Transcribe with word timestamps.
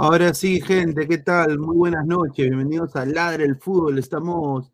Ahora 0.00 0.32
sí, 0.32 0.60
gente, 0.60 1.08
¿qué 1.08 1.18
tal? 1.18 1.58
Muy 1.58 1.76
buenas 1.76 2.06
noches, 2.06 2.46
bienvenidos 2.48 2.94
a 2.94 3.04
Ladre 3.04 3.42
el 3.44 3.56
Fútbol. 3.56 3.98
Estamos 3.98 4.70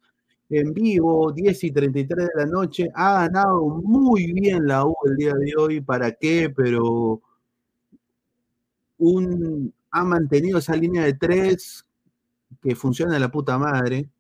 en 0.51 0.75
vivo, 0.75 1.33
10 1.33 1.65
y 1.65 1.71
33 1.71 2.27
de 2.27 2.45
la 2.45 2.45
noche. 2.45 2.91
Ha 2.95 3.23
ganado 3.23 3.65
muy 3.83 4.35
bien 4.35 4.67
la 4.67 4.85
U 4.85 4.95
el 5.07 5.17
día 5.17 5.33
de 5.33 5.55
hoy. 5.57 5.81
¿Para 5.81 6.13
qué? 6.13 6.53
Pero 6.55 7.23
un, 8.99 9.73
ha 9.93 10.05
mantenido 10.05 10.59
esa 10.59 10.77
línea 10.77 11.05
de 11.05 11.15
tres 11.15 11.87
que 12.61 12.77
funciona 12.77 13.15
de 13.15 13.21
la 13.21 13.31
puta 13.31 13.57
madre. 13.57 14.11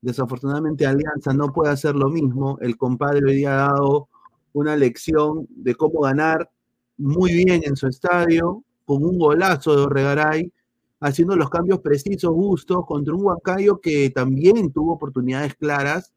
Desafortunadamente 0.00 0.86
Alianza 0.86 1.34
no 1.34 1.52
puede 1.52 1.72
hacer 1.72 1.94
lo 1.94 2.08
mismo. 2.08 2.56
El 2.62 2.78
compadre 2.78 3.20
hoy 3.22 3.36
día 3.36 3.52
ha 3.52 3.68
dado 3.68 4.08
una 4.54 4.76
lección 4.76 5.46
de 5.50 5.74
cómo 5.74 6.00
ganar 6.00 6.50
muy 6.96 7.34
bien 7.34 7.60
en 7.64 7.76
su 7.76 7.86
estadio, 7.86 8.64
con 8.88 9.04
un 9.04 9.18
golazo 9.18 9.76
de 9.76 9.82
Orregaray, 9.82 10.50
haciendo 11.00 11.36
los 11.36 11.50
cambios 11.50 11.80
precisos, 11.80 12.32
justos, 12.32 12.86
contra 12.86 13.14
un 13.14 13.22
Huancayo 13.22 13.82
que 13.82 14.08
también 14.08 14.72
tuvo 14.72 14.94
oportunidades 14.94 15.54
claras 15.56 16.14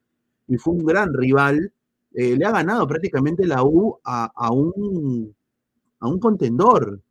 y 0.48 0.56
fue 0.56 0.76
un 0.76 0.86
gran 0.86 1.14
rival. 1.14 1.74
Eh, 2.14 2.38
le 2.38 2.46
ha 2.46 2.52
ganado 2.52 2.88
prácticamente 2.88 3.46
la 3.46 3.62
U 3.62 4.00
a, 4.06 4.52
un, 4.54 5.36
a 6.00 6.08
un 6.08 6.18
contendor 6.18 7.02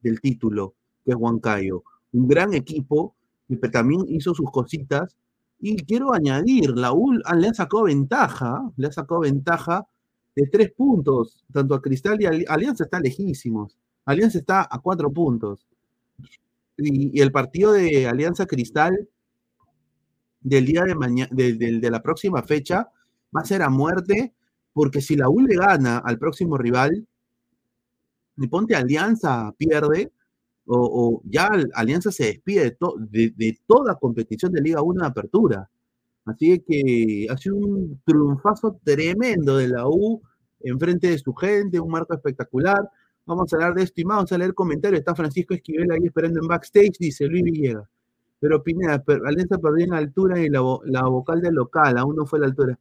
del 0.00 0.20
título, 0.20 0.74
que 1.04 1.10
es 1.10 1.16
Huancayo. 1.16 1.82
Un 2.12 2.28
gran 2.28 2.54
equipo 2.54 3.16
que 3.48 3.68
también 3.70 4.04
hizo 4.06 4.32
sus 4.34 4.48
cositas. 4.52 5.16
Y 5.58 5.78
quiero 5.84 6.14
añadir, 6.14 6.70
la 6.76 6.92
U 6.92 7.10
le 7.12 7.48
ha 7.48 7.54
sacado 7.54 7.82
ventaja, 7.82 8.70
le 8.76 8.86
ha 8.86 8.92
sacado 8.92 9.22
ventaja 9.22 9.84
de 10.36 10.46
tres 10.46 10.70
puntos, 10.70 11.44
tanto 11.52 11.74
a 11.74 11.82
Cristal 11.82 12.22
y 12.22 12.26
a 12.26 12.30
Alianza 12.46 12.84
está 12.84 13.00
lejísimos. 13.00 13.76
Alianza 14.08 14.38
está 14.38 14.66
a 14.70 14.78
cuatro 14.78 15.12
puntos. 15.12 15.66
Y, 16.78 17.20
el 17.20 17.30
partido 17.30 17.72
de 17.72 18.08
Alianza 18.08 18.46
Cristal 18.46 19.06
del 20.40 20.64
día 20.64 20.84
de 20.84 20.94
mañana, 20.94 21.28
de, 21.30 21.90
la 21.90 22.02
próxima 22.02 22.42
fecha, 22.42 22.88
va 23.36 23.42
a 23.42 23.44
ser 23.44 23.60
a 23.60 23.68
muerte, 23.68 24.32
porque 24.72 25.02
si 25.02 25.14
la 25.14 25.28
U 25.28 25.40
le 25.40 25.56
gana 25.56 25.98
al 25.98 26.18
próximo 26.18 26.56
rival, 26.56 27.06
y 28.38 28.46
ponte 28.46 28.74
Alianza 28.74 29.52
pierde, 29.58 30.10
o, 30.64 31.20
ya 31.24 31.50
Alianza 31.74 32.10
se 32.10 32.24
despide 32.24 32.78
de, 33.10 33.34
de, 33.36 33.58
toda 33.66 33.96
competición 33.96 34.52
de 34.52 34.62
Liga 34.62 34.80
1 34.80 35.02
de 35.02 35.06
apertura. 35.06 35.70
Así 36.24 36.64
que 36.66 37.26
ha 37.28 37.36
sido 37.36 37.56
un 37.56 38.00
triunfazo 38.06 38.80
tremendo 38.82 39.58
de 39.58 39.68
la 39.68 39.86
U 39.86 40.22
en 40.60 40.78
frente 40.78 41.10
de 41.10 41.18
su 41.18 41.34
gente, 41.34 41.78
un 41.78 41.90
marco 41.90 42.14
espectacular. 42.14 42.88
Vamos 43.28 43.52
a 43.52 43.56
hablar 43.56 43.74
de 43.74 43.82
esto 43.82 44.00
y 44.00 44.04
vamos 44.04 44.32
a 44.32 44.38
leer 44.38 44.54
comentarios. 44.54 45.00
Está 45.00 45.14
Francisco 45.14 45.52
Esquivel 45.52 45.90
ahí 45.90 46.00
esperando 46.02 46.40
en 46.40 46.48
backstage, 46.48 46.96
dice 46.98 47.26
Luis 47.26 47.42
Villegas. 47.42 47.86
Pero 48.40 48.62
Pineda, 48.62 49.04
Alianza 49.26 49.58
perdió 49.58 49.84
en 49.84 49.92
altura 49.92 50.40
y 50.40 50.48
la, 50.48 50.60
vocal 50.62 51.42
del 51.42 51.54
local, 51.54 51.98
aún 51.98 52.16
no 52.16 52.24
fue 52.24 52.38
la 52.38 52.46
altura. 52.46 52.78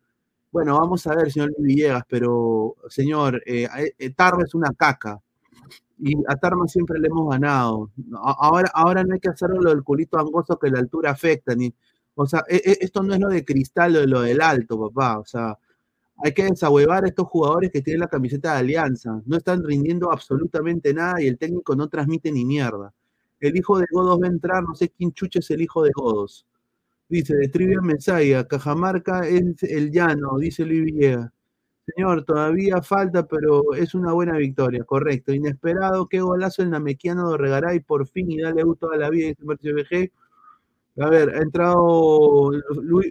Bueno, 0.50 0.80
vamos 0.80 1.06
a 1.06 1.16
ver, 1.16 1.30
señor 1.34 1.50
Luis 1.50 1.76
Villegas, 1.76 2.04
pero 2.08 2.78
señor, 2.88 3.44
eh, 3.46 3.68
eh 3.76 4.14
es 4.16 4.56
una 4.56 4.72
caca. 4.72 5.20
Y 6.00 6.14
a 6.30 6.38
Tarma 6.38 6.66
siempre 6.70 6.98
le 6.98 7.08
hemos 7.08 7.30
ganado. 7.30 7.92
Ahora, 8.16 8.72
ahora 8.74 9.04
no 9.04 9.16
hay 9.16 9.20
que 9.20 9.30
hacerlo 9.30 9.60
lo 9.60 9.72
del 9.72 9.84
culito 9.84 10.18
angosto 10.18 10.58
que 10.58 10.70
la 10.70 10.80
altura 10.80 11.12
afecta. 11.12 11.56
Ni, 11.56 11.74
o 12.16 12.26
sea, 12.26 12.46
e, 12.48 12.56
e, 12.56 12.78
esto 12.80 13.04
no 13.04 13.14
es 13.14 13.20
lo 13.20 13.28
de 13.28 13.44
cristal 13.44 13.98
o 13.98 14.06
lo 14.06 14.22
del 14.22 14.40
alto, 14.40 14.80
papá. 14.80 15.20
O 15.20 15.26
sea, 15.26 15.58
hay 16.24 16.34
que 16.34 16.44
desahuevar 16.46 17.06
a 17.06 17.08
estos 17.08 17.28
jugadores 17.28 17.72
que 17.72 17.82
tienen 17.82 18.02
la 18.02 18.08
camiseta 18.08 18.54
de 18.54 18.60
Alianza. 18.60 19.22
No 19.26 19.38
están 19.38 19.64
rindiendo 19.64 20.12
absolutamente 20.12 20.94
nada 20.94 21.22
y 21.22 21.28
el 21.28 21.38
técnico 21.38 21.76
no 21.76 21.88
transmite 21.88 22.32
ni 22.32 22.44
mierda. 22.46 22.94
El 23.40 23.56
hijo 23.56 23.78
de 23.78 23.86
Godos 23.92 24.20
va 24.22 24.26
a 24.28 24.30
entrar, 24.32 24.64
no 24.64 24.74
sé 24.74 24.90
quién 24.90 25.12
chuche 25.14 25.40
es 25.40 25.52
el 25.52 25.62
hijo 25.62 25.84
de 25.84 25.92
Godos. 25.94 26.46
Dice, 27.10 27.36
de 27.36 27.48
Trivia 27.50 27.82
Mesaya, 27.82 28.46
Cajamarca 28.48 29.28
es 29.28 29.64
el 29.64 29.92
llano, 29.92 30.38
dice 30.40 30.66
Luis 30.66 30.84
Villegas. 30.84 31.32
Señor, 31.86 32.26
todavía 32.26 32.82
falta, 32.82 33.26
pero 33.26 33.74
es 33.74 33.94
una 33.96 34.12
buena 34.12 34.38
victoria, 34.38 34.84
correcto. 34.84 35.34
Inesperado, 35.34 36.08
qué 36.08 36.20
golazo 36.20 36.62
el 36.64 36.72
namequiano 36.72 37.32
de 37.32 37.38
Regaray, 37.38 37.80
por 37.80 38.08
fin, 38.08 38.30
y 38.30 38.42
dale 38.42 38.64
gusto 38.64 38.92
a 38.92 38.98
la 38.98 39.10
vida, 39.10 39.30
dice 39.30 39.72
BG. 39.72 40.12
A 41.02 41.10
ver, 41.10 41.30
ha 41.30 41.42
entrado 41.42 42.52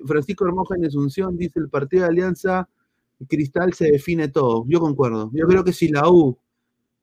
Francisco 0.07 0.45
Hermosa 0.45 0.75
en 0.77 0.85
Asunción, 0.87 1.37
dice 1.39 1.59
el 1.61 1.71
partido 1.71 2.03
de 2.03 2.09
Alianza, 2.11 2.69
Cristal 3.29 3.73
se 3.73 3.91
define 3.91 4.29
todo. 4.29 4.65
Yo 4.69 4.81
concuerdo. 4.81 5.31
Yo 5.33 5.47
creo 5.47 5.65
que 5.65 5.73
si 5.73 5.89
la 5.89 6.09
U 6.11 6.39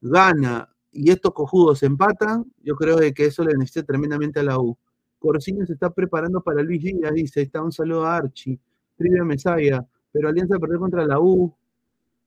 gana 0.00 0.68
y 0.92 1.10
estos 1.10 1.32
cojudos 1.32 1.82
empatan, 1.82 2.44
yo 2.62 2.76
creo 2.76 2.98
que 3.14 3.26
eso 3.26 3.44
le 3.44 3.54
necesita 3.56 3.84
tremendamente 3.86 4.40
a 4.40 4.44
la 4.44 4.58
U. 4.58 4.76
Corsiño 5.18 5.66
se 5.66 5.72
está 5.72 5.90
preparando 5.90 6.40
para 6.42 6.62
Luis 6.62 6.82
Díaz, 6.82 7.12
dice, 7.14 7.42
está 7.42 7.62
un 7.62 7.72
saludo 7.72 8.04
a 8.04 8.16
Archie, 8.16 8.58
Trivia 8.96 9.24
Mesaya, 9.24 9.84
pero 10.12 10.28
Alianza 10.28 10.58
perdió 10.58 10.78
contra 10.78 11.06
la 11.06 11.18
U 11.18 11.52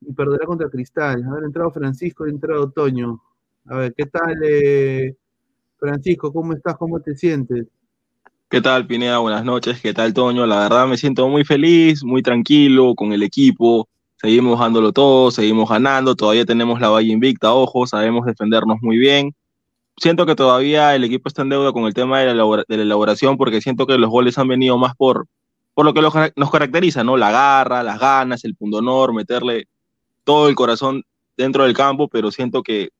y 0.01 0.13
perderá 0.13 0.45
contra 0.45 0.69
Cristal. 0.69 1.23
A 1.23 1.35
ver, 1.35 1.43
entrado 1.45 1.71
Francisco, 1.71 2.25
ha 2.25 2.29
entrado 2.29 2.63
Otoño. 2.63 3.21
A 3.65 3.77
ver, 3.77 3.93
¿qué 3.93 4.05
tal, 4.07 4.35
eh, 4.43 5.15
Francisco? 5.77 6.33
¿Cómo 6.33 6.53
estás? 6.53 6.75
¿Cómo 6.77 6.99
te 6.99 7.15
sientes? 7.15 7.67
¿Qué 8.49 8.61
tal, 8.61 8.87
Pineda? 8.87 9.17
Buenas 9.17 9.43
noches. 9.43 9.81
¿Qué 9.81 9.93
tal, 9.93 10.13
Toño? 10.13 10.45
La 10.45 10.59
verdad 10.59 10.87
me 10.87 10.95
siento 10.95 11.27
muy 11.27 11.43
feliz, 11.43 12.01
muy 12.05 12.21
tranquilo 12.21 12.95
con 12.95 13.11
el 13.11 13.21
equipo. 13.21 13.89
Seguimos 14.15 14.57
dándolo 14.57 14.93
todo, 14.93 15.31
seguimos 15.31 15.69
ganando. 15.69 16.15
Todavía 16.15 16.45
tenemos 16.45 16.79
la 16.79 16.87
valla 16.87 17.11
invicta, 17.11 17.53
ojo, 17.53 17.85
sabemos 17.87 18.25
defendernos 18.25 18.77
muy 18.81 18.97
bien. 18.97 19.35
Siento 19.97 20.25
que 20.25 20.35
todavía 20.35 20.95
el 20.95 21.03
equipo 21.03 21.27
está 21.27 21.41
en 21.41 21.49
deuda 21.49 21.73
con 21.73 21.85
el 21.87 21.93
tema 21.93 22.19
de 22.21 22.33
la, 22.33 22.63
elaboración 22.69 23.35
porque 23.35 23.59
siento 23.61 23.85
que 23.85 23.97
los 23.97 24.09
goles 24.09 24.37
han 24.37 24.47
venido 24.47 24.77
más 24.77 24.95
por, 24.95 25.27
por 25.73 25.85
lo 25.85 25.93
que 25.93 26.01
nos 26.01 26.51
caracteriza, 26.51 27.03
¿no? 27.03 27.17
La 27.17 27.31
garra, 27.31 27.83
las 27.83 27.99
ganas, 27.99 28.45
el 28.45 28.55
pundonor, 28.55 29.13
meterle 29.13 29.67
todo 30.23 30.47
el 30.47 30.55
corazón 30.55 31.03
dentro 31.35 31.65
del 31.65 31.73
campo, 31.73 32.07
pero 32.07 32.31
siento 32.31 32.63
que 32.63 32.91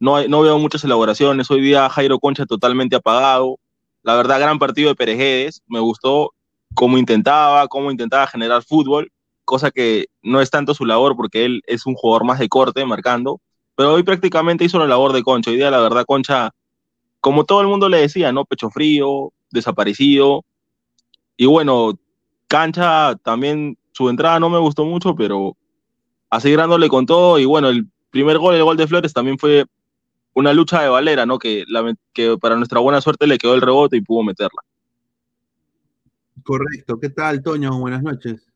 no, 0.00 0.26
no 0.26 0.40
veo 0.42 0.58
muchas 0.58 0.82
elaboraciones. 0.82 1.48
Hoy 1.48 1.60
día 1.60 1.88
Jairo 1.90 2.18
Concha 2.18 2.44
totalmente 2.44 2.96
apagado 2.96 3.60
la 4.06 4.14
verdad, 4.14 4.38
gran 4.38 4.60
partido 4.60 4.88
de 4.88 4.94
Perejedes. 4.94 5.62
Me 5.66 5.80
gustó 5.80 6.32
cómo 6.74 6.96
intentaba, 6.96 7.66
cómo 7.66 7.90
intentaba 7.90 8.28
generar 8.28 8.62
fútbol, 8.62 9.10
cosa 9.44 9.72
que 9.72 10.06
no 10.22 10.40
es 10.40 10.48
tanto 10.48 10.74
su 10.74 10.84
labor 10.84 11.16
porque 11.16 11.44
él 11.44 11.60
es 11.66 11.86
un 11.86 11.96
jugador 11.96 12.24
más 12.24 12.38
de 12.38 12.48
corte, 12.48 12.84
marcando. 12.84 13.40
Pero 13.74 13.94
hoy 13.94 14.04
prácticamente 14.04 14.64
hizo 14.64 14.78
la 14.78 14.86
labor 14.86 15.12
de 15.12 15.24
Concha. 15.24 15.50
Hoy 15.50 15.56
día, 15.56 15.72
la 15.72 15.80
verdad, 15.80 16.04
Concha, 16.06 16.52
como 17.20 17.44
todo 17.44 17.62
el 17.62 17.66
mundo 17.66 17.88
le 17.88 17.98
decía, 17.98 18.30
¿no? 18.30 18.44
Pecho 18.44 18.70
frío, 18.70 19.32
desaparecido. 19.50 20.44
Y 21.36 21.46
bueno, 21.46 21.98
Cancha 22.46 23.16
también, 23.24 23.76
su 23.90 24.08
entrada 24.08 24.38
no 24.38 24.48
me 24.48 24.60
gustó 24.60 24.84
mucho, 24.84 25.16
pero 25.16 25.56
a 26.30 26.38
dándole 26.38 26.88
con 26.88 27.06
todo. 27.06 27.40
Y 27.40 27.44
bueno, 27.44 27.70
el 27.70 27.88
primer 28.10 28.38
gol, 28.38 28.54
el 28.54 28.62
gol 28.62 28.76
de 28.76 28.86
Flores, 28.86 29.12
también 29.12 29.36
fue 29.36 29.66
una 30.36 30.52
lucha 30.52 30.82
de 30.82 30.90
Valera, 30.90 31.24
¿no? 31.24 31.38
Que, 31.38 31.64
que 32.12 32.36
para 32.38 32.56
nuestra 32.56 32.78
buena 32.78 33.00
suerte 33.00 33.26
le 33.26 33.38
quedó 33.38 33.54
el 33.54 33.62
rebote 33.62 33.96
y 33.96 34.02
pudo 34.02 34.22
meterla. 34.22 34.60
Correcto. 36.44 37.00
¿Qué 37.00 37.08
tal, 37.08 37.42
Toño? 37.42 37.78
Buenas 37.78 38.02
noches. 38.02 38.46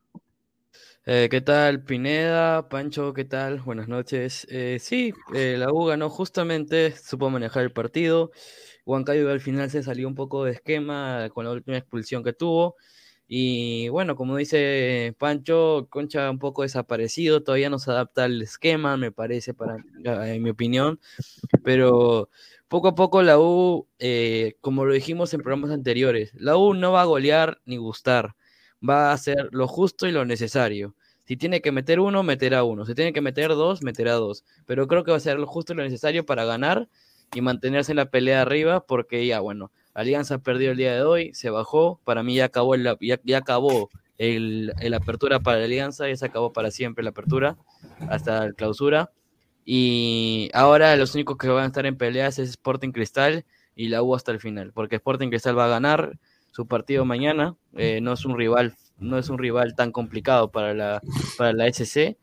Eh, 1.06 1.28
¿Qué 1.30 1.40
tal, 1.40 1.82
Pineda? 1.82 2.68
Pancho, 2.68 3.14
¿qué 3.14 3.24
tal? 3.24 3.60
Buenas 3.60 3.88
noches. 3.88 4.46
Eh, 4.50 4.76
sí, 4.78 5.14
eh, 5.34 5.56
la 5.58 5.72
U 5.72 5.86
ganó 5.86 6.10
justamente, 6.10 6.94
supo 6.94 7.30
manejar 7.30 7.62
el 7.62 7.72
partido. 7.72 8.30
Huancayo 8.84 9.30
al 9.30 9.40
final 9.40 9.70
se 9.70 9.82
salió 9.82 10.06
un 10.06 10.14
poco 10.14 10.44
de 10.44 10.52
esquema 10.52 11.30
con 11.32 11.46
la 11.46 11.52
última 11.52 11.78
expulsión 11.78 12.22
que 12.22 12.34
tuvo. 12.34 12.76
Y 13.32 13.88
bueno, 13.90 14.16
como 14.16 14.36
dice 14.36 15.14
Pancho, 15.16 15.86
Concha 15.88 16.28
un 16.28 16.40
poco 16.40 16.62
desaparecido, 16.62 17.44
todavía 17.44 17.70
no 17.70 17.78
se 17.78 17.92
adapta 17.92 18.24
al 18.24 18.42
esquema, 18.42 18.96
me 18.96 19.12
parece, 19.12 19.54
para, 19.54 19.76
en 20.04 20.42
mi 20.42 20.50
opinión. 20.50 20.98
Pero 21.62 22.28
poco 22.66 22.88
a 22.88 22.96
poco 22.96 23.22
la 23.22 23.38
U, 23.38 23.86
eh, 24.00 24.56
como 24.60 24.84
lo 24.84 24.92
dijimos 24.92 25.32
en 25.32 25.42
programas 25.42 25.70
anteriores, 25.70 26.32
la 26.34 26.56
U 26.56 26.74
no 26.74 26.90
va 26.90 27.02
a 27.02 27.04
golear 27.04 27.60
ni 27.66 27.76
gustar, 27.76 28.34
va 28.86 29.10
a 29.10 29.12
hacer 29.12 29.48
lo 29.52 29.68
justo 29.68 30.08
y 30.08 30.10
lo 30.12 30.24
necesario. 30.24 30.96
Si 31.24 31.36
tiene 31.36 31.60
que 31.60 31.70
meter 31.70 32.00
uno, 32.00 32.24
meterá 32.24 32.64
uno. 32.64 32.84
Si 32.84 32.96
tiene 32.96 33.12
que 33.12 33.20
meter 33.20 33.50
dos, 33.50 33.80
meterá 33.84 34.14
dos. 34.14 34.44
Pero 34.66 34.88
creo 34.88 35.04
que 35.04 35.12
va 35.12 35.18
a 35.18 35.20
ser 35.20 35.38
lo 35.38 35.46
justo 35.46 35.72
y 35.72 35.76
lo 35.76 35.84
necesario 35.84 36.26
para 36.26 36.44
ganar 36.44 36.88
y 37.32 37.42
mantenerse 37.42 37.92
en 37.92 37.96
la 37.96 38.10
pelea 38.10 38.42
arriba, 38.42 38.84
porque 38.86 39.24
ya, 39.24 39.38
bueno, 39.38 39.70
Alianza 39.94 40.38
perdió 40.38 40.70
el 40.70 40.76
día 40.76 40.94
de 40.94 41.02
hoy, 41.02 41.34
se 41.34 41.50
bajó. 41.50 42.00
Para 42.04 42.22
mí 42.22 42.36
ya 42.36 42.46
acabó, 42.46 42.74
el, 42.74 42.96
ya, 43.00 43.38
acabó 43.38 43.90
el, 44.18 44.72
apertura 44.94 45.40
para 45.40 45.64
Alianza, 45.64 46.08
ya 46.08 46.16
se 46.16 46.26
acabó 46.26 46.52
para 46.52 46.70
siempre 46.70 47.04
la 47.04 47.10
apertura, 47.10 47.56
hasta 48.08 48.46
la 48.46 48.52
clausura. 48.52 49.10
Y 49.64 50.50
ahora 50.52 50.96
los 50.96 51.14
únicos 51.14 51.36
que 51.36 51.48
van 51.48 51.64
a 51.64 51.66
estar 51.66 51.86
en 51.86 51.96
peleas 51.96 52.38
es 52.38 52.50
Sporting 52.50 52.92
Cristal 52.92 53.44
y 53.74 53.88
la 53.88 54.02
U 54.02 54.14
hasta 54.14 54.32
el 54.32 54.40
final, 54.40 54.72
porque 54.72 54.96
Sporting 54.96 55.28
Cristal 55.28 55.58
va 55.58 55.66
a 55.66 55.68
ganar 55.68 56.18
su 56.50 56.66
partido 56.66 57.04
mañana. 57.04 57.56
Eh, 57.76 58.00
no 58.00 58.12
es 58.12 58.24
un 58.24 58.36
rival, 58.36 58.76
no 58.98 59.18
es 59.18 59.28
un 59.28 59.38
rival 59.38 59.74
tan 59.74 59.92
complicado 59.92 60.50
para 60.50 60.74
la, 60.74 61.00
para 61.38 61.52
la 61.52 61.66
SC. 61.66 62.16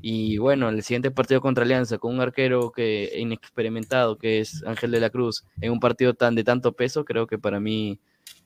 Y 0.00 0.38
bueno, 0.38 0.68
el 0.68 0.82
siguiente 0.82 1.10
partido 1.10 1.40
contra 1.40 1.64
Alianza, 1.64 1.98
con 1.98 2.14
un 2.14 2.20
arquero 2.20 2.70
que 2.70 3.12
inexperimentado, 3.18 4.18
que 4.18 4.40
es 4.40 4.62
Ángel 4.64 4.90
de 4.90 5.00
la 5.00 5.10
Cruz, 5.10 5.44
en 5.60 5.72
un 5.72 5.80
partido 5.80 6.14
tan 6.14 6.34
de 6.34 6.44
tanto 6.44 6.72
peso, 6.72 7.04
creo 7.04 7.26
que 7.26 7.38
para 7.38 7.60
mí 7.60 7.98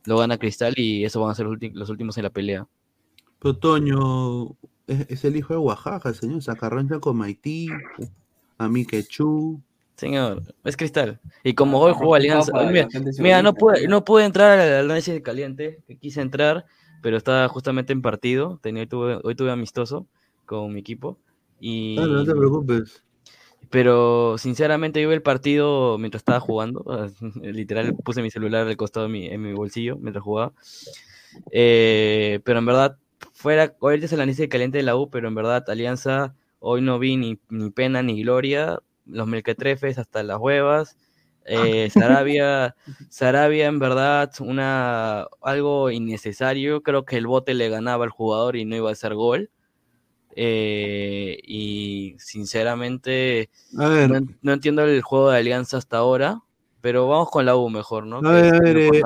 lo 0.05 0.19
gana 0.19 0.39
Cristal 0.39 0.75
y 0.77 1.05
eso 1.05 1.21
van 1.21 1.31
a 1.31 1.35
ser 1.35 1.47
los, 1.47 1.91
últimos 1.91 2.17
en 2.17 2.25
la 2.25 2.31
pelea. 2.31 2.67
Pero 3.41 3.57
Toño 3.57 4.57
es, 4.87 5.25
el 5.25 5.37
hijo 5.37 5.55
de 5.55 5.59
Oaxaca, 5.59 6.13
señor. 6.15 6.43
Sacarrancha 6.43 6.99
con 6.99 7.17
Maití, 7.17 7.69
a 8.59 8.69
mí 8.69 8.85
Quechú. 8.85 9.61
Señor, 9.97 10.43
es 10.65 10.77
Cristal. 10.77 11.21
Y 11.45 11.55
como 11.55 11.79
hoy 11.79 11.93
jugó 11.95 12.15
Alianza. 12.15 12.53
Mira, 13.19 13.43
no, 13.43 13.55
pude, 13.55 13.87
no 13.87 14.05
pude 14.05 14.25
entrar 14.25 14.59
al 14.59 14.85
análisis 14.85 15.13
de 15.13 15.23
caliente, 15.23 15.83
que 15.87 15.97
quise 15.97 16.23
entrar, 16.23 16.65
pero 17.03 17.19
estaba 17.19 17.49
justamente 17.49 17.93
en 17.93 18.01
partido. 18.01 18.59
Tenía, 18.63 18.83
hoy, 18.83 18.89
tuve, 18.89 19.21
hoy 19.23 19.35
tuve 19.35 19.51
amistoso 19.51 20.07
con 20.47 20.73
mi 20.73 20.81
equipo. 20.81 21.19
Y... 21.61 21.97
no 21.99 22.25
te 22.25 22.35
preocupes. 22.35 23.05
Pero 23.71 24.37
sinceramente 24.39 25.01
yo 25.01 25.09
vi 25.09 25.15
el 25.15 25.23
partido 25.23 25.97
mientras 25.99 26.23
estaba 26.23 26.41
jugando. 26.41 26.85
Literal 27.43 27.95
puse 27.97 28.23
mi 28.23 28.31
celular 28.31 28.67
al 28.67 28.77
costado 28.77 29.07
de 29.07 29.13
mi, 29.13 29.27
en 29.27 29.43
mi 29.43 29.53
bolsillo 29.53 29.97
mientras 29.97 30.25
jugaba. 30.25 30.53
Eh, 31.53 32.41
pero 32.45 32.59
en 32.59 32.67
verdad, 32.67 32.99
fuera, 33.33 33.75
hoy 33.79 34.03
es 34.03 34.13
el 34.13 34.21
análisis 34.21 34.49
caliente 34.49 34.79
de 34.79 34.83
la 34.83 34.97
U, 34.97 35.09
pero 35.09 35.29
en 35.29 35.37
verdad 35.37 35.69
Alianza 35.69 36.35
hoy 36.59 36.83
no 36.83 36.99
vi 36.99 37.17
ni, 37.17 37.39
ni 37.49 37.71
pena 37.71 38.03
ni 38.03 38.23
gloria 38.23 38.81
los 39.07 39.27
melquetrefes 39.27 39.99
hasta 39.99 40.23
las 40.23 40.39
huevas. 40.39 40.97
Eh, 41.45 41.91
Sarabia, 41.91 42.75
Sarabia, 43.09 43.67
en 43.67 43.79
verdad, 43.79 44.33
una, 44.41 45.27
algo 45.43 45.91
innecesario. 45.91 46.83
Creo 46.83 47.05
que 47.05 47.17
el 47.17 47.27
bote 47.27 47.55
le 47.55 47.69
ganaba 47.69 48.05
al 48.05 48.11
jugador 48.11 48.57
y 48.57 48.65
no 48.65 48.77
iba 48.77 48.91
a 48.91 48.95
ser 48.95 49.15
gol. 49.15 49.51
Eh, 50.37 51.39
y 51.45 52.15
sinceramente, 52.19 53.51
no, 53.73 54.53
entiendo 54.53 54.83
el 54.85 55.03
juego 55.03 55.31
de 55.31 55.39
Alianza 55.39 55.77
hasta 55.77 55.99
ahora. 55.99 56.43
Pero 56.83 57.07
vamos 57.09 57.31
con 57.31 57.45
la 57.45 57.57
U 57.57 57.69
mejor, 57.69 58.07
¿no? 58.07 58.27
A 58.27 58.33
ver, 58.33 58.55
a 58.55 58.59
ver, 58.61 58.79
eh, 58.79 59.03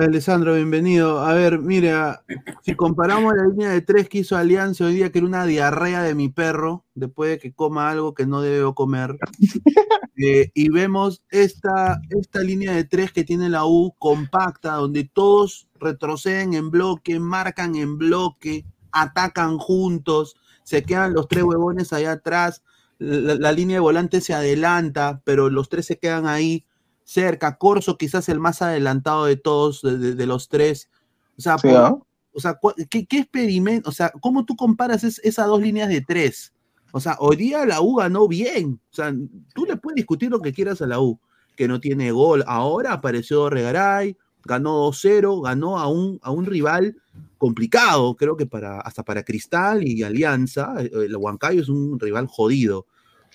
Alessandro, 0.00 0.56
bienvenido. 0.56 1.20
A 1.20 1.32
ver, 1.32 1.60
mira, 1.60 2.24
si 2.62 2.74
comparamos 2.74 3.34
la 3.36 3.46
línea 3.46 3.70
de 3.70 3.82
tres 3.82 4.08
que 4.08 4.18
hizo 4.18 4.36
Alianza 4.36 4.86
hoy 4.86 4.94
día, 4.94 5.12
que 5.12 5.18
era 5.18 5.28
una 5.28 5.46
diarrea 5.46 6.02
de 6.02 6.16
mi 6.16 6.28
perro, 6.28 6.84
después 6.96 7.30
de 7.30 7.38
que 7.38 7.52
coma 7.52 7.88
algo 7.88 8.14
que 8.14 8.26
no 8.26 8.40
debe 8.40 8.74
comer, 8.74 9.16
eh, 10.16 10.50
y 10.54 10.70
vemos 10.70 11.22
esta, 11.30 12.00
esta 12.10 12.40
línea 12.40 12.72
de 12.72 12.82
tres 12.82 13.12
que 13.12 13.22
tiene 13.22 13.48
la 13.48 13.64
U 13.64 13.94
compacta, 13.96 14.74
donde 14.74 15.04
todos 15.04 15.68
retroceden 15.78 16.54
en 16.54 16.72
bloque, 16.72 17.20
marcan 17.20 17.76
en 17.76 17.96
bloque, 17.96 18.64
atacan 18.90 19.58
juntos, 19.58 20.34
se 20.64 20.82
quedan 20.82 21.14
los 21.14 21.28
tres 21.28 21.44
huevones 21.44 21.92
allá 21.92 22.12
atrás, 22.12 22.62
la, 22.98 23.36
la 23.36 23.52
línea 23.52 23.76
de 23.76 23.80
volante 23.80 24.20
se 24.20 24.34
adelanta, 24.34 25.22
pero 25.24 25.48
los 25.50 25.68
tres 25.68 25.86
se 25.86 25.98
quedan 25.98 26.26
ahí 26.26 26.66
cerca, 27.04 27.56
Corso 27.58 27.96
quizás 27.96 28.28
el 28.28 28.40
más 28.40 28.62
adelantado 28.62 29.26
de 29.26 29.36
todos, 29.36 29.82
de, 29.82 30.26
los 30.26 30.48
tres. 30.48 30.90
O 31.38 31.42
sea, 31.42 31.56
¿ah? 31.62 31.96
o 32.32 32.40
sea 32.40 32.58
¿qué, 32.90 33.06
experimento? 33.10 33.88
O 33.88 33.92
sea, 33.92 34.10
¿cómo 34.20 34.44
tú 34.44 34.56
comparas 34.56 35.04
esas 35.04 35.46
dos 35.46 35.60
líneas 35.60 35.88
de 35.88 36.00
tres? 36.00 36.52
O 36.92 37.00
sea, 37.00 37.16
hoy 37.18 37.36
día 37.36 37.64
la 37.66 37.80
U 37.80 37.96
ganó 37.96 38.26
bien. 38.26 38.80
O 38.90 38.94
sea, 38.94 39.12
tú 39.54 39.66
le 39.66 39.76
puedes 39.76 39.96
discutir 39.96 40.30
lo 40.30 40.40
que 40.40 40.52
quieras 40.52 40.80
a 40.80 40.86
la 40.86 41.00
U, 41.00 41.20
que 41.56 41.68
no 41.68 41.80
tiene 41.80 42.10
gol. 42.10 42.42
Ahora 42.46 42.92
apareció 42.92 43.50
Regaray, 43.50 44.16
ganó 44.44 44.86
2-0, 44.88 45.42
ganó 45.42 45.78
a 45.78 45.88
un, 45.88 46.18
a 46.22 46.30
un 46.30 46.46
rival 46.46 46.96
complicado, 47.38 48.14
creo 48.16 48.36
que 48.36 48.46
para, 48.46 48.80
hasta 48.80 49.02
para 49.02 49.22
Cristal 49.22 49.86
y 49.86 50.02
Alianza. 50.02 50.74
Eh, 50.78 50.90
el 51.06 51.16
Huancayo 51.16 51.60
es 51.60 51.68
un 51.68 51.98
rival 51.98 52.26
jodido. 52.26 52.86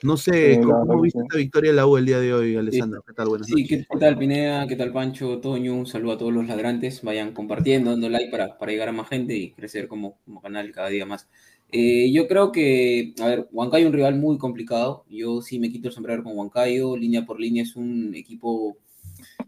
No 0.02 0.16
sé, 0.16 0.62
¿cómo, 0.64 1.02
viste 1.02 1.20
esta 1.22 1.38
victoria 1.38 1.72
de 1.72 1.76
la 1.76 1.86
U 1.86 1.98
el 1.98 2.06
día 2.06 2.20
de 2.20 2.34
hoy, 2.34 2.56
Alessandro? 2.56 3.04
¿Qué 3.06 3.14
tal? 3.14 3.28
Buenas 3.28 3.48
sí, 3.48 3.68
¿qué 3.68 3.86
tal, 4.00 4.18
Pineda? 4.18 4.66
¿Qué 4.66 4.78
tal, 4.78 4.94
Pancho? 4.94 5.40
Toño, 5.40 5.76
un 5.76 5.86
saludo 5.86 6.14
a 6.14 6.18
todos 6.18 6.32
los 6.32 6.48
ladrantes. 6.48 7.02
Vayan 7.04 7.34
compartiendo, 7.34 7.92
dando 7.92 8.08
like 8.08 8.32
para, 8.32 8.58
para 8.58 8.72
llegar 8.72 8.88
a 8.88 8.94
más 8.94 9.10
gente 9.10 9.36
y 9.36 9.52
crecer 9.52 9.90
como, 9.90 10.18
como 10.24 10.42
canal 10.42 10.72
cada 10.72 10.88
día 10.88 11.06
más. 11.06 11.28
Eh, 11.72 12.12
yo 12.14 12.30
creo 12.30 12.54
que, 12.54 13.14
a 13.22 13.28
ver, 13.28 13.50
Huancayo 13.52 13.88
es 13.88 13.90
un 13.90 13.94
rival 13.94 14.16
muy 14.16 14.38
complicado. 14.38 15.04
Yo 15.10 15.42
sí 15.42 15.60
me 15.60 15.70
quito 15.70 15.90
el 15.90 15.94
sombrero 15.94 16.24
con 16.24 16.38
Huancayo. 16.38 16.96
Línea 16.96 17.26
por 17.26 17.38
línea 17.38 17.64
es 17.64 17.76
un 17.76 18.16
equipo 18.16 18.78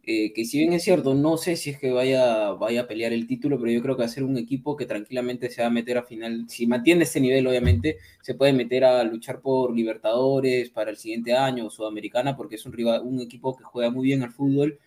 eh, 0.04 0.34
que 0.34 0.46
si 0.46 0.58
bien 0.58 0.74
es 0.74 0.84
cierto, 0.84 1.14
no 1.14 1.38
sé 1.38 1.56
si 1.56 1.70
es 1.70 1.78
que 1.80 1.92
vaya, 1.92 2.52
vaya 2.54 2.82
a 2.82 2.88
pelear 2.88 3.14
el 3.14 3.28
título, 3.28 3.60
pero 3.60 3.72
yo 3.72 3.82
creo 3.82 3.96
que 3.96 4.02
va 4.02 4.06
a 4.06 4.10
ser 4.10 4.24
un 4.24 4.38
equipo 4.38 4.76
que 4.76 4.86
tranquilamente 4.88 5.50
se 5.50 5.62
va 5.62 5.68
a 5.68 5.72
meter 5.72 5.98
a 5.98 6.04
final, 6.04 6.46
si 6.50 6.66
mantiene 6.66 7.04
este 7.04 7.22
nivel, 7.22 7.46
obviamente, 7.48 7.98
se 8.22 8.34
puede 8.34 8.54
meter 8.54 8.84
a 8.84 9.04
luchar 9.04 9.42
por 9.42 9.76
Libertadores 9.76 10.70
para 10.72 10.90
el 10.90 10.98
siguiente 10.98 11.36
año, 11.36 11.70
Sudamericana, 11.70 12.36
porque 12.36 12.56
es 12.56 12.66
un, 12.66 12.74
rival, 12.74 13.02
un 13.04 13.22
equipo 13.22 13.56
que 13.56 13.64
juega 13.64 13.92
muy 13.92 14.06
bien 14.06 14.24
al 14.24 14.32
fútbol, 14.32 14.80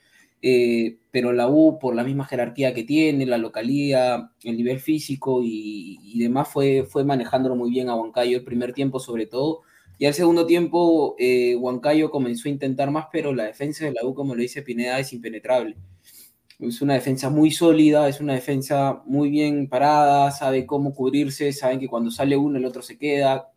eh, 0.42 0.98
pero 1.10 1.32
la 1.32 1.48
U, 1.48 1.78
por 1.78 1.94
la 1.94 2.04
misma 2.04 2.26
jerarquía 2.26 2.74
que 2.74 2.84
tiene, 2.84 3.24
la 3.24 3.38
localía, 3.38 4.30
el 4.42 4.56
nivel 4.56 4.80
físico 4.80 5.40
y, 5.42 5.98
y 6.02 6.18
demás, 6.18 6.48
fue, 6.48 6.84
fue 6.84 7.04
manejándolo 7.04 7.56
muy 7.56 7.70
bien 7.70 7.88
a 7.88 7.94
Huancayo 7.94 8.36
el 8.38 8.44
primer 8.44 8.72
tiempo 8.74 8.98
sobre 9.00 9.26
todo, 9.26 9.62
y 9.98 10.06
al 10.06 10.14
segundo 10.14 10.46
tiempo, 10.46 11.14
eh, 11.18 11.54
Huancayo 11.56 12.10
comenzó 12.10 12.48
a 12.48 12.52
intentar 12.52 12.90
más, 12.90 13.06
pero 13.12 13.32
la 13.32 13.44
defensa 13.44 13.84
de 13.84 13.92
la 13.92 14.04
U, 14.04 14.14
como 14.14 14.34
lo 14.34 14.42
dice 14.42 14.62
Pineda, 14.62 14.98
es 14.98 15.12
impenetrable. 15.12 15.76
Es 16.58 16.82
una 16.82 16.94
defensa 16.94 17.30
muy 17.30 17.50
sólida, 17.50 18.08
es 18.08 18.20
una 18.20 18.34
defensa 18.34 19.02
muy 19.06 19.28
bien 19.30 19.68
parada, 19.68 20.30
sabe 20.30 20.66
cómo 20.66 20.94
cubrirse, 20.94 21.52
saben 21.52 21.78
que 21.78 21.88
cuando 21.88 22.10
sale 22.10 22.36
uno 22.36 22.58
el 22.58 22.64
otro 22.64 22.82
se 22.82 22.98
queda. 22.98 23.50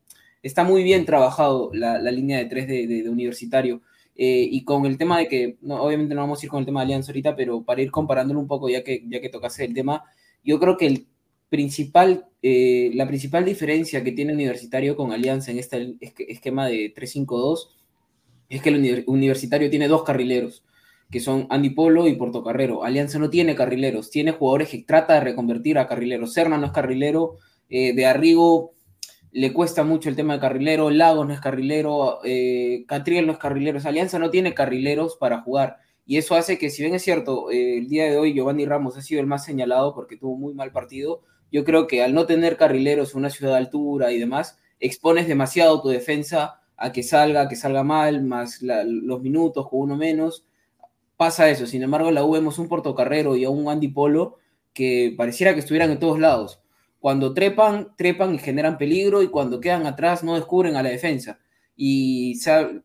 Está 0.43 0.63
muy 0.63 0.83
bien 0.83 1.05
trabajado 1.05 1.71
la, 1.73 1.99
línea 2.11 2.37
de 2.37 2.45
tres 2.45 2.67
de, 2.67 3.09
universitario. 3.09 3.81
Eh, 4.15 4.47
y 4.51 4.63
con 4.63 4.85
el 4.85 4.97
tema 4.97 5.19
de 5.19 5.27
que, 5.27 5.57
no, 5.61 5.81
obviamente 5.81 6.15
no 6.15 6.21
vamos 6.21 6.41
a 6.41 6.45
ir 6.45 6.49
con 6.49 6.59
el 6.59 6.65
tema 6.65 6.81
de 6.81 6.85
Alianza 6.85 7.11
ahorita, 7.11 7.35
pero 7.35 7.63
para 7.63 7.81
ir 7.81 7.91
comparándolo 7.91 8.39
un 8.39 8.47
poco, 8.47 8.69
ya 8.69 8.83
que, 8.83 9.03
ya 9.07 9.21
que 9.21 9.29
tocase 9.29 9.65
el 9.65 9.73
tema, 9.73 10.03
yo 10.43 10.59
creo 10.59 10.77
que 10.77 10.87
el 10.87 11.07
principal, 11.49 12.27
eh, 12.41 12.91
la 12.93 13.07
principal 13.07 13.45
diferencia 13.45 14.03
que 14.03 14.11
tiene 14.11 14.33
Universitario 14.33 14.95
con 14.95 15.11
Alianza 15.11 15.51
en 15.51 15.59
este 15.59 15.97
esquema 16.01 16.67
de 16.67 16.93
3-5-2 16.93 17.69
es 18.49 18.61
que 18.61 18.69
el 18.69 19.03
Universitario 19.07 19.69
tiene 19.69 19.87
dos 19.87 20.03
carrileros, 20.03 20.63
que 21.11 21.19
son 21.19 21.47
Andy 21.49 21.71
Polo 21.71 22.07
y 22.07 22.15
Portocarrero. 22.15 22.83
Alianza 22.83 23.19
no 23.19 23.29
tiene 23.29 23.55
carrileros, 23.55 24.09
tiene 24.09 24.31
jugadores 24.31 24.69
que 24.69 24.83
trata 24.83 25.15
de 25.15 25.21
reconvertir 25.21 25.77
a 25.77 25.87
carrileros. 25.87 26.33
Serna 26.33 26.57
no 26.57 26.67
es 26.67 26.71
carrilero, 26.71 27.37
eh, 27.69 27.93
de 27.93 28.05
Arrigo 28.05 28.73
le 29.31 29.53
cuesta 29.53 29.83
mucho 29.83 30.09
el 30.09 30.15
tema 30.15 30.35
de 30.35 30.39
carrilero, 30.39 30.89
Lagos 30.89 31.27
no 31.27 31.33
es 31.33 31.41
carrilero, 31.41 32.19
eh, 32.23 32.85
Catriel 32.87 33.27
no 33.27 33.33
es 33.33 33.37
carrilero. 33.37 33.79
Alianza 33.83 34.17
no 34.19 34.29
tiene 34.29 34.53
carrileros 34.53 35.17
para 35.17 35.41
jugar. 35.41 35.77
Y 36.05 36.17
eso 36.17 36.35
hace 36.35 36.57
que, 36.57 36.69
si 36.69 36.81
bien 36.81 36.95
es 36.95 37.03
cierto, 37.03 37.51
el 37.51 37.89
día 37.89 38.05
de 38.05 38.17
hoy 38.17 38.33
Giovanni 38.33 38.65
Ramos 38.65 38.97
ha 38.97 39.01
sido 39.01 39.19
el 39.19 39.27
más 39.27 39.43
señalado 39.43 39.93
porque 39.93 40.15
tuvo 40.15 40.37
muy 40.37 40.53
mal 40.53 40.71
partido, 40.71 41.21
yo 41.51 41.63
creo 41.63 41.87
que 41.87 42.03
al 42.03 42.13
no 42.13 42.25
tener 42.25 42.57
carrileros 42.57 43.11
en 43.11 43.19
una 43.19 43.29
ciudad 43.29 43.53
de 43.53 43.59
altura 43.59 44.11
y 44.11 44.19
demás, 44.19 44.59
expones 44.79 45.27
demasiado 45.27 45.81
tu 45.81 45.89
defensa 45.89 46.61
a 46.75 46.91
que 46.91 47.03
salga, 47.03 47.47
que 47.47 47.55
salga 47.55 47.83
mal, 47.83 48.23
más 48.23 48.61
los 48.61 49.21
minutos 49.21 49.67
con 49.69 49.81
uno 49.81 49.97
menos. 49.97 50.45
Pasa 51.15 51.49
eso. 51.49 51.65
Sin 51.65 51.81
embargo, 51.81 52.09
en 52.09 52.15
la 52.15 52.23
U 52.23 52.31
vemos 52.31 52.59
un 52.59 52.67
portocarrero 52.67 53.35
y 53.35 53.43
a 53.43 53.49
un 53.49 53.69
Andy 53.69 53.87
Polo 53.87 54.37
que 54.73 55.13
pareciera 55.17 55.53
que 55.53 55.61
estuvieran 55.61 55.89
en 55.91 55.99
todos 55.99 56.19
lados. 56.19 56.61
Cuando 56.99 57.33
trepan, 57.33 57.95
trepan 57.97 58.35
y 58.35 58.39
generan 58.39 58.77
peligro 58.77 59.23
y 59.23 59.29
cuando 59.29 59.59
quedan 59.59 59.87
atrás 59.87 60.23
no 60.23 60.35
descubren 60.35 60.75
a 60.75 60.83
la 60.83 60.89
defensa 60.89 61.39
y 61.79 62.39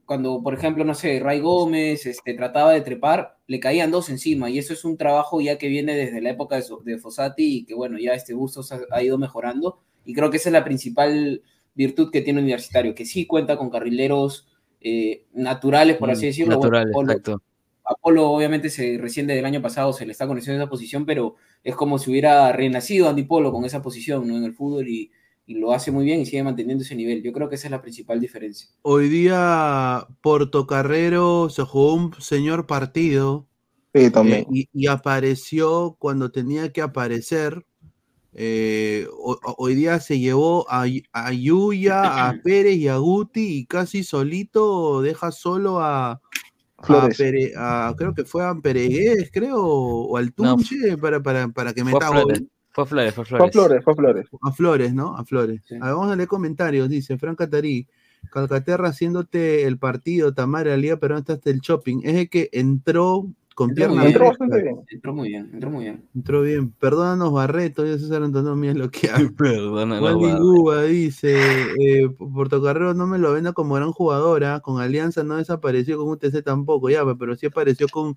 cuando, 0.04 0.42
por 0.42 0.52
ejemplo, 0.52 0.84
no 0.84 0.94
sé, 0.94 1.18
Ray 1.18 1.40
Gómez 1.40 2.04
este, 2.04 2.34
trataba 2.34 2.72
de 2.72 2.82
trepar, 2.82 3.38
le 3.46 3.58
caían 3.58 3.90
dos 3.90 4.10
encima, 4.10 4.50
y 4.50 4.58
eso 4.58 4.74
es 4.74 4.84
un 4.84 4.98
trabajo 4.98 5.40
ya 5.40 5.56
que 5.56 5.68
viene 5.68 5.96
desde 5.96 6.20
la 6.20 6.28
época 6.28 6.56
de, 6.56 6.64
de 6.84 6.98
Fossati 6.98 7.56
y 7.56 7.64
que, 7.64 7.74
bueno, 7.74 7.98
ya 7.98 8.12
este 8.12 8.34
gusto 8.34 8.60
ha, 8.90 9.02
ido 9.02 9.16
mejorando, 9.16 9.80
y 10.04 10.12
creo 10.12 10.30
que 10.30 10.36
esa 10.36 10.50
es 10.50 10.52
la 10.52 10.62
principal 10.62 11.42
virtud 11.74 12.10
que 12.10 12.20
tiene 12.20 12.40
Universitario, 12.40 12.94
que 12.94 13.06
sí 13.06 13.26
cuenta 13.26 13.56
con 13.56 13.70
carrileros 13.70 14.46
eh, 14.82 15.24
naturales, 15.32 15.96
por 15.96 16.10
así 16.10 16.26
mm, 16.26 16.28
decirlo. 16.28 16.56
Naturales, 16.56 16.94
exacto. 16.94 17.42
Apolo, 17.84 18.30
obviamente, 18.30 18.68
se, 18.68 18.98
recién 18.98 19.26
desde 19.26 19.40
el 19.40 19.46
año 19.46 19.62
pasado 19.62 19.94
se 19.94 20.04
le 20.04 20.12
está 20.12 20.26
conociendo 20.26 20.62
esa 20.62 20.70
posición, 20.70 21.06
pero 21.06 21.36
es 21.64 21.74
como 21.74 21.98
si 21.98 22.10
hubiera 22.10 22.52
renacido 22.52 23.08
Andy 23.08 23.22
Polo 23.22 23.52
con 23.52 23.64
esa 23.64 23.80
posición 23.80 24.28
¿no? 24.28 24.36
en 24.36 24.44
el 24.44 24.52
fútbol 24.52 24.86
y 24.86 25.10
y 25.46 25.54
lo 25.54 25.72
hace 25.72 25.90
muy 25.90 26.04
bien 26.04 26.20
y 26.20 26.26
sigue 26.26 26.42
manteniendo 26.42 26.84
ese 26.84 26.94
nivel. 26.94 27.22
Yo 27.22 27.32
creo 27.32 27.48
que 27.48 27.56
esa 27.56 27.66
es 27.66 27.72
la 27.72 27.82
principal 27.82 28.20
diferencia. 28.20 28.68
Hoy 28.82 29.08
día 29.08 30.06
Portocarrero 30.20 31.50
se 31.50 31.62
jugó 31.62 31.94
un 31.94 32.14
señor 32.20 32.66
partido 32.66 33.48
sí, 33.94 34.10
también. 34.10 34.46
Eh, 34.54 34.66
y, 34.72 34.86
apareció 34.86 35.96
cuando 35.98 36.30
tenía 36.30 36.72
que 36.72 36.82
aparecer. 36.82 37.66
Eh, 38.34 39.06
hoy 39.58 39.74
día 39.74 40.00
se 40.00 40.18
llevó 40.18 40.66
a, 40.70 40.86
a, 41.12 41.32
Yuya, 41.32 42.28
a 42.28 42.32
Pérez 42.42 42.76
y 42.76 42.88
a 42.88 42.96
Guti 42.96 43.58
y 43.58 43.66
casi 43.66 44.04
solito 44.04 45.02
deja 45.02 45.32
solo 45.32 45.80
a, 45.80 46.22
a, 46.78 47.94
creo 47.96 48.14
que 48.14 48.24
fue 48.24 48.44
a 48.44 48.54
Peregués, 48.54 49.30
creo, 49.32 49.60
o 49.62 50.16
al 50.16 50.32
Tunche 50.32 50.96
para, 50.96 51.22
para, 51.22 51.48
para 51.48 51.74
que 51.74 51.84
meta 51.84 52.08
gol. 52.08 52.48
Fue 52.72 52.86
Flores, 52.86 53.14
fue 53.14 53.24
Fue 53.24 53.38
Flores. 53.38 53.48
a 53.48 53.52
Flores, 53.52 53.84
fue 53.84 53.92
a 53.92 53.96
Flores. 53.96 54.28
A 54.42 54.52
Flores, 54.52 54.94
¿no? 54.94 55.16
A 55.16 55.24
Flores. 55.24 55.62
Sí. 55.66 55.74
A 55.74 55.86
ver, 55.86 55.94
vamos 55.94 56.12
a 56.12 56.16
leer 56.16 56.28
comentarios. 56.28 56.88
Dice 56.88 57.18
Fran 57.18 57.36
Catarí. 57.36 57.86
Calcaterra 58.30 58.88
haciéndote 58.88 59.64
el 59.64 59.78
partido, 59.78 60.32
Tamara, 60.32 60.70
la 60.70 60.76
Liga 60.76 60.96
Peruana 60.96 61.24
hasta 61.28 61.50
el 61.50 61.60
shopping. 61.60 62.00
Es 62.04 62.14
el 62.14 62.30
que 62.30 62.48
entró 62.52 63.26
con 63.54 63.70
Entró 63.70 63.86
pierna 63.86 64.02
bien. 64.02 64.12
Entró 64.12 64.28
bastante 64.28 64.62
bien. 64.62 64.80
Entró 64.88 65.14
muy 65.14 65.28
bien, 65.28 65.50
entró 65.52 65.70
muy 65.70 65.84
bien. 65.84 66.08
Entró 66.14 66.42
bien. 66.42 66.70
Perdónanos, 66.70 67.32
Barreto. 67.32 67.84
Ya 67.84 67.98
César 67.98 68.22
Antonio, 68.22 68.54
mira 68.56 68.74
lo 68.74 68.90
que 68.90 69.08
va. 69.08 69.18
Guba 70.38 70.82
dice, 70.84 71.36
eh, 71.78 72.08
Portocarrero 72.08 72.94
no 72.94 73.06
me 73.06 73.18
lo 73.18 73.32
venda 73.32 73.52
como 73.52 73.74
gran 73.74 73.92
jugadora, 73.92 74.60
con 74.60 74.80
Alianza 74.80 75.22
no 75.24 75.36
desapareció, 75.36 75.98
con 75.98 76.08
UTC 76.08 76.42
tampoco, 76.42 76.88
ya, 76.88 77.02
pero 77.16 77.36
sí 77.36 77.46
apareció 77.46 77.88
con, 77.88 78.16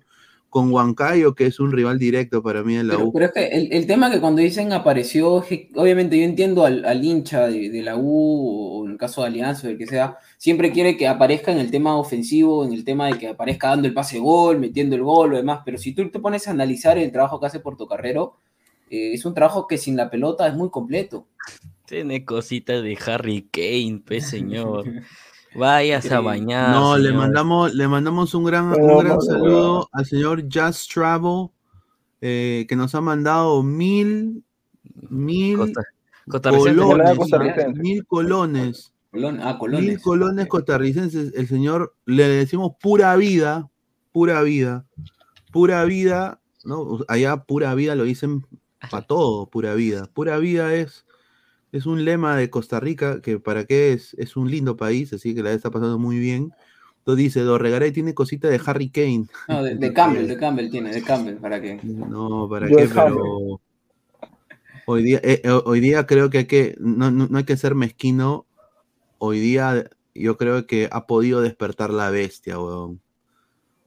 con 0.56 0.72
Huancayo, 0.72 1.34
que 1.34 1.44
es 1.44 1.60
un 1.60 1.70
rival 1.70 1.98
directo 1.98 2.42
para 2.42 2.62
mí 2.62 2.76
en 2.76 2.88
la 2.88 2.94
Pero, 2.94 3.08
U. 3.08 3.12
pero 3.12 3.26
es 3.26 3.32
que 3.32 3.46
el, 3.48 3.70
el 3.74 3.86
tema 3.86 4.10
que 4.10 4.20
cuando 4.20 4.40
dicen 4.40 4.72
apareció, 4.72 5.44
obviamente 5.74 6.16
yo 6.16 6.24
entiendo 6.24 6.64
al, 6.64 6.82
al 6.86 7.04
hincha 7.04 7.46
de, 7.46 7.68
de 7.68 7.82
la 7.82 7.98
U, 7.98 8.78
o 8.80 8.86
en 8.86 8.92
el 8.92 8.96
caso 8.96 9.20
de 9.20 9.26
Alianza, 9.26 9.66
o 9.66 9.70
el 9.70 9.76
que 9.76 9.86
sea, 9.86 10.16
siempre 10.38 10.72
quiere 10.72 10.96
que 10.96 11.08
aparezca 11.08 11.52
en 11.52 11.58
el 11.58 11.70
tema 11.70 11.98
ofensivo, 11.98 12.64
en 12.64 12.72
el 12.72 12.84
tema 12.84 13.08
de 13.08 13.18
que 13.18 13.28
aparezca 13.28 13.68
dando 13.68 13.86
el 13.86 13.92
pase 13.92 14.18
gol, 14.18 14.58
metiendo 14.58 14.96
el 14.96 15.02
gol, 15.02 15.32
lo 15.32 15.36
demás, 15.36 15.60
pero 15.62 15.76
si 15.76 15.92
tú 15.92 16.08
te 16.08 16.20
pones 16.20 16.48
a 16.48 16.52
analizar 16.52 16.96
el 16.96 17.12
trabajo 17.12 17.38
que 17.38 17.48
hace 17.48 17.60
Portocarrero, 17.60 18.38
eh, 18.88 19.12
es 19.12 19.26
un 19.26 19.34
trabajo 19.34 19.66
que 19.66 19.76
sin 19.76 19.94
la 19.94 20.08
pelota 20.08 20.48
es 20.48 20.54
muy 20.54 20.70
completo. 20.70 21.26
Tiene 21.84 22.24
cositas 22.24 22.82
de 22.82 22.96
Harry 23.04 23.46
Kane, 23.52 24.00
pe 24.06 24.22
señor. 24.22 24.86
Váyase 25.58 26.14
a 26.14 26.18
Sí. 26.18 26.24
bañar. 26.24 26.70
no, 26.70 26.98
le 26.98 27.12
mandamos, 27.12 27.74
le 27.74 27.88
mandamos 27.88 28.34
un 28.34 28.44
gran, 28.44 28.66
un 28.78 28.98
gran 28.98 29.20
saludo 29.20 29.88
al 29.92 30.04
señor 30.06 30.42
Just 30.52 30.92
Travel, 30.92 31.48
eh, 32.20 32.66
que 32.68 32.76
nos 32.76 32.94
ha 32.94 33.00
mandado 33.00 33.62
mil, 33.62 34.42
mil 35.08 35.56
Costa- 35.56 35.82
colones, 36.52 37.18
mil 37.76 38.04
colones. 38.06 38.92
Colón, 39.10 39.40
ah, 39.42 39.56
colones. 39.58 39.82
Mil 39.84 40.00
colones 40.00 40.46
costarricenses, 40.46 41.32
el 41.34 41.46
señor 41.48 41.94
le 42.04 42.28
decimos 42.28 42.72
pura 42.80 43.16
vida, 43.16 43.70
pura 44.12 44.42
vida, 44.42 44.84
pura 45.52 45.84
vida, 45.84 46.40
¿no? 46.64 46.98
Allá 47.08 47.38
pura 47.44 47.74
vida 47.74 47.94
lo 47.94 48.04
dicen 48.04 48.44
para 48.90 49.06
todo, 49.06 49.46
pura 49.48 49.74
vida. 49.74 50.10
Pura 50.12 50.36
vida 50.38 50.74
es, 50.74 51.05
es 51.76 51.86
un 51.86 52.04
lema 52.04 52.36
de 52.36 52.50
Costa 52.50 52.80
Rica 52.80 53.20
que 53.20 53.38
para 53.38 53.64
qué 53.64 53.92
es, 53.92 54.14
es 54.14 54.36
un 54.36 54.50
lindo 54.50 54.76
país, 54.76 55.12
así 55.12 55.34
que 55.34 55.42
la 55.42 55.52
está 55.52 55.70
pasando 55.70 55.98
muy 55.98 56.18
bien. 56.18 56.52
Entonces 56.98 57.24
dice, 57.24 57.40
Dorregaray 57.40 57.92
tiene 57.92 58.14
cosita 58.14 58.48
de 58.48 58.60
Harry 58.64 58.90
Kane. 58.90 59.26
No, 59.48 59.62
de, 59.62 59.76
de 59.76 59.92
Campbell, 59.94 60.26
de 60.26 60.36
Campbell 60.36 60.70
tiene, 60.70 60.92
de 60.92 61.02
Campbell, 61.02 61.36
para 61.36 61.60
que. 61.60 61.80
No, 61.84 62.48
¿para 62.48 62.68
Yo 62.68 62.76
qué? 62.76 62.88
Pero 62.88 63.60
hoy 64.86 65.02
día, 65.02 65.20
eh, 65.22 65.40
eh, 65.44 65.50
hoy 65.64 65.80
día 65.80 66.06
creo 66.06 66.30
que 66.30 66.38
hay 66.38 66.46
que, 66.46 66.76
no, 66.80 67.10
no, 67.10 67.28
no 67.28 67.38
hay 67.38 67.44
que 67.44 67.56
ser 67.56 67.74
mezquino. 67.74 68.46
Hoy 69.18 69.40
día 69.40 69.88
yo 70.14 70.36
creo 70.36 70.66
que 70.66 70.88
ha 70.90 71.06
podido 71.06 71.42
despertar 71.42 71.90
la 71.90 72.10
bestia, 72.10 72.58
weón. 72.58 73.00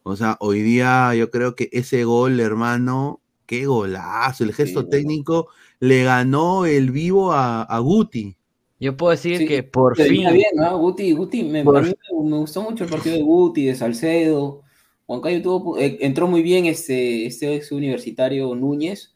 O 0.03 0.15
sea, 0.15 0.37
hoy 0.39 0.61
día 0.61 1.13
yo 1.15 1.29
creo 1.29 1.55
que 1.55 1.69
ese 1.71 2.03
gol, 2.03 2.39
hermano, 2.39 3.21
qué 3.45 3.65
golazo. 3.65 4.43
El 4.43 4.53
gesto 4.53 4.83
Sí. 4.83 4.89
técnico 4.89 5.49
le 5.79 6.03
ganó 6.03 6.65
el 6.65 6.91
vivo 6.91 7.31
a, 7.31 7.63
a 7.63 7.79
Guti. 7.79 8.35
Yo 8.79 8.95
puedo 8.95 9.11
decir 9.11 9.37
Sí, 9.39 9.45
que 9.45 9.63
por 9.63 9.95
fin. 9.97 10.27
bien, 10.33 10.51
¿no? 10.55 10.77
Guti, 10.77 11.11
Guti, 11.11 11.43
me, 11.43 11.63
Por- 11.63 11.77
a 11.77 11.81
mí 11.81 11.91
me, 12.23 12.29
me 12.29 12.37
gustó 12.37 12.61
mucho 12.61 12.83
el 12.85 12.89
partido 12.89 13.15
de 13.15 13.23
Guti, 13.23 13.65
de 13.65 13.75
Salcedo. 13.75 14.61
Juancayo 15.05 15.41
tuvo, 15.41 15.77
eh, 15.77 15.97
entró 16.01 16.27
muy 16.27 16.41
bien 16.43 16.65
este, 16.65 17.25
este 17.25 17.55
ex 17.55 17.71
universitario 17.71 18.53
Núñez. 18.55 19.15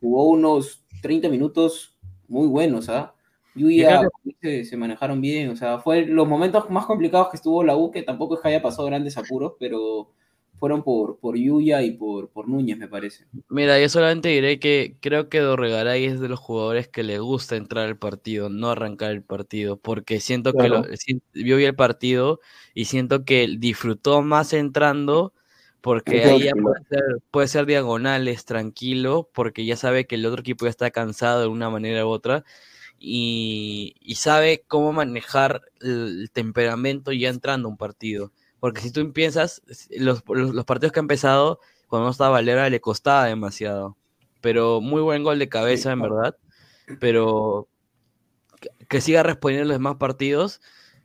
Jugó 0.00 0.28
unos 0.30 0.84
30 1.02 1.28
minutos 1.28 1.96
muy 2.28 2.48
buenos, 2.48 2.88
¿ah? 2.88 3.14
Yuya 3.54 3.98
creo 4.00 4.10
se, 4.42 4.64
se 4.66 4.76
manejaron 4.76 5.20
bien, 5.22 5.48
o 5.48 5.56
sea, 5.56 5.78
fue 5.78 6.04
los 6.04 6.28
momentos 6.28 6.68
más 6.68 6.84
complicados 6.84 7.28
que 7.30 7.36
estuvo 7.36 7.62
la 7.64 7.74
U, 7.76 7.90
que 7.90 8.02
tampoco 8.02 8.34
es 8.34 8.40
que 8.42 8.48
haya 8.48 8.60
pasado 8.60 8.86
grandes 8.86 9.16
apuros, 9.16 9.54
pero 9.58 10.10
fueron 10.58 10.82
por, 10.82 11.18
por 11.18 11.36
Yuya 11.36 11.82
y 11.82 11.92
por, 11.92 12.30
por 12.30 12.48
Núñez, 12.48 12.78
me 12.78 12.88
parece. 12.88 13.26
Mira, 13.48 13.78
yo 13.80 13.88
solamente 13.90 14.28
diré 14.30 14.58
que 14.58 14.96
creo 15.00 15.28
que 15.28 15.40
Dorregaray 15.40 16.04
es 16.06 16.20
de 16.20 16.28
los 16.28 16.38
jugadores 16.40 16.88
que 16.88 17.02
le 17.02 17.18
gusta 17.18 17.56
entrar 17.56 17.86
al 17.86 17.98
partido, 17.98 18.48
no 18.48 18.70
arrancar 18.70 19.10
el 19.10 19.22
partido, 19.22 19.78
porque 19.78 20.20
siento 20.20 20.56
que 20.56 20.70
lo, 20.70 20.82
si- 20.96 21.22
yo 21.34 21.56
vi 21.58 21.64
el 21.64 21.76
partido 21.76 22.40
y 22.72 22.86
siento 22.86 23.24
que 23.26 23.46
disfrutó 23.58 24.22
más 24.22 24.52
entrando, 24.54 25.34
porque 25.82 26.24
ahí 26.24 26.44
ya 26.44 26.52
puede 26.56 26.80
ser, 26.88 27.02
puede 27.30 27.48
ser 27.48 27.66
diagonales, 27.66 28.44
tranquilo, 28.46 29.28
porque 29.34 29.66
ya 29.66 29.76
sabe 29.76 30.06
que 30.06 30.14
el 30.14 30.24
otro 30.26 30.40
equipo 30.40 30.64
ya 30.64 30.70
está 30.70 30.90
cansado 30.90 31.40
de 31.42 31.46
una 31.48 31.68
manera 31.68 32.06
u 32.06 32.08
otra. 32.10 32.42
Y, 32.98 33.94
y 34.00 34.16
sabe 34.16 34.64
cómo 34.68 34.92
manejar 34.92 35.62
el, 35.80 36.22
el 36.22 36.30
temperamento 36.32 37.12
ya 37.12 37.28
entrando 37.28 37.68
a 37.68 37.70
un 37.72 37.76
partido. 37.76 38.32
Porque 38.60 38.80
si 38.80 38.90
tú 38.90 39.12
piensas, 39.12 39.62
los, 39.90 40.22
los, 40.28 40.54
los 40.54 40.64
partidos 40.64 40.92
que 40.92 41.00
ha 41.00 41.02
empezado, 41.02 41.60
cuando 41.88 42.06
no 42.06 42.10
estaba 42.10 42.30
Valera 42.30 42.68
le 42.70 42.80
costaba 42.80 43.26
demasiado. 43.26 43.96
Pero 44.40 44.80
muy 44.80 45.02
buen 45.02 45.22
gol 45.22 45.38
de 45.38 45.48
cabeza, 45.48 45.92
en 45.92 46.02
verdad. 46.02 46.36
Pero 47.00 47.68
que, 48.60 48.70
que 48.88 49.00
siga 49.00 49.22
respondiendo 49.22 49.62
en 49.62 49.68
los 49.68 49.76
demás 49.76 49.96
partidos. 49.96 50.60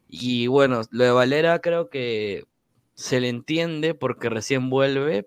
Y 0.08 0.48
bueno, 0.48 0.81
lo 0.91 1.03
de 1.03 1.12
Valera 1.12 1.60
creo 1.60 1.89
que 1.89 2.46
se 2.93 3.20
le 3.20 3.29
entiende 3.29 3.93
porque 3.93 4.29
recién 4.29 4.70
vuelve. 4.70 5.25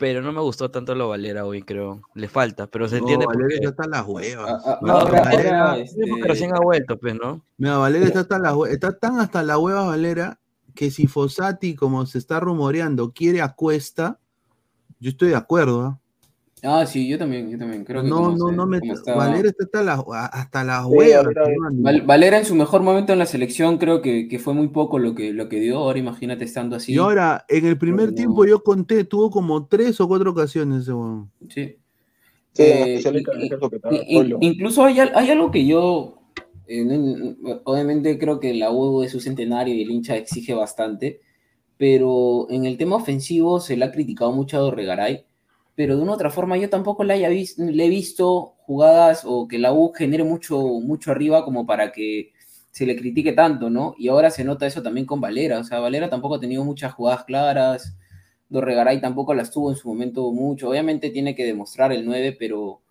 Pero 0.00 0.22
no 0.22 0.32
me 0.32 0.40
gustó 0.40 0.70
tanto 0.70 0.94
lo 0.94 1.10
Valera 1.10 1.44
hoy, 1.44 1.62
creo. 1.62 2.00
Le 2.14 2.26
falta, 2.26 2.66
pero 2.66 2.88
se 2.88 2.96
No, 2.96 3.00
entiende 3.02 3.26
Valera 3.26 3.44
porque, 3.50 3.66
está 3.66 3.82
hasta 3.84 3.86
las 3.98 4.06
huevas. 4.08 4.50
Ah, 4.50 4.62
ah, 4.64 4.78
no, 4.80 4.94
Valera- 5.04 5.74
sí, 5.86 6.00
porque 6.00 6.14
este, 6.14 6.28
recién 6.28 6.56
ha 6.56 6.60
vuelto, 6.60 6.98
pues, 6.98 7.14
¿no? 7.14 7.44
Mira, 7.58 7.76
Valera 7.76 8.06
está, 8.06 8.20
hasta 8.20 8.38
la 8.38 8.54
hue- 8.54 8.70
está 8.70 8.98
tan 8.98 9.20
hasta 9.20 9.42
la 9.42 9.58
hueva 9.58 9.84
Valera 9.84 10.40
que 10.74 10.90
si 10.90 11.06
Fossati, 11.06 11.74
como 11.74 12.06
se 12.06 12.16
está 12.16 12.40
rumoreando, 12.40 13.12
quiere 13.12 13.42
a 13.42 13.52
Cuesta, 13.52 14.18
yo 15.00 15.10
estoy 15.10 15.28
de 15.28 15.36
acuerdo. 15.36 15.99
¿Ah? 16.64 16.84
Sí, 16.86 17.08
yo 17.08 17.18
también, 17.18 17.50
yo 17.50 17.58
también. 17.58 17.84
Creo 17.84 18.02
que 18.02 18.08
No, 18.08 18.30
no, 18.36 18.48
se- 18.48 18.54
no 18.56 18.66
me. 18.66 18.80
Valera 19.14 19.48
está 19.48 19.64
hasta, 19.64 19.82
la- 19.82 20.26
hasta 20.26 20.64
las 20.64 20.84
Sí, 20.86 20.92
huevas. 20.92 21.24
Valera- 21.26 21.48
hermano. 21.50 21.76
Val- 21.82 22.02
Valera 22.02 22.38
en 22.38 22.44
su 22.44 22.54
mejor 22.54 22.82
momento 22.82 23.12
en 23.12 23.18
la 23.18 23.26
selección 23.26 23.78
creo 23.78 24.02
que, 24.02 24.28
que 24.28 24.38
fue 24.38 24.54
muy 24.54 24.68
poco 24.68 24.98
lo 24.98 25.14
que, 25.14 25.32
lo 25.32 25.48
que 25.48 25.60
dio. 25.60 25.78
Ahora 25.78 25.98
imagínate 25.98 26.44
estando 26.44 26.76
así. 26.76 26.92
Y 26.92 26.98
ahora, 26.98 27.44
en 27.48 27.66
el 27.66 27.78
primer 27.78 28.10
no. 28.10 28.14
tiempo 28.14 28.44
yo 28.44 28.62
conté, 28.62 29.04
tuvo 29.04 29.30
como 29.30 29.66
tres 29.66 30.00
o 30.00 30.08
cuatro 30.08 30.30
ocasiones 30.32 30.82
ese. 30.82 30.92
Sí. 31.48 31.76
Sí, 32.52 32.62
Eh, 32.64 33.00
y- 34.08 34.18
y- 34.18 34.36
incluso 34.40 34.84
hay, 34.84 34.98
hay 34.98 35.30
algo 35.30 35.50
que 35.52 35.64
yo, 35.64 36.18
eh, 36.66 37.36
obviamente 37.64 38.18
creo 38.18 38.40
que 38.40 38.54
la 38.54 38.72
U 38.72 39.02
es 39.02 39.12
su 39.12 39.20
centenario 39.20 39.72
y 39.74 39.82
el 39.82 39.90
hincha 39.90 40.16
exige 40.16 40.52
bastante, 40.54 41.20
pero 41.76 42.48
en 42.50 42.66
el 42.66 42.76
tema 42.76 42.96
ofensivo 42.96 43.60
se 43.60 43.76
le 43.76 43.84
ha 43.84 43.92
criticado 43.92 44.32
mucho 44.32 44.56
a 44.56 44.60
Dorregaray, 44.60 45.24
pero 45.80 45.96
de 45.96 46.02
una 46.02 46.12
otra 46.12 46.28
forma 46.28 46.58
yo 46.58 46.68
tampoco 46.68 47.04
le, 47.04 47.14
haya 47.14 47.30
le 47.30 47.84
he 47.86 47.88
visto 47.88 48.56
jugadas 48.66 49.22
o 49.24 49.48
que 49.48 49.58
la 49.58 49.72
U 49.72 49.94
genere 49.94 50.24
mucho, 50.24 50.60
mucho 50.60 51.10
arriba 51.10 51.42
como 51.42 51.64
para 51.64 51.90
que 51.90 52.34
se 52.70 52.84
le 52.84 52.94
critique 52.94 53.32
tanto, 53.32 53.70
¿no? 53.70 53.94
Y 53.96 54.08
ahora 54.08 54.30
se 54.30 54.44
nota 54.44 54.66
eso 54.66 54.82
también 54.82 55.06
con 55.06 55.22
Valera, 55.22 55.58
o 55.58 55.64
sea, 55.64 55.80
Valera 55.80 56.10
tampoco 56.10 56.34
ha 56.34 56.40
tenido 56.40 56.64
muchas 56.64 56.92
jugadas 56.92 57.24
claras, 57.24 57.96
Dorregaray 58.50 59.00
tampoco 59.00 59.32
las 59.32 59.50
tuvo 59.50 59.70
en 59.70 59.76
su 59.78 59.88
momento 59.88 60.30
mucho, 60.32 60.68
obviamente 60.68 61.08
tiene 61.08 61.34
que 61.34 61.46
demostrar 61.46 61.92
el 61.92 62.04
9, 62.04 62.36
pero 62.38 62.82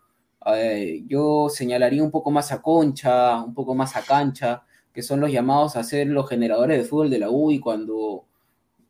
eh, 0.47 1.03
yo 1.05 1.47
señalaría 1.47 2.01
un 2.01 2.09
poco 2.09 2.31
más 2.31 2.51
a 2.51 2.59
Concha, 2.59 3.43
un 3.43 3.53
poco 3.53 3.75
más 3.75 3.95
a 3.95 4.01
Cancha, 4.01 4.63
que 4.91 5.03
son 5.03 5.19
los 5.19 5.31
llamados 5.31 5.75
a 5.75 5.83
ser 5.83 6.07
los 6.07 6.27
generadores 6.27 6.79
de 6.79 6.85
fútbol 6.85 7.11
de 7.11 7.19
la 7.19 7.29
U 7.29 7.51
y 7.51 7.59
cuando 7.59 8.25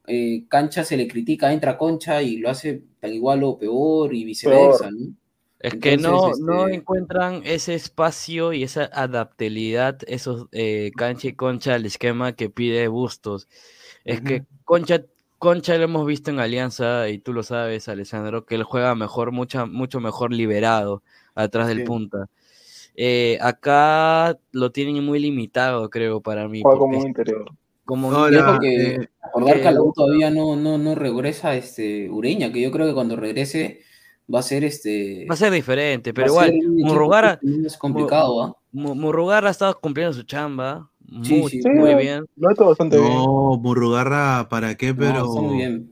eh, 0.10 0.44
Cancha 0.50 0.84
se 0.84 0.98
le 0.98 1.08
critica, 1.08 1.54
entra 1.54 1.78
Concha 1.78 2.22
y 2.22 2.38
lo 2.38 2.50
hace 2.50 2.84
tan 3.00 3.14
igual 3.14 3.44
o 3.44 3.58
peor 3.58 4.14
y 4.14 4.26
viceversa, 4.26 4.90
¿no? 4.92 5.14
Es 5.60 5.76
que 5.76 5.98
no, 5.98 6.10
Entonces, 6.16 6.40
no 6.44 6.68
este- 6.68 6.78
encuentran 6.78 7.42
ese 7.46 7.76
espacio 7.76 8.54
y 8.54 8.64
esa 8.64 8.90
adaptabilidad, 8.94 10.00
esos 10.08 10.48
eh, 10.54 10.92
cancha 10.96 11.28
y 11.28 11.34
concha 11.34 11.76
al 11.76 11.86
esquema 11.86 12.34
que 12.34 12.50
pide 12.50 12.88
Bustos. 12.88 13.48
Es 14.06 14.22
que 14.22 14.44
Concha, 14.64 15.04
Concha 15.38 15.78
lo 15.78 15.84
hemos 15.84 16.08
visto 16.08 16.32
en 16.32 16.40
Alianza 16.40 17.10
y 17.10 17.20
tú 17.20 17.34
lo 17.34 17.44
sabes, 17.44 17.90
Alessandro, 17.90 18.46
que 18.46 18.56
él 18.56 18.64
juega 18.64 18.96
mejor, 18.96 19.32
mucha, 19.32 19.66
mucho 19.66 20.00
mejor 20.00 20.34
liberado 20.34 21.04
atrás 21.36 21.68
del 21.68 21.80
Sí. 21.80 21.84
punta. 21.86 22.30
Eh, 22.96 23.38
acá 23.42 24.38
lo 24.52 24.72
tienen 24.72 25.04
muy 25.06 25.20
limitado, 25.20 25.90
creo, 25.90 26.22
para 26.22 26.48
mí. 26.48 26.62
Juega 26.62 26.80
como 26.80 27.00
un 27.00 27.08
interior. 27.08 27.52
Como 27.90 28.10
ojo 28.10 28.60
que 28.62 28.96
eh, 28.96 29.10
acordar 29.22 29.56
que- 29.56 29.62
que 29.62 29.68
a 29.68 29.72
la 29.72 29.82
U 29.82 29.92
todavía 29.94 30.30
no, 30.30 30.56
no, 30.56 30.78
no 30.78 30.96
regresa 30.96 31.56
este 31.56 32.10
Ureña, 32.10 32.52
que 32.54 32.62
yo 32.62 32.72
creo 32.72 32.88
que 32.88 32.94
cuando 32.94 33.16
regrese 33.16 33.82
va 34.34 34.40
a 34.40 34.44
ser 34.44 34.64
este. 34.64 35.26
va 35.30 35.34
a 35.34 35.38
ser 35.38 35.52
diferente, 35.52 36.14
pero 36.14 36.28
igual, 36.28 36.54
Murrugara, 36.68 37.40
Es 37.66 37.78
complicado, 37.78 38.44
¿ah? 38.44 38.56
Mu- 38.72 38.94
Murrugarra 38.96 39.48
ha 39.48 39.52
estado 39.52 39.80
cumpliendo 39.80 40.14
su 40.14 40.24
chamba, 40.24 40.90
Sí, 41.24 41.40
muy, 41.40 41.50
sí. 41.50 41.62
Sí, 41.64 41.70
muy 41.70 41.96
bien. 41.96 42.24
Lo 42.36 42.50
ha 42.50 42.54
hecho 42.54 42.66
bastante 42.68 43.00
bien. 43.00 43.12
No, 43.12 43.58
Murrugarra, 43.60 44.48
¿para 44.48 44.76
qué? 44.76 44.90
No, 44.94 45.00
Pero 45.00 45.26
está 45.26 45.42
muy 45.42 45.58
bien. 45.58 45.92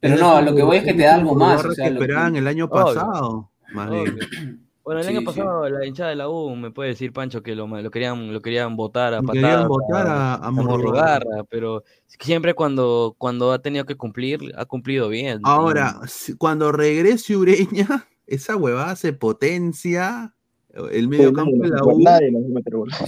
Pero 0.00 0.16
no, 0.18 0.42
lo 0.42 0.54
que 0.54 0.62
voy 0.62 0.76
es 0.76 0.84
que 0.84 0.92
te 0.92 1.04
da 1.04 1.14
algo 1.14 1.34
más. 1.34 1.56
Murrugarra 1.64 1.70
O 1.70 1.74
sea, 1.74 1.84
que 1.86 1.90
lo 1.92 1.98
que- 2.00 2.04
esperaban 2.04 2.36
el 2.36 2.46
año 2.46 2.66
Obvio. 2.66 2.84
pasado. 2.84 3.50
más 3.72 3.90
bien. 3.90 4.18
Bueno, 4.84 5.00
el 5.00 5.06
Sí, 5.06 5.10
año 5.12 5.20
sí. 5.20 5.26
pasado 5.26 5.68
la 5.70 5.86
hinchada 5.86 6.10
de 6.10 6.16
la 6.16 6.28
U 6.28 6.54
me 6.56 6.70
puede 6.70 6.90
decir 6.90 7.12
Pancho 7.12 7.42
que 7.42 7.54
lo, 7.54 7.66
lo 7.66 7.90
querían 7.90 8.32
lo 8.32 8.40
querían 8.42 8.76
votar 8.76 9.14
a 9.14 9.20
Querían 9.22 9.42
patadas 9.42 9.68
votar 9.68 10.06
a, 10.06 10.34
a 10.34 10.48
a 11.40 11.44
pero 11.48 11.82
siempre 12.06 12.52
cuando 12.54 13.14
cuando 13.16 13.52
ha 13.52 13.60
tenido 13.60 13.86
que 13.86 13.96
cumplir 13.96 14.52
ha 14.56 14.66
cumplido 14.66 15.08
bien. 15.08 15.40
Ahora, 15.42 16.00
cuando 16.38 16.70
regrese 16.70 17.34
Ureña, 17.36 18.06
esa 18.26 18.56
huevada 18.56 18.94
se 18.96 19.12
potencia. 19.12 20.34
El 20.90 21.06
medio 21.06 21.32
campo 21.32 21.56
de 21.56 21.68
la 21.68 21.84
U. 21.84 22.02
Nadie. 22.02 22.32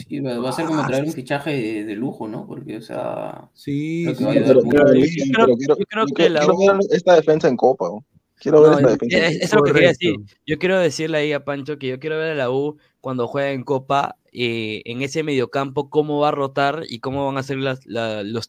Sí, 0.09 0.21
va 0.21 0.39
va 0.39 0.51
a 0.51 0.53
ser 0.53 0.67
como 0.67 0.87
traer 0.87 1.05
un 1.05 1.13
fichaje 1.13 1.51
de, 1.51 1.85
de 1.85 1.97
lujo, 1.97 2.29
¿no? 2.29 2.47
Porque, 2.47 2.77
o 2.77 2.81
sea, 2.81 3.51
Sí, 3.55 4.05
Creo 4.17 4.31
que 4.33 4.39
sí, 4.39 4.41
Pero, 4.47 4.61
pero, 4.71 4.95
Yo 4.95 5.05
sí, 5.05 5.33
creo- 5.33 5.47
yo 5.49 5.77
yo 5.77 6.15
que 6.15 6.31
la 6.31 6.47
U- 6.47 6.79
esta 6.91 7.17
defensa 7.17 7.49
en 7.49 7.57
Copa. 7.57 7.89
¿no? 7.89 8.05
Quiero 8.39 8.63
ver 8.63 8.73
esta 8.73 8.91
defensa. 8.93 9.19
es- 9.29 9.37
es 9.43 9.53
lo 9.55 9.63
que 9.63 9.73
quería 9.73 9.89
decir. 9.89 10.17
Yo 10.47 10.59
quiero 10.59 10.79
decirle 10.79 11.19
ahí 11.19 11.33
a 11.33 11.45
Pancho 11.45 11.79
que 11.79 11.89
yo 11.89 11.99
quiero 11.99 12.19
ver 12.19 12.33
a 12.33 12.35
la 12.35 12.51
U 12.51 12.77
cuando 13.01 13.27
juega 13.27 13.51
en 13.53 13.63
Copa, 13.65 14.17
eh, 14.33 14.83
en 14.85 15.01
ese 15.03 15.23
mediocampo, 15.23 15.89
cómo 15.89 16.21
va 16.21 16.29
a 16.29 16.33
rotar 16.33 16.83
y 16.89 16.99
cómo 17.01 17.25
van 17.27 17.37
a 17.39 17.41
hacer 17.41 17.57
las, 17.59 17.87
la, 17.87 18.23
los, 18.23 18.49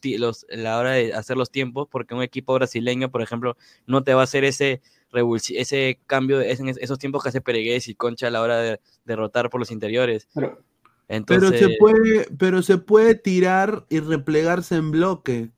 la 0.50 0.78
hora 0.78 0.92
de 0.92 1.14
hacer 1.14 1.36
los 1.38 1.50
tiempos, 1.50 1.88
porque 1.90 2.14
un 2.14 2.22
equipo 2.22 2.52
brasileño, 2.54 3.10
por 3.10 3.22
ejemplo, 3.22 3.56
no 3.86 4.04
te 4.04 4.12
va 4.14 4.20
a 4.20 4.24
hacer 4.24 4.44
ese 4.44 4.82
ese 5.54 5.98
cambio, 6.06 6.42
es- 6.42 6.60
en 6.60 6.68
es- 6.68 6.76
esos 6.76 6.98
tiempos 6.98 7.22
que 7.22 7.30
hace 7.30 7.40
Peregués 7.40 7.88
y 7.88 7.94
Concha 7.94 8.26
a 8.26 8.30
la 8.30 8.42
hora 8.42 8.58
de, 8.58 8.78
de 9.06 9.16
rotar 9.16 9.48
por 9.48 9.58
los 9.58 9.70
interiores. 9.70 10.28
pero, 10.34 10.58
Entonces, 11.08 11.60
Pero 11.60 11.70
se 11.70 11.76
puede, 11.78 12.28
pero 12.38 12.62
se 12.62 12.76
puede 12.76 13.14
tirar 13.14 13.86
y 13.88 14.00
replegarse 14.00 14.74
en 14.76 14.90
bloque. 14.90 15.48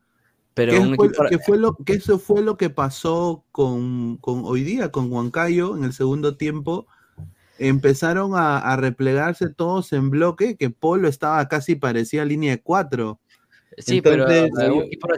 Pero 0.60 0.72
que, 0.72 0.78
un 0.78 0.94
fue, 0.94 1.06
equipo- 1.06 1.28
que 1.28 1.38
fue 1.38 1.58
lo, 1.58 1.74
que 1.74 1.92
eso 1.94 2.18
fue 2.18 2.42
lo 2.42 2.56
que 2.56 2.70
pasó 2.70 3.44
con, 3.50 4.18
con 4.18 4.42
hoy 4.44 4.62
día, 4.62 4.92
con 4.92 5.10
Huancayo 5.10 5.76
en 5.76 5.84
el 5.84 5.92
segundo 5.92 6.36
tiempo. 6.36 6.86
Empezaron 7.58 8.34
a, 8.34 8.58
a 8.58 8.76
replegarse 8.76 9.48
todos 9.50 9.92
en 9.92 10.10
bloque, 10.10 10.56
que 10.56 10.70
Polo 10.70 11.08
estaba 11.08 11.46
casi 11.48 11.74
parecía 11.76 12.24
línea 12.24 12.52
de 12.52 12.62
cuatro. 12.62 13.20
sí, 13.76 14.00
pero 14.00 14.26
entonces, 14.28 14.86
equipo 14.86 15.08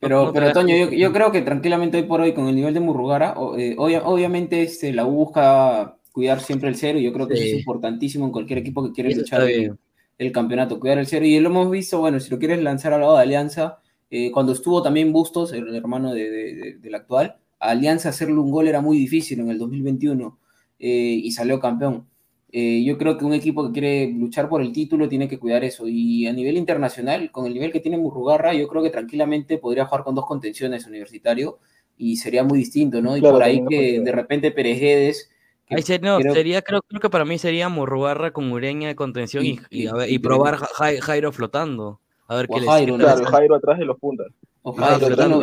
pero, 0.00 0.32
pero 0.32 0.52
Toño, 0.52 0.76
yo, 0.76 0.90
yo 0.90 1.12
creo 1.12 1.32
que 1.32 1.42
tranquilamente 1.42 1.98
hoy 1.98 2.04
por 2.04 2.20
hoy, 2.20 2.34
con 2.34 2.46
el 2.46 2.54
nivel 2.54 2.74
de 2.74 2.80
Murrugara, 2.80 3.34
eh, 3.56 3.74
obvia- 3.78 4.02
obviamente 4.04 4.62
este, 4.62 4.92
la 4.92 5.06
U 5.06 5.10
busca 5.10 5.96
cuidar 6.12 6.40
siempre 6.40 6.68
el 6.68 6.76
cero, 6.76 6.98
y 6.98 7.04
yo 7.04 7.12
creo 7.12 7.28
que 7.28 7.34
eso 7.34 7.42
es 7.44 7.52
importantísimo 7.54 8.26
en 8.26 8.32
cualquier 8.32 8.58
equipo 8.60 8.84
que 8.84 8.92
quiere 8.92 9.14
luchar 9.14 9.46
bien. 9.46 9.78
El 10.18 10.32
campeonato, 10.32 10.78
cuidar 10.80 10.98
el 10.98 11.06
cero. 11.06 11.24
Y 11.24 11.38
lo 11.40 11.48
hemos 11.48 11.70
visto, 11.70 12.00
bueno, 12.00 12.20
si 12.20 12.30
lo 12.30 12.38
quieres 12.38 12.60
lanzar 12.62 12.92
al 12.92 13.00
lado 13.00 13.16
de 13.16 13.22
Alianza, 13.22 13.78
eh, 14.10 14.30
cuando 14.32 14.52
estuvo 14.52 14.82
también 14.82 15.12
Bustos, 15.12 15.52
el 15.52 15.74
hermano 15.74 16.12
de- 16.12 16.30
de- 16.30 16.54
de- 16.54 16.74
del 16.78 16.94
actual, 16.94 17.36
a 17.60 17.70
Alianza 17.70 18.08
hacerle 18.10 18.34
un 18.38 18.50
gol 18.50 18.68
era 18.68 18.80
muy 18.80 18.98
difícil 18.98 19.40
en 19.40 19.50
el 19.50 19.58
2021 19.58 20.38
eh, 20.78 21.20
y 21.22 21.30
salió 21.32 21.58
campeón. 21.60 22.06
Eh, 22.50 22.82
yo 22.84 22.96
creo 22.96 23.18
que 23.18 23.24
un 23.26 23.34
equipo 23.34 23.66
que 23.66 23.72
quiere 23.72 24.12
luchar 24.12 24.48
por 24.48 24.62
el 24.62 24.72
título 24.72 25.08
tiene 25.08 25.28
que 25.28 25.38
cuidar 25.38 25.64
eso. 25.64 25.86
Y 25.86 26.26
a 26.26 26.32
nivel 26.32 26.56
internacional, 26.56 27.30
con 27.30 27.46
el 27.46 27.52
nivel 27.52 27.70
que 27.72 27.80
tiene 27.80 27.98
Murrugarra, 27.98 28.54
yo 28.54 28.66
creo 28.68 28.82
que 28.82 28.90
tranquilamente 28.90 29.58
podría 29.58 29.84
jugar 29.86 30.04
con 30.04 30.14
dos 30.14 30.24
contenciones 30.24 30.86
universitario 30.86 31.58
y 31.98 32.16
sería 32.16 32.44
muy 32.44 32.58
distinto, 32.58 33.02
¿no? 33.02 33.16
Y 33.16 33.20
Claro, 33.20 33.34
por 33.34 33.42
ahí 33.42 33.60
que 33.68 34.00
de 34.00 34.12
repente 34.12 34.50
Perejedes. 34.52 35.30
Que 35.68 35.76
Ahí 35.76 35.82
se- 35.82 35.98
no, 35.98 36.18
creo- 36.18 36.34
sería, 36.34 36.62
creo, 36.62 36.82
creo 36.82 37.00
que 37.00 37.10
para 37.10 37.24
mí 37.24 37.38
sería 37.38 37.68
Murrugarra 37.68 38.30
con 38.32 38.50
Ureña 38.50 38.88
de 38.88 38.96
contención 38.96 39.44
y, 39.44 39.60
Y- 39.70 39.84
y, 39.84 39.86
a 39.86 39.94
ver, 39.94 40.10
y 40.10 40.18
probar 40.18 40.56
Ja- 40.56 40.68
Ja- 40.74 41.00
Jairo 41.00 41.32
flotando. 41.32 42.00
A 42.26 42.36
ver 42.36 42.46
O 42.48 42.54
qué 42.54 42.60
les 42.60 42.68
Jairo, 42.68 42.92
tal 42.98 43.00
Claro, 43.06 43.20
les- 43.20 43.28
Jairo 43.30 43.54
atrás 43.54 43.78
de 43.78 43.84
los 43.84 43.98
puntas. 43.98 44.26
Ojalá, 44.62 44.96
Ah, 44.96 44.98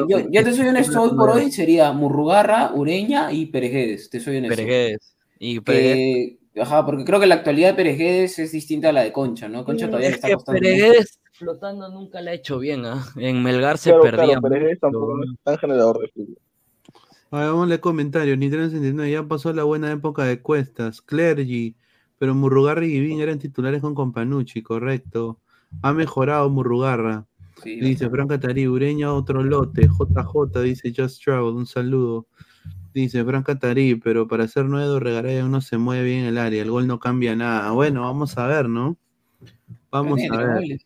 yo, 0.08 0.20
yo 0.29 0.44
te 0.44 0.53
soy 0.53 0.67
honesto, 0.67 1.01
hoy 1.01 1.10
por 1.17 1.29
hoy 1.32 1.51
sería 1.51 1.91
Murrugarra, 1.94 2.72
Ureña 2.74 3.32
y 3.32 3.48
Perejedes, 3.48 4.10
te 4.10 4.20
soy 4.20 4.38
honesto. 4.38 4.55
Peregués. 4.55 5.15
Y 5.39 5.60
ajá, 6.60 6.86
porque 6.86 7.03
creo 7.03 7.20
que 7.20 7.25
la 7.27 7.36
actualidad 7.36 7.70
de 7.70 7.74
Perejedes 7.75 8.39
es 8.39 8.51
distinta 8.51 8.89
a 8.89 8.94
la 8.94 9.03
de 9.03 9.12
Concha, 9.12 9.50
¿no? 9.50 9.65
Concha 9.65 9.88
todavía 9.88 10.10
le 10.10 10.12
es 10.12 10.15
está 10.15 10.27
que 10.29 10.34
costando. 10.36 10.60
Peregués 10.62 11.20
flotando 11.34 11.89
nunca 11.89 12.22
la 12.22 12.32
ha 12.32 12.34
hecho 12.36 12.60
bien, 12.60 12.86
¿ah? 12.86 13.03
En 13.17 13.44
Melgar 13.44 13.77
se 13.77 13.89
Claro, 13.89 14.03
perdía. 14.03 14.39
claro, 14.39 14.78
tampoco 14.80 15.23
es 15.23 15.30
tan 15.43 15.58
generador 15.58 15.99
de 15.99 16.08
fútbol. 16.10 16.38
A 17.31 17.39
ver, 17.39 17.49
vamos 17.49 17.65
a 17.65 17.67
leer 17.67 17.79
comentarios. 17.81 18.38
Nintendo 18.38 18.69
69, 18.69 19.11
ya 19.11 19.27
pasó 19.27 19.51
la 19.53 19.63
buena 19.63 19.91
época 19.91 20.23
de 20.23 20.41
cuestas. 20.41 21.01
Clergy, 21.01 21.75
pero 22.17 22.35
Murrugarra 22.35 22.85
y 22.85 22.91
Givín 22.91 23.19
eran 23.19 23.39
titulares 23.39 23.81
con 23.81 23.95
Companucci, 23.95 24.61
correcto. 24.61 25.39
Ha 25.81 25.93
mejorado 25.93 26.49
Murrugarra. 26.49 27.25
Sí, 27.63 27.79
Dice 27.79 28.09
Fran 28.09 28.27
Catarí, 28.27 28.67
Ureña 28.67 29.13
otro 29.13 29.43
lote. 29.43 29.88
JJ 29.88 30.61
dice 30.61 30.93
Just 30.95 31.23
Travel, 31.23 31.53
un 31.53 31.65
saludo. 31.65 32.27
Dice 32.93 33.23
Fran 33.25 33.43
Catarí, 33.43 33.95
pero 33.95 34.27
para 34.27 34.47
ser 34.47 34.65
nuevo 34.65 34.99
Regaray 34.99 35.41
uno 35.41 35.61
se 35.61 35.77
mueve 35.77 36.05
bien 36.05 36.19
en 36.21 36.25
el 36.25 36.38
área, 36.38 36.61
el 36.61 36.71
gol 36.71 36.88
no 36.88 36.99
cambia 36.99 37.35
nada. 37.35 37.71
Bueno, 37.71 38.01
vamos 38.01 38.38
a 38.38 38.47
ver, 38.47 38.69
¿no? 38.69 38.97
Vamos 39.91 40.21
a 40.31 40.38
ver. 40.38 40.79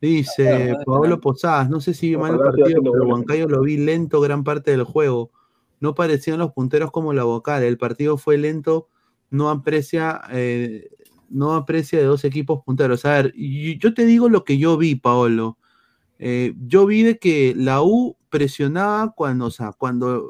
Dice 0.00 0.76
Pablo. 0.84 1.20
Posadas, 1.20 1.70
no 1.70 1.80
sé 1.80 1.94
si 1.94 2.10
vi 2.10 2.16
mal 2.16 2.34
el 2.34 2.40
partido, 2.40 2.82
pero. 2.82 3.06
Huancayo 3.06 3.48
lo 3.48 3.62
vi 3.62 3.78
lento 3.78 4.20
gran 4.20 4.44
parte 4.44 4.70
del 4.72 4.84
juego. 4.84 5.30
No 5.80 5.94
parecían 5.94 6.38
los 6.38 6.52
punteros 6.52 6.90
como 6.90 7.12
la 7.12 7.24
vocal. 7.24 7.62
El 7.62 7.78
partido 7.78 8.16
fue 8.18 8.38
lento, 8.38 8.88
no 9.30 9.50
aprecia, 9.50 10.20
eh, 10.30 10.88
no 11.28 11.54
aprecia 11.54 11.98
de 11.98 12.04
dos 12.06 12.24
equipos 12.24 12.62
punteros. 12.64 13.04
A 13.04 13.10
ver, 13.22 13.34
yo 13.34 13.92
te 13.94 14.06
digo 14.06 14.28
lo 14.28 14.44
que 14.44 14.58
yo 14.58 14.76
vi, 14.76 14.94
Paolo. 14.94 15.58
Eh, 16.18 16.54
yo 16.66 16.86
vi 16.86 17.02
de 17.02 17.18
que 17.18 17.52
la 17.56 17.82
U 17.82 18.16
presionaba 18.30 19.12
cuando, 19.14 19.46
o 19.46 19.50
sea, 19.50 19.72
cuando, 19.72 20.26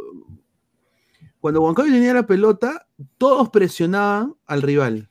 cuando 1.41 1.61
Huancayo 1.63 1.93
tenía 1.93 2.15
la 2.15 2.27
pelota, 2.27 2.87
todos 3.19 3.51
presionaban 3.51 4.35
al 4.47 4.63
rival. 4.63 5.11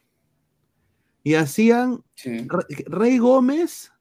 Y 1.24 1.36
hacían 1.36 2.04
Sí. 2.16 2.46
Re- 2.48 2.84
Rey 2.88 3.18
Gómez 3.18 3.92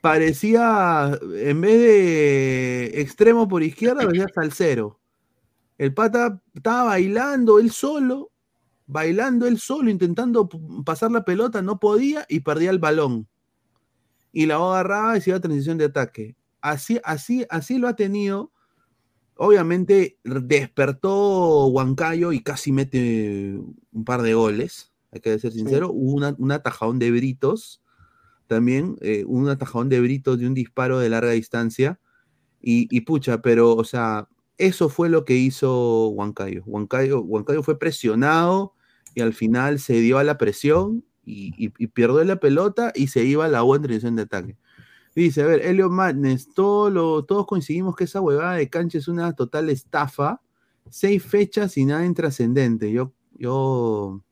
parecía, 0.00 1.18
en 1.34 1.60
vez 1.60 1.78
de 1.80 3.00
extremo 3.00 3.48
por 3.48 3.62
izquierda, 3.62 4.02
parecía 4.06 4.26
salsero. 4.34 4.98
El 5.80 5.94
pata 5.94 6.42
estaba 6.52 6.84
bailando 6.84 7.58
él 7.58 7.70
solo, 7.70 8.30
bailando 8.86 9.46
él 9.46 9.58
solo, 9.58 9.88
intentando 9.88 10.46
pasar 10.84 11.10
la 11.10 11.24
pelota, 11.24 11.62
no 11.62 11.80
podía 11.80 12.26
y 12.28 12.40
perdía 12.40 12.68
el 12.68 12.78
balón. 12.78 13.26
Y 14.30 14.44
la 14.44 14.56
agarraba 14.56 15.16
y 15.16 15.22
se 15.22 15.30
iba 15.30 15.38
a 15.38 15.40
transición 15.40 15.78
de 15.78 15.86
ataque. 15.86 16.36
Así, 16.60 17.00
así, 17.02 17.46
así 17.48 17.78
lo 17.78 17.88
ha 17.88 17.96
tenido. 17.96 18.52
Obviamente 19.36 20.18
despertó 20.22 21.68
Huancayo 21.68 22.32
y 22.32 22.42
casi 22.42 22.72
mete 22.72 23.58
un 23.92 24.04
par 24.04 24.20
de 24.20 24.34
goles, 24.34 24.92
hay 25.12 25.20
que 25.20 25.38
ser 25.38 25.52
sincero. 25.52 25.90
Hubo 25.90 26.12
una- 26.12 26.36
un 26.38 26.52
atajadón 26.52 26.98
de 26.98 27.10
Britos 27.10 27.80
también, 28.48 28.98
eh, 29.00 29.24
un 29.26 29.48
atajadón 29.48 29.88
de 29.88 29.98
Britos 30.02 30.38
de 30.38 30.46
un 30.46 30.52
disparo 30.52 30.98
de 30.98 31.08
larga 31.08 31.30
distancia. 31.30 31.98
Y, 32.60 32.86
y 32.94 33.00
pucha, 33.00 33.40
pero, 33.40 33.74
o 33.74 33.84
sea, 33.84 34.28
eso 34.60 34.88
fue 34.88 35.08
lo 35.08 35.24
que 35.24 35.34
hizo 35.34 36.08
Huancayo. 36.08 36.62
Huancayo, 36.66 37.20
Huancayo 37.22 37.62
fue 37.62 37.78
presionado 37.78 38.74
y 39.14 39.22
al 39.22 39.32
final 39.34 39.78
se 39.80 39.94
dio 39.94 40.18
a 40.18 40.24
la 40.24 40.38
presión 40.38 41.04
y, 41.24 41.52
y, 41.56 41.72
y 41.78 41.86
perdió 41.88 42.22
la 42.24 42.36
pelota 42.40 42.92
y 42.94 43.08
se 43.08 43.24
iba 43.24 43.44
a 43.44 43.48
la 43.48 43.62
buena 43.62 43.86
dirección 43.88 44.16
de 44.16 44.22
ataque. 44.22 44.56
Dice, 45.14 45.42
a 45.42 45.46
ver, 45.46 45.62
Elio 45.66 45.90
Madness, 45.90 46.54
todo 46.54 46.88
lo- 46.90 47.24
todos 47.24 47.46
coincidimos 47.46 47.96
que 47.96 48.04
esa 48.04 48.20
huevada 48.20 48.54
de 48.54 48.70
cancha 48.70 48.98
es 48.98 49.08
una 49.08 49.32
total 49.32 49.68
estafa. 49.68 50.40
Seis 50.88 51.22
fechas 51.24 51.76
y 51.76 51.84
nada 51.84 52.06
intrascendente. 52.06 52.90
Yo, 52.92 53.12
yo. 53.36 54.22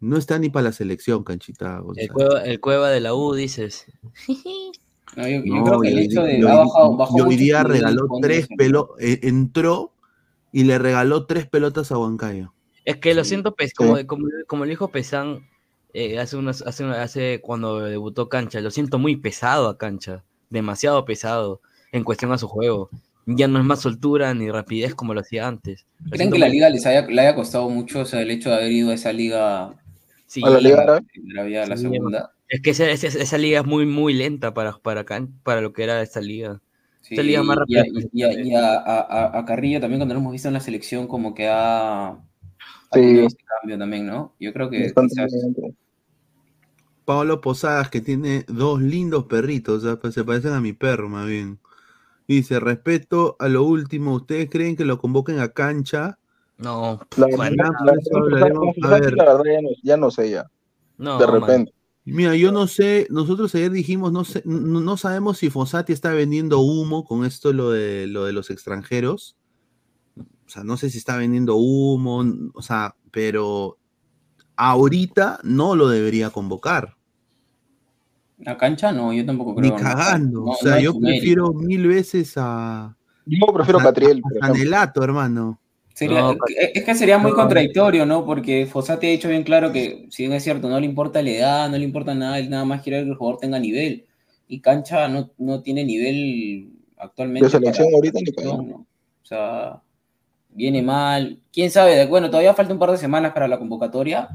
No 0.00 0.16
está 0.16 0.38
ni 0.38 0.48
para 0.50 0.64
la 0.64 0.72
selección, 0.72 1.24
canchita. 1.24 1.82
El 1.96 2.12
cueva, 2.12 2.44
el 2.44 2.60
cueva 2.60 2.88
de 2.90 3.00
la 3.00 3.14
U, 3.14 3.34
dices. 3.34 3.86
No, 5.16 5.28
yo, 5.28 5.44
yo 5.44 5.44
No, 5.44 5.64
creo 5.64 5.80
que 5.80 5.88
el 5.88 5.98
hecho 5.98 6.22
de 6.22 6.38
y 6.38 6.42
hoy 6.42 6.50
ha 6.50 6.52
di- 6.52 6.58
bajado, 6.68 6.96
bajó 6.96 7.16
y 7.16 7.20
hoy 7.20 7.26
mucho 7.26 7.38
día 7.38 7.62
su 7.62 7.68
nivel 7.68 7.80
regaló 7.80 8.08
tres 8.22 8.48
pelotas. 8.56 8.96
entró 9.22 9.92
y 10.52 10.64
le 10.64 10.78
regaló 10.78 11.26
tres 11.26 11.46
pelotas 11.48 11.90
a 11.92 11.98
Huancayo. 11.98 12.52
Es 12.84 12.96
que 12.98 13.14
lo 13.14 13.22
Sí, 13.24 13.30
siento, 13.30 13.54
pues, 13.54 13.74
como, 13.74 14.06
como, 14.06 14.26
como 14.46 14.64
lo 14.64 14.70
dijo 14.70 14.88
Pesán 14.90 15.40
eh, 15.92 16.18
hace, 16.18 16.36
unas, 16.36 16.62
hace, 16.62 16.84
hace 16.84 17.40
cuando 17.42 17.80
debutó 17.80 18.28
Cancha, 18.28 18.60
lo 18.60 18.70
siento 18.70 18.98
muy 18.98 19.16
pesado 19.16 19.68
a 19.68 19.78
Cancha, 19.78 20.24
demasiado 20.50 21.04
pesado 21.04 21.60
en 21.92 22.04
cuestión 22.04 22.32
a 22.32 22.38
su 22.38 22.48
juego. 22.48 22.90
Ya 23.26 23.46
no 23.48 23.58
es 23.58 23.64
más 23.64 23.80
soltura 23.80 24.32
ni 24.34 24.50
rapidez 24.50 24.94
como 24.94 25.12
lo 25.12 25.20
hacía 25.20 25.46
antes. 25.46 25.84
Lo 26.04 26.10
¿Creen 26.12 26.30
que 26.32 26.38
la 26.38 26.48
liga 26.48 26.70
les 26.70 26.86
haya, 26.86 27.06
le 27.06 27.20
haya 27.20 27.34
costado 27.34 27.68
mucho 27.68 28.00
o 28.00 28.04
sea, 28.04 28.22
el 28.22 28.30
hecho 28.30 28.48
de 28.50 28.56
haber 28.56 28.72
ido 28.72 28.90
a 28.90 28.94
esa 28.94 29.12
liga, 29.12 29.74
Sí, 30.26 30.42
A 30.44 30.50
la 30.50 30.60
Liga 30.60 30.82
Árabe. 30.82 31.06
la, 31.24 31.42
vía- 31.42 31.66
la 31.66 31.76
Sí, 31.76 31.82
segunda? 31.82 32.32
Es 32.48 32.60
que 32.62 32.70
esa, 32.70 32.90
esa, 32.90 33.06
esa 33.08 33.38
liga 33.38 33.60
es 33.60 33.66
muy, 33.66 33.86
muy 33.86 34.14
lenta 34.14 34.54
para, 34.54 34.78
para, 34.78 35.04
Can- 35.04 35.38
para 35.42 35.60
lo 35.60 35.72
que 35.72 35.84
era 35.84 36.00
esta 36.02 36.20
liga. 36.20 36.60
Sí, 37.00 37.14
Esta 37.14 37.22
liga 37.22 37.42
más 37.42 37.56
y, 37.56 37.60
rápida 37.60 37.84
y 38.12 38.22
a- 38.22 38.32
y 38.42 38.54
a- 38.54 38.74
a- 38.74 39.00
a- 39.00 39.38
a 39.38 39.44
Carrillo 39.44 39.80
también 39.80 40.00
cuando 40.00 40.14
lo 40.14 40.20
hemos 40.20 40.32
visto 40.32 40.48
en 40.48 40.54
la 40.54 40.60
selección 40.60 41.06
como 41.06 41.34
que 41.34 41.48
ha, 41.48 42.08
ha 42.08 42.18
Sí. 42.92 43.00
tenido 43.00 43.26
ese 43.26 43.36
cambio 43.60 43.78
también, 43.78 44.06
¿no? 44.06 44.34
Yo 44.40 44.52
creo 44.52 44.70
que 44.70 44.92
quizás-. 44.92 45.32
Pablo 47.04 47.40
Posadas, 47.40 47.88
que 47.88 48.00
tiene 48.00 48.44
dos 48.48 48.82
lindos 48.82 49.24
perritos, 49.24 49.82
o 49.82 49.86
sea, 49.86 49.96
pues 49.98 50.14
se 50.14 50.24
parecen 50.24 50.52
a 50.52 50.60
mi 50.60 50.74
perro, 50.74 51.08
más 51.08 51.26
bien. 51.26 51.58
Dice, 52.26 52.60
respeto 52.60 53.36
a 53.38 53.48
lo 53.48 53.62
último, 53.64 54.14
¿ustedes 54.14 54.50
creen 54.50 54.76
que 54.76 54.84
lo 54.84 54.98
convoquen 54.98 55.38
a 55.38 55.48
cancha? 55.48 56.18
No, 56.58 57.00
La, 57.16 57.26
verdad 57.26 57.50
ya 59.46 59.62
no, 59.62 59.70
ya 59.82 59.96
no 59.96 60.10
sé 60.10 60.30
ya, 60.30 60.50
no, 60.98 61.18
de 61.18 61.40
man. 61.40 61.70
Mira, 62.12 62.34
yo 62.36 62.52
no 62.52 62.66
sé, 62.66 63.06
nosotros 63.10 63.54
ayer 63.54 63.70
dijimos, 63.70 64.12
no 64.12 64.24
sé, 64.24 64.42
no, 64.44 64.80
no 64.80 64.96
sabemos 64.96 65.38
si 65.38 65.50
Fossati 65.50 65.92
está 65.92 66.12
vendiendo 66.12 66.60
humo 66.60 67.04
con 67.04 67.24
esto 67.24 67.52
lo 67.52 67.70
de 67.70 68.06
lo 68.06 68.24
de 68.24 68.32
los 68.32 68.50
extranjeros. 68.50 69.36
O 70.16 70.48
sea, 70.50 70.64
no 70.64 70.76
sé 70.76 70.88
si 70.90 70.98
está 70.98 71.16
vendiendo 71.16 71.56
humo, 71.56 72.24
o 72.54 72.62
sea, 72.62 72.94
pero 73.10 73.76
ahorita 74.56 75.40
no 75.42 75.76
lo 75.76 75.88
debería 75.88 76.30
convocar. 76.30 76.96
La 78.38 78.56
cancha 78.56 78.92
no, 78.92 79.12
yo 79.12 79.26
tampoco 79.26 79.60
Ni 79.60 79.68
creo. 79.68 79.72
no. 79.72 79.76
cagando. 79.82 80.40
No, 80.44 80.50
o 80.52 80.56
sea, 80.56 80.80
yo 80.80 80.98
prefiero 80.98 81.52
mil 81.52 81.86
veces 81.88 82.34
a, 82.36 82.96
Yo 83.26 83.46
prefiero 83.52 83.80
a- 83.80 83.82
Catriel, 83.82 84.22
a. 84.40 84.46
Sanelato, 84.46 85.02
hermano. 85.04 85.60
Sería- 85.98 86.20
No, 86.20 86.36
es 86.56 86.84
que 86.84 86.94
sería 86.94 87.18
muy 87.18 87.32
no. 87.32 87.36
contradictorio, 87.36 88.06
¿no? 88.06 88.24
Porque 88.24 88.66
Fossati 88.66 89.08
ha 89.08 89.10
dicho 89.10 89.28
bien 89.28 89.42
claro 89.42 89.72
que, 89.72 90.06
si 90.10 90.22
bien 90.22 90.32
es 90.32 90.44
cierto, 90.44 90.68
no 90.68 90.78
le 90.78 90.86
importa 90.86 91.20
la 91.22 91.30
edad, 91.30 91.68
no 91.68 91.76
le 91.76 91.82
importa 91.82 92.14
nada, 92.14 92.38
él 92.38 92.48
nada 92.48 92.64
más 92.64 92.82
quiere 92.82 93.02
que 93.02 93.08
el 93.10 93.16
jugador 93.16 93.40
tenga 93.40 93.58
nivel. 93.58 94.06
Y 94.46 94.60
Cancha 94.60 95.08
no, 95.08 95.32
no 95.38 95.60
tiene 95.60 95.82
nivel 95.84 96.70
actualmente. 96.98 97.46
De 97.46 97.50
selección 97.50 97.86
para- 97.88 97.96
ahorita 97.96 98.20
ni 98.20 98.46
no. 98.46 98.86
O 99.22 99.26
sea, 99.26 99.82
viene 100.50 100.82
mal. 100.82 101.40
Quién 101.52 101.68
sabe, 101.72 102.06
bueno, 102.06 102.30
todavía 102.30 102.54
falta 102.54 102.72
un 102.72 102.78
par 102.78 102.92
de 102.92 102.98
semanas 102.98 103.32
para 103.32 103.48
la 103.48 103.58
convocatoria. 103.58 104.28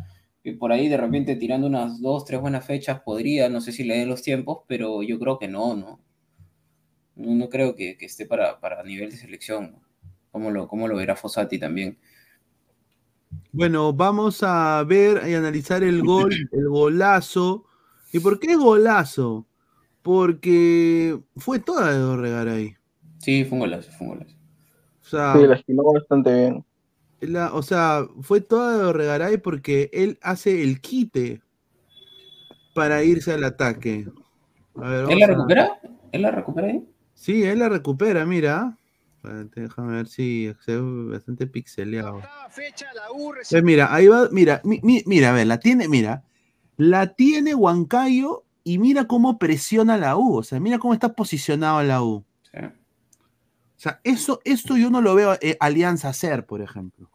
Y 0.44 0.52
por 0.56 0.74
ahí 0.74 0.90
de 0.90 0.98
repente 0.98 1.38
tirando 1.38 1.68
unas 1.68 2.02
dos, 2.02 2.26
tres 2.26 2.42
buenas 2.42 2.66
fechas 2.66 3.00
podría, 3.00 3.48
no 3.48 3.62
sé 3.62 3.72
si 3.72 3.86
le 3.86 4.00
den 4.00 4.10
los 4.10 4.22
tiempos, 4.22 4.64
pero 4.68 5.02
yo 5.02 5.18
creo 5.18 5.40
que 5.40 5.48
no, 5.48 5.76
¿no? 5.78 6.02
No, 7.16 7.32
no 7.36 7.48
creo 7.48 7.74
que, 7.74 7.96
que 7.96 8.06
esté 8.08 8.26
para, 8.26 8.60
para 8.60 8.84
nivel 8.84 9.12
de 9.12 9.16
selección. 9.16 9.72
¿no? 9.72 9.83
¿Cómo 10.34 10.50
lo, 10.50 10.68
cómo 10.68 10.88
lo 10.88 10.96
verá 10.96 11.16
Fossati 11.16 11.60
también? 11.60 11.96
Bueno, 13.52 13.94
vamos 13.94 14.42
a 14.42 14.84
ver 14.84 15.22
y 15.30 15.36
analizar 15.36 15.84
el 15.84 16.02
gol, 16.02 16.34
el 16.52 16.70
golazo. 16.70 17.66
¿Y 18.12 18.20
por 18.20 18.40
qué 18.40 18.56
golazo? 18.56 19.46
Porque 20.02 21.20
fue 21.38 21.60
toda 21.60 21.92
de 21.94 22.00
Dorregaray. 22.00 22.76
Sí, 23.20 23.46
fue 23.46 23.54
un 23.58 23.60
golazo, 23.60 23.92
fue 23.92 24.08
un 24.08 24.14
golazo. 24.16 24.36
O 25.04 25.06
sea, 25.06 25.36
Sí, 25.40 25.46
la 25.48 25.56
esquinó 25.56 25.84
bastante 25.84 26.34
bien. 26.34 26.66
la- 27.22 27.54
o 27.54 27.62
sea, 27.62 28.08
fue 28.22 28.42
toda 28.42 28.76
de 28.76 28.84
Dorregaray 28.86 29.38
porque 29.38 29.92
él 29.94 30.18
hace 30.24 30.64
el 30.64 30.82
quite 30.82 31.44
para 32.74 33.04
irse 33.04 33.34
al 33.34 33.44
ataque. 33.44 34.08
A 34.78 34.90
ver, 34.90 35.06
¿Él 35.12 35.20
la 35.20 35.26
a- 35.26 35.28
recupera? 35.28 35.80
¿Él 36.12 36.22
la 36.24 36.32
recupera 36.32 36.68
ahí? 36.70 36.84
Sí, 37.14 37.44
él 37.44 37.60
la 37.60 37.70
recupera, 37.70 38.26
mira. 38.26 38.80
Déjame 39.24 39.94
ver 39.94 40.08
si 40.08 40.54
se 40.66 40.76
ve 40.80 41.12
bastante 41.14 41.48
pixeleado. 41.48 42.22
Pues 43.50 43.64
mira, 43.64 43.94
ahí 43.94 44.08
va, 44.08 44.28
mira, 44.32 44.62
mi- 44.64 44.80
mi- 44.84 45.04
mira, 45.06 45.30
a 45.30 45.34
ver, 45.34 45.48
la 45.48 45.60
tiene, 45.60 45.88
mira, 45.88 46.24
la 46.78 47.14
tiene 47.14 47.56
Huancayo 47.56 48.44
y 48.64 48.80
mira 48.80 49.06
cómo 49.08 49.38
presiona 49.40 49.98
la 49.98 50.18
U, 50.18 50.38
o 50.38 50.44
sea, 50.44 50.60
mira 50.60 50.78
cómo 50.80 50.94
está 50.94 51.14
posicionado 51.14 51.82
la 51.84 52.04
U. 52.04 52.26
Sí. 52.52 52.60
O 52.60 53.80
sea, 53.84 54.00
eso, 54.04 54.40
esto 54.46 54.78
yo 54.78 54.90
no 54.90 55.02
lo 55.02 55.16
veo 55.16 55.38
eh, 55.42 55.58
Alianza 55.60 56.10
hacer, 56.10 56.46
por 56.46 56.62
ejemplo. 56.62 57.10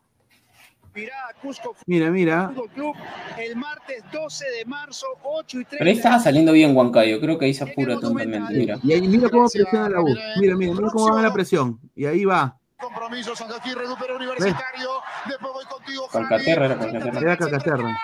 Mira, 1.87 2.11
mira, 2.11 2.48
Fútbol 2.48 2.68
Club 2.70 2.94
el 3.38 3.57
martes 3.57 4.03
12 4.12 4.44
de 4.59 4.64
marzo, 4.64 5.07
8 5.22 5.61
y 5.61 5.64
30. 5.64 5.77
Pero 5.79 5.90
ahí 5.90 5.96
estaba 5.96 6.18
saliendo 6.18 6.53
bien 6.53 6.77
Huancayo, 6.77 7.20
creo 7.20 7.38
que 7.38 7.44
ahí 7.46 7.55
se 7.55 7.64
apura 7.64 7.98
tontamente, 8.01 8.53
mira. 8.53 8.79
y 8.83 8.92
ahí 8.92 9.07
mira 9.07 9.29
cómo 9.29 9.48
presiona 9.48 9.88
la 9.88 10.01
U. 10.01 10.07
Mira, 10.40 10.57
mira, 10.57 10.74
mira 10.74 10.88
cómo 10.92 11.14
va 11.14 11.22
la 11.22 11.33
presión. 11.33 11.79
Y 11.94 12.07
ahí 12.07 12.24
va. 12.24 12.57
Compromiso, 12.81 13.35
Sangaquí 13.35 13.72
recupera 13.74 14.14
Universitario. 14.16 14.88
Después 15.29 15.53
voy 15.53 15.64
contigo. 15.64 16.09
Calcaterra 16.12 16.66
era 16.66 16.79
Calcaterra. 16.79 17.20
Era 17.20 17.37
Cacaterra. 17.37 17.98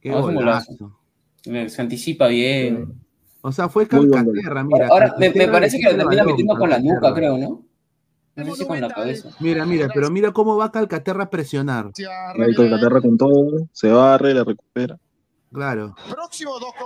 Qué 0.00 0.10
Ah, 0.12 0.20
golazo. 0.20 0.98
Se 1.42 1.80
anticipa 1.82 2.26
bien. 2.28 2.94
O 3.40 3.50
sea, 3.52 3.68
fue 3.68 3.86
Calcaterra, 3.88 4.62
mira. 4.64 4.88
Ahora, 4.88 5.14
me, 5.18 5.28
me 5.28 5.32
Calcaterra 5.32 5.52
parece 5.52 5.78
que 5.78 5.84
lo 5.92 5.96
termina 5.96 6.24
metiendo 6.24 6.56
con 6.56 6.70
la 6.70 6.78
nuca, 6.78 7.00
Calcaterra. 7.00 7.14
creo, 7.36 7.38
¿no? 7.38 7.62
No 8.34 8.44
sé 8.54 8.62
si 8.62 8.66
con 8.66 8.80
la 8.80 8.88
cabeza. 8.88 9.30
Mira, 9.40 9.66
mira, 9.66 9.88
pero 9.92 10.10
mira 10.10 10.32
cómo 10.32 10.56
va 10.56 10.72
Calcaterra 10.72 11.24
a 11.24 11.30
presionar. 11.30 11.90
Ahí 12.38 12.54
Calcaterra 12.54 13.00
con 13.00 13.18
todo, 13.18 13.68
se 13.72 13.90
barre, 13.90 14.32
la 14.34 14.44
recupera. 14.44 14.98
Claro. 15.52 15.94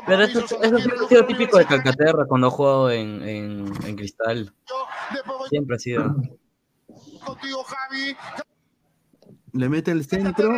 Pero 0.07 0.23
eso, 0.25 0.41
eso 0.41 0.79
siempre 0.79 0.99
ha 1.05 1.09
sido 1.09 1.27
típico 1.27 1.59
de 1.59 1.67
Calcaterra 1.67 2.27
cuando 2.27 2.49
ha 2.49 2.51
jugado 2.51 2.91
en, 2.91 3.23
en, 3.23 3.73
en 3.87 3.97
Cristal. 3.97 4.53
Siempre 5.51 5.77
ha 5.77 5.79
sido. 5.79 6.17
contigo, 7.25 7.63
Javi. 7.63 8.17
Le 9.53 9.69
mete 9.69 9.93
el 9.93 10.05
centro 10.05 10.53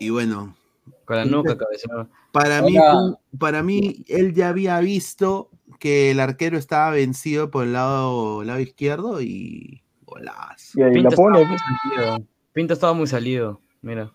y 0.00 0.10
bueno, 0.10 0.56
Con 1.04 1.16
la 1.16 1.24
nuca 1.24 1.56
cabeceaba. 1.56 2.08
para 2.32 2.62
mí, 2.62 2.76
para 3.38 3.62
mí 3.62 4.04
él 4.08 4.34
ya 4.34 4.48
había 4.48 4.78
visto 4.80 5.50
que 5.78 6.10
el 6.10 6.20
arquero 6.20 6.56
estaba 6.58 6.90
vencido 6.90 7.50
por 7.50 7.64
el 7.64 7.72
lado, 7.74 8.42
lado 8.44 8.60
izquierdo 8.60 9.20
y 9.20 9.82
golazo. 10.02 10.78
Y 10.80 10.82
ahí 10.82 10.92
Pinto 10.94 11.10
la 11.10 11.16
pone. 11.16 11.42
estaba 11.42 11.48
muy 11.50 11.58
salido. 11.58 12.26
Pinto 12.52 12.74
estaba 12.74 12.92
muy 12.94 13.06
salido. 13.06 13.60
Mira. 13.82 14.12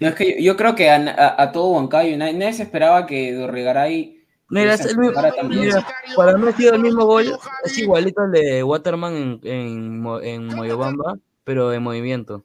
No, 0.00 0.08
es 0.08 0.14
que 0.14 0.36
yo, 0.36 0.52
yo 0.52 0.56
creo 0.56 0.74
que 0.74 0.88
a, 0.90 0.96
a- 0.96 1.42
a 1.42 1.52
todo 1.52 1.70
Huancayo, 1.72 2.16
nadie, 2.16 2.32
nadie 2.34 2.52
se 2.54 2.62
esperaba 2.62 3.06
que 3.06 3.34
Dorregaray 3.34 4.16
Mira, 4.48 4.74
es 4.74 4.80
el 4.86 4.96
mismo- 4.98 5.12
mira, 5.12 5.84
para 6.16 6.36
mí 6.38 6.48
ha 6.48 6.52
sido 6.56 6.74
el 6.74 6.80
mismo 6.82 7.04
gol. 7.04 7.26
Es 7.64 7.78
igualito 7.78 8.20
al 8.22 8.32
de 8.32 8.62
Waterman 8.64 9.14
en, 9.14 9.40
en, 9.44 10.06
en 10.24 10.46
Moyobamba, 10.46 11.18
pero 11.44 11.72
en 11.72 11.82
movimiento. 11.82 12.44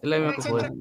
Es 0.00 0.08
la 0.08 0.18
misma 0.18 0.34
jugada. 0.42 0.72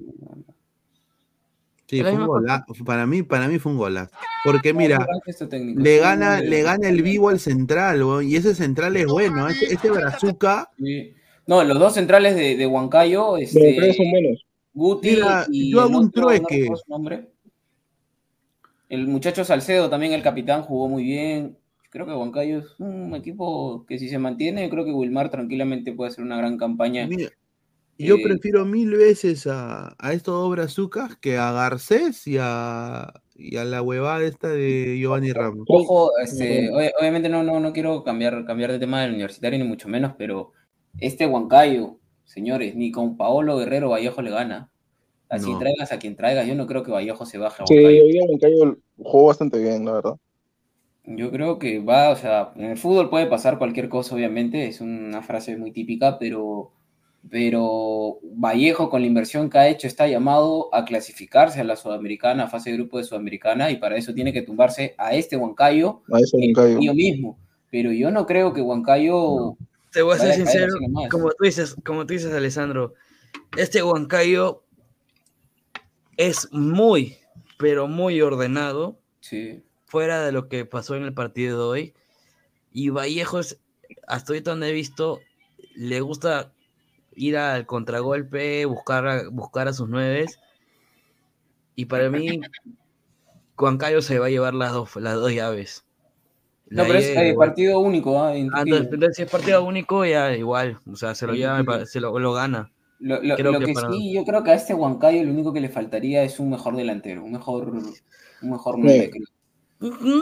Sí, 1.90 2.02
fue 2.02 2.12
un 2.14 2.28
gola- 2.28 2.66
Para 2.86 3.08
mí, 3.08 3.24
para 3.24 3.48
mí 3.48 3.58
fue 3.58 3.72
un 3.72 3.80
golazo. 3.80 4.12
Porque 4.46 4.74
mira, 4.76 5.08
Este 5.26 5.60
le 5.60 5.98
gana, 5.98 6.40
le 6.40 6.62
gana 6.62 6.88
el 6.88 7.02
vivo 7.02 7.30
al 7.30 7.40
central, 7.40 8.04
y 8.24 8.36
ese 8.36 8.54
central 8.54 8.96
es 8.96 9.08
bueno. 9.08 9.48
Este, 9.48 9.74
este 9.74 9.90
Brazuca, 9.90 10.70
Sí. 10.78 11.14
No, 11.48 11.64
los 11.64 11.80
dos 11.80 11.96
centrales 11.96 12.36
de, 12.36 12.56
de 12.56 12.68
Huancayo, 12.68 13.38
Los 13.40 13.50
tres 13.50 13.56
este, 13.80 13.94
son 13.94 14.12
buenos. 14.12 14.46
Guti 14.72 15.10
Mira, 15.10 15.48
y 15.50 15.72
yo 15.72 15.82
hago 15.82 15.98
un 15.98 16.06
otro, 16.06 16.28
trueque. 16.28 16.70
El 18.88 19.08
muchacho 19.08 19.44
Salcedo, 19.44 19.90
también 19.90 20.14
el 20.14 20.22
capitán, 20.22 20.62
jugó 20.62 20.88
muy 20.88 21.04
bien. 21.04 21.58
Creo 21.90 22.06
que 22.06 22.12
Huancayo 22.14 22.60
es 22.60 22.80
un 22.80 23.16
equipo 23.16 23.84
que 23.88 23.98
si 23.98 24.10
se 24.10 24.20
mantiene, 24.20 24.70
creo 24.70 24.86
que 24.86 24.92
Wilmar 24.92 25.32
tranquilamente 25.32 25.92
puede 25.94 26.12
hacer 26.12 26.24
una 26.24 26.38
gran 26.38 26.56
campaña. 26.58 27.08
mira, 27.08 27.30
yo 28.08 28.16
Eh, 28.16 28.24
prefiero 28.24 28.66
mil 28.66 28.92
veces 28.92 29.46
a, 29.48 29.96
a 29.98 30.14
estos 30.14 30.34
dos 30.34 30.52
brazucas 30.52 31.18
que 31.18 31.38
a 31.38 31.52
Garcés 31.52 32.26
y 32.28 32.38
a, 32.40 33.14
y 33.36 33.58
a 33.58 33.66
la 33.66 33.82
huevada 33.82 34.24
esta 34.24 34.50
de 34.50 34.98
Giovanni 35.00 35.32
Ramos. 35.34 35.66
Ojo, 35.68 36.18
este, 36.18 36.72
ob- 36.72 36.92
obviamente 37.00 37.30
no, 37.30 37.44
no, 37.44 37.60
no 37.60 37.74
quiero 37.74 38.04
cambiar, 38.04 38.46
cambiar 38.46 38.72
de 38.72 38.80
tema 38.80 39.02
del 39.02 39.12
universitario 39.14 39.60
ni 39.60 39.66
mucho 39.66 39.88
menos, 39.88 40.14
pero 40.18 40.52
este 41.00 41.28
Huancayo, 41.28 42.00
señores, 42.26 42.76
ni 42.76 42.92
con 42.92 43.18
Paolo 43.18 43.58
Guerrero 43.58 43.90
Vallejo 43.90 44.22
le 44.22 44.32
gana. 44.32 44.70
Así 45.30 45.52
No. 45.52 45.60
traigas 45.60 45.92
a 45.92 46.00
quien 46.00 46.16
traigas, 46.16 46.48
yo 46.48 46.56
no 46.56 46.68
creo 46.68 46.84
que 46.84 46.92
Vallejo 46.92 47.26
se 47.26 47.38
baje 47.38 47.64
a 47.64 47.66
Sí, 47.66 47.76
Huancayo. 47.76 48.04
hoy 48.04 48.12
día 48.14 48.22
Moncayo 48.28 48.78
jugó 48.98 49.28
bastante 49.28 49.60
bien, 49.60 49.86
la 49.86 49.94
verdad. 49.94 50.16
Yo 51.04 51.32
creo 51.32 51.58
que 51.60 51.80
va, 51.80 52.10
o 52.12 52.16
sea, 52.16 52.52
en 52.56 52.66
el 52.66 52.78
fútbol 52.78 53.10
puede 53.10 53.26
pasar 53.28 53.58
cualquier 53.58 53.90
cosa, 53.90 54.16
obviamente, 54.16 54.68
es 54.68 54.80
una 54.82 55.22
frase 55.24 55.58
muy 55.58 55.72
típica, 55.72 56.20
pero, 56.20 56.72
pero 57.30 58.20
Vallejo 58.24 58.90
con 58.90 59.02
la 59.02 59.08
inversión 59.08 59.50
que 59.50 59.58
ha 59.58 59.68
hecho 59.68 59.88
está 59.88 60.08
llamado 60.08 60.74
a 60.74 60.86
clasificarse 60.86 61.60
a 61.60 61.64
la 61.64 61.76
Sudamericana, 61.76 62.46
a 62.46 62.48
fase 62.48 62.72
de 62.72 62.78
grupo 62.78 62.98
de 62.98 63.04
Sudamericana, 63.04 63.72
y 63.72 63.78
para 63.78 63.98
eso 63.98 64.14
tiene 64.14 64.32
que 64.32 64.42
tumbarse 64.42 64.96
a 64.98 65.14
este 65.14 65.36
Huancayo, 65.36 66.02
A 66.12 66.20
eso 66.20 66.38
el 66.40 66.48
Moncayo. 66.48 66.80
yo 66.82 66.94
mismo. 66.94 67.38
Pero 67.72 67.92
yo 67.92 68.10
no 68.10 68.26
creo 68.26 68.54
que 68.54 68.62
Huancayo 68.62 69.58
Te 69.92 70.02
voy 70.02 70.16
a 70.16 70.20
ser 70.20 70.34
sincero, 70.34 70.74
como 71.12 71.30
tú 71.30 71.44
dices, 71.44 71.76
como 71.86 72.06
tú 72.06 72.14
dices, 72.14 72.34
Alessandro, 72.34 72.94
este 73.58 73.84
Huancayo 73.84 74.64
es 76.18 76.48
muy, 76.52 77.18
pero 77.58 77.88
muy 77.88 78.22
ordenado, 78.22 79.00
Sí, 79.20 79.62
fuera 79.86 80.24
de 80.24 80.32
lo 80.32 80.48
que 80.48 80.66
pasó 80.66 80.96
en 80.96 81.04
el 81.04 81.14
partido 81.14 81.58
de 81.58 81.64
hoy. 81.64 81.94
Y 82.72 82.90
Vallejos, 82.90 83.60
hasta 84.08 84.32
ahorita 84.32 84.52
donde 84.52 84.70
he 84.70 84.74
visto, 84.74 85.20
le 85.76 86.00
gusta 86.02 86.54
ir 87.16 87.38
al 87.38 87.66
contragolpe, 87.66 88.66
buscar 88.66 89.08
a, 89.08 89.30
buscar 89.30 89.68
a 89.68 89.74
sus 89.74 89.90
nueves. 89.90 90.40
Y 91.76 91.86
para 91.86 92.10
mí, 92.10 92.42
Huancayo 93.58 94.02
se 94.02 94.20
va 94.20 94.28
a 94.28 94.30
llevar 94.30 94.54
las 94.54 94.74
dos, 94.74 94.96
las 94.98 95.16
dos 95.16 95.34
llaves. 95.34 95.86
No, 96.70 96.86
pero 96.86 97.00
es 97.00 97.10
eh, 97.10 97.34
partido 97.38 97.80
único, 97.80 98.20
¿ah? 98.20 98.30
Ah, 98.30 98.34
entonces, 98.36 98.88
entonces, 98.92 99.16
si 99.16 99.22
es 99.24 99.30
partido 99.30 99.64
único, 99.64 100.06
ya 100.06 100.36
igual. 100.36 100.80
O 100.92 100.96
sea, 100.96 101.16
se 101.16 101.26
lo 101.26 101.34
lleva, 101.34 101.86
se 101.86 102.00
lo, 102.00 102.18
lo 102.20 102.34
gana. 102.34 102.72
Lo, 103.00 103.22
lo- 103.24 103.36
creo 103.36 103.54
lo 103.54 103.60
que 103.60 103.66
que, 103.68 103.74
para- 103.74 103.92
sí, 103.92 104.14
yo 104.14 104.24
creo 104.26 104.44
que 104.44 104.52
a 104.52 104.56
este 104.56 104.74
Huancayo 104.74 105.24
lo 105.24 105.32
único 105.32 105.54
que 105.54 105.62
le 105.62 105.70
faltaría 105.70 106.24
es 106.24 106.40
un 106.40 106.50
mejor 106.50 106.76
delantero, 106.76 107.24
un 107.24 107.32
mejor, 107.32 107.70
un 108.42 108.50
mejor 108.50 108.78
nueve, 108.78 109.10
creo. 109.10 109.26
Mm, 109.80 110.22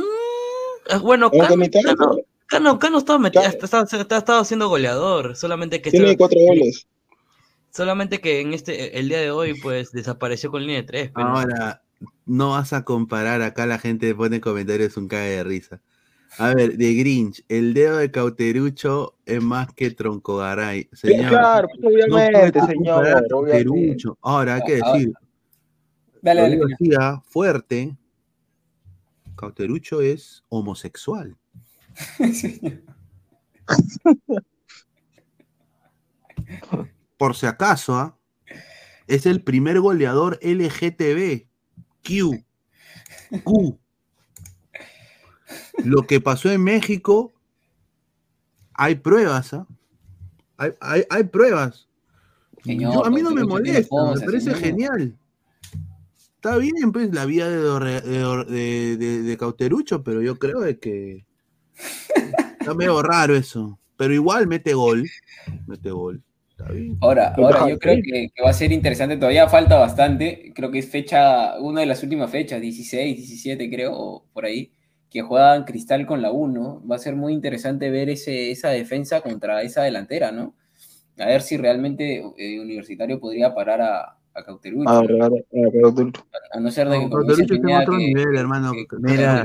ah, 0.92 0.98
bueno, 1.00 1.32
ni 1.58 1.70
tanto. 1.70 2.20
Cano- 2.48 2.80
Cano, 2.80 2.98
estaba 2.98 3.20
metido, 3.20 3.44
siendo 4.46 4.70
goleador, 4.70 5.36
solamente 5.36 5.82
que 5.82 5.92
Tiene 5.92 6.16
cuatro 6.18 6.40
goles. 6.40 6.88
solamente 7.72 8.20
que 8.22 8.40
en 8.42 8.54
este 8.54 8.98
el 9.00 9.10
día 9.10 9.20
de 9.20 9.32
hoy 9.32 9.54
pues 9.62 9.92
desapareció 9.92 10.50
con 10.50 10.62
línea 10.62 10.78
de 10.78 10.84
tres, 10.84 11.12
pero 11.14 11.28
Ahora, 11.28 11.82
no 12.26 12.52
vas 12.52 12.74
a 12.74 12.84
comparar, 12.86 13.42
acá 13.42 13.66
la 13.66 13.80
gente 13.80 14.14
pone 14.16 14.40
comentarios 14.42 14.98
un 14.98 15.08
cague 15.08 15.30
de 15.38 15.44
risa. 15.44 15.82
A 16.38 16.54
ver, 16.54 16.78
de 16.78 16.94
Grinch, 16.94 17.44
el 17.48 17.74
dedo 17.74 17.98
de 17.98 18.12
Cauterucho 18.12 19.16
es 19.26 19.42
más 19.42 19.74
que 19.74 19.92
Troncogaray. 19.92 20.90
Señor, 20.94 21.30
claro, 21.30 21.68
pues, 21.82 22.06
no 22.08 22.16
obviamente, 22.18 22.62
señor. 22.66 23.06
obviamente. 23.06 23.30
Cauterucho. 23.30 24.18
Ahora, 24.22 24.56
hay 24.56 24.62
que 24.66 24.82
Ah, 24.84 24.94
decir, 24.94 25.14
Dale, 26.22 26.42
dale. 26.42 26.58
Pina. 26.58 26.68
decía 26.80 27.22
fuerte, 27.26 27.96
Cauterucho 29.36 30.02
es 30.02 30.44
homosexual. 30.50 31.36
Por 37.18 37.36
si 37.36 37.46
acaso, 37.46 37.96
¿ah? 37.96 38.18
es 39.08 39.26
el 39.26 39.42
primer 39.42 39.80
goleador 39.80 40.40
LGTB. 40.42 41.48
Q. 42.06 42.44
Q. 43.44 43.80
Lo 45.84 46.04
que 46.04 46.22
pasó 46.22 46.52
en 46.52 46.64
México, 46.64 47.34
hay 48.74 48.96
pruebas, 48.96 49.54
¿ah? 49.54 49.68
Hay, 50.58 50.72
hay- 50.80 51.04
hay 51.10 51.24
pruebas. 51.24 51.88
Señor, 52.64 52.94
Yo- 52.94 53.06
a 53.06 53.10
mí 53.10 53.22
no 53.22 53.32
me 53.32 53.44
molesta, 53.44 53.96
me 54.16 54.20
parece 54.22 54.42
señor. 54.52 54.60
genial. 54.60 55.18
Está 56.36 56.58
bien, 56.58 56.92
pues, 56.92 57.14
la 57.14 57.26
de, 57.50 58.02
de- 58.46 58.98
de- 58.98 59.22
de 59.24 59.38
Cauterucho, 59.38 60.04
pero 60.04 60.22
yo 60.22 60.38
creo 60.40 60.62
de 60.62 60.80
que 60.80 61.26
está 62.60 62.74
medio 62.74 63.02
raro 63.02 63.36
eso. 63.36 63.80
Pero 63.98 64.14
igual 64.14 64.48
mete 64.48 64.74
gol. 64.74 65.10
Mete 65.66 65.92
gol. 65.92 66.22
Está 66.50 66.72
bien. 66.72 66.98
Ahora, 67.02 67.34
ahora 67.38 67.70
yo 67.70 67.78
creo 67.78 67.96
que, 68.04 68.30
que 68.34 68.44
va 68.44 68.50
a 68.50 68.54
ser 68.54 68.72
interesante, 68.72 69.18
todavía 69.18 69.48
falta 69.48 69.78
bastante, 69.78 70.52
creo 70.56 70.72
que 70.72 70.80
es 70.80 70.90
fecha, 70.90 71.60
una 71.60 71.82
de 71.82 71.86
las 71.86 72.02
últimas 72.02 72.32
fechas, 72.32 72.60
16, 72.60 73.16
17 73.16 73.70
creo, 73.70 73.94
o 73.94 74.26
por 74.34 74.46
ahí, 74.46 74.72
que 75.10 75.22
juegan 75.22 75.66
Cristal 75.66 76.06
con 76.06 76.22
la 76.22 76.32
1, 76.32 76.84
va 76.90 76.96
a 76.96 77.00
ser 77.00 77.16
muy 77.16 77.34
interesante 77.34 77.92
ver 77.92 78.10
ese, 78.10 78.52
esa 78.52 78.70
defensa 78.70 79.22
contra 79.22 79.62
esa 79.62 79.84
delantera, 79.84 80.32
¿no? 80.32 80.56
A 81.20 81.26
ver 81.26 81.42
si 81.42 81.58
realmente 81.58 82.24
eh, 82.38 82.60
Universitario 82.60 83.20
podría 83.20 83.54
parar 83.54 83.82
a, 83.82 84.17
a 84.38 84.44
Cauterucho, 84.44 84.88
A 84.90 85.00
a 85.00 85.02
a 85.02 86.60
no 86.60 86.72
ser 86.72 86.88
de 86.90 87.00
que 87.00 87.10
Cauterucho 87.10 87.54
está 87.56 87.70
en 87.70 87.76
otro 87.82 87.94
que- 87.98 88.06
nivel, 88.06 88.38
hermano. 88.38 88.72
que- 88.72 88.86
Mira, 89.00 89.44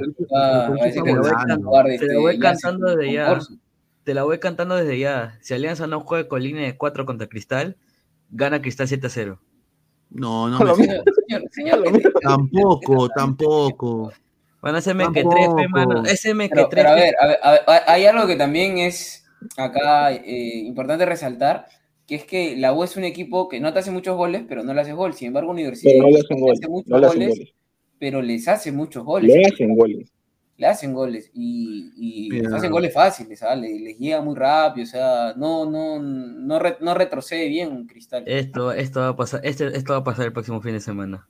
Te 1.99 2.13
lo 2.13 2.21
voy 2.21 2.39
cantando 2.39 2.97
desde 2.97 3.13
ya. 3.13 3.39
Te 4.05 4.15
la 4.15 4.25
voy 4.25 4.39
cantando 4.39 4.77
desde 4.77 4.99
ya. 4.99 5.39
Si 5.41 5.55
Alianza 5.55 5.87
no 5.87 6.01
juega 6.01 6.29
con 6.29 6.43
línea 6.43 6.65
de 6.67 6.77
4 6.77 7.07
contra 7.07 7.29
Cristal, 7.29 7.77
gana 8.31 8.61
Cristal 8.61 8.89
7 8.89 9.07
a 9.07 9.11
0. 9.11 9.41
No, 10.11 10.49
no 10.49 10.59
me. 10.77 10.85
Señor, 10.85 11.05
señor, 11.27 11.43
señor, 11.53 11.83
¿qué 11.93 11.99
te- 12.01 12.11
Tampoco, 12.21 13.09
tampoco. 13.09 14.13
Van 14.61 14.75
a 14.77 14.81
ser 14.81 14.97
que 15.13 15.25
3, 15.25 15.49
mano. 15.71 15.89
Tampoco. 15.95 16.07
Ese 16.09 16.35
que 16.35 16.55
Pero, 16.55 16.69
3. 16.69 16.85
pero 16.85 16.89
a 16.91 16.95
ver, 16.95 17.15
a 17.21 17.27
ver, 17.27 17.39
a 17.43 17.51
ver, 17.53 17.63
hay 17.87 18.07
algo 18.07 18.27
que 18.27 18.37
también 18.37 18.79
es 18.79 19.25
acá 19.57 20.13
eh, 20.13 20.59
importante 20.67 21.07
resaltar, 21.07 21.67
que 22.07 22.15
es 22.17 22.25
que 22.25 22.57
la 22.57 22.73
U 22.73 22.83
es 22.85 22.97
un 22.97 23.05
equipo 23.05 23.49
que 23.49 23.61
no 23.61 23.73
te 23.73 23.79
hace 23.79 23.91
muchos 23.91 24.17
goles, 24.17 24.45
pero 24.49 24.63
no 24.65 24.75
le 24.75 24.81
hace 24.81 24.93
gol. 24.93 25.15
Sin 25.15 25.29
embargo, 25.29 25.51
Universidad 25.51 25.93
Pero 25.93 26.03
no 26.05 26.11
le 26.11 26.19
hacen 26.21 26.41
goles. 26.41 26.59
hace 26.61 26.69
muchos 26.69 26.89
No 26.89 26.99
le 26.99 27.07
hacen 27.07 27.19
goles, 27.21 27.35
goles. 27.39 27.55
pero 27.99 28.23
les 28.23 28.49
hace 28.49 28.73
muchos 28.73 29.05
goles. 29.05 29.33
Le 29.35 29.47
hacen 29.47 29.75
goles. 29.77 30.13
Le 30.59 30.67
hacen 30.67 30.93
goles 30.93 31.31
y, 31.35 31.91
y 31.97 32.31
les 32.31 32.53
hacen 32.53 32.71
goles 32.71 32.93
fáciles, 32.93 33.39
¿sabes? 33.39 33.63
Les, 33.63 33.81
les 33.81 33.99
llega 33.99 34.21
muy 34.21 34.37
rápido, 34.37 34.85
o 34.85 34.87
sea, 34.87 35.33
no, 35.37 35.69
no, 35.69 35.99
no, 36.01 36.59
re- 36.59 36.77
no 36.81 36.95
retrocede 36.95 37.49
bien 37.49 37.87
Cristal. 37.87 38.23
Esto, 38.27 38.71
esto 38.73 39.01
va 39.01 39.09
a 39.09 39.17
pasar, 39.17 39.41
este, 39.45 39.67
esto 39.77 39.93
va 39.95 40.01
a 40.01 40.05
pasar 40.05 40.27
el 40.27 40.33
próximo 40.33 40.61
fin 40.61 40.73
de 40.73 40.81
semana. 40.81 41.27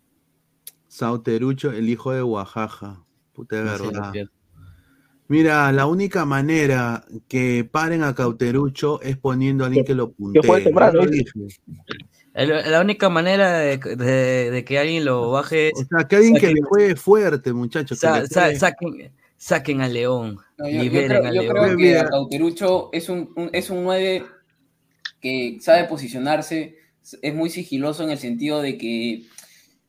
Sauterucho, 0.89 1.71
el 1.73 1.89
hijo 1.89 2.13
de 2.13 2.23
Oaxaca. 2.23 3.05
Puta 3.33 3.57
de 3.57 3.63
No 3.65 3.71
verdad. 3.71 4.13
Mira, 5.33 5.73
la 5.73 5.87
única 5.87 6.27
manera 6.27 7.07
que 7.27 7.65
paren 7.65 8.03
a 8.03 8.15
Cauterucho 8.15 9.01
es 9.01 9.17
poniendo 9.17 9.65
a 9.65 9.69
alguien 9.69 9.83
que 9.87 9.95
lo 9.95 10.13
puntee. 10.13 10.43
la 12.35 12.81
única 12.83 13.09
manera 13.09 13.59
de, 13.59 13.79
de- 13.79 14.51
de 14.51 14.65
que 14.67 14.79
alguien 14.79 15.07
lo 15.07 15.31
baje 15.31 15.71
O 15.75 15.81
es 15.81 15.89
sea, 15.89 16.07
que 16.07 16.17
alguien 16.17 16.37
que 16.37 16.53
le 16.53 16.61
juegue 16.61 16.97
fuerte, 16.97 17.55
muchachos. 17.55 17.99
sa- 17.99 18.27
sa- 18.27 18.55
saquen, 18.55 19.11
saquen 19.39 19.81
a 19.81 19.89
León. 19.89 20.37
No, 20.59 20.69
yo, 20.69 20.77
yo 20.77 20.83
liberen 20.83 21.09
creo, 21.09 21.25
a 21.27 21.31
León. 21.31 21.47
creo 21.49 21.77
que 21.79 22.11
Cauterucho 22.11 22.91
es 22.93 23.09
un, 23.09 23.33
un- 23.35 23.49
es 23.55 23.71
un 23.71 23.85
9 23.85 24.27
que 25.19 25.57
sabe 25.63 25.85
posicionarse, 25.85 26.77
es 27.23 27.35
muy 27.35 27.49
sigiloso 27.49 28.03
en 28.05 28.11
el 28.11 28.19
sentido 28.19 28.61
de 28.61 28.77
que 28.77 29.23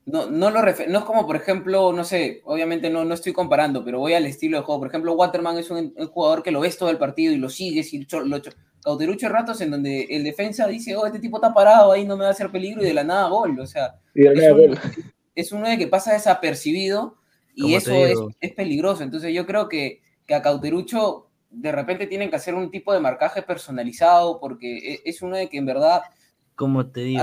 no, 0.06 0.30
no, 0.30 0.50
lo 0.50 0.62
no 0.62 0.70
es 1.00 1.06
como, 1.06 1.26
por 1.26 1.36
ejemplo, 1.36 1.94
no 1.94 2.04
sé, 2.04 2.42
obviamente 2.46 2.90
no, 2.90 3.06
no 3.06 3.14
estoy 3.14 3.32
comparando, 3.32 3.86
pero 3.86 4.00
voy 4.00 4.14
al 4.14 4.26
estilo 4.26 4.58
de 4.58 4.64
juego. 4.64 4.80
Por 4.82 4.90
ejemplo, 4.90 5.14
Waterman 5.14 5.58
es 5.58 5.72
un, 5.72 5.94
un 5.96 6.08
jugador 6.08 6.44
que 6.44 6.52
lo 6.52 6.60
ves 6.60 6.78
todo 6.78 6.90
el 6.90 6.98
partido 6.98 7.32
y 7.32 7.38
lo 7.38 7.50
sigues 7.50 7.94
y 7.94 8.06
lo 8.26 8.40
cho- 8.40 8.52
Cauterucho 8.84 9.28
hay 9.28 9.32
ratos 9.32 9.62
en 9.62 9.72
donde 9.72 10.02
el 10.10 10.26
defensa 10.26 10.68
dice, 10.68 10.96
oh, 10.98 11.06
este 11.06 11.20
tipo 11.20 11.38
está 11.38 11.54
parado 11.54 11.94
ahí, 11.94 12.04
no 12.06 12.18
me 12.18 12.24
va 12.24 12.30
a 12.30 12.34
hacer 12.34 12.52
peligro 12.52 12.82
y 12.84 12.86
de 12.88 12.94
la 12.94 13.06
nada 13.06 13.30
gol. 13.30 13.58
O 13.60 13.66
sea, 13.66 13.96
Y 14.14 14.28
es 14.28 14.52
un, 14.52 14.58
gol. 14.58 14.80
es 15.36 15.52
un 15.54 15.62
9 15.62 15.78
que 15.78 15.88
pasa 15.88 16.12
desapercibido 16.14 17.16
y 17.56 17.76
eso 17.76 17.92
es, 18.06 18.20
es 18.42 18.52
peligroso. 18.54 19.04
Entonces 19.04 19.34
yo 19.34 19.46
creo 19.46 19.70
que, 19.70 20.02
que 20.28 20.36
a 20.36 20.42
Cauterucho 20.42 21.30
de 21.50 21.72
repente 21.72 22.08
tienen 22.08 22.30
que 22.30 22.36
hacer 22.36 22.56
un 22.56 22.72
tipo 22.72 22.92
de 22.94 23.00
marcaje 23.00 23.42
personalizado 23.42 24.40
porque 24.42 24.96
e- 24.96 25.02
es 25.06 25.22
un 25.22 25.30
9 25.30 25.48
que 25.50 25.60
en 25.60 25.66
verdad 25.66 26.02
Como 26.56 26.82
te 26.82 27.02
digo, 27.02 27.22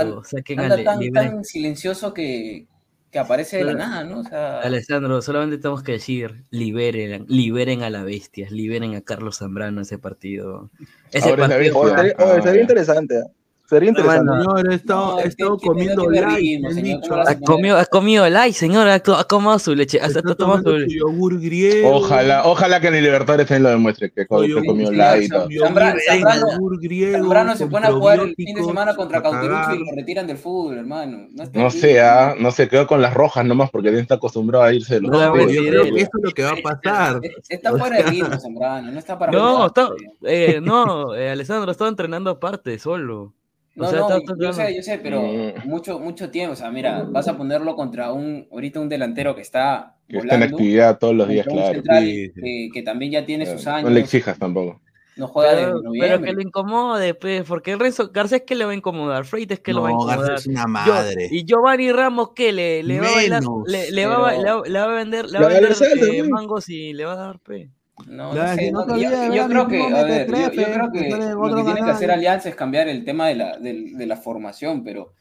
anda 0.63 0.75
tan 1.13 1.43
silencioso 1.45 2.13
que, 2.13 2.65
que 3.11 3.19
aparece 3.19 3.57
de 3.57 3.65
la 3.65 3.73
nada, 3.73 4.03
¿no? 4.05 4.21
O 4.21 4.23
sea, 4.23 4.61
Alessandro, 4.61 5.21
solamente 5.21 5.57
tenemos 5.57 5.83
que 5.83 5.93
decir, 5.93 6.45
liberen, 6.49 7.25
liberen 7.27 7.83
a 7.83 7.89
la 7.89 8.03
bestia, 8.03 8.47
liberen 8.49 8.95
a 8.95 9.01
Carlos 9.01 9.39
Zambrano 9.39 9.81
ese 9.81 9.97
partido. 9.97 10.69
Ese 11.11 11.29
Ahora 11.29 11.43
es 11.43 11.49
la 11.49 11.55
partido 11.55 11.97
sería, 11.97 12.15
oye, 12.17 12.41
sería 12.41 12.61
interesante. 12.61 13.15
¿eh? 13.19 13.23
Sería 13.71 13.87
interesante. 13.87 14.25
Bueno, 14.25 14.43
Señor, 14.43 14.71
he 14.71 14.75
estado, 14.75 15.11
No, 15.15 15.19
he 15.21 15.27
estado 15.27 15.57
comiendo 15.57 16.09
light, 16.09 16.37
ritmo, 16.37 16.61
me 16.63 16.67
han 16.67 16.73
señor, 16.75 17.01
dicho. 17.01 17.09
¿cómo 17.09 17.23
lo 17.23 17.29
ha 17.29 17.35
comido, 17.39 17.77
ha 17.77 17.85
comido 17.85 18.29
like, 18.29 18.53
señor, 18.53 18.87
ha, 18.89 18.99
to- 18.99 19.15
ha 19.15 19.23
tomado 19.23 19.59
su 19.59 19.73
leche, 19.73 19.97
hasta 20.01 20.19
Está 20.19 20.35
tomando 20.35 20.77
su 20.77 20.81
su 20.81 20.89
yogur 20.97 21.39
griego. 21.39 21.89
Ojalá, 21.95 22.43
ojalá 22.45 22.81
que 22.81 22.87
en 22.87 22.95
el 22.95 23.03
Libertadores 23.05 23.47
también 23.47 23.63
lo 23.63 23.69
demuestre, 23.69 24.11
que 24.11 24.27
co- 24.27 24.35
Oye, 24.35 24.55
que 24.61 24.67
comió 24.67 24.87
sí, 24.89 24.95
light 24.95 25.21
y 25.21 25.25
sí, 25.25 25.31
todo. 25.31 25.47
sí. 25.47 25.57
Zambra- 25.59 25.95
Zambrano- 26.05 27.55
se 27.55 27.67
pone 27.67 27.87
a 27.87 27.91
jugar 27.93 28.19
el 28.19 28.35
fin 28.35 28.55
de 28.55 28.63
semana 28.63 28.93
contra 28.93 29.21
Cauterucho 29.23 29.73
y 29.75 29.79
lo 29.79 29.95
retiran 29.95 30.27
del 30.27 30.37
fútbol, 30.37 30.77
hermano. 30.79 31.27
No, 31.53 31.69
sé, 31.69 32.01
ah, 32.01 32.35
no 32.37 32.51
se 32.51 32.67
quedó 32.67 32.85
con 32.87 33.01
las 33.01 33.13
rojas 33.13 33.45
nomás 33.45 33.69
porque 33.71 33.87
él 33.87 33.99
está 33.99 34.15
acostumbrado 34.15 34.65
a 34.65 34.73
irse 34.73 34.95
de 34.95 35.01
los 35.01 35.11
No, 35.11 35.33
eso 35.37 35.63
es 35.95 36.09
lo 36.21 36.31
que 36.31 36.43
va 36.43 36.51
a 36.51 36.55
pasar. 36.61 37.19
Es- 37.23 37.35
Está 37.49 37.71
fuera 37.77 37.97
de 37.97 38.03
ritmo, 38.03 38.37
Zambrano. 38.37 38.91
No 38.91 38.99
está 38.99 39.17
para 39.17 39.31
No, 39.31 39.67
está, 39.67 39.89
eh, 40.23 40.59
no, 40.61 41.15
eh, 41.15 41.29
Alessandro 41.29 41.71
estaba 41.71 41.89
entrenando 41.89 42.29
aparte, 42.31 42.77
solo. 42.77 43.33
O 43.77 43.83
No, 43.83 43.89
sea, 43.89 43.99
no, 43.99 44.17
está- 44.17 44.33
yo 44.37 44.49
está 44.49 44.65
sé, 44.67 44.75
yo 44.75 44.81
sé, 44.83 44.99
pero 45.01 45.21
Mm. 45.21 45.67
mucho, 45.69 45.97
mucho 45.99 46.29
tiempo. 46.29 46.53
O 46.53 46.55
sea, 46.57 46.69
mira, 46.71 47.03
vas 47.09 47.27
a 47.29 47.37
ponerlo 47.37 47.75
contra 47.75 48.11
un, 48.11 48.47
ahorita 48.51 48.79
un 48.81 48.89
delantero 48.89 49.33
que 49.35 49.41
está 49.41 49.95
que 50.09 50.17
está 50.17 50.33
en 50.35 50.39
volando, 50.41 50.55
actividad 50.57 50.99
todos 50.99 51.15
los 51.15 51.27
días, 51.29 51.47
claro. 51.47 51.73
central 51.73 52.03
Sí, 52.03 52.27
sí. 52.35 52.41
Que, 52.41 52.69
que 52.73 52.81
también 52.83 53.13
ya 53.13 53.25
tiene 53.25 53.45
sus 53.45 53.65
años, 53.67 53.85
No 53.89 53.89
le 53.95 54.01
exijas 54.01 54.37
tampoco. 54.37 54.81
no 55.15 55.27
juega 55.27 55.51
desde 55.51 55.65
Pero, 55.67 55.73
pero 55.77 55.83
noviembre. 55.89 56.29
que 56.29 56.33
lo 56.35 56.41
incomode, 56.41 57.13
pues, 57.13 57.43
porque 57.43 57.75
Renzo 57.77 58.09
Garcés 58.11 58.41
que 58.45 58.55
le 58.55 58.65
va 58.65 58.71
a 58.71 58.75
incomodar, 58.75 59.23
Freites 59.23 59.61
que 59.61 59.71
lo 59.71 59.83
va 59.83 59.87
a 59.87 59.91
No, 59.91 59.97
incomodar. 59.99 60.19
García 60.19 60.35
es 60.35 60.47
una 60.47 60.63
Yo- 60.85 60.93
madre. 60.93 61.27
y 61.31 61.45
Giovanni 61.45 61.91
Ramos 61.93 62.31
que 62.35 62.51
le, 62.51 62.83
le 62.83 62.99
va 62.99 63.07
a 63.07 63.15
bailar, 63.15 63.43
le, 63.67 63.91
le 63.91 64.05
va, 64.05 64.15
pero- 64.31 64.41
le 64.43 64.51
va- 64.51 64.61
le 64.67 64.79
va 64.79 64.85
a 64.85 64.95
vender, 64.95 65.25
le 65.29 65.39
va 65.39 65.45
a 65.45 65.49
vender 65.49 65.71
eh, 66.13 66.23
mangos 66.23 66.67
y 66.67 66.91
le 66.91 67.05
va 67.05 67.13
a 67.13 67.15
dar 67.15 67.39
pe. 67.39 67.69
No, 68.07 68.33
no 68.33 68.55
sé, 68.55 68.71
no 68.71 68.97
yo, 68.97 69.33
yo 69.33 69.47
creo 69.47 69.67
que, 69.67 69.81
a 69.81 70.03
ver, 70.03 70.27
yo, 70.27 70.37
yo 70.37 70.51
creo 70.51 70.91
que 70.91 71.09
lo 71.09 71.55
que 71.55 71.63
tiene 71.63 71.83
que 71.83 71.91
hacer 71.91 72.11
Alianza 72.11 72.49
es 72.49 72.55
cambiar 72.55 72.87
el 72.87 73.03
tema 73.05 73.27
de 73.27 73.35
la, 73.35 73.57
de 73.57 74.05
la 74.05 74.17
formación, 74.17 74.83
pero 74.83 75.13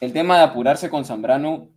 el 0.00 0.12
tema 0.12 0.38
de 0.38 0.44
apurarse 0.44 0.90
con 0.90 1.04
Zambrano, 1.04 1.68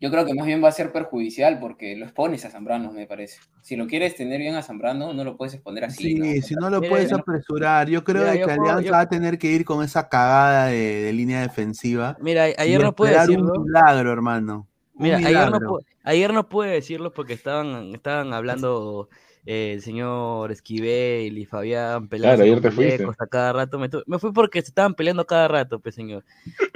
yo 0.00 0.10
creo 0.10 0.26
que 0.26 0.34
más 0.34 0.44
bien 0.44 0.62
va 0.62 0.68
a 0.68 0.72
ser 0.72 0.92
perjudicial 0.92 1.58
porque 1.60 1.96
lo 1.96 2.04
expones 2.04 2.44
a 2.44 2.50
Zambrano, 2.50 2.92
me 2.92 3.06
parece. 3.06 3.38
Si 3.62 3.74
lo 3.74 3.86
quieres 3.86 4.16
tener 4.16 4.38
bien 4.38 4.54
a 4.54 4.62
Zambrano, 4.62 5.14
no 5.14 5.24
lo 5.24 5.36
puedes 5.36 5.54
exponer 5.54 5.84
así. 5.84 6.14
Sí, 6.14 6.14
¿no? 6.18 6.42
si 6.46 6.54
no 6.56 6.68
lo 6.68 6.82
puedes 6.82 7.10
yo- 7.10 7.16
apresurar, 7.16 7.88
yo 7.88 8.04
creo 8.04 8.22
Mira, 8.24 8.34
yo 8.34 8.46
que 8.48 8.54
puedo- 8.56 8.70
Alianza 8.70 8.86
yo- 8.86 8.92
va 8.92 9.00
a 9.00 9.08
tener 9.08 9.38
que 9.38 9.50
ir 9.50 9.64
con 9.64 9.82
esa 9.82 10.08
cagada 10.08 10.66
de, 10.66 11.02
de 11.04 11.12
línea 11.14 11.40
defensiva. 11.40 12.16
Mira, 12.20 12.44
ayer 12.58 12.82
no 12.82 12.94
pude 12.94 13.10
esperar 13.10 13.28
decirlo. 13.28 13.52
un 13.54 13.64
milagro, 13.64 14.12
hermano. 14.12 14.66
Mira, 14.94 15.16
ayer 15.18 15.50
no. 15.52 15.78
Ayer 16.08 16.32
no 16.32 16.48
pude 16.48 16.68
decirlo 16.70 17.12
porque 17.12 17.34
estaban, 17.34 17.94
estaban 17.94 18.32
hablando 18.32 19.08
eh, 19.46 19.72
el 19.74 19.82
señor 19.82 20.50
Esquivel 20.50 21.38
y 21.38 21.44
Fabián 21.44 22.08
peleando 22.08 22.36
Claro, 22.36 22.50
ayer 22.50 22.62
te 22.62 22.70
fuiste. 22.70 23.06
a 23.18 23.26
cada 23.26 23.52
rato. 23.52 23.78
Me, 23.78 23.88
me 24.06 24.18
fui 24.18 24.32
porque 24.32 24.62
se 24.62 24.68
estaban 24.68 24.94
peleando 24.94 25.26
cada 25.26 25.48
rato, 25.48 25.78
pues 25.80 25.94
señor. 25.94 26.24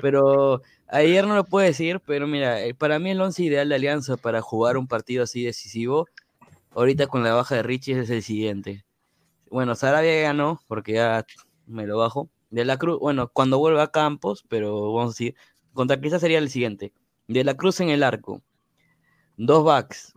Pero 0.01 0.63
ayer 0.89 1.27
no 1.27 1.35
lo 1.35 1.45
puedo 1.45 1.67
decir, 1.67 2.01
pero 2.07 2.27
mira, 2.27 2.63
eh, 2.63 2.75
para 2.75 2.99
mí 2.99 3.11
el 3.11 3.21
once 3.21 3.43
ideal 3.43 3.69
de 3.69 3.75
Alianza 3.75 4.17
para 4.17 4.41
jugar 4.43 4.77
un 4.77 4.87
partido 4.87 5.25
así 5.25 5.45
decisivo 5.45 6.07
ahorita 6.75 7.07
con 7.07 7.23
la 7.23 7.35
baja 7.35 7.57
de 7.57 7.63
Richie 7.63 8.01
es 8.01 8.11
el 8.11 8.23
siguiente. 8.23 8.85
Bueno, 9.51 9.75
Sarabia 9.75 10.23
ganó, 10.23 10.61
porque 10.67 10.95
ya 10.95 11.27
me 11.67 11.87
lo 11.87 11.99
bajo. 11.99 12.29
De 12.51 12.65
la 12.65 12.79
Cruz, 12.79 12.99
bueno, 13.01 13.29
cuando 13.29 13.59
vuelva 13.59 13.85
a 13.85 13.91
Campos, 13.91 14.45
pero 14.49 14.93
vamos 14.93 15.11
a 15.11 15.15
decir, 15.15 15.35
contra 15.73 16.01
quizás 16.01 16.21
sería 16.21 16.39
el 16.39 16.51
siguiente. 16.51 16.93
De 17.29 17.45
la 17.45 17.55
Cruz 17.55 17.81
en 17.81 17.91
el 17.91 18.03
arco. 18.03 18.43
Dos 19.37 19.65
backs. 19.65 20.13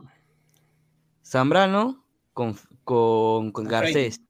Zambrano 1.24 2.04
con, 2.34 2.56
con, 2.84 3.52
con 3.52 3.66
Garcés. 3.66 4.22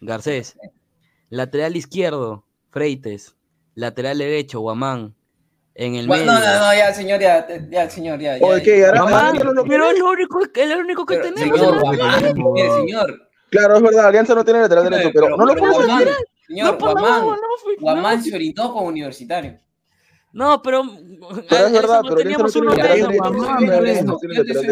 Garcés. 0.00 0.56
Lateral 1.30 1.76
izquierdo, 1.76 2.44
Freites. 2.70 3.34
Lateral 3.74 4.18
derecho, 4.18 4.60
Guamán. 4.60 5.14
En 5.74 5.94
el 5.96 6.06
Bueno, 6.06 6.32
medio. 6.32 6.40
no, 6.40 6.54
no, 6.54 6.66
no, 6.66 6.74
ya, 6.74 6.94
señor, 6.94 7.20
ya, 7.20 7.46
ya, 7.70 7.90
señor, 7.90 8.18
ya. 8.18 8.38
ya, 8.38 8.46
Oye, 8.46 8.62
¿qué? 8.62 8.78
ya. 8.80 8.86
Ahora- 8.88 9.00
Guamán, 9.02 9.36
lo 9.54 9.64
pero 9.64 9.90
es 9.90 9.98
lo 9.98 10.10
único, 10.10 10.40
es 10.54 10.68
lo 10.70 10.78
único 10.78 11.04
que 11.04 11.16
Pero, 11.16 11.34
tenemos. 11.34 11.58
señor, 11.58 11.76
es 11.76 11.82
lo 11.82 11.88
único 11.88 11.90
que 11.90 11.96
Guamán, 12.38 12.52
mire, 12.54 12.70
señor. 12.70 13.28
Claro, 13.50 13.76
es 13.76 13.82
verdad, 13.82 14.06
Alianza 14.06 14.34
no 14.34 14.44
tiene 14.44 14.60
lateral 14.60 14.88
derecho, 14.90 15.10
pero 15.12 15.36
no 15.36 15.44
lo 15.44 15.54
pero. 15.54 15.72
Guamán, 15.72 16.04
No, 16.04 16.10
señor, 16.46 16.66
la 16.66 16.78
Guamán, 16.78 17.24
hueva, 17.24 17.36
no, 17.36 17.80
Guamán 17.80 18.16
no. 18.18 18.24
se 18.24 18.34
orinó 18.34 18.72
con 18.72 18.86
universitario. 18.86 19.58
No, 20.36 20.60
pero. 20.62 20.82
Pero 21.48 21.66
es 21.66 21.72
verdad, 21.72 22.00
pero 22.02 22.16
teníamos 22.16 22.54
uno 22.56 22.74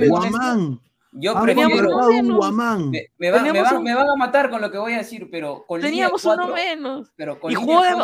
Guamán, 0.08 0.80
yo 1.12 1.40
prefiero. 1.42 1.96
un 1.96 2.08
menos. 2.14 2.36
Guamán. 2.36 2.90
Me, 2.90 3.06
me 3.18 3.30
va- 3.30 3.38
me 3.38 3.44
Teníamos 3.48 3.72
va- 3.72 3.78
un- 3.78 3.84
me 3.84 3.94
van 3.94 4.08
a 4.08 4.16
matar 4.16 4.50
con 4.50 4.60
lo 4.60 4.70
que 4.70 4.78
voy 4.78 4.92
a 4.92 4.98
decir, 4.98 5.28
pero 5.30 5.64
con 5.66 5.80
Teníamos 5.80 6.22
línea 6.22 6.34
uno 6.34 6.52
4, 6.52 6.54
menos. 6.54 7.12
pero 7.16 7.40
con 7.40 7.50
Y 7.50 7.54
jugó 7.54 7.82
de. 7.82 7.94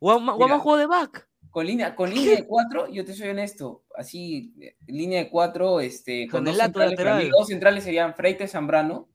Guamán 0.00 0.58
jugó 0.60 0.76
de 0.76 0.86
back. 0.86 1.28
con 1.50 1.66
línea, 1.66 1.94
con 1.94 2.10
línea 2.10 2.34
de 2.36 2.46
4, 2.46 2.88
yo 2.88 3.04
te 3.04 3.14
soy 3.14 3.28
honesto, 3.28 3.84
así, 3.96 4.52
línea 4.88 5.20
de 5.20 5.30
4, 5.30 5.78
este, 5.80 6.26
con, 6.26 6.38
Con 6.38 6.44
dos 6.46 6.52
el 6.54 6.58
lato 6.58 6.80
centrales, 6.80 6.98
lateral. 6.98 7.30
dos 7.30 7.46
centrales 7.46 7.84
serían 7.84 8.14
Freite 8.14 8.48
Zambrano, 8.48 9.06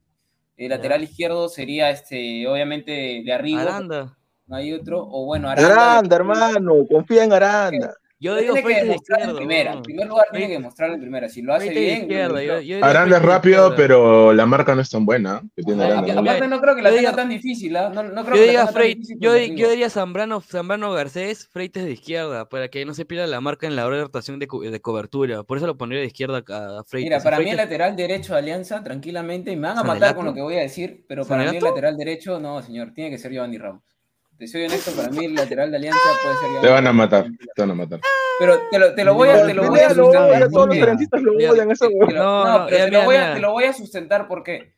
el 0.56 0.70
lateral 0.70 1.02
izquierdo 1.02 1.50
sería, 1.50 1.90
este, 1.90 2.46
obviamente, 2.48 3.22
de 3.24 3.32
arriba, 3.32 3.60
Aranda. 3.62 4.16
No 4.50 4.56
hay 4.56 4.72
otro, 4.72 5.06
o 5.08 5.24
bueno, 5.26 5.48
Aranda. 5.48 5.92
Aranda, 5.92 6.16
hermano, 6.16 6.74
confía 6.90 7.22
en 7.24 7.32
Aranda. 7.32 7.94
Yo 8.22 8.36
digo 8.36 8.52
tiene 8.52 8.68
que 8.68 8.84
demostrar 8.84 9.22
en 9.22 9.34
primera, 9.34 9.72
en 9.72 9.82
primer 9.82 10.06
lugar 10.06 10.26
tiene 10.30 10.46
que 10.48 10.52
demostrarlo 10.52 10.94
en 10.96 11.00
primera, 11.00 11.28
si 11.30 11.40
lo 11.40 11.54
hace 11.54 11.70
bien, 11.70 12.06
yo- 12.06 12.60
yo 12.60 12.84
Aranda 12.84 13.16
es 13.16 13.22
rápido, 13.22 13.74
pero 13.74 14.34
la 14.34 14.44
marca 14.44 14.74
no 14.74 14.82
es 14.82 14.90
tan 14.90 15.06
buena 15.06 15.40
que 15.56 15.62
tiene 15.62 15.84
Aranda. 15.84 16.12
¿no? 16.12 16.20
aparte 16.20 16.46
no 16.48 16.60
creo 16.60 16.76
que 16.76 16.82
la 16.82 16.90
Yo 16.90 16.96
tenga 16.96 17.10
diga- 17.12 17.16
tan 17.16 17.28
difícil, 17.30 17.72
no, 17.72 17.88
no 18.02 18.24
creo 18.26 18.36
Yo 18.36 18.42
que 18.42 18.56
tan 18.74 19.56
yo, 19.56 19.70
diría 19.70 19.88
Zambrano, 19.88 20.42
Zambrano 20.42 20.92
Garcés, 20.92 21.48
Freites 21.48 21.82
de 21.82 21.92
izquierda, 21.92 22.46
para 22.46 22.68
que 22.68 22.84
no 22.84 22.92
se 22.92 23.06
pierda 23.06 23.26
la 23.26 23.40
marca 23.40 23.66
en 23.66 23.74
la 23.74 23.86
hora 23.86 23.96
de 23.96 24.02
rotación 24.02 24.38
de, 24.38 24.46
de 24.70 24.80
cobertura. 24.82 25.42
Por 25.44 25.56
eso 25.56 25.66
lo 25.66 25.78
pondría 25.78 26.00
de 26.02 26.06
izquierda 26.08 26.44
a 26.46 26.84
Freites. 26.86 27.06
Mira, 27.10 27.22
para 27.22 27.38
mí 27.38 27.48
el 27.48 27.56
lateral 27.56 27.96
derecho 27.96 28.34
de 28.34 28.40
Alianza, 28.40 28.84
tranquilamente, 28.84 29.50
y 29.50 29.56
me 29.56 29.68
van 29.68 29.78
a 29.78 29.82
matar 29.82 30.14
con 30.14 30.26
lo 30.26 30.34
que 30.34 30.42
voy 30.42 30.56
a 30.56 30.60
decir, 30.60 31.06
pero 31.08 31.24
para 31.24 31.50
mí 31.50 31.56
el 31.56 31.64
lateral 31.64 31.96
derecho, 31.96 32.38
no, 32.38 32.60
señor, 32.60 32.92
tiene 32.92 33.08
que 33.08 33.16
ser 33.16 33.32
Giovanni 33.32 33.56
Ramos. 33.56 33.82
Te 34.40 34.48
soy 34.48 34.64
honesto, 34.64 34.90
para 34.92 35.10
mí 35.10 35.26
el 35.26 35.34
lateral 35.34 35.70
de 35.70 35.76
Alianza 35.76 36.00
puede 36.22 36.36
ser 36.38 36.60
Te 36.62 36.68
van 36.70 36.86
a 36.86 36.92
matar, 36.94 37.26
te 37.54 37.60
van 37.62 37.70
a 37.72 37.74
matar. 37.74 38.00
Pero 38.38 38.58
te 38.70 38.78
lo, 38.78 38.94
te 38.94 39.04
lo 39.04 39.12
voy 39.14 39.28
a, 39.28 39.44
te 39.46 39.52
lo 39.52 39.66
voy 39.68 39.80
a 39.80 39.88
Pineda 39.88 39.94
lo 39.94 40.04
sustentar. 40.06 40.30
todos 40.30 40.40
los 40.40 40.52
porque- 40.54 40.80
perencistas 40.80 41.22
lo 41.22 41.32
Mira, 41.34 41.50
odian, 41.52 41.70
eso, 41.70 41.88
te 41.88 41.94
lo- 41.94 42.06
No, 42.06 42.44
no, 42.46 42.58
no, 42.60 42.64
pero 42.66 42.78
ya, 42.78 42.84
te 42.86 42.90
lo 42.90 42.98
mira, 43.02 43.48
voy 43.50 43.64
a- 43.64 43.72
sustentar 43.74 44.26
porque 44.26 44.72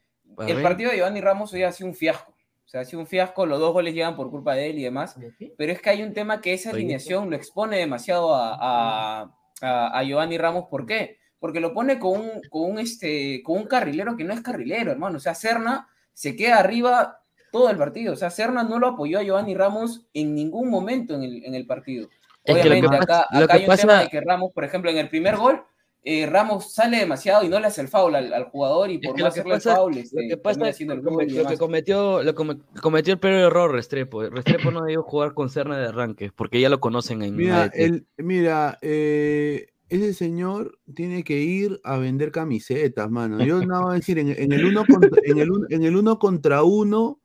el 0.48 0.62
partido 0.62 0.90
de 0.90 0.96
Giovanni 0.96 1.20
Ramos 1.20 1.53
hoy 1.53 1.62
ha 1.62 1.70
sido 1.70 1.88
un 1.88 1.94
fiasco. 1.94 2.33
O 2.33 2.68
sea, 2.72 2.81
ha 2.81 2.85
sido 2.85 2.98
un 3.01 3.07
fiasco, 3.07 3.46
los 3.46 3.61
dos 3.61 3.72
goles 3.72 3.94
llegan 3.94 4.16
por 4.16 4.31
culpa 4.33 4.55
de 4.57 4.70
él 4.70 4.81
y 4.81 4.83
demás. 4.83 5.16
Pero 5.57 5.72
es 5.72 5.81
que 5.81 5.90
hay 5.90 6.03
un 6.03 6.12
tema 6.12 6.40
que 6.40 6.55
esa 6.55 6.70
alineación 6.70 7.31
lo 7.31 7.37
expone 7.37 7.77
demasiado 7.79 8.35
a, 8.35 8.57
a, 8.61 9.31
a- 9.61 9.98
a 9.98 10.03
Giovanni 10.03 10.38
Ramos. 10.38 10.64
¿Por 10.68 10.87
qué? 10.87 11.18
Porque 11.38 11.61
lo 11.61 11.72
pone 11.72 12.01
con 12.01 12.20
un, 12.20 12.31
con, 12.51 12.62
un, 12.72 12.79
este, 12.81 13.42
con 13.44 13.59
un 13.59 13.66
carrilero 13.68 14.16
que 14.16 14.25
no 14.25 14.35
es 14.35 14.40
carrilero, 14.40 14.90
hermano. 14.90 15.18
O 15.18 15.20
sea, 15.20 15.35
Serna 15.37 15.88
se 16.12 16.35
queda 16.35 16.59
arriba 16.59 17.21
todo 17.52 17.70
el 17.70 17.76
partido. 17.76 18.14
O 18.14 18.16
sea, 18.16 18.30
Serna 18.30 18.64
no 18.64 18.80
lo 18.80 18.88
apoyó 18.88 19.20
a 19.20 19.22
Giovanni 19.22 19.54
Ramos 19.54 20.04
en 20.14 20.34
ningún 20.34 20.70
momento 20.70 21.14
en 21.14 21.22
el, 21.22 21.44
en 21.44 21.54
el 21.54 21.66
partido. 21.66 22.08
Es 22.44 22.56
que 22.56 22.64
lo 22.68 22.74
que 22.74 22.80
Obviamente, 22.80 22.98
pasa- 23.06 23.20
acá, 23.20 23.38
lo 23.38 23.44
acá 23.44 23.46
que 23.58 23.62
hay 23.64 23.68
un 23.70 23.76
tema 23.76 24.00
de 24.00 24.08
que 24.08 24.20
Ramos, 24.20 24.50
por 24.52 24.64
ejemplo, 24.64 24.90
en 24.90 24.98
el 24.98 25.08
primer 25.08 25.36
gol, 25.36 25.62
eh, 26.04 26.26
Ramos 26.26 26.72
sale 26.74 26.96
demasiado 26.98 27.44
y 27.44 27.48
no 27.48 27.60
le 27.60 27.68
hace 27.68 27.80
el 27.80 27.86
foul 27.86 28.16
al, 28.16 28.32
al 28.34 28.44
jugador 28.46 28.90
y 28.90 28.94
Es 28.96 29.00
por 29.06 29.14
que 29.14 29.22
no 29.22 29.28
lo 29.28 29.32
que 29.34 29.40
hacerle 29.40 29.54
pasa- 29.54 29.70
el 29.70 29.76
foul, 29.76 29.92
Lo 29.94 30.00
este, 30.00 30.28
que 30.28 30.36
pasa 30.36 30.68
es 30.68 30.80
el 30.80 30.88
lo 30.88 31.46
que 31.46 31.56
cometió, 31.58 32.22
lo 32.24 32.34
come- 32.34 32.56
cometió 32.80 33.12
el 33.14 33.20
peor 33.20 33.34
error 33.34 33.70
Restrepo. 33.70 34.28
Restrepo 34.28 34.72
no 34.72 34.80
debió 34.80 35.04
jugar 35.04 35.32
con 35.34 35.48
Serna 35.48 35.78
de 35.78 35.86
arranque, 35.86 36.32
porque 36.34 36.60
ya 36.60 36.68
lo 36.68 36.80
conocen 36.80 37.22
en 37.22 37.36
Mira, 37.36 37.70
el, 37.72 38.06
mira 38.16 38.78
eh, 38.82 39.66
ese 39.90 40.12
señor 40.14 40.78
tiene 40.92 41.22
que 41.22 41.38
ir 41.38 41.78
a 41.84 41.98
vender 41.98 42.32
camisetas, 42.32 43.08
mano. 43.08 43.44
Yo 43.44 43.64
no 43.64 43.82
voy 43.82 43.92
a 43.92 43.94
decir, 43.98 44.18
en, 44.18 44.30
en 44.36 44.50
el 44.52 44.64
uno 44.64 44.84
contra, 44.90 45.20
en, 45.22 45.38
el, 45.38 45.48
en 45.70 45.84
el 45.84 45.94
uno 45.96 46.18
contra 46.18 46.64
uno, 46.64 47.20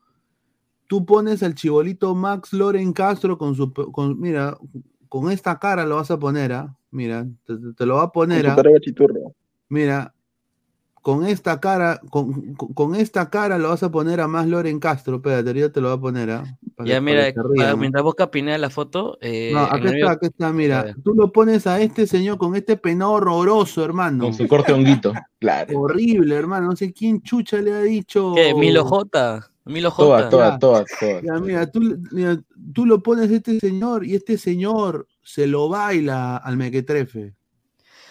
tú 0.87 1.05
pones 1.05 1.43
al 1.43 1.53
chibolito 1.55 2.15
Max 2.15 2.53
Loren 2.53 2.93
Castro 2.93 3.37
con 3.37 3.55
su, 3.55 3.71
con, 3.73 4.19
mira, 4.19 4.57
con 5.09 5.29
esta 5.31 5.59
cara 5.59 5.85
lo 5.85 5.97
vas 5.97 6.11
a 6.11 6.17
poner, 6.19 6.53
¿ah? 6.53 6.75
Mira, 6.91 7.27
te, 7.75 7.85
lo 7.85 7.95
va 7.95 8.03
a 8.03 8.05
Con 8.05 8.11
poner, 8.13 8.45
su 8.45 8.51
¿ah? 8.51 8.55
cara 8.55 8.71
de 8.71 8.79
chiturro. 8.81 9.33
Mira, 9.69 10.13
con 11.01 11.25
esta 11.25 11.59
cara, 11.61 12.01
con, 12.09 12.53
con- 12.55 12.73
con 12.73 12.95
esta 12.95 13.29
cara 13.29 13.57
lo 13.57 13.69
vas 13.69 13.83
a 13.83 13.91
poner 13.91 14.19
a 14.19 14.27
más 14.27 14.45
Loren 14.47 14.79
Castro, 14.79 15.17
espérate, 15.17 15.53
yo 15.57 15.71
te 15.71 15.79
lo 15.79 15.89
voy 15.89 15.97
a 15.97 16.01
poner, 16.01 16.31
¿ah? 16.31 16.43
Para 16.75 16.89
Ya 16.89 16.95
que- 16.95 17.01
mira, 17.01 17.75
mientras 17.77 18.03
busca 18.03 18.29
Pineda 18.31 18.57
la 18.57 18.69
foto, 18.69 19.17
eh, 19.21 19.51
No, 19.53 19.61
aquí 19.65 19.75
el 19.77 19.83
medio- 19.83 19.97
está, 20.05 20.11
aquí 20.11 20.25
está, 20.27 20.47
A 20.47 20.53
mira. 20.53 20.95
Tú 21.03 21.13
lo 21.13 21.31
pones 21.31 21.65
a 21.67 21.79
este 21.81 22.07
señor 22.07 22.37
con 22.37 22.55
este 22.55 22.75
peinado 22.77 23.11
horroroso, 23.11 23.83
hermano. 23.85 24.25
Con 24.25 24.33
su 24.33 24.47
corte 24.47 24.73
honguito. 24.73 25.13
Claro. 25.39 25.67
Horrible, 25.79 26.35
hermano. 26.35 26.67
No 26.67 26.75
sé 26.75 26.91
quién 26.93 27.21
chucha 27.21 27.57
le 27.61 27.73
ha 27.73 27.81
dicho. 27.81 28.33
¿Qué? 28.35 28.53
Milo 28.53 28.83
J. 28.85 29.49
Milo 29.67 29.91
Todas, 29.93 30.23
J. 30.23 30.29
todas, 30.29 30.51
Ya. 30.53 30.59
todas, 30.59 30.85
todas. 30.99 31.23
Ya, 31.23 31.33
mira, 31.39 31.71
tú, 31.71 31.79
mira, 32.11 32.41
tú 32.73 32.85
lo 32.85 33.01
pones 33.03 33.29
a 33.31 33.35
este 33.35 33.59
señor 33.59 34.05
y 34.05 34.15
este 34.15 34.37
señor 34.37 35.07
se 35.23 35.47
lo 35.47 35.69
baila 35.69 36.37
al 36.37 36.57
mequetrefe. 36.57 37.35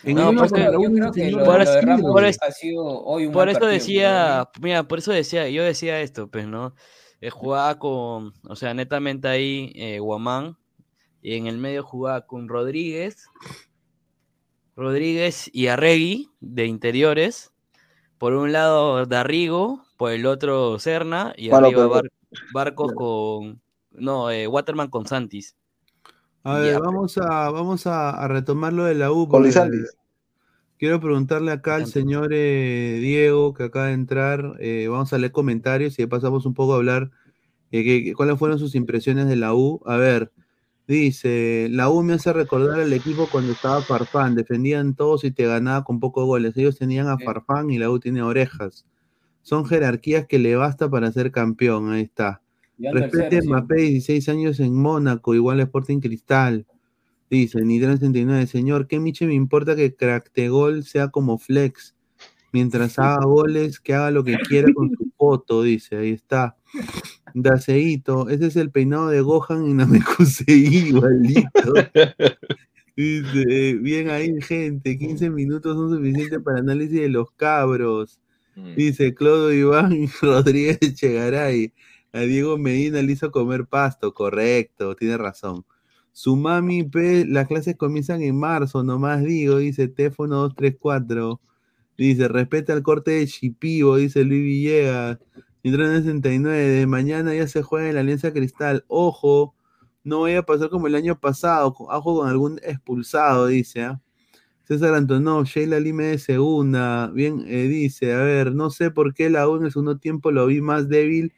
En 0.03 0.17
No, 0.17 0.27
por 0.33 0.39
de 0.41 0.45
eso- 0.47 0.55
por 3.33 3.51
decía, 3.67 4.49
mira, 4.61 4.87
por 4.87 4.99
eso 4.99 5.13
decía, 5.13 5.49
yo 5.49 5.65
decía 5.65 6.01
esto, 6.01 6.29
pues, 6.31 6.47
¿no? 6.47 6.75
Eh, 7.21 7.31
jugaba 7.31 7.79
con, 7.79 8.33
o 8.47 8.55
sea, 8.57 8.75
netamente 8.75 9.27
ahí 9.27 9.73
eh, 9.75 9.99
Guamán, 9.99 10.57
y 11.23 11.35
en 11.35 11.47
el 11.47 11.59
medio 11.59 11.83
jugaba 11.83 12.27
con 12.27 12.47
Rodríguez, 12.49 13.25
Rodríguez 14.77 15.51
y 15.53 15.69
Arregui 15.69 16.31
de 16.41 16.67
interiores, 16.67 17.53
por 18.19 18.35
un 18.35 18.53
lado 18.53 19.07
Darrigo, 19.07 19.83
por 19.97 20.13
el 20.13 20.27
otro 20.27 20.79
Serna, 20.79 21.33
y 21.37 21.49
Bueno, 21.51 21.67
arriba 21.69 21.83
pero- 21.83 21.91
Bar- 21.95 22.11
Barcos 22.53 22.93
con, 22.93 23.61
no, 23.93 24.31
eh, 24.31 24.47
Waterman 24.47 24.89
con 24.91 25.07
Santis. 25.07 25.57
A 26.43 26.59
ver, 26.59 26.75
Ya, 26.75 26.79
vamos 26.79 27.19
a, 27.19 27.51
vamos 27.51 27.87
a, 27.87 28.11
a 28.11 28.29
retomar 28.29 28.73
lo 28.73 28.85
de 28.85 28.95
la 28.95 29.11
U. 29.11 29.29
Con 29.29 29.43
Lizaldis. 29.43 29.97
Quiero 30.79 31.01
preguntarle 31.01 31.51
acá 31.53 31.77
al 31.77 31.87
señor 31.87 32.31
eh, 32.33 32.99
Diego, 33.01 33.55
que 33.55 33.65
acaba 33.65 33.87
de 33.87 33.95
entrar. 33.95 34.53
eh, 34.61 34.87
vamos 34.89 35.13
a 35.13 35.19
leer 35.19 35.33
comentarios 35.33 35.99
y 35.99 36.03
de 36.03 36.09
pasamos 36.09 36.45
un 36.47 36.53
poco 36.55 36.75
a 36.75 36.77
hablar 36.77 37.11
eh, 37.73 37.83
que- 37.83 38.05
que- 38.05 38.15
cuáles 38.15 38.39
fueron 38.39 38.59
sus 38.59 38.75
impresiones 38.75 39.27
de 39.27 39.37
la 39.37 39.55
U. 39.55 39.81
A 39.87 39.97
ver, 39.97 40.31
dice, 40.87 41.69
la 41.71 41.89
U 41.89 42.03
me 42.03 42.13
hace 42.13 42.33
recordar 42.33 42.79
al 42.81 42.93
equipo 42.93 43.27
cuando 43.33 43.53
estaba 43.53 43.81
Farfán, 43.83 44.35
defendían 44.35 44.95
todos 44.95 45.25
y 45.25 45.31
te 45.31 45.47
ganaba 45.47 45.83
con 45.83 45.99
pocos 45.99 46.27
goles. 46.27 46.57
Ellos 46.57 46.79
tenían 46.79 47.09
a 47.09 47.17
Sí. 47.17 47.25
Farfán 47.25 47.71
y 47.71 47.79
la 47.79 47.91
U 47.91 47.99
tiene 47.99 48.23
orejas. 48.23 48.85
Son 49.47 49.65
jerarquías 49.65 50.27
que 50.27 50.41
le 50.41 50.57
basta 50.57 50.91
para 50.91 51.13
ser 51.13 51.31
campeón, 51.31 51.93
ahí 51.93 52.03
está. 52.03 52.43
En 52.81 52.93
Respete 52.93 53.43
sí. 53.43 53.47
Mbappé, 53.47 53.77
16 53.77 54.29
años 54.29 54.59
en 54.59 54.75
Mónaco, 54.75 55.37
igual 55.37 55.61
Sporting 55.61 56.01
Cristal. 56.01 56.67
Dice, 57.31 57.65
Nitran 57.65 57.97
69, 57.97 58.49
señor, 58.49 58.89
¿qué 58.89 58.99
miche 58.99 59.25
me 59.25 59.35
importa 59.35 59.77
que 59.77 59.95
Cractegol 59.95 60.83
sea 60.83 61.11
como 61.11 61.39
Flex? 61.39 61.95
Mientras 62.53 62.99
haga 62.99 63.25
goles, 63.25 63.79
que 63.79 63.95
haga 63.95 64.11
lo 64.11 64.25
que 64.25 64.37
quiera 64.37 64.67
con 64.75 64.91
su 64.91 65.13
foto, 65.17 65.63
dice, 65.63 65.97
ahí 65.97 66.11
está. 66.11 66.57
Daceito, 67.33 68.29
ese 68.29 68.47
es 68.49 68.57
el 68.57 68.73
peinado 68.73 69.11
de 69.11 69.21
Gohan 69.21 69.65
y 69.69 69.75
Namekusei, 69.75 70.47
igualito. 70.89 71.73
Dice, 72.97 73.75
bien 73.75 74.11
ahí, 74.11 74.43
gente, 74.43 74.99
15 74.99 75.31
minutos 75.31 75.77
son 75.77 75.97
suficientes 75.97 76.41
para 76.43 76.59
análisis 76.59 77.01
de 77.01 77.11
los 77.11 77.31
cabros. 77.31 78.19
Mm. 78.57 78.75
Dice 78.75 79.15
Clodo 79.15 79.53
Iván 79.53 80.09
Rodríguez 80.23 80.79
Chegaray. 80.95 81.73
A 82.13 82.21
Diego 82.21 82.57
Medina 82.59 83.03
le 83.03 83.13
hizo 83.13 83.31
comer 83.31 83.67
pasto, 83.67 84.15
correcto, 84.15 84.97
tiene 84.97 85.19
razón. 85.19 85.65
Su 86.13 86.35
mami 86.35 86.89
las 87.27 87.47
clases 87.47 87.77
comienzan 87.77 88.23
en 88.23 88.39
marzo, 88.39 88.83
nomás 88.83 89.23
digo, 89.23 89.59
dice 89.59 89.89
Tefono 89.89 90.37
234. 90.37 91.41
Dice, 91.99 92.29
respeta 92.29 92.73
el 92.73 92.83
corte 92.83 93.13
de 93.13 93.27
Chipivo, 93.27 93.97
dice 93.97 94.25
Luis 94.25 94.43
Villegas. 94.43 95.19
Nitro 95.63 95.87
69, 95.87 96.57
de 96.57 96.87
mañana 96.87 97.35
ya 97.35 97.47
se 97.49 97.63
juega 97.63 97.89
en 97.89 97.97
la 97.97 98.01
Alianza 98.01 98.33
Cristal. 98.33 98.85
Ojo, 98.89 99.55
no 100.05 100.23
vaya 100.23 100.39
a 100.41 100.47
pasar 100.47 100.71
como 100.71 100.87
el 100.87 100.95
año 100.95 101.19
pasado, 101.21 101.75
ojo 101.77 102.21
con 102.21 102.29
algún 102.29 102.61
expulsado, 102.63 103.49
dice. 103.49 103.83
¿ah? 103.83 104.01
César 104.67 104.95
Antonov, 104.95 105.45
Sheila 105.47 105.79
Lime 105.81 106.05
de 106.05 106.19
segunda. 106.19 107.09
Bien, 107.09 107.45
eh, 107.47 107.69
dice, 107.69 108.13
a 108.13 108.19
ver, 108.19 108.55
no 108.55 108.71
sé 108.71 108.91
por 108.91 109.15
qué 109.15 109.31
la 109.31 109.49
U 109.49 109.57
en 109.57 109.65
el 109.65 109.73
segundo 109.73 109.99
tiempo 109.99 110.31
lo 110.33 110.47
vi 110.47 110.61
más 110.61 110.89
débil 110.89 111.33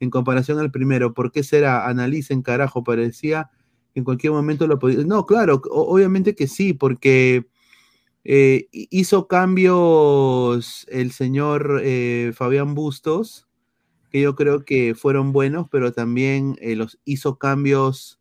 en 0.00 0.10
comparación 0.10 0.58
al 0.58 0.70
primero. 0.70 1.14
¿Por 1.14 1.32
qué 1.32 1.42
será? 1.42 1.88
Analicen, 1.88 2.42
carajo, 2.42 2.84
parecía 2.84 3.50
que 3.94 4.00
en 4.00 4.04
cualquier 4.04 4.32
momento 4.32 4.66
lo 4.66 4.78
podía. 4.78 4.98
No, 5.04 5.24
claro, 5.26 5.62
obviamente 5.70 6.34
que 6.34 6.46
sí, 6.46 6.74
porque 6.74 7.46
eh, 8.24 8.68
hi- 8.72 8.88
hizo 8.90 9.28
cambios 9.28 10.86
el 10.90 11.12
señor 11.12 11.80
eh, 11.84 12.32
Fabián 12.34 12.74
Bustos, 12.74 13.48
que 14.10 14.20
yo 14.22 14.34
creo 14.36 14.64
que 14.64 14.94
fueron 14.94 15.32
buenos, 15.32 15.68
pero 15.70 15.92
también 15.92 16.56
los 16.62 16.98
hizo 17.04 17.38
cambios 17.38 18.20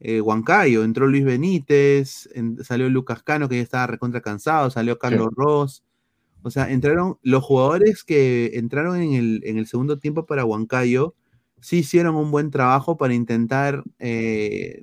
eh, 0.00 0.20
Huancayo. 0.20 0.82
Entró 0.84 1.06
Luis 1.06 1.24
Benítez, 1.24 2.28
en- 2.34 2.62
salió 2.64 2.88
Lucas 2.90 3.22
Cano, 3.22 3.48
que 3.48 3.56
ya 3.56 3.62
estaba 3.62 3.86
recontra 3.86 4.20
cansado, 4.20 4.70
salió 4.70 4.98
Carlos 4.98 5.28
Ross. 5.36 5.84
O 6.42 6.50
sea, 6.50 6.70
entraron 6.70 7.18
los 7.22 7.44
jugadores 7.44 8.02
que 8.04 8.52
entraron 8.54 8.96
en 9.00 9.12
el, 9.12 9.42
en 9.44 9.58
el 9.58 9.66
segundo 9.66 9.98
tiempo 9.98 10.24
para 10.26 10.44
Huancayo, 10.44 11.14
sí 11.60 11.78
hicieron 11.80 12.16
un 12.16 12.30
buen 12.30 12.50
trabajo 12.50 12.96
para 12.96 13.12
intentar 13.14 13.84
eh, 13.98 14.82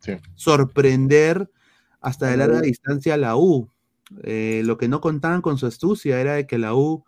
Sí. 0.00 0.12
sorprender 0.34 1.50
hasta 2.00 2.26
de 2.28 2.36
larga 2.38 2.60
distancia 2.60 3.14
a 3.14 3.16
la 3.18 3.36
U. 3.36 3.70
Eh, 4.22 4.62
lo 4.64 4.76
que 4.78 4.88
no 4.88 5.00
contaban 5.00 5.40
con 5.42 5.56
su 5.58 5.66
astucia 5.66 6.20
era 6.20 6.34
de 6.34 6.46
que 6.46 6.58
la 6.58 6.74
U 6.74 7.04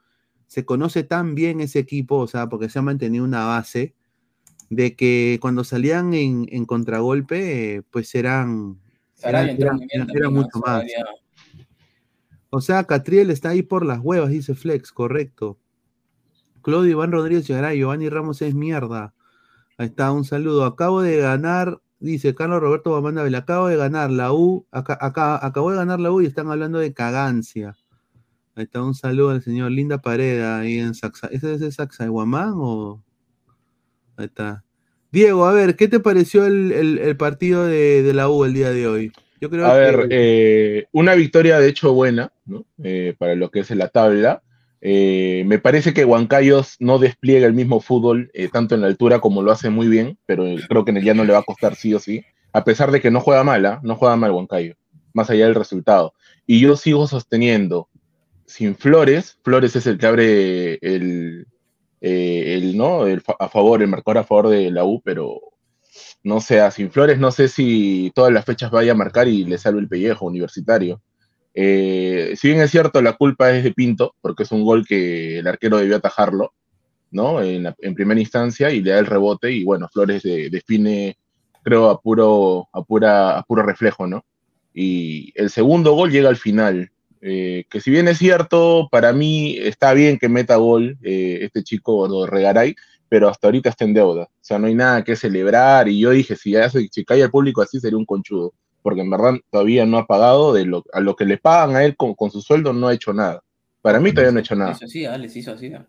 se 0.46 0.64
conoce 0.64 1.02
tan 1.04 1.34
bien 1.34 1.60
ese 1.60 1.78
equipo, 1.80 2.16
o 2.18 2.26
sea, 2.26 2.48
porque 2.48 2.68
se 2.70 2.78
ha 2.78 2.82
mantenido 2.82 3.24
una 3.24 3.44
base, 3.46 3.94
de 4.70 4.96
que 4.96 5.38
cuando 5.40 5.64
salían 5.64 6.14
en, 6.14 6.46
en 6.50 6.64
contragolpe, 6.64 7.76
eh, 7.76 7.82
pues 7.90 8.14
eran, 8.14 8.78
eran, 9.22 9.56
eran- 9.90 10.32
mucho 10.32 10.58
más. 10.64 10.84
O 12.50 12.60
sea, 12.60 12.84
Catriel 12.84 13.30
está 13.30 13.50
ahí 13.50 13.62
por 13.62 13.84
las 13.84 14.00
huevas, 14.00 14.30
dice 14.30 14.54
Flex, 14.54 14.92
correcto. 14.92 15.58
Claudio 16.62 16.90
Iván 16.92 17.12
Rodríguez 17.12 17.46
llegará, 17.46 17.74
Giovanni 17.74 18.08
Ramos 18.08 18.42
es 18.42 18.54
mierda. 18.54 19.14
Ahí 19.78 19.86
está, 19.86 20.10
un 20.10 20.24
saludo. 20.24 20.64
Acabo 20.64 21.02
de 21.02 21.18
ganar, 21.18 21.80
dice 22.00 22.34
Carlos 22.34 22.60
Roberto 22.60 22.90
Bamanda 22.90 23.24
acabo 23.38 23.68
de 23.68 23.76
ganar 23.76 24.10
la 24.10 24.32
U, 24.32 24.66
acá, 24.70 24.98
acá, 25.00 25.44
acabo 25.44 25.70
de 25.70 25.76
ganar 25.76 26.00
la 26.00 26.10
U 26.10 26.22
y 26.22 26.26
están 26.26 26.50
hablando 26.50 26.78
de 26.78 26.92
cagancia. 26.92 27.76
Ahí 28.54 28.64
está, 28.64 28.82
un 28.82 28.94
saludo 28.94 29.30
al 29.30 29.42
señor 29.42 29.70
Linda 29.70 29.98
Pareda 29.98 30.60
ahí 30.60 30.78
en 30.78 30.94
Saxa. 30.94 31.26
¿Ese 31.28 31.54
es 31.54 31.60
de 31.60 31.70
Sacsayhuamán 31.70 32.54
o...? 32.56 33.02
Ahí 34.16 34.26
está. 34.26 34.64
Diego, 35.12 35.46
a 35.46 35.52
ver, 35.52 35.76
¿qué 35.76 35.88
te 35.88 36.00
pareció 36.00 36.46
el, 36.46 36.72
el- 36.72 36.98
el 36.98 37.16
partido 37.16 37.66
de, 37.66 38.02
de 38.02 38.12
la 38.14 38.28
U 38.28 38.44
el 38.44 38.52
día 38.54 38.70
de 38.70 38.86
hoy? 38.86 39.12
Yo 39.40 39.50
creo 39.50 39.66
A 39.66 39.74
que... 39.74 39.78
ver, 39.80 40.08
eh, 40.10 40.86
una 40.92 41.14
victoria 41.14 41.58
de 41.58 41.68
hecho 41.68 41.92
buena, 41.92 42.32
¿no? 42.44 42.64
Eh, 42.82 43.14
para 43.18 43.34
lo 43.34 43.50
que 43.50 43.60
es 43.60 43.70
la 43.70 43.88
tabla. 43.88 44.42
Eh, 44.80 45.44
me 45.46 45.58
parece 45.58 45.92
que 45.94 46.04
Huancayos 46.04 46.76
no 46.80 46.98
despliega 46.98 47.46
el 47.46 47.54
mismo 47.54 47.80
fútbol, 47.80 48.30
tanto 48.52 48.74
en 48.74 48.82
la 48.82 48.86
altura 48.88 49.20
como 49.20 49.42
lo 49.42 49.50
hace 49.50 49.70
muy 49.70 49.88
bien, 49.88 50.18
pero 50.26 50.44
creo 50.68 50.84
que 50.84 50.90
en 50.90 50.98
el 50.98 51.04
llano 51.04 51.24
le 51.24 51.32
va 51.32 51.40
a 51.40 51.44
costar 51.44 51.74
sí 51.76 51.92
o 51.94 51.98
sí, 51.98 52.24
a 52.52 52.62
pesar 52.64 52.90
de 52.90 53.00
que 53.00 53.10
no 53.10 53.20
juega 53.20 53.42
mal, 53.42 53.64
¿ah? 53.66 53.80
no 53.82 53.96
juega 53.96 54.16
mal 54.16 54.30
Huancayo, 54.32 54.74
más 55.12 55.28
allá 55.30 55.46
del 55.46 55.54
resultado. 55.54 56.12
Y 56.46 56.60
yo 56.60 56.76
sigo 56.76 57.06
sosteniendo, 57.08 57.88
sin 58.46 58.76
Flores, 58.76 59.38
Flores 59.42 59.74
es 59.76 59.86
el 59.86 59.98
que 59.98 60.06
abre 60.06 60.74
el, 60.82 61.46
eh, 62.08 62.54
el, 62.56 62.76
¿no? 62.76 63.04
a 63.38 63.48
favor, 63.48 63.82
el 63.82 63.88
marcador 63.88 64.18
a 64.18 64.24
favor 64.24 64.48
de 64.50 64.70
la 64.70 64.84
U, 64.84 65.00
pero 65.04 65.40
no 66.22 66.40
sé, 66.40 66.68
sin 66.70 66.90
Flores 66.90 67.18
no 67.18 67.30
sé 67.30 67.48
si 67.48 68.12
todas 68.14 68.32
las 68.32 68.44
fechas 68.44 68.70
vaya 68.70 68.92
a 68.92 68.96
marcar 68.96 69.28
y 69.28 69.44
le 69.44 69.58
salve 69.58 69.80
el 69.80 69.88
pellejo 69.88 70.26
universitario. 70.26 71.00
Eh, 71.54 72.34
si 72.36 72.48
bien 72.48 72.60
es 72.60 72.70
cierto, 72.70 73.00
la 73.02 73.14
culpa 73.14 73.50
es 73.52 73.64
de 73.64 73.72
Pinto, 73.72 74.14
porque 74.20 74.42
es 74.42 74.52
un 74.52 74.64
gol 74.64 74.86
que 74.86 75.38
el 75.38 75.46
arquero 75.46 75.78
debió 75.78 75.96
atajarlo, 75.96 76.52
¿no? 77.10 77.42
En, 77.42 77.64
la- 77.64 77.76
primera 77.94 78.20
instancia 78.20 78.70
y 78.70 78.82
le 78.82 78.90
da 78.92 78.98
el 78.98 79.06
rebote 79.06 79.50
y 79.52 79.64
bueno, 79.64 79.88
Flores 79.92 80.22
de- 80.22 80.50
define, 80.50 81.16
creo, 81.62 81.88
a 81.90 82.00
puro, 82.00 82.68
a 82.72 82.82
puro 82.84 83.62
reflejo, 83.62 84.06
¿no? 84.06 84.24
Y 84.74 85.32
el 85.34 85.50
segundo 85.50 85.92
gol 85.94 86.10
llega 86.12 86.28
al 86.28 86.36
final, 86.36 86.90
eh, 87.20 87.64
que 87.70 87.80
si 87.80 87.90
bien 87.90 88.08
es 88.08 88.18
cierto, 88.18 88.88
para 88.90 89.12
mí 89.12 89.56
está 89.58 89.92
bien 89.92 90.18
que 90.18 90.28
meta 90.28 90.56
gol 90.56 90.98
eh, 91.02 91.38
este 91.42 91.62
chico 91.62 92.06
lo 92.08 92.26
Regaray, 92.26 92.74
pero 93.08 93.28
hasta 93.28 93.48
ahorita 93.48 93.70
está 93.70 93.84
en 93.84 93.94
deuda. 93.94 94.24
O 94.24 94.30
sea, 94.40 94.58
no 94.58 94.66
hay 94.66 94.74
nada 94.74 95.04
que 95.04 95.16
celebrar. 95.16 95.88
Y 95.88 96.00
yo 96.00 96.10
dije, 96.10 96.36
si, 96.36 96.52
ya 96.52 96.68
se, 96.68 96.88
si 96.90 97.04
cae 97.04 97.22
el 97.22 97.30
público 97.30 97.62
así, 97.62 97.80
sería 97.80 97.98
un 97.98 98.04
conchudo. 98.04 98.52
Porque 98.82 99.00
en 99.00 99.10
verdad 99.10 99.34
todavía 99.50 99.84
no 99.86 99.98
ha 99.98 100.06
pagado 100.06 100.52
de 100.52 100.64
lo, 100.64 100.84
a 100.92 101.00
lo 101.00 101.16
que 101.16 101.24
le 101.24 101.38
pagan 101.38 101.76
a 101.76 101.84
él 101.84 101.96
con, 101.96 102.14
con 102.14 102.30
su 102.30 102.40
sueldo, 102.40 102.72
no 102.72 102.88
ha 102.88 102.94
hecho 102.94 103.12
nada. 103.12 103.42
Para 103.82 104.00
mí 104.00 104.12
todavía 104.12 104.32
no 104.32 104.38
ha 104.38 104.42
hecho 104.42 104.56
nada. 104.56 104.72
Hizo 104.72 104.84
así, 104.84 105.04
ah, 105.04 105.18
les 105.18 105.36
hizo 105.36 105.52
así. 105.52 105.72
ah. 105.72 105.86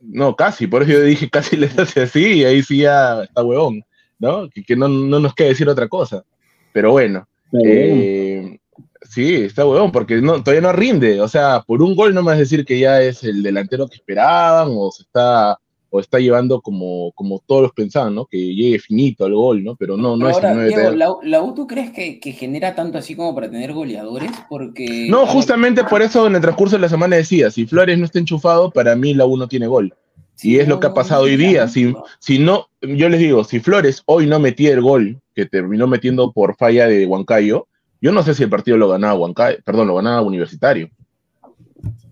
No, 0.00 0.36
casi, 0.36 0.66
por 0.66 0.82
eso 0.82 0.92
yo 0.92 1.02
dije 1.02 1.28
casi 1.30 1.56
le 1.56 1.66
hace 1.66 2.02
así 2.02 2.38
y 2.38 2.44
ahí 2.44 2.62
sí 2.62 2.78
ya 2.78 3.22
está 3.24 3.42
huevón, 3.42 3.84
¿no? 4.18 4.48
Que, 4.48 4.62
que 4.62 4.76
no, 4.76 4.88
no 4.88 5.18
nos 5.18 5.34
queda 5.34 5.48
decir 5.48 5.68
otra 5.68 5.88
cosa. 5.88 6.24
Pero 6.72 6.92
bueno, 6.92 7.26
eh, 7.64 8.57
sí, 9.02 9.34
está 9.36 9.66
huevón, 9.66 9.92
porque 9.92 10.20
no, 10.20 10.42
todavía 10.42 10.62
no 10.62 10.72
rinde. 10.72 11.20
O 11.20 11.28
sea, 11.28 11.62
por 11.66 11.82
un 11.82 11.94
gol 11.94 12.14
no 12.14 12.22
me 12.22 12.28
vas 12.28 12.36
a 12.36 12.40
decir 12.40 12.64
que 12.64 12.78
ya 12.78 13.02
es 13.02 13.24
el 13.24 13.42
delantero 13.42 13.88
que 13.88 13.96
esperaban 13.96 14.68
o 14.70 14.90
se 14.90 15.02
está 15.02 15.58
o 15.90 16.00
está 16.00 16.18
llevando 16.18 16.60
como, 16.60 17.12
como 17.12 17.42
todos 17.46 17.72
pensaban, 17.72 18.14
¿no? 18.14 18.26
Que 18.26 18.36
llegue 18.54 18.78
finito 18.78 19.24
al 19.24 19.34
gol, 19.34 19.64
¿no? 19.64 19.74
Pero 19.76 19.96
no, 19.96 20.16
no 20.16 20.26
Pero 20.26 20.30
es 20.30 20.36
el 20.38 20.44
ahora, 20.44 20.54
9 20.54 20.68
Diego, 20.68 20.90
¿la, 20.90 21.14
la 21.22 21.42
U 21.42 21.54
tú 21.54 21.66
crees 21.66 21.92
que, 21.92 22.20
que 22.20 22.32
genera 22.32 22.74
tanto 22.74 22.98
así 22.98 23.14
como 23.14 23.34
para 23.34 23.50
tener 23.50 23.72
goleadores? 23.72 24.30
Porque. 24.48 25.06
No, 25.08 25.20
ver, 25.20 25.28
justamente 25.28 25.84
por 25.84 26.02
eso 26.02 26.26
en 26.26 26.36
el 26.36 26.42
transcurso 26.42 26.76
de 26.76 26.82
la 26.82 26.88
semana 26.88 27.16
decía, 27.16 27.50
si 27.50 27.66
Flores 27.66 27.98
no 27.98 28.04
está 28.04 28.18
enchufado, 28.18 28.70
para 28.70 28.94
mí 28.96 29.14
la 29.14 29.24
U 29.24 29.36
no 29.36 29.48
tiene 29.48 29.66
gol. 29.66 29.94
sí, 30.34 30.52
y 30.52 30.58
es 30.58 30.68
no, 30.68 30.74
lo 30.74 30.80
que 30.80 30.88
ha 30.88 30.94
pasado 30.94 31.22
no 31.22 31.26
hoy 31.28 31.36
día. 31.36 31.68
Si, 31.68 31.94
si 32.18 32.38
no, 32.38 32.66
yo 32.82 33.08
les 33.08 33.20
digo, 33.20 33.44
si 33.44 33.60
Flores 33.60 34.02
hoy 34.06 34.26
no 34.26 34.38
metía 34.38 34.72
el 34.72 34.82
gol 34.82 35.20
que 35.34 35.46
terminó 35.46 35.86
metiendo 35.86 36.32
por 36.32 36.56
falla 36.56 36.86
de 36.86 37.06
Huancayo, 37.06 37.66
yo 38.00 38.12
no 38.12 38.22
sé 38.22 38.34
si 38.34 38.42
el 38.44 38.50
partido 38.50 38.76
lo 38.76 38.88
ganaba 38.88 39.14
Huancayo, 39.14 39.58
perdón, 39.64 39.88
lo 39.88 39.96
ganaba 39.96 40.22
Universitario. 40.22 40.90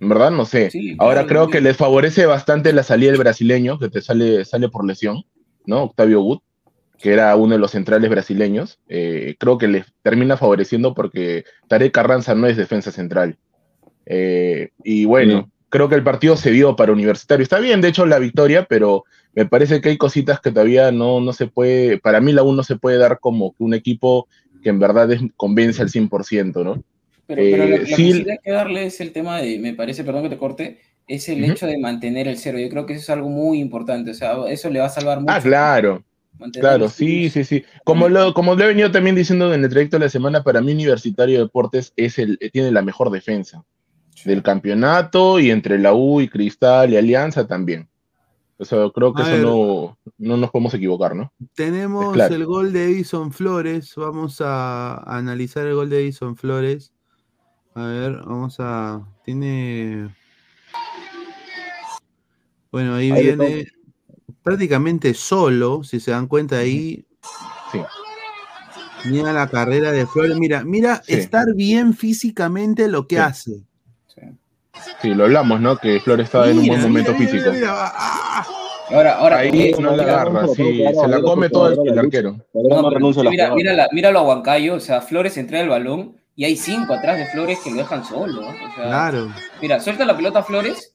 En 0.01 0.09
verdad 0.09 0.31
no 0.31 0.45
sé. 0.45 0.71
Sí, 0.71 0.95
Ahora 0.99 1.23
claro, 1.27 1.29
creo 1.29 1.49
que 1.49 1.61
les 1.61 1.77
favorece 1.77 2.27
bastante 2.27 2.73
la 2.73 2.83
salida 2.83 3.11
del 3.13 3.21
brasileño, 3.21 3.79
que 3.79 3.89
te 3.89 4.01
sale, 4.01 4.45
sale 4.45 4.69
por 4.69 4.85
lesión, 4.87 5.25
¿no? 5.65 5.85
Octavio 5.85 6.23
Wood, 6.23 6.39
que 6.99 7.13
era 7.13 7.35
uno 7.37 7.55
de 7.55 7.59
los 7.59 7.73
centrales 7.73 8.09
brasileños. 8.11 8.79
Eh, 8.89 9.37
creo 9.39 9.59
que 9.59 9.69
les 9.69 9.87
termina 10.03 10.37
favoreciendo 10.37 10.95
porque 10.95 11.45
Tarek 11.69 11.93
Carranza 11.93 12.35
no 12.35 12.47
es 12.47 12.57
defensa 12.57 12.91
central. 12.93 13.39
Eh, 14.07 14.71
y 14.85 15.05
bueno, 15.05 15.41
Sí. 15.47 15.53
creo 15.69 15.89
que 15.89 15.97
el 15.97 16.05
partido 16.05 16.37
se 16.37 16.51
dio 16.53 16.77
para 16.77 16.93
Universitario. 16.93 17.43
Está 17.43 17.59
bien, 17.59 17.81
de 17.81 17.89
hecho, 17.89 18.07
la 18.07 18.19
victoria, 18.19 18.67
pero 18.69 19.05
me 19.35 19.47
parece 19.47 19.81
que 19.81 19.89
hay 19.91 19.99
cositas 19.99 20.41
que 20.41 20.53
todavía 20.53 20.93
no, 20.93 21.21
no 21.21 21.33
se 21.33 21.47
puede, 21.49 21.99
para 21.99 22.21
mí 22.21 22.33
la 22.33 22.43
U 22.45 22.53
no 22.53 22.63
se 22.63 22.77
puede 22.77 22.99
dar 22.99 23.19
como 23.19 23.53
que 23.53 23.65
un 23.65 23.75
equipo 23.75 24.29
que 24.67 24.71
en 24.71 24.81
verdad 24.81 25.13
es- 25.13 25.21
convence 25.37 25.81
al 25.81 25.91
100%, 25.91 26.65
¿no? 26.65 26.83
Pero, 27.29 27.41
pero 27.41 27.63
Eh, 27.65 27.69
lo, 27.69 27.77
lo 27.79 27.87
sí- 27.87 27.95
que 27.95 28.13
sí 28.25 28.31
hay 28.31 28.39
que 28.43 28.51
darle 28.51 28.87
es 28.87 29.01
el 29.01 29.13
tema 29.13 29.41
de, 29.41 29.61
me 29.61 29.75
parece, 29.75 30.03
perdón 30.03 30.25
que 30.25 30.29
te 30.31 30.37
corte, 30.39 30.81
es 31.07 31.29
el 31.29 31.45
hecho 31.45 31.69
de 31.69 31.79
mantener 31.79 32.27
el 32.27 32.37
cero. 32.37 32.59
Yo 32.59 32.69
creo 32.69 32.85
que 32.85 32.95
eso 32.95 33.03
es 33.03 33.11
algo 33.11 33.29
muy 33.29 33.61
importante. 33.61 34.11
O 34.11 34.15
sea, 34.15 34.35
eso 34.49 34.69
le 34.71 34.81
va 34.81 34.87
a 34.87 34.89
salvar 34.89 35.21
mucho. 35.21 35.33
Ah, 35.33 35.41
claro. 35.41 36.03
mantener 36.37 36.63
Claro, 36.69 36.89
sí, 36.89 37.31
sí, 37.31 37.45
sí. 37.45 37.63
Como 37.85 38.09
lo, 38.09 38.35
como 38.35 38.57
lo 38.57 38.65
he 38.65 38.67
venido 38.67 38.91
también 38.91 39.15
diciendo 39.15 39.55
en 39.55 39.63
el 39.63 39.71
trayecto 39.71 39.99
de 40.01 40.07
la 40.07 40.11
semana, 40.11 40.43
para 40.43 40.61
mí 40.61 40.73
Universitario 40.73 41.37
de 41.39 41.45
Deportes 41.45 41.93
es 41.95 42.19
el, 42.19 42.39
eh, 42.41 42.51
tiene 42.51 42.73
la 42.73 42.83
mejor 42.83 43.11
defensa 43.11 43.63
del 44.25 44.43
campeonato 44.43 45.39
y 45.39 45.51
entre 45.53 45.79
la 45.79 45.95
U 45.95 46.21
y 46.21 46.29
Cristal 46.29 46.93
y 46.93 46.97
Alianza 46.97 47.47
también. 47.47 47.89
O 48.59 48.65
sea, 48.65 48.89
creo 48.95 49.13
que 49.13 49.23
A 49.23 49.27
eso 49.27 49.33
ver. 49.35 49.43
no, 49.45 49.99
no 50.19 50.37
nos 50.39 50.51
podemos 50.51 50.73
equivocar, 50.73 51.15
¿no? 51.15 51.31
Tenemos 51.55 52.15
claro. 52.15 52.35
el 52.35 52.47
gol 52.47 52.73
de 52.73 52.85
Edison 52.87 53.31
Flores. 53.33 53.93
Vamos 53.97 54.41
a 54.41 54.97
analizar 55.15 55.67
el 55.67 55.75
gol 55.75 55.91
de 55.91 56.01
Edison 56.01 56.37
Flores. 56.37 56.93
A 57.75 57.85
ver, 57.87 58.13
vamos 58.25 58.57
a. 58.59 59.07
Tiene. 59.25 60.09
Bueno, 62.73 62.95
ahí 62.95 63.13
viene 63.13 63.67
prácticamente 64.43 65.13
solo, 65.15 65.83
si 65.85 66.01
se 66.01 66.11
dan 66.11 66.27
cuenta 66.27 66.59
ahí. 66.59 67.05
Sí. 67.73 67.81
Mira 69.11 69.33
la 69.33 69.49
carrera 69.49 69.93
de 69.93 70.07
Flores. 70.07 70.37
Mira, 70.39 70.65
mira 70.65 71.03
Sí. 71.05 71.15
estar 71.15 71.47
bien 71.55 71.95
físicamente 71.95 72.89
lo 72.89 73.07
que 73.07 73.17
Sí. 73.17 73.21
hace. 73.21 73.66
Sí. 75.03 75.15
Lo 75.15 75.25
hablamos, 75.25 75.61
¿no? 75.61 75.77
Que 75.77 76.01
Flores 76.01 76.25
estaba 76.27 76.49
en 76.51 76.59
un 76.59 76.67
buen 76.67 76.79
Mira, 76.79 76.89
momento 76.89 77.13
mira, 77.13 77.21
mira, 77.25 77.33
físico. 77.33 77.53
mira, 77.53 77.73
mira, 77.73 77.93
ah, 77.95 78.47
Ahora, 78.89 79.15
ahora, 79.19 79.39
Ahí 79.39 79.73
no 79.81 79.91
la 79.97 80.03
mira, 80.05 80.21
agarra, 80.23 80.47
sí, 80.49 80.79
claro, 80.79 81.01
se 81.01 81.09
la 81.09 81.21
come 81.21 81.49
todo 81.51 81.69
el, 81.85 81.99
arquero. 81.99 82.37
mira, 82.55 83.53
mírala- 83.55 83.89
míralo 83.91 84.19
a 84.21 84.23
Huancayo, 84.23 84.75
o 84.77 84.81
sea, 84.81 85.01
Flores 85.01 85.37
entrega 85.37 85.65
el 85.65 85.71
balón 85.71 86.17
y 86.37 86.45
hay 86.45 86.57
cinco 86.57 86.95
atrás 86.95 87.19
de 87.19 87.27
Flores 87.27 87.59
que 87.65 87.71
lo 87.71 87.79
dejan 87.79 88.05
solo. 88.05 88.43
¿no? 88.43 88.49
O 88.49 88.53
sea, 88.77 88.85
Claro. 88.85 89.29
Mira, 89.61 89.81
suelta 89.81 90.05
la 90.05 90.17
pelota 90.17 90.39
a 90.39 90.43
Flores, 90.45 90.95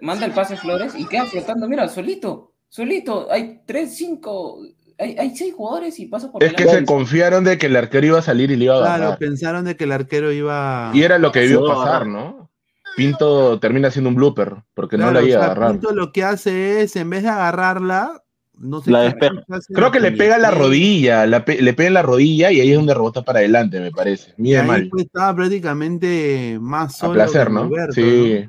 manda 0.00 0.26
el 0.26 0.32
pase 0.32 0.54
a 0.54 0.56
Flores 0.56 0.94
y 0.96 1.04
queda 1.06 1.24
flotando, 1.26 1.68
mira, 1.68 1.88
solito, 1.88 2.52
solito, 2.68 3.26
hay 3.30 3.62
tres, 3.66 3.96
cinco, 3.96 4.60
hay, 4.98 5.16
hay 5.18 5.36
seis 5.36 5.54
jugadores 5.54 5.98
y 6.00 6.06
pasa 6.06 6.30
por 6.30 6.42
Es 6.42 6.52
que 6.54 6.64
se 6.68 6.84
confiaron 6.84 7.44
de 7.44 7.56
que 7.58 7.66
el 7.66 7.76
arquero 7.76 8.06
iba 8.06 8.18
a 8.18 8.22
salir 8.22 8.50
y 8.50 8.56
le 8.56 8.64
iba 8.66 8.76
a 8.76 8.80
Claro, 8.80 8.94
agarrar. 8.94 9.18
pensaron 9.18 9.64
de 9.64 9.76
que 9.76 9.84
el 9.84 9.92
arquero 9.92 10.32
iba. 10.32 10.90
Y 10.94 11.02
era 11.02 11.18
lo 11.18 11.30
que 11.32 11.40
debió 11.40 11.64
pasar, 11.66 12.06
¿no? 12.06 12.50
Pinto 12.96 13.60
termina 13.60 13.90
siendo 13.92 14.08
un 14.10 14.16
blooper, 14.16 14.56
porque 14.74 14.96
no 14.98 15.04
Claro, 15.10 15.20
la 15.20 15.28
iba 15.28 15.38
o 15.38 15.42
a 15.42 15.44
agarrar. 15.46 15.70
Pinto 15.72 15.92
lo 15.92 16.10
que 16.12 16.24
hace 16.24 16.82
es, 16.82 16.96
en 16.96 17.08
vez 17.10 17.22
de 17.22 17.28
agarrarla, 17.28 18.22
no 18.58 18.80
sé 18.80 18.90
La 18.90 18.98
qué 19.02 19.04
despeja. 19.06 19.44
hace, 19.50 19.72
Creo 19.72 19.92
que 19.92 20.00
le 20.00 20.10
pega 20.10 20.36
la 20.36 20.50
rodilla, 20.50 21.24
la 21.26 21.44
pe- 21.44 21.62
le 21.62 21.74
pega 21.74 21.86
en 21.86 21.94
la 21.94 22.02
rodilla 22.02 22.50
y 22.50 22.60
ahí 22.60 22.70
es 22.70 22.76
donde 22.76 22.94
rebota 22.94 23.22
para 23.22 23.38
adelante, 23.38 23.78
me 23.78 23.92
parece. 23.92 24.34
Ahí 24.36 24.66
mal. 24.66 24.88
pues, 24.90 25.04
estaba 25.04 25.36
prácticamente 25.36 26.58
más 26.60 26.92
A 26.96 26.98
solo. 26.98 27.12
placer, 27.14 27.46
que 27.46 27.52
¿no? 27.52 27.62
Roberto, 27.64 27.92
Sí. 27.94 28.48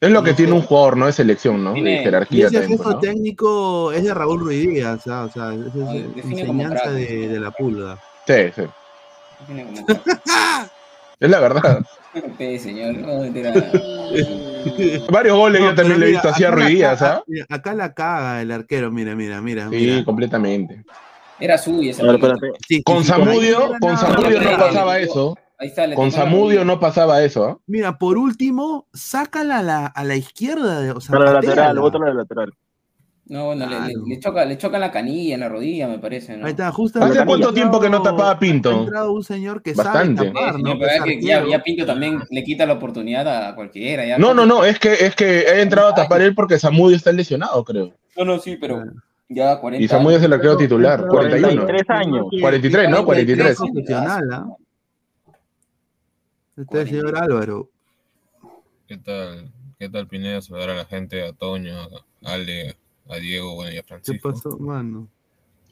Es 0.00 0.10
lo 0.10 0.22
que 0.22 0.30
No 0.30 0.36
tiene 0.36 0.52
sé. 0.52 0.56
un 0.58 0.62
jugador, 0.62 0.96
¿no? 0.96 1.06
De 1.06 1.12
selección, 1.12 1.62
¿no? 1.62 1.74
Tiene- 1.74 1.90
De 1.90 1.96
Y 2.00 2.04
jerarquía 2.04 2.46
ese 2.46 2.58
también, 2.58 2.78
gesto 2.78 2.92
¿no? 2.94 2.98
técnico 3.00 3.92
es 3.92 4.02
de 4.04 4.14
Raúl 4.14 4.40
Ruiz 4.40 4.66
Díaz, 4.68 5.06
¿ah? 5.08 5.24
o 5.24 5.30
sea, 5.30 5.52
esa 5.52 5.94
es 5.94 6.24
enseñanza 6.24 6.90
de, 6.90 7.28
de 7.28 7.40
la 7.40 7.50
pulga. 7.50 7.98
Sí, 8.26 8.34
sí. 8.54 8.62
Es 11.20 11.28
la 11.28 11.38
verdad. 11.38 11.80
Señor, 12.38 12.94
no. 12.96 13.20
Varios 15.10 15.36
goles 15.36 15.60
No, 15.60 15.68
yo 15.68 15.74
también 15.74 16.00
le 16.00 16.06
he 16.06 16.10
visto 16.12 16.28
así 16.30 16.44
a 16.44 16.48
acá 16.48 16.56
la 16.56 16.64
Ruiz 16.64 16.76
Díaz, 16.78 16.98
caga- 16.98 17.22
¿ah? 17.26 17.44
Acá 17.54 17.74
la 17.74 17.92
caga 17.92 18.40
el 18.40 18.50
arquero, 18.50 18.90
mira, 18.90 19.14
mira, 19.14 19.40
mira. 19.42 19.68
Sí, 19.68 19.76
mira. 19.76 20.04
completamente. 20.06 20.82
Era 21.38 21.58
suya 21.58 21.90
esa. 21.90 22.02
Sí, 22.10 22.18
sí, 22.68 22.82
Con 22.82 23.04
Samudio, 23.04 23.72
con. 23.80 23.98
Samudio 23.98 24.40
no 24.40 24.58
pasaba 24.58 24.98
eso. 24.98 25.36
Ahí 25.60 25.68
está, 25.68 25.86
le 25.86 25.94
Con 25.94 26.06
la 26.06 26.10
Samudio 26.12 26.64
no 26.64 26.80
pasaba 26.80 27.22
eso, 27.22 27.44
¿ah? 27.44 27.58
Mira, 27.66 27.98
por 27.98 28.16
último, 28.16 28.86
sácala 28.94 29.58
a 29.58 29.62
la, 29.62 29.86
a 29.86 30.04
la 30.04 30.16
izquierda, 30.16 30.80
de- 30.80 30.92
o 30.92 31.00
sea, 31.00 31.12
Para 31.12 31.26
la 31.26 31.32
lateral, 31.34 31.78
bótala 31.78 32.06
a 32.06 32.08
la 32.08 32.14
lateral. 32.14 32.52
No, 33.26 33.44
bueno, 33.46 33.66
le, 33.66 33.72
le, 33.78 33.86
Claro. 33.92 34.06
le 34.08 34.18
choca, 34.18 34.44
le 34.44 34.58
choca 34.58 34.76
en 34.78 34.80
la 34.80 34.90
canilla, 34.90 35.34
en 35.34 35.40
la 35.40 35.48
rodilla, 35.50 35.86
me 35.86 35.98
parece. 36.00 36.36
¿no? 36.36 36.46
Ahí 36.46 36.50
está, 36.52 36.72
justamente. 36.72 37.12
¿Hace 37.12 37.22
ha 37.22 37.26
cuánto 37.26 37.52
tiempo 37.54 37.78
que 37.78 37.88
no 37.90 38.02
tapaba 38.02 38.30
Ha 38.32 38.38
Pinto? 38.40 38.72
entrado 38.72 39.12
un 39.12 39.22
señor 39.22 39.62
que 39.62 39.74
Bastante. 39.74 40.16
sabe 40.16 40.30
tapar, 40.32 40.56
Sí, 40.56 40.62
¿no? 40.62 40.78
pero 40.78 40.90
es 40.92 41.02
que 41.02 41.20
ya, 41.20 41.62
Pinto 41.62 41.86
también 41.86 42.20
le 42.30 42.42
quita 42.42 42.64
la 42.66 42.72
oportunidad 42.72 43.28
a 43.50 43.54
cualquiera. 43.54 44.04
Ya 44.06 44.18
No, 44.18 44.32
no, 44.34 44.46
no, 44.46 44.64
es 44.64 44.78
que, 44.80 44.94
es 44.94 45.14
que 45.14 45.40
he 45.42 45.60
entrado 45.60 45.88
a 45.90 45.94
tapar 45.94 46.22
él 46.22 46.34
porque 46.34 46.58
Samudio 46.58 46.96
está 46.96 47.12
lesionado, 47.12 47.62
creo. 47.64 47.92
No, 48.16 48.24
no, 48.24 48.38
sí, 48.40 48.56
pero 48.60 48.82
ya 49.28 49.60
40 49.60 49.84
Y 49.84 49.86
Samudio 49.88 50.16
el 50.16 50.32
arquero 50.32 50.56
Pero- 50.56 50.58
titular, 50.68 51.00
pero- 51.00 51.12
41. 51.12 51.62
43 51.66 51.90
años. 51.90 52.26
43, 52.40 52.90
¿no? 52.90 53.04
43. 53.04 53.56
profesional, 53.58 54.28
¿ah? 54.32 54.44
Este 56.60 56.82
es 56.82 56.82
el 56.82 56.88
señor 56.88 57.16
Álvaro. 57.18 57.68
¿Qué 58.86 58.96
tal? 58.98 59.50
¿Qué 59.78 59.88
tal, 59.88 60.06
Pineda? 60.08 60.40
Saludar 60.42 60.70
a 60.70 60.74
la 60.74 60.84
gente, 60.84 61.22
a 61.26 61.32
Toño, 61.32 61.74
a 61.78 61.88
Ale, 62.32 62.76
a 63.08 63.16
Diego, 63.16 63.54
bueno, 63.54 63.72
y 63.72 63.78
a 63.78 63.82
¿Qué 63.82 63.88
Francisco. 63.88 64.30
pasó, 64.32 64.58
mano? 64.58 65.08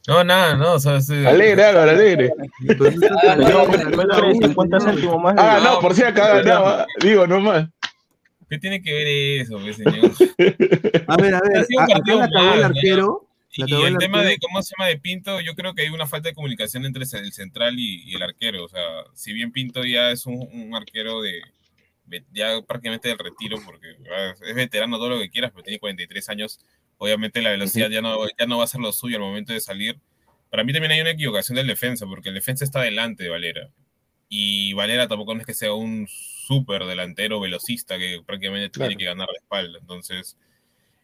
No, 0.06 0.24
nada, 0.24 0.54
no, 0.56 0.74
o 0.74 0.78
sea, 0.78 1.00
sí, 1.02 1.14
Alegre, 1.26 1.64
Álvaro, 1.64 1.90
alegre. 1.90 2.32
Ah, 3.28 3.36
no, 3.36 3.46
Señor, 3.66 3.96
métale 3.96 4.34
50 4.34 4.80
céntimos 4.80 5.20
más. 5.22 5.34
de- 5.36 5.42
Ah, 5.42 5.60
no, 5.62 5.80
por 5.80 5.94
si 5.94 6.02
acá 6.02 6.36
ganaba. 6.38 6.86
Digo, 7.02 7.26
nomás. 7.26 7.68
¿qué 8.48 8.58
tiene 8.58 8.80
que 8.80 8.90
ver 8.94 9.06
eso, 9.42 9.58
pues, 9.58 9.76
señor? 9.76 10.10
A 11.08 11.16
ver, 11.18 11.34
a 11.34 11.40
ver, 11.42 11.58
acá 11.58 11.86
la 11.86 12.00
cagó 12.02 12.22
el 12.24 12.30
mal, 12.30 12.64
arquero. 12.64 13.27
Y 13.66 13.74
el 13.86 13.98
tema 13.98 14.22
de 14.22 14.38
cómo 14.38 14.62
se 14.62 14.74
llama 14.76 14.88
de 14.88 14.98
Pinto, 14.98 15.40
yo 15.40 15.54
creo 15.54 15.74
que 15.74 15.82
hay 15.82 15.88
una 15.88 16.06
falta 16.06 16.28
de 16.28 16.34
comunicación 16.34 16.84
entre 16.86 17.02
el 17.04 17.32
central 17.32 17.78
y, 17.78 18.04
y 18.04 18.14
el 18.14 18.22
arquero. 18.22 18.64
O 18.64 18.68
sea, 18.68 18.82
si 19.14 19.32
bien 19.32 19.52
Pinto 19.52 19.84
ya 19.84 20.10
es 20.10 20.26
un, 20.26 20.48
un 20.52 20.74
arquero 20.74 21.20
de 21.22 21.40
de- 22.06 22.24
ya 22.32 22.62
prácticamente 22.62 23.08
del 23.08 23.18
retiro, 23.18 23.58
porque 23.66 23.88
es 24.46 24.54
veterano 24.54 24.96
todo 24.96 25.10
lo 25.10 25.18
que 25.18 25.28
quieras, 25.28 25.50
pero 25.50 25.62
tiene 25.62 25.78
43 25.78 26.28
años, 26.30 26.58
obviamente 26.96 27.42
la 27.42 27.50
velocidad 27.50 27.90
ya, 27.90 28.00
no, 28.00 28.16
ya 28.38 28.46
no 28.46 28.56
va 28.56 28.64
a 28.64 28.66
ser 28.66 28.80
lo 28.80 28.92
suyo 28.92 29.16
al 29.16 29.22
momento 29.22 29.52
de 29.52 29.60
salir. 29.60 29.98
Para 30.50 30.64
mí 30.64 30.72
también 30.72 30.92
hay 30.92 31.02
una 31.02 31.10
equivocación 31.10 31.56
del 31.56 31.66
defensa, 31.66 32.06
porque 32.06 32.30
el 32.30 32.34
defensa 32.36 32.64
está 32.64 32.80
delante 32.80 33.24
de 33.24 33.28
Valera. 33.28 33.68
Y 34.30 34.72
Valera 34.72 35.06
tampoco 35.06 35.34
no 35.34 35.40
es 35.42 35.46
que 35.46 35.52
sea 35.52 35.74
un 35.74 36.06
súper 36.08 36.84
delantero 36.86 37.40
velocista 37.40 37.98
que 37.98 38.22
prácticamente 38.24 38.70
Claro. 38.70 38.88
tiene 38.88 38.98
que 38.98 39.04
ganar 39.04 39.28
la 39.30 39.38
espalda. 39.38 39.78
Entonces, 39.78 40.38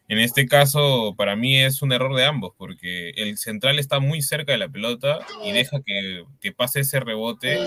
en 0.07 0.19
este 0.19 0.45
caso, 0.45 1.15
para 1.17 1.35
mí 1.35 1.57
es 1.57 1.81
un 1.81 1.91
error 1.91 2.15
de 2.15 2.25
ambos, 2.25 2.53
porque 2.57 3.09
el 3.11 3.37
central 3.37 3.79
está 3.79 3.99
muy 3.99 4.21
cerca 4.21 4.51
de 4.51 4.59
la 4.59 4.69
pelota 4.69 5.19
y 5.43 5.51
deja 5.51 5.81
que, 5.83 6.25
que 6.39 6.51
pase 6.51 6.81
ese 6.81 6.99
rebote. 6.99 7.57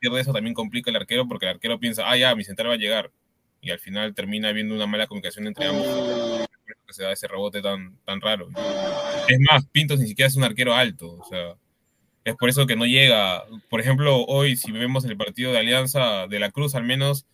Pierde 0.00 0.20
eso 0.20 0.32
también 0.32 0.54
complica 0.54 0.90
el 0.90 0.96
arquero, 0.96 1.28
porque 1.28 1.46
el 1.46 1.52
arquero 1.52 1.78
piensa, 1.78 2.10
ah, 2.10 2.16
ya, 2.16 2.34
mi 2.34 2.42
central 2.42 2.70
va 2.70 2.74
a 2.74 2.78
llegar. 2.78 3.12
Y 3.60 3.70
al 3.70 3.78
final 3.78 4.14
termina 4.14 4.48
habiendo 4.48 4.74
una 4.74 4.86
mala 4.86 5.06
comunicación 5.06 5.46
entre 5.46 5.66
ambos. 5.66 5.86
Por 5.86 6.72
eso 6.72 6.86
que 6.86 6.94
se 6.94 7.02
da 7.04 7.12
ese 7.12 7.28
rebote 7.28 7.62
tan, 7.62 7.96
tan 8.04 8.20
raro. 8.20 8.48
Es 9.28 9.38
más, 9.48 9.66
Pintos 9.66 10.00
ni 10.00 10.08
siquiera 10.08 10.28
es 10.28 10.36
un 10.36 10.44
arquero 10.44 10.74
alto. 10.74 11.18
O 11.20 11.24
sea, 11.28 11.54
es 12.24 12.34
por 12.34 12.48
eso 12.48 12.66
que 12.66 12.76
no 12.76 12.86
llega. 12.86 13.44
Por 13.68 13.80
ejemplo, 13.80 14.24
hoy, 14.24 14.56
si 14.56 14.72
vemos 14.72 15.04
el 15.04 15.16
partido 15.16 15.52
de 15.52 15.58
Alianza 15.58 16.26
de 16.26 16.40
la 16.40 16.50
Cruz, 16.50 16.74
al 16.74 16.84
menos 16.84 17.26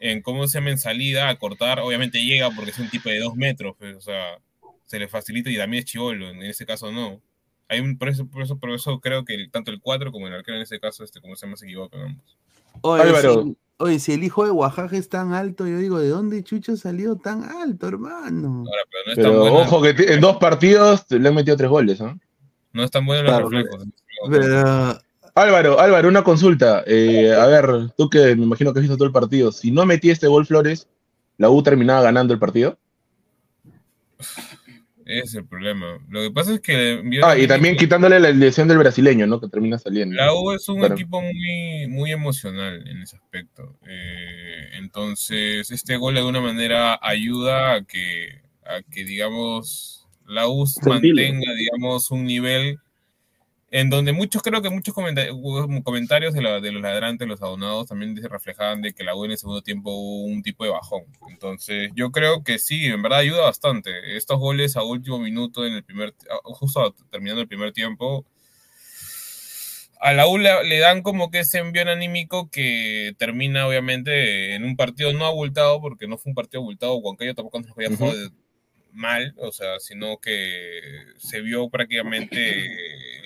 en 0.00 0.22
cómo 0.22 0.48
se 0.48 0.58
llama 0.58 0.70
en 0.70 0.78
salida 0.78 1.28
a 1.28 1.38
cortar, 1.38 1.78
obviamente 1.80 2.24
llega 2.24 2.50
porque 2.50 2.70
es 2.72 2.78
un 2.78 2.88
tipo 2.90 3.08
de 3.08 3.20
dos 3.20 3.36
metros, 3.36 3.76
pues, 3.78 3.94
o 3.96 4.00
sea, 4.00 4.38
se 4.86 4.98
le 4.98 5.06
facilita 5.08 5.50
y 5.50 5.56
también 5.56 5.84
es 5.84 5.90
chivolo, 5.90 6.28
en 6.30 6.42
ese 6.42 6.66
caso 6.66 6.90
no. 6.90 7.20
Hay 7.68 7.78
un, 7.80 7.96
por, 7.98 8.08
eso, 8.08 8.26
por, 8.26 8.42
eso, 8.42 8.58
por 8.58 8.70
eso 8.70 8.98
creo 8.98 9.24
que 9.24 9.34
el- 9.34 9.50
tanto 9.50 9.70
el 9.70 9.80
4 9.80 10.10
como 10.10 10.26
el 10.26 10.34
arquero 10.34 10.56
en 10.56 10.62
ese 10.62 10.80
caso, 10.80 11.04
este, 11.04 11.20
como 11.20 11.36
se 11.36 11.46
llama, 11.46 11.56
se 11.56 11.66
equivocan 11.66 12.00
ambos. 12.02 12.36
Oye, 12.80 13.02
Álvaro. 13.02 13.42
si, 13.44 13.56
oye, 13.78 13.98
si 14.00 14.12
el 14.14 14.24
hijo 14.24 14.44
de 14.44 14.50
Oaxaca 14.50 14.96
es 14.96 15.08
tan 15.08 15.32
alto, 15.34 15.68
yo 15.68 15.78
digo, 15.78 15.98
¿de 16.00 16.08
dónde 16.08 16.42
Chucho 16.42 16.76
salió 16.76 17.14
tan 17.16 17.44
alto, 17.44 17.86
hermano? 17.86 18.64
Ahora, 18.66 18.82
pero 18.90 19.02
no 19.06 19.12
es 19.12 19.16
tan 19.16 19.24
Pero 19.26 19.38
bueno, 19.40 19.58
ojo 19.58 19.82
que 19.82 19.90
en 20.14 20.20
dos 20.20 20.36
partidos 20.38 21.04
le 21.10 21.28
han 21.28 21.34
metido 21.34 21.56
tres 21.56 21.70
goles, 21.70 22.00
¿no? 22.00 22.18
no 22.72 22.84
es 22.84 22.90
tan 22.90 23.04
bueno 23.06 23.22
los 23.22 23.30
Claro, 23.32 23.48
reflejos. 23.48 23.86
Pero, 24.30 25.00
Álvaro, 25.34 25.80
Álvaro, 25.80 26.08
una 26.08 26.22
consulta. 26.22 26.82
Eh, 26.86 27.32
a 27.32 27.46
ver, 27.46 27.90
tú 27.96 28.08
que 28.10 28.34
me 28.36 28.44
imagino 28.44 28.72
que 28.72 28.80
has 28.80 28.82
visto 28.82 28.96
todo 28.96 29.06
el 29.06 29.12
partido, 29.12 29.52
si 29.52 29.70
no 29.70 29.86
metí 29.86 30.10
este 30.10 30.26
gol 30.26 30.46
Flores, 30.46 30.88
¿la 31.38 31.50
U 31.50 31.62
terminaba 31.62 32.02
ganando 32.02 32.32
el 32.34 32.40
partido? 32.40 32.78
Ese 35.06 35.24
es 35.24 35.34
el 35.34 35.46
problema. 35.46 35.98
Lo 36.08 36.20
que 36.22 36.30
pasa 36.30 36.54
es 36.54 36.60
que... 36.60 37.02
Ah, 37.24 37.36
y 37.36 37.48
también 37.48 37.76
quitándole 37.76 38.20
la 38.20 38.30
lesión 38.30 38.68
del 38.68 38.78
brasileño, 38.78 39.26
¿no? 39.26 39.40
Que 39.40 39.48
termina 39.48 39.76
saliendo. 39.78 40.14
La 40.14 40.32
U 40.32 40.52
es 40.52 40.68
un 40.68 40.78
Claro. 40.78 40.94
equipo 40.94 41.20
muy, 41.20 41.88
muy 41.88 42.12
emocional 42.12 42.86
en 42.86 43.02
ese 43.02 43.16
aspecto. 43.16 43.76
Eh, 43.88 44.68
entonces, 44.74 45.68
este 45.72 45.96
gol 45.96 46.14
de 46.14 46.20
alguna 46.20 46.40
manera 46.40 46.96
ayuda 47.02 47.74
a 47.74 47.82
que, 47.84 48.40
a 48.64 48.82
que 48.88 49.04
digamos, 49.04 50.06
la 50.28 50.46
U 50.46 50.64
mantenga, 50.86 51.54
digamos, 51.54 52.10
un 52.12 52.24
nivel 52.24 52.78
en 53.72 53.88
donde 53.88 54.12
muchos, 54.12 54.42
creo 54.42 54.60
que 54.62 54.68
muchos 54.70 54.92
comenta- 54.94 55.26
comentarios 55.84 56.34
de, 56.34 56.42
la- 56.42 56.60
de 56.60 56.72
los 56.72 56.82
ladrantes, 56.82 57.28
los 57.28 57.40
abonados, 57.40 57.86
también 57.88 58.16
se 58.20 58.26
reflejaban 58.28 58.82
de 58.82 58.92
que 58.92 59.04
la 59.04 59.14
U 59.14 59.24
en 59.24 59.30
el 59.30 59.38
segundo 59.38 59.62
tiempo 59.62 59.92
hubo 59.92 60.24
un 60.24 60.42
tipo 60.42 60.64
de 60.64 60.70
bajón. 60.70 61.04
Entonces, 61.28 61.90
yo 61.94 62.10
creo 62.10 62.42
que 62.42 62.58
sí, 62.58 62.86
en 62.86 63.00
verdad 63.02 63.20
ayuda 63.20 63.42
bastante. 63.42 64.16
Estos 64.16 64.38
goles 64.40 64.76
a 64.76 64.82
último 64.82 65.18
minuto, 65.20 65.64
en 65.64 65.74
el 65.74 65.84
primer, 65.84 66.14
justo 66.42 66.94
terminando 67.10 67.42
el 67.42 67.48
primer 67.48 67.72
tiempo, 67.72 68.26
a 70.00 70.14
la 70.14 70.26
U 70.26 70.38
le, 70.38 70.64
le 70.64 70.78
dan 70.78 71.02
como 71.02 71.30
que 71.30 71.40
ese 71.40 71.58
envío 71.58 71.82
anímico 71.88 72.48
que 72.50 73.14
termina 73.18 73.66
obviamente 73.68 74.54
en 74.54 74.64
un 74.64 74.74
partido 74.74 75.12
no 75.12 75.26
abultado, 75.26 75.80
porque 75.80 76.08
no 76.08 76.16
fue 76.16 76.30
un 76.30 76.34
partido 76.34 76.60
abultado, 76.62 76.96
Huancayo 76.96 77.34
tampoco 77.34 77.60
nos 77.60 77.70
había 77.72 77.90
jugado 77.96 78.16
de- 78.18 78.30
mal, 78.92 79.34
o 79.38 79.52
sea, 79.52 79.78
sino 79.80 80.18
que 80.18 80.80
se 81.18 81.40
vio 81.40 81.68
prácticamente 81.70 82.40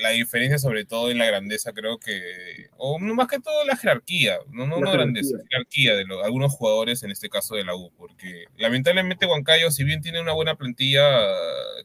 la 0.00 0.10
diferencia, 0.10 0.58
sobre 0.58 0.84
todo 0.84 1.10
en 1.10 1.18
la 1.18 1.26
grandeza, 1.26 1.72
creo 1.72 1.98
que, 1.98 2.68
o 2.76 2.98
no, 3.00 3.14
más 3.14 3.28
que 3.28 3.40
todo 3.40 3.64
la 3.64 3.76
jerarquía, 3.76 4.38
no, 4.50 4.66
no, 4.66 4.76
La 4.76 4.82
no 4.82 4.92
grandeza, 4.92 5.38
jerarquía 5.50 5.94
de 5.96 6.04
lo- 6.04 6.24
algunos 6.24 6.52
jugadores, 6.52 7.02
en 7.02 7.10
este 7.10 7.28
caso 7.28 7.54
de 7.56 7.64
la 7.64 7.74
U, 7.76 7.90
porque 7.96 8.44
lamentablemente 8.56 9.26
Huancayo, 9.26 9.70
si 9.70 9.84
bien 9.84 10.00
tiene 10.02 10.20
una 10.20 10.32
buena 10.32 10.56
plantilla, 10.56 11.02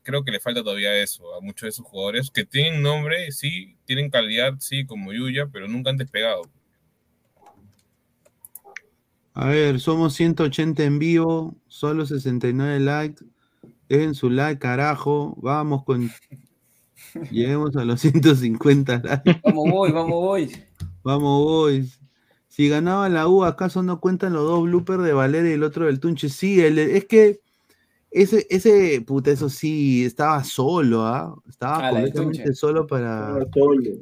creo 0.04 0.24
que 0.24 0.32
le 0.32 0.40
falta 0.40 0.64
todavía 0.64 0.96
eso 0.98 1.36
a 1.36 1.42
muchos 1.42 1.68
de 1.68 1.72
sus 1.72 1.86
jugadores 1.86 2.30
que 2.32 2.46
tienen 2.46 2.82
nombre, 2.82 3.32
sí, 3.32 3.76
tienen 3.86 4.10
calidad, 4.10 4.54
sí, 4.60 4.86
como 4.86 5.14
Yuya, 5.14 5.48
pero 5.52 5.68
nunca 5.68 5.90
han 5.90 5.98
despegado. 5.98 6.42
a 9.34 9.48
ver, 9.48 9.80
somos 9.80 10.14
180 10.16 10.84
en 10.84 11.00
vivo, 11.00 11.56
solo 11.68 12.06
69 12.06 12.80
likes. 12.80 13.24
Dejen 13.90 14.14
su 14.16 14.30
like, 14.30 14.60
carajo. 14.60 15.36
Vamos 15.42 15.84
con. 15.84 16.10
Lleguemos 17.32 17.76
a 17.76 17.84
los 17.84 18.00
150 18.02 19.02
likes. 19.04 19.42
Vamos, 19.44 19.72
voy, 19.72 19.92
vamos, 19.92 20.12
voy. 20.12 20.52
Vamos, 21.04 21.44
boys. 21.44 22.00
Si 22.48 22.68
ganaba 22.70 23.10
la 23.10 23.28
U, 23.28 23.44
¿acaso 23.46 23.82
no 23.84 24.00
cuentan 24.00 24.34
los 24.34 24.44
dos 24.44 24.64
bloopers 24.64 25.04
de 25.04 25.14
Valera 25.14 25.50
y 25.50 25.54
el 25.54 25.64
otro 25.64 25.86
del 25.86 26.00
Tunche? 26.00 26.30
Sí, 26.30 26.62
el- 26.62 26.78
es 26.78 27.06
que 27.06 27.40
ese, 28.12 28.46
ese, 28.50 29.02
puta, 29.02 29.32
eso 29.32 29.50
sí, 29.50 30.04
estaba 30.04 30.44
solo, 30.44 31.06
¿ah? 31.06 31.34
Estaba 31.48 31.88
Ah, 31.88 31.92
completamente 31.92 32.54
solo 32.54 32.86
para. 32.86 33.38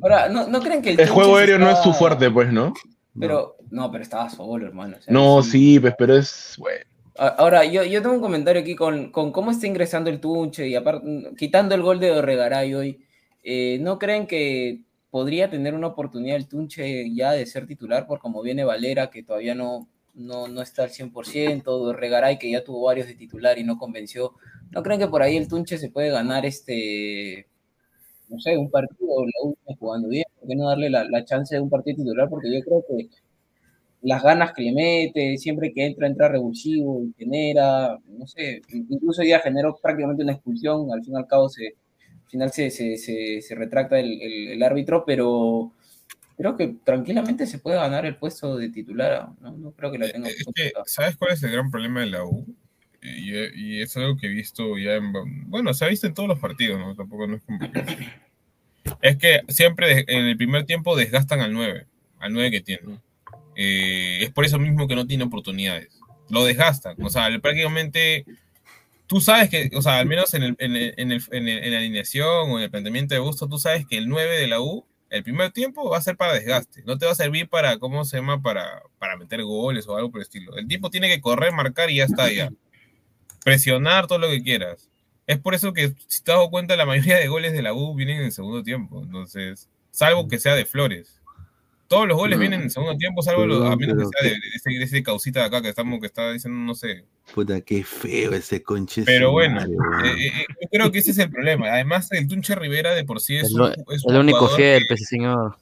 Ahora, 0.01 0.29
¿no, 0.29 0.47
no 0.47 0.59
creen 0.61 0.81
que 0.81 0.91
el 0.91 0.99
El 0.99 1.09
juego 1.09 1.37
aéreo 1.37 1.59
no 1.59 1.69
es 1.69 1.79
su 1.83 1.93
fuerte, 1.93 2.31
pues, 2.31 2.51
¿no? 2.51 2.73
Pero, 3.19 3.55
no, 3.69 3.91
pero 3.91 4.03
estaba 4.03 4.29
solo, 4.29 4.65
hermano. 4.65 4.97
o 4.97 5.01
sea, 5.01 5.13
No, 5.13 5.43
sí. 5.43 5.79
pues, 5.79 5.93
pero 5.97 6.15
es, 6.15 6.55
bueno, 6.57 6.83
Ahora, 7.17 7.65
yo, 7.65 7.83
yo 7.83 8.01
tengo 8.01 8.15
un 8.15 8.21
comentario 8.21 8.61
aquí 8.61 8.75
con, 8.75 9.11
con 9.11 9.31
cómo 9.31 9.49
está 9.49 9.65
ingresando 9.65 10.09
el 10.09 10.19
Tunche 10.19 10.67
y 10.67 10.75
aparte, 10.75 11.31
quitando 11.37 11.73
el 11.73 11.81
gol 11.81 11.99
de 11.99 12.11
Orregaray 12.11 12.73
hoy, 12.75 12.99
eh, 13.43 13.79
¿no 13.81 13.97
creen 13.97 14.27
que 14.27 14.83
podría 15.09 15.49
tener 15.49 15.73
una 15.73 15.87
oportunidad 15.87 16.35
el 16.35 16.47
Tunche 16.47 17.11
ya 17.15 17.31
de 17.31 17.45
ser 17.47 17.65
titular? 17.65 18.05
Por 18.05 18.19
como 18.19 18.43
viene 18.43 18.63
Valera, 18.65 19.09
que 19.09 19.23
todavía 19.23 19.55
no, 19.55 19.87
no, 20.13 20.47
no 20.47 20.61
está 20.61 20.83
al 20.83 20.91
100%, 20.91 21.63
Orregaray, 21.65 22.37
que 22.37 22.51
ya 22.51 22.63
tuvo 22.63 22.83
varios 22.85 23.07
de 23.07 23.15
titular 23.15 23.57
y 23.57 23.63
no 23.63 23.79
convenció. 23.79 24.33
¿No 24.69 24.83
creen 24.83 24.99
que 24.99 25.07
por 25.07 25.23
ahí 25.23 25.37
el 25.37 25.47
Tunche 25.47 25.79
se 25.79 25.89
puede 25.89 26.11
ganar 26.11 26.45
este, 26.45 27.47
no 28.29 28.39
sé, 28.39 28.57
un 28.57 28.69
partido, 28.69 29.25
la 29.25 29.49
última 29.49 29.75
jugando 29.79 30.09
bien? 30.09 30.25
¿Por 30.39 30.49
qué 30.49 30.55
no 30.55 30.67
darle 30.69 30.89
la, 30.89 31.03
la 31.05 31.25
chance 31.25 31.55
de 31.55 31.61
un 31.61 31.69
partido 31.69 31.97
titular? 31.97 32.29
Porque 32.29 32.53
yo 32.53 32.61
creo 32.63 32.85
que 32.87 33.09
las 34.07 34.23
ganas 34.23 34.53
que 34.53 34.61
le 34.61 34.71
mete, 34.71 35.37
siempre 35.37 35.73
que 35.73 35.85
entra, 35.85 36.07
entra 36.07 36.29
revulsivo 36.29 37.03
y 37.03 37.13
genera, 37.17 37.97
no 38.07 38.25
sé, 38.25 38.61
incluso 38.69 39.21
ya 39.21 39.41
generó 39.41 39.77
prácticamente 39.83 40.23
una 40.23 40.31
expulsión, 40.31 40.89
al 40.93 41.03
fin 41.03 41.13
y 41.15 41.17
al 41.17 41.27
cabo 41.27 41.49
se, 41.49 41.75
al 42.23 42.29
final 42.29 42.51
se, 42.53 42.71
se, 42.71 42.95
se, 42.95 43.41
se 43.41 43.55
retracta 43.55 43.99
el, 43.99 44.21
el, 44.21 44.47
el 44.47 44.63
árbitro, 44.63 45.03
pero 45.05 45.73
creo 46.37 46.55
que 46.55 46.77
tranquilamente 46.85 47.45
se 47.45 47.59
puede 47.59 47.75
ganar 47.75 48.05
el 48.05 48.15
puesto 48.15 48.55
de 48.55 48.69
titular, 48.69 49.27
no, 49.41 49.57
no 49.57 49.71
creo 49.71 49.91
que 49.91 49.97
la 49.97 50.09
tenga. 50.09 50.29
Es 50.29 50.45
que, 50.55 50.71
¿sabes 50.85 51.17
cuál 51.17 51.33
es 51.33 51.43
el 51.43 51.51
gran 51.51 51.69
problema 51.69 51.99
de 51.99 52.05
la 52.05 52.23
U? 52.23 52.45
Y, 53.01 53.33
y 53.55 53.81
es 53.81 53.97
algo 53.97 54.15
que 54.15 54.27
he 54.27 54.29
visto 54.29 54.77
ya 54.77 54.95
en... 54.95 55.11
Bueno, 55.49 55.73
se 55.73 55.83
ha 55.83 55.89
visto 55.89 56.07
en 56.07 56.13
todos 56.13 56.29
los 56.29 56.39
partidos, 56.39 56.79
¿no? 56.79 56.95
Tampoco 56.95 57.27
no 57.27 57.35
es 57.35 57.43
complicado. 57.43 57.85
Es 59.01 59.17
que 59.17 59.41
siempre 59.49 60.05
en 60.07 60.27
el 60.27 60.37
primer 60.37 60.65
tiempo 60.65 60.95
desgastan 60.95 61.41
al 61.41 61.51
9, 61.51 61.87
al 62.19 62.31
9 62.31 62.51
que 62.51 62.61
tiene. 62.61 62.99
Eh, 63.59 64.19
es 64.21 64.31
por 64.31 64.45
eso 64.45 64.59
mismo 64.59 64.87
que 64.87 64.95
no 64.95 65.07
tiene 65.07 65.23
oportunidades. 65.23 65.99
Lo 66.29 66.45
desgastan. 66.45 66.95
O 67.01 67.09
sea, 67.09 67.27
prácticamente 67.41 68.23
tú 69.07 69.19
sabes 69.19 69.49
que, 69.49 69.71
o 69.73 69.81
sea, 69.81 69.97
al 69.97 70.05
menos 70.05 70.33
en, 70.35 70.43
el, 70.43 70.55
en, 70.59 70.75
el, 70.75 70.93
en, 70.97 71.11
el, 71.11 71.23
en, 71.31 71.71
la 71.71 71.79
alineación 71.79 72.51
o 72.51 72.57
en 72.57 72.63
el 72.63 72.69
planteamiento 72.69 73.15
de 73.15 73.19
gusto, 73.19 73.47
tú 73.47 73.57
sabes 73.57 73.87
que 73.87 73.97
el 73.97 74.07
9 74.07 74.37
de 74.37 74.47
la 74.47 74.61
U, 74.61 74.85
el 75.09 75.23
primer 75.23 75.51
tiempo 75.51 75.89
va 75.89 75.97
a 75.97 76.01
ser 76.01 76.17
para 76.17 76.33
desgaste. 76.33 76.83
No 76.85 76.97
te 76.97 77.05
va 77.05 77.13
a 77.13 77.15
servir 77.15 77.49
para, 77.49 77.79
¿cómo 77.79 78.05
se 78.05 78.17
llama? 78.17 78.41
Para, 78.41 78.83
para 78.99 79.17
meter 79.17 79.41
goles 79.43 79.87
o 79.87 79.95
algo 79.95 80.11
por 80.11 80.19
el 80.19 80.23
estilo. 80.23 80.55
El 80.57 80.67
tipo 80.67 80.91
tiene 80.91 81.07
que 81.07 81.21
correr, 81.21 81.51
marcar 81.51 81.89
y 81.89 81.95
ya 81.95 82.03
está, 82.03 82.31
ya. 82.31 82.51
Presionar 83.43 84.05
todo 84.05 84.19
lo 84.19 84.27
que 84.27 84.43
quieras. 84.43 84.89
Es 85.25 85.39
por 85.39 85.55
eso 85.55 85.73
que, 85.73 85.93
si 86.07 86.23
te 86.23 86.31
has 86.31 86.37
dado 86.37 86.49
cuenta, 86.49 86.75
la 86.75 86.85
mayoría 86.85 87.17
de 87.17 87.27
goles 87.27 87.53
de 87.53 87.61
la 87.61 87.73
U 87.73 87.95
vienen 87.95 88.17
en 88.17 88.25
el 88.25 88.31
segundo 88.31 88.61
tiempo. 88.63 89.01
Entonces, 89.01 89.69
salvo 89.91 90.27
que 90.27 90.39
sea 90.39 90.55
de 90.55 90.65
Flores. 90.65 91.16
Todos 91.87 92.07
los 92.07 92.17
goles 92.17 92.37
no, 92.37 92.41
vienen 92.41 92.59
en 92.59 92.65
el 92.65 92.71
segundo 92.71 92.97
tiempo, 92.97 93.21
salvo 93.21 93.45
los, 93.45 93.63
a 93.63 93.75
menos 93.75 93.97
que 93.97 94.05
sea 94.05 94.29
de, 94.29 94.35
de, 94.35 94.47
ese, 94.55 94.69
de, 94.71 94.83
ese, 94.83 95.03
causita 95.03 95.39
de 95.41 95.45
acá 95.45 95.61
que 95.61 95.69
estamos, 95.69 95.99
que 96.01 96.07
está 96.07 96.31
diciendo, 96.31 96.59
no 96.59 96.75
sé. 96.75 97.05
Puta, 97.33 97.61
qué 97.61 97.83
feo 97.83 98.33
ese 98.33 98.61
conche. 98.61 99.03
Pero 99.05 99.31
bueno, 99.31 99.61
eh, 99.61 100.27
eh, 100.27 100.45
yo 100.61 100.67
creo 100.69 100.91
que 100.91 100.99
ese 100.99 101.11
es 101.11 101.17
el 101.19 101.29
problema. 101.29 101.67
Además, 101.67 102.11
el 102.11 102.27
Tunche 102.27 102.55
Rivera 102.55 102.93
de 102.93 103.05
por 103.05 103.21
sí 103.21 103.37
es 103.37 103.49
el, 103.51 103.61
un, 103.61 103.71
es 103.89 104.03
un 104.03 104.15
el 104.15 104.21
único 104.21 104.49
fiel, 104.49 104.83
que, 104.87 104.97
señor. 104.97 105.55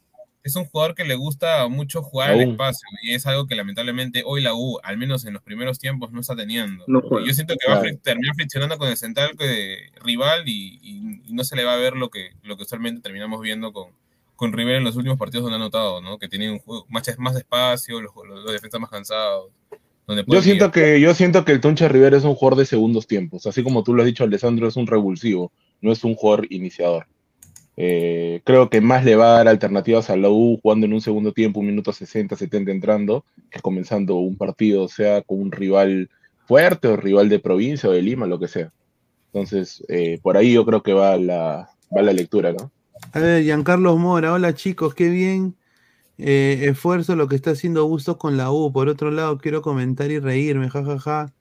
Es 0.44 0.56
un 0.56 0.66
jugador 0.66 0.94
que 0.94 1.06
le 1.06 1.16
gusta 1.16 1.68
mucho 1.68 2.04
jugar 2.04 2.32
al 2.32 2.42
espacio 2.42 2.88
y 3.02 3.16
es 3.16 3.26
algo 3.26 3.48
que 3.48 3.56
lamentablemente 3.56 4.22
hoy 4.26 4.42
la 4.42 4.54
U, 4.54 4.80
al 4.84 4.96
menos 4.96 5.26
en 5.26 5.34
los 5.34 5.42
primeros 5.42 5.80
tiempos, 5.80 6.12
no 6.12 6.22
está 6.22 6.36
teniendo. 6.36 6.84
No, 6.88 7.02
yo 7.20 7.34
siento 7.34 7.56
que 7.60 7.68
va 7.68 7.80
a 7.80 7.82
terminar 7.82 8.36
friccionando 8.36 8.78
con 8.78 8.88
el 8.88 8.96
central 8.96 9.32
que, 9.38 9.90
rival 10.04 10.48
y, 10.48 10.80
y, 10.84 11.22
y, 11.26 11.34
no 11.34 11.44
se 11.44 11.56
le 11.56 11.64
va 11.64 11.74
a 11.74 11.78
ver 11.78 11.96
lo 11.96 12.12
que, 12.12 12.34
lo 12.44 12.58
que 12.58 12.64
usualmente 12.64 13.02
terminamos 13.02 13.42
viendo 13.42 13.74
con, 13.74 13.88
con 14.36 14.54
Rivera 14.54 14.78
en 14.78 14.84
los 14.84 14.96
últimos 14.96 15.18
partidos 15.18 15.44
donde 15.44 15.58
ha 15.58 15.60
notado, 15.60 16.02
¿no? 16.02 16.18
Que 16.18 16.28
tiene 16.28 16.52
un 16.52 16.60
juego 16.60 16.86
más, 16.90 17.04
más 17.18 17.36
espacio, 17.36 18.02
los, 18.02 18.12
los, 18.16 18.44
los 18.44 18.52
defensas 18.52 18.80
más 18.80 18.90
cansados. 18.90 19.52
yo 20.28 20.42
siento 20.42 20.72
que 20.72 21.00
yo 21.00 21.14
siento 21.14 21.46
que 21.46 21.52
el 21.52 21.62
Tuncha 21.62 21.88
Rivera 21.88 22.18
es 22.18 22.24
un 22.24 22.36
jugador 22.36 22.60
de 22.60 22.66
segundos 22.66 23.08
tiempos, 23.08 23.46
así 23.48 23.64
como 23.64 23.84
tú 23.84 23.94
lo 23.94 24.02
has 24.02 24.08
dicho, 24.08 24.24
Alessandro 24.24 24.68
es 24.68 24.76
un 24.76 24.88
revulsivo, 24.88 25.52
no 25.82 25.92
es 25.92 26.04
un 26.04 26.16
jugador 26.16 26.48
iniciador. 26.50 27.08
Eh, 27.78 28.42
creo 28.46 28.70
que 28.70 28.80
más 28.80 29.04
le 29.04 29.16
va 29.16 29.26
a 29.26 29.38
dar 29.38 29.48
alternativas 29.50 30.10
a 30.10 30.16
la 30.16 30.30
U 30.30 30.60
jugando 30.62 30.86
en 30.86 30.94
un 30.94 31.02
segundo 31.02 31.34
tiempo, 31.34 31.60
un 31.60 31.68
minuto 31.68 31.92
60, 31.92 32.36
70 32.36 32.72
entrando, 32.72 33.26
que 33.50 33.60
comenzando 33.60 34.16
un 34.16 34.38
partido, 34.38 34.88
sea 34.88 35.22
con 35.22 35.42
un 35.42 35.52
rival 35.52 36.10
fuerte 36.46 36.88
o 36.88 36.96
rival 36.96 37.28
de 37.28 37.40
provincia 37.40 37.90
o 37.90 37.92
de 37.92 38.02
Lima, 38.02 38.28
lo 38.28 38.40
que 38.40 38.48
sea. 38.48 38.72
Entonces, 39.34 39.84
eh, 39.90 40.20
por 40.22 40.38
ahí 40.38 40.54
yo 40.54 40.66
creo 40.66 40.82
que 40.82 40.94
va 40.94 41.18
la, 41.18 41.70
va 41.96 42.02
la 42.02 42.14
lectura, 42.14 42.54
¿no? 42.54 42.72
A 43.14 43.20
ver, 43.20 43.44
Giancarlos 43.44 43.98
Mora, 43.98 44.34
hola 44.34 44.54
chicos, 44.54 44.94
qué 44.94 45.10
bien. 45.10 45.56
Eh, 46.18 46.68
esfuerzo 46.70 47.16
lo 47.16 47.28
que 47.28 47.36
está 47.36 47.52
haciendo 47.52 47.88
Bustos 47.88 48.18
con 48.18 48.38
la 48.38 48.52
U. 48.52 48.72
Por 48.72 48.90
otro 48.90 49.12
lado, 49.12 49.38
quiero 49.38 49.62
comentar 49.62 50.12
y 50.12 50.20
reírme, 50.20 50.70
jajaja. 50.70 51.00
Ja, 51.00 51.28
ja. 51.28 51.34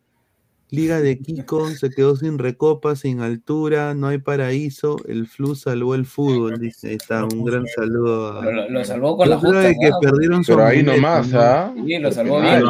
Liga 0.71 1.01
de 1.01 1.19
Kiko 1.21 1.69
se 1.69 1.91
quedó 1.91 2.17
sin 2.17 2.39
recopa, 2.39 2.97
sin 2.97 3.21
altura, 3.21 3.95
no 3.95 4.09
hay 4.09 4.19
paraíso. 4.19 4.97
El 5.07 5.29
flu 5.29 5.55
salvó 5.55 5.95
el 5.95 6.05
fútbol, 6.05 6.59
dice. 6.59 6.89
Ahí 6.89 6.95
está, 6.97 7.25
un 7.25 7.45
gran 7.45 7.65
saludo. 7.67 8.41
A... 8.41 8.45
Lo, 8.45 8.71
lo, 8.71 8.85
salvó 8.85 9.17
con 9.17 9.27
Yo 9.29 9.35
la 9.35 9.39
justa, 9.41 9.73
que 9.73 9.91
¿no? 9.91 10.01
perdieron 10.01 10.43
su 10.43 10.53
Pero 10.53 10.65
ahí 10.65 10.81
amuleto, 10.81 10.97
nomás, 10.97 11.29
¿no? 11.29 11.41
¿ah? 11.41 11.75
Sí, 11.87 11.99
lo 11.99 12.11
salvó 12.13 12.41
bien. 12.41 12.63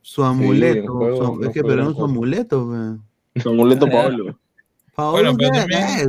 Su 0.00 0.24
amuleto. 0.24 0.92
juego, 0.92 1.16
su- 1.16 1.36
no 1.40 1.46
es 1.46 1.52
que 1.54 1.62
perdieron 1.62 1.94
su 1.94 2.04
amuleto. 2.04 2.70
pe. 3.34 3.40
Su 3.40 3.50
amuleto 3.50 3.88
Pablo. 3.88 4.38
Paolo 4.96 5.12
Bueno, 5.12 5.36
pero 5.38 5.50
también-. 5.50 6.08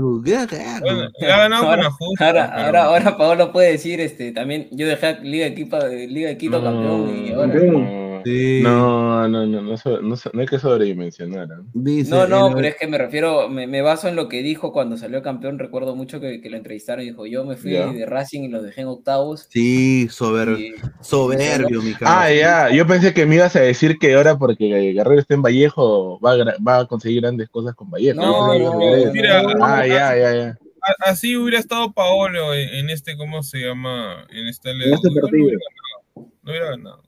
Bueno, 0.81 1.09
ha 1.21 1.38
ganado 1.38 1.65
Ahora, 1.69 1.83
ahora, 1.88 1.97
pero- 2.17 2.39
ahora, 2.65 2.83
ahora 2.85 3.17
Paolo 3.17 3.51
puede 3.51 3.71
decir, 3.73 3.99
este, 3.99 4.31
también 4.31 4.69
yo 4.71 4.88
dejé 4.88 5.19
Liga 5.23 5.45
de, 5.45 5.53
Quito, 5.55 5.77
Liga 5.88 6.29
de 6.29 6.38
Quito 6.38 6.63
campeón 6.63 7.25
y 7.25 7.31
ahora... 7.33 7.47
No, 7.53 8.07
Sí. 8.28 8.59
no, 8.63 9.28
no, 9.28 9.45
no, 9.45 9.61
no, 9.61 9.78
so- 9.78 10.01
no, 10.01 10.15
so- 10.15 10.30
no 10.34 10.41
hay 10.41 10.47
que 10.47 10.59
sobredimensionar. 10.59 11.47
¿ah? 11.51 11.61
Dice, 11.73 12.11
No, 12.11 12.28
no, 12.28 12.47
el- 12.49 12.53
pero 12.55 12.67
es 12.67 12.75
que 12.75 12.88
me 12.88 12.97
refiero, 12.97 13.49
me, 13.49 13.67
me 13.67 13.82
baso 13.82 14.07
en 14.07 14.15
lo 14.15 14.28
que 14.28 14.43
dijo 14.43 14.71
cuando 14.71 14.97
salió 14.97 15.21
campeón. 15.21 15.59
Recuerdo 15.59 15.95
mucho 15.95 16.19
que, 16.19 16.41
que 16.41 16.49
lo 16.49 16.57
entrevistaron 16.57 17.03
y 17.03 17.09
dijo: 17.09 17.25
Yo 17.25 17.45
me 17.45 17.55
fui 17.55 17.71
de 17.71 18.05
Racing 18.05 18.43
y 18.43 18.47
los 18.49 18.63
dejé 18.63 18.82
en 18.82 18.88
octavos. 18.88 19.47
Sí, 19.49 20.07
sober- 20.09 20.59
Y- 20.59 20.75
soberbio, 21.01 21.82
mi 21.82 21.91
Ah, 21.93 21.97
cabrón. 22.28 22.38
ya, 22.38 22.69
yo 22.71 22.86
pensé 22.88 23.13
que 23.13 23.25
me 23.25 23.36
ibas 23.36 23.55
a 23.55 23.61
decir 23.61 23.97
que 23.99 24.13
ahora 24.15 24.38
porque 24.38 24.65
Guerrero 24.93 25.19
está 25.19 25.34
en 25.34 25.41
Vallejo 25.41 26.19
va 26.19 26.34
a, 26.34 26.55
va 26.65 26.80
a 26.80 26.86
conseguir 26.88 27.21
grandes 27.21 27.49
cosas 27.49 27.73
con 27.75 27.89
Vallejo. 27.89 28.19
No, 28.21 28.57
no, 28.57 29.11
mira, 29.13 29.43
ah, 29.61 29.86
ya, 29.88 30.15
ya, 30.17 30.36
ya. 30.36 30.57
Así 30.99 31.36
hubiera 31.36 31.59
estado 31.59 31.91
Paolo 31.91 32.53
en, 32.53 32.69
en 32.69 32.89
este, 32.89 33.17
¿cómo 33.17 33.43
se 33.43 33.57
llama? 33.59 34.25
En 34.30 34.47
este, 34.47 34.71
En 34.71 34.93
este 34.93 35.09
no 35.09 35.21
partido. 35.21 35.45
hubiera 35.45 35.59
ganado, 35.59 36.32
No 36.43 36.51
hubiera 36.51 36.69
ganado. 36.69 37.03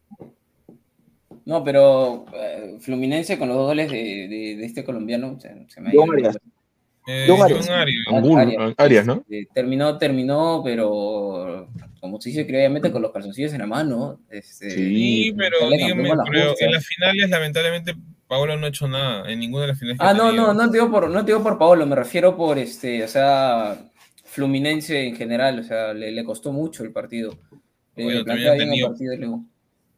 No, 1.50 1.64
pero 1.64 2.26
eh, 2.36 2.78
Fluminense 2.80 3.39
con 3.39 3.47
los 3.50 3.58
dos 3.58 3.66
goles 3.68 3.89
de, 3.91 3.97
de- 3.97 4.56
de 4.56 4.66
este 4.66 4.84
colombiano 4.84 5.39
se, 5.39 5.66
se 5.68 5.82
me 5.82 5.89
ha 5.89 5.91
John 5.95 6.06
ido. 6.06 6.14
Arias. 6.14 6.38
Eh, 7.08 7.26
John 7.28 7.38
John 7.39 7.45
Arias. 7.52 7.70
Arias. 7.70 8.06
Angulo, 8.14 8.74
Arias, 8.78 9.06
¿no? 9.08 9.14
Este, 9.28 9.47
terminó, 9.52 9.97
terminó, 9.97 10.62
pero 10.64 11.68
como 12.00 12.22
se 12.22 12.30
dice 12.30 12.45
criolamente 12.45 12.91
con 12.91 13.02
los 13.02 13.12
calzoncillos 13.12 13.52
en 13.54 13.60
la 13.62 13.66
mano. 13.66 14.20
Este, 14.30 14.70
Sí. 14.70 15.34
Pero 15.36 15.58
dígame, 15.72 16.12
pero 16.32 16.54
en 16.60 16.72
las 16.72 16.86
finales, 16.86 17.30
lamentablemente, 17.32 17.95
Paolo 18.28 18.56
no 18.56 18.68
ha 18.68 18.70
hecho 18.70 18.88
nada. 18.88 19.28
En 19.32 19.39
ninguna 19.39 19.64
de 19.64 19.68
las 19.70 19.80
finales. 19.80 20.00
Ah, 20.04 20.14
no, 20.14 20.32
no, 20.32 20.54
no 20.54 20.70
te 20.70 20.78
digo 20.78 20.91
por, 20.91 21.10
no 21.10 21.26
te 21.26 21.32
digo 21.32 21.41
por 21.41 21.58
Paolo, 21.58 21.88
me 21.88 21.95
refiero 21.95 22.38
por 22.38 22.60
este, 22.60 23.04
o 23.04 23.08
sea, 23.08 23.76
Fluminense 24.24 25.08
en 25.08 25.16
general, 25.16 25.58
o 25.58 25.64
sea, 25.64 25.95
le, 25.95 26.12
le 26.12 26.24
costó 26.24 26.52
mucho 26.54 26.84
el 26.84 26.91
partido. 26.91 27.32
Eh, 27.95 28.04
Bueno, 28.04 28.24
plantea 28.24 28.50
también 28.52 28.70
ha 28.70 28.72
tenido- 28.72 28.89
partido 28.89 29.14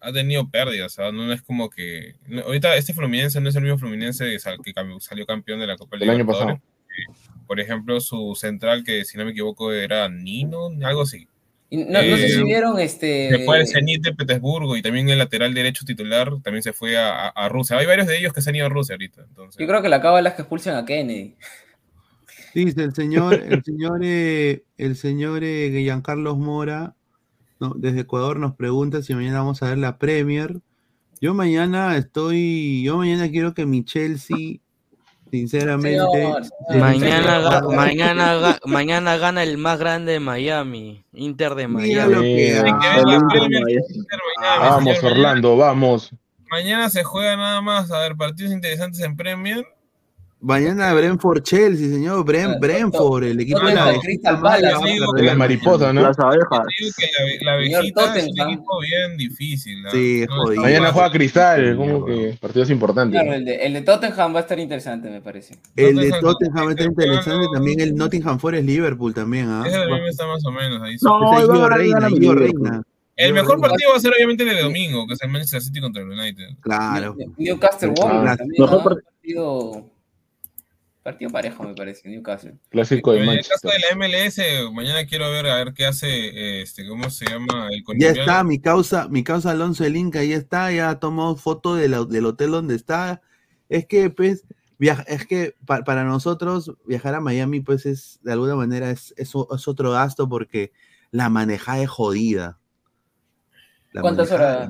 ha 0.01 0.11
tenido 0.11 0.49
pérdidas, 0.49 0.93
¿sabes? 0.93 1.13
No 1.13 1.31
es 1.31 1.41
como 1.41 1.69
que... 1.69 2.15
no, 2.27 2.41
ahorita 2.41 2.75
este 2.75 2.93
Fluminense 2.93 3.39
no 3.39 3.49
es 3.49 3.55
el 3.55 3.61
mismo 3.63 3.77
Fluminense 3.77 4.25
que 4.25 4.39
sal- 4.39 4.57
que 4.63 4.73
cam- 4.73 4.99
salió 4.99 5.25
campeón 5.25 5.59
de 5.59 5.67
la 5.67 5.77
Copa 5.77 5.97
El 5.99 6.09
año 6.09 6.25
pasado. 6.25 6.59
Por 7.47 7.59
ejemplo, 7.59 7.99
su 8.01 8.35
central, 8.35 8.83
que 8.83 9.05
si 9.05 9.17
no 9.17 9.25
me 9.25 9.31
equivoco 9.31 9.71
era 9.71 10.09
Nino, 10.09 10.69
algo 10.83 11.01
así. 11.03 11.27
No, 11.69 11.85
no 12.01 12.17
sé 12.17 12.27
si 12.29 12.39
Eh, 12.41 12.43
vieron 12.43 12.79
este. 12.79 13.29
Se 13.29 13.39
fue 13.45 13.59
al 13.59 13.67
Zenit 13.67 14.03
de 14.03 14.13
Petersburgo 14.13 14.75
y 14.75 14.81
también 14.81 15.07
el 15.09 15.17
lateral 15.17 15.53
derecho 15.53 15.85
titular 15.85 16.29
también 16.43 16.63
se 16.63 16.73
fue 16.73 16.97
a, 16.97 17.27
a- 17.27 17.29
a 17.29 17.47
Rusia. 17.49 17.77
Hay 17.77 17.85
varios 17.85 18.07
de 18.07 18.17
ellos 18.17 18.33
que 18.33 18.41
se 18.41 18.49
han 18.49 18.57
ido 18.57 18.65
a 18.65 18.69
Rusia 18.69 18.95
ahorita. 18.95 19.21
Entonces, 19.27 19.57
Yo 19.59 19.67
creo 19.67 19.81
que 19.81 19.87
la 19.87 20.01
cábala 20.01 20.29
es 20.29 20.35
que 20.35 20.41
expulsen 20.41 20.75
a 20.75 20.83
Kennedy. 20.85 21.35
Dice 22.53 22.83
el 22.83 22.93
señor, 22.93 23.35
el 23.35 23.63
señor, 23.63 24.01
eh, 24.03 24.63
el 24.77 24.97
señor 24.97 25.43
eh, 25.45 25.69
Giancarlos 25.81 26.37
Mora, 26.37 26.95
no, 27.61 27.73
desde 27.77 28.01
Ecuador 28.01 28.37
nos 28.39 28.55
pregunta 28.55 29.01
si 29.01 29.13
mañana 29.15 29.37
vamos 29.39 29.61
a 29.63 29.69
ver 29.69 29.77
la 29.77 29.97
Premier. 29.97 30.57
Yo 31.21 31.33
mañana 31.35 31.95
estoy, 31.97 32.81
yo 32.83 32.97
mañana 32.97 33.29
quiero 33.29 33.53
que 33.53 33.65
mi 33.67 33.85
Chelsea, 33.85 34.57
sinceramente, 35.29 35.99
Señor, 36.11 36.41
Mañana, 36.79 37.39
ga- 37.39 37.75
mañana, 37.75 38.35
ga- 38.39 38.59
mañana 38.65 39.17
gana 39.17 39.43
el 39.43 39.57
más 39.59 39.77
grande 39.79 40.13
de 40.13 40.19
Miami, 40.19 41.05
Inter 41.13 41.53
de 41.55 41.67
Miami. 41.67 42.15
Vamos. 44.59 45.03
Orlando, 45.03 45.55
vamos. 45.57 46.09
Mañana 46.49 46.89
se 46.89 47.03
juega 47.03 47.37
nada 47.37 47.61
más 47.61 47.91
a 47.91 47.99
ver 47.99 48.15
partidos 48.15 48.51
interesantes 48.51 48.99
en 49.01 49.15
Premier 49.15 49.65
Mañana 50.41 50.91
Brentford 50.95 51.43
Chelsea, 51.43 51.87
señor. 51.87 52.25
Ah, 52.35 52.57
Brentford, 52.59 53.25
el 53.25 53.39
equipo 53.39 53.59
de 53.59 53.75
la 53.75 53.93
Crystal 53.99 54.41
Palace, 54.41 54.73
va 54.73 54.79
a 54.79 55.11
perder 55.11 55.25
Las 55.25 55.37
mariposas. 55.37 55.93
¿no? 55.93 56.01
Las 56.01 56.17
abejas. 56.17 56.65
La, 57.41 57.53
abejita 57.53 58.17
es 58.17 58.27
un 58.27 58.41
equipo 58.41 58.79
bien 58.79 59.17
difícil. 59.17 59.83
¿no? 59.83 59.91
Sí, 59.91 60.25
jodido. 60.27 60.63
Mañana 60.63 60.91
juega 60.91 61.11
Cristal, 61.11 61.77
como 61.77 62.05
que 62.05 62.37
partidos 62.41 62.71
importantes. 62.71 63.21
Claro, 63.21 63.35
el 63.35 63.45
de, 63.45 63.55
el 63.55 63.73
de 63.73 63.81
Tottenham 63.81 64.33
va 64.33 64.39
a 64.39 64.41
estar 64.41 64.59
interesante, 64.59 65.11
me 65.11 65.21
parece. 65.21 65.59
El 65.75 65.95
de 65.97 66.09
Tottenham, 66.09 66.21
Tottenham 66.21 66.69
está 66.71 66.83
Tottenham, 66.85 66.89
interesante. 66.89 67.47
También 67.53 67.79
el 67.79 67.95
Nottingham 67.95 68.39
Forest 68.39 68.65
Liverpool 68.65 69.13
también, 69.13 69.47
¿ah? 69.47 69.63
Ese 69.67 69.77
también 69.77 70.05
está 70.05 70.25
más 70.25 70.43
o 70.43 70.51
menos 70.51 70.81
ahí. 70.81 70.95
No, 71.01 71.19
va 71.21 71.65
a 71.65 71.77
Reina. 71.77 72.09
Reina. 72.09 72.83
El 73.15 73.33
mejor 73.33 73.61
partido 73.61 73.91
va 73.91 73.97
a 73.97 73.99
ser 73.99 74.11
obviamente 74.15 74.41
el 74.41 74.55
de 74.55 74.61
domingo, 74.63 75.05
que 75.05 75.13
es 75.13 75.21
el 75.21 75.29
Manchester 75.29 75.61
City 75.61 75.79
contra 75.79 76.01
el 76.01 76.09
United. 76.09 76.55
Claro. 76.61 77.15
Newcastle 77.37 77.93
Wolves 77.95 78.39
mejor 78.57 78.83
partido, 78.83 79.91
partido 81.03 81.31
parejo, 81.31 81.63
me 81.63 81.73
parece, 81.73 82.07
Newcastle. 82.09 82.55
Clásico 82.69 83.11
de 83.11 83.19
Pero 83.19 83.31
en 83.31 83.37
el 83.39 83.45
caso 83.45 83.67
Manchester. 83.67 83.71
de 83.71 83.79
la 83.79 83.95
MLS, 84.67 84.71
mañana 84.73 85.05
quiero 85.05 85.29
ver 85.31 85.47
a 85.47 85.55
ver 85.55 85.73
qué 85.73 85.85
hace, 85.85 86.61
este, 86.61 86.87
¿cómo 86.87 87.09
se 87.09 87.25
llama? 87.25 87.69
El 87.71 87.83
Ya 87.99 88.11
está, 88.11 88.43
mi 88.43 88.59
causa, 88.59 89.07
mi 89.09 89.23
causa 89.23 89.51
Alonso 89.51 89.83
el 89.83 89.95
Inca, 89.97 90.23
ya 90.23 90.37
está, 90.37 90.71
ya 90.71 90.99
tomó 90.99 91.35
foto 91.35 91.75
de 91.75 91.89
la- 91.89 92.05
del 92.05 92.25
hotel 92.25 92.51
donde 92.51 92.75
está. 92.75 93.21
Es 93.69 93.85
que, 93.87 94.09
pues, 94.09 94.45
viaja, 94.77 95.01
es 95.03 95.25
que 95.25 95.55
pa- 95.65 95.83
para 95.83 96.03
nosotros 96.03 96.71
viajar 96.85 97.15
a 97.15 97.21
Miami, 97.21 97.61
pues, 97.61 97.85
es 97.85 98.19
de 98.21 98.31
alguna 98.33 98.55
manera 98.55 98.91
es, 98.91 99.13
es, 99.17 99.29
es 99.35 99.67
otro 99.67 99.91
gasto 99.91 100.29
porque 100.29 100.71
la 101.11 101.29
manejada 101.29 101.81
es 101.83 101.89
jodida. 101.89 102.59
La 103.93 104.01
¿Cuántas 104.01 104.29
manejada- 104.31 104.67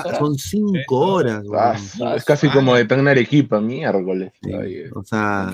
horas 0.00 0.04
horas? 0.06 0.18
son 0.18 0.34
cinco 0.36 0.98
horas. 0.98 1.44
Ah, 1.54 1.76
es 2.16 2.24
casi 2.24 2.48
como 2.48 2.74
de 2.74 2.84
tan 2.84 3.06
Arequipa, 3.06 3.60
miércoles. 3.60 4.32
Sí, 4.42 4.50
o 4.92 5.04
sea, 5.04 5.52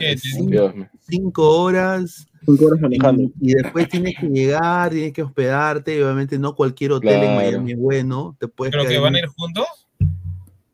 cinco, 1.06 1.50
horas 1.60 2.26
Cinco 2.46 2.64
horas 2.66 2.80
manejando. 2.80 3.22
y, 3.22 3.32
y 3.42 3.54
después 3.54 3.88
tienes 3.90 4.14
que 4.18 4.26
llegar, 4.26 4.90
tienes 4.90 5.12
que 5.12 5.22
hospedarte, 5.22 5.96
y 5.98 6.00
obviamente 6.00 6.38
no 6.38 6.54
cualquier 6.56 6.92
hotel 6.92 7.22
en. 7.22 7.36
Miami 7.36 7.72
es 7.72 7.78
bueno, 7.78 8.36
te 8.40 8.48
puedes 8.48 8.72
¿Pero 8.74 8.88
que 8.88 8.98
van 8.98 9.14
a 9.14 9.18
ir 9.18 9.26
juntos? 9.26 9.66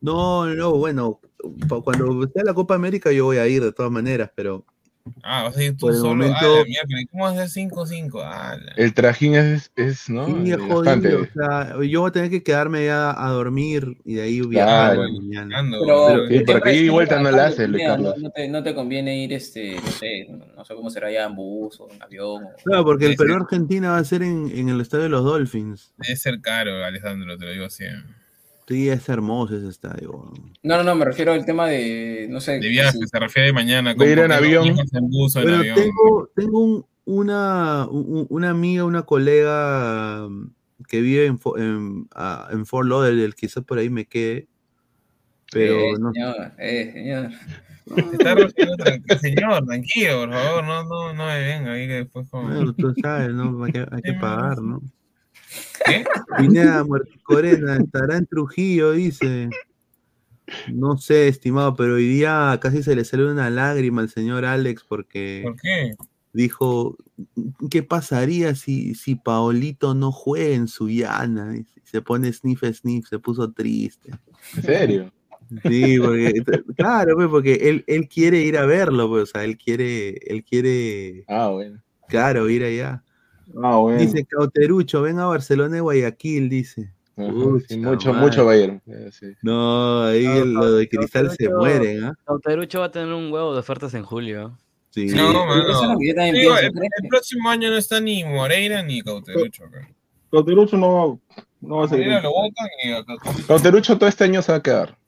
No, 0.00 0.46
no, 0.46 0.72
bueno, 0.74 1.20
cuando 1.82 2.28
sea 2.32 2.44
la 2.44 2.54
Copa 2.54 2.76
América 2.76 3.10
yo 3.10 3.24
voy 3.24 3.38
a 3.38 3.48
ir 3.48 3.62
de 3.64 3.72
todas 3.72 3.90
maneras, 3.90 4.30
pero 4.36 4.64
Ah, 5.22 5.44
vas 5.44 5.56
a 5.56 5.62
ir 5.64 5.72
tú 5.72 5.86
Por 5.86 5.92
el 5.92 5.98
solo. 5.98 6.10
momento- 6.14 6.36
Ah, 6.60 6.64
mierda, 6.66 7.00
¿y 7.00 7.06
¿cómo 7.06 7.24
vas 7.24 7.32
a 7.36 7.42
hacer 7.42 7.48
5-5? 7.50 8.20
Ah, 8.24 8.56
la- 8.60 8.72
El 8.76 8.94
trajín 8.94 9.34
es, 9.34 9.70
es 9.76 10.08
¿no? 10.08 10.26
sí, 10.26 10.50
es 10.52 10.58
Bastante. 10.58 11.10
jodido, 11.10 11.22
o 11.22 11.26
sea, 11.34 11.82
yo 11.84 12.00
voy 12.00 12.08
a 12.08 12.12
tener 12.12 12.30
que 12.30 12.42
quedarme 12.42 12.86
ya 12.86 13.10
a 13.16 13.30
dormir 13.30 13.98
y 14.04 14.14
de 14.14 14.22
ahí 14.22 14.40
viajar 14.40 14.94
Claro. 14.96 15.12
mañana. 15.12 15.58
Ando, 15.58 15.80
Pero, 15.80 16.06
Pero- 16.28 16.70
y 16.70 16.84
que 16.84 16.90
vuelta 16.90 17.20
no 17.20 17.30
la 17.30 17.46
haces, 17.46 17.68
Luis 17.68 17.82
no, 17.84 17.90
Carlos. 17.90 18.14
no 18.18 18.30
te, 18.30 18.48
no 18.48 18.62
te 18.62 18.74
conviene 18.74 19.22
ir, 19.24 19.32
este, 19.32 19.76
no 19.76 19.86
sé, 19.90 20.26
no, 20.56 20.64
sé 20.64 20.74
cómo 20.74 20.90
será 20.90 21.10
ya 21.10 21.24
en 21.26 21.34
bus 21.36 21.80
o 21.80 21.88
en 21.90 22.02
avión. 22.02 22.44
o- 22.44 22.50
Claro, 22.64 22.84
porque 22.84 23.06
el 23.06 23.12
sí. 23.12 23.16
Perú-Argentina 23.18 23.90
va 23.90 23.98
a 23.98 24.04
ser 24.04 24.22
en, 24.22 24.50
en 24.54 24.68
el 24.68 24.80
estadio 24.80 25.04
de 25.04 25.10
los 25.10 25.24
Dolphins. 25.24 25.92
Debe 25.98 26.16
ser 26.16 26.40
caro, 26.40 26.84
Alejandro, 26.84 27.36
te 27.38 27.44
lo 27.44 27.50
digo 27.52 27.70
siempre. 27.70 28.15
Sí, 28.68 28.88
es 28.88 29.08
hermoso 29.08 29.56
ese 29.56 29.68
estadio. 29.68 30.32
No, 30.62 30.76
no, 30.78 30.82
no, 30.82 30.94
me 30.96 31.04
refiero 31.04 31.32
al 31.32 31.44
tema 31.46 31.68
de, 31.68 32.26
no 32.28 32.40
sé. 32.40 32.58
De 32.58 32.68
viaje, 32.68 32.98
se 33.06 33.18
refiere 33.20 33.52
mañana. 33.52 33.94
A 33.96 34.04
ir 34.04 34.18
en 34.18 34.32
avión. 34.32 34.64
viajas 34.64 34.92
en 34.92 35.08
bus 35.08 35.36
o 35.36 35.40
en 35.40 35.44
Bueno, 35.44 35.58
avión. 35.60 35.76
tengo, 35.76 36.30
tengo 36.34 36.60
un- 36.64 36.86
una, 37.04 37.86
un- 37.88 38.26
una 38.28 38.50
amiga, 38.50 38.84
una 38.84 39.02
colega 39.02 40.26
um, 40.26 40.50
que 40.88 41.00
vive 41.00 41.26
en, 41.26 41.38
en, 41.56 42.08
en 42.50 42.66
Fort 42.66 42.88
Lauderdale, 42.88 43.32
quizás 43.34 43.62
por 43.62 43.78
ahí 43.78 43.88
me 43.88 44.06
quede, 44.06 44.48
pero 45.52 45.76
eh, 45.76 45.92
no 46.00 46.12
señor, 46.12 46.52
eh, 46.58 46.90
señor. 46.92 47.30
Se 48.10 48.16
está 48.16 48.34
refiriendo 48.34 48.76
tranquilo, 48.76 49.18
señor, 49.20 49.64
tranquilo, 49.66 50.18
por 50.22 50.32
favor, 50.32 50.64
no, 50.64 50.82
no, 50.84 51.12
no 51.14 51.26
me 51.26 51.38
venga 51.40 51.72
ahí 51.72 51.86
que 51.86 51.92
después 51.94 52.28
como... 52.28 52.48
Bueno, 52.48 52.74
tú 52.74 52.92
sabes, 53.00 53.32
¿no? 53.32 53.62
Hay 53.62 53.70
que, 53.72 53.78
hay 53.88 54.02
que 54.02 54.10
Sí, 54.12 54.16
pagar, 54.20 54.60
¿no? 54.60 54.82
¿Qué? 55.84 56.04
Pineda 56.38 56.84
Corena 57.22 57.76
estará 57.76 58.16
en 58.16 58.26
Trujillo, 58.26 58.92
dice. 58.92 59.48
No 60.72 60.96
sé, 60.96 61.28
estimado, 61.28 61.74
pero 61.74 61.94
hoy 61.94 62.06
día 62.06 62.58
casi 62.62 62.82
se 62.82 62.94
le 62.94 63.04
sale 63.04 63.26
una 63.26 63.50
lágrima 63.50 64.02
al 64.02 64.08
señor 64.08 64.44
Alex 64.44 64.84
porque 64.88 65.40
¿Por 65.42 65.56
qué? 65.56 65.96
dijo, 66.32 66.96
¿qué 67.68 67.82
pasaría 67.82 68.54
si, 68.54 68.94
si 68.94 69.16
Paolito 69.16 69.94
no 69.94 70.12
juega 70.12 70.54
en 70.54 70.68
Suyana? 70.68 71.56
Y 71.56 71.66
se 71.84 72.00
pone 72.00 72.32
sniff, 72.32 72.62
sniff, 72.62 73.08
se 73.08 73.18
puso 73.18 73.50
triste. 73.52 74.10
¿En 74.56 74.62
serio? 74.62 75.12
Sí, 75.62 75.98
porque, 76.00 76.42
claro, 76.76 77.14
pues, 77.16 77.28
porque 77.28 77.54
él, 77.54 77.84
él 77.86 78.08
quiere 78.08 78.40
ir 78.42 78.58
a 78.58 78.66
verlo, 78.66 79.08
pues, 79.08 79.22
o 79.24 79.26
sea, 79.26 79.44
él 79.44 79.56
quiere, 79.56 80.18
él 80.32 80.44
quiere, 80.44 81.24
Ah, 81.28 81.48
bueno. 81.48 81.80
claro, 82.08 82.48
ir 82.50 82.64
allá. 82.64 83.04
Ah, 83.62 83.76
bueno. 83.76 83.98
Dice 83.98 84.24
Cauterucho, 84.24 85.02
ven 85.02 85.18
a 85.18 85.26
Barcelona 85.26 85.76
y 85.76 85.80
Guayaquil, 85.80 86.48
dice. 86.48 86.92
Ajá, 87.16 87.32
Pucha 87.32 87.66
sí, 87.68 87.78
mucho, 87.78 88.12
madre. 88.12 88.26
mucho 88.26 88.44
Bayern. 88.44 88.82
Eh, 88.86 89.08
sí. 89.10 89.26
No, 89.42 90.02
ahí 90.02 90.24
No, 90.24 90.34
el- 90.36 90.52
lo 90.52 90.72
de 90.72 90.88
Cristal 90.88 91.30
se 91.30 91.48
mueren, 91.48 92.04
¿ah? 92.04 92.14
Cauterucho 92.26 92.80
va 92.80 92.86
a 92.86 92.90
tener 92.90 93.12
un 93.14 93.32
huevo 93.32 93.54
de 93.54 93.60
ofertas 93.60 93.94
en 93.94 94.02
julio. 94.02 94.58
Sí. 94.90 95.06
No, 95.06 95.30
Eso 95.30 95.70
es 95.70 95.76
mano. 95.80 95.92
lo 95.94 95.98
que 95.98 96.08
yo 96.08 96.14
también 96.14 96.34
Digo, 96.34 96.50
pienso, 96.52 96.66
el, 96.66 96.72
¿crees 96.72 96.90
el 96.98 97.02
que- 97.02 97.08
próximo 97.08 97.48
año 97.50 97.70
no 97.70 97.76
está 97.76 98.00
ni 98.00 98.22
Moreira 98.24 98.82
ni 98.82 99.00
Cauterucho. 99.00 99.64
acá. 99.64 99.88
Cauterucho 100.30 100.76
no, 100.76 101.20
no 101.62 101.76
va 101.78 101.84
a 101.86 101.88
seguir. 101.88 102.04
Moreira 102.06 102.22
lo 102.22 102.30
botan 102.32 102.66
y 102.84 102.92
acá. 102.92 103.14
Cauterucho 103.48 103.96
todo 103.96 104.08
este 104.08 104.24
año 104.24 104.42
se 104.42 104.52
va 104.52 104.58
a 104.58 104.62
quedar. 104.62 104.98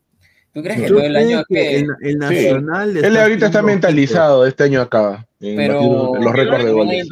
¿Tú 0.52 0.62
crees 0.62 0.80
que 0.80 0.88
todo 0.88 1.00
el 1.00 1.14
año 1.16 1.44
que 1.48 1.54
que... 1.54 1.76
el, 1.76 1.86
el 2.02 2.18
Nacional 2.18 2.96
Él 2.96 3.16
ahorita 3.16 3.46
está 3.46 3.62
mentalizado, 3.62 4.46
este 4.46 4.64
año 4.64 4.80
acaba. 4.80 5.26
En 5.40 5.56
Pero 5.56 6.14
los 6.16 6.32
récords 6.32 6.64
de 6.64 6.72
goles. 6.72 7.08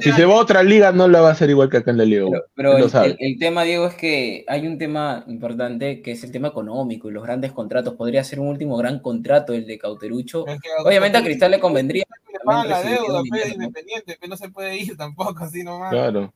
Si 0.00 0.10
se 0.10 0.24
va 0.24 0.34
a 0.34 0.38
otra 0.38 0.62
liga, 0.64 0.90
no 0.90 1.06
la 1.06 1.20
va 1.20 1.28
a 1.28 1.32
hacer 1.32 1.50
igual 1.50 1.70
que 1.70 1.76
acá 1.76 1.92
en 1.92 1.98
la 1.98 2.04
liga. 2.04 2.26
Pero, 2.56 2.76
el, 2.78 2.90
sabe. 2.90 3.08
el- 3.10 3.16
el 3.20 3.38
tema, 3.38 3.62
Diego, 3.62 3.86
es 3.86 3.94
que 3.94 4.44
hay 4.48 4.66
un 4.66 4.76
tema 4.78 5.24
importante 5.28 6.02
que 6.02 6.12
es 6.12 6.24
el 6.24 6.32
tema 6.32 6.48
económico 6.48 7.08
y 7.08 7.12
los 7.12 7.22
grandes 7.22 7.52
contratos. 7.52 7.94
Podría 7.94 8.24
ser 8.24 8.40
un 8.40 8.48
último 8.48 8.76
gran 8.76 8.98
contrato 8.98 9.52
el 9.52 9.66
de 9.66 9.78
Cauterucho. 9.78 10.46
Es 10.48 10.60
que 10.60 10.68
Obviamente 10.84 11.18
a 11.18 11.22
Cristal 11.22 11.52
le 11.52 11.60
convendría. 11.60 12.04
le 12.32 12.38
pagan 12.44 12.68
la 12.70 12.82
deuda, 12.82 13.20
¿no? 13.22 13.52
independiente, 13.54 14.18
que 14.20 14.26
no 14.26 14.36
se 14.36 14.48
puede 14.48 14.76
ir 14.76 14.96
tampoco 14.96 15.44
así 15.44 15.62
nomás. 15.62 15.90
Claro. 15.92 16.32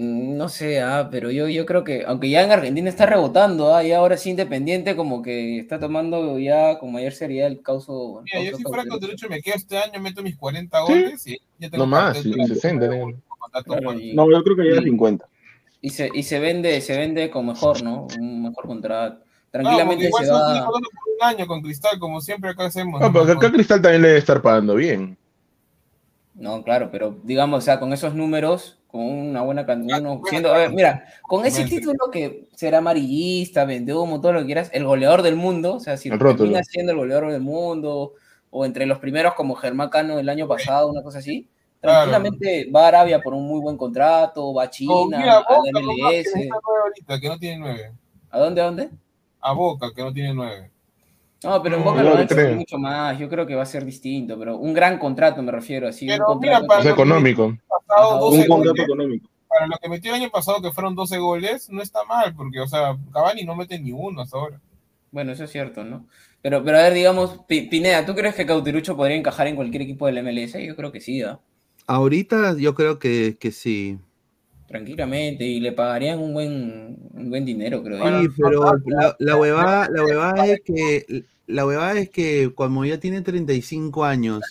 Mm, 0.00 0.36
No 0.36 0.48
sé, 0.48 0.80
ah, 0.80 1.08
pero 1.10 1.30
yo, 1.32 1.48
yo 1.48 1.66
creo 1.66 1.82
que, 1.82 2.04
aunque 2.06 2.30
ya 2.30 2.42
en 2.44 2.52
Argentina 2.52 2.88
está 2.88 3.04
rebotando, 3.04 3.74
ah, 3.74 3.82
y 3.82 3.90
ahora 3.92 4.16
sí 4.16 4.30
Independiente 4.30 4.94
como 4.94 5.22
que 5.22 5.58
está 5.58 5.80
tomando 5.80 6.38
ya 6.38 6.78
con 6.78 6.92
mayor 6.92 7.12
seriedad 7.12 7.48
el 7.48 7.60
causo. 7.62 8.22
Mira, 8.24 8.38
yo 8.38 8.50
causo 8.52 8.56
si 8.58 8.62
fuera 8.62 8.84
Cauterucho. 8.84 9.26
Cauterucho 9.26 9.28
me 9.28 9.42
quedo 9.42 9.56
este 9.56 9.76
año, 9.78 10.00
meto 10.00 10.22
mis 10.22 10.36
40 10.36 10.78
Sí. 10.86 10.92
goles 10.92 11.26
y 11.26 11.38
ya 11.58 11.68
tengo 11.70 11.84
No 11.84 11.86
más, 11.90 12.14
cartel 12.14 12.22
sí, 12.34 12.38
de- 12.40 12.46
60 12.46 12.88
tengo. 12.88 13.12
contrato 13.40 13.64
Claro, 13.64 13.86
con- 13.88 14.00
y, 14.00 14.12
No, 14.14 14.30
yo 14.30 14.42
creo 14.44 14.56
que 14.56 14.62
llega 14.62 14.76
a 14.78 14.82
Sí. 14.82 14.88
50. 14.88 15.26
y 15.80 15.90
se, 15.90 16.10
y 16.14 16.22
se 16.22 16.38
vende, 16.38 16.80
se 16.80 16.96
vende 16.96 17.28
con 17.30 17.46
mejor, 17.46 17.82
¿no? 17.82 18.06
Un 18.20 18.42
mejor 18.44 18.66
contrato. 18.66 19.24
Tranquilamente 19.50 20.06
igual 20.06 20.24
se 20.26 20.30
va. 20.30 20.64
por 20.66 20.74
un 20.76 21.22
año 21.26 21.46
con 21.48 21.60
Cristal, 21.62 21.98
como 21.98 22.20
siempre 22.20 22.50
acá 22.50 22.66
hacemos. 22.66 23.00
Ah, 23.02 23.06
¿no? 23.06 23.12
porque 23.12 23.32
acá 23.32 23.50
Cristal 23.50 23.80
también 23.82 24.02
le 24.02 24.08
debe 24.08 24.20
estar 24.20 24.40
pagando 24.42 24.74
bien. 24.76 25.16
No, 26.34 26.62
claro, 26.62 26.90
pero 26.92 27.16
digamos, 27.24 27.58
o 27.58 27.60
sea, 27.62 27.80
con 27.80 27.92
esos 27.92 28.14
números, 28.14 28.77
con 28.88 29.02
una 29.02 29.42
buena 29.42 29.66
cantidad, 29.66 30.00
uno 30.00 30.14
bueno, 30.16 30.26
siendo, 30.28 30.52
a 30.52 30.58
ver, 30.58 30.70
mira, 30.72 31.04
con 31.22 31.44
ese 31.44 31.64
título 31.66 32.10
que 32.10 32.48
será 32.56 32.78
amarillista, 32.78 33.66
vendehumo, 33.66 34.20
todo 34.20 34.32
lo 34.32 34.40
que 34.40 34.46
quieras, 34.46 34.70
el 34.72 34.84
goleador 34.84 35.20
del 35.22 35.36
mundo, 35.36 35.74
o 35.74 35.80
sea, 35.80 35.98
si 35.98 36.08
El 36.08 36.18
termina 36.18 36.64
siendo 36.64 36.92
el 36.92 36.98
goleador 36.98 37.30
del 37.30 37.42
mundo, 37.42 38.14
o 38.50 38.64
entre 38.64 38.86
los 38.86 38.98
primeros 38.98 39.34
como 39.34 39.54
Germán 39.54 39.90
Cano 39.90 40.18
el 40.18 40.28
año 40.28 40.48
pasado, 40.48 40.88
una 40.88 41.02
cosa 41.02 41.18
así, 41.18 41.48
Claro. 41.80 42.10
tranquilamente 42.10 42.68
va 42.74 42.86
a 42.86 42.88
Arabia 42.88 43.20
por 43.20 43.34
un 43.34 43.46
muy 43.46 43.60
buen 43.60 43.76
contrato, 43.76 44.52
va 44.52 44.64
a 44.64 44.70
China, 44.70 45.18
mira, 45.18 45.38
a 45.38 45.40
la 45.40 45.80
que 45.80 45.86
MLS, 45.86 46.34
necesita 46.34 46.56
nueve 46.66 46.80
ahorita, 46.82 47.20
que 47.20 47.28
no 47.28 47.38
tiene 47.38 47.58
nueve. 47.58 47.92
¿a 48.30 48.38
dónde, 48.40 48.60
a 48.60 48.64
dónde? 48.64 48.90
A 49.40 49.52
Boca, 49.52 49.92
que 49.94 50.02
no 50.02 50.12
tiene 50.12 50.34
nueve. 50.34 50.70
No, 51.42 51.62
pero 51.62 51.76
en 51.76 51.82
No, 51.82 51.90
Boca 51.90 51.98
yo 51.98 52.02
lo 52.04 52.10
no 52.10 52.16
van 52.16 52.28
a 52.52 52.56
mucho 52.56 52.78
más, 52.78 53.18
yo 53.18 53.28
creo 53.28 53.46
que 53.46 53.54
va 53.54 53.62
a 53.62 53.66
ser 53.66 53.84
distinto, 53.84 54.38
pero 54.38 54.56
un 54.56 54.74
gran 54.74 54.98
contrato 54.98 55.40
me 55.42 55.52
refiero, 55.52 55.86
así, 55.88 56.06
un 56.06 56.12
Pero 56.12 56.26
contrato 56.26 56.40
mira, 56.40 56.66
para 56.66 56.80
Es 56.80 56.86
lo 56.86 56.90
que 56.96 57.02
económico. 57.02 57.56
pasado, 57.68 58.02
Ajá, 58.08 58.20
12 58.20 58.42
Un 58.42 58.48
contrato 58.48 58.70
goles, 58.72 58.84
económico. 58.86 59.30
para 59.48 59.66
lo 59.68 59.76
que 59.80 59.88
metió 59.88 60.14
el 60.14 60.20
año 60.22 60.30
pasado, 60.30 60.60
que 60.62 60.72
fueron 60.72 60.94
12 60.96 61.18
goles, 61.18 61.70
no 61.70 61.80
está 61.82 62.04
mal, 62.04 62.34
porque, 62.34 62.60
o 62.60 62.66
sea, 62.66 62.96
Cavani 63.12 63.44
no 63.44 63.54
mete 63.56 63.78
ni 63.78 63.92
uno 63.92 64.22
hasta 64.22 64.36
ahora. 64.36 64.60
Bueno, 65.12 65.32
eso 65.32 65.44
es 65.44 65.50
cierto, 65.50 65.84
¿no? 65.84 66.06
Pero, 66.42 66.62
pero 66.64 66.78
a 66.78 66.82
ver, 66.82 66.92
digamos, 66.94 67.38
Pi- 67.48 67.62
Pineda, 67.68 68.04
¿tú 68.04 68.14
crees 68.14 68.34
que 68.34 68.44
Cauterucho 68.46 68.96
podría 68.96 69.16
encajar 69.16 69.46
en 69.46 69.56
cualquier 69.56 69.82
equipo 69.82 70.06
del 70.06 70.18
MLS? 70.18 70.64
Yo 70.66 70.76
creo 70.76 70.92
que 70.92 71.00
sí, 71.00 71.22
¿ah? 71.22 71.40
Ahorita 71.86 72.56
yo 72.58 72.74
creo 72.74 72.98
que, 72.98 73.36
que 73.40 73.50
sí. 73.50 73.98
Tranquilamente, 74.68 75.44
y 75.46 75.60
le 75.60 75.72
pagarían 75.72 76.18
un 76.18 76.34
buen, 76.34 76.98
un 77.14 77.30
buen 77.30 77.44
dinero, 77.44 77.82
creo. 77.82 77.98
Bueno, 77.98 78.20
Sí, 78.20 78.28
yo. 78.36 78.44
pero 78.44 78.78
la, 78.84 79.16
la 79.18 79.36
huevada, 79.36 79.88
la 79.90 80.04
huevada 80.04 80.46
es 80.46 80.60
que 80.62 81.24
la 81.48 81.64
huevada 81.64 81.98
es 81.98 82.10
que 82.10 82.52
cuando 82.54 82.84
ya 82.84 83.00
tiene 83.00 83.22
35 83.22 84.04
años 84.04 84.42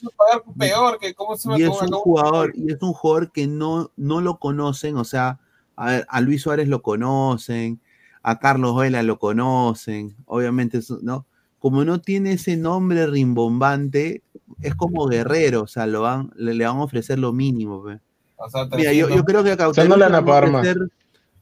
peor 0.58 0.98
que 0.98 1.14
cómo 1.14 1.38
se 1.38 1.50
y 1.56 1.62
es 1.62 1.70
un 1.70 1.92
jugador 1.92 2.54
y 2.56 2.74
es 2.74 2.82
un 2.82 2.92
jugador 2.94 3.32
que 3.32 3.46
no, 3.46 3.92
no 3.96 4.20
lo 4.20 4.40
conocen, 4.40 4.98
o 4.98 5.04
sea, 5.04 5.40
a, 5.76 5.86
ver, 5.92 6.08
a 6.10 6.22
Luis 6.22 6.42
Suárez 6.42 6.68
lo 6.68 6.82
conocen, 6.82 7.80
a 8.24 8.40
Carlos 8.40 8.76
Vela 8.76 9.04
lo 9.04 9.20
conocen, 9.20 10.16
obviamente, 10.26 10.80
eso, 10.80 10.98
¿no? 11.04 11.28
Como 11.60 11.86
no 11.86 12.02
tiene 12.02 12.34
ese 12.34 12.58
nombre 12.58 13.06
rimbombante, 13.06 14.24
es 14.62 14.74
como 14.74 15.06
guerrero, 15.06 15.64
o 15.64 15.68
sea, 15.68 15.86
lo 15.86 16.02
van, 16.02 16.32
le, 16.36 16.56
le 16.56 16.66
van 16.66 16.78
a 16.78 16.84
ofrecer 16.84 17.20
lo 17.20 17.32
mínimo. 17.32 17.84
pe. 17.84 18.00
O 18.38 18.50
sea, 18.50 18.66
Mira, 18.66 18.94
yo, 18.94 19.08
300. 19.08 19.16
yo 19.16 19.24
creo 19.26 19.44
que 19.44 19.52
a 19.52 19.56
sea, 19.56 19.66
no 19.66 19.74
Cauterucho 19.74 19.98
le 19.98 20.04
van 20.06 20.16
a 20.16 20.18
van 20.20 20.26
pagar 20.26 20.44
a 20.46 20.48
más. 20.48 20.62
ofrecer 20.68 20.90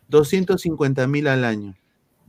250 0.10 1.08
mil 1.08 1.28
al 1.28 1.44
año. 1.46 1.74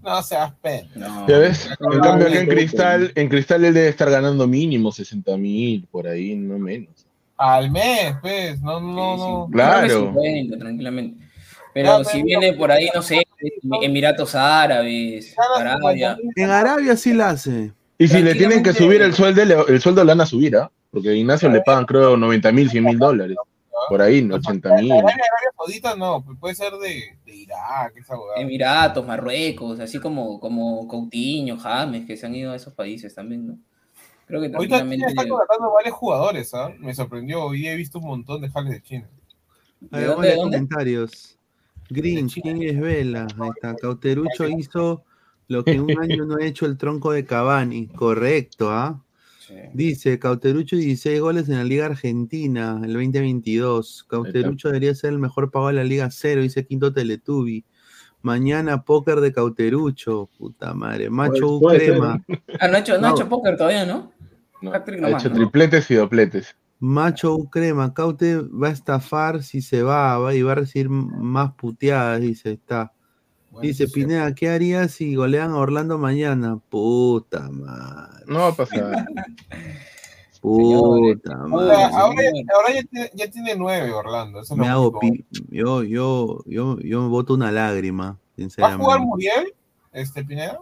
No 0.02 0.22
seas 0.22 0.52
pena. 0.62 0.88
No. 0.94 1.28
¿Ya 1.28 1.38
ves? 1.38 1.66
En 1.66 1.76
No, 1.80 2.00
cambio, 2.00 2.26
no, 2.28 2.32
acá 2.32 2.40
en 2.40 2.46
no, 2.48 2.54
Cristal, 2.54 3.12
en 3.14 3.28
Cristal 3.28 3.64
él 3.64 3.74
debe 3.74 3.88
estar 3.88 4.10
ganando 4.10 4.46
mínimo 4.46 4.92
60 4.92 5.36
mil, 5.36 5.86
por 5.90 6.06
ahí, 6.06 6.34
no 6.36 6.58
menos. 6.58 6.90
Al 7.36 7.70
mes, 7.70 8.14
pues. 8.22 8.60
No, 8.62 8.80
no, 8.80 9.16
no. 9.16 9.48
Claro. 9.50 9.86
Creo 9.86 10.12
que 10.14 10.20
50, 10.20 10.58
tranquilamente. 10.58 11.26
Pero 11.74 12.02
si 12.04 12.22
viene 12.22 12.54
por 12.54 12.70
ahí, 12.72 12.88
no 12.94 13.02
sé, 13.02 13.22
Emiratos 13.82 14.34
Árabes, 14.34 15.34
Arabia. 15.58 16.16
50.000. 16.16 16.32
En 16.36 16.50
Arabia 16.50 16.96
sí 16.96 17.12
la 17.12 17.30
hace. 17.30 17.72
Y 17.98 18.08
si 18.08 18.22
le 18.22 18.34
tienen 18.34 18.62
que 18.62 18.72
subir 18.72 19.02
el 19.02 19.12
sueldo, 19.12 19.66
el 19.66 19.80
sueldo 19.80 20.02
le 20.04 20.12
van 20.12 20.20
a 20.22 20.26
subir, 20.26 20.56
¿ah? 20.56 20.70
Porque 20.90 21.10
a 21.10 21.12
Ignacio 21.12 21.50
le 21.50 21.60
pagan, 21.60 21.84
creo, 21.84 22.16
90 22.16 22.52
mil, 22.52 22.70
100 22.70 22.84
mil 22.84 22.98
dólares. 22.98 23.36
Por 23.88 24.02
ahí, 24.02 24.28
80 24.30 24.76
mil. 24.76 24.92
Arabia, 24.92 25.24
Saudita 25.56 25.96
no, 25.96 26.24
puede 26.40 26.54
ser 26.54 26.72
de, 26.74 27.18
de 27.24 27.34
Irak, 27.34 27.96
esa 27.96 28.18
huevada. 28.18 28.40
Emiratos, 28.40 29.06
Marruecos, 29.06 29.80
así 29.80 29.98
como, 29.98 30.40
como 30.40 30.86
Coutinho, 30.88 31.56
James, 31.58 32.06
que 32.06 32.16
se 32.16 32.26
han 32.26 32.34
ido 32.34 32.52
a 32.52 32.56
esos 32.56 32.74
países 32.74 33.14
también, 33.14 33.46
¿no? 33.46 33.58
Creo 34.26 34.40
que 34.40 34.50
Ahorita 34.52 34.80
China 34.80 35.06
está 35.06 35.28
contratando 35.28 35.72
varios 35.72 35.94
jugadores, 35.94 36.52
¿ah? 36.54 36.72
Me 36.78 36.92
sorprendió. 36.94 37.44
Hoy 37.44 37.68
he 37.68 37.76
visto 37.76 38.00
un 38.00 38.06
montón 38.06 38.40
de 38.40 38.50
jales 38.50 38.72
de 38.72 38.82
China. 38.82 39.08
Dónde, 39.80 40.08
vamos 40.08 40.22
de 40.22 40.32
a 40.32 40.36
dónde? 40.36 40.56
comentarios. 40.56 41.38
Grinch, 41.88 42.40
¿quién 42.42 42.60
es 42.60 42.80
Vela? 42.80 43.28
Ahí 43.38 43.50
está. 43.54 43.76
Cauterucho 43.76 44.48
hizo 44.48 45.04
lo 45.46 45.64
que 45.64 45.80
un 45.80 45.96
año 45.96 46.24
no 46.24 46.36
ha 46.36 46.44
hecho 46.44 46.66
el 46.66 46.76
tronco 46.76 47.12
de 47.12 47.24
Cavani. 47.24 47.86
Correcto, 47.86 48.70
¿ah? 48.70 49.00
Sí. 49.46 49.54
Dice 49.74 50.18
Cauterucho 50.18 50.74
16 50.76 51.20
goles 51.20 51.48
en 51.48 51.56
la 51.56 51.64
Liga 51.64 51.86
Argentina 51.86 52.80
el 52.84 52.94
2022. 52.94 54.04
Cauterucho 54.08 54.68
debería 54.68 54.94
ser 54.94 55.12
el 55.12 55.18
mejor 55.18 55.50
pagado 55.50 55.68
de 55.68 55.74
la 55.74 55.84
Liga 55.84 56.08
Cero, 56.10 56.42
dice 56.42 56.66
Quinto 56.66 56.92
Teletubi. 56.92 57.64
Mañana 58.22 58.82
póker 58.82 59.20
de 59.20 59.32
Cauterucho, 59.32 60.28
puta 60.36 60.74
madre. 60.74 61.10
Macho 61.10 61.60
Puede- 61.60 61.78
puede 61.78 61.90
Crema, 61.92 62.24
Ah, 62.58 62.66
no 62.68 62.76
ha 62.76 62.80
hecho, 62.80 62.98
no 62.98 63.06
ha 63.06 63.10
No. 63.10 63.16
hecho 63.16 63.28
póker 63.28 63.56
todavía, 63.56 63.86
¿no? 63.86 64.12
No, 64.62 64.72
ha 64.72 64.78
nomás, 64.84 65.22
hecho 65.24 65.28
¿no? 65.32 65.36
tripletes 65.36 65.90
y 65.90 65.94
dopletes. 65.94 66.56
Macho 66.80 67.38
Crema, 67.50 67.94
Caute 67.94 68.36
va 68.38 68.68
a 68.68 68.72
estafar 68.72 69.42
si 69.42 69.62
se 69.62 69.82
va, 69.82 70.18
va 70.18 70.34
y 70.34 70.42
va 70.42 70.52
a 70.52 70.56
recibir 70.56 70.88
más 70.90 71.52
puteadas, 71.52 72.20
dice, 72.20 72.52
está. 72.52 72.92
Bueno, 73.56 73.68
Dice. 73.68 73.88
Pineda, 73.88 74.34
¿qué 74.34 74.50
harías 74.50 74.90
si 74.92 75.14
golean 75.14 75.52
a 75.52 75.56
Orlando 75.56 75.96
mañana? 75.96 76.58
Puta 76.68 77.48
madre, 77.50 78.22
No 78.26 78.40
va 78.40 78.48
a 78.48 78.54
pasar. 78.54 79.06
puta 80.42 81.36
madre. 81.38 81.74
ahora, 81.94 82.22
ahora 82.54 82.74
ya, 82.74 82.82
tiene, 82.82 83.10
ya 83.14 83.30
tiene 83.30 83.54
nueve 83.56 83.90
Orlando. 83.92 84.42
Eso 84.42 84.52
es 84.52 84.60
Me 84.60 84.68
hago 84.68 84.98
pi- 85.00 85.24
yo, 85.48 85.82
yo, 85.82 86.42
yo, 86.44 86.78
yo 86.80 87.00
me 87.00 87.08
boto 87.08 87.32
una 87.32 87.50
lágrima, 87.50 88.04
¿Va 88.04 88.10
a 88.10 88.18
jugar 88.18 88.20
sinceramente. 88.36 88.98
Muriel, 89.06 89.54
este 89.92 90.22
Pineda? 90.22 90.60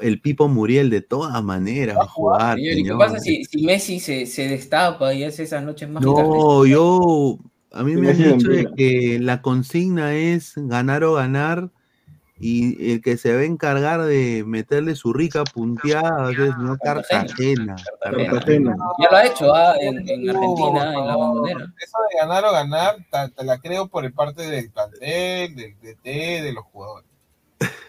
El 0.00 0.20
Pipo 0.20 0.48
Muriel 0.48 0.90
de 0.90 1.02
todas 1.02 1.40
maneras 1.44 1.96
va 1.96 2.02
a 2.02 2.08
jugar, 2.08 2.58
Señor, 2.58 2.76
¿y 2.78 2.82
qué 2.82 2.94
pasa 2.96 3.20
si, 3.20 3.44
si 3.44 3.62
Messi 3.64 4.00
se, 4.00 4.26
se 4.26 4.48
destapa 4.48 5.14
y 5.14 5.22
hace 5.22 5.44
esas 5.44 5.62
noches 5.62 5.88
mágicas? 5.88 6.12
No, 6.26 6.66
yo, 6.66 7.38
a 7.70 7.84
mí 7.84 7.94
me 7.94 8.10
han 8.10 8.18
dicho 8.18 8.48
de 8.48 8.66
que 8.76 9.18
la 9.20 9.42
consigna 9.42 10.16
es 10.16 10.54
ganar 10.56 11.04
o 11.04 11.12
ganar 11.14 11.70
y 12.38 12.92
el 12.92 13.00
que 13.00 13.16
se 13.16 13.34
va 13.34 13.40
a 13.40 13.44
encargar 13.44 14.02
de 14.02 14.44
meterle 14.46 14.94
su 14.94 15.12
rica 15.12 15.42
punteada 15.44 16.30
es 16.30 16.36
señor 16.36 16.78
Cartagena. 16.80 17.76
Cartagena. 18.00 18.30
Cartagena. 18.30 18.76
Ya 18.98 19.08
lo 19.10 19.16
ha 19.16 19.26
hecho 19.26 19.54
ah, 19.54 19.74
en, 19.80 20.08
en 20.08 20.28
Argentina, 20.30 20.92
en 20.94 21.06
la 21.06 21.16
bombonera. 21.16 21.72
Eso 21.82 21.96
de 22.10 22.18
ganar 22.18 22.44
o 22.44 22.52
ganar, 22.52 22.96
te, 23.34 23.44
la 23.44 23.58
creo 23.58 23.88
por 23.88 24.04
el 24.04 24.12
parte 24.12 24.42
del 24.42 24.70
plantel, 24.70 25.54
del 25.56 25.74
DT, 25.80 26.42
de 26.42 26.52
los 26.52 26.64
jugadores. 26.66 27.08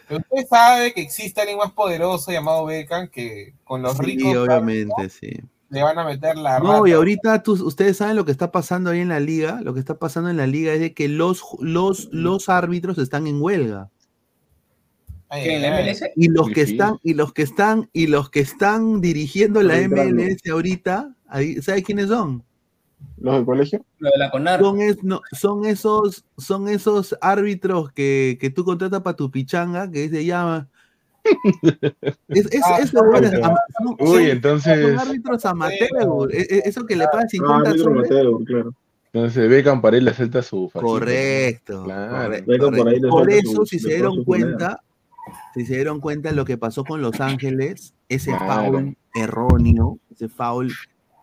Pero 0.08 0.22
usted 0.22 0.48
sabe 0.50 0.94
que 0.94 1.02
existe 1.02 1.42
alguien 1.42 1.58
más 1.58 1.74
poderoso 1.74 2.32
llamado 2.32 2.66
Beckham 2.66 3.10
que 3.10 3.54
con 3.66 3.82
los 3.82 3.98
Sí, 3.98 4.04
ricos 4.04 4.38
obviamente, 4.38 5.10
sí. 5.10 5.32
le 5.70 5.84
van 5.84 6.00
a 6.00 6.06
meter 6.06 6.38
la 6.38 6.60
No, 6.60 6.76
rata. 6.78 6.90
y 6.90 6.94
ahorita 6.94 7.44
tú- 7.44 7.62
ustedes 7.66 7.98
saben 7.98 8.16
lo 8.16 8.24
que 8.24 8.32
está 8.32 8.50
pasando 8.54 8.92
ahí 8.92 9.02
en 9.02 9.10
la 9.10 9.20
liga. 9.20 9.60
Lo 9.62 9.74
que 9.74 9.82
está 9.82 9.96
pasando 10.00 10.30
en 10.30 10.38
la 10.38 10.48
liga 10.48 10.72
es 10.72 10.80
de 10.80 10.94
que 10.94 11.10
los, 11.10 11.44
los, 11.60 12.08
los 12.14 12.48
árbitros 12.48 12.98
están 13.00 13.28
en 13.28 13.42
huelga. 13.42 13.90
Ay, 15.30 15.44
¿Qué, 15.44 15.56
en 15.58 15.62
la 15.62 15.68
MLS? 15.82 16.12
Y 16.16 16.30
los 16.30 16.48
Sí, 16.48 16.54
que 16.54 16.66
sí. 16.66 16.72
están, 16.74 16.98
y 17.04 17.14
los 17.14 17.34
que 17.34 17.42
están, 17.42 17.90
y 17.94 18.08
los 18.08 18.30
que 18.30 18.40
están 18.40 19.02
dirigiendo 19.02 19.62
la. 19.62 19.78
MLS 19.80 20.50
ahorita, 20.50 21.14
ahí, 21.28 21.62
¿sabes 21.62 21.84
quiénes 21.84 22.08
son? 22.08 22.44
¿Los 23.18 23.36
del 23.36 23.46
colegio? 23.46 23.86
Lo 24.00 24.10
de 24.10 24.18
la 24.18 24.32
CONAR. 24.32 24.60
Son, 24.62 24.82
es- 24.82 25.04
no, 25.04 25.22
son 25.34 25.66
esos, 25.66 26.26
son 26.38 26.68
esos 26.70 27.16
árbitros 27.22 27.92
que, 27.92 28.38
que 28.40 28.50
tú 28.50 28.64
contratas 28.64 29.02
para 29.02 29.16
tu 29.18 29.30
pichanga, 29.30 29.90
que 29.92 30.08
se 30.10 30.24
llama. 30.26 30.70
Es, 32.30 32.46
es, 32.54 32.62
Ah, 32.64 32.80
son- 32.88 33.08
Uy, 34.00 34.08
son- 34.08 34.22
entonces, 34.24 34.82
son 34.82 35.00
árbitros 35.00 35.46
amateur, 35.46 36.30
e- 36.32 36.38
e- 36.50 36.62
eso 36.66 36.86
que 36.86 36.96
le 36.96 37.06
pagan 37.06 37.26
Ah, 37.26 37.30
50 37.30 37.72
Pedro 37.72 37.84
soles. 37.84 38.10
Mateo, 38.10 38.40
claro. 38.46 38.74
entonces 39.12 39.50
Beckham 39.50 39.82
para 39.82 39.98
él 39.98 40.06
le 40.06 40.14
suelta 40.14 40.42
su 40.42 40.70
fajita, 40.70 40.88
Correcto. 40.88 41.84
Claro. 41.84 42.24
correcto, 42.30 42.52
Beckham 42.72 43.10
por 43.10 43.30
eso, 43.32 43.52
su- 43.52 43.66
si 43.66 43.80
se 43.80 43.90
dieron 43.90 44.24
cuenta, 44.24 44.82
si 45.58 45.66
se 45.66 45.76
dieron 45.76 46.00
cuenta 46.00 46.32
lo 46.32 46.46
que 46.46 46.58
pasó 46.58 46.84
con 46.84 47.02
Los 47.02 47.20
Ángeles, 47.20 47.94
ese 48.10 48.32
Claro. 48.36 48.72
foul 48.74 48.98
erróneo, 49.16 50.00
ese 50.12 50.30
foul, 50.30 50.72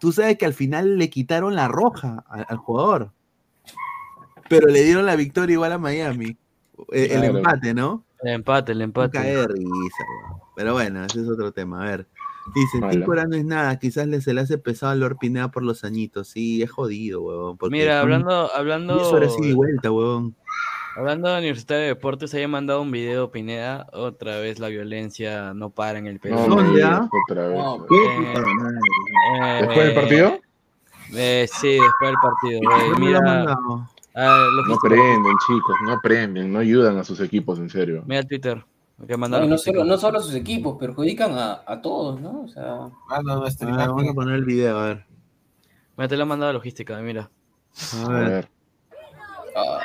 tú 0.00 0.12
sabes 0.12 0.36
que 0.38 0.46
al 0.46 0.54
final 0.54 0.98
le 0.98 1.08
quitaron 1.10 1.54
la 1.54 1.68
roja 1.68 2.24
al, 2.28 2.44
al 2.48 2.56
jugador, 2.58 3.12
pero 4.48 4.68
le 4.68 4.82
dieron 4.84 5.06
la 5.06 5.16
victoria 5.16 5.54
igual 5.54 5.72
a 5.72 5.78
Miami. 5.78 6.36
Eh, 6.92 7.08
El, 7.12 7.20
Claro. 7.20 7.38
empate, 7.38 7.74
¿no? 7.74 8.04
El 8.22 8.34
empate, 8.34 8.72
el 8.72 8.82
empate. 8.82 9.18
cae 9.18 9.36
de 9.36 9.46
risa, 9.46 9.64
weón. 10.28 10.40
Pero 10.56 10.72
bueno, 10.72 11.04
ese 11.04 11.20
es 11.20 11.28
otro 11.28 11.52
tema. 11.52 11.82
A 11.82 11.86
ver. 11.86 12.08
Dice. 12.54 12.78
Tícora 12.90 13.24
no 13.24 13.36
es 13.36 13.44
nada, 13.44 13.78
quizás 13.78 14.06
le, 14.06 14.20
se 14.20 14.34
le 14.34 14.42
hace 14.42 14.58
pesado 14.58 14.92
a 14.92 14.94
Lord 14.94 15.16
Pineda 15.18 15.50
por 15.50 15.62
los 15.62 15.82
añitos. 15.82 16.28
Sí, 16.28 16.62
es 16.62 16.70
jodido, 16.70 17.22
huevón. 17.22 17.56
Mira, 17.70 18.00
hablando, 18.00 18.50
hablando, 18.54 18.96
10 18.96 19.06
horas 19.12 19.34
ida 19.38 19.48
y 19.48 19.52
vuelta, 19.54 19.90
huevón. 19.90 20.34
Hablando 20.96 21.28
de 21.28 21.38
Universitario 21.38 21.82
de 21.82 21.88
Deportes, 21.88 22.32
había 22.34 22.48
mandado 22.48 22.82
un 22.82 22.90
video, 22.90 23.30
Pineda, 23.30 23.86
otra 23.92 24.38
vez 24.38 24.58
la 24.58 24.68
violencia 24.68 25.52
no 25.54 25.70
para 25.70 25.98
en 25.98 26.06
el 26.06 26.20
Perú. 26.20 26.36
No, 26.36 26.56
¿Dónde, 26.56 26.72
me 26.72 26.82
ah? 26.82 27.00
digas 27.00 27.10
otra 27.28 27.48
vez. 27.48 27.58
No, 27.58 27.86
¿Qué? 27.88 27.96
Eh. 27.96 28.34
Eh, 29.34 29.58
¿Después 29.62 29.86
del 29.86 29.94
partido? 29.94 30.38
eh, 31.14 31.46
sí, 31.52 31.68
después 31.72 32.10
del 32.10 32.16
partido. 32.20 32.60
eh, 32.60 32.90
¿Dónde 32.90 33.10
lo 33.10 33.18
ha 33.18 33.22
mira, 33.22 33.56
ah, 34.14 34.46
No 34.68 34.74
aprenden, 34.74 35.36
chicos, 35.46 35.76
no 35.84 35.92
aprenden, 35.92 36.52
no 36.52 36.58
ayudan 36.60 36.98
a 36.98 37.04
sus 37.04 37.20
equipos, 37.20 37.58
en 37.58 37.68
serio. 37.70 38.02
mira 38.06 38.20
el 38.20 38.28
Twitter. 38.28 38.64
Que 39.08 39.16
No, 39.16 39.58
solo, 39.58 39.84
no 39.84 39.98
solo 39.98 40.18
a 40.18 40.22
sus 40.22 40.34
equipos, 40.36 40.76
perjudican 40.78 41.36
a, 41.36 41.62
a 41.66 41.82
todos, 41.82 42.20
¿no? 42.20 42.42
O 42.42 42.48
sea, 42.48 42.88
Ah, 43.10 43.20
no, 43.24 43.40
nuestra 43.40 43.68
A 43.68 43.76
ver, 43.76 43.88
vamos 43.88 44.08
a 44.08 44.14
poner 44.14 44.36
el 44.36 44.44
video, 44.44 44.78
a 44.78 44.86
ver. 44.86 45.06
Mira, 45.96 46.08
te 46.08 46.16
lo 46.16 46.22
ha 46.22 46.26
mandado 46.26 46.52
logística, 46.52 46.96
mira. 47.00 47.28
A 47.92 48.06
A 48.06 48.08
ver. 48.08 48.30
ver. 48.30 48.48
ah, 49.56 49.78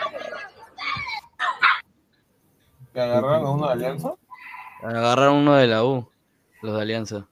que 2.99 3.03
agarraron 3.11 3.45
a 3.45 3.49
uno 3.51 3.67
de 3.67 3.73
Alianza. 3.73 4.13
Agarraron 4.83 5.35
uno 5.37 5.55
de 5.55 5.67
la 5.67 5.83
U, 5.85 6.09
los 6.61 6.75
de 6.75 6.81
Alianza. 6.81 7.27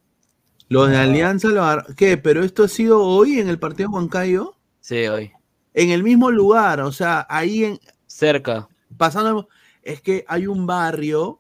Los 0.70 0.90
de 0.90 0.98
Alianza 0.98 1.50
lo 1.50 1.64
agar- 1.64 1.96
¿Qué? 1.96 2.18
¿Pero 2.18 2.44
esto 2.44 2.64
ha 2.64 2.68
sido 2.68 3.02
hoy 3.04 3.40
en 3.40 3.48
el 3.50 3.60
partido 3.60 3.90
de 3.90 3.96
Huancayo? 3.96 4.56
Sí, 4.82 5.08
hoy. 5.08 5.32
En 5.74 5.92
el 5.92 6.04
mismo 6.04 6.32
lugar, 6.32 6.82
o 6.82 6.92
sea, 6.92 7.26
ahí 7.30 7.64
en, 7.66 7.80
Cerca. 8.06 8.68
pasando, 8.98 9.48
es 9.84 10.02
que 10.02 10.26
hay 10.28 10.48
un 10.48 10.66
barrio 10.68 11.40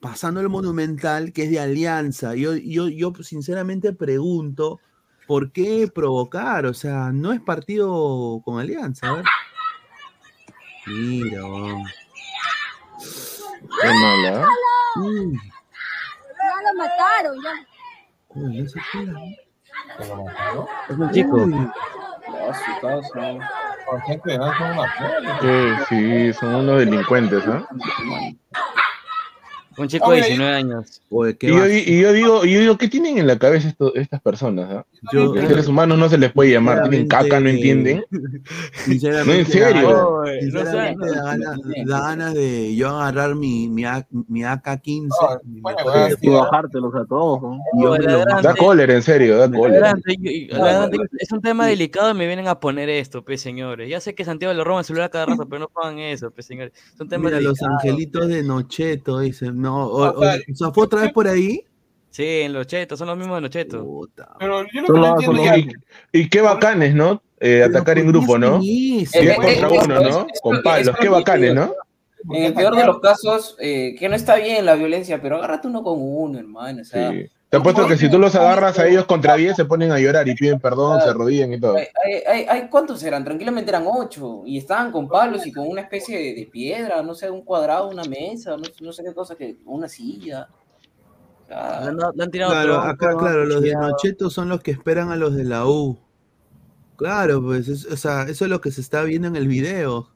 pasando 0.00 0.40
el 0.40 0.48
Monumental 0.48 1.32
que 1.32 1.44
es 1.44 1.50
de 1.50 1.58
Alianza. 1.60 2.34
Yo, 2.34 2.54
yo, 2.56 2.88
yo 2.88 3.12
sinceramente 3.22 3.92
pregunto, 3.92 4.78
¿por 5.26 5.50
qué 5.52 5.88
provocar? 5.92 6.66
O 6.66 6.74
sea, 6.74 7.10
no 7.12 7.32
es 7.32 7.40
partido 7.40 8.40
con 8.44 8.60
Alianza. 8.60 9.08
A 9.08 9.12
ver. 9.14 9.24
Mira. 10.86 11.42
Qué 13.80 13.88
mala. 13.88 14.40
¿eh? 14.42 14.44
Uy, 15.00 15.32
Ya 15.34 16.72
lo 16.72 16.78
mataron, 16.78 17.36
ya. 17.42 17.52
uy, 18.28 18.62
no 18.62 18.68
sé 18.68 18.80
qué 18.92 19.02
era. 19.02 19.12
que 19.98 20.04
lo 20.08 20.24
mataron. 20.24 20.66
Es 20.88 20.96
un 20.98 21.10
chico. 21.12 21.36
Uy, 21.36 21.54
a 22.48 22.54
su 22.54 22.80
casa. 22.80 23.48
Por 23.86 23.98
ejemplo, 24.00 24.32
eran 24.32 24.52
como 24.58 24.72
una 24.82 24.92
flor. 24.92 25.22
Sí, 25.40 25.84
sí, 25.88 26.32
son 26.34 26.54
unos 26.56 26.78
delincuentes, 26.80 27.42
¿ah? 27.46 27.66
Un 29.78 29.88
chico 29.88 30.10
de 30.10 30.16
mira, 30.16 30.26
19 30.26 30.54
años. 30.56 31.02
Oye, 31.10 31.36
qué 31.36 31.46
Y 31.46 31.50
yo, 31.50 31.66
y 31.68 32.00
yo 32.00 32.12
digo, 32.12 32.44
y 32.44 32.52
yo 32.54 32.60
digo, 32.60 32.76
¿qué 32.78 32.88
tienen 32.88 33.18
en 33.18 33.26
la 33.26 33.38
cabeza 33.38 33.68
esto- 33.68 33.94
estas 33.94 34.20
personas? 34.20 34.68
ah? 34.70 34.84
yo- 35.12 35.34
Los 35.34 35.46
seres 35.48 35.68
humanos 35.68 35.98
no 35.98 36.08
se 36.08 36.18
les 36.18 36.32
puede 36.32 36.50
llamar, 36.52 36.88
tienen 36.88 37.06
caca, 37.08 37.38
no 37.40 37.48
entienden. 37.48 38.04
Sinceramente, 38.84 39.32
No, 39.32 39.38
en 39.38 39.46
serio. 39.46 40.22
no 40.52 40.64
da 40.64 40.72
ganas, 41.22 41.58
da 41.86 42.00
ganas 42.00 42.34
de 42.34 42.74
yo 42.76 42.88
agarrar 42.88 43.34
mi, 43.34 43.68
mi, 43.68 43.82
mi 44.28 44.42
AK-15 44.44 45.08
No, 45.08 45.40
mi 45.44 45.60
bueno, 45.60 45.78
Y 46.20 46.28
bajártelos 46.28 46.94
a 46.94 47.04
todos, 47.06 47.40
¿no? 47.42 47.58
yo. 47.80 47.96
Da 48.42 48.54
cólera, 48.54 48.94
en 48.94 49.02
serio, 49.02 49.36
da 49.38 49.50
cólera. 49.50 49.94
Es 51.18 51.32
un 51.32 51.40
tema 51.40 51.66
delicado 51.66 52.10
y 52.10 52.14
me 52.14 52.26
vienen 52.26 52.48
a 52.48 52.58
poner 52.60 52.88
esto, 52.88 53.22
pues 53.24 53.40
señores. 53.40 53.88
Ya 53.88 54.00
sé 54.00 54.14
que 54.14 54.24
Santiago 54.24 54.54
le 54.54 54.64
roban 54.64 54.80
el 54.80 54.84
celular 54.84 55.06
a 55.06 55.10
cada 55.10 55.26
rato, 55.26 55.46
pero 55.48 55.60
no 55.60 55.68
pagan 55.68 55.98
eso, 55.98 56.30
pues 56.30 56.46
señores. 56.46 56.72
Es 56.94 57.00
un 57.00 57.08
tema 57.08 57.26
Mira, 57.26 57.40
los 57.40 57.62
angelitos 57.62 58.28
de 58.28 58.42
Nocheto, 58.42 59.20
dicen, 59.20 59.60
no, 59.60 59.67
o, 59.76 59.84
o- 59.86 60.18
O 60.18 60.22
sea, 60.22 60.34
o 60.52 60.54
sea, 60.54 60.70
¿fue 60.72 60.84
otra 60.84 61.02
vez 61.02 61.12
por 61.12 61.26
ahí? 61.28 61.62
Sí, 62.10 62.24
en 62.40 62.52
los 62.52 62.66
chetos, 62.66 62.98
son 62.98 63.08
los 63.08 63.16
mismos 63.18 63.36
de 63.36 63.40
los 63.42 63.50
chetos. 63.50 63.82
Puta. 63.84 64.34
Pero 64.38 64.62
yo 64.72 64.86
Solo- 64.86 64.98
no 65.00 65.06
entiendo 65.12 65.44
ya. 65.44 65.56
Y, 65.58 65.70
y 66.12 66.28
qué 66.28 66.40
bacanes, 66.40 66.94
¿no? 66.94 67.22
Eh, 67.40 67.62
atacar 67.62 67.98
en 67.98 68.06
¿por 68.06 68.12
qué 68.14 68.18
grupo, 68.18 68.38
¿no? 68.38 68.56
es 68.62 69.14
Eh, 69.14 69.34
contra 69.36 69.68
eh, 69.68 69.78
uno, 69.84 70.00
¿no? 70.00 70.26
Con 70.42 70.62
palos, 70.62 70.96
qué 71.00 71.08
bacanes. 71.08 71.54
¿no? 71.54 71.72
En 72.30 72.42
el 72.44 72.54
peor 72.54 72.74
de 72.74 72.84
los 72.84 72.98
casos, 72.98 73.56
eh, 73.60 73.94
que 73.96 74.08
no 74.08 74.16
está 74.16 74.34
bien 74.36 74.64
la 74.66 74.74
violencia, 74.74 75.22
pero 75.22 75.36
agárrate 75.36 75.68
uno 75.68 75.84
con 75.84 75.98
uno, 76.00 76.38
hermano. 76.38 76.82
O 76.82 76.84
sea, 76.84 77.12
Sí. 77.12 77.26
Te 77.50 77.56
apuesto 77.56 77.86
que 77.86 77.96
si 77.96 78.10
tú 78.10 78.18
los 78.18 78.34
agarras 78.34 78.78
a 78.78 78.86
ellos 78.86 79.06
contra 79.06 79.34
10 79.34 79.56
se 79.56 79.64
ponen 79.64 79.90
a 79.90 79.98
llorar 79.98 80.28
y 80.28 80.34
piden 80.34 80.60
perdón, 80.60 81.00
se 81.00 81.08
arrodillan 81.08 81.52
y 81.54 81.58
todo. 81.60 81.76
hay, 81.76 81.86
hay- 82.04 82.22
hay- 82.26 82.46
hay- 82.46 82.68
¿cuántos 82.68 83.02
eran? 83.02 83.24
Tranquilamente 83.24 83.70
eran 83.70 83.84
ocho. 83.86 84.42
Y 84.44 84.58
estaban 84.58 84.92
con 84.92 85.08
palos 85.08 85.46
y 85.46 85.52
con 85.52 85.66
una 85.66 85.80
especie 85.80 86.18
de, 86.18 86.34
de 86.34 86.46
piedra, 86.46 87.02
no 87.02 87.14
sé, 87.14 87.30
un 87.30 87.42
cuadrado, 87.42 87.88
una 87.88 88.04
mesa, 88.04 88.50
no, 88.56 88.64
no 88.82 88.92
sé 88.92 89.02
qué 89.02 89.14
cosa, 89.14 89.34
que 89.34 89.56
una 89.64 89.88
silla. 89.88 90.48
Han, 91.50 91.96
tirado 92.30 92.52
Claro, 92.52 92.72
troncos, 92.74 92.90
acá, 92.90 93.16
claro, 93.16 93.44
los 93.46 93.62
de. 93.62 93.72
Nocheto 93.72 94.28
son 94.28 94.50
los 94.50 94.60
que 94.60 94.70
esperan 94.70 95.10
a 95.10 95.16
los 95.16 95.34
de 95.34 95.44
la 95.44 95.66
U. 95.66 95.98
Claro, 96.96 97.42
pues, 97.42 97.68
es- 97.68 97.86
o 97.86 97.96
sea, 97.96 98.24
eso 98.24 98.44
es 98.44 98.50
lo 98.50 98.60
que 98.60 98.70
se 98.70 98.82
está 98.82 99.02
viendo 99.04 99.26
en 99.28 99.36
el 99.36 99.48
video. 99.48 100.10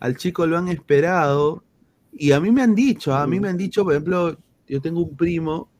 Al 0.00 0.18
chico 0.18 0.46
lo 0.46 0.58
han 0.58 0.68
esperado. 0.68 1.64
Y 2.12 2.32
a 2.32 2.40
mí 2.40 2.50
me 2.52 2.60
han 2.60 2.74
dicho, 2.74 3.14
a 3.14 3.26
mí 3.26 3.40
me 3.40 3.48
han 3.48 3.56
dicho, 3.56 3.84
por 3.84 3.94
ejemplo, 3.94 4.36
yo 4.68 4.80
tengo 4.82 5.00
un 5.00 5.16
primo 5.16 5.70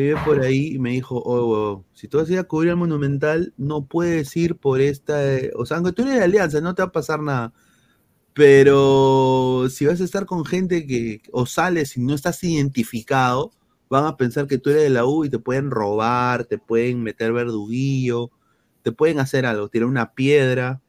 vive 0.00 0.20
por 0.24 0.40
ahí 0.40 0.74
y 0.74 0.78
me 0.78 0.90
dijo, 0.90 1.16
oh, 1.16 1.56
oh, 1.56 1.84
si 1.94 2.08
tú 2.08 2.18
vas 2.18 2.28
a 2.28 2.32
ir 2.32 2.38
a 2.38 2.44
cubrir 2.44 2.70
el 2.70 2.76
Monumental, 2.76 3.54
no 3.56 3.86
puedes 3.86 4.36
ir 4.36 4.56
por 4.56 4.80
esta, 4.80 5.34
eh, 5.36 5.50
o 5.56 5.66
sea, 5.66 5.78
aunque 5.78 5.92
tú 5.92 6.02
eres 6.02 6.14
de 6.16 6.24
Alianza, 6.24 6.60
no 6.60 6.74
te 6.74 6.82
va 6.82 6.88
a 6.88 6.92
pasar 6.92 7.20
nada. 7.20 7.52
Pero 8.34 9.66
si 9.68 9.86
vas 9.86 10.00
a 10.00 10.04
estar 10.04 10.24
con 10.26 10.44
gente 10.44 10.86
que 10.86 11.22
o 11.32 11.44
sales 11.46 11.96
y 11.96 12.00
no 12.00 12.14
estás 12.14 12.42
identificado, 12.44 13.50
van 13.90 14.04
a 14.04 14.16
pensar 14.16 14.46
que 14.46 14.58
tú 14.58 14.70
eres 14.70 14.84
de 14.84 14.90
la 14.90 15.04
U 15.06 15.24
y 15.24 15.30
te 15.30 15.38
pueden 15.40 15.70
robar, 15.70 16.44
te 16.44 16.58
pueden 16.58 17.02
meter 17.02 17.32
verduguillo, 17.32 18.30
te 18.82 18.92
pueden 18.92 19.18
hacer 19.18 19.44
algo, 19.46 19.68
tirar 19.68 19.88
una 19.88 20.14
piedra. 20.14 20.80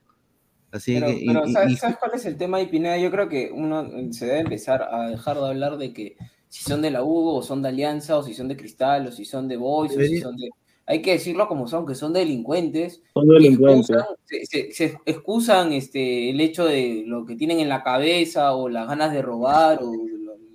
Así 0.72 0.94
Pero, 0.94 1.08
que, 1.08 1.14
y- 1.14 1.28
pero 1.28 1.48
y- 1.48 1.54
¿sabes, 1.54 1.72
y- 1.74 1.78
sabes 1.78 1.98
cuál 1.98 2.12
es 2.14 2.26
el 2.26 2.38
tema 2.38 2.60
de 2.60 2.68
Pineda? 2.68 2.98
Yo 3.00 3.10
creo 3.10 3.28
que 3.30 3.52
uno 3.52 3.90
se 4.12 4.28
debe 4.28 4.40
empezar 4.42 4.84
a 4.84 5.10
dejar 5.10 5.38
de 5.38 5.48
hablar 5.48 5.78
de 5.78 5.94
que 5.94 6.16
si 6.50 6.64
son 6.64 6.82
de 6.82 6.92
la 6.92 7.04
U 7.04 7.30
o 7.30 7.42
son 7.44 7.62
de 7.62 7.70
Alianza 7.70 8.18
o 8.18 8.24
si 8.24 8.34
son 8.34 8.48
de 8.48 8.58
Cristal 8.58 9.08
o 9.08 9.12
si 9.12 9.24
son 9.24 9.48
de 9.48 9.56
Boys 9.58 9.92
o 9.96 10.00
si 10.02 10.20
son 10.20 10.36
de... 10.36 10.50
Hay 10.88 11.04
que 11.04 11.12
decirlo 11.12 11.48
como 11.48 11.68
son, 11.68 11.86
que 11.86 11.94
son 11.94 12.12
delincuentes. 12.14 13.04
Son 13.14 13.28
delincuentes. 13.28 13.90
excusan- 13.92 14.16
se, 14.26 14.46
se- 14.48 14.72
se 14.72 14.98
excusan 15.06 15.72
este, 15.74 16.32
el 16.32 16.42
hecho 16.42 16.66
de 16.66 17.04
lo 17.06 17.26
que 17.26 17.36
tienen 17.36 17.60
en 17.60 17.70
la 17.70 17.84
cabeza 17.84 18.56
o 18.56 18.68
las 18.70 18.88
ganas 18.88 19.14
de 19.14 19.22
robar 19.22 19.80
o 19.84 19.92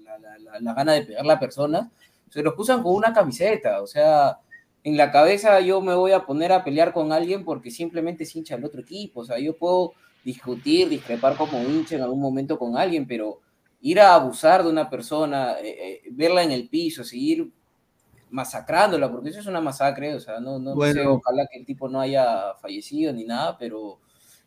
la, 0.05 0.18
la, 0.18 0.38
la- 0.38 0.61
la 0.61 0.74
gana 0.74 0.92
de 0.95 1.03
pegar 1.03 1.20
a 1.22 1.26
la 1.28 1.38
persona. 1.38 1.90
Se 2.30 2.42
lo 2.42 2.51
excusan 2.51 2.82
con 2.82 2.95
una 2.97 3.12
camiseta. 3.12 3.80
O 3.80 3.86
sea, 3.86 4.38
en 4.82 4.97
la 4.97 5.12
cabeza 5.12 5.61
yo 5.61 5.80
me 5.80 5.95
voy 5.95 6.11
a 6.11 6.26
poner 6.26 6.51
a 6.51 6.64
pelear 6.64 6.92
con 6.92 7.12
alguien 7.12 7.45
porque 7.45 7.70
simplemente 7.70 8.24
es 8.24 8.34
hincha 8.34 8.57
del 8.57 8.64
otro 8.64 8.80
equipo. 8.80 9.20
O 9.20 9.24
sea, 9.24 9.38
yo 9.38 9.57
puedo 9.57 9.92
discutir, 10.24 10.88
discrepar 10.88 11.36
como 11.36 11.62
hincha 11.62 11.95
en 11.95 12.03
algún 12.03 12.20
momento 12.20 12.59
con 12.59 12.76
alguien, 12.76 13.07
pero 13.07 13.38
ir 13.85 14.01
a 14.01 14.14
abusar 14.14 14.64
de 14.64 14.70
una 14.70 14.89
persona, 14.89 15.59
eh, 15.61 15.76
eh, 15.78 16.03
verla 16.11 16.43
en 16.43 16.51
el 16.53 16.68
piso, 16.68 17.05
seguir 17.05 17.51
masacrándola, 18.30 19.11
porque 19.12 19.28
eso 19.30 19.41
es 19.41 19.47
una 19.47 19.61
masacre, 19.61 20.14
o 20.14 20.20
sea, 20.20 20.41
no, 20.41 20.59
no, 20.59 20.74
sé, 20.93 21.01
ojalá 21.07 21.47
que 21.53 21.59
el 21.59 21.66
tipo 21.66 21.89
no 21.89 22.01
haya 22.01 22.55
fallecido 22.61 23.12
ni 23.12 23.24
nada, 23.24 23.57
pero 23.59 24.01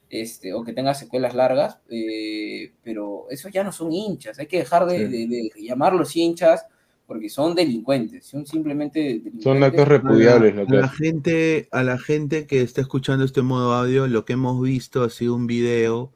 este, 0.10 0.54
o 0.54 0.64
que 0.64 0.74
tenga 0.74 0.94
secuelas 0.94 1.36
largas, 1.36 1.78
eh, 1.90 2.72
pero 2.84 3.28
eso 3.30 3.48
ya 3.50 3.64
no 3.64 3.72
son 3.72 3.92
hinchas, 3.92 4.40
hay 4.40 4.48
que 4.48 4.58
dejar 4.60 4.86
de, 4.88 5.08
de- 5.08 5.28
de 5.28 5.52
llamarlos 5.62 6.16
hinchas 6.16 6.66
porque 7.06 7.30
son 7.30 7.56
delincuentes, 7.56 8.26
son 8.26 8.46
simplemente 8.46 9.00
delincuentes. 9.00 9.44
Son 9.44 9.64
actos 9.64 9.86
a 9.86 9.90
la, 9.90 9.98
repudiables 9.98 10.56
lo 10.56 10.62
a 10.64 10.82
la 10.82 10.90
gente, 10.90 11.70
a 11.72 11.84
la 11.84 11.98
gente 12.00 12.48
que 12.48 12.62
está 12.62 12.82
escuchando 12.82 13.24
este 13.24 13.42
modo 13.44 13.74
audio, 13.74 14.08
lo 14.08 14.26
que 14.26 14.34
hemos 14.34 14.62
visto 14.62 15.04
ha 15.04 15.10
sido 15.10 15.36
un 15.36 15.46
video 15.48 16.12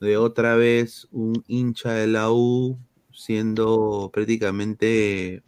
de 0.00 0.16
otra 0.16 0.56
vez 0.56 1.08
un 1.10 1.42
hincha 1.46 1.92
de 1.92 2.06
la 2.06 2.30
U 2.30 2.78
siendo 3.12 4.10
prácticamente 4.12 5.42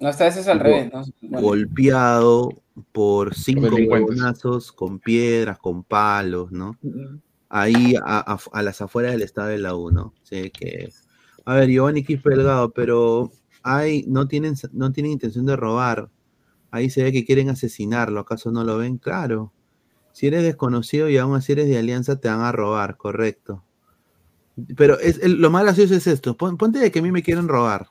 No, 0.00 0.08
esta 0.10 0.24
vez 0.24 0.36
es 0.36 0.48
al 0.48 0.58
Go- 0.58 0.64
revés, 0.64 0.92
¿no? 0.92 1.04
Bueno, 1.20 1.46
golpeado 1.46 2.62
por 2.92 3.34
cinco 3.34 3.76
huevonazos 3.76 4.72
con 4.72 4.98
piedras, 5.00 5.58
con 5.58 5.84
palos, 5.84 6.52
¿no? 6.52 6.78
Ahí 7.48 7.94
a, 7.96 8.02
a- 8.20 8.38
a 8.52 8.62
las 8.62 8.80
afueras 8.82 9.12
del 9.12 9.22
estado 9.22 9.48
de 9.48 9.58
la 9.58 9.74
U, 9.74 9.90
¿no? 9.90 10.14
Sí, 10.22 10.50
que... 10.50 10.90
A 11.46 11.54
ver, 11.54 11.68
Giovanni 11.70 12.04
Quispe 12.04 12.30
Delgado, 12.30 12.70
pero 12.72 13.30
hay, 13.62 14.04
no 14.06 14.28
tienen, 14.28 14.54
no 14.72 14.92
tienen 14.92 15.12
intención 15.12 15.46
de 15.46 15.56
robar. 15.56 16.10
Ahí 16.70 16.90
se 16.90 17.02
ve 17.02 17.12
que 17.12 17.24
quieren 17.24 17.50
asesinarlo, 17.50 18.20
¿acaso 18.20 18.50
no 18.52 18.64
lo 18.64 18.78
ven? 18.78 18.98
Claro. 18.98 19.52
Si 20.12 20.26
eres 20.26 20.42
desconocido 20.42 21.08
y 21.08 21.18
aún 21.18 21.36
así 21.36 21.52
eres 21.52 21.68
de 21.68 21.78
alianza, 21.78 22.20
te 22.20 22.28
van 22.28 22.40
a 22.42 22.52
robar, 22.52 22.96
correcto. 22.98 23.64
Pero 24.76 24.98
es, 24.98 25.18
el- 25.22 25.40
lo 25.40 25.50
más 25.50 25.62
gracioso 25.64 25.94
es 25.94 26.06
esto. 26.06 26.36
Pon- 26.36 26.56
ponte 26.56 26.78
de 26.78 26.90
que 26.90 26.98
a 26.98 27.02
mí 27.02 27.12
me 27.12 27.22
quieren 27.22 27.48
robar. 27.48 27.86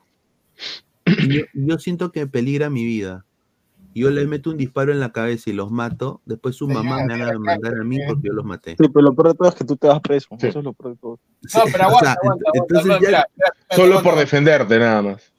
Yo, 1.29 1.41
yo 1.53 1.79
siento 1.79 2.11
que 2.11 2.27
peligra 2.27 2.69
mi 2.69 2.83
vida. 2.83 3.23
Yo 3.95 4.11
les 4.11 4.27
meto 4.27 4.51
un 4.51 4.57
disparo 4.57 4.91
en 4.91 4.99
la 4.99 5.11
cabeza 5.11 5.49
y 5.49 5.53
los 5.53 5.71
mato. 5.71 6.21
Después 6.25 6.55
su 6.55 6.67
mamá 6.67 6.97
me 6.97 7.13
van 7.13 7.21
a 7.23 7.31
demandar 7.31 7.73
a 7.79 7.83
mí 7.83 7.97
porque 8.07 8.27
yo 8.27 8.33
los 8.33 8.45
maté. 8.45 8.71
Sí, 8.71 8.87
pero 8.93 9.01
lo 9.01 9.15
peor 9.15 9.29
de 9.29 9.33
todo 9.35 9.49
es 9.49 9.55
que 9.55 9.63
tú 9.65 9.75
te 9.75 9.87
vas 9.87 10.01
preso. 10.01 10.27
Sí. 10.39 10.47
Eso 10.47 10.59
es 10.59 10.65
lo 10.65 10.73
peor 10.73 10.93
de 10.93 10.99
todo. 10.99 11.19
No, 11.41 11.61
pero 11.71 11.83
aguanta, 11.85 12.11
aguanta, 12.13 12.43
aguanta. 12.47 12.51
entonces 12.53 12.85
No, 12.87 12.93
ya- 12.93 12.99
mira, 12.99 13.25
mira, 13.35 13.47
espérate, 13.47 13.75
Solo 13.75 14.03
por 14.03 14.15
defenderte, 14.19 14.77
nada 14.79 15.01
más. 15.01 15.33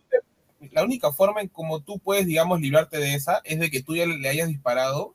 La 0.73 0.83
única 0.83 1.13
forma 1.13 1.41
en 1.41 1.49
como 1.49 1.81
tú 1.83 2.01
puedes, 2.01 2.27
digamos, 2.27 2.61
librarte 2.61 2.99
de 2.99 3.15
esa 3.15 3.41
es 3.45 3.61
de 3.61 3.71
que 3.71 3.81
tú 3.83 3.95
ya 3.95 4.07
le 4.07 4.29
hayas 4.29 4.49
disparado, 4.49 5.15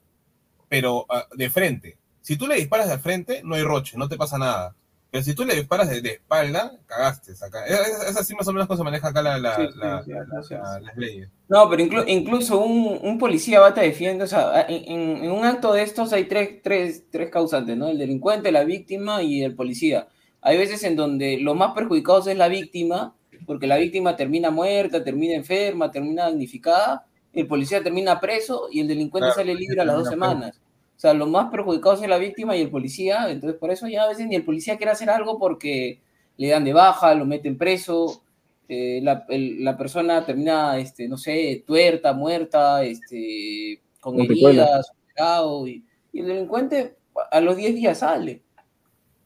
pero 0.70 1.06
ah, 1.10 1.28
de 1.36 1.50
frente. 1.50 1.98
Si 2.22 2.38
tú 2.38 2.48
le 2.48 2.56
disparas 2.56 2.88
de 2.88 2.98
frente, 2.98 3.42
no 3.44 3.56
hay 3.56 3.64
roche, 3.64 3.98
no 3.98 4.08
te 4.08 4.16
pasa 4.16 4.38
nada. 4.38 4.74
Pero 5.14 5.24
si 5.26 5.36
tú 5.36 5.46
le 5.46 5.54
disparas 5.54 5.88
de, 5.92 6.02
de 6.02 6.10
espalda, 6.14 6.76
cagaste. 6.88 7.34
Acá. 7.40 7.64
Es, 7.68 8.18
así 8.18 8.34
más 8.34 8.48
o 8.48 8.52
menos 8.52 8.66
como 8.68 8.78
se 8.80 8.84
maneja 8.84 9.10
acá 9.10 9.22
la, 9.22 9.38
la- 9.38 9.56
Sí, 9.58 9.68
sí, 9.72 9.78
la- 9.78 10.04
sí, 10.04 10.12
la- 10.12 10.26
sí, 10.42 10.48
sí, 10.48 10.54
la- 10.56 10.80
sí. 10.80 10.86
las 10.86 10.98
leyes. 10.98 11.30
No, 11.50 11.70
pero 11.70 11.84
inclu- 11.84 12.06
incluso 12.08 12.58
un, 12.60 12.98
un 13.00 13.20
policía 13.20 13.60
va 13.60 13.76
te 13.76 13.82
defiende, 13.82 14.24
o 14.24 14.28
sea, 14.28 14.66
en, 14.68 15.30
un 15.32 15.46
acto 15.46 15.72
de 15.72 15.84
estos 15.84 16.12
hay 16.14 16.24
tres, 16.26 16.64
tres, 16.64 17.04
tres 17.12 17.30
causantes, 17.30 17.78
¿no? 17.78 17.90
El 17.90 18.00
delincuente, 18.00 18.52
la 18.52 18.64
víctima 18.64 19.22
y 19.22 19.44
el 19.44 19.54
policía. 19.54 20.08
Hay 20.42 20.58
veces 20.58 20.84
en 20.84 20.96
donde 20.96 21.38
lo 21.38 21.54
más 21.54 21.74
perjudicados 21.76 22.26
es 22.26 22.36
la 22.36 22.48
víctima, 22.48 23.16
porque 23.46 23.68
la 23.68 23.78
víctima 23.78 24.16
termina 24.16 24.50
muerta, 24.50 25.04
termina 25.04 25.36
enferma, 25.36 25.92
termina 25.92 26.24
damnificada, 26.24 27.06
el 27.34 27.46
policía 27.46 27.84
termina 27.84 28.20
preso 28.20 28.68
y 28.72 28.80
el 28.80 28.88
delincuente 28.88 29.28
Claro, 29.28 29.36
sale 29.36 29.54
libre 29.54 29.80
a 29.80 29.86
las 29.86 29.96
dos 29.98 30.08
semanas. 30.10 30.60
O 31.04 31.06
sea, 31.06 31.14
lo 31.14 31.28
más 31.28 31.52
perjudicados 31.52 32.02
es 32.02 32.08
la 32.08 32.18
víctima 32.18 32.56
y 32.56 32.62
el 32.62 32.70
policía, 32.70 33.30
entonces 33.30 33.60
por 33.60 33.70
eso 33.72 33.90
ya 33.90 34.04
a 34.04 34.08
veces 34.08 34.26
ni 34.26 34.36
el 34.38 34.46
policía 34.46 34.78
quiere 34.78 34.94
hacer 34.94 35.10
algo 35.10 35.38
porque 35.38 36.00
le 36.38 36.48
dan 36.48 36.64
de 36.64 36.72
baja, 36.72 37.14
lo 37.14 37.26
meten 37.26 37.58
preso, 37.58 38.24
eh, 38.70 39.02
la, 39.04 39.26
el- 39.28 39.66
la 39.66 39.76
persona 39.76 40.26
termina, 40.26 40.78
este, 40.78 41.10
no 41.10 41.18
sé, 41.18 41.62
tuerta, 41.68 42.14
muerta, 42.14 42.86
este, 42.86 43.82
con 44.00 44.18
heridas, 44.18 44.94
operado, 45.12 45.68
y, 45.68 45.84
y 46.14 46.22
el 46.22 46.28
delincuente 46.28 46.96
a 47.32 47.42
los 47.42 47.58
10 47.58 47.76
días 47.76 48.00
sale. 48.00 48.42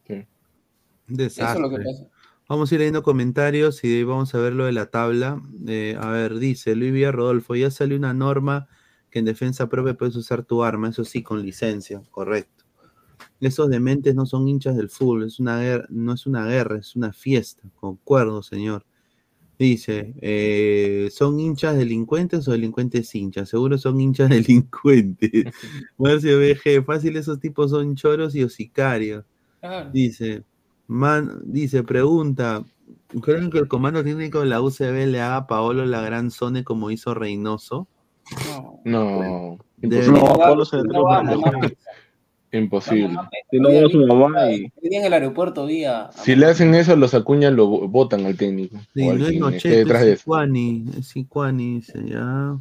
Eso 0.07 0.23
es 1.53 1.59
lo 1.59 1.69
que 1.69 1.77
Desastre. 1.77 1.83
pasa. 1.83 2.07
Vamos 2.49 2.71
a 2.71 2.73
ir 2.75 2.79
leyendo 2.79 3.03
comentarios 3.03 3.83
y 3.83 3.89
de 3.89 3.95
ahí 3.97 4.03
vamos 4.03 4.33
a 4.33 4.39
ver 4.39 4.53
lo 4.53 4.65
de 4.65 4.71
la 4.71 4.87
tabla. 4.87 5.39
Eh, 5.67 5.95
a 5.99 6.09
ver, 6.09 6.39
dice 6.39 6.75
Luis 6.75 6.91
Villa 6.91 7.11
Rodolfo, 7.11 7.53
ya 7.55 7.69
salió 7.69 7.95
una 7.97 8.15
norma 8.15 8.67
que 9.09 9.19
en 9.19 9.25
defensa 9.25 9.67
propia 9.69 9.93
puedes 9.93 10.15
usar 10.15 10.43
tu 10.43 10.63
arma, 10.63 10.89
eso 10.89 11.03
sí, 11.03 11.23
con 11.23 11.41
licencia, 11.41 12.01
correcto. 12.11 12.65
Esos 13.39 13.69
dementes 13.69 14.15
no 14.15 14.25
son 14.25 14.47
hinchas 14.47 14.75
del 14.75 14.89
fútbol, 14.89 15.23
es 15.23 15.39
una 15.39 15.59
guerra, 15.59 15.85
no 15.89 16.13
es 16.13 16.25
una 16.25 16.45
guerra, 16.45 16.77
es 16.77 16.95
una 16.95 17.13
fiesta, 17.13 17.63
concuerdo, 17.75 18.41
señor. 18.43 18.85
Dice, 19.59 20.13
eh, 20.21 21.09
¿son 21.11 21.39
hinchas 21.39 21.75
delincuentes 21.77 22.47
o 22.47 22.51
delincuentes 22.51 23.13
hinchas? 23.15 23.49
Seguro 23.49 23.77
son 23.77 23.99
hinchas 23.99 24.29
delincuentes. 24.29 25.45
Marcio 25.97 26.39
BG, 26.39 26.83
fácil, 26.85 27.17
esos 27.17 27.39
tipos 27.39 27.71
son 27.71 27.95
choros 27.95 28.35
y 28.35 28.47
sicarios. 28.49 29.25
Claro. 29.59 29.89
Dice, 29.91 30.43
man, 30.87 31.41
dice, 31.45 31.83
pregunta, 31.83 32.63
¿Creen 33.21 33.49
que 33.49 33.59
el 33.59 33.67
comando 33.67 34.03
técnico 34.03 34.41
de 34.41 34.47
la 34.47 34.61
UCB 34.61 35.07
le 35.07 35.21
haga 35.21 35.37
a 35.37 35.47
Paolo 35.47 35.85
la 35.85 36.01
gran 36.01 36.29
zone 36.29 36.63
como 36.63 36.91
hizo 36.91 37.13
Reynoso? 37.13 37.87
No, 38.83 39.57
imposible. 39.81 40.19
No, 40.19 40.37
Pablo 40.37 40.65
se 40.65 40.77
va. 40.77 41.23
Imposible. 42.51 43.17
Si 43.51 43.59
no 43.59 43.67
a 43.69 43.89
su 43.89 44.05
mamá 44.05 44.51
y 44.51 44.71
en 44.81 45.03
el 45.05 45.13
aeropuerto 45.13 45.65
vía. 45.65 46.09
Si 46.23 46.35
le 46.35 46.45
hacen 46.45 46.73
eso, 46.75 46.95
los 46.95 47.13
acuñan, 47.13 47.55
lo 47.57 47.67
votan 47.67 48.25
al 48.25 48.37
técnico. 48.37 48.77
Sí, 48.93 49.03
o 49.07 49.11
al 49.11 49.19
no 49.19 49.27
es 49.27 49.35
Nocheto, 49.35 49.75
detrás 49.75 50.01
de 50.03 50.13
es 50.13 50.19
eso. 50.19 50.23
Icuani, 50.23 50.85
es 50.97 51.15
Icuani, 51.15 51.75
dice, 51.75 51.99
ya. 52.05 52.57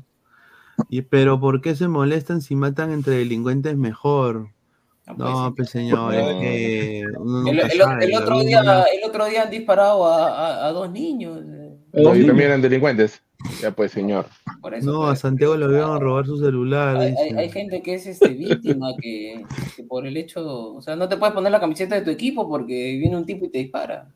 Y, 0.89 1.03
pero 1.03 1.39
¿por 1.41 1.61
qué 1.63 1.75
se 1.77 1.89
molestan 1.89 2.43
si 2.43 2.57
matan 2.57 2.91
entre 2.93 3.15
delincuentes 3.15 3.77
mejor? 3.77 4.49
No, 5.17 5.55
pues 5.57 5.71
señor, 5.71 6.15
es 6.15 6.35
que 6.41 7.05
uno 7.21 7.39
El, 7.39 7.45
nunca 7.57 7.67
el- 7.69 7.79
sabe, 7.81 8.05
el 8.05 8.11
la 8.11 8.19
otro 8.19 8.41
día, 8.41 8.85
el 8.93 9.09
otro 9.09 9.27
día 9.27 9.43
han 9.45 9.51
disparado 9.51 10.05
a, 10.05 10.27
a- 10.65 10.67
a 10.67 10.73
dos 10.73 10.91
niños. 10.91 11.39
eh, 11.47 11.77
No, 11.93 12.15
y 12.17 12.27
también 12.27 12.49
eran 12.49 12.61
delincuentes. 12.61 13.23
Ya 13.61 13.71
pues, 13.71 13.93
señor. 13.93 14.27
Por 14.61 14.75
eso, 14.75 14.91
No, 14.91 15.07
a 15.09 15.13
eso. 15.13 15.23
Santiago 15.23 15.57
le 15.57 15.69
vieron 15.69 16.01
robar 16.01 16.27
su 16.27 16.39
celular. 16.39 16.97
Hay, 16.97 17.11
dice. 17.11 17.23
hay- 17.23 17.35
hay 17.37 17.51
gente 17.51 17.83
que 17.83 17.95
es 17.95 18.07
este, 18.07 18.29
víctima 18.29 18.89
que, 19.01 19.45
que 19.77 19.83
por 19.85 20.07
el 20.07 20.17
hecho, 20.17 20.75
o 20.75 20.81
sea, 20.83 20.97
no 20.97 21.09
te 21.09 21.17
puedes 21.17 21.35
poner 21.35 21.53
la 21.53 21.61
camiseta 21.61 21.95
de 21.95 22.03
tu 22.03 22.11
equipo 22.11 22.49
porque 22.49 22.97
viene 22.99 23.17
un 23.17 23.25
tipo 23.27 23.45
y 23.45 23.49
te 23.51 23.59
dispara. 23.59 24.09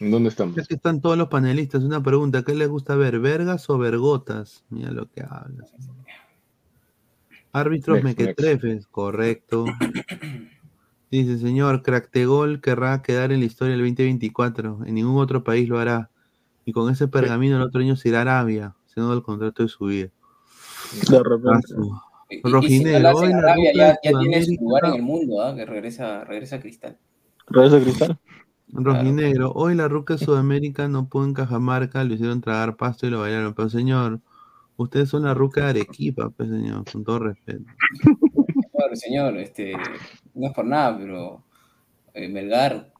¿Dónde 0.00 0.30
estamos? 0.30 0.56
Es 0.56 0.66
que 0.66 0.74
están 0.76 1.00
todos 1.00 1.16
los 1.18 1.28
panelistas. 1.28 1.82
Una 1.84 2.02
pregunta, 2.02 2.42
¿qué 2.42 2.54
les 2.54 2.68
gusta 2.68 2.96
ver, 2.96 3.20
vergas 3.20 3.68
o 3.68 3.76
vergotas? 3.78 4.64
Mira 4.70 4.90
lo 4.90 5.06
que 5.10 5.22
hablas. 5.22 5.70
Árbitros 7.52 8.02
mequetrefes, 8.02 8.86
correcto. 8.86 9.64
Dice, 11.10 11.38
señor, 11.38 11.82
Cractegol 11.82 12.60
querrá 12.60 13.02
quedar 13.02 13.32
en 13.32 13.40
la 13.40 13.46
historia 13.46 13.74
el 13.74 13.80
2024. 13.80 14.80
En 14.86 14.94
ningún 14.94 15.18
otro 15.20 15.42
país 15.42 15.68
lo 15.68 15.78
hará. 15.78 16.09
Y 16.70 16.72
con 16.72 16.88
ese 16.92 17.08
pergamino 17.08 17.56
el 17.56 17.62
otro 17.62 17.80
año 17.80 17.96
se 17.96 18.10
irá 18.10 18.18
a 18.18 18.22
Arabia, 18.22 18.76
siendo 18.86 19.12
el 19.12 19.24
contrato 19.24 19.64
de 19.64 19.68
su 19.68 19.86
vida. 19.86 20.08
de 21.10 21.16
Ah, 21.16 21.22
repente. 21.24 21.66
su- 21.66 22.00
Y- 22.30 22.36
y- 22.36 22.38
y 22.38 22.42
si 22.42 22.48
Rojinegro, 22.52 23.12
no 23.12 23.18
Arabia, 23.38 23.72
ya, 23.74 23.98
ya 24.04 24.18
tiene 24.20 24.44
su 24.44 24.52
lugar 24.60 24.84
en 24.86 24.94
el 24.94 25.02
mundo, 25.02 25.42
¿ah? 25.42 25.52
que 25.56 25.66
regresa, 25.66 26.22
regresa 26.24 26.56
a 26.56 26.60
Cristal. 26.60 26.96
¿Redes 27.48 27.72
de 27.72 27.82
cristal? 27.82 28.18
Rojinegro, 28.68 29.50
hoy 29.52 29.74
la 29.74 29.88
ruca 29.88 30.14
de 30.14 30.24
Sudamérica 30.24 30.86
no 30.86 31.08
pudo 31.08 31.24
en 31.24 31.34
Cajamarca, 31.34 32.04
lo 32.04 32.14
hicieron 32.14 32.40
tragar 32.40 32.76
pasto 32.76 33.04
y 33.08 33.10
lo 33.10 33.18
bailaron. 33.18 33.52
Pero 33.54 33.68
señor, 33.68 34.20
ustedes 34.76 35.08
son 35.08 35.24
la 35.24 35.34
ruca 35.34 35.62
de 35.64 35.70
Arequipa, 35.70 36.30
pues 36.30 36.48
señor, 36.50 36.84
con 36.90 37.02
todo 37.02 37.18
respeto. 37.18 37.64
Claro, 38.72 38.94
señor, 38.94 39.36
este, 39.38 39.72
no 40.34 40.46
es 40.46 40.52
por 40.54 40.64
nada, 40.66 40.96
pero 40.96 41.42
eh, 42.14 42.28
Melgar, 42.28 42.92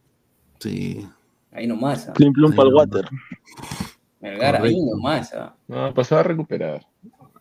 Sí. 0.59 1.07
Ahí 1.53 1.67
nomás. 1.67 2.09
¿ah? 2.09 2.13
Plim 2.13 2.33
plum 2.33 2.55
pa'l 2.55 2.73
water. 2.73 3.09
Melgar, 4.21 4.63
ahí 4.63 4.77
nomás. 4.81 5.33
¿ah? 5.35 5.55
No, 5.69 5.93
pasaba 5.95 6.21
a 6.21 6.25
recuperar. 6.25 6.87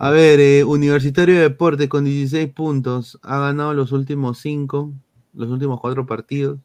A 0.01 0.11
ver, 0.11 0.39
eh, 0.39 0.63
Universitario 0.63 1.35
de 1.35 1.41
Deporte 1.41 1.89
con 1.89 2.05
16 2.05 2.53
puntos. 2.53 3.19
Ha 3.21 3.39
ganado 3.39 3.73
los 3.73 3.91
últimos 3.91 4.39
5, 4.39 4.93
los 5.33 5.49
últimos 5.49 5.81
4 5.81 6.05
partidos. 6.05 6.59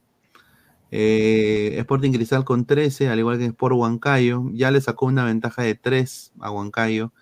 Eh, 0.92 1.74
Sporting 1.78 2.12
Cristal 2.12 2.44
con 2.44 2.64
13, 2.64 3.08
al 3.08 3.18
igual 3.18 3.38
que 3.38 3.46
Sport 3.46 3.74
Huancayo. 3.74 4.44
Ya 4.52 4.70
le 4.70 4.80
sacó 4.80 5.06
una 5.06 5.24
ventaja 5.24 5.62
de 5.62 5.74
3 5.74 6.32
a 6.40 6.52
Huancayo. 6.52 7.12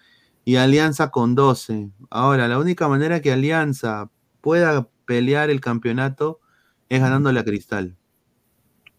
Y 0.44 0.56
Alianza 0.56 1.10
con 1.10 1.34
12. 1.34 1.90
Ahora, 2.10 2.48
la 2.48 2.58
única 2.58 2.88
manera 2.88 3.22
que 3.22 3.32
Alianza 3.32 4.10
pueda 4.42 4.88
pelear 5.06 5.48
el 5.48 5.62
campeonato 5.62 6.40
es 6.90 7.00
ganándole 7.00 7.40
a 7.40 7.44
Cristal. 7.44 7.96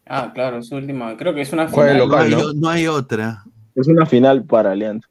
Ah, 0.06 0.30
claro, 0.34 0.62
su 0.62 0.76
última, 0.76 1.16
creo 1.16 1.34
que 1.34 1.40
es 1.40 1.52
una 1.52 1.66
final. 1.68 1.98
No 1.98 2.04
local, 2.06 2.24
hay, 2.26 2.30
¿no? 2.32 2.52
no 2.54 2.68
hay 2.68 2.86
otra. 2.86 3.44
Es 3.74 3.88
una 3.88 4.04
final 4.06 4.44
para 4.44 4.72
Alianza. 4.72 5.08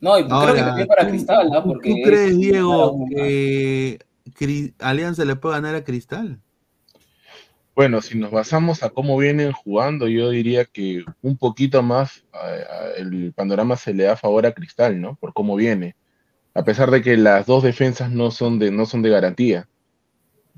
No, 0.00 0.18
y 0.18 0.24
creo 0.24 0.54
que 0.54 0.60
también 0.60 0.86
para 0.86 1.02
¿tú- 1.04 1.08
Cristal, 1.10 1.50
¿ah? 1.54 1.62
¿tú- 1.62 1.68
porque 1.72 1.90
¿Tú 1.90 1.96
es 1.96 2.04
crees, 2.06 2.38
Diego, 2.38 3.06
que 4.36 4.74
Alianza 4.78 5.24
le 5.24 5.36
puede 5.36 5.56
ganar 5.56 5.74
a 5.74 5.84
Cristal? 5.84 6.40
Bueno, 7.74 8.02
si 8.02 8.18
nos 8.18 8.30
basamos 8.30 8.82
a 8.82 8.90
cómo 8.90 9.16
vienen 9.16 9.52
jugando, 9.52 10.08
yo 10.08 10.30
diría 10.30 10.64
que 10.66 11.04
un 11.22 11.36
poquito 11.38 11.82
más 11.82 12.24
a- 12.32 12.38
a- 12.46 12.90
el 12.98 13.32
panorama 13.34 13.76
se 13.76 13.94
le 13.94 14.04
da 14.04 14.12
a 14.12 14.16
favor 14.16 14.44
a 14.46 14.52
Cristal, 14.52 15.00
¿no? 15.00 15.16
Por 15.16 15.32
cómo 15.32 15.56
viene. 15.56 15.96
A 16.54 16.64
pesar 16.64 16.90
de 16.90 17.00
que 17.00 17.16
las 17.16 17.46
dos 17.46 17.62
defensas 17.62 18.10
no 18.10 18.30
son 18.30 18.58
de, 18.58 18.70
no 18.70 18.84
son 18.86 19.02
de 19.02 19.10
garantía. 19.10 19.68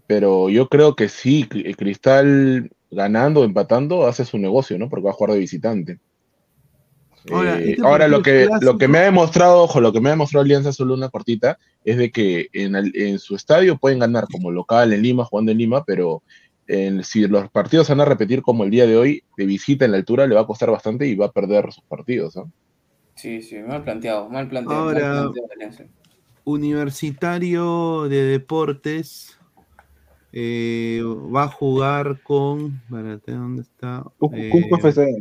Pero 0.07 0.49
yo 0.51 0.69
creo 0.69 0.95
que 0.97 1.09
sí, 1.09 1.47
Cri- 1.49 1.75
Cristal 1.77 2.71
ganando 2.91 3.41
o 3.41 3.45
empatando 3.45 4.07
hace 4.07 4.25
su 4.25 4.39
negocio, 4.39 4.79
¿no? 4.79 4.89
Porque 4.89 5.05
va 5.05 5.11
a 5.11 5.15
jugar 5.15 5.33
de 5.35 5.39
visitante. 5.41 5.99
Ahora, 7.33 7.61
Eh, 7.61 7.77
ahora 7.85 8.09
lo 8.09 8.21
que, 8.21 8.49
lo 8.61 8.77
que 8.79 8.89
me 8.89 8.99
ha 8.99 9.03
demostrado, 9.03 9.63
ojo, 9.63 9.81
lo 9.81 9.93
que 9.93 10.01
me 10.01 10.09
ha 10.09 10.13
demostrado 10.13 10.43
Alianza 10.43 10.73
solo 10.73 10.95
una 10.95 11.09
cortita, 11.09 11.57
es 11.85 11.97
de 11.97 12.11
que 12.11 12.49
en, 12.53 12.75
el- 12.75 12.93
en 12.97 13.19
su 13.21 13.37
estadio 13.37 13.79
pueden 13.79 14.01
ganar 14.01 14.27
como 14.31 14.51
local 14.51 14.93
en 14.93 15.03
Lima, 15.03 15.25
jugando 15.25 15.53
en 15.53 15.59
Lima, 15.59 15.85
pero 15.85 16.23
en- 16.67 17.05
si 17.05 17.27
los 17.29 17.49
partidos 17.51 17.87
se 17.87 17.93
van 17.93 18.01
a 18.01 18.05
repetir 18.07 18.43
como 18.43 18.65
el 18.65 18.71
día 18.71 18.87
de 18.87 18.97
hoy, 18.97 19.23
de 19.37 19.47
visita 19.47 19.85
en 19.85 19.93
la 19.93 19.99
altura, 19.99 20.27
le 20.27 20.35
va 20.35 20.41
a 20.41 20.47
costar 20.47 20.71
bastante 20.71 21.07
y 21.07 21.15
va 21.15 21.27
a 21.27 21.33
perder 21.33 21.73
sus 21.73 21.85
partidos. 21.85 22.35
¿no? 22.37 22.51
Sí, 23.15 23.41
sí, 23.41 23.57
mal 23.59 23.85
planteado, 23.85 24.29
mal 24.29 24.49
planteado. 24.49 24.83
Ahora- 24.83 25.15
mal 25.15 25.33
planteado. 25.33 25.89
Universitario 26.45 28.09
de 28.09 28.25
Deportes 28.25 29.39
eh, 30.33 31.03
va 31.05 31.45
a 31.45 31.49
jugar 31.49 32.21
con. 32.23 32.81
Espérate, 32.85 33.33
¿dónde 33.33 33.63
está? 33.63 34.05
Cusco 34.19 34.37
Eh, 34.37 34.51
Cusco 34.51 34.77
FC. 34.89 35.19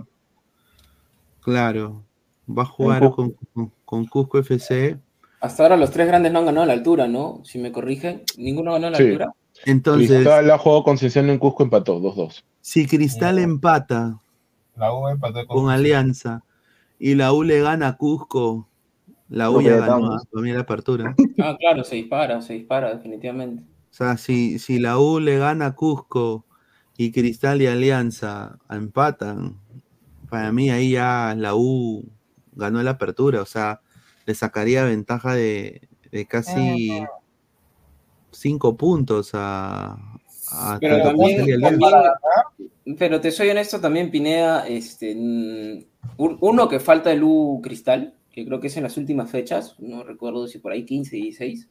Claro, 1.42 2.04
va 2.48 2.64
a 2.64 2.66
jugar 2.66 3.12
con, 3.12 3.32
con- 3.54 3.72
con 3.86 4.06
Cusco 4.06 4.40
FC. 4.40 4.98
Hasta 5.40 5.64
ahora 5.64 5.76
los 5.78 5.90
tres 5.92 6.08
grandes 6.08 6.32
no 6.32 6.40
han 6.40 6.46
ganado 6.46 6.64
a 6.64 6.68
la 6.68 6.74
altura, 6.74 7.08
¿no? 7.08 7.42
Si 7.44 7.58
me 7.58 7.72
corrigen, 7.72 8.22
ninguno 8.38 8.74
ganó 8.74 8.88
a 8.88 8.92
la 8.92 8.98
Sí. 8.98 9.04
altura. 9.04 9.34
Entonces, 9.66 10.10
Cristal 10.10 10.50
ha 10.52 10.58
jugado 10.58 10.84
con 10.84 10.98
Cienciano 10.98 11.32
en 11.32 11.40
Cusco, 11.40 11.64
empató 11.64 12.00
2-2. 12.00 12.44
si 12.62 12.88
Cristal 12.88 13.38
empata 13.40 14.20
La 14.76 14.94
U 14.94 15.08
empató 15.08 15.46
con, 15.48 15.64
con 15.64 15.70
Alianza 15.72 16.44
y 17.00 17.16
la 17.16 17.34
U 17.34 17.44
le 17.44 17.60
gana 17.62 17.90
a 17.90 17.98
Cusco, 17.98 18.70
la 19.30 19.50
U 19.50 19.56
Lo 19.56 19.62
ya 19.62 19.78
ganó 19.78 20.18
mí 20.34 20.52
la 20.52 20.62
apertura. 20.62 21.16
Ah, 21.40 21.58
claro, 21.60 21.84
se 21.84 21.96
dispara, 21.96 22.42
se 22.42 22.54
dispara, 22.54 22.94
definitivamente. 22.94 23.64
O 23.92 23.94
sea, 23.94 24.18
si, 24.18 24.58
si 24.58 24.80
la 24.80 24.98
U 25.00 25.20
le 25.20 25.38
gana 25.38 25.66
a 25.68 25.76
Cusco 25.76 26.46
y 26.98 27.12
Cristal 27.12 27.62
y 27.62 27.68
Alianza 27.68 28.58
empatan, 28.70 29.60
para 30.30 30.52
mí 30.54 30.70
ahí 30.70 30.92
ya 30.92 31.36
la 31.38 31.56
U 31.56 32.06
ganó 32.54 32.82
la 32.84 32.92
apertura. 32.92 33.42
O 33.42 33.46
sea, 33.46 33.82
le 34.26 34.34
sacaría 34.34 34.86
ventaja 34.86 35.36
de, 35.36 35.90
de 36.10 36.26
casi 36.26 37.04
cinco 38.32 38.78
puntos 38.78 39.32
a, 39.34 39.98
a 40.52 40.78
Pero 40.80 41.04
también, 41.04 41.44
Cristal 41.44 41.50
y 41.50 41.54
Alianza. 41.54 41.80
también- 41.90 42.98
pero 42.98 43.20
te 43.22 43.32
soy 43.32 43.50
honesto 43.50 43.80
también, 43.80 44.10
Pineda, 44.10 44.68
este, 44.68 45.14
un- 45.14 45.86
uno 46.18 46.70
que 46.70 46.80
falta 46.80 47.10
de 47.10 47.18
Lu 47.18 47.60
Cristal, 47.62 48.16
que 48.32 48.46
creo 48.46 48.60
que 48.60 48.68
es 48.68 48.78
en 48.78 48.84
las 48.84 48.98
últimas 48.98 49.30
fechas, 49.30 49.76
no 49.80 50.04
recuerdo 50.04 50.48
si 50.48 50.60
por 50.60 50.72
ahí 50.72 50.86
15, 50.86 51.18
16. 51.18 51.70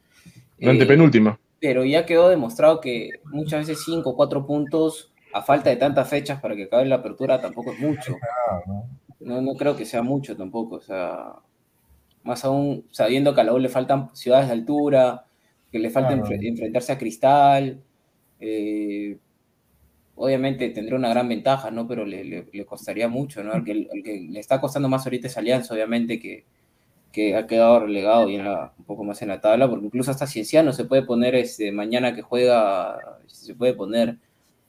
La 0.58 0.68
eh, 0.68 0.72
antepenúltima. 0.72 1.38
Pero 1.60 1.84
ya 1.84 2.06
quedó 2.06 2.28
demostrado 2.28 2.80
que 2.80 3.20
muchas 3.24 3.68
veces 3.68 3.84
5 3.84 4.10
o 4.10 4.16
4 4.16 4.46
puntos 4.46 5.12
a 5.32 5.42
falta 5.42 5.70
de 5.70 5.76
tantas 5.76 6.08
fechas 6.08 6.40
para 6.40 6.56
que 6.56 6.64
acabe 6.64 6.86
la 6.86 6.96
apertura 6.96 7.40
tampoco 7.40 7.72
es 7.74 7.78
mucho. 7.78 8.16
No, 9.20 9.40
no 9.42 9.54
creo 9.56 9.76
que 9.76 9.84
sea 9.84 10.02
mucho 10.02 10.36
tampoco, 10.36 10.76
o 10.76 10.80
sea, 10.80 11.34
más 12.24 12.44
aún 12.44 12.86
sabiendo 12.92 13.34
que 13.34 13.40
a 13.42 13.44
la 13.44 13.54
U 13.54 13.58
le 13.58 13.68
faltan 13.68 14.14
ciudades 14.16 14.48
de 14.48 14.54
altura, 14.54 15.26
que 15.72 15.78
le 15.78 15.90
falta 15.90 16.14
Claro. 16.14 16.36
enfrentarse 16.42 16.92
a 16.92 16.98
Cristal, 16.98 17.84
eh, 18.40 19.18
obviamente 20.16 20.70
tendría 20.70 20.98
una 20.98 21.10
gran 21.10 21.28
ventaja, 21.28 21.70
¿no? 21.70 21.86
Pero 21.88 22.04
le, 22.04 22.24
le- 22.24 22.48
le 22.52 22.66
costaría 22.66 23.08
mucho, 23.08 23.42
¿no? 23.44 23.54
El 23.54 23.64
que, 23.64 23.72
el 23.72 24.02
que 24.04 24.20
le 24.30 24.40
está 24.40 24.60
costando 24.60 24.88
más 24.88 25.06
ahorita 25.06 25.28
es 25.28 25.36
Alianza, 25.38 25.74
obviamente, 25.74 26.18
que, 26.20 26.46
que 27.12 27.34
ha 27.36 27.46
quedado 27.46 27.80
relegado 27.80 28.28
y 28.28 28.36
en 28.36 28.44
la- 28.44 28.72
un 28.78 28.84
poco 28.84 29.04
más 29.04 29.20
en 29.22 29.28
la 29.28 29.40
tabla, 29.40 29.68
porque 29.68 29.86
incluso 29.86 30.10
hasta 30.10 30.26
Cienciano 30.26 30.72
se 30.72 30.84
puede 30.84 31.02
poner, 31.02 31.34
este, 31.34 31.72
mañana 31.72 32.14
que 32.14 32.22
juega, 32.22 32.96
se 33.26 33.54
puede 33.54 33.74
poner 33.74 34.16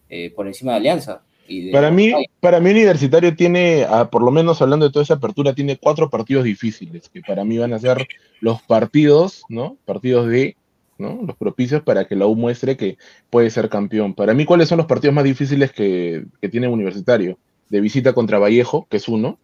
eh, 0.10 0.30
por 0.36 0.46
encima 0.48 0.72
de 0.74 0.78
Alianza. 0.78 1.22
Y 1.48 1.66
de- 1.66 1.72
Para 1.72 1.90
mí, 1.92 2.12
para 2.40 2.60
mí 2.60 2.72
Universitario 2.72 3.36
tiene, 3.36 3.86
ah, 3.90 4.10
por 4.10 4.24
lo 4.24 4.32
menos 4.32 4.62
hablando 4.62 4.86
de 4.86 4.92
toda 4.92 5.04
esa 5.04 5.14
apertura, 5.16 5.54
tiene 5.54 5.78
cuatro 5.78 6.10
partidos 6.10 6.44
difíciles, 6.44 7.10
que 7.10 7.22
para 7.22 7.46
mí 7.46 7.58
van 7.58 7.74
a 7.74 7.80
ser 7.80 8.06
los 8.42 8.62
partidos, 8.64 9.44
¿no? 9.50 9.78
Partidos 9.86 10.28
de, 10.28 10.56
¿no? 10.98 11.20
Los 11.26 11.36
propicios 11.38 11.82
para 11.84 12.06
que 12.06 12.16
la 12.16 12.26
U 12.26 12.36
muestre 12.36 12.76
que 12.76 12.98
puede 13.30 13.50
ser 13.50 13.70
campeón. 13.70 14.14
Para 14.14 14.34
mí, 14.34 14.46
¿cuáles 14.46 14.68
son 14.68 14.78
los 14.80 14.88
partidos 14.88 15.14
más 15.16 15.24
difíciles 15.24 15.72
que, 15.72 16.26
que 16.42 16.50
tiene 16.50 16.68
Universitario? 16.68 17.38
De 17.70 17.80
visita 17.82 18.14
contra 18.14 18.38
Vallejo, 18.40 18.86
que 18.90 18.98
es 18.98 19.08
uno. 19.08 19.38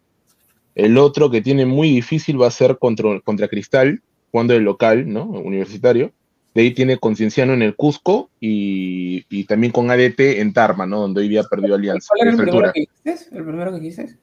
El 0.78 0.98
otro 1.00 1.32
que 1.32 1.42
tiene 1.42 1.66
muy 1.66 1.90
difícil 1.90 2.40
va 2.40 2.48
a 2.48 2.52
ser 2.52 2.78
contra, 2.78 3.20
contra 3.22 3.48
Cristal, 3.48 4.02
jugando 4.32 4.54
de 4.54 4.60
local, 4.60 5.12
¿no? 5.12 5.24
Universitario. 5.26 6.12
De 6.54 6.62
ahí 6.62 6.72
tiene 6.72 6.98
Concienciano 6.98 7.54
en 7.54 7.64
el 7.64 7.76
Cusco 7.76 8.30
y, 8.40 9.26
y 9.30 9.44
también 9.46 9.72
con 9.72 9.90
ADT 9.90 10.20
en 10.20 10.54
Tarma, 10.54 10.86
¿no? 10.86 11.02
Donde 11.02 11.22
hoy 11.22 11.30
día 11.30 11.42
perdió 11.50 11.74
Alianza. 11.74 12.10
¿Cuál 12.10 12.22
era 12.22 12.30
el 12.32 12.38
primero 12.38 12.58
altura. 12.58 12.74
que 12.74 12.80
dijiste? 12.82 13.36
¿El 13.36 13.44
primero 13.44 13.72
que 13.80 14.18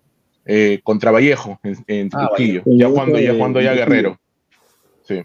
eh, 0.47 0.81
contra 0.85 1.11
Vallejo 1.11 1.59
en, 1.65 1.77
en 1.89 2.11
Ah, 2.13 2.29
Trujillo, 2.29 2.63
Vallejo. 2.65 2.79
ya 2.79 2.89
cuando 2.95 3.19
ya 3.19 3.33
Eh, 3.33 3.39
cuando 3.39 3.61
ya. 3.61 3.75
Guerrero. 3.75 4.19
Sí. 5.03 5.23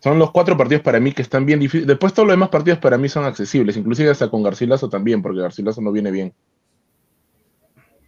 Son 0.00 0.18
los 0.18 0.32
cuatro 0.32 0.56
partidos 0.56 0.82
para 0.82 0.98
mí 0.98 1.12
que 1.12 1.22
están 1.22 1.46
bien 1.46 1.60
difíciles. 1.60 1.86
Después 1.86 2.12
todos 2.12 2.26
los 2.26 2.32
demás 2.34 2.48
partidos 2.48 2.80
para 2.80 2.98
mí 2.98 3.08
son 3.08 3.24
accesibles, 3.24 3.76
inclusive 3.76 4.10
hasta 4.10 4.28
con 4.30 4.42
Garcilaso 4.42 4.88
también, 4.88 5.22
porque 5.22 5.40
Garcilaso 5.40 5.80
no 5.80 5.92
viene 5.92 6.10
bien. 6.10 6.32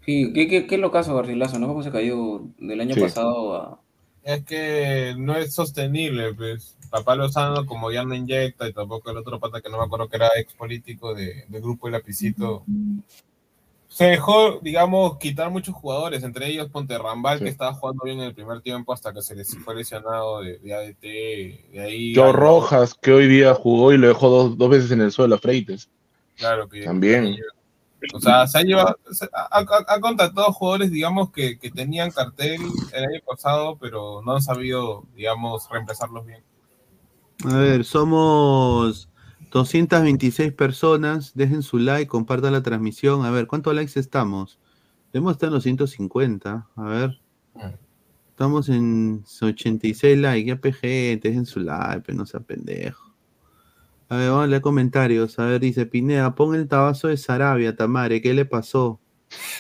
Sí, 0.05 0.33
¿qué, 0.35 0.49
qué, 0.49 0.67
qué 0.67 0.79
locazo 0.79 1.15
Garcilaso, 1.15 1.59
¿no? 1.59 1.67
¿Cómo 1.69 1.83
se 1.83 1.91
cayó 1.91 2.43
del 2.59 2.81
año 2.81 2.95
Sí. 2.95 3.01
pasado 3.01 3.55
a... 3.57 3.81
Es 4.23 4.43
que 4.45 5.15
no 5.19 5.37
es 5.37 5.53
sostenible, 5.55 6.33
pues. 6.35 6.77
Papá 6.91 7.15
Lozano, 7.17 7.67
como 7.67 7.91
ya 7.91 8.05
no 8.05 8.15
inyecta, 8.15 8.69
y 8.69 8.73
tampoco 8.73 9.11
el 9.11 9.17
otro 9.19 9.39
pata 9.41 9.61
que 9.61 9.69
no 9.69 9.79
me 9.79 9.85
acuerdo 9.85 10.09
que 10.09 10.17
era 10.17 10.29
ex 10.37 10.55
político 10.55 11.13
de, 11.15 11.45
del 11.49 11.61
grupo 11.61 11.89
El 11.89 11.93
Lapicito. 11.95 12.65
Se 13.89 14.05
dejó, 14.07 14.61
digamos, 14.61 15.19
quitar 15.19 15.51
muchos 15.51 15.75
jugadores, 15.75 16.23
entre 16.23 16.49
ellos 16.49 16.69
Ponte 16.71 16.97
Rambal, 16.99 17.39
Sí. 17.39 17.45
que 17.45 17.51
estaba 17.51 17.75
jugando 17.75 18.05
bien 18.05 18.19
en 18.21 18.25
el 18.27 18.35
primer 18.35 18.61
tiempo 18.61 18.93
hasta 18.93 19.13
que 19.13 19.23
se 19.23 19.35
les 19.37 19.57
fue 19.59 19.75
lesionado 19.75 20.41
de, 20.41 20.59
de 20.59 20.75
ADT. 20.75 21.03
De 21.73 21.81
ahí 21.81 22.15
Joe 22.15 22.33
Rojas, 22.33 22.95
que 22.95 23.13
hoy 23.13 23.29
día 23.29 23.55
jugó 23.55 23.93
y 23.93 23.99
lo 23.99 24.09
dejó 24.09 24.29
dos, 24.31 24.57
dos 24.57 24.71
veces 24.71 24.91
en 24.91 25.01
el 25.01 25.13
suelo 25.13 25.35
a 25.35 25.39
Freites. 25.39 25.89
Claro 26.37 26.69
que 26.69 26.83
También. 26.83 27.37
O 28.13 28.21
sea, 28.21 28.47
se 28.47 28.59
ha 28.59 28.63
llevado, 28.63 28.99
se- 29.11 29.29
ha, 29.33 29.49
ha- 29.59 29.85
ha 29.95 30.01
contratado 30.01 30.53
jugadores, 30.53 30.91
digamos, 30.91 31.31
que, 31.31 31.59
que 31.59 31.71
tenían 31.71 32.11
cartel 32.11 32.61
el 32.93 33.05
año 33.05 33.21
pasado, 33.27 33.77
pero 33.81 34.21
no 34.23 34.33
han 34.37 34.43
sabido, 34.43 35.05
digamos, 35.15 35.69
reemplazarlos 35.71 36.27
bien. 36.27 36.43
A 37.45 37.57
ver, 37.57 37.85
somos 37.85 39.09
226 39.51 40.53
personas. 40.53 41.33
Dejen 41.35 41.63
su 41.63 41.79
like, 41.79 42.07
compartan 42.09 42.53
la 42.53 42.63
transmisión. 42.63 43.25
A 43.25 43.31
ver, 43.31 43.47
¿cuántos 43.47 43.75
likes 43.75 43.99
estamos? 43.99 44.59
Debemos 45.13 45.33
estar 45.33 45.49
en 45.49 45.55
los 45.55 45.63
150. 45.63 46.69
A 46.77 46.83
ver. 46.83 47.21
Estamos 48.31 48.69
en 48.69 49.25
86 49.41 50.19
likes. 50.19 50.49
Ya 50.49 50.57
PG, 50.57 51.21
dejen 51.23 51.47
su 51.47 51.61
like, 51.61 52.01
pero 52.05 52.19
no 52.19 52.27
sea 52.27 52.41
pendejo. 52.41 53.04
A 54.15 54.19
ver, 54.19 54.29
vamos 54.29 54.45
a 54.45 54.47
leer 54.47 54.63
comentarios. 54.63 55.39
A 55.41 55.47
ver, 55.47 55.61
dice 55.61 55.87
Pineda, 55.87 56.37
pon 56.37 56.55
el 56.55 56.69
tabazo 56.69 57.09
de 57.09 57.17
Sarabia, 57.17 57.75
Tamare. 57.75 58.23
¿Qué 58.23 58.33
le 58.33 58.45
pasó? 58.45 59.01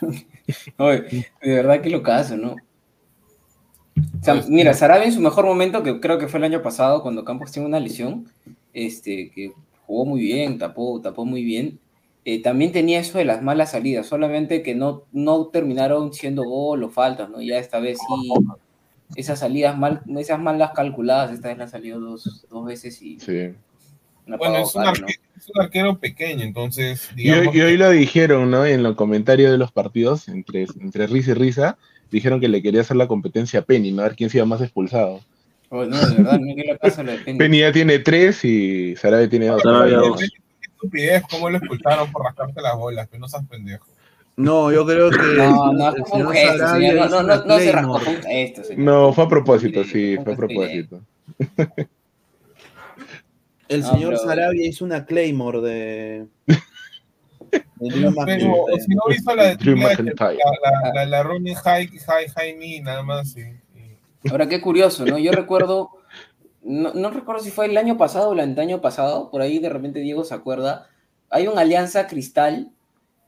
Oye, 0.79 1.27
de 1.43 1.55
verdad 1.55 1.81
que 1.81 1.91
locazo, 1.91 2.37
¿no? 2.37 2.53
O 2.53 4.25
sea, 4.25 4.45
mira, 4.49 4.73
Sarabia 4.73 5.07
en 5.07 5.13
su 5.13 5.21
mejor 5.21 5.45
momento, 5.45 5.83
que 5.83 5.99
creo 5.99 6.19
que 6.19 6.29
fue 6.29 6.39
el 6.39 6.45
año 6.45 6.63
pasado, 6.63 7.03
cuando 7.03 7.25
Campos 7.25 7.51
tiene 7.51 7.67
una 7.67 7.81
lesión, 7.81 8.29
este, 8.73 9.31
que 9.31 9.53
jugó 9.87 10.05
muy 10.05 10.21
bien, 10.21 10.59
tapó, 10.59 11.01
tapó 11.01 11.25
muy 11.25 11.43
bien. 11.43 11.81
eh, 12.25 12.41
también 12.41 12.71
tenía 12.71 13.01
eso 13.01 13.19
de 13.19 13.25
las 13.25 13.43
malas 13.43 13.73
salidas, 13.73 14.07
solamente 14.07 14.63
que 14.63 14.77
no, 14.77 15.03
no 15.13 15.49
terminaron 15.49 16.13
siendo 16.13 16.45
gol 16.45 16.85
o 16.85 16.91
faltas, 16.91 17.29
¿no? 17.29 17.43
Ya 17.43 17.59
esta 17.59 17.81
vez 17.81 17.99
sí, 17.99 18.33
esas 19.17 19.41
salidas 19.41 19.77
mal, 19.77 20.03
esas 20.17 20.41
malas 20.41 20.71
calculadas, 20.75 21.33
esta 21.33 21.49
vez 21.49 21.59
la 21.59 21.67
salió 21.67 21.99
dos, 21.99 22.47
dos 22.49 22.65
veces 22.65 23.03
y 23.03 23.19
Sí. 23.19 23.51
La 24.27 24.37
Bueno, 24.37 24.59
es 24.59 24.75
un, 24.75 24.83
caro, 24.83 25.01
¿no? 25.01 25.07
es 25.09 25.51
un 25.55 25.63
arquero 25.63 25.99
pequeño, 25.99 26.45
entonces, 26.45 27.11
Y 27.17 27.31
hoy, 27.31 27.37
digamos, 27.37 27.55
y 27.57 27.61
hoy 27.61 27.77
lo 27.77 27.91
dijeron, 27.91 28.51
¿no? 28.51 28.65
En 28.65 28.83
los 28.83 28.97
comentarios 28.97 29.51
de 29.51 29.59
los 29.59 29.73
partidos, 29.73 30.29
entre, 30.29 30.67
entre 30.81 31.07
risa 31.07 31.33
y 31.33 31.35
risa, 31.35 31.79
dijeron 32.11 32.41
que 32.41 32.49
le 32.49 32.63
quería 32.63 32.81
hacer 32.81 32.97
la 32.97 33.09
competencia 33.09 33.61
a 33.61 33.63
Penny, 33.63 33.93
¿no? 33.93 34.03
A 34.03 34.07
ver 34.07 34.17
quién 34.17 34.31
se 34.31 34.39
iba 34.39 34.47
más 34.47 34.61
expulsado. 34.61 35.21
Oh, 35.69 35.85
no, 35.85 35.99
de 35.99 36.17
verdad, 36.17 36.39
no 36.39 36.55
que 36.55 36.65
la 36.65 36.77
pasa 36.77 37.03
lo 37.03 37.13
de 37.13 37.19
Penny. 37.25 37.39
Penny 37.39 37.61
ya 37.61 37.73
tiene 37.73 37.99
tres 37.99 38.45
y 38.45 38.95
Sarabia 38.97 39.29
tiene 39.29 39.47
dos. 39.47 39.63
Sarabia 39.63 39.97
dos. 39.97 40.21
qué 40.21 40.27
estupidez, 40.63 41.23
cómo 41.31 41.51
lo 41.51 41.59
expulsaron 41.59 42.11
por 42.13 42.25
rascarse 42.25 42.61
las 42.61 42.77
bolas, 42.77 43.09
que 43.09 43.19
no 43.19 43.29
seas 43.29 43.45
pendejo. 43.47 43.87
No, 44.37 44.73
yo 44.73 44.85
creo 44.87 45.11
que. 45.11 45.19
No, 45.19 45.73
no, 45.73 45.95
el 45.95 46.05
señor 46.07 46.33
gesto, 46.33 46.59
Sarabia 46.59 46.91
señor. 46.91 47.11
No, 47.11 47.23
no, 47.23 47.37
no, 47.37 47.45
no 47.45 47.59
se 47.59 47.73
rascó, 47.73 48.01
gesto, 48.23 48.65
señor. 48.65 48.85
No, 48.85 49.13
fue 49.13 49.25
a 49.25 49.29
propósito, 49.29 49.85
Sí, 49.85 50.17
fue 50.23 50.33
a 50.33 50.37
propósito. 50.37 51.01
El 53.75 53.81
No, 53.83 53.91
señor 53.93 54.15
pero- 54.15 54.25
Sarabia 54.29 54.67
hizo 54.67 54.85
una 54.85 55.05
Claymore 55.05 55.61
de. 55.61 56.27
Pero, 57.79 58.09
o 58.11 58.79
si 58.79 58.95
no 58.95 59.03
hizo 59.15 59.35
la 59.35 59.45
de 59.51 59.57
Drew 59.57 59.77
la, 59.77 59.89
McIntyre. 59.91 60.39
la, 60.63 60.93
la, 60.95 61.07
la 61.07 61.23
running 61.23 61.55
high, 61.55 61.87
high, 61.89 62.29
high 62.35 62.55
knee, 62.57 62.81
nada 62.81 63.03
más. 63.03 63.37
y- 63.37 63.41
y- 63.43 64.29
Ahora, 64.31 64.49
qué 64.49 64.61
curioso, 64.61 65.05
¿no? 65.05 65.19
Yo 65.19 65.31
recuerdo, 65.33 65.91
no, 66.63 66.95
no 66.95 67.11
recuerdo 67.11 67.43
si 67.43 67.51
fue 67.51 67.67
el 67.67 67.77
año 67.77 67.97
pasado 67.97 68.31
o 68.31 68.33
el 68.33 68.41
antaño 68.41 68.81
pasado, 68.81 69.31
por 69.31 69.43
ahí 69.43 69.59
de 69.59 69.69
repente 69.69 70.01
Diego 70.01 70.25
se 70.25 70.35
acuerda, 70.35 70.89
hay 71.31 71.47
una 71.47 71.61
alianza 71.61 72.07
cristal 72.07 72.71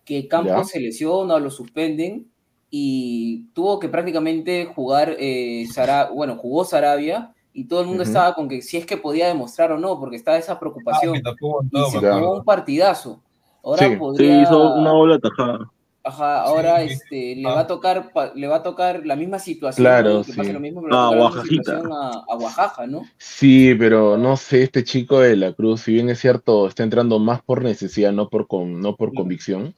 que 0.05 0.27
Campos 0.28 0.70
se 0.70 0.81
lesiona 0.81 1.35
o 1.35 1.40
lo 1.40 1.51
suspenden 1.51 2.27
y 2.70 3.47
tuvo 3.52 3.78
que 3.78 3.89
prácticamente 3.89 4.64
jugar, 4.66 5.16
eh, 5.18 5.66
Sara- 5.73 6.10
bueno, 6.10 6.36
jugó 6.36 6.64
Sarabia 6.64 7.32
y 7.57 7.65
todo 7.65 7.81
el 7.81 7.87
mundo 7.87 8.03
estaba 8.03 8.35
con 8.35 8.49
que 8.49 8.61
si 8.61 8.77
es 8.77 8.85
que 8.85 8.99
podía 8.99 9.28
demostrar 9.28 9.73
o 9.73 9.78
no, 9.78 9.99
porque 9.99 10.16
estaba 10.16 10.37
esa 10.37 10.53
Ah, 10.53 10.61
preocupación. 10.61 11.16
y 11.16 11.23
montón, 11.23 11.91
se 11.91 11.99
un 11.99 12.45
partidazo. 12.45 13.23
Ahora 13.65 13.89
Sí. 13.89 14.24
Hizo 14.43 14.74
una 14.74 14.93
bola 14.93 15.19
tajada. 15.19 15.70
Ajá, 16.05 16.43
ahora 16.43 16.87
Sí. 16.87 16.93
este, 16.93 17.35
le 17.35 17.49
Ah. 17.49 17.55
va 17.55 17.61
a 17.61 17.66
tocar 17.66 18.12
pa- 18.12 18.33
le 18.35 18.47
va 18.47 18.57
a 18.57 18.62
tocar 18.62 19.05
la 19.05 19.16
misma 19.16 19.39
situación, 19.41 19.83
Claro, 19.85 20.23
que 20.23 20.33
pase 20.35 20.45
sí. 20.49 20.53
lo 20.53 20.61
mismo, 20.61 20.83
pero 20.83 20.95
Ah, 20.97 21.09
a 21.09 21.15
la 21.16 21.43
situación 21.43 21.93
a, 21.93 22.11
a 22.28 22.37
Oaxaca, 22.37 22.87
¿no? 22.87 23.03
Sí, 23.19 23.74
pero 23.74 24.16
no 24.16 24.37
sé, 24.37 24.62
este 24.62 24.85
chico 24.85 25.19
de 25.19 25.35
la 25.35 25.53
Cruz, 25.55 25.81
si 25.81 25.95
bien 25.95 26.09
es 26.11 26.20
cierto, 26.20 26.69
está 26.69 26.85
entrando 26.85 27.19
más 27.19 27.43
por 27.43 27.65
necesidad, 27.65 28.12
no 28.12 28.28
por, 28.28 28.47
con, 28.47 28.81
no 28.81 28.95
por 28.95 29.11
Sí. 29.11 29.16
convicción. 29.16 29.74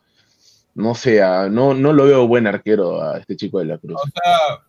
No 0.74 0.94
sé, 0.94 1.22
ah, 1.22 1.48
no, 1.50 1.72
no 1.74 1.92
lo 1.94 2.04
veo 2.04 2.26
buen 2.28 2.46
arquero 2.46 3.00
a 3.00 3.18
este 3.18 3.34
chico 3.36 3.58
de 3.60 3.64
la 3.64 3.78
Cruz. 3.78 3.96
O 3.96 4.08
sea, 4.08 4.64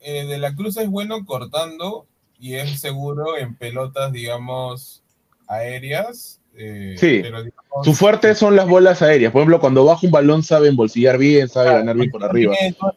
eh, 0.00 0.24
de 0.26 0.38
la 0.38 0.54
Cruz 0.54 0.76
es 0.76 0.88
bueno 0.88 1.24
cortando 1.24 2.06
y 2.38 2.54
es 2.54 2.80
seguro 2.80 3.36
en 3.36 3.54
pelotas, 3.56 4.12
digamos, 4.12 5.02
aéreas. 5.46 6.40
eh, 6.60 6.96
Sí. 6.98 7.20
pero, 7.22 7.42
digamos, 7.44 7.84
Su 7.84 7.94
fuerte 7.94 8.34
son 8.34 8.56
las 8.56 8.66
bolas 8.68 9.00
aéreas. 9.02 9.30
Por 9.32 9.40
ejemplo, 9.42 9.60
cuando 9.60 9.84
baja 9.84 10.00
un 10.06 10.10
balón 10.10 10.42
sabe 10.42 10.68
embolsillar 10.68 11.16
bien, 11.16 11.48
sabe 11.48 11.70
ganar 11.72 11.94
bien 11.94 12.10
por 12.10 12.24
arriba. 12.24 12.52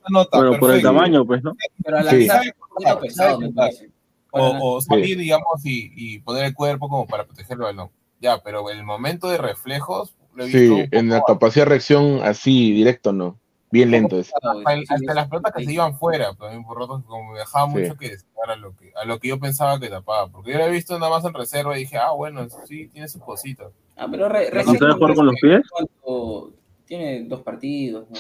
nota, 0.10 0.38
Bueno, 0.38 0.60
por 0.60 0.72
el 0.72 0.82
tamaño, 0.82 1.26
pues, 1.26 1.44
¿no? 1.44 1.56
Pero 1.84 1.98
a 2.00 2.04
la 2.04 2.10
Sí. 2.12 2.18
vez 2.18 2.28
Sabe 2.28 2.54
cortar, 2.58 3.00
pesado, 3.00 3.40
sabe. 3.54 3.90
O, 4.32 4.80
Sí. 4.82 4.88
salir, 4.88 5.18
digamos, 5.18 5.64
y, 5.66 5.92
y 5.96 6.20
poner 6.20 6.46
el 6.46 6.54
cuerpo 6.56 6.90
como 6.90 7.06
para 7.06 7.26
proteger 7.26 7.54
el 7.54 7.64
balón. 7.64 7.90
Ya, 8.20 8.42
pero 8.42 8.68
el 8.72 8.84
momento 8.84 9.28
de 9.28 9.38
reflejos 9.38 10.16
lo 10.34 10.44
he 10.44 10.48
visto 10.48 10.76
Sí, 10.78 10.88
en 10.92 11.10
la 11.10 11.22
capacidad 11.28 11.66
de 11.66 11.70
reacción 11.70 12.22
así, 12.24 12.72
directo, 12.72 13.12
no. 13.14 13.38
Bien 13.72 13.90
lento 13.92 14.20
es. 14.20 14.32
hasta, 14.34 14.74
el- 14.74 14.80
sí, 14.86 14.94
hasta 14.94 15.12
sí, 15.14 15.16
las 15.16 15.28
pelotas 15.30 15.54
que 15.54 15.60
sí. 15.62 15.66
se 15.68 15.74
iban 15.74 15.98
fuera, 15.98 16.34
pero 16.34 16.50
a 16.52 16.54
mí 16.54 16.64
por 16.64 16.80
ratos 16.80 17.04
como 17.06 17.32
me 17.32 17.40
dejaba 17.40 17.68
Sí. 17.68 17.78
mucho 17.80 17.96
que 17.98 18.10
desear 18.10 18.50
a 18.52 18.56
lo 18.58 18.76
que, 18.76 18.92
a 18.96 19.06
lo 19.06 19.20
que 19.20 19.30
yo 19.30 19.40
pensaba 19.40 19.80
que 19.80 19.88
tapaba, 19.90 20.28
porque 20.28 20.52
yo 20.52 20.58
lo 20.58 20.66
he 20.66 20.70
visto 20.72 20.98
nada 21.00 21.10
más 21.12 21.24
en 21.26 21.34
reserva 21.34 21.76
y 21.78 21.82
dije, 21.82 21.98
ah, 21.98 22.12
bueno, 22.12 22.48
sí, 22.66 22.88
tiene 22.90 23.08
sus 23.08 23.22
cositas. 23.22 23.72
Ah, 23.96 24.08
pero 24.12 24.28
re- 24.30 24.50
¿No 24.50 24.56
recién 24.56 24.78
sabe 24.80 24.94
jugar 24.94 25.16
con 25.16 25.26
los 25.28 25.36
pies? 25.42 25.62
cuando 25.72 26.54
tiene 26.86 27.24
dos 27.24 27.42
partidos, 27.44 28.08
¿no? 28.10 28.18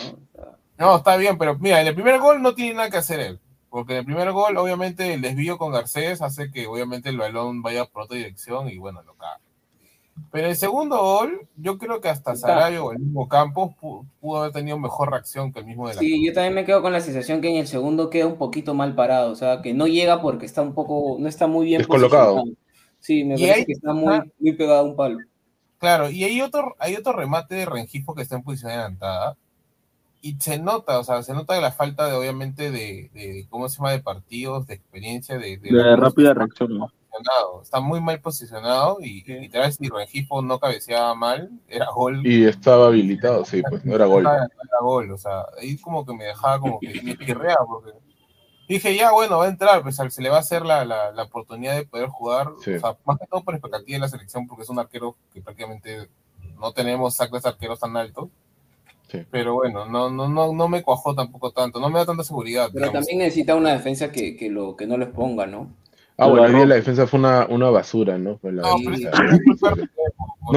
No, 0.77 0.95
está 0.97 1.17
bien, 1.17 1.37
pero 1.37 1.57
mira, 1.59 1.81
en 1.81 1.87
el 1.87 1.93
primer 1.95 2.19
gol 2.19 2.41
no 2.41 2.55
tiene 2.55 2.73
nada 2.75 2.89
que 2.89 2.97
hacer 2.97 3.19
él, 3.19 3.39
porque 3.69 3.93
en 3.93 3.99
el 3.99 4.05
primer 4.05 4.31
gol, 4.31 4.55
obviamente, 4.57 5.13
el 5.13 5.21
desvío 5.21 5.57
con 5.57 5.71
Garcés 5.71 6.21
hace 6.21 6.49
que, 6.51 6.65
obviamente, 6.67 7.09
el 7.09 7.17
balón 7.17 7.61
vaya 7.61 7.85
por 7.85 8.03
otra 8.03 8.17
dirección 8.17 8.69
y, 8.69 8.77
bueno, 8.77 9.01
lo 9.03 9.13
caga. 9.15 9.39
Pero 10.31 10.47
el 10.47 10.55
segundo 10.55 10.97
gol, 10.97 11.47
yo 11.55 11.77
creo 11.77 12.01
que 12.01 12.09
hasta 12.09 12.35
Sarabia 12.35 12.83
o 12.83 12.91
el 12.91 12.99
mismo 12.99 13.27
Campos 13.27 13.71
pu- 13.81 14.05
pudo, 14.19 14.39
haber 14.41 14.51
tenido 14.51 14.77
mejor 14.77 15.09
reacción 15.11 15.51
que 15.51 15.59
el 15.59 15.65
mismo 15.65 15.87
de 15.87 15.95
la 15.95 15.99
Sí, 16.01 16.25
yo 16.25 16.33
también 16.33 16.53
me 16.53 16.65
quedo 16.65 16.81
con 16.81 16.91
la 16.93 17.01
sensación 17.01 17.41
que 17.41 17.49
en 17.49 17.55
el 17.57 17.67
segundo 17.67 18.09
queda 18.09 18.27
un 18.27 18.37
poquito 18.37 18.73
mal 18.73 18.93
parado, 18.95 19.31
o 19.31 19.35
sea, 19.35 19.61
que 19.61 19.73
no 19.73 19.87
llega 19.87 20.21
porque 20.21 20.45
está 20.45 20.61
un 20.61 20.73
poco, 20.73 21.17
no 21.19 21.27
está 21.27 21.47
muy 21.47 21.65
bien 21.65 21.79
Descolocado. 21.79 22.35
posicionado. 22.35 22.57
Sí, 22.99 23.23
me 23.23 23.35
parece 23.35 23.53
ahí- 23.53 23.65
que 23.65 23.73
está 23.73 23.93
muy, 23.93 24.19
muy 24.39 24.53
pegado 24.53 24.79
a 24.79 24.83
un 24.83 24.95
palo. 24.95 25.19
Claro, 25.79 26.11
y 26.11 26.23
hay 26.23 26.41
otro, 26.41 26.75
hay 26.77 26.95
otro 26.95 27.13
remate 27.13 27.55
de 27.55 27.65
Rengifo 27.65 28.13
que 28.13 28.21
está 28.21 28.35
en 28.35 28.43
posición 28.43 28.71
adelantada. 28.71 29.35
Y 30.23 30.35
se 30.39 30.59
nota, 30.59 30.99
o 30.99 31.03
sea, 31.03 31.23
se 31.23 31.33
nota 31.33 31.59
la 31.59 31.71
falta 31.71 32.05
de, 32.05 32.13
obviamente, 32.13 32.69
de, 32.69 33.09
de 33.11 33.47
¿cómo 33.49 33.67
se 33.67 33.77
llama?, 33.77 33.89
de 33.91 33.99
partidos, 34.03 34.67
de 34.67 34.75
experiencia, 34.75 35.39
de, 35.39 35.57
de, 35.57 35.71
De 35.71 35.95
rápida 35.95 36.35
reacción, 36.35 36.77
¿no? 36.77 36.91
Posicionado. 37.11 37.61
Está 37.61 37.79
muy 37.79 38.01
mal 38.01 38.19
posicionado 38.21 38.97
y, 39.01 39.23
y 39.25 39.39
literal, 39.39 39.71
si 39.73 39.89
Rengifo 39.89 40.41
no 40.41 40.59
cabeceaba 40.59 41.13
mal, 41.15 41.51
era 41.67 41.87
gol. 41.91 42.25
Y 42.25 42.45
estaba 42.45 42.87
habilitado, 42.87 43.45
sí, 43.45 43.61
pues 43.69 43.83
no 43.85 43.95
era 43.95 44.05
gol. 44.05 44.21
Era, 44.21 44.35
era 44.45 44.79
gol, 44.81 45.11
o 45.11 45.17
sea, 45.17 45.45
ahí 45.59 45.77
como 45.77 46.05
que 46.05 46.13
me 46.13 46.25
dejaba 46.25 46.59
como 46.59 46.79
que 46.79 47.01
me 47.03 47.17
chirreaba, 47.17 47.65
porque 47.65 47.91
dije, 48.67 48.95
ya, 48.95 49.11
bueno, 49.11 49.37
va 49.37 49.45
a 49.45 49.49
entrar, 49.49 49.81
pues 49.83 49.99
al- 49.99 50.11
se 50.11 50.21
le 50.21 50.29
va 50.29 50.37
a 50.37 50.41
hacer 50.41 50.65
la, 50.65 50.85
la, 50.85 51.11
la 51.11 51.23
oportunidad 51.23 51.75
de 51.75 51.85
poder 51.85 52.07
jugar, 52.07 52.47
Sí. 52.63 52.73
o 52.75 52.79
sea, 52.79 52.97
más 53.05 53.19
que 53.19 53.27
todo 53.27 53.43
por 53.43 53.53
expectativa 53.55 53.95
de 53.95 53.99
la 53.99 54.07
selección, 54.07 54.47
porque 54.47 54.63
es 54.63 54.69
un 54.69 54.79
arquero 54.79 55.15
que 55.33 55.41
prácticamente 55.41 56.09
no 56.57 56.71
tenemos 56.71 57.15
sacres 57.15 57.45
arqueros 57.45 57.79
tan 57.79 57.97
altos. 57.97 58.29
Sí. 59.09 59.25
Pero 59.29 59.55
bueno, 59.55 59.85
no, 59.87 60.09
no, 60.09 60.29
no, 60.29 60.53
no 60.53 60.67
me 60.69 60.83
cuajó 60.83 61.13
tampoco 61.13 61.51
tanto, 61.51 61.81
no 61.81 61.89
me 61.89 61.99
da 61.99 62.05
tanta 62.05 62.23
seguridad. 62.23 62.69
Pero 62.71 62.85
digamos. 62.85 62.93
también 62.93 63.17
necesita 63.19 63.55
una 63.55 63.73
defensa 63.73 64.09
que, 64.09 64.37
que, 64.37 64.49
lo, 64.49 64.77
que 64.77 64.87
no 64.87 64.95
lo 64.95 65.03
exponga, 65.03 65.45
¿no? 65.47 65.67
Ah, 66.21 66.27
bueno, 66.27 66.45
hoy 66.45 66.53
día 66.53 66.65
la 66.67 66.75
defensa 66.75 67.07
fue 67.07 67.19
una, 67.19 67.47
una 67.47 67.69
basura, 67.71 68.17
¿no? 68.19 68.37
Fue 68.37 68.51
la 68.51 68.61
No, 68.61 68.77
defensa. 68.77 69.11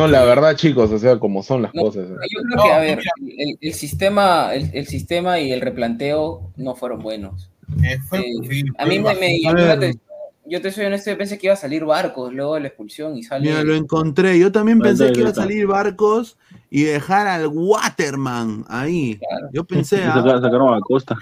la 0.09 0.25
verdad, 0.25 0.57
chicos, 0.57 0.91
o 0.93 0.99
sea, 0.99 1.19
como 1.19 1.43
son 1.43 1.63
las 1.63 1.73
No, 1.75 1.83
cosas. 1.85 2.05
¿eh? 2.11 2.15
Yo 2.31 2.43
creo 2.43 2.63
que, 2.63 2.71
a 2.73 2.79
ver, 2.81 3.01
el, 3.39 3.57
el 3.61 3.73
sistema, 3.73 4.53
el, 4.55 4.71
el 4.75 4.87
sistema 4.87 5.41
y 5.41 5.53
el 5.53 5.63
replanteo 5.63 6.53
no 6.57 6.75
fueron 6.75 7.03
buenos. 7.03 7.51
eh, 7.83 7.99
fue 8.07 8.19
Eh, 8.21 8.65
A 8.77 8.85
mí 8.85 8.99
me, 8.99 9.15
me 9.15 9.27
A 9.29 9.39
llamó 9.41 9.57
la 9.61 9.65
ver. 9.65 9.71
atención. 9.79 10.03
Yo 10.47 10.61
te 10.61 10.71
soy 10.71 10.85
honesto, 10.85 11.11
yo 11.11 11.17
pensé 11.17 11.39
que 11.39 11.47
iba 11.47 11.55
a 11.55 11.57
salir 11.57 11.87
Barcos 11.87 12.31
luego 12.35 12.57
de 12.57 12.61
la 12.61 12.69
expulsión 12.69 13.17
y 13.17 13.23
sale. 13.23 13.49
Mira, 13.49 13.63
lo 13.63 13.75
encontré. 13.75 14.39
Yo 14.39 14.53
también 14.53 14.79
pensé 14.81 15.11
que 15.13 15.21
iba 15.21 15.31
a 15.31 15.35
salir 15.35 15.67
Barcos 15.67 16.37
y 16.69 16.83
dejar 16.83 17.27
al 17.27 17.47
Waterman 17.47 18.67
ahí. 18.69 19.19
Claro. 19.27 19.49
Yo 19.55 19.65
pensé, 19.65 20.05
ah, 20.05 20.13
saca- 20.23 20.43
sacaron 20.43 20.75
a 20.75 20.81
Costa. 20.81 21.17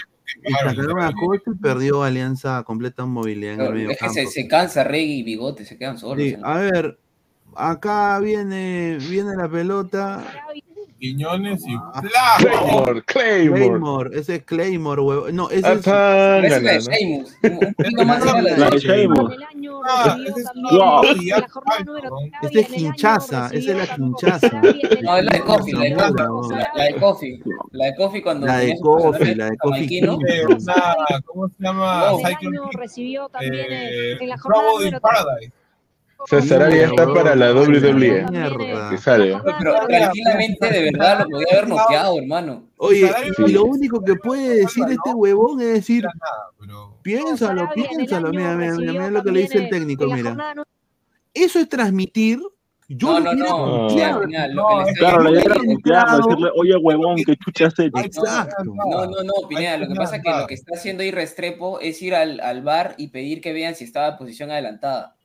Sacaron 0.64 1.00
a 1.00 1.12
Costa 1.12 1.50
y 1.54 1.58
perdió 1.58 2.02
Alianza 2.02 2.62
completa 2.64 3.04
movilidad 3.04 3.54
en 3.54 3.60
el 3.60 3.74
medio 3.74 3.90
es 3.90 3.98
que 3.98 4.08
se, 4.08 4.26
se 4.26 4.48
cansa 4.48 4.84
Reggie 4.84 5.16
y 5.16 5.22
Bigote, 5.22 5.64
se 5.64 5.76
quedan 5.76 5.98
solos. 5.98 6.26
A 6.42 6.58
ver, 6.58 6.98
acá 7.54 8.18
viene, 8.20 8.98
viene 9.08 9.36
la 9.36 9.48
pelota. 9.48 10.24
Quiñones 11.02 11.66
y 11.66 11.74
Ah. 11.74 12.00
¡Bla! 12.00 12.36
Claymore, 12.38 13.02
Claymore. 13.02 13.60
Claymore, 13.60 14.10
ese 14.20 14.36
es 14.36 14.44
Claymore, 14.44 15.02
huevo. 15.02 15.32
No, 15.32 15.50
ese 15.50 15.58
es. 15.58 15.64
Atangana, 15.64 16.48
Parece 16.48 16.60
la 16.62 16.72
de. 16.74 16.78
Sheamus. 16.78 17.36
Un, 17.42 17.74
poquito 17.74 18.04
más 18.04 18.24
la 18.24 18.70
de 18.70 18.78
Sheamus. 18.78 19.34
Ah, 19.84 20.16
ese 20.24 20.40
es 20.40 20.46
Este 22.42 22.60
es 22.60 22.78
hinchaza, 22.78 23.50
esa 23.52 23.70
es 23.72 23.76
la 23.78 23.96
hinchaza. 23.96 24.62
No, 25.02 25.16
es 25.16 25.24
la 25.24 25.32
de 25.32 25.40
Kofi, 25.40 25.72
la 25.72 25.80
de. 25.80 25.96
Zamora, 25.96 26.72
La, 26.76 26.84
de 26.84 26.94
Kofi. 26.94 27.42
La 27.72 27.84
de 27.86 27.94
Kofi 27.96 28.22
cuando. 28.22 28.46
La 28.46 28.58
de 28.58 28.76
personaje 28.80 29.34
la 29.34 29.46
de. 29.46 29.86
King. 29.88 30.18
Eh, 30.28 30.44
¿Cómo 31.24 31.48
se 31.48 31.54
llama? 31.58 32.10
Año 32.10 32.38
Kick, 32.38 32.74
recibió 32.74 33.28
también 33.28 33.54
eh, 33.54 34.18
en 34.20 34.28
la 34.28 34.38
jornada 34.38 35.00
Paradise. 35.00 35.52
César 36.26 36.62
Arabia 36.62 36.86
está 36.86 37.12
para 37.12 37.34
la 37.34 37.52
WWE. 37.52 38.24
Mierda. 38.30 38.90
Que 38.90 38.98
salga. 38.98 39.42
Pero 39.58 39.74
tranquilamente, 39.86 40.70
de 40.70 40.82
verdad, 40.92 41.20
lo 41.20 41.28
podía 41.28 41.46
haber 41.52 41.68
noqueado, 41.68 42.18
hermano. 42.18 42.64
Oye, 42.78 43.08
Sí. 43.36 43.42
y 43.46 43.52
lo 43.52 43.64
único 43.64 44.02
que 44.02 44.14
puede 44.16 44.56
decir 44.56 44.84
este 44.88 45.10
huevón 45.14 45.60
es 45.60 45.74
decir, 45.74 46.04
piénsalo, 47.02 47.68
piénsalo. 47.74 48.30
Mira, 48.30 48.54
mira, 48.54 48.74
mira, 48.76 48.92
mira 48.92 49.10
lo 49.10 49.22
que 49.22 49.32
le 49.32 49.40
dice 49.42 49.58
el 49.58 49.68
técnico, 49.70 50.06
mira. 50.06 50.54
Eso 51.34 51.58
es 51.58 51.68
transmitir. 51.68 52.40
Yo 52.88 53.20
No, 53.20 53.32
no, 53.32 53.88
no. 53.88 53.88
Le 53.88 53.94
Claro, 54.94 55.30
idea 55.30 55.42
era 55.44 55.54
decirle, 56.16 56.50
oye, 56.56 56.76
huevón, 56.76 57.16
¿qué 57.24 57.36
chucha 57.36 57.66
hecho? 57.68 57.82
Exacto. 57.96 58.64
No, 58.64 59.06
no, 59.06 59.22
no, 59.22 59.48
Pineda, 59.48 59.78
lo 59.78 59.88
que 59.88 59.94
pasa 59.94 60.16
es 60.16 60.22
que 60.22 60.30
lo 60.30 60.46
que 60.46 60.54
está 60.54 60.74
haciendo 60.74 61.02
ahí 61.02 61.10
Restrepo 61.10 61.80
es 61.80 62.02
ir 62.02 62.14
al, 62.14 62.40
al 62.40 62.62
bar 62.62 62.94
y 62.98 63.08
pedir 63.08 63.40
que 63.40 63.52
vean 63.54 63.74
si 63.76 63.84
estaba 63.84 64.08
en 64.08 64.16
posición 64.18 64.50
adelantada. 64.50 65.16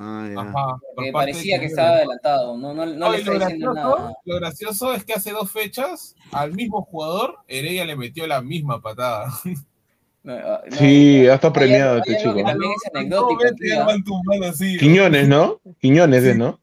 Ah, 0.00 0.28
ya. 0.32 0.40
Ajá, 0.40 0.78
Porque 0.94 1.10
parecía 1.12 1.58
que 1.58 1.66
estaba 1.66 1.96
adelantado, 1.96 2.56
no, 2.56 2.72
no, 2.72 2.86
no 2.86 3.10
le 3.10 3.18
está 3.18 3.32
lo, 3.32 3.38
diciendo 3.40 3.72
gracioso, 3.72 3.98
nada. 3.98 4.14
lo 4.24 4.36
gracioso 4.36 4.94
es 4.94 5.04
que 5.04 5.12
hace 5.14 5.32
dos 5.32 5.50
fechas 5.50 6.14
al 6.30 6.52
mismo 6.54 6.82
jugador 6.82 7.38
Heredia 7.48 7.84
le 7.84 7.96
metió 7.96 8.26
la 8.28 8.40
misma 8.40 8.80
patada. 8.80 9.28
No, 10.24 10.36
no, 10.36 10.58
Sí, 10.76 11.24
estado 11.26 11.48
hay 11.48 11.52
premiado 11.54 11.98
este 11.98 12.16
hay 12.16 12.22
algo 12.22 12.34
que 12.34 12.40
chico. 12.40 12.48
también 12.50 12.72
es 12.72 12.92
No, 12.92 12.98
anecdótico. 13.00 14.78
Quiñones, 14.78 15.28
¿no? 15.28 15.60
Quiñones 15.80 16.24
es, 16.24 16.36
¿no? 16.36 16.60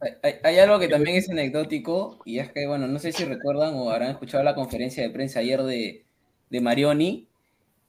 Hay, 0.00 0.12
hay- 0.22 0.34
hay 0.42 0.58
algo 0.58 0.78
que 0.78 0.88
también 0.88 1.16
es 1.16 1.30
anecdótico 1.30 2.18
y 2.24 2.38
es 2.40 2.52
que, 2.52 2.66
bueno, 2.66 2.86
no 2.86 2.98
sé 2.98 3.12
si 3.12 3.24
recuerdan 3.24 3.74
o 3.74 3.90
habrán 3.90 4.10
escuchado 4.10 4.42
la 4.44 4.54
conferencia 4.54 5.02
de 5.02 5.10
prensa 5.10 5.40
ayer 5.40 5.62
de, 5.62 6.04
de 6.50 6.60
Marioni 6.60 7.26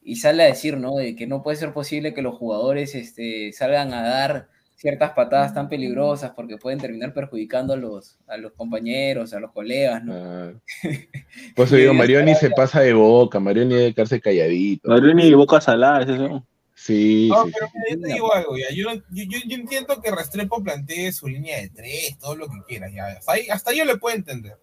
y 0.03 0.15
sale 0.17 0.43
a 0.43 0.47
decir, 0.47 0.77
¿no? 0.77 0.95
De 0.95 1.15
que 1.15 1.27
no 1.27 1.43
puede 1.43 1.57
ser 1.57 1.73
posible 1.73 2.13
que 2.13 2.21
los 2.21 2.35
jugadores 2.37 2.95
este, 2.95 3.51
salgan 3.53 3.93
a 3.93 4.01
dar 4.03 4.49
ciertas 4.81 5.11
patadas 5.11 5.53
tan 5.53 5.69
peligrosas 5.69 6.31
porque 6.31 6.57
pueden 6.57 6.79
terminar 6.79 7.13
perjudicando 7.13 7.73
a 7.73 7.77
los, 7.77 8.17
a 8.25 8.35
los 8.37 8.51
compañeros, 8.53 9.31
a 9.31 9.39
los 9.39 9.51
colegas, 9.51 10.03
¿no? 10.03 10.13
Ah. 10.15 10.51
Eso 11.55 11.75
digo, 11.75 11.93
Marioni 11.93 12.33
se 12.33 12.49
pasa 12.49 12.81
de 12.81 12.93
boca, 12.93 13.39
Marioni 13.39 13.75
debe 13.75 13.93
quedarse 13.93 14.19
calladito. 14.19 14.89
Madrid 14.89 15.23
y 15.23 15.33
boca 15.35 15.61
salada, 15.61 16.01
es 16.01 16.09
eso. 16.09 16.43
Sí, 16.73 17.27
No, 17.29 17.45
sí. 17.45 17.51
pero 17.53 17.67
yo 17.91 18.01
te 18.01 18.13
digo 18.13 18.33
algo, 18.33 18.57
ya. 18.57 18.73
Yo, 18.73 18.85
no- 18.85 18.95
yo, 19.11 19.23
yo- 19.29 19.39
yo 19.47 19.55
entiendo 19.55 20.01
que 20.01 20.09
Restrepo 20.09 20.63
plantee 20.63 21.11
su 21.11 21.27
línea 21.27 21.61
de 21.61 21.69
tres, 21.69 22.17
todo 22.17 22.35
lo 22.35 22.47
que 22.47 22.57
quiera, 22.67 22.89
ya. 22.89 23.05
Hasta, 23.05 23.33
ahí, 23.33 23.47
hasta 23.51 23.71
yo 23.73 23.85
le 23.85 23.97
puedo 23.97 24.15
entender. 24.15 24.55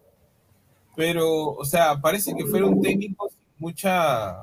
Pero, 0.97 1.51
o 1.51 1.63
sea, 1.63 2.01
parece 2.01 2.35
que 2.35 2.45
fuera 2.45 2.65
un 2.65 2.81
técnico 2.81 3.29
sin 3.29 3.39
mucha, 3.57 4.35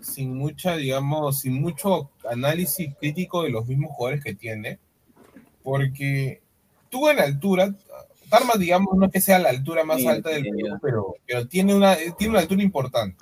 sin 0.00 0.34
mucha, 0.34 0.76
digamos, 0.76 1.40
sin 1.40 1.60
mucho 1.60 2.10
análisis 2.30 2.94
crítico 2.98 3.42
de 3.42 3.50
los 3.50 3.66
mismos 3.66 3.90
jugadores 3.92 4.24
que 4.24 4.34
tiene. 4.34 4.78
Porque 5.62 6.40
tú 6.88 7.08
en 7.08 7.18
altura, 7.20 7.74
Tarma, 8.28 8.54
digamos, 8.58 8.96
no 8.96 9.06
es 9.06 9.12
que 9.12 9.20
sea 9.20 9.38
la 9.38 9.48
altura 9.50 9.84
más 9.84 9.98
Sí, 9.98 10.06
alta 10.06 10.30
del 10.30 10.44
ya. 10.44 10.78
pero, 10.80 11.14
pero 11.26 11.46
tiene, 11.48 11.74
una, 11.74 11.96
tiene 12.16 12.30
una 12.32 12.40
altura 12.40 12.62
importante. 12.62 13.16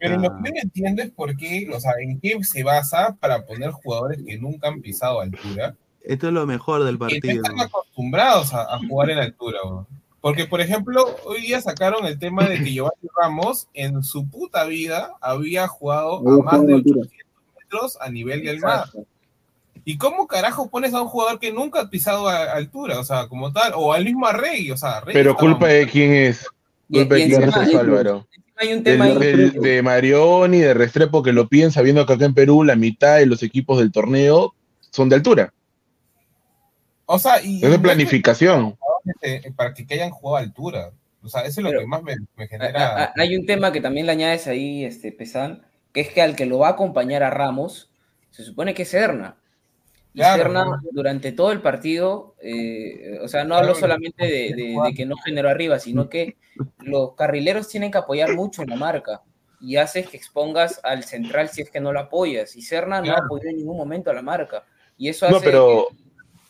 Pero 0.00 0.16
lo 0.16 0.22
que 0.42 0.50
no 0.52 0.60
entiendo 0.62 1.02
es 1.02 1.10
por 1.10 1.36
qué, 1.36 1.68
o 1.70 1.78
sea, 1.78 1.92
en 2.00 2.18
qué 2.20 2.42
se 2.44 2.62
basa 2.62 3.14
para 3.20 3.44
poner 3.44 3.72
jugadores 3.72 4.22
que 4.24 4.38
nunca 4.38 4.68
han 4.68 4.80
pisado 4.80 5.20
altura, 5.20 5.74
Esto 6.02 6.28
es 6.28 6.32
lo 6.32 6.46
mejor 6.46 6.84
del 6.84 6.94
que 6.94 6.98
partido. 7.00 7.42
están 7.42 7.60
acostumbrados 7.60 8.54
a, 8.54 8.62
a 8.74 8.78
jugar 8.88 9.10
en 9.10 9.18
altura. 9.18 9.58
Porque, 10.22 10.46
por 10.46 10.62
ejemplo, 10.62 11.04
hoy 11.26 11.42
día 11.42 11.60
sacaron 11.60 12.06
el 12.06 12.18
tema 12.18 12.48
de 12.48 12.56
que 12.64 12.72
Giovanni 12.72 13.08
Ramos 13.20 13.68
en 13.74 14.02
su 14.02 14.26
puta 14.30 14.64
vida 14.64 15.12
había 15.20 15.68
jugado 15.68 16.18
a 16.20 16.42
más 16.42 16.62
de 16.62 16.72
en 16.72 16.78
altura. 16.78 17.00
800 17.02 17.54
metros 17.60 17.98
a 18.00 18.08
nivel 18.10 18.42
del 18.44 18.60
mar. 18.60 18.84
Exacto. 18.86 19.06
¿Y 19.84 19.98
cómo 19.98 20.26
carajo 20.26 20.68
pones 20.70 20.94
a 20.94 21.02
un 21.02 21.08
jugador 21.08 21.38
que 21.38 21.52
nunca 21.52 21.80
ha 21.82 21.90
pisado 21.90 22.28
a 22.28 22.52
altura? 22.52 22.98
O 22.98 23.04
sea, 23.04 23.28
como 23.28 23.52
tal, 23.52 23.72
o 23.76 23.92
al 23.92 24.04
mismo 24.04 24.26
Arrey, 24.26 24.70
o 24.70 24.76
sea, 24.76 25.02
Pero 25.04 25.36
culpa 25.36 25.68
de 25.68 25.86
quién 25.86 26.12
es. 26.12 26.46
Culpa 26.90 27.18
y 27.18 27.22
de 27.22 27.36
quién 27.36 27.42
es 27.48 27.54
Álvaro. 27.56 28.26
hay 28.56 28.72
un 28.72 28.82
Del- 28.82 28.92
tema 28.98 29.04
ahí. 29.06 29.18
del- 29.18 29.52
de 29.52 29.82
Marioni, 29.82 30.58
de 30.58 30.74
Restrepo, 30.74 31.22
que 31.22 31.32
lo 31.32 31.48
piden 31.48 31.70
sabiendo 31.72 32.06
que 32.06 32.12
acá 32.14 32.24
en 32.24 32.34
Perú 32.34 32.64
la 32.64 32.76
mitad 32.76 33.16
de 33.16 33.26
los 33.26 33.42
equipos 33.42 33.78
del 33.78 33.92
torneo 33.92 34.54
son 34.90 35.08
de 35.08 35.16
altura. 35.16 35.52
O 37.06 37.18
sea, 37.18 37.42
y, 37.42 37.62
Es 37.64 37.70
de 37.70 37.78
planificación. 37.78 38.76
para 39.56 39.74
que, 39.74 39.86
que 39.86 39.94
hayan 39.94 40.10
jugado 40.10 40.36
a 40.36 40.40
altura. 40.40 40.92
O 41.22 41.28
sea, 41.28 41.42
eso 41.42 41.60
es 41.60 41.64
lo 41.64 41.70
Pero- 41.70 41.80
que 41.80 41.86
más 41.86 42.02
me, 42.02 42.16
me 42.36 42.48
genera. 42.48 43.12
Hay 43.16 43.36
un 43.36 43.44
tema 43.46 43.72
que 43.72 43.80
también 43.80 44.06
le 44.06 44.12
añades 44.12 44.46
ahí, 44.46 44.84
este, 44.84 45.12
Pesan, 45.12 45.62
que 45.92 46.00
es 46.00 46.08
que 46.10 46.22
al 46.22 46.36
que 46.36 46.46
lo 46.46 46.58
va 46.58 46.68
a 46.68 46.72
acompañar 46.72 47.22
a 47.22 47.30
Ramos, 47.30 47.90
se 48.30 48.44
supone 48.44 48.72
que 48.74 48.82
es 48.82 48.88
Serna. 48.88 49.36
Y 50.14 50.18
Claro, 50.18 50.42
Serna, 50.44 50.64
¿no? 50.64 50.80
durante 50.92 51.32
todo 51.32 51.50
el 51.50 51.60
partido, 51.60 52.36
eh, 52.40 53.18
o 53.20 53.26
sea, 53.26 53.44
no 53.44 53.56
hablo 53.56 53.74
solamente 53.74 54.24
de, 54.24 54.54
de- 54.54 54.76
de 54.84 54.94
que 54.94 55.04
no 55.06 55.16
generó 55.16 55.48
arriba, 55.50 55.80
sino 55.80 56.08
que 56.08 56.36
los 56.78 57.14
carrileros 57.16 57.66
tienen 57.68 57.90
que 57.90 57.98
apoyar 57.98 58.32
mucho 58.34 58.62
en 58.62 58.70
la 58.70 58.76
marca 58.76 59.22
y 59.60 59.74
haces 59.76 60.08
que 60.08 60.16
expongas 60.16 60.78
al 60.84 61.02
central 61.02 61.48
si 61.48 61.62
es 61.62 61.70
que 61.70 61.80
no 61.80 61.92
lo 61.92 61.98
apoyas. 61.98 62.54
Y 62.54 62.62
Serna 62.62 62.98
no 63.00 63.06
Claro. 63.06 63.24
apoyó 63.24 63.48
en 63.48 63.56
ningún 63.56 63.76
momento 63.76 64.10
a 64.10 64.14
la 64.14 64.22
marca. 64.22 64.64
Y 64.96 65.08
eso 65.08 65.26
hace 65.26 65.34
No, 65.34 65.40
pero 65.40 65.88
que- 65.90 65.96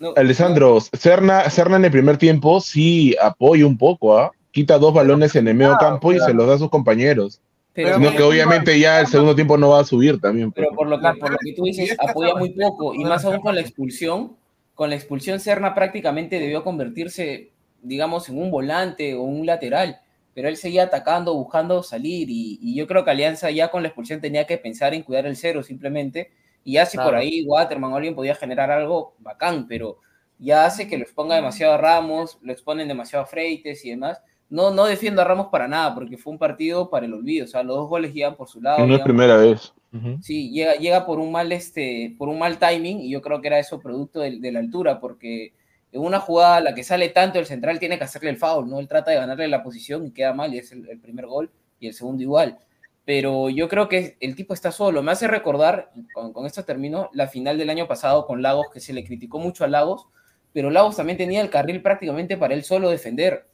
no, 0.00 0.12
Alessandro, 0.16 0.78
Serna, 0.80 1.48
Serna 1.48 1.76
en 1.76 1.86
el 1.86 1.90
primer 1.90 2.18
tiempo 2.18 2.60
sí 2.60 3.16
apoya 3.18 3.66
un 3.66 3.78
poco, 3.78 4.18
¿ah? 4.18 4.30
Quita 4.50 4.78
dos 4.78 4.92
balones 4.92 5.34
en 5.36 5.48
el 5.48 5.54
medio 5.54 5.76
campo 5.78 6.12
y 6.12 6.20
se 6.20 6.34
los 6.34 6.46
da 6.46 6.54
a 6.54 6.58
sus 6.58 6.68
compañeros. 6.70 7.40
Pero, 7.74 7.96
Sino 7.96 8.12
que 8.12 8.22
obviamente 8.22 8.78
ya 8.78 9.00
el 9.00 9.06
segundo 9.06 9.34
tiempo 9.34 9.58
no 9.58 9.70
va 9.70 9.80
a 9.80 9.84
subir 9.84 10.20
también. 10.20 10.52
pues. 10.52 10.64
Pero 10.64 10.76
por 10.76 10.86
lo 10.86 11.00
que, 11.00 11.18
por 11.18 11.32
lo 11.32 11.38
que 11.38 11.52
tú 11.52 11.64
dices, 11.64 11.96
apoya 11.98 12.34
muy 12.36 12.50
poco, 12.50 12.94
y 12.94 13.04
más 13.04 13.24
aún 13.24 13.40
con 13.40 13.54
la 13.54 13.60
expulsión, 13.60 14.36
con 14.74 14.90
la 14.90 14.96
expulsión 14.96 15.40
Serna 15.40 15.74
prácticamente 15.74 16.38
debió 16.38 16.62
convertirse, 16.64 17.50
digamos, 17.82 18.28
en 18.28 18.38
un 18.38 18.50
volante 18.50 19.14
o 19.14 19.22
un 19.22 19.44
lateral, 19.44 20.00
pero 20.34 20.48
él 20.48 20.56
seguía 20.56 20.84
atacando, 20.84 21.34
buscando 21.34 21.82
salir, 21.82 22.30
y, 22.30 22.58
y 22.62 22.76
yo 22.76 22.86
creo 22.86 23.04
que 23.04 23.10
Alianza 23.10 23.50
ya 23.50 23.70
con 23.70 23.82
la 23.82 23.88
expulsión 23.88 24.20
tenía 24.20 24.46
que 24.46 24.56
pensar 24.56 24.94
en 24.94 25.02
cuidar 25.02 25.26
el 25.26 25.36
cero 25.36 25.62
simplemente, 25.62 26.30
y 26.64 26.74
ya 26.74 26.86
si 26.86 26.96
por 26.96 27.14
ahí 27.14 27.44
Waterman 27.44 27.92
o 27.92 27.96
alguien 27.96 28.14
podía 28.14 28.34
generar 28.34 28.70
algo, 28.70 29.14
bacán, 29.18 29.68
pero 29.68 29.98
ya 30.38 30.64
hace 30.64 30.88
que 30.88 30.96
lo 30.96 31.04
exponga 31.04 31.36
demasiado 31.36 31.74
a 31.74 31.78
Ramos, 31.78 32.38
lo 32.42 32.52
exponen 32.52 32.88
demasiado 32.88 33.24
a 33.24 33.26
Freites 33.26 33.84
y 33.84 33.90
demás. 33.90 34.22
No, 34.50 34.70
no 34.70 34.84
defiendo 34.84 35.22
a 35.22 35.24
Ramos 35.24 35.48
para 35.48 35.66
nada, 35.66 35.94
porque 35.94 36.16
fue 36.16 36.32
un 36.32 36.38
partido 36.38 36.90
para 36.90 37.06
el 37.06 37.14
olvido, 37.14 37.44
o 37.44 37.48
sea, 37.48 37.62
los 37.62 37.76
dos 37.76 37.88
goles 37.88 38.12
llegan 38.12 38.36
por 38.36 38.48
su 38.48 38.60
lado. 38.60 38.86
No 38.86 38.94
es 38.94 39.02
primera 39.02 39.36
vez. 39.36 39.72
Sí, 40.20 40.50
llega, 40.50 40.74
llega 40.74 41.06
por 41.06 41.20
un 41.20 41.30
mal 41.30 41.52
este, 41.52 42.14
por 42.18 42.28
un 42.28 42.38
mal 42.38 42.58
timing, 42.58 43.00
y 43.00 43.10
yo 43.10 43.22
creo 43.22 43.40
que 43.40 43.46
era 43.46 43.58
eso 43.58 43.80
producto 43.80 44.20
de, 44.20 44.38
de 44.40 44.52
la 44.52 44.58
altura, 44.58 44.98
porque 45.00 45.52
en 45.92 46.00
una 46.00 46.18
jugada 46.18 46.56
a 46.56 46.60
la 46.60 46.74
que 46.74 46.82
sale 46.82 47.10
tanto 47.10 47.38
el 47.38 47.46
central 47.46 47.78
tiene 47.78 47.96
que 47.96 48.04
hacerle 48.04 48.30
el 48.30 48.36
foul, 48.36 48.68
¿no? 48.68 48.80
Él 48.80 48.88
trata 48.88 49.12
de 49.12 49.18
ganarle 49.18 49.46
la 49.46 49.62
posición 49.62 50.04
y 50.06 50.10
queda 50.10 50.34
mal, 50.34 50.52
y 50.52 50.58
es 50.58 50.72
el, 50.72 50.88
el 50.88 50.98
primer 50.98 51.26
gol, 51.26 51.50
y 51.78 51.86
el 51.86 51.94
segundo 51.94 52.22
igual. 52.22 52.58
Pero 53.04 53.50
yo 53.50 53.68
creo 53.68 53.88
que 53.88 54.16
el 54.18 54.34
tipo 54.34 54.54
está 54.54 54.72
solo. 54.72 55.02
Me 55.02 55.12
hace 55.12 55.28
recordar, 55.28 55.92
con, 56.12 56.32
con 56.32 56.46
esto 56.46 56.64
termino, 56.64 57.10
la 57.12 57.28
final 57.28 57.58
del 57.58 57.70
año 57.70 57.86
pasado 57.86 58.26
con 58.26 58.42
Lagos, 58.42 58.66
que 58.72 58.80
se 58.80 58.92
le 58.92 59.04
criticó 59.04 59.38
mucho 59.38 59.62
a 59.62 59.68
Lagos, 59.68 60.08
pero 60.52 60.70
Lagos 60.70 60.96
también 60.96 61.18
tenía 61.18 61.40
el 61.40 61.50
carril 61.50 61.82
prácticamente 61.82 62.36
para 62.36 62.54
él 62.54 62.64
solo 62.64 62.90
defender. 62.90 63.46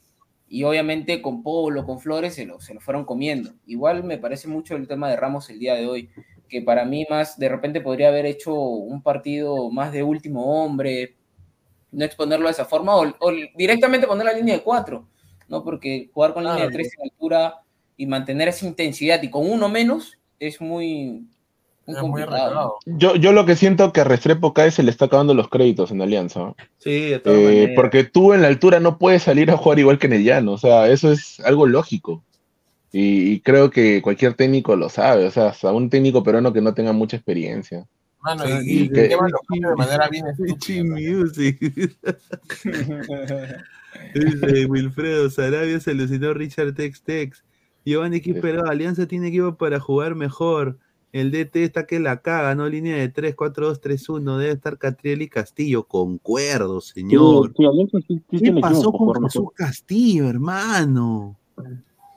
Y 0.53 0.65
obviamente 0.65 1.23
con 1.23 1.43
Polo, 1.45 1.87
con 1.87 2.01
Flores, 2.01 2.35
se 2.35 2.45
lo, 2.45 2.61
se 2.61 2.75
lo 2.75 2.81
fueron 2.81 3.05
comiendo. 3.05 3.53
Igual 3.67 4.03
me 4.03 4.19
parece 4.19 4.49
mucho 4.49 4.75
el 4.75 4.89
tema 4.89 5.09
de 5.09 5.15
Ramos 5.17 5.49
el 5.49 5.61
día 5.61 5.75
de 5.77 5.87
hoy 5.87 6.11
que 6.49 6.61
para 6.61 6.85
mí 6.85 7.07
más 7.09 7.39
de 7.39 7.49
repente 7.49 7.81
podría 7.81 8.09
haber 8.09 8.27
hecho 8.27 8.53
un 8.53 9.01
partido 9.03 9.71
más 9.71 9.93
de 9.93 10.03
último 10.03 10.65
hombre, 10.65 11.15
no 11.93 12.05
exponerlo 12.05 12.47
de 12.47 12.53
esa 12.53 12.65
forma, 12.65 12.97
o, 12.97 13.07
o 13.21 13.33
directamente 13.57 14.09
poner 14.09 14.27
la 14.27 14.33
línea 14.33 14.57
de 14.57 14.63
cuatro, 14.63 15.09
¿no? 15.49 15.63
Porque 15.63 16.11
jugar 16.13 16.35
con 16.35 16.43
línea 16.43 16.57
de 16.57 16.69
Claro. 16.69 16.73
tres 16.73 16.93
en 16.99 17.05
altura 17.05 17.55
y 17.97 18.07
mantener 18.07 18.49
esa 18.49 18.67
intensidad 18.67 19.23
y 19.23 19.31
con 19.31 19.49
uno 19.49 19.69
menos 19.69 20.19
es 20.41 20.61
muy, 20.61 21.29
muy 21.91 21.97
Es 21.97 22.03
muy 22.03 22.11
complicado. 22.23 22.43
arreglado. 22.45 22.75
Yo, 22.87 23.17
yo 23.17 23.33
lo 23.33 23.45
que 23.47 23.57
siento 23.57 23.93
que 23.93 24.01
a 24.01 24.05
Restrepo 24.05 24.53
vez 24.55 24.75
se 24.75 24.83
le 24.83 24.91
está 24.91 25.07
acabando 25.07 25.35
los 25.35 25.49
créditos 25.49 25.91
en 25.91 26.03
Alianza. 26.03 26.55
Sí, 26.79 27.11
de 27.11 27.19
todas 27.19 27.39
Eh, 27.39 27.73
porque 27.77 28.05
tú 28.05 28.33
en 28.33 28.43
la 28.43 28.49
altura 28.49 28.81
no 28.81 28.99
puedes 28.99 29.23
salir 29.23 29.51
a 29.51 29.57
jugar 29.57 29.79
igual 29.79 29.99
que 29.99 30.07
en 30.07 30.15
el 30.15 30.25
llano, 30.25 30.53
o 30.53 30.59
sea, 30.59 30.89
eso 30.89 31.11
es 31.13 31.41
algo 31.41 31.67
lógico. 31.67 32.23
Y, 32.93 33.33
y 33.33 33.41
creo 33.41 33.71
que 33.71 34.03
cualquier 34.03 34.35
técnico 34.35 34.75
lo 34.75 34.89
sabe, 34.89 35.25
o 35.27 35.31
sea, 35.31 35.49
hasta 35.49 35.71
un 35.73 35.89
técnico 35.91 36.23
peruano 36.25 36.53
que 36.53 36.61
no 36.61 36.75
tenga 36.75 36.93
mucha 36.93 37.17
experiencia. 37.17 37.87
Mano, 38.23 38.45
sea, 38.45 38.61
y, 38.63 38.83
y 38.83 38.89
que- 38.91 39.09
cambios 39.09 39.71
de 39.71 39.77
manera 39.77 40.09
bien. 40.09 40.25
Music. 40.91 41.59
Dice 44.15 44.67
Wilfredo 44.67 45.31
Sarabia 45.31 45.81
se 45.81 45.91
alucinó 45.93 46.35
Richard 46.35 46.75
Tex 46.75 47.03
Tex. 47.03 47.45
Giovanni 47.85 48.21
Quisperado, 48.21 48.69
Alianza 48.71 49.07
tiene 49.07 49.29
equipo 49.29 49.57
para 49.57 49.81
jugar 49.81 50.15
mejor. 50.15 50.79
El 51.13 51.31
DT 51.33 51.65
está 51.65 51.87
que 51.87 51.99
la 51.99 52.21
caga, 52.21 52.55
¿no? 52.55 52.69
Línea 52.69 52.97
de 52.97 53.09
3, 53.09 53.35
4, 53.35 53.67
2, 53.69 53.81
3, 53.81 54.09
1. 54.09 54.39
Debe 54.39 54.53
estar 54.53 54.79
Catriel 54.79 55.23
y 55.23 55.29
Castillo. 55.29 55.85
Concuerdo, 55.85 56.81
señor. 56.81 57.49
Sí, 57.49 57.55
sí, 57.57 57.65
Alianza 57.67 57.99
sí- 58.07 58.23
sí 58.31 58.39
¿Qué 58.39 58.53
pasó 58.61 58.93
con 58.93 59.23
Jesús. 59.25 59.49
Castillo, 59.55 60.29
hermano? 60.31 61.37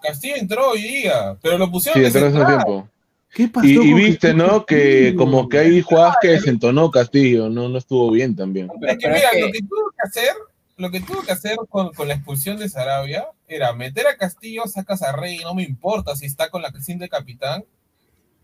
Castillo 0.01 0.35
entró 0.37 0.71
hoy 0.71 0.81
día, 0.83 1.37
pero 1.41 1.57
lo 1.57 1.71
pusieron 1.71 2.01
Sí, 2.11 2.17
entró 2.17 2.45
tiempo. 2.45 2.89
¿Qué 3.33 3.47
pasó 3.47 3.65
Y, 3.65 3.71
y 3.79 3.93
viste, 3.95 4.27
Jesús 4.33 4.43
¿no? 4.47 4.65
Que 4.65 5.15
como 5.17 5.49
que 5.49 5.57
hay 5.57 5.81
jugadas 5.81 6.17
que 6.21 6.27
desentonó 6.29 6.91
Castillo, 6.91 7.49
no, 7.49 7.67
no 7.69 7.77
estuvo 7.79 8.11
bien 8.11 8.35
también. 8.35 8.69
Pero- 8.79 8.91
Es 8.93 8.97
que 8.99 9.07
mira, 9.07 9.19
es 9.19 9.31
que- 9.31 9.41
lo 9.41 9.51
que 9.51 9.59
tuvo 9.61 9.89
que 9.89 10.07
hacer, 10.07 10.33
lo 10.77 10.91
que 10.91 10.99
tuvo 10.99 11.21
que 11.23 11.31
hacer 11.31 11.57
con, 11.69 11.93
con 11.93 12.07
la 12.07 12.13
expulsión 12.13 12.57
de 12.59 12.69
Sarabia 12.69 13.25
era 13.47 13.73
meter 13.73 14.05
a 14.05 14.17
Castillo, 14.17 14.63
sacas 14.67 15.01
a 15.01 15.15
Rey, 15.15 15.39
no 15.39 15.55
me 15.55 15.63
importa 15.63 16.15
si 16.15 16.27
está 16.27 16.49
con 16.51 16.61
la 16.61 16.71
creciente 16.71 17.09
capitán, 17.09 17.63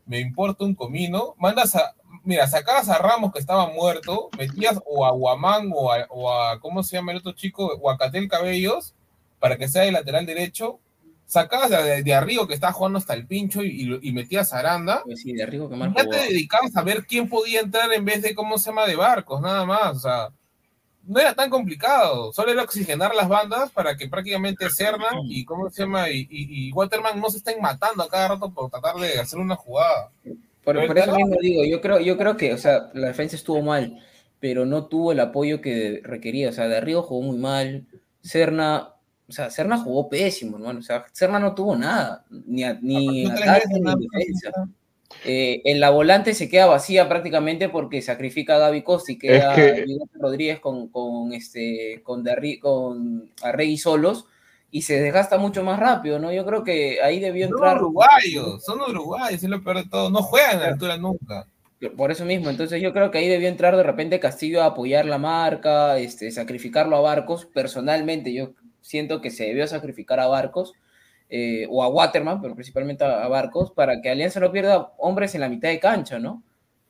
me 0.09 0.19
importa 0.19 0.65
un 0.65 0.73
comino, 0.73 1.35
mandas 1.37 1.75
a, 1.75 1.93
mira, 2.23 2.47
sacabas 2.47 2.89
a 2.89 2.97
Ramos 2.97 3.31
que 3.31 3.37
estaba 3.37 3.67
muerto, 3.71 4.29
metías 4.39 4.79
o 4.87 5.05
a 5.05 5.11
Guamán 5.11 5.69
o 5.71 5.93
a, 5.93 6.07
o 6.09 6.33
a- 6.33 6.59
¿cómo 6.59 6.81
se 6.81 6.95
llama 6.97 7.11
el 7.11 7.19
otro 7.19 7.33
chico? 7.33 7.67
O 7.79 7.91
a 7.91 7.97
Catel 7.97 8.27
Cabellos, 8.27 8.95
para 9.39 9.55
que 9.55 9.67
sea 9.67 9.83
de 9.83 9.91
lateral 9.91 10.25
derecho, 10.25 10.79
sacabas 11.27 11.69
de, 11.69 12.01
de 12.01 12.13
Arrigo 12.15 12.47
que 12.47 12.55
estaba 12.55 12.73
jugando 12.73 12.97
hasta 12.97 13.13
el 13.13 13.27
pincho 13.27 13.61
y, 13.63 14.11
metías 14.11 14.51
a 14.51 14.59
Aranda, 14.59 15.03
Pues 15.05 15.21
sí, 15.21 15.33
de 15.33 15.45
Rigo 15.45 15.69
que 15.69 15.75
mal 15.75 15.93
ya 15.95 16.07
te 16.07 16.17
dedicabas 16.17 16.75
a 16.75 16.81
ver 16.81 17.05
quién 17.05 17.29
podía 17.29 17.59
entrar 17.61 17.93
en 17.93 18.03
vez 18.03 18.23
de 18.23 18.33
cómo 18.33 18.57
se 18.57 18.71
llama 18.71 18.87
de 18.87 18.95
barcos, 18.95 19.39
nada 19.39 19.63
más. 19.63 19.97
O 19.97 19.99
sea, 19.99 20.29
no 21.09 21.19
era 21.19 21.33
tan 21.33 21.49
complicado. 21.49 22.31
Solo 22.31 22.51
era 22.51 22.63
oxigenar 22.63 23.13
las 23.15 23.27
bandas 23.27 23.71
para 23.71 23.97
que 23.97 24.07
prácticamente 24.07 24.69
Cernan 24.69 25.19
y 25.25 25.43
cómo 25.43 25.69
se 25.69 25.81
llama 25.83 26.09
y, 26.09 26.19
y- 26.29 26.67
y 26.69 26.71
Waterman 26.71 27.19
no 27.19 27.29
se 27.29 27.37
estén 27.39 27.59
matando 27.61 28.03
a 28.03 28.07
cada 28.09 28.29
rato 28.29 28.49
por 28.53 28.69
tratar 28.69 28.95
de 28.95 29.19
hacer 29.19 29.39
una 29.39 29.55
jugada. 29.55 30.11
Por, 30.63 30.77
eso 30.97 31.15
mismo 31.15 31.35
digo, 31.41 31.65
yo 31.65 31.81
creo, 31.81 31.99
yo 31.99 32.15
creo 32.17 32.37
que, 32.37 32.53
o 32.53 32.57
sea, 32.57 32.89
la 32.93 33.07
defensa 33.07 33.35
estuvo 33.35 33.61
mal, 33.61 33.99
pero 34.39 34.65
no 34.65 34.85
tuvo 34.85 35.11
el 35.11 35.19
apoyo 35.19 35.61
que 35.61 35.99
requería. 36.03 36.49
O 36.49 36.53
sea, 36.53 36.67
de 36.67 36.77
arriba 36.77 37.01
jugó 37.01 37.23
muy 37.23 37.37
mal. 37.37 37.85
Serna, 38.21 38.89
o 39.27 39.31
sea, 39.31 39.49
Serna 39.49 39.77
jugó 39.79 40.09
pésimo, 40.09 40.57
hermano. 40.57 40.79
O 40.79 40.83
sea, 40.83 41.05
Serna 41.11 41.39
no 41.39 41.55
tuvo 41.55 41.75
nada, 41.75 42.23
ni, 42.29 42.63
a- 42.63 42.77
ni 42.81 43.25
ataque 43.43 43.65
ni 43.79 44.07
defensa. 44.13 44.51
Eh, 45.25 45.61
en 45.65 45.79
la 45.81 45.89
volante 45.89 46.33
se 46.33 46.47
queda 46.47 46.65
vacía 46.65 47.09
prácticamente 47.09 47.67
porque 47.67 48.01
sacrifica 48.01 48.55
a 48.55 48.59
Gaby 48.59 48.83
Costa 48.83 49.11
y 49.11 49.17
queda 49.17 49.53
que- 49.53 49.85
Rodríguez 50.13 50.59
con, 50.59 50.87
con, 50.87 51.33
este, 51.33 52.01
con, 52.03 52.23
con 52.61 53.29
Arregui 53.41 53.77
solos 53.77 54.25
y 54.71 54.83
se 54.83 55.01
desgasta 55.01 55.37
mucho 55.37 55.63
más 55.63 55.79
rápido, 55.79 56.19
¿no? 56.19 56.31
Yo 56.31 56.45
creo 56.45 56.63
que 56.63 57.01
ahí 57.01 57.19
debió 57.19 57.47
Son 57.47 57.55
entrar. 57.57 57.77
uruguayos, 57.77 58.63
son 58.63 58.79
uruguayos, 58.81 59.43
es 59.43 59.49
lo 59.49 59.63
peor 59.63 59.77
de 59.83 59.89
todo. 59.89 60.09
No 60.09 60.21
juegan 60.21 60.57
a 60.57 60.61
la 60.61 60.67
altura 60.69 60.97
nunca. 60.97 61.47
Por 61.97 62.11
eso 62.11 62.25
mismo, 62.25 62.49
entonces 62.49 62.81
yo 62.81 62.91
creo 62.93 63.09
que 63.09 63.17
ahí 63.19 63.27
debió 63.29 63.47
entrar 63.47 63.75
de 63.77 63.83
repente 63.83 64.19
Castillo 64.19 64.61
a 64.61 64.67
apoyar 64.67 65.05
la 65.05 65.17
marca, 65.17 65.97
este, 65.97 66.29
sacrificarlo 66.29 66.95
a 66.97 67.01
Barcos. 67.01 67.45
Personalmente 67.45 68.33
yo 68.33 68.51
siento 68.81 69.21
que 69.21 69.31
se 69.31 69.45
debió 69.45 69.65
sacrificar 69.67 70.19
a 70.19 70.27
Barcos 70.27 70.73
eh, 71.29 71.67
o 71.69 71.83
a 71.83 71.87
Waterman, 71.87 72.41
pero 72.41 72.55
principalmente 72.55 73.03
a, 73.03 73.23
a 73.23 73.27
Barcos, 73.27 73.71
para 73.71 74.01
que 74.01 74.09
Alianza 74.09 74.39
no 74.39 74.51
pierda 74.51 74.93
hombres 74.97 75.35
en 75.35 75.41
la 75.41 75.49
mitad 75.49 75.69
de 75.69 75.79
cancha, 75.79 76.19
¿no? 76.19 76.43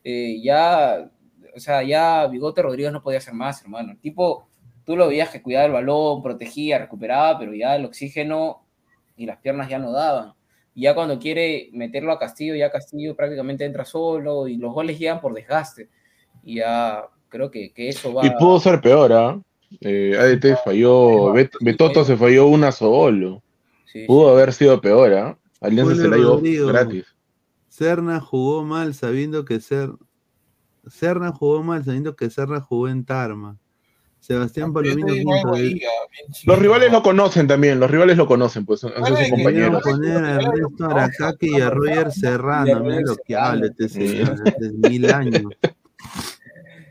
Eh, 0.04 0.40
ya, 0.42 1.10
o 1.56 1.60
sea, 1.60 1.84
ya 1.84 2.26
Bigote 2.28 2.62
Rodríguez 2.62 2.92
no 2.94 3.04
podía 3.04 3.18
hacer 3.18 3.34
más, 3.34 3.62
hermano. 3.62 3.92
El 3.92 4.00
tipo, 4.00 4.48
tú 4.86 4.96
lo 4.96 5.08
veías 5.08 5.30
que 5.30 5.42
cuidaba 5.42 5.66
el 5.66 5.74
balón, 5.74 6.24
protegía, 6.24 6.78
recuperaba, 6.80 7.38
pero 7.38 7.54
ya 7.54 7.76
el 7.76 7.86
oxígeno 7.86 8.64
y 9.18 9.26
las 9.26 9.38
piernas 9.38 9.70
ya 9.70 9.78
no 9.80 9.92
daban. 9.92 10.34
Y 10.74 10.84
ya 10.84 10.96
cuando 10.96 11.20
quiere 11.20 11.70
meterlo 11.74 12.14
a 12.14 12.20
Castillo, 12.20 12.56
ya 12.56 12.72
Castillo 12.72 13.16
prácticamente 13.16 13.66
entra 13.66 13.84
solo 13.84 14.48
y 14.48 14.56
los 14.56 14.74
goles 14.74 14.98
llegan 14.98 15.20
por 15.20 15.34
desgaste. 15.34 15.90
Y 16.44 16.56
ya 16.56 17.04
creo 17.28 17.52
que, 17.52 17.74
que 17.74 17.90
eso 17.90 18.14
va. 18.14 18.26
Y 18.26 18.30
pudo 18.32 18.60
ser 18.62 18.80
peor, 18.80 19.12
¿ah? 19.12 19.40
Eh, 19.82 20.16
ADT 20.18 20.64
falló, 20.64 21.34
Bet- 21.34 21.52
Betoto 21.60 22.06
se 22.06 22.16
falló 22.16 22.48
una 22.48 22.72
solo. 22.72 23.44
Sí, 23.92 24.06
Pudo 24.06 24.30
haber 24.30 24.54
sido 24.54 24.80
peor, 24.82 25.14
¿ah? 25.14 25.38
Alianza 25.62 25.94
Julio 25.94 26.04
se 26.04 26.10
la 26.10 26.18
llevó 26.18 26.68
gratis. 26.68 27.06
Serna 27.68 28.20
jugó 28.20 28.64
mal 28.64 28.94
sabiendo 28.94 29.46
que 29.46 29.60
Ser... 29.60 29.92
Serna 30.88 31.32
jugó 31.32 31.64
mal 31.64 31.84
sabiendo 31.84 32.16
que 32.16 32.30
Serna 32.30 32.62
jugó 32.62 32.88
en 32.88 33.06
Tarma. 33.06 33.58
Sebastián 34.20 34.74
Palomino. 34.74 35.08
Los 36.46 36.60
rivales 36.60 36.92
lo 36.92 37.02
conocen 37.02 37.48
también, 37.48 37.80
los 37.80 37.90
rivales 37.90 38.18
lo 38.18 38.28
conocen, 38.28 38.66
pues 38.66 38.82
son, 38.82 38.92
sus 38.94 39.18
que- 39.18 39.30
compañeros. 39.30 39.82
Voy 39.84 39.94
a 39.94 39.96
poner 39.96 40.26
a 40.26 40.36
Ernesto 40.36 40.86
Aracaki 40.86 41.58
y 41.58 41.62
a 41.62 41.70
Roger 41.70 42.12
Serrano. 42.12 42.82
Mira 42.82 43.02
lo 43.02 43.16
que 43.16 43.36
habla 43.36 43.68
este 43.68 43.88
señor. 43.90 44.36
Mil 44.90 45.12
años. 45.12 45.44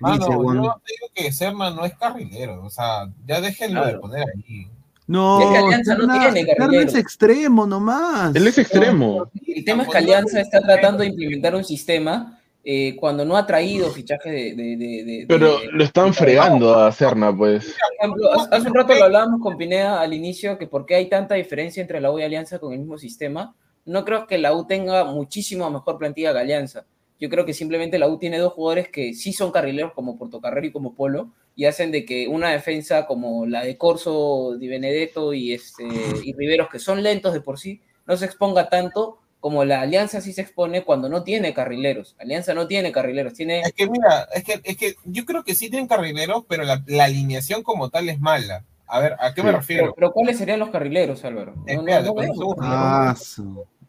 Mano, 0.00 0.26
yo 0.26 0.52
digo 0.52 1.10
que 1.14 1.32
Serna 1.32 1.70
no 1.70 1.84
es 1.84 1.94
carrilero, 1.96 2.64
o 2.64 2.70
sea, 2.70 3.12
ya 3.26 3.40
déjenlo 3.40 3.84
de 3.84 3.98
poner 3.98 4.24
ahí. 4.34 4.68
No, 5.08 5.40
Es 5.40 5.46
que 5.50 5.56
Alianza 5.58 5.94
no 5.94 6.00
Serna, 6.00 6.20
tiene 6.32 6.40
Serna 6.46 6.54
carrilero. 6.66 6.88
es 6.90 6.94
extremo 6.94 7.66
nomás. 7.66 8.36
Él 8.36 8.46
es 8.46 8.58
extremo. 8.58 9.30
El 9.46 9.64
tema 9.64 9.82
es 9.82 9.88
que 9.88 9.98
Alianza 9.98 10.40
está 10.40 10.60
tratando 10.60 10.98
de 11.02 11.06
implementar 11.08 11.54
un 11.56 11.64
sistema 11.64 12.38
eh, 12.62 12.94
cuando 12.96 13.24
no 13.24 13.36
ha 13.36 13.46
traído 13.46 13.88
fichajes 13.90 14.30
de. 14.30 14.54
de- 14.54 14.76
de- 14.76 15.04
de- 15.04 15.24
Pero 15.26 15.58
de- 15.60 15.72
lo 15.72 15.82
están 15.82 16.12
fregando 16.12 16.74
a 16.78 16.92
Serna, 16.92 17.34
pues. 17.34 17.64
Por 17.64 18.04
ejemplo, 18.06 18.32
hace- 18.34 18.48
hace 18.54 18.68
un 18.68 18.74
rato 18.74 18.94
lo 18.94 19.04
hablábamos 19.04 19.40
con 19.40 19.56
Pineda 19.56 20.00
al 20.00 20.12
inicio, 20.12 20.58
que 20.58 20.66
por 20.66 20.84
qué 20.84 20.96
hay 20.96 21.08
tanta 21.08 21.34
diferencia 21.36 21.80
entre 21.80 22.00
la 22.00 22.12
U 22.12 22.18
y 22.18 22.22
Alianza 22.24 22.58
con 22.58 22.74
el 22.74 22.78
mismo 22.80 22.98
sistema. 22.98 23.54
No 23.86 24.04
creo 24.04 24.26
que 24.26 24.36
la 24.36 24.52
U 24.54 24.66
tenga 24.66 25.04
muchísimo 25.04 25.70
mejor 25.70 25.96
plantilla 25.96 26.32
que 26.34 26.40
Alianza. 26.40 26.84
Yo 27.18 27.30
creo 27.30 27.46
que 27.46 27.54
simplemente 27.54 27.98
la 27.98 28.06
U 28.08 28.18
tiene 28.18 28.36
dos 28.38 28.52
jugadores 28.52 28.88
que 28.90 29.14
sí 29.14 29.32
son 29.32 29.50
carrileros, 29.50 29.92
como 29.94 30.18
Portocarrero 30.18 30.66
y 30.66 30.70
como 30.72 30.94
Polo, 30.94 31.30
y 31.58 31.64
hacen 31.64 31.90
de 31.90 32.04
que 32.04 32.28
una 32.28 32.50
defensa 32.50 33.04
como 33.04 33.44
la 33.44 33.64
de 33.64 33.76
Corso, 33.76 34.56
Di 34.60 34.68
Benedetto 34.68 35.34
y, 35.34 35.52
este, 35.52 35.82
y 36.22 36.32
Riveros, 36.32 36.68
que 36.70 36.78
son 36.78 37.02
lentos 37.02 37.32
de 37.34 37.40
por 37.40 37.58
sí, 37.58 37.82
no 38.06 38.16
se 38.16 38.26
exponga 38.26 38.68
tanto 38.68 39.18
como 39.40 39.64
la 39.64 39.80
Alianza 39.80 40.20
sí 40.20 40.32
se 40.32 40.42
expone 40.42 40.84
cuando 40.84 41.08
no 41.08 41.24
tiene 41.24 41.52
carrileros. 41.52 42.14
Alianza 42.20 42.54
no 42.54 42.68
tiene 42.68 42.92
carrileros, 42.92 43.34
tiene... 43.34 43.62
Es 43.62 43.72
que 43.72 43.90
mira, 43.90 44.28
es 44.32 44.44
que, 44.44 44.60
es 44.62 44.76
que 44.76 44.94
yo 45.04 45.24
creo 45.24 45.42
que 45.42 45.56
sí 45.56 45.68
tienen 45.68 45.88
carrileros, 45.88 46.44
pero 46.48 46.62
la, 46.62 46.80
la 46.86 47.04
alineación 47.06 47.64
como 47.64 47.90
tal 47.90 48.08
es 48.08 48.20
mala. 48.20 48.64
A 48.86 49.00
ver, 49.00 49.16
¿a 49.18 49.34
qué 49.34 49.42
me 49.42 49.50
Sí. 49.50 49.56
refiero? 49.56 49.82
Pero, 49.82 49.94
pero 49.96 50.12
¿cuáles 50.12 50.38
serían 50.38 50.60
los 50.60 50.70
carrileros, 50.70 51.24
Álvaro? 51.24 51.56
No, 51.66 51.82
no, 51.82 52.02
no. 52.02 52.54
Ah, 52.60 53.16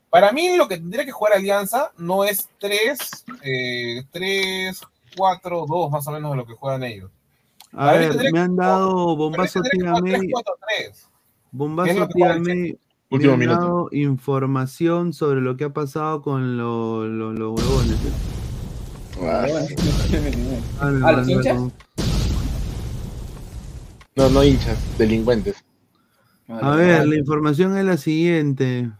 Para 0.09 0.31
mí 0.31 0.57
lo 0.57 0.67
que 0.67 0.77
tendría 0.77 1.05
que 1.05 1.11
jugar 1.11 1.33
Alianza 1.33 1.91
no 1.99 2.23
es 2.23 2.49
3, 2.59 2.97
eh, 3.43 4.01
3, 4.11 4.81
4, 5.15 5.65
2 5.67 5.91
más 5.91 6.07
o 6.07 6.11
menos 6.11 6.31
de 6.31 6.37
lo 6.37 6.47
que 6.47 6.55
juegan 6.55 6.83
ellos. 6.83 7.11
A 7.73 7.93
ver, 7.93 8.15
me 8.17 8.31
que 8.31 8.39
han 8.39 8.55
dado 8.55 9.15
bombazo 9.15 9.61
3, 9.61 9.83
May, 10.01 10.29
4, 10.31 10.53
3. 10.79 10.89
¿Qué 10.89 10.89
es 10.91 11.07
bombazo 11.51 11.93
lo 11.93 12.07
May, 12.15 12.39
me 12.41 12.77
Último 13.11 13.33
han 13.33 13.39
minuto. 13.39 13.59
dado 13.61 13.89
información 13.91 15.13
sobre 15.13 15.41
lo 15.41 15.57
que 15.57 15.63
ha 15.65 15.73
pasado 15.73 16.21
con 16.21 16.57
los 16.57 17.07
los 17.07 17.59
huevones. 17.59 17.97
Ah, 19.21 19.47
Ah, 20.79 20.91
me 20.91 21.05
¿A 21.07 21.11
los 21.11 21.27
hinchas? 21.29 21.57
No, 24.15 24.29
no 24.29 24.43
hinchas, 24.43 24.77
delincuentes. 24.97 25.63
A 26.47 26.75
ver, 26.75 27.07
la 27.07 27.15
información 27.15 27.77
es 27.77 27.85
la 27.85 27.97
siguiente. 27.97 28.91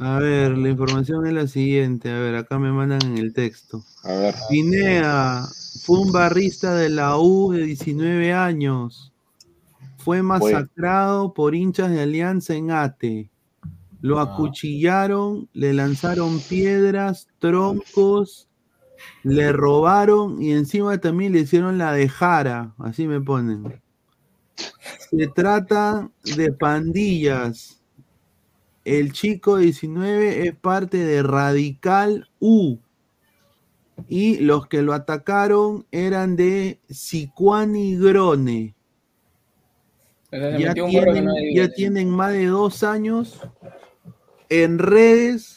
A 0.00 0.18
ver, 0.20 0.56
la 0.56 0.68
información 0.68 1.26
es 1.26 1.32
la 1.32 1.46
siguiente. 1.48 2.10
A 2.10 2.18
ver, 2.18 2.36
acá 2.36 2.58
me 2.58 2.70
mandan 2.70 3.02
en 3.02 3.18
el 3.18 3.32
texto. 3.32 3.82
A 4.04 4.12
ver. 4.12 4.34
Pinea 4.48 5.44
fue 5.88 6.00
un 6.00 6.12
barrista 6.12 6.74
de 6.74 6.90
la 6.90 7.18
U 7.18 7.52
de 7.52 7.62
19 7.64 8.34
años. 8.34 9.10
Fue 9.96 10.22
masacrado 10.22 11.32
por 11.32 11.54
hinchas 11.54 11.90
de 11.90 12.02
Alianza 12.02 12.54
en 12.54 12.70
Ate. 12.70 13.30
Lo 14.02 14.18
Ah. 14.18 14.24
acuchillaron, 14.24 15.48
le 15.54 15.72
lanzaron 15.72 16.40
piedras, 16.40 17.28
troncos, 17.38 18.50
le 19.22 19.50
robaron 19.50 20.42
y 20.42 20.52
encima 20.52 20.98
también 20.98 21.32
le 21.32 21.40
hicieron 21.40 21.78
la 21.78 21.92
de 21.94 22.06
Jara, 22.06 22.74
así 22.76 23.06
me 23.06 23.22
ponen. 23.22 23.80
Se 25.10 25.26
trata 25.28 26.10
de 26.36 26.52
pandillas. 26.52 27.80
El 28.84 29.12
chico 29.12 29.56
19 29.56 30.48
es 30.48 30.54
parte 30.54 30.98
de 30.98 31.22
Radical 31.22 32.28
U. 32.40 32.76
Y 34.06 34.38
los 34.38 34.68
que 34.68 34.82
lo 34.82 34.92
atacaron 34.92 35.86
eran 35.90 36.36
de 36.36 36.80
Sicuani 36.88 37.96
Grone. 37.96 38.74
O 40.26 40.36
sea, 40.36 40.56
se 40.56 40.62
Ya 40.62 40.74
tienen, 40.74 41.24
no 41.24 41.34
ya 41.34 41.40
debía. 41.40 41.72
tienen 41.72 42.10
más 42.10 42.32
de 42.32 42.46
dos 42.46 42.82
años 42.84 43.40
en 44.50 44.78
redes 44.78 45.56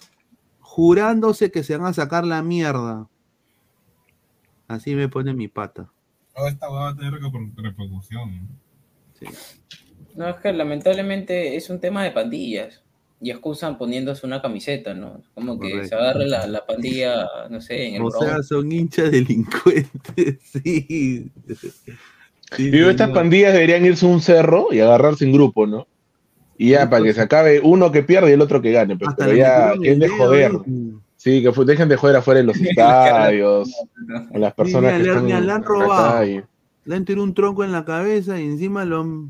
jurándose 0.59 1.51
que 1.51 1.63
se 1.63 1.77
van 1.77 1.87
a 1.87 1.93
sacar 1.93 2.25
la 2.25 2.41
mierda. 2.41 3.07
Así 4.67 4.95
me 4.95 5.09
pone 5.09 5.33
mi 5.33 5.47
pata. 5.49 5.91
Oh, 6.35 6.47
esta 6.47 6.69
hueá 6.69 6.79
va 6.83 6.89
a 6.89 6.95
tener 6.95 7.13
reper- 7.13 7.53
repercusión. 7.57 8.47
No, 10.15 10.27
es 10.29 10.35
que 10.37 10.51
lamentablemente 10.53 11.55
es 11.57 11.69
un 11.69 11.79
tema 11.79 12.03
de 12.03 12.11
pandillas. 12.11 12.81
Y 13.23 13.29
excusan 13.29 13.77
poniéndose 13.77 14.25
una 14.25 14.41
camiseta, 14.41 14.95
¿no? 14.95 15.21
Como 15.35 15.59
que 15.59 15.85
se 15.85 15.93
agarre 15.93 16.27
la, 16.27 16.47
la 16.47 16.65
pandilla, 16.65 17.27
no 17.49 17.61
sé, 17.61 17.87
en 17.87 17.95
el 17.95 18.01
O 18.01 18.09
sea, 18.11 18.41
son 18.41 18.71
hinchas 18.71 19.11
delincuentes, 19.11 20.39
sí. 20.51 21.31
Sí, 22.55 22.69
Digo, 22.69 22.89
estas 22.89 23.11
pandillas 23.11 23.53
deberían 23.53 23.85
irse 23.85 24.05
a 24.05 24.09
un 24.09 24.21
cerro 24.21 24.67
y 24.71 24.79
agarrarse 24.79 25.23
en 25.23 25.33
grupo, 25.33 25.67
¿no? 25.67 25.87
Y 26.57 26.71
ya, 26.71 26.89
para 26.89 27.03
que 27.03 27.13
se 27.13 27.21
acabe 27.21 27.59
uno 27.61 27.91
que 27.91 28.03
pierde 28.03 28.31
y 28.31 28.33
el 28.33 28.41
otro 28.41 28.61
que 28.61 28.71
gane. 28.71 28.97
Pues, 28.97 29.11
pero 29.17 29.33
ya, 29.33 29.71
dejen 29.79 29.99
de 29.99 30.09
joder. 30.09 30.51
Sí, 31.15 31.43
que 31.43 31.51
dejen 31.65 31.87
de 31.89 31.95
joder 31.97 32.15
afuera 32.15 32.39
en 32.39 32.47
los 32.47 32.57
estadios, 32.59 33.71
con 34.31 34.41
las 34.41 34.53
personas 34.53 34.93
mira, 34.93 34.97
que 34.97 35.03
le- 35.03 35.09
están 35.09 35.29
en 35.29 35.45
le 35.45 35.51
han 35.53 35.63
robado. 35.63 36.25
Le 36.83 36.95
han 36.95 37.05
tirado 37.05 37.23
un 37.23 37.33
tronco 37.35 37.63
en 37.63 37.71
la 37.71 37.85
cabeza 37.85 38.39
y 38.39 38.45
encima 38.45 38.83
lo 38.85 39.03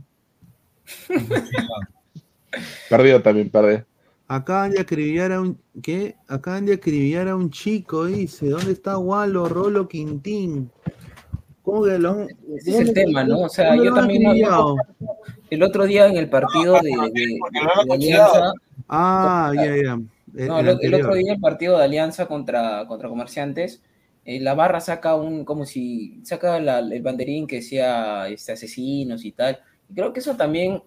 Perdió 2.92 3.22
también, 3.22 3.50
perdió. 3.50 3.86
acaban 4.28 4.72
de 4.72 4.82
acribillar 4.82 5.32
a 5.32 5.40
un 5.42 5.58
¿qué? 5.82 6.16
Acaban 6.28 6.66
de 6.66 6.74
acribillar 6.74 7.28
a 7.30 7.36
un 7.36 7.50
chico, 7.50 8.06
dice. 8.06 8.50
¿Dónde 8.50 8.74
está 8.74 8.98
Walo, 8.98 9.48
Rolo, 9.48 9.88
Quintín? 9.88 10.70
¿Cómo 11.64 11.84
que 11.84 11.98
lo 11.98 12.12
han- 12.12 12.28
Ese 12.58 12.72
es 12.72 12.80
el 12.90 12.94
tema, 12.94 13.24
¿no? 13.24 13.42
O 13.44 13.50
sea, 13.50 13.70
¿Cómo 13.72 13.84
yo 13.86 13.94
también 13.94 14.24
no- 14.42 14.76
el 15.50 15.64
otro 15.64 15.86
día 15.86 16.08
en 16.08 16.18
el 16.18 16.30
partido 16.30 16.74
de, 16.82 16.90
de- 17.14 17.40
de 17.88 17.94
Alianza, 17.94 18.54
Ah, 18.90 19.54
ya, 19.56 19.64
ya. 19.76 20.00
El, 20.36 20.48
no, 20.48 20.60
el 20.60 20.94
otro 20.96 21.14
día 21.16 21.34
el 21.34 21.40
partido 21.40 21.78
de 21.78 21.84
Alianza 21.86 22.26
contra, 22.26 22.86
contra 22.88 23.08
Comerciantes, 23.10 23.82
eh, 24.26 24.40
la 24.42 24.54
barra 24.54 24.80
saca 24.82 25.16
un, 25.16 25.46
como 25.46 25.66
si, 25.66 26.20
saca 26.24 26.60
la- 26.60 26.80
el 26.80 27.02
banderín 27.02 27.48
que 27.48 27.58
decía 27.58 28.28
este, 28.28 28.52
asesinos 28.54 29.24
y 29.26 29.32
tal. 29.32 29.60
Y 29.90 29.94
creo 29.94 30.12
que 30.14 30.20
eso 30.20 30.36
también 30.36 30.82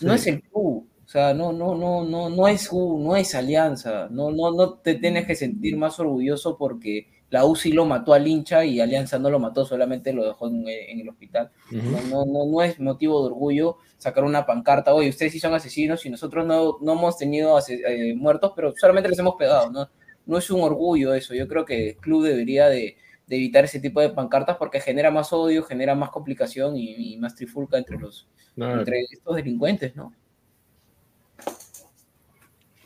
no 0.00 0.12
es 0.14 0.26
el 0.26 0.42
Q, 0.42 0.86
o 1.04 1.08
sea, 1.08 1.34
no, 1.34 1.52
no, 1.52 1.74
no, 1.74 2.02
no, 2.04 2.30
no 2.30 2.48
es 2.48 2.68
U, 2.72 2.98
no 2.98 3.14
es 3.14 3.34
Alianza, 3.34 4.08
no, 4.10 4.30
no, 4.30 4.52
no 4.52 4.74
te 4.74 4.94
tienes 4.94 5.26
que 5.26 5.34
sentir 5.34 5.76
más 5.76 6.00
orgulloso 6.00 6.56
porque 6.56 7.08
la 7.30 7.44
U 7.44 7.56
sí 7.56 7.72
lo 7.72 7.84
mató 7.84 8.14
al 8.14 8.26
hincha 8.26 8.64
y 8.64 8.80
Alianza 8.80 9.18
no 9.18 9.28
lo 9.28 9.38
mató, 9.38 9.64
solamente 9.66 10.12
lo 10.12 10.24
dejó 10.24 10.48
en, 10.48 10.66
en 10.68 11.00
el 11.00 11.08
hospital. 11.08 11.50
No, 11.70 12.00
no, 12.02 12.24
no, 12.24 12.46
no 12.46 12.62
es 12.62 12.78
motivo 12.80 13.20
de 13.20 13.26
orgullo 13.26 13.78
sacar 13.98 14.24
una 14.24 14.46
pancarta, 14.46 14.94
oye, 14.94 15.08
ustedes 15.08 15.32
sí 15.32 15.40
son 15.40 15.52
asesinos 15.52 16.06
y 16.06 16.10
nosotros 16.10 16.46
no, 16.46 16.78
no 16.80 16.92
hemos 16.92 17.18
tenido 17.18 17.58
eh, 17.68 18.14
muertos, 18.14 18.52
pero 18.54 18.72
solamente 18.76 19.08
les 19.08 19.18
hemos 19.18 19.34
pegado, 19.36 19.70
¿no? 19.70 19.88
No 20.26 20.38
es 20.38 20.50
un 20.50 20.62
orgullo 20.62 21.12
eso, 21.12 21.34
yo 21.34 21.46
creo 21.48 21.64
que 21.64 21.90
el 21.90 21.96
club 21.96 22.24
debería 22.24 22.68
de, 22.68 22.96
de 23.26 23.36
evitar 23.36 23.64
ese 23.64 23.80
tipo 23.80 24.00
de 24.00 24.10
pancartas 24.10 24.56
porque 24.56 24.80
genera 24.80 25.10
más 25.10 25.32
odio, 25.32 25.64
genera 25.64 25.94
más 25.94 26.10
complicación 26.10 26.76
y, 26.76 27.14
y 27.14 27.16
más 27.18 27.34
trifulca 27.34 27.76
entre 27.76 27.98
los 27.98 28.26
entre 28.56 29.00
estos 29.10 29.36
delincuentes, 29.36 29.96
¿no? 29.96 30.14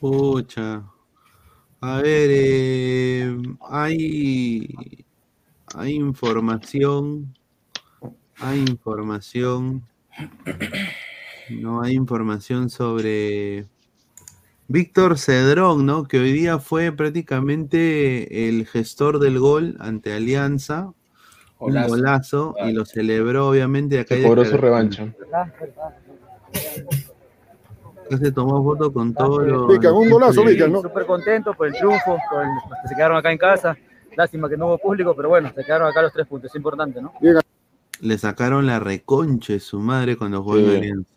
Pucha. 0.01 0.85
A 1.81 1.97
ver, 2.03 2.31
eh, 2.33 3.37
hay, 3.69 4.75
hay 5.75 5.95
información, 5.95 7.35
hay 8.37 8.61
información, 8.61 9.83
no 11.51 11.83
hay 11.83 11.95
información 11.95 12.69
sobre 12.69 13.66
Víctor 14.66 15.19
Cedrón, 15.19 15.87
¿no? 15.87 16.05
Que 16.05 16.19
hoy 16.19 16.33
día 16.33 16.59
fue 16.59 16.91
prácticamente 16.93 18.49
el 18.49 18.66
gestor 18.66 19.20
del 19.20 19.39
gol 19.39 19.77
ante 19.79 20.12
Alianza, 20.12 20.93
un 21.59 21.75
Golazo. 21.87 22.55
y 22.66 22.73
lo 22.73 22.85
celebró 22.85 23.49
obviamente 23.49 24.01
acá. 24.01 24.16
Se 24.16 24.23
cobró 24.23 24.45
su 24.45 24.57
revancha. 24.57 25.15
Acá 28.09 28.18
se 28.24 28.32
tomó 28.32 28.62
foto 28.64 28.93
con 28.93 29.14
todos 29.14 29.47
los... 29.47 29.68
Vican, 29.68 29.93
un 29.94 30.10
golazo. 30.10 30.44
Vican, 30.44 30.72
¿no? 30.72 30.82
Súper 30.82 31.06
contento 31.06 31.52
por 31.55 31.66
el 31.68 31.74
triunfo, 31.74 32.16
por 32.30 32.43
el- 32.43 32.48
los 32.48 32.78
que 32.82 32.89
se 32.89 32.94
quedaron 32.94 33.16
acá 33.16 33.30
en 33.32 33.39
casa. 33.39 33.76
Lástima 34.16 34.48
que 34.48 34.56
no 34.56 34.66
hubo 34.66 34.78
público, 34.78 35.14
pero 35.14 35.28
bueno, 35.28 35.52
se 35.55 35.62
quedaron 35.64 35.89
acá 35.89 36.02
los 36.02 36.12
tres 36.12 36.26
puntos, 36.26 36.51
es 36.51 36.56
importante, 36.56 37.01
¿no? 37.01 37.12
Le 38.01 38.18
sacaron 38.18 38.66
la 38.66 38.80
reconche 38.80 39.60
su 39.60 39.78
madre 39.80 40.16
cuando 40.16 40.43
jugó 40.43 40.56
Sí. 40.56 40.76
Alianza. 40.76 41.10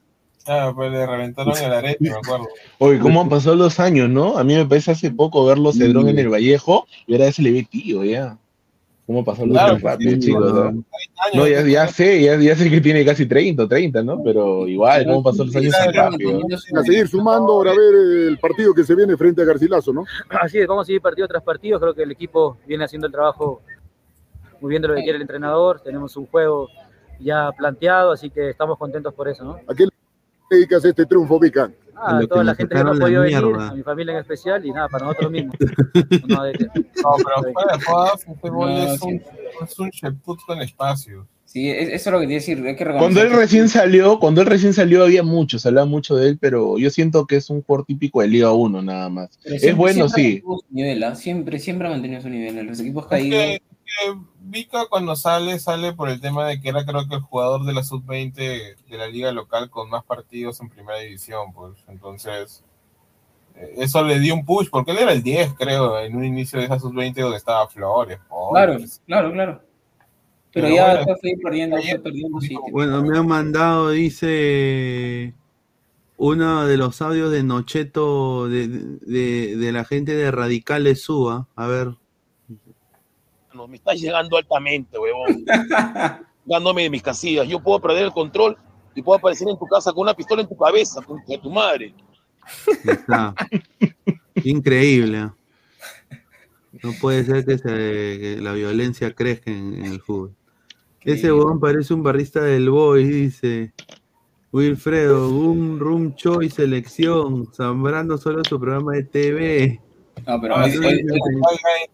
Ah, 0.48 0.72
pues 0.76 0.92
le 0.92 1.06
reventaron 1.06 1.54
el 1.56 1.72
arete, 1.74 1.98
me 2.10 2.10
acuerdo. 2.16 2.48
Oye, 2.80 3.00
¿cómo 3.00 3.22
han 3.22 3.30
pasado 3.30 3.56
los 3.56 3.80
años, 3.80 4.10
no? 4.10 4.38
A 4.40 4.44
mí 4.44 4.56
me 4.56 4.66
parece 4.66 4.92
hace 4.92 5.12
poco 5.12 5.46
verlo 5.46 5.72
Cedrón 5.72 6.10
en 6.10 6.18
el 6.18 6.30
Vallejo 6.30 6.88
y 7.06 7.14
ahora 7.14 7.32
se 7.32 7.44
le 7.44 7.52
ve 7.52 7.68
tío, 7.70 8.04
ya. 8.04 8.38
¿Cómo 9.12 9.26
pasó 9.26 9.46
los 9.46 9.52
Claro, 9.52 9.72
años 9.72 9.82
rápido, 9.82 10.12
sí, 10.12 10.20
chicos? 10.20 10.54
¿no? 10.54 10.72
no? 10.72 10.84
No, 11.34 11.48
ya, 11.48 11.68
ya 11.68 11.86
sé, 11.88 12.22
ya, 12.22 12.38
ya 12.38 12.56
sé 12.56 12.70
que 12.70 12.80
tiene 12.80 13.04
casi 13.04 13.26
30, 13.26 13.68
30, 13.68 14.04
¿no? 14.04 14.24
Pero 14.24 14.66
igual, 14.68 15.06
¿cómo 15.06 15.22
pasó 15.22 15.44
los 15.44 15.54
años 15.54 15.74
tan 15.74 15.94
rápido? 15.94 16.40
A 16.76 16.84
seguir 16.84 17.10
sumando 17.10 17.52
ahora 17.52 17.72
a 17.72 17.76
ver 17.76 17.94
el 18.30 18.40
partido 18.40 18.74
que 18.74 18.86
se 18.86 18.96
viene 18.96 19.18
frente 19.18 19.42
a 19.42 19.46
Garcilaso, 19.46 19.92
¿no? 19.92 20.06
Así 20.30 20.60
es, 20.60 20.68
vamos 20.68 20.84
a 20.84 20.88
seguir 20.88 21.02
partido 21.02 21.28
tras 21.28 21.44
partido. 21.44 21.78
Creo 21.78 21.94
que 21.94 22.04
el 22.04 22.12
equipo 22.12 22.58
viene 22.66 22.86
haciendo 22.86 23.08
el 23.08 23.12
trabajo 23.12 23.62
muy 24.62 24.70
bien 24.70 24.82
de 24.82 24.88
lo 24.88 24.96
que 24.96 25.02
quiere 25.02 25.18
el 25.18 25.24
entrenador. 25.24 25.82
Tenemos 25.82 26.16
un 26.16 26.28
juego 26.28 26.70
ya 27.20 27.52
planteado, 27.52 28.14
así 28.14 28.30
que 28.30 28.52
estamos 28.52 28.78
contentos 28.78 29.14
por 29.14 29.28
eso, 29.28 29.44
¿no? 29.44 29.60
¿A 29.68 29.76
qué 29.76 29.84
le 29.84 29.92
dedicas 30.50 30.86
este 30.86 31.06
triunfo, 31.06 31.38
Vican? 31.38 31.76
Ah, 32.04 32.18
a 32.18 32.20
que 32.22 32.28
toda 32.28 32.44
la 32.44 32.56
gente 32.56 32.76
que 32.76 32.84
no 32.84 32.92
ha 32.92 32.96
podido 32.96 33.22
venir, 33.22 33.38
a 33.38 33.74
mi 33.74 33.84
familia 33.84 34.14
en 34.14 34.20
especial 34.20 34.66
y 34.66 34.72
nada, 34.72 34.88
para 34.90 35.06
nosotros 35.06 35.32
mismos. 35.32 35.56
No, 36.28 36.44
de- 36.44 36.54
No, 36.54 37.16
pero 37.18 37.54
fuera 37.54 37.78
de 37.78 37.84
jodas, 37.86 38.26
No, 38.44 38.68
es 38.94 39.00
sí. 39.00 39.08
un, 39.08 39.22
es 39.64 39.80
un 39.80 40.38
con 40.48 40.62
espacio. 40.62 41.28
Sí, 41.46 41.70
es- 41.70 41.90
eso 41.90 42.10
es 42.10 42.14
lo 42.14 42.20
que 42.20 42.24
quería 42.26 42.38
decir, 42.38 42.66
hay 42.66 42.76
que 42.78 42.86
Cuando 42.86 43.22
él 43.22 43.30
que- 43.30 43.36
recién 43.36 43.68
salió, 43.70 44.20
cuando 44.20 44.40
él 44.42 44.48
recién 44.48 44.74
salió 44.74 45.04
había 45.04 45.22
mucho, 45.22 45.60
se 45.60 45.68
hablaba 45.68 45.86
mucho 45.86 46.16
de 46.16 46.30
él, 46.30 46.38
pero 46.40 46.78
yo 46.78 46.90
siento 46.90 47.28
que 47.28 47.36
es 47.36 47.50
un 47.50 47.62
jugador 47.62 47.86
típico 47.86 48.22
de 48.22 48.30
Liga 48.30 48.52
1 48.54 48.82
nada 48.82 49.10
más. 49.10 49.38
pero 49.44 49.56
Es 49.56 49.62
siempre- 49.62 49.78
bueno, 49.78 50.08
siempre 50.10 50.42
sí. 50.42 50.66
nivel, 50.70 51.04
¿ah? 51.04 51.16
Siempre, 51.16 51.60
siempre 51.60 51.88
ha 51.88 51.92
mantenido 51.92 52.22
su 52.22 52.30
nivel. 52.30 52.58
En 52.58 52.68
los 52.68 52.80
equipos 52.80 53.06
caídos, 53.08 53.60
que 53.98 54.18
Vika 54.40 54.86
cuando 54.90 55.16
sale, 55.16 55.60
sale 55.60 55.94
por 55.94 56.10
el 56.10 56.20
tema 56.20 56.48
de 56.48 56.60
que 56.60 56.70
era 56.70 56.86
creo 56.86 57.08
que 57.08 57.16
el 57.16 57.22
jugador 57.22 57.66
de 57.66 57.74
la 57.74 57.84
sub-20 57.84 58.36
de 58.36 58.98
la 58.98 59.08
liga 59.08 59.32
local 59.32 59.70
con 59.70 59.90
más 59.90 60.04
partidos 60.04 60.60
en 60.62 60.70
primera 60.70 61.00
división, 61.00 61.54
pues. 61.54 61.84
Entonces, 61.88 62.64
eh, 63.56 63.76
eso 63.78 64.04
le 64.04 64.20
dio 64.20 64.34
un 64.34 64.46
push, 64.46 64.70
porque 64.70 64.92
él 64.92 65.00
era 65.00 65.12
el 65.12 65.24
10, 65.24 65.54
creo, 65.54 66.00
en 66.00 66.16
un 66.16 66.26
inicio 66.26 66.60
de 66.60 66.66
esa 66.66 66.80
sub-20 66.80 67.22
donde 67.22 67.38
estaba 67.38 67.68
Flores. 67.68 68.20
Claro, 68.52 68.78
claro, 69.06 69.32
claro. 69.32 69.62
Pero, 70.54 70.68
Pero 70.68 70.76
ya 70.76 70.96
bueno, 70.98 71.18
fue 71.22 71.34
perdiendo, 71.42 71.78
perdiendo 72.04 72.42
sitio. 72.42 72.62
Bueno, 72.72 73.02
me 73.04 73.18
han 73.18 73.28
mandado, 73.28 73.92
dice, 73.92 75.34
uno 76.18 76.66
de 76.68 76.78
los 76.78 77.02
audios 77.02 77.32
de 77.32 77.42
Nocheto 77.42 78.50
de, 78.50 78.68
de, 78.68 79.56
de 79.56 79.72
la 79.72 79.86
gente 79.86 80.14
de 80.14 80.30
Radicales 80.30 81.04
Suba. 81.04 81.48
A 81.56 81.68
ver. 81.68 81.96
No, 83.54 83.68
me 83.68 83.76
estás 83.78 84.00
llegando 84.00 84.38
altamente, 84.38 84.98
huevón. 84.98 85.46
Dándome 86.46 86.84
de 86.84 86.90
mis 86.90 87.04
casillas. 87.04 87.48
Yo 87.48 87.60
puedo 87.62 87.80
perder 87.80 88.06
el 88.06 88.12
control 88.12 88.58
y 88.96 89.02
puedo 89.02 89.18
aparecer 89.20 89.48
en 89.50 89.58
tu 89.58 89.66
casa 89.68 89.92
con 89.94 90.04
una 90.04 90.14
pistola 90.14 90.42
en 90.42 90.48
tu 90.48 90.58
cabeza, 90.58 91.02
con 91.02 91.20
tu 91.26 91.50
madre. 91.52 91.94
Está. 92.86 93.36
Increíble. 94.44 95.30
No 96.84 96.92
puede 97.00 97.24
ser 97.26 97.46
que, 97.46 97.58
se- 97.58 97.64
que 98.20 98.38
la 98.42 98.54
violencia 98.54 99.14
crezca 99.14 99.52
en, 99.52 99.76
en 99.76 99.86
el 99.92 100.02
fútbol. 100.02 100.34
Ese 101.02 101.32
huevón 101.32 101.60
parece 101.60 101.94
un 101.94 102.04
barrista 102.04 102.42
del 102.44 102.70
Boy, 102.70 103.04
dice. 103.06 103.74
Wilfredo, 104.52 105.30
un 105.30 105.80
room 105.80 106.14
choy 106.16 106.50
selección, 106.50 107.48
Zambrano 107.54 108.18
solo 108.18 108.44
su 108.44 108.60
programa 108.60 108.94
de 108.94 109.04
TV. 109.04 109.82
No, 110.28 110.40
pero 110.40 110.56
Ah, 110.56 110.64
hoy- 110.66 110.72
sí, 110.72 110.78
hoy- 110.78 111.04
hoy- 111.10 111.40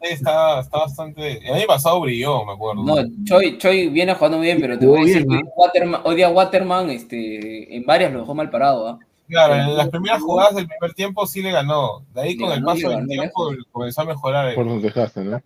está, 0.02 0.60
está 0.60 0.78
bastante. 0.80 1.48
El 1.48 1.54
año 1.54 1.68
pasado 1.68 2.02
brilló, 2.02 2.44
me 2.46 2.54
acuerdo. 2.54 2.84
no, 2.84 2.96
Choi, 3.24 3.58
Choi 3.58 3.90
viene 3.90 4.14
jugando 4.16 4.40
bien, 4.40 4.60
pero 4.60 4.78
te 4.78 4.86
voy 4.86 5.00
a 5.02 5.06
decir 5.06 5.26
bien, 5.28 5.42
que 5.44 5.50
Waterman, 5.56 6.02
hoy 6.04 6.16
día 6.16 6.30
Waterman, 6.30 6.90
este, 6.90 7.76
en 7.76 7.86
varias 7.86 8.12
lo 8.12 8.20
dejó 8.22 8.36
mal 8.36 8.50
parado, 8.50 8.88
¿ah? 8.88 9.00
Claro, 9.30 9.56
en 9.56 9.76
las 9.78 9.90
primeras 9.90 10.22
jugadas 10.22 10.56
del 10.56 10.68
primer 10.68 10.94
tiempo 10.94 11.26
sí 11.28 11.42
le 11.42 11.52
ganó. 11.52 12.04
De 12.14 12.22
ahí 12.22 12.36
Le 12.36 12.42
con 12.42 12.52
el 12.54 12.64
paso 12.64 12.90
del 12.90 12.98
ganó 13.00 13.08
tiempo 13.08 13.50
comenzó 13.72 14.02
a 14.02 14.06
mejorar. 14.06 14.48
el- 14.50 14.56
Por 14.56 14.68
donde 14.68 14.84
dejaste, 14.88 15.24
¿no? 15.24 15.42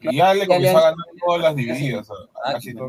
Y 0.00 0.16
ya 0.16 0.34
le 0.34 0.46
comenzó 0.46 0.76
a 0.78 0.82
ganar 0.82 1.06
todas 1.24 1.40
las 1.42 1.56
divididas. 1.56 2.08
Ah, 2.44 2.52
casi 2.52 2.74
todo. 2.74 2.88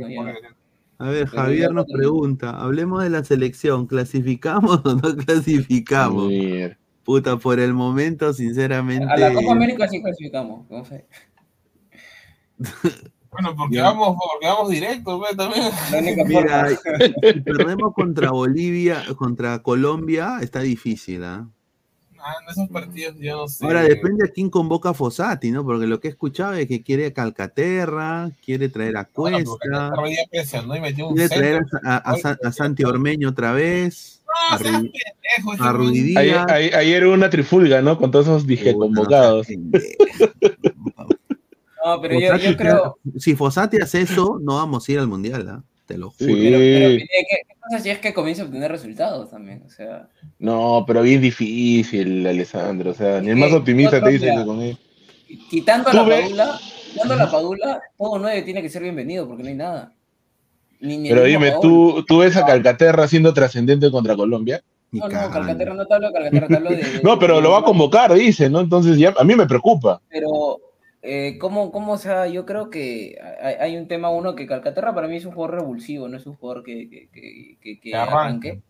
A 0.98 1.10
ver, 1.10 1.28
Javier 1.28 1.74
nos 1.74 1.88
no- 1.88 1.94
pregunta, 1.94 2.50
hablemos 2.52 3.04
de 3.04 3.10
la 3.10 3.24
selección, 3.24 3.86
¿clasificamos 3.88 4.82
o 4.86 4.96
no 4.96 5.16
clasificamos? 5.16 6.28
Mira. 6.28 6.78
Puta, 7.06 7.38
por 7.38 7.60
el 7.60 7.74
momento, 7.74 8.34
sinceramente. 8.34 9.06
A 9.10 9.16
la 9.16 9.32
Copa 9.34 9.52
América 9.54 9.88
sí 9.88 10.02
clasificamos. 10.02 10.70
no 10.70 10.84
sé. 10.84 11.06
Bueno, 13.32 13.54
porque 13.54 13.82
vamos, 13.82 14.16
porque 14.32 14.48
vamos 14.48 14.70
directo, 14.70 15.20
pues, 15.20 15.36
también. 15.36 15.66
Mira, 16.26 16.70
si 16.70 17.42
perdemos 17.42 17.94
contra 17.94 18.32
Bolivia, 18.32 19.04
contra 19.18 19.62
Colombia, 19.62 20.38
está 20.42 20.62
difícil, 20.62 21.22
¿ah? 21.26 21.46
Ah, 22.18 22.34
en 22.42 22.50
esos 22.50 22.70
partidos 22.70 23.18
yo 23.20 23.36
no 23.36 23.48
sé. 23.50 23.66
Ahora 23.66 23.82
depende 23.84 24.24
a 24.26 24.32
quién 24.32 24.50
convoca 24.50 24.92
a 24.92 24.94
Fossati, 24.94 25.52
¿no? 25.52 25.66
Porque 25.66 25.86
lo 25.86 26.00
que 26.00 26.08
he 26.08 26.12
escuchado 26.12 26.54
es 26.54 26.66
que 26.66 26.82
quiere 26.82 27.08
a 27.08 27.14
Calcaterra, 27.14 28.32
quiere 28.42 28.70
traer 28.70 28.96
a 28.96 29.04
Cuesta, 29.04 29.92
y 30.78 30.80
metió 30.80 31.10
un 31.10 31.16
quiere 31.16 31.28
traer 31.36 31.66
a, 31.84 31.96
a- 31.96 31.98
a 31.98 32.18
San- 32.18 32.38
a 32.42 32.52
Santi 32.54 32.86
Ormeño 32.86 33.28
otra 33.32 33.52
vez, 33.52 34.15
No, 34.52 34.58
seas 34.58 34.82
pendejo, 34.82 36.20
Ayer, 36.20 36.38
ayer- 36.50 36.76
ayer 36.76 37.06
hubo 37.06 37.14
una 37.14 37.30
trifulga, 37.30 37.82
¿no? 37.82 37.98
Con 37.98 38.12
todos 38.12 38.26
esos 38.28 38.46
dije 38.48 38.74
convocados. 38.76 39.48
No, 41.86 42.02
pero 42.02 42.20
yo, 42.20 42.58
creo. 42.58 42.98
Si 43.20 43.36
Fossati 43.36 43.78
hace 43.78 44.02
eso, 44.02 44.40
no 44.42 44.56
vamos 44.56 44.90
a 44.90 44.92
ir 44.92 44.98
al 45.00 45.08
mundial, 45.08 45.48
¿ah? 45.50 45.64
Te 45.86 46.00
lo 46.00 46.10
juro. 46.10 46.34
Sí. 46.34 46.40
Pero, 46.42 46.58
pero 46.58 46.88
Pineda, 46.90 46.98
¿qué, 47.30 47.38
qué 47.48 47.56
pasa 47.62 47.80
si 47.84 47.90
es 47.92 48.00
que 48.00 48.12
comienza 48.12 48.42
a 48.42 48.46
obtener 48.46 48.72
resultados 48.72 49.30
también? 49.30 49.62
O 49.68 49.70
sea, 49.70 50.08
No, 50.40 50.84
pero 50.88 51.04
bien 51.04 51.22
difícil, 51.22 52.26
Alessandro. 52.26 52.90
O 52.90 52.94
sea, 52.96 53.22
ni 53.22 53.30
el 53.30 53.36
más 53.36 53.52
optimista 53.54 54.02
te 54.02 54.10
dice 54.10 54.34
que 54.36 54.46
con 54.46 54.62
él. 54.64 54.76
quitando 55.48 55.90
a 55.90 55.94
la 55.94 56.06
Padula, 56.08 56.60
quitando 56.92 57.14
a 57.14 57.18
la 57.18 57.30
Padula, 57.32 57.82
todo 58.00 58.18
nueve 58.18 58.42
tiene 58.42 58.64
que 58.64 58.70
ser 58.70 58.82
bienvenido 58.82 59.28
porque 59.28 59.44
no 59.44 59.50
hay 59.50 59.56
nada. 59.56 59.94
Ni, 60.82 60.98
ni 60.98 61.10
el 61.10 61.16
Pero 61.16 61.26
dime, 61.28 61.52
Paolo. 61.52 61.62
¿tú, 61.62 62.06
¿tú 62.08 62.18
ves 62.20 62.36
a 62.38 62.46
Calcaterra 62.46 63.08
siendo 63.08 63.34
trascendente 63.34 63.90
contra 63.92 64.16
Colombia? 64.16 64.62
No, 64.92 65.08
no. 65.10 65.30
Calcaterra 65.32 65.74
no 65.74 65.86
te 65.86 65.94
hablo 65.94 66.08
de 66.08 66.14
Calcaterra, 66.14 66.48
te 66.48 66.56
hablo 66.56 66.70
de. 66.72 66.76
de- 66.78 66.84
No, 67.04 67.20
pero 67.20 67.36
de- 67.38 67.42
lo 67.42 67.52
va 67.52 67.60
a 67.60 67.64
convocar, 67.64 68.14
dice, 68.14 68.50
¿no? 68.50 68.60
Entonces 68.62 68.98
ya 68.98 69.14
a 69.18 69.24
mí 69.24 69.36
me 69.36 69.46
preocupa. 69.48 70.02
Pero, 70.10 70.60
eh, 71.02 71.38
¿cómo, 71.40 71.72
¿cómo, 71.72 71.94
o 71.94 71.98
sea, 71.98 72.28
yo 72.28 72.46
creo 72.46 72.70
que 72.70 73.18
hay, 73.42 73.56
hay 73.56 73.78
un 73.78 73.88
tema 73.88 74.10
uno 74.10 74.36
que 74.36 74.48
Calcaterra 74.48 74.94
para 74.96 75.08
mí 75.08 75.18
es 75.18 75.26
un 75.26 75.34
jugador 75.34 75.60
revulsivo, 75.60 76.08
no 76.08 76.18
es 76.18 76.26
un 76.26 76.36
jugador 76.36 76.64
que, 76.64 76.90
que, 76.90 77.10
que, 77.12 77.58
que- 77.62 77.80
que 77.80 77.90
Que 77.92 77.96
arranque. 77.96 78.50
arranque. 78.50 78.62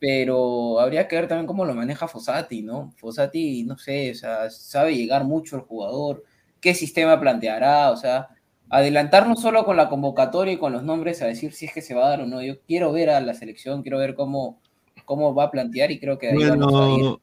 Pero 0.00 0.78
habría 0.78 1.08
que 1.08 1.16
ver 1.16 1.26
también 1.26 1.46
cómo 1.46 1.64
lo 1.64 1.74
maneja 1.74 2.06
Fossati, 2.06 2.62
¿no? 2.62 2.92
Fossati, 2.98 3.64
no 3.64 3.76
sé, 3.76 4.12
o 4.12 4.14
sea, 4.14 4.48
sabe 4.48 4.94
llegar 4.96 5.24
mucho 5.24 5.56
al 5.56 5.62
jugador, 5.62 6.22
qué 6.60 6.72
sistema 6.74 7.18
planteará, 7.18 7.90
o 7.90 7.96
sea, 7.96 8.28
adelantarnos 8.70 9.40
solo 9.40 9.64
con 9.64 9.76
la 9.76 9.88
convocatoria 9.88 10.54
y 10.54 10.58
con 10.58 10.72
los 10.72 10.82
nombres 10.82 11.22
a 11.22 11.26
decir 11.26 11.52
si 11.52 11.66
es 11.66 11.72
que 11.72 11.82
se 11.82 11.94
va 11.94 12.06
a 12.06 12.10
dar 12.10 12.20
o 12.20 12.26
no. 12.26 12.42
Yo 12.42 12.60
quiero 12.66 12.92
ver 12.92 13.10
a 13.10 13.20
la 13.20 13.34
selección, 13.34 13.82
quiero 13.82 13.98
ver 13.98 14.14
cómo, 14.14 14.60
cómo 15.04 15.34
va 15.34 15.44
a 15.44 15.50
plantear 15.50 15.90
y 15.90 15.98
creo 15.98 16.18
que 16.18 16.28
ahí 16.28 16.36
vamos 16.36 16.74
a 16.74 16.88
ir. 16.90 17.00
Bueno, 17.00 17.20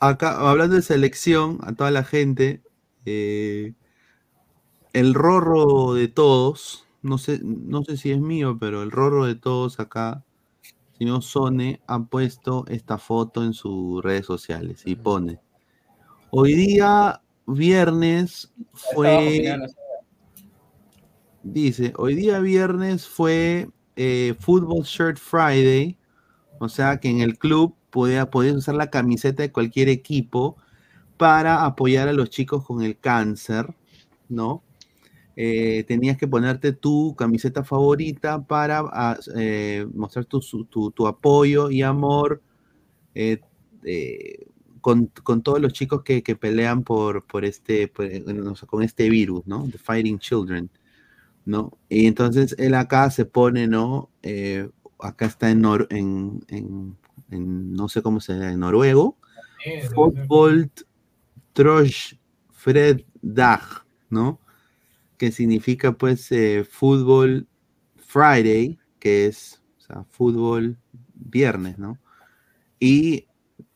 acá 0.00 0.50
hablando 0.50 0.76
de 0.76 0.82
selección, 0.82 1.58
a 1.62 1.72
toda 1.72 1.90
la 1.90 2.04
gente, 2.04 2.62
eh, 3.06 3.72
el 4.92 5.14
rorro 5.14 5.94
de 5.94 6.08
todos, 6.08 6.86
no 7.02 7.18
sé, 7.18 7.40
no 7.42 7.82
sé 7.84 7.96
si 7.96 8.10
es 8.10 8.20
mío, 8.20 8.56
pero 8.58 8.82
el 8.82 8.90
rorro 8.90 9.26
de 9.26 9.34
todos 9.34 9.80
acá, 9.80 10.24
señor 10.98 11.22
Sone, 11.22 11.80
ha 11.86 12.02
puesto 12.04 12.64
esta 12.68 12.98
foto 12.98 13.44
en 13.44 13.52
sus 13.52 14.02
redes 14.02 14.26
sociales 14.26 14.82
y 14.84 14.94
pone, 14.96 15.40
hoy 16.30 16.54
día, 16.54 17.20
viernes, 17.46 18.52
fue, 18.72 19.56
dice, 21.44 21.92
hoy 21.96 22.14
día 22.14 22.40
viernes 22.40 23.06
fue 23.06 23.68
eh, 23.96 24.34
Football 24.40 24.84
Shirt 24.84 25.18
Friday, 25.18 25.96
o 26.58 26.68
sea 26.68 26.98
que 26.98 27.08
en 27.08 27.20
el 27.20 27.38
club 27.38 27.76
podía, 27.90 28.30
podías 28.30 28.56
usar 28.56 28.74
la 28.74 28.90
camiseta 28.90 29.42
de 29.42 29.52
cualquier 29.52 29.88
equipo 29.88 30.56
para 31.16 31.64
apoyar 31.64 32.08
a 32.08 32.12
los 32.12 32.30
chicos 32.30 32.64
con 32.64 32.82
el 32.82 32.98
cáncer, 32.98 33.74
¿no? 34.28 34.62
Eh, 35.36 35.84
tenías 35.86 36.16
que 36.16 36.28
ponerte 36.28 36.72
tu 36.72 37.14
camiseta 37.16 37.64
favorita 37.64 38.42
para 38.44 38.84
ah, 38.92 39.18
eh, 39.36 39.86
mostrar 39.92 40.24
tu, 40.26 41.06
apoyo 41.06 41.70
y 41.70 41.82
amor 41.82 42.40
con, 44.80 45.42
todos 45.42 45.60
los 45.60 45.72
chicos 45.72 46.02
que, 46.02 46.22
pelean 46.36 46.84
por, 46.84 47.26
por 47.26 47.44
este, 47.44 47.90
con 48.66 48.82
este 48.82 49.08
virus, 49.08 49.46
¿no? 49.46 49.68
The 49.70 49.78
Fighting 49.78 50.18
Children, 50.18 50.70
¿no? 51.44 51.76
Y 51.88 52.06
entonces 52.06 52.54
él 52.58 52.74
acá 52.74 53.10
se 53.10 53.24
pone, 53.24 53.66
¿no? 53.66 54.10
Eh, 54.22 54.68
acá 55.00 55.26
está 55.26 55.50
en, 55.50 55.62
Nor- 55.62 55.86
en, 55.90 56.44
en- 56.48 56.96
en- 57.30 57.72
no 57.72 57.88
sé 57.88 58.02
cómo 58.02 58.20
se 58.20 58.32
llama, 58.34 58.52
en 58.52 58.60
noruego, 58.60 59.16
Fotboll 59.94 60.70
Trosh 61.52 62.14
Fred 62.52 63.02
Dag, 63.22 63.60
¿no? 64.10 64.40
Que 65.18 65.30
significa 65.32 65.92
pues 65.92 66.30
eh, 66.32 66.64
fútbol 66.68 67.46
Friday, 67.96 68.78
que 68.98 69.26
es, 69.26 69.62
o 69.78 69.80
sea, 69.80 70.04
fútbol 70.10 70.76
viernes, 71.14 71.78
¿no? 71.78 71.98
Y 72.80 73.26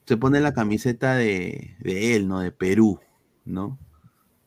se 0.06 0.16
pone 0.16 0.40
la 0.40 0.54
camiseta 0.54 1.14
de, 1.16 1.76
de 1.80 2.16
él, 2.16 2.28
¿no? 2.28 2.40
De 2.40 2.50
Perú, 2.50 2.98
¿no? 3.44 3.78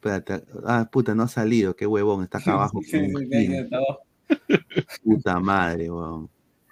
Espérate, 0.04 0.44
ah, 0.66 0.90
puta, 0.92 1.14
no 1.14 1.22
ha 1.24 1.28
salido, 1.28 1.76
qué 1.76 1.86
huevón, 1.86 2.24
está 2.24 2.40
acá 2.40 2.54
abajo. 2.54 2.80
Puta 5.04 5.40
madre, 5.40 5.92
weón. 5.92 6.28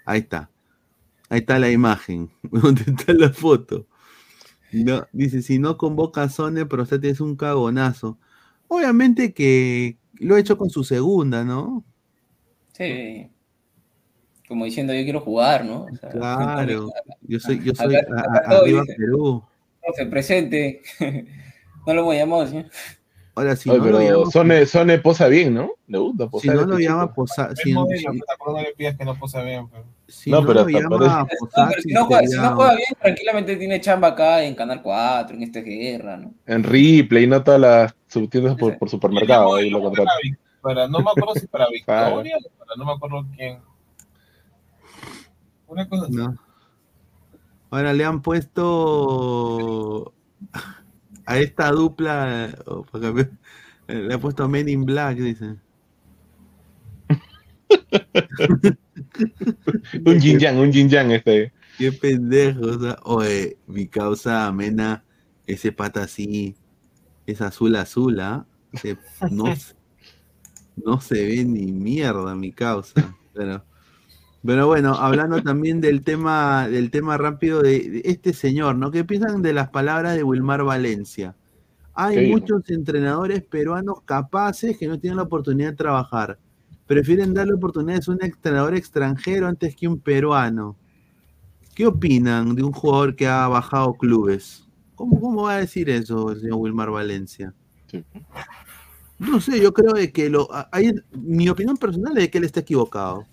Ahí 0.05 0.21
está. 0.21 0.49
Ahí 1.29 1.39
está 1.41 1.59
la 1.59 1.69
imagen. 1.69 2.31
¿Dónde 2.43 2.81
está 2.87 3.13
la 3.13 3.29
foto? 3.29 3.85
No, 4.71 5.05
dice, 5.11 5.41
si 5.43 5.59
no 5.59 5.77
convoca 5.77 6.23
a 6.23 6.29
Sone, 6.29 6.65
pero 6.65 6.83
usted 6.83 7.03
es 7.05 7.21
un 7.21 7.35
cagonazo. 7.35 8.17
Obviamente 8.67 9.31
que 9.33 9.97
lo 10.15 10.33
ha 10.35 10.39
hecho 10.39 10.57
con 10.57 10.69
su 10.71 10.83
segunda, 10.83 11.43
¿no? 11.43 11.83
Sí. 12.73 13.29
Como 14.47 14.65
diciendo, 14.65 14.91
yo 14.93 15.03
quiero 15.03 15.21
jugar, 15.21 15.65
¿no? 15.65 15.83
O 15.83 15.95
sea, 15.95 16.09
Claro. 16.09 16.89
Yo 17.21 17.39
soy, 17.39 17.63
yo 17.63 17.75
soy 17.75 17.95
Acá- 17.95 18.07
a- 18.15 18.19
acá 18.21 18.39
a- 18.45 18.49
todo 18.49 18.61
arriba 18.63 18.81
dice. 18.81 18.95
Perú. 18.95 19.43
profe, 19.83 20.05
presente. 20.07 20.81
no 21.85 21.93
lo 21.93 22.03
voy 22.05 22.17
a 22.17 22.25
llamar, 22.25 22.47
¿sí? 22.47 22.65
Ahora, 23.39 23.55
si 23.55 23.69
no 23.69 23.77
lo 23.77 23.83
pero 23.83 24.01
llama, 24.01 24.31
Sone, 24.31 24.65
Sone 24.65 24.97
posa 24.99 25.27
bien, 25.29 25.53
¿no? 25.53 25.71
Le 25.87 25.97
gusta 25.97 26.25
si 26.25 26.29
posar. 26.29 26.55
no 26.55 26.61
este 26.61 26.71
lo 26.73 26.79
llama 26.79 27.13
Posa- 27.13 27.49
Es 27.53 27.59
si, 27.59 27.73
modelo, 27.73 27.97
si- 28.11 28.19
no 28.45 28.59
le 28.61 28.73
pidas 28.75 28.97
que 28.97 29.05
no 29.05 29.15
pose 29.17 29.41
bien. 29.43 29.67
pues. 29.69 29.81
si 30.07 30.29
No, 30.29 30.41
no 30.41 30.47
pero 30.47 30.63
lo 30.63 30.67
llama 30.69 30.89
parece- 30.97 31.09
No, 31.15 31.25
pero 31.27 31.39
Fossati, 31.39 31.81
si 31.81 31.93
no, 31.93 32.05
juega, 32.05 32.27
si 32.27 32.35
no 32.35 32.55
juega 32.55 32.75
bien, 32.75 32.87
tranquilamente 33.01 33.55
tiene 33.55 33.79
chamba 33.81 34.07
acá 34.09 34.43
en 34.43 34.55
Canal 34.55 34.81
4, 34.81 35.37
en 35.37 35.43
este 35.43 35.61
guerra, 35.61 36.17
¿no? 36.17 36.33
En 36.45 36.63
Ripley, 36.63 37.27
no 37.27 37.41
todas 37.43 37.61
las 37.61 37.95
subtiendas 38.07 38.55
por, 38.57 38.77
por 38.77 38.89
supermercado. 38.89 39.55
Ahí 39.55 39.69
lo 39.69 39.77
Para, 39.79 39.87
contratan. 39.89 40.13
Vic- 40.23 40.37
para- 40.61 40.87
no 40.89 40.99
me 40.99 41.09
acuerdo 41.11 41.33
si 41.35 41.47
para. 41.47 41.69
Victoria 41.69 42.37
o 42.37 42.49
para 42.59 42.75
no 42.77 42.85
me 42.85 42.91
acuerdo 42.91 43.25
quién. 43.37 43.59
Una 45.67 45.87
cosa 45.87 46.03
así. 46.05 46.13
No. 46.13 46.37
Ahora 47.71 47.93
le 47.93 48.03
han 48.03 48.21
puesto 48.21 50.13
a 51.29 51.37
esta 51.37 51.71
dupla, 51.71 52.49
eh, 53.87 53.93
le 53.93 54.13
ha 54.13 54.17
puesto 54.17 54.47
Men 54.49 54.67
in 54.67 54.83
Black, 54.83 55.17
dice. 55.17 55.55
Un 60.05 60.19
yin 60.19 60.39
yang, 60.39 60.57
un 60.57 60.71
yin 60.71 60.89
yang 60.89 61.11
este. 61.11 61.53
Qué 61.77 61.91
pendejo, 61.91 62.61
o 62.65 62.79
sea, 62.79 62.97
oye, 63.03 63.57
mi 63.67 63.87
causa 63.87 64.47
amena, 64.47 65.03
ese 65.47 65.71
pata 65.71 66.03
así, 66.03 66.55
es 67.25 67.41
azul 67.41 67.75
azul, 67.75 68.19
¿ah? 68.19 68.45
Se- 68.73 68.97
no, 69.31 69.45
se- 69.55 69.75
no 70.83 70.99
se 70.99 71.25
ve 71.25 71.45
ni 71.45 71.71
mierda 71.71 72.35
mi 72.35 72.51
causa, 72.51 73.15
pero, 73.33 73.63
pero 74.45 74.67
bueno, 74.67 74.93
hablando 74.95 75.41
también 75.43 75.81
del 75.81 76.01
tema, 76.03 76.67
del 76.67 76.91
tema 76.91 77.17
rápido 77.17 77.61
de, 77.61 77.89
de 77.89 78.01
este 78.05 78.33
señor, 78.33 78.75
¿no? 78.77 78.91
¿Qué 78.91 79.03
piensan 79.03 79.41
de 79.41 79.53
las 79.53 79.69
palabras 79.69 80.15
de 80.15 80.23
Wilmar 80.23 80.63
Valencia? 80.63 81.35
Hay 81.93 82.15
muchos 82.31 82.69
entrenadores 82.69 83.43
peruanos 83.43 84.01
capaces 84.05 84.77
que 84.77 84.87
no 84.87 84.99
tienen 84.99 85.17
la 85.17 85.23
oportunidad 85.23 85.71
de 85.71 85.75
trabajar. 85.75 86.39
Prefieren 86.87 87.33
darle 87.33 87.53
oportunidades 87.53 88.07
a 88.07 88.11
un 88.13 88.23
entrenador 88.23 88.75
extranjero 88.75 89.47
antes 89.47 89.75
que 89.75 89.87
un 89.87 89.99
peruano. 89.99 90.77
¿Qué 91.75 91.85
opinan 91.87 92.55
de 92.55 92.63
un 92.63 92.71
jugador 92.71 93.15
que 93.15 93.27
ha 93.27 93.47
bajado 93.47 93.93
clubes? 93.93 94.65
¿Cómo, 94.95 95.19
cómo 95.19 95.43
va 95.43 95.55
a 95.55 95.59
decir 95.59 95.89
eso 95.89 96.31
el 96.31 96.39
señor 96.41 96.57
Wilmar 96.59 96.89
Valencia? 96.91 97.53
Sí. 97.87 98.03
No 99.17 99.41
sé, 99.41 99.59
yo 99.61 99.73
creo 99.73 99.93
de 99.93 100.11
que 100.11 100.29
lo. 100.29 100.47
hay- 100.71 100.93
mi 101.11 101.49
opinión 101.49 101.75
personal 101.77 102.17
es 102.17 102.23
de 102.23 102.29
que 102.29 102.37
él 102.37 102.45
está 102.45 102.61
equivocado. 102.61 103.25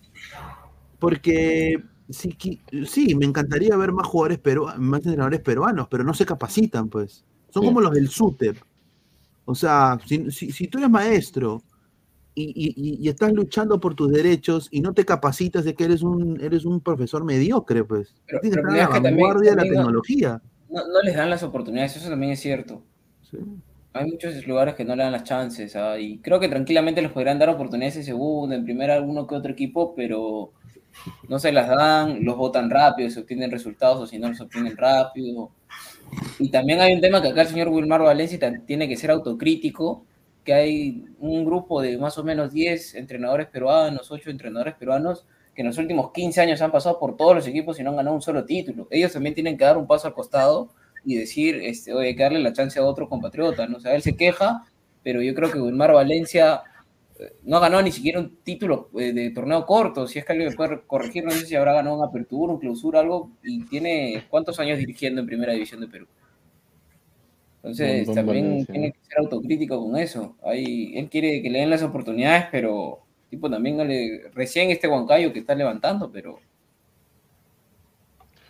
Porque 1.11 1.83
sí, 2.11 2.37
sí, 2.87 3.15
me 3.15 3.27
encantaría 3.27 3.77
ver 3.77 3.93
más 3.93 4.07
jugadores 4.09 4.39
peruanos, 4.39 4.81
más 4.81 4.99
entrenadores 5.01 5.41
peruanos, 5.41 5.87
pero 5.89 6.03
no 6.03 6.13
se 6.15 6.27
capacitan, 6.27 6.89
pues. 6.89 7.25
Son 7.51 7.63
Sí. 7.63 7.69
como 7.69 7.81
los 7.81 7.93
del 7.93 8.09
SUTEP. 8.09 8.57
O 9.45 9.55
sea, 9.55 9.99
si, 10.05 10.31
si- 10.33 10.51
si 10.51 10.67
tú 10.67 10.79
eres 10.79 10.91
maestro 10.91 11.63
y, 12.35 12.75
y- 12.77 13.09
estás 13.09 13.33
luchando 13.33 13.79
por 13.81 13.95
tus 13.95 14.11
derechos 14.11 14.69
y 14.73 14.81
no 14.81 14.93
te 14.93 15.05
capacitas 15.05 15.65
de 15.65 15.75
que 15.75 15.85
eres 15.85 16.03
un, 16.03 16.41
eres 16.41 16.65
un 16.65 16.81
profesor 16.81 17.25
mediocre, 17.25 17.85
pues. 17.85 18.15
Pero- 18.27 18.41
Tienes 18.41 18.57
que 18.59 18.63
pero 18.63 18.75
estar 18.77 18.93
a 18.93 18.97
es 18.97 19.03
la 19.03 19.11
vanguardia 19.11 19.51
de 19.53 19.57
la 19.57 19.63
tecnología. 19.63 20.43
No, 20.69 20.81
no 20.89 21.03
les 21.03 21.15
dan 21.15 21.31
las 21.31 21.43
oportunidades, 21.45 21.97
eso 21.97 22.11
también 22.11 22.33
es 22.33 22.41
cierto. 22.41 22.83
Hay 23.93 24.11
muchos 24.11 24.47
lugares 24.47 24.75
que 24.75 24.85
no 24.85 24.95
le 24.95 25.05
dan 25.05 25.13
las 25.13 25.25
chances, 25.25 25.75
¿ah? 25.77 25.99
y 25.99 26.19
creo 26.19 26.39
que 26.39 26.49
tranquilamente 26.49 27.01
les 27.01 27.11
podrían 27.13 27.39
dar 27.39 27.49
oportunidades 27.49 27.97
en 27.97 28.05
segunda, 28.05 28.55
en 28.55 28.65
primera, 28.65 28.95
alguno 28.97 29.27
que 29.27 29.35
otro 29.37 29.53
equipo, 29.53 29.95
pero 29.95 30.53
no 31.29 31.39
se 31.39 31.53
las 31.53 31.69
dan, 31.69 32.25
los 32.25 32.37
votan 32.37 32.71
rápido, 32.71 33.11
se 33.11 33.21
obtienen 33.21 33.51
resultados 33.51 34.01
o 34.01 34.07
si 34.07 34.19
no 34.19 34.29
los 34.29 34.41
obtienen 34.41 34.77
rápido. 34.77 35.51
Y 36.39 36.51
también 36.51 36.81
hay 36.81 36.95
un 36.95 37.01
tema 37.01 37.23
que 37.23 37.29
acá 37.29 37.43
el 37.43 37.49
señor 37.49 37.69
Wilmar 37.69 38.03
Valencia 38.03 38.39
tiene 38.67 38.89
que 38.89 38.97
ser 38.97 39.11
autocrítico, 39.11 40.05
que 40.45 40.55
hay 40.55 41.05
un 41.19 41.45
grupo 41.45 41.83
de 41.83 41.99
más 41.99 42.17
o 42.19 42.25
menos 42.25 42.53
10 42.53 42.95
entrenadores 42.95 43.49
peruanos, 43.49 44.11
8 44.11 44.31
entrenadores 44.31 44.75
peruanos, 44.75 45.27
que 45.55 45.63
en 45.63 45.69
los 45.69 45.79
últimos 45.79 46.13
15 46.13 46.41
años 46.41 46.63
han 46.63 46.71
pasado 46.71 46.99
por 46.99 47.17
todos 47.17 47.35
los 47.35 47.47
equipos 47.47 47.81
y 47.81 47.83
no 47.83 47.91
han 47.91 47.97
ganado 47.97 48.15
un 48.15 48.23
solo 48.23 48.45
título. 48.45 48.87
Ellos 48.91 49.13
también 49.13 49.35
tienen 49.35 49.57
que 49.57 49.65
dar 49.65 49.77
un 49.77 49.87
paso 49.87 50.07
al 50.07 50.15
costado 50.15 50.69
y 51.05 51.17
decir, 51.17 51.57
este, 51.63 51.95
oye, 51.95 52.15
que 52.15 52.23
darle 52.23 52.41
la 52.41 52.53
chance 52.53 52.79
a 52.79 52.85
otro 52.85 53.09
compatriota, 53.09 53.67
¿no? 53.67 53.79
O 53.79 53.81
sea, 53.81 53.95
él 53.95 54.03
se 54.03 54.17
queja, 54.17 54.65
pero 55.03 55.23
yo 55.23 55.35
creo 55.35 55.51
que 55.51 55.61
Wilmar 55.61 55.93
Valencia 55.93 56.63
no 57.45 57.57
ha 57.57 57.61
ganado 57.61 57.83
ni 57.83 57.93
siquiera 57.93 58.21
un 58.21 58.37
título 58.43 58.91
eh, 58.99 59.13
de 59.13 59.31
torneo 59.31 59.65
corto, 59.65 60.07
si 60.07 60.19
es 60.19 60.25
que 60.25 60.33
alguien 60.33 60.51
me 60.51 60.57
puede 60.57 60.83
corregir, 60.87 61.25
no 61.25 61.31
sé 61.31 61.47
si 61.47 61.57
habrá 61.57 61.73
ganado 61.73 61.97
una 61.97 62.07
apertura, 62.07 62.53
un 62.53 62.59
clausura, 62.59 63.01
algo, 63.01 63.31
y 63.43 63.65
tiene 63.65 64.25
cuántos 64.29 64.59
años 64.61 64.79
dirigiendo 64.79 65.21
en 65.21 65.27
Primera 65.27 65.53
División 65.53 65.81
de 65.81 65.89
Perú. 65.89 66.07
Entonces, 67.57 68.13
también 68.15 68.65
tiene 68.67 68.93
que 68.93 68.99
ser 69.09 69.19
autocrítico 69.19 69.83
con 69.83 69.97
eso. 69.97 70.37
Ahí, 70.45 70.97
él 70.97 71.09
quiere 71.09 71.43
que 71.43 71.51
le 71.51 71.61
den 71.61 71.71
las 71.71 71.83
oportunidades, 71.83 72.47
pero 72.53 73.01
tipo 73.29 73.51
también 73.51 73.77
no 73.77 73.85
le, 73.85 74.31
recién 74.35 74.71
este 74.71 74.87
Huancayo 74.87 75.33
que 75.33 75.41
está 75.41 75.55
levantando, 75.55 76.11
pero 76.13 76.39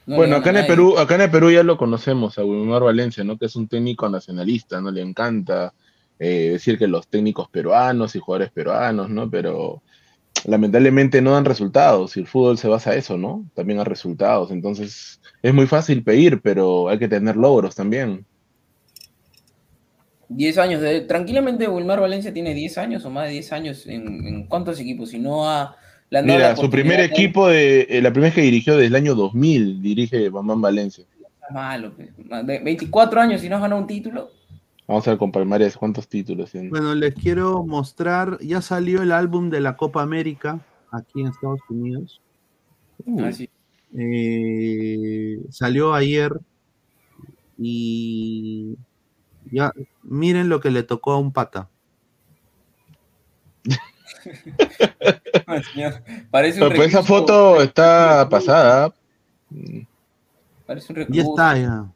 no 0.07 0.17
bueno, 0.17 0.37
acá 0.37 0.51
en, 0.51 0.59
el. 0.59 0.67
Perú, 0.67 0.99
acá 0.99 1.17
en 1.17 1.23
el 1.23 1.31
Perú 1.31 1.51
ya 1.51 1.63
lo 1.63 1.77
conocemos, 1.77 2.39
a 2.39 2.45
Wilmar 2.45 2.83
Valencia, 2.83 3.25
¿no? 3.25 3.37
Que 3.37 3.47
es 3.47 3.57
un 3.57 3.67
técnico 3.67 4.09
nacionalista, 4.09 4.81
¿no? 4.81 4.91
Le 4.91 5.01
encanta 5.01 5.73
eh, 6.19 6.51
decir 6.53 6.79
que 6.79 6.87
los 6.87 7.09
técnicos 7.09 7.49
peruanos 7.49 8.15
y 8.15 8.21
jugadores 8.21 8.51
peruanos, 8.53 9.11
¿no? 9.11 9.31
Pero 9.31 9.83
lamentablemente 10.45 11.21
no 11.21 11.33
dan 11.33 11.45
resultados 11.45 12.17
y 12.17 12.21
el 12.21 12.27
fútbol 12.27 12.59
se 12.59 12.69
basa 12.69 12.91
a 12.91 12.95
eso, 12.95 13.17
¿no? 13.17 13.45
También 13.55 13.81
a 13.81 13.85
resultados. 13.85 14.51
Entonces 14.51 15.21
es 15.43 15.55
muy 15.55 15.67
fácil 15.67 16.03
pedir, 16.03 16.41
pero 16.41 16.89
hay 16.89 16.99
que 16.99 17.09
tener 17.09 17.37
logros 17.37 17.75
también. 17.75 18.25
10 20.29 20.59
años, 20.59 20.81
de, 20.81 21.03
tranquilamente 21.03 21.69
Wilmar 21.69 22.01
Valencia 22.01 22.33
tiene 22.33 22.53
10 22.53 22.79
años 22.79 23.05
o 23.05 23.11
más 23.11 23.27
de 23.27 23.35
10 23.35 23.53
años 23.53 23.87
en, 23.87 24.27
en 24.27 24.47
cuántos 24.47 24.81
equipos, 24.81 25.11
si 25.11 25.21
no 25.21 25.45
dado 25.45 25.77
la 26.11 26.23
Mira, 26.23 26.57
su 26.57 26.71
primer 26.71 27.01
equipo, 27.01 27.49
de 27.49 27.87
eh, 27.91 28.01
la 28.01 28.11
primera 28.11 28.29
vez 28.29 28.35
que 28.35 28.43
dirigió 28.43 28.75
desde 28.75 28.87
el 28.87 28.95
año 28.95 29.15
2000, 29.15 29.83
dirige 29.83 30.29
Bambam 30.29 30.61
Valencia. 30.61 31.05
Malo, 31.51 31.93
pues. 31.95 32.11
De 32.47 32.59
24 32.61 33.21
años 33.21 33.43
y 33.43 33.49
no 33.49 33.57
has 33.57 33.63
ganado 33.63 33.81
un 33.81 33.87
título. 33.87 34.31
Vamos 34.87 35.07
a 35.07 35.11
ver 35.11 35.19
con 35.19 35.33
Palmares 35.33 35.77
cuántos 35.77 36.07
títulos 36.09 36.53
tiene. 36.53 36.69
Bueno, 36.71 36.95
les 36.95 37.15
quiero 37.15 37.65
mostrar, 37.65 38.39
ya 38.41 38.63
salió 38.63 39.03
el 39.03 39.11
álbum 39.11 39.51
de 39.51 39.61
la 39.61 39.77
Copa 39.77 40.03
América 40.03 40.61
aquí 40.93 41.21
en 41.21 41.29
Estados 41.29 41.61
Unidos. 41.69 42.21
Ah, 43.19 43.33
sí. 43.33 43.51
Eh, 43.99 45.41
salió 45.51 45.95
ayer 45.95 46.33
y 47.59 48.77
ya 49.51 49.73
miren 50.03 50.49
lo 50.49 50.61
que 50.61 50.71
le 50.71 50.83
tocó 50.83 51.13
a 51.13 51.19
un 51.19 51.33
pata. 51.33 51.69
Ay, 55.47 55.63
Parece 56.31 56.63
un 56.63 56.69
Pero 56.69 56.77
pues 56.77 56.89
esa 56.89 57.03
foto 57.03 57.61
está 57.63 58.29
pasada. 58.29 58.95
Parece 60.67 60.93
un 60.93 61.07
Ya 61.09 61.23
está, 61.23 61.59
ya. 61.59 61.87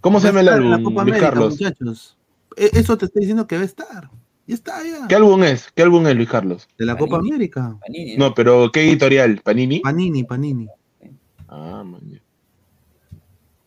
¿Cómo 0.00 0.20
se 0.20 0.28
llama 0.28 0.40
el 0.40 0.48
en 0.48 0.70
la 0.70 0.76
álbum, 0.76 0.84
Copa 0.84 1.02
Luis 1.02 1.14
América, 1.14 1.30
Carlos? 1.30 1.52
muchachos. 1.52 2.16
E- 2.56 2.70
Eso 2.72 2.96
te 2.96 3.06
estoy 3.06 3.20
diciendo 3.20 3.46
que 3.46 3.56
va 3.56 3.62
a 3.62 3.66
estar. 3.66 4.10
Ya 4.46 4.54
está, 4.54 4.82
ya. 4.84 5.06
¿Qué 5.08 5.14
álbum 5.16 5.42
es? 5.44 5.70
¿Qué 5.74 5.82
álbum 5.82 6.06
es, 6.06 6.14
Luis 6.14 6.28
Carlos? 6.28 6.68
De 6.78 6.84
la 6.86 6.96
Copa 6.96 7.16
América. 7.16 7.76
Panini, 7.80 8.16
No, 8.16 8.32
pero 8.34 8.70
¿qué 8.72 8.82
editorial? 8.88 9.40
¿Panini? 9.42 9.80
Panini, 9.80 10.22
Panini. 10.24 10.68
Ah, 11.48 11.82
man. 11.84 12.00
ya. 12.08 12.18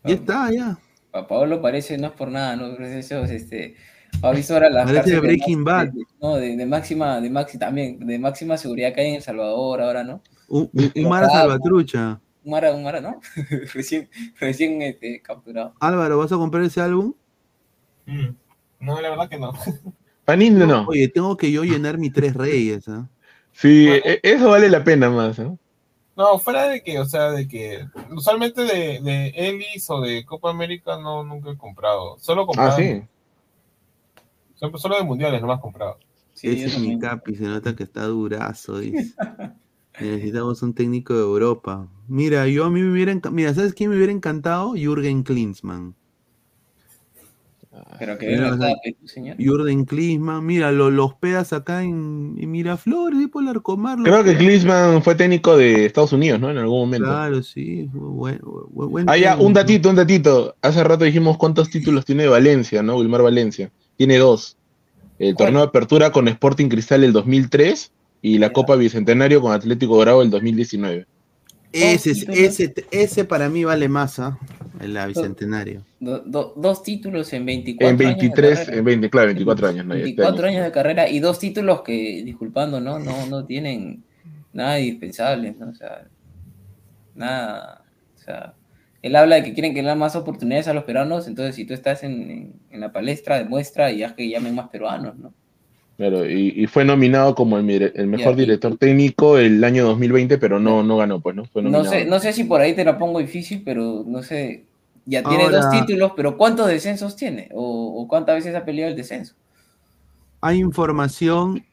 Ya 0.05 0.13
está, 0.15 0.51
ya. 0.51 0.77
Pa- 1.11 1.27
Pablo 1.27 1.61
parece, 1.61 1.97
no 1.97 2.07
es 2.07 2.13
por 2.13 2.29
nada, 2.31 2.55
¿no? 2.55 2.73
Pero 2.77 2.87
eso 2.87 3.23
es, 3.25 3.31
este, 3.31 3.75
ha 4.21 4.31
visto 4.31 4.53
ahora 4.53 4.69
las 4.69 4.85
Parece 4.85 5.19
Breaking 5.19 5.63
Bad. 5.65 5.87
de- 5.89 6.05
no, 6.21 6.35
de, 6.35 6.55
de 6.55 6.65
máxima, 6.65 7.19
de 7.19 7.29
máxima, 7.29 7.59
también, 7.59 7.99
de 7.99 8.17
máxima 8.17 8.57
seguridad 8.57 8.93
que 8.93 9.01
hay 9.01 9.09
en 9.09 9.15
El 9.15 9.21
Salvador 9.21 9.81
ahora, 9.81 10.03
¿no? 10.05 10.21
Un, 10.47 10.69
Mara. 11.07 11.27
Salvatrucha. 11.29 12.21
Un 12.45 12.51
Mara, 12.51 12.73
un 12.73 12.83
Mara, 12.83 13.01
¿no? 13.01 13.19
recién, 13.73 14.09
recién 14.39 14.81
este, 14.81 15.21
capturado. 15.21 15.73
Álvaro, 15.81 16.17
¿vas 16.19 16.31
a 16.31 16.37
comprar 16.37 16.63
ese 16.63 16.79
álbum? 16.79 17.13
Mm. 18.05 18.29
No, 18.79 18.99
la 19.01 19.09
verdad 19.09 19.29
que 19.29 19.37
no. 19.37 19.53
Panini 20.25 20.65
no. 20.65 20.85
Oye, 20.87 21.07
tengo 21.07 21.35
que 21.37 21.51
yo 21.51 21.63
llenar 21.63 21.97
mi 21.97 22.09
tres 22.09 22.33
reyes, 22.35 22.87
¿ah? 22.87 23.07
Sí, 23.51 23.87
e- 23.89 24.19
eso 24.23 24.49
vale 24.49 24.69
la 24.69 24.83
pena 24.83 25.09
más. 25.09 25.39
¿no? 25.39 25.57
No, 26.15 26.37
fuera 26.39 26.67
de 26.67 26.81
que, 26.81 26.99
o 26.99 27.05
sea, 27.05 27.31
de 27.31 27.47
que 27.47 27.85
usualmente 28.11 28.61
de, 28.63 28.99
de 29.01 29.33
Ellis 29.35 29.89
o 29.89 30.01
de 30.01 30.25
Copa 30.25 30.49
América 30.49 30.97
no 30.97 31.23
nunca 31.23 31.51
he 31.51 31.57
comprado. 31.57 32.17
Solo 32.19 32.45
comprado. 32.45 32.71
Ah, 32.71 32.75
sí. 32.75 33.01
Solo, 34.55 34.77
solo 34.77 34.97
de 34.97 35.03
mundiales 35.03 35.41
no 35.41 35.47
me 35.47 35.53
has 35.53 35.61
comprado. 35.61 35.97
Ese 36.35 36.65
es 36.65 36.79
mi 36.79 36.99
capi, 36.99 37.35
se 37.35 37.43
nota 37.45 37.75
que 37.75 37.83
está 37.83 38.03
durazo, 38.05 38.79
dice. 38.79 39.13
Necesitamos 39.99 40.61
un 40.61 40.73
técnico 40.73 41.13
de 41.13 41.21
Europa. 41.21 41.87
Mira, 42.07 42.47
yo 42.47 42.65
a 42.65 42.69
mí 42.69 42.81
me 42.81 42.91
hubiera 42.91 43.11
enca- 43.11 43.31
Mira, 43.31 43.53
¿sabes 43.53 43.73
quién 43.73 43.89
me 43.89 43.97
hubiera 43.97 44.11
encantado? 44.13 44.73
Jürgen 44.75 45.23
Klinsmann. 45.23 45.95
Pero 47.99 48.17
que 48.17 48.27
Mira, 48.27 48.55
pues, 48.57 49.11
señor. 49.11 49.35
Jürgen 49.37 49.85
Klinsmann, 49.85 50.45
mira, 50.45 50.71
lo- 50.71 50.89
los 50.91 51.13
pedas 51.15 51.53
acá 51.53 51.83
en, 51.83 52.35
en 52.39 52.51
Miraflores, 52.51 53.19
tipo 53.19 53.39
el 53.39 53.47
Arcomar. 53.47 53.97
Creo 54.03 54.23
que. 54.23 54.35
Klinsmann 54.37 55.01
fue 55.03 55.15
técnico 55.15 55.57
de 55.57 55.85
Estados 55.85 56.13
Unidos, 56.13 56.39
¿no? 56.39 56.49
En 56.51 56.57
algún 56.57 56.79
momento. 56.79 57.07
Claro, 57.07 57.41
sí. 57.43 57.89
Buen, 57.93 58.39
buen- 58.41 58.89
buen 58.91 59.09
Ah, 59.09 59.17
ya, 59.17 59.37
un 59.37 59.53
datito, 59.53 59.89
un 59.89 59.95
datito. 59.95 60.55
Hace 60.61 60.83
rato 60.83 61.03
dijimos 61.05 61.37
cuántos 61.37 61.69
títulos 61.69 62.05
tiene 62.05 62.27
Valencia, 62.27 62.81
¿no? 62.83 62.97
Wilmar 62.97 63.21
Valencia. 63.23 63.71
Tiene 63.97 64.17
dos. 64.17 64.55
El 65.17 65.35
torneo 65.35 65.61
de 65.61 65.67
apertura 65.67 66.11
con 66.11 66.27
Sporting 66.29 66.69
Cristal 66.69 67.03
el 67.03 67.11
2003 67.11 67.91
y 68.21 68.37
la 68.37 68.53
Copa 68.53 68.75
Bicentenario 68.75 69.41
con 69.41 69.51
Atlético 69.51 69.97
Dorado 69.97 70.21
el 70.21 70.29
2019. 70.29 71.05
Ese, 71.71 72.11
ese, 72.31 72.73
ese 72.91 73.25
para 73.25 73.47
mí 73.49 73.63
vale 73.63 73.87
más, 73.89 74.19
¿ah? 74.19 74.37
En 74.79 74.93
la 74.93 75.05
Bicentenario. 75.07 75.83
Do- 75.99 76.19
do- 76.19 76.53
dos 76.55 76.81
títulos 76.83 77.31
en 77.33 77.45
24 77.45 77.87
En 77.89 77.95
años 77.95 77.99
de 77.99 78.27
23, 78.27 78.59
carrera. 78.59 78.77
en 78.79 78.85
20, 78.85 79.09
claro, 79.09 79.27
24 79.27 79.67
años. 79.67 79.85
¿no? 79.85 79.93
Ya 79.93 79.99
este 79.99 80.05
24 80.05 80.47
año. 80.47 80.55
años 80.57 80.65
de 80.65 80.71
carrera 80.71 81.09
y 81.09 81.19
dos 81.19 81.37
títulos 81.39 81.81
que, 81.81 82.23
disculpando, 82.23 82.79
¿no? 82.79 82.97
No, 82.99 83.25
no 83.27 83.45
tienen 83.45 84.03
nada 84.53 84.79
indispensable, 84.79 85.53
¿no? 85.59 85.69
O 85.69 85.73
sea, 85.75 86.07
nada. 87.15 87.83
O 88.15 88.17
sea, 88.19 88.53
él 89.01 89.15
habla 89.15 89.35
de 89.37 89.43
que 89.43 89.53
quieren 89.53 89.73
que 89.73 89.81
le 89.81 89.87
dan 89.89 89.99
más 89.99 90.15
oportunidades 90.15 90.67
a 90.67 90.73
los 90.73 90.83
peruanos, 90.83 91.27
entonces 91.27 91.55
si 91.55 91.65
tú 91.65 91.73
estás 91.73 92.03
en, 92.03 92.29
en- 92.31 92.53
en 92.71 92.79
la 92.79 92.91
palestra, 92.91 93.37
demuestra 93.37 93.91
y 93.91 94.03
haz 94.03 94.13
que 94.13 94.29
llamen 94.29 94.55
más 94.55 94.69
peruanos, 94.69 95.17
¿no? 95.17 95.33
Claro, 95.99 96.25
y, 96.29 96.53
y 96.55 96.65
fue 96.67 96.85
nominado 96.85 97.35
como 97.35 97.57
el, 97.57 97.65
mejor 98.07 98.33
y- 98.35 98.37
director 98.37 98.77
técnico 98.77 99.37
el 99.37 99.61
año 99.65 99.83
2020, 99.85 100.37
pero 100.37 100.57
no, 100.57 100.81
no 100.81 100.95
ganó, 100.95 101.19
pues, 101.19 101.35
¿no? 101.35 101.43
Fue 101.43 101.61
No 101.61 101.71
nominado. 101.71 101.93
sé, 101.93 102.05
no 102.05 102.19
sé 102.21 102.31
si 102.31 102.45
por 102.45 102.61
ahí 102.61 102.73
te 102.73 102.85
la 102.85 102.97
pongo 102.97 103.19
difícil, 103.19 103.63
pero 103.65 104.05
no 104.07 104.23
sé. 104.23 104.63
Ya 105.05 105.23
tiene 105.23 105.43
Ahora- 105.43 105.57
dos 105.59 105.71
títulos, 105.71 106.13
pero 106.15 106.37
¿cuántos 106.37 106.67
descensos 106.69 107.17
tiene? 107.17 107.49
¿O, 107.53 108.01
o 108.01 108.07
cuántas 108.07 108.35
veces 108.35 108.55
ha 108.55 108.63
peleado 108.63 108.91
el 108.91 108.95
descenso? 108.95 109.35
Hay 110.39 110.59
información 110.59 111.65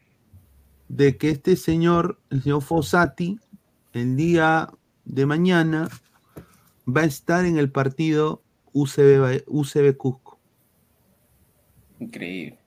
de 0.89 1.17
que 1.17 1.31
este 1.31 1.55
señor, 1.55 2.19
el 2.31 2.43
señor 2.43 2.63
Fossati, 2.63 3.39
el 3.93 4.17
día 4.17 4.69
de 5.05 5.25
mañana 5.25 5.89
va 6.89 7.03
a 7.03 7.05
estar 7.05 7.45
en 7.45 7.59
el 7.59 7.71
partido 7.71 8.43
UCB, 8.73 9.45
UCB 9.47 9.97
Cusco. 9.97 10.37
Increíble. 12.01 12.59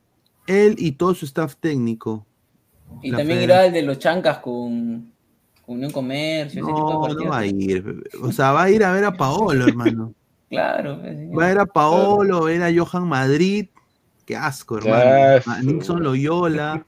Él 0.50 0.74
y 0.78 0.92
todo 0.92 1.14
su 1.14 1.24
staff 1.26 1.56
técnico. 1.56 2.26
Y 3.02 3.10
también 3.12 3.38
federa- 3.38 3.44
irá 3.44 3.66
el 3.66 3.72
de 3.72 3.82
los 3.82 3.98
chancas 3.98 4.38
con, 4.38 5.12
con 5.64 5.76
Unión 5.76 5.90
Comercio, 5.92 6.60
ese 6.62 6.72
tipo 6.72 7.08
de 7.08 7.14
No, 7.14 7.20
no 7.24 7.30
va 7.30 7.38
a 7.38 7.46
ir. 7.46 8.02
O 8.20 8.32
sea, 8.32 8.52
va 8.52 8.64
a 8.64 8.70
ir 8.70 8.82
a 8.84 8.92
ver 8.92 9.04
a 9.04 9.12
Paolo, 9.12 9.66
hermano. 9.68 10.12
Claro, 10.50 11.00
pues. 11.00 11.16
Va 11.30 11.44
a 11.44 11.48
ver 11.48 11.58
a 11.60 11.66
Paolo, 11.66 12.38
a 12.38 12.44
ver 12.46 12.62
a 12.64 12.70
Johan 12.76 13.06
Madrid. 13.06 13.66
Qué 14.26 14.34
asco, 14.36 14.80
Qué 14.80 14.88
hermano. 14.88 15.36
asco. 15.38 15.50
A 15.52 15.62
Nixon 15.62 16.02
Loyola. 16.02 16.84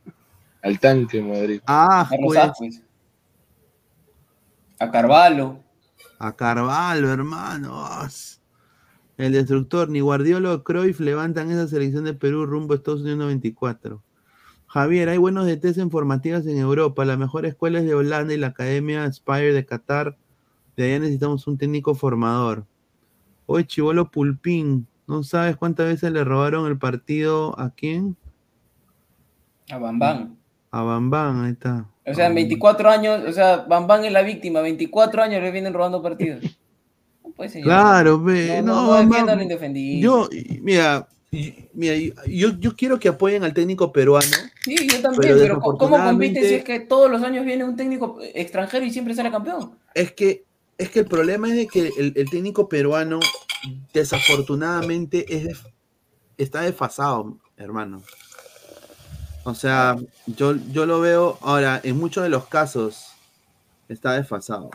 Al 0.62 0.80
tanque, 0.80 1.22
Madrid. 1.22 1.60
Ah, 1.64 2.00
A 2.00 2.08
pues. 2.08 2.50
Pues. 2.58 2.82
A 4.80 4.90
Carvalho. 4.90 5.60
A 6.18 6.32
Carvalho, 6.32 7.12
hermano. 7.12 7.86
El 9.22 9.34
destructor, 9.34 9.88
ni 9.88 10.00
Guardiola 10.00 10.52
o 10.52 10.64
Cruyff 10.64 10.98
levantan 10.98 11.48
esa 11.48 11.68
selección 11.68 12.02
de 12.02 12.12
Perú 12.12 12.44
rumbo 12.44 12.72
a 12.72 12.76
Estados 12.76 13.02
Unidos 13.02 13.20
94. 13.20 14.02
Javier, 14.66 15.08
hay 15.08 15.18
buenos 15.18 15.46
DTs 15.46 15.78
en 15.78 15.92
formativas 15.92 16.44
en 16.44 16.58
Europa. 16.58 17.04
La 17.04 17.16
mejor 17.16 17.46
escuela 17.46 17.78
es 17.78 17.84
de 17.84 17.94
Holanda 17.94 18.34
y 18.34 18.36
la 18.36 18.48
Academia 18.48 19.08
Spire 19.12 19.52
de 19.52 19.64
Qatar. 19.64 20.16
De 20.76 20.86
allá 20.86 20.98
necesitamos 20.98 21.46
un 21.46 21.56
técnico 21.56 21.94
formador. 21.94 22.66
Oye, 23.46 23.64
Chivolo 23.64 24.10
Pulpín, 24.10 24.88
¿no 25.06 25.22
sabes 25.22 25.56
cuántas 25.56 25.86
veces 25.86 26.10
le 26.10 26.24
robaron 26.24 26.66
el 26.66 26.76
partido 26.76 27.56
a 27.60 27.70
quién? 27.70 28.16
A 29.70 29.78
Bambán. 29.78 30.36
A 30.72 30.82
Bambán, 30.82 31.44
ahí 31.44 31.52
está. 31.52 31.86
O 32.04 32.12
sea, 32.12 32.26
en 32.26 32.34
24 32.34 32.90
años, 32.90 33.22
o 33.28 33.32
sea, 33.32 33.58
Bambán 33.68 34.04
es 34.04 34.10
la 34.10 34.22
víctima, 34.22 34.62
24 34.62 35.22
años 35.22 35.40
le 35.40 35.52
vienen 35.52 35.74
robando 35.74 36.02
partidos. 36.02 36.58
Señor. 37.48 37.64
Claro, 37.64 38.20
ve, 38.22 38.62
no, 38.62 39.02
no. 39.04 39.08
Yo, 40.00 40.28
mira, 40.60 41.08
mira, 41.72 41.94
yo, 42.26 42.58
yo 42.58 42.76
quiero 42.76 42.98
que 42.98 43.08
apoyen 43.08 43.42
al 43.44 43.54
técnico 43.54 43.92
peruano. 43.92 44.26
Sí, 44.64 44.76
yo 44.88 45.00
también, 45.00 45.34
pero, 45.38 45.60
¿cómo- 45.60 45.78
¿cómo 45.78 45.96
compite 45.96 46.40
desafortunadamente- 46.40 46.48
si 46.48 46.54
es 46.54 46.64
que 46.64 46.80
todos 46.80 47.10
los 47.10 47.22
años 47.22 47.44
viene 47.44 47.64
un 47.64 47.76
técnico 47.76 48.18
extranjero 48.34 48.84
y 48.84 48.90
siempre 48.90 49.14
sale 49.14 49.30
campeón? 49.30 49.72
Es 49.94 50.12
que, 50.12 50.44
es 50.78 50.90
que 50.90 51.00
el 51.00 51.06
problema 51.06 51.48
es 51.48 51.54
de 51.56 51.66
que 51.66 51.92
el, 51.98 52.12
el 52.16 52.30
técnico 52.30 52.68
peruano, 52.68 53.20
desafortunadamente, 53.92 55.24
es 55.48 55.58
está 56.38 56.62
desfasado, 56.62 57.38
hermano. 57.56 58.02
O 59.44 59.54
sea, 59.54 59.96
yo, 60.26 60.54
yo 60.72 60.86
lo 60.86 61.00
veo 61.00 61.38
ahora, 61.42 61.80
en 61.84 61.98
muchos 61.98 62.22
de 62.22 62.30
los 62.30 62.46
casos, 62.46 63.06
está 63.88 64.12
desfasado. 64.14 64.70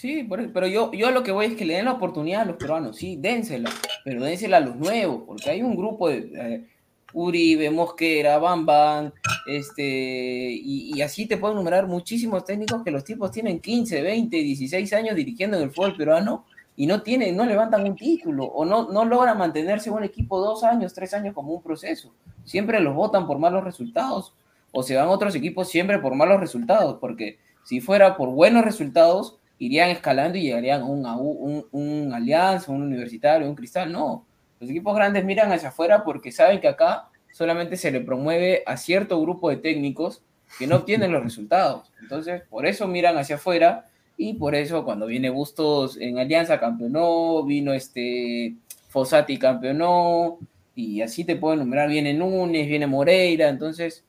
Sí, 0.00 0.26
pero 0.54 0.66
yo, 0.66 0.90
yo 0.92 1.10
lo 1.10 1.22
que 1.22 1.30
voy 1.30 1.44
es 1.44 1.56
que 1.56 1.66
le 1.66 1.74
den 1.74 1.84
la 1.84 1.92
oportunidad 1.92 2.40
a 2.40 2.44
los 2.46 2.56
peruanos, 2.56 2.96
sí, 2.96 3.16
dénsela, 3.20 3.68
pero 4.02 4.24
dénsela 4.24 4.56
a 4.56 4.60
los 4.60 4.74
nuevos, 4.74 5.24
porque 5.26 5.50
hay 5.50 5.62
un 5.62 5.76
grupo 5.76 6.08
de 6.08 6.30
eh, 6.36 6.66
Uribe, 7.12 7.68
Mosquera, 7.68 8.38
Bambam, 8.38 9.12
este, 9.46 9.82
y, 9.84 10.98
así 11.02 11.26
te 11.26 11.36
puedo 11.36 11.52
enumerar 11.52 11.86
muchísimos 11.86 12.46
técnicos 12.46 12.82
que 12.82 12.90
los 12.90 13.04
tipos 13.04 13.30
tienen 13.30 13.60
15, 13.60 14.00
20, 14.00 14.38
16 14.38 14.90
años 14.94 15.16
dirigiendo 15.16 15.58
en 15.58 15.64
el 15.64 15.70
fútbol 15.70 15.94
peruano 15.94 16.46
y 16.76 16.86
no 16.86 17.02
tienen, 17.02 17.36
no 17.36 17.44
levantan 17.44 17.84
un 17.84 17.94
título 17.94 18.46
o 18.46 18.64
no, 18.64 18.90
no 18.90 19.04
logran 19.04 19.36
mantenerse 19.36 19.90
un 19.90 20.02
equipo 20.02 20.40
dos 20.40 20.64
años, 20.64 20.94
tres 20.94 21.12
años 21.12 21.34
como 21.34 21.52
un 21.52 21.62
proceso. 21.62 22.14
Siempre 22.44 22.80
los 22.80 22.94
votan 22.94 23.26
por 23.26 23.38
malos 23.38 23.64
resultados 23.64 24.32
o 24.72 24.82
se 24.82 24.96
van 24.96 25.08
otros 25.08 25.34
equipos 25.34 25.68
siempre 25.68 25.98
por 25.98 26.14
malos 26.14 26.40
resultados, 26.40 26.96
porque 27.02 27.38
si 27.64 27.82
fuera 27.82 28.16
por 28.16 28.30
buenos 28.30 28.64
resultados, 28.64 29.36
irían 29.60 29.90
escalando 29.90 30.38
y 30.38 30.42
llegarían 30.42 30.80
a 30.80 30.86
un, 30.86 31.06
un, 31.06 31.66
un, 31.70 32.12
Alianza, 32.14 32.72
un 32.72 32.82
Universitario, 32.82 33.48
un 33.48 33.54
Cristal. 33.54 33.92
No, 33.92 34.26
los 34.58 34.70
equipos 34.70 34.96
grandes 34.96 35.24
miran 35.24 35.52
hacia 35.52 35.68
afuera 35.68 36.02
porque 36.02 36.32
saben 36.32 36.60
que 36.60 36.68
acá 36.68 37.10
solamente 37.30 37.76
se 37.76 37.92
le 37.92 38.00
promueve 38.00 38.62
a 38.66 38.76
cierto 38.76 39.20
grupo 39.20 39.50
de 39.50 39.58
técnicos 39.58 40.22
que 40.58 40.66
no 40.66 40.76
obtienen 40.76 41.12
los 41.12 41.22
resultados. 41.22 41.92
Entonces, 42.00 42.42
por 42.48 42.66
eso 42.66 42.88
miran 42.88 43.18
hacia 43.18 43.36
afuera 43.36 43.86
y 44.16 44.34
por 44.34 44.54
eso 44.54 44.84
cuando 44.84 45.06
viene 45.06 45.28
Bustos 45.28 45.98
en 46.00 46.18
Alianza 46.18 46.58
campeonó, 46.58 47.44
vino 47.44 47.74
este 47.74 48.56
Fossati 48.88 49.38
campeonó 49.38 50.38
y 50.74 51.02
así 51.02 51.24
te 51.24 51.36
puedo 51.36 51.54
enumerar, 51.54 51.90
viene 51.90 52.14
Núñez, 52.14 52.66
viene 52.66 52.86
Moreira, 52.86 53.50
entonces 53.50 54.04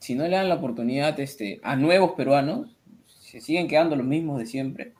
si 0.00 0.14
no 0.14 0.24
le 0.24 0.36
dan 0.36 0.48
la 0.48 0.56
oportunidad 0.56 1.18
este, 1.20 1.60
a 1.62 1.76
nuevos 1.76 2.12
peruanos, 2.12 2.77
se 3.40 3.46
siguen 3.46 3.68
quedando 3.68 3.96
los 3.96 4.06
mismos 4.06 4.38
de 4.38 4.46
siempre. 4.46 4.94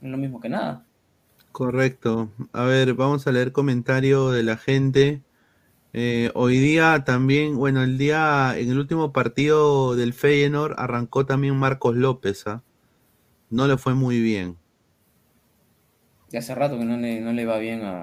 No 0.00 0.08
es 0.08 0.12
lo 0.12 0.18
mismo 0.18 0.40
que 0.40 0.48
nada. 0.48 0.86
Correcto. 1.52 2.30
A 2.52 2.64
ver, 2.64 2.94
vamos 2.94 3.26
a 3.26 3.32
leer 3.32 3.52
comentario 3.52 4.30
de 4.30 4.42
la 4.42 4.56
gente. 4.56 5.22
Eh, 5.92 6.30
hoy 6.34 6.58
día 6.58 7.02
también, 7.04 7.56
bueno, 7.56 7.82
el 7.82 7.98
día, 7.98 8.54
en 8.56 8.70
el 8.70 8.78
último 8.78 9.12
partido 9.12 9.96
del 9.96 10.12
Feyenoord 10.12 10.74
arrancó 10.78 11.26
también 11.26 11.56
Marcos 11.56 11.96
López, 11.96 12.46
¿ah? 12.46 12.62
No 13.50 13.66
le 13.66 13.76
fue 13.76 13.94
muy 13.94 14.20
bien. 14.20 14.56
Ya 16.30 16.38
hace 16.38 16.54
rato 16.54 16.78
que 16.78 16.84
no 16.84 16.96
le, 16.96 17.20
no 17.20 17.32
le 17.32 17.44
va 17.44 17.58
bien 17.58 17.82
a... 17.82 18.02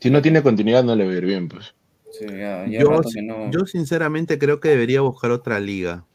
Si 0.00 0.10
no 0.10 0.22
tiene 0.22 0.42
continuidad, 0.42 0.84
no 0.84 0.96
le 0.96 1.04
va 1.04 1.12
a 1.12 1.16
ir 1.16 1.26
bien, 1.26 1.48
pues. 1.48 1.74
Sí, 2.10 2.24
ya, 2.26 2.66
ya 2.66 2.80
Yo, 2.80 2.88
rato 2.88 3.10
que 3.12 3.20
no... 3.20 3.50
yo 3.50 3.66
sinceramente 3.66 4.38
creo 4.38 4.60
que 4.60 4.70
debería 4.70 5.02
buscar 5.02 5.30
otra 5.30 5.60
liga. 5.60 6.06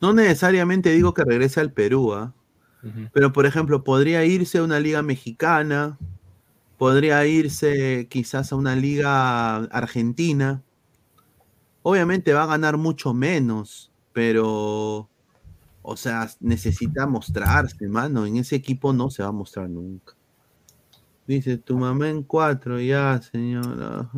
No 0.00 0.12
necesariamente 0.12 0.90
digo 0.90 1.14
que 1.14 1.24
regrese 1.24 1.60
al 1.60 1.72
Perú, 1.72 2.14
¿ah? 2.14 2.32
Pero, 3.12 3.32
por 3.32 3.44
ejemplo, 3.44 3.82
podría 3.82 4.24
irse 4.24 4.58
a 4.58 4.62
una 4.62 4.78
liga 4.78 5.02
mexicana, 5.02 5.98
podría 6.78 7.26
irse 7.26 8.06
quizás 8.08 8.52
a 8.52 8.56
una 8.56 8.76
liga 8.76 9.56
argentina. 9.56 10.62
Obviamente 11.82 12.32
va 12.32 12.44
a 12.44 12.46
ganar 12.46 12.76
mucho 12.76 13.12
menos, 13.12 13.90
pero, 14.12 15.08
o 15.82 15.96
sea, 15.96 16.30
necesita 16.40 17.06
mostrarse, 17.06 17.88
mano. 17.88 18.26
En 18.26 18.36
ese 18.36 18.56
equipo 18.56 18.92
no 18.92 19.10
se 19.10 19.22
va 19.22 19.30
a 19.30 19.32
mostrar 19.32 19.68
nunca. 19.68 20.14
Dice, 21.26 21.58
tu 21.58 21.76
mamá 21.76 22.08
en 22.08 22.22
cuatro, 22.22 22.80
ya, 22.80 23.20
señora. 23.20 24.08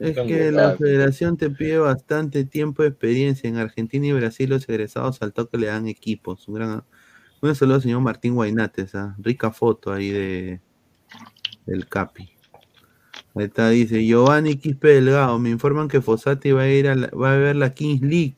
Es 0.00 0.16
que 0.16 0.50
la 0.50 0.76
federación 0.76 1.36
te 1.36 1.50
pide 1.50 1.78
bastante 1.78 2.44
tiempo 2.44 2.82
de 2.82 2.88
experiencia. 2.90 3.48
En 3.48 3.56
Argentina 3.56 4.06
y 4.06 4.12
Brasil 4.12 4.50
los 4.50 4.68
egresados 4.68 5.22
al 5.22 5.32
toque 5.32 5.58
le 5.58 5.66
dan 5.68 5.86
equipos. 5.88 6.48
Un 6.48 6.54
gran 6.54 6.84
un 7.40 7.54
saludo 7.54 7.76
al 7.76 7.82
señor 7.82 8.00
Martín 8.00 8.34
Guainates. 8.34 8.94
¿ah? 8.94 9.14
Rica 9.18 9.50
foto 9.50 9.92
ahí 9.92 10.10
de 10.10 10.60
del 11.66 11.86
Capi. 11.88 12.30
Ahí 13.34 13.44
está, 13.46 13.68
dice 13.70 14.04
Giovanni 14.04 14.56
Quispe 14.56 14.88
Delgado. 14.88 15.38
Me 15.38 15.50
informan 15.50 15.88
que 15.88 16.00
Fossati 16.00 16.52
va 16.52 16.62
a 16.62 16.68
ir 16.68 16.88
a 16.88 16.94
la- 16.94 17.08
va 17.08 17.34
a 17.34 17.36
ver 17.36 17.56
la 17.56 17.74
Kings 17.74 18.00
League. 18.02 18.36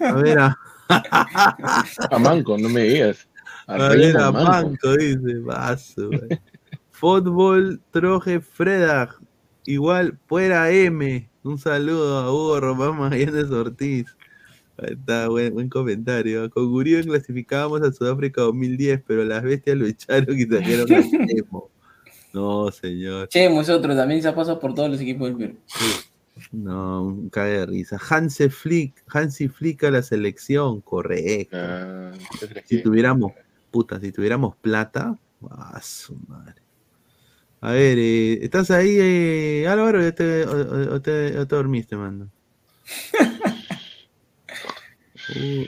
A 0.00 0.12
ver 0.14 0.38
a, 0.38 0.58
A 2.10 2.18
Manco, 2.18 2.56
no 2.58 2.68
me 2.68 2.82
digas. 2.82 3.28
a 3.66 3.88
ver 3.88 4.16
a 4.16 4.32
Manco. 4.32 4.50
Manco, 4.50 4.96
dice. 4.96 5.38
Vaso. 5.40 6.10
Fútbol 6.90 7.80
Troje 7.90 8.40
Fredag. 8.40 9.10
Igual, 9.66 10.18
fuera 10.26 10.70
M. 10.70 11.28
Un 11.42 11.58
saludo 11.58 12.18
a 12.18 12.32
Hugo 12.32 12.60
Román 12.60 12.98
Magallanes 12.98 13.50
Ortiz. 13.50 14.06
Ahí 14.78 14.92
está, 14.92 15.28
buen, 15.28 15.54
buen 15.54 15.68
comentario. 15.68 16.48
Con 16.50 16.66
Uribe 16.66 17.02
clasificábamos 17.02 17.82
a 17.82 17.92
Sudáfrica 17.92 18.42
2010, 18.42 19.02
pero 19.06 19.24
las 19.24 19.42
bestias 19.42 19.76
lo 19.76 19.86
echaron 19.86 20.38
y 20.38 20.44
salieron 20.44 20.92
a 20.92 21.02
Chemo. 21.02 21.70
No, 22.32 22.70
señor. 22.70 23.28
Chemo 23.28 23.62
es 23.62 23.70
otro, 23.70 23.96
también 23.96 24.20
se 24.20 24.28
ha 24.28 24.34
pasado 24.34 24.60
por 24.60 24.74
todos 24.74 24.90
los 24.90 25.00
equipos 25.00 25.28
del 25.28 25.36
Perú. 25.38 25.58
No, 26.52 27.04
un 27.04 27.30
cague 27.30 27.60
de 27.60 27.66
risa. 27.66 27.98
Hansi 27.98 28.50
Flick, 28.50 29.02
Hansi 29.08 29.48
Flick 29.48 29.84
a 29.84 29.90
la 29.90 30.02
selección, 30.02 30.82
correcto. 30.82 31.56
Ah, 31.58 32.12
si 32.66 32.82
tuviéramos, 32.82 33.32
puta, 33.70 33.98
si 33.98 34.12
tuviéramos 34.12 34.54
plata, 34.56 35.18
a 35.50 35.80
su 35.80 36.14
madre. 36.28 36.65
A 37.60 37.72
ver, 37.72 37.98
eh, 37.98 38.38
¿estás 38.44 38.70
ahí, 38.70 38.96
eh, 39.00 39.66
Álvaro? 39.68 40.06
¿O 40.06 40.12
te, 40.14 40.44
o- 40.44 40.94
o- 40.94 41.00
te- 41.02 41.38
o 41.38 41.46
te 41.46 41.56
dormiste, 41.56 41.96
mano? 41.96 42.30
Uh, 45.36 45.64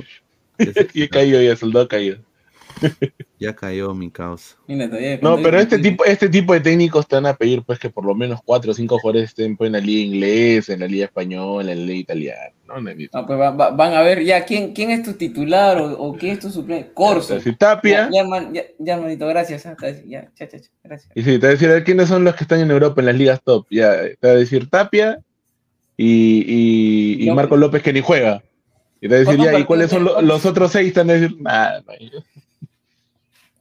ya 0.95 1.09
cayó, 1.09 1.41
ya 1.41 1.57
soldado 1.57 1.89
caído. 1.89 2.19
ya 3.39 3.55
cayó 3.55 3.95
mi 3.95 4.11
causa. 4.11 4.57
Mira, 4.67 4.87
todavía 4.89 5.19
No, 5.23 5.37
pero 5.43 5.59
este 5.59 5.79
tipo, 5.79 6.05
este 6.05 6.29
tipo 6.29 6.53
de 6.53 6.61
técnicos 6.61 7.07
te 7.07 7.17
van 7.17 7.27
a 7.27 7.35
pedir 7.35 7.63
pues 7.63 7.79
que 7.79 7.91
por 7.91 8.05
lo 8.05 8.15
menos 8.15 8.41
cuatro 8.45 8.71
o 8.71 8.75
cinco 8.75 8.99
jugadores 8.99 9.31
estén 9.31 9.57
pues, 9.57 9.69
en 9.69 9.73
la 9.73 9.81
liga 9.81 10.05
inglesa, 10.15 10.73
en 10.75 10.81
la 10.81 10.87
liga 10.87 11.07
española, 11.07 11.73
en 11.73 11.79
la 11.81 11.85
liga 11.87 11.99
italiana. 12.01 12.53
No, 12.67 12.81
no 12.81 12.91
Ah, 13.13 13.27
pues 13.27 13.39
va- 13.39 13.51
va- 13.53 13.71
van 13.71 13.95
a 13.95 14.03
ver 14.03 14.23
ya 14.23 14.45
quién, 14.45 14.73
quién 14.75 14.91
es 14.91 15.03
tu 15.03 15.15
titular 15.15 15.79
o, 15.79 15.93
o 15.99 16.17
quién 16.17 16.33
es 16.35 16.41
tu 16.41 16.51
suplente. 16.51 16.91
Corso. 16.93 17.41
Si 17.41 17.55
Tapia. 17.55 18.09
Ya, 18.11 18.11
ya, 18.13 18.23
herman- 18.25 18.53
ya, 18.53 18.63
ya, 18.79 18.95
hermanito, 18.95 19.27
gracias. 19.27 19.65
ah, 19.67 19.77
Ya, 20.07 20.31
cha, 20.35 20.49
cha, 20.49 20.61
cha, 20.61 20.69
gracias. 20.85 21.11
Y 21.15 21.23
si 21.23 21.39
te 21.39 21.47
va 21.47 21.49
a 21.49 21.51
decir 21.53 21.71
a 21.71 21.75
ver, 21.75 21.85
quiénes 21.85 22.09
son 22.09 22.25
los 22.25 22.35
que 22.35 22.45
están 22.45 22.61
en 22.61 22.71
Europa 22.71 23.01
en 23.01 23.07
las 23.07 23.17
ligas 23.17 23.41
top, 23.43 23.67
ya 23.71 23.93
te 24.21 24.29
va 24.29 24.33
a 24.35 24.37
decir 24.37 24.69
Tapia 24.69 25.19
y, 25.97 26.45
y, 26.47 27.13
y 27.23 27.27
López. 27.27 27.35
Marco 27.37 27.57
López 27.57 27.83
que 27.83 27.93
ni 27.93 28.01
juega. 28.01 28.43
Y 29.01 29.09
te 29.09 29.09
va 29.09 29.15
a 29.17 29.19
decir, 29.21 29.37
¿Cuántos 29.37 29.53
ya, 29.53 29.59
¿y 29.61 29.65
cuáles 29.65 29.91
son 29.91 30.05
los 30.27 30.45
otros 30.45 30.73
seis? 30.73 30.93
Te 30.93 31.01
van 31.01 31.11
a 31.11 31.13
decir, 31.15 31.37
nada, 31.41 31.83
no. 31.87 31.93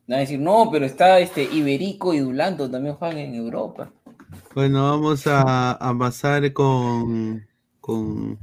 Van 0.07 0.17
a 0.17 0.21
decir, 0.21 0.39
no, 0.39 0.69
pero 0.71 0.85
está 0.85 1.19
este 1.19 1.43
Iberico 1.43 2.13
y 2.13 2.19
Dulanto 2.19 2.71
también 2.71 2.95
juegan 2.95 3.17
en 3.17 3.35
Europa. 3.35 3.91
Bueno, 4.55 4.83
vamos 4.83 5.27
a, 5.27 5.71
a 5.73 5.97
pasar 5.97 6.53
con, 6.53 7.45
con, 7.81 8.39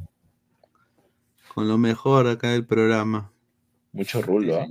con 1.54 1.68
lo 1.68 1.78
mejor 1.78 2.26
acá 2.26 2.50
del 2.50 2.66
programa. 2.66 3.30
Mucho 3.92 4.20
rulo, 4.20 4.60
¿ah? 4.60 4.66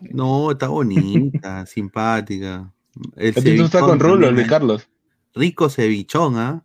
No, 0.00 0.50
está 0.50 0.68
bonita, 0.68 1.64
simpática. 1.66 2.70
El 3.16 3.34
título 3.34 3.64
está 3.64 3.80
con 3.80 3.98
rulo, 3.98 4.30
Luis 4.30 4.46
¿eh? 4.46 4.48
Carlos. 4.48 4.88
Rico 5.34 5.68
cevichón, 5.70 6.36
¿ah? 6.36 6.62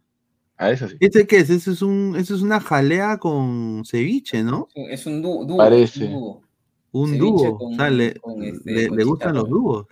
Ah, 0.57 0.71
eso 0.71 0.89
sí. 0.89 0.97
¿Ese 0.99 1.25
qué 1.25 1.37
es? 1.37 1.49
Eso 1.49 1.71
es, 1.71 1.81
un, 1.81 2.15
eso 2.17 2.35
es 2.35 2.41
una 2.41 2.59
jalea 2.59 3.17
con 3.17 3.83
ceviche, 3.85 4.43
¿no? 4.43 4.67
Es 4.75 5.05
un 5.05 5.21
dúo. 5.21 5.55
Parece. 5.55 6.05
Un 6.05 6.11
dúo. 6.11 6.43
Un 6.91 7.17
dúo. 7.17 7.57
con- 7.57 7.73
o 7.73 7.75
sea, 7.77 7.89
le, 7.89 8.07
este, 8.07 8.61
le- 8.65 8.89
le 8.89 9.03
gustan 9.03 9.35
los 9.35 9.47
dúos. 9.49 9.85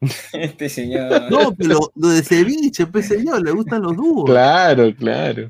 Este 0.32 0.68
señor. 0.68 1.30
No, 1.30 1.52
pero 1.56 1.78
lo 1.96 2.08
de 2.08 2.22
ceviche, 2.22 2.86
pues 2.86 3.08
señor, 3.08 3.42
le 3.44 3.50
gustan 3.50 3.82
los 3.82 3.96
dúos. 3.96 4.26
Claro, 4.26 4.94
claro. 4.94 5.48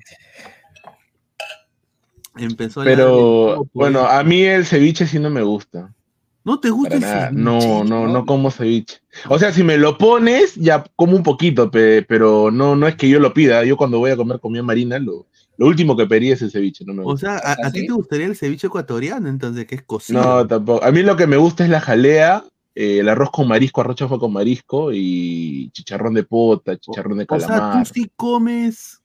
Empezó 2.36 2.82
Pero 2.84 3.08
dúo, 3.10 3.66
bueno, 3.72 4.00
pues. 4.02 4.12
a 4.12 4.22
mí 4.22 4.42
el 4.42 4.64
ceviche 4.64 5.06
sí 5.06 5.18
no 5.18 5.28
me 5.28 5.42
gusta. 5.42 5.92
¿No 6.44 6.60
te 6.60 6.70
gusta 6.70 6.94
el 6.94 7.02
ceviche? 7.02 7.32
No, 7.32 7.82
no, 7.84 8.06
no 8.06 8.24
como 8.24 8.50
ceviche. 8.50 8.98
O 9.28 9.38
sea, 9.38 9.52
si 9.52 9.64
me 9.64 9.76
lo 9.76 9.98
pones, 9.98 10.54
ya 10.54 10.84
como 10.96 11.16
un 11.16 11.22
poquito, 11.22 11.70
pe- 11.70 12.02
pero 12.08 12.50
no, 12.50 12.76
no 12.76 12.86
es 12.86 12.94
que 12.94 13.08
yo 13.08 13.18
lo 13.18 13.34
pida. 13.34 13.64
Yo 13.64 13.76
cuando 13.76 13.98
voy 13.98 14.12
a 14.12 14.16
comer 14.16 14.38
comida 14.40 14.62
marina, 14.62 14.98
lo, 14.98 15.26
lo 15.58 15.66
último 15.66 15.96
que 15.96 16.06
pedí 16.06 16.30
es 16.30 16.40
el 16.42 16.50
ceviche. 16.50 16.84
No 16.86 16.94
me 16.94 17.02
O 17.02 17.06
gusta. 17.06 17.38
sea, 17.38 17.52
a, 17.52 17.66
a 17.68 17.72
ti 17.72 17.86
te 17.86 17.92
gustaría 17.92 18.26
el 18.26 18.36
ceviche 18.36 18.68
ecuatoriano, 18.68 19.28
entonces, 19.28 19.66
que 19.66 19.74
es 19.74 19.82
cocido. 19.82 20.22
No, 20.22 20.46
tampoco. 20.46 20.82
A 20.84 20.90
mí 20.90 21.02
lo 21.02 21.16
que 21.16 21.26
me 21.26 21.36
gusta 21.36 21.64
es 21.64 21.70
la 21.70 21.80
jalea, 21.80 22.44
eh, 22.74 23.00
el 23.00 23.08
arroz 23.08 23.30
con 23.30 23.46
marisco, 23.48 23.80
arroz 23.82 23.96
chafa 23.96 24.18
con 24.18 24.32
marisco 24.32 24.90
y 24.92 25.70
chicharrón 25.72 26.14
de 26.14 26.22
pota, 26.24 26.78
chicharrón 26.78 27.18
de 27.18 27.26
o 27.28 27.38
sea, 27.40 27.48
calamar. 27.48 27.84
tú 27.88 27.92
sí 27.94 28.10
comes 28.16 29.02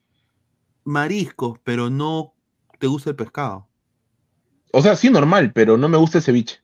mariscos, 0.84 1.58
pero 1.64 1.90
no 1.90 2.34
te 2.78 2.86
gusta 2.86 3.10
el 3.10 3.16
pescado. 3.16 3.66
O 4.72 4.82
sea, 4.82 4.96
sí 4.96 5.10
normal, 5.10 5.52
pero 5.52 5.76
no 5.76 5.88
me 5.88 5.96
gusta 5.98 6.18
el 6.18 6.24
ceviche. 6.24 6.60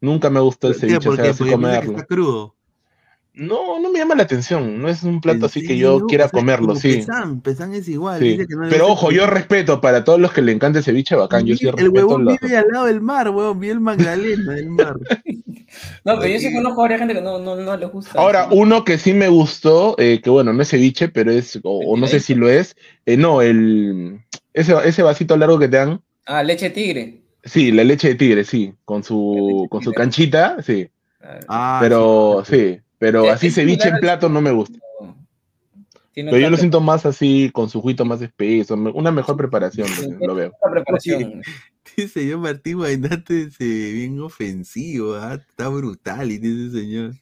Nunca 0.00 0.30
me 0.30 0.40
gustó 0.40 0.68
el 0.68 0.74
ceviche, 0.74 1.08
o 1.08 1.12
¿Por 1.12 1.16
sea, 1.16 1.30
así 1.30 1.44
comerlo. 1.50 1.92
está 1.92 2.04
crudo. 2.06 2.54
No, 3.38 3.78
no 3.78 3.90
me 3.90 4.00
llama 4.00 4.16
la 4.16 4.24
atención. 4.24 4.82
No 4.82 4.88
es 4.88 5.04
un 5.04 5.20
plato 5.20 5.38
¿En 5.38 5.44
así 5.44 5.64
que 5.64 5.78
yo 5.78 6.06
quiera 6.06 6.24
O 6.26 6.28
sea, 6.28 6.38
comerlo, 6.40 6.74
sí. 6.74 6.94
Pesan, 6.96 7.40
Pesan 7.40 7.72
es 7.72 7.88
igual. 7.88 8.18
Sí. 8.18 8.30
dice 8.30 8.46
que 8.48 8.54
no 8.56 8.68
Pero 8.68 8.88
ojo, 8.88 9.12
yo 9.12 9.26
respeto 9.28 9.80
para 9.80 10.02
todos 10.02 10.18
los 10.18 10.32
que 10.32 10.42
le 10.42 10.50
encanta 10.52 10.78
el 10.80 10.84
ceviche, 10.84 11.14
bacán. 11.14 11.46
Yo 11.46 11.56
sí 11.56 11.66
el 11.66 11.72
respeto 11.74 11.92
huevón 11.94 12.24
los- 12.24 12.36
vive 12.40 12.56
al 12.56 12.66
lado 12.72 12.86
del 12.86 13.00
mar, 13.00 13.30
huevón, 13.30 13.60
vive 13.60 13.74
el 13.74 13.80
Magdalena 13.80 14.54
del 14.54 14.68
mar. 14.70 14.96
No, 16.04 16.18
pero 16.18 16.28
yo 16.28 16.38
sí 16.40 16.52
conozco 16.52 16.80
a 16.80 16.84
varias 16.84 17.00
gente 17.00 17.14
que 17.14 17.20
no, 17.20 17.38
no, 17.38 17.54
no 17.54 17.76
les 17.76 17.92
gusta. 17.92 18.18
Ahora, 18.18 18.48
uno 18.50 18.84
que 18.84 18.96
sí 18.96 19.12
me 19.12 19.28
gustó, 19.28 19.94
eh, 19.98 20.20
que 20.22 20.30
bueno, 20.30 20.52
no 20.54 20.62
es 20.62 20.70
ceviche, 20.70 21.08
pero 21.08 21.30
es, 21.30 21.60
o, 21.62 21.80
o 21.92 21.96
no 21.96 22.06
sé 22.06 22.20
si 22.20 22.34
lo 22.34 22.48
es, 22.48 22.74
eh, 23.04 23.18
no, 23.18 23.42
el 23.42 24.18
ese, 24.54 24.74
ese 24.86 25.02
vasito 25.02 25.36
largo 25.36 25.58
que 25.58 25.68
te 25.68 25.76
dan, 25.76 26.00
Ah, 26.24 26.42
leche 26.42 26.70
tigre. 26.70 27.20
sí, 27.44 27.70
la 27.70 27.84
leche 27.84 28.08
de 28.08 28.14
tigre, 28.14 28.44
sí, 28.44 28.72
con 28.86 29.04
su, 29.04 29.66
con 29.70 29.82
su 29.82 29.92
canchita, 29.92 30.56
sí. 30.62 30.88
Ah, 31.48 31.78
pero 31.82 32.42
sí, 32.48 32.78
pero 32.98 33.24
Es- 33.24 33.30
así 33.32 33.46
es 33.48 33.54
ceviche 33.54 33.88
en 33.88 33.98
plato 34.00 34.28
no 34.28 34.40
me 34.40 34.50
gusta. 34.52 34.78
Pero 36.14 36.36
yo 36.36 36.50
lo 36.50 36.56
siento 36.56 36.80
más 36.80 37.06
así, 37.06 37.48
con 37.52 37.70
su 37.70 37.80
juguito 37.80 38.04
más 38.04 38.20
espeso, 38.20 38.74
una 38.74 39.12
mejor 39.12 39.36
preparación, 39.36 39.86
lo 40.20 40.34
veo. 40.34 40.52
preparación. 40.72 41.42
Dice 41.96 42.26
yo 42.26 42.38
Martín 42.38 42.78
Guainate 42.78 43.42
es 43.44 43.54
eh, 43.60 43.92
bien 43.94 44.20
ofensivo, 44.20 45.14
¿ah? 45.14 45.34
está 45.34 45.68
brutal 45.68 46.30
y 46.32 46.38
dice 46.38 46.66
ese 46.66 46.80
señor. 46.80 47.14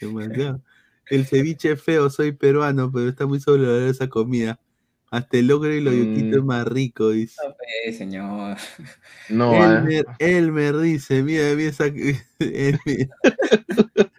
Demasiado. 0.00 0.60
El 1.10 1.26
ceviche 1.26 1.72
es 1.72 1.82
feo, 1.82 2.08
soy 2.10 2.32
peruano, 2.32 2.90
pero 2.92 3.08
está 3.08 3.26
muy 3.26 3.40
sobrevalorada 3.40 3.90
esa 3.90 4.08
comida. 4.08 4.60
Hasta 5.10 5.38
el 5.38 5.46
logro 5.48 5.74
y 5.74 5.80
lo 5.80 5.92
yuquito 5.92 6.36
es 6.36 6.42
Mm. 6.42 6.46
más 6.46 6.66
rico, 6.66 7.10
dice. 7.10 7.36
Eh, 7.86 7.92
señor. 7.92 8.56
No. 9.28 9.52
Elmer, 9.54 10.06
Elmer 10.18 10.78
dice, 10.78 11.22
mira, 11.22 11.44
mira 11.54 11.70
esa... 11.70 11.84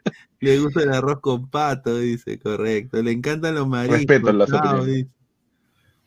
Le 0.44 0.60
gusta 0.60 0.84
el 0.84 0.94
arroz 0.94 1.20
con 1.22 1.50
pato, 1.50 1.98
dice, 1.98 2.40
correcto. 2.40 3.02
Le 3.02 3.12
encantan 3.12 3.56
los 3.56 3.68
mariscos. 3.68 4.00
Respeto 4.00 4.34
las 4.34 4.52
opiniones. 4.52 4.86
dice. 4.86 5.10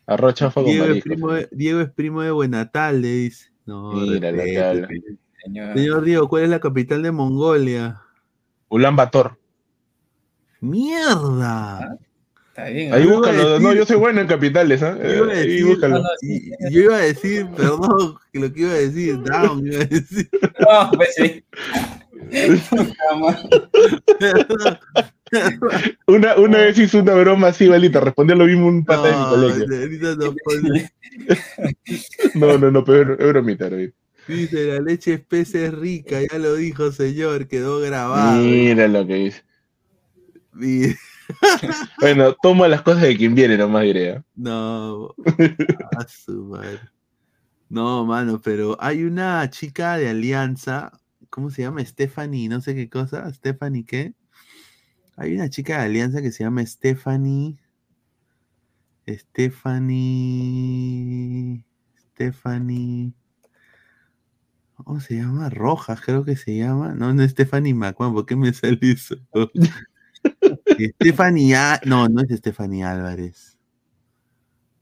Arroz 0.07 0.35
chafa 0.35 0.63
con 0.63 0.71
Diego 0.71 0.85
es, 0.85 0.89
marisco. 0.91 1.09
primo 1.09 1.33
de, 1.33 1.49
Diego 1.53 1.81
es 1.81 1.91
primo 1.91 2.23
de 2.23 2.31
Buenatalde, 2.31 3.09
dice. 3.09 3.51
No, 3.65 3.93
Mira 3.93 4.29
habla. 4.29 4.89
Señor. 5.43 5.77
Señor 5.77 6.05
Diego, 6.05 6.29
¿cuál 6.29 6.45
es 6.45 6.51
la 6.51 6.61
capital 6.61 7.03
de 7.03 7.13
Mongolia? 7.13 8.03
Ulan 8.69 8.97
Bator. 8.97 9.39
¡Mierda! 10.61 11.99
Está 12.57 12.71
bien. 12.71 12.95
Ahí 12.95 13.05
Yo 13.05 13.19
búscalo. 13.19 13.61
No, 13.61 13.75
yo 13.75 13.85
soy 13.85 13.97
bueno 13.97 14.21
en 14.23 14.27
capitales, 14.27 14.83
¿ah? 14.83 14.97
Yo 15.03 15.15
iba 15.15 15.27
a 15.27 15.35
Eh, 15.35 15.39
ahí 15.41 15.47
decir, 15.49 15.65
búscalo. 15.67 16.03
y- 16.23 16.51
yo 16.73 16.81
iba 16.81 16.97
a 16.97 17.01
decir, 17.01 17.47
perdón, 17.55 18.15
que 18.33 18.41
lo 18.41 18.51
que 18.53 18.61
iba 18.63 18.71
a 18.71 18.75
decir, 18.75 19.19
down, 19.23 19.67
iba 19.67 19.83
a 19.83 19.85
decir. 19.85 20.29
No, 20.61 20.91
pues 20.93 21.15
sí. 21.17 21.45
Una, 26.07 26.37
una 26.37 26.59
vez 26.59 26.79
hizo 26.79 27.01
una 27.01 27.15
broma 27.15 27.49
así, 27.49 27.67
Valita, 27.69 27.99
respondió 28.01 28.37
lo 28.37 28.45
mismo 28.47 28.69
un 28.69 28.85
pata 28.85 29.09
de 29.09 29.13
mi 29.13 29.19
No, 29.19 29.31
colegio. 29.31 29.67
no 32.35 32.35
No, 32.53 32.59
no, 32.59 32.71
no, 32.71 32.85
pero 32.85 33.15
es 33.19 33.29
bromita. 33.29 33.69
Dice, 34.29 34.67
la 34.67 34.81
leche 34.81 35.15
espesa 35.15 35.59
es 35.59 35.75
rica, 35.75 36.21
ya 36.23 36.39
lo 36.39 36.55
dijo 36.55 36.93
señor, 36.93 37.49
quedó 37.49 37.81
grabado. 37.81 38.41
Mira 38.41 38.87
lo 38.89 39.05
que 39.07 39.15
dice. 39.15 39.43
Mi- 40.53 40.95
Bueno, 42.01 42.35
toma 42.43 42.69
las 42.69 42.83
cosas 42.83 43.03
de 43.03 43.17
quien 43.17 43.35
viene, 43.35 43.57
nomás 43.57 43.83
diré. 43.83 44.13
¿ah? 44.13 44.25
No, 44.35 45.15
a 45.99 46.07
su 46.09 46.45
madre. 46.45 46.81
No, 47.69 48.05
mano, 48.05 48.41
pero 48.41 48.77
hay 48.81 49.03
una 49.05 49.51
chica 49.51 49.97
de 49.97 50.09
Alianza, 50.09 50.93
¿cómo 51.31 51.51
se 51.51 51.63
llama? 51.63 51.85
Stephanie, 51.85 52.49
no 52.49 52.61
sé 52.61 52.75
qué 52.75 52.89
cosa, 52.89 53.33
Stephanie 53.33 53.85
qué. 53.85 54.15
Hay 55.17 55.35
una 55.35 55.49
chica 55.51 55.79
de 55.79 55.85
Alianza 55.87 56.23
que 56.23 56.31
se 56.31 56.45
llama 56.45 56.65
Stephanie. 56.65 57.59
Stephanie. 59.09 60.05
Stephanie. 61.97 63.13
¿Cómo 64.75 65.01
se 65.01 65.17
llama? 65.17 65.49
Rojas, 65.49 66.01
creo 66.03 66.25
que 66.25 66.37
se 66.37 66.57
llama. 66.57 66.95
No, 66.95 67.13
no 67.15 67.27
Stephanie 67.27 67.75
Macuán, 67.75 68.13
¿por 68.13 68.27
qué 68.27 68.37
me 68.37 68.53
sale 68.53 68.79
eso? 68.83 69.17
Stephanie 71.01 71.55
A- 71.55 71.81
No, 71.85 72.09
no 72.09 72.23
es 72.23 72.29
Stephanie 72.39 72.85
Álvarez. 72.85 73.57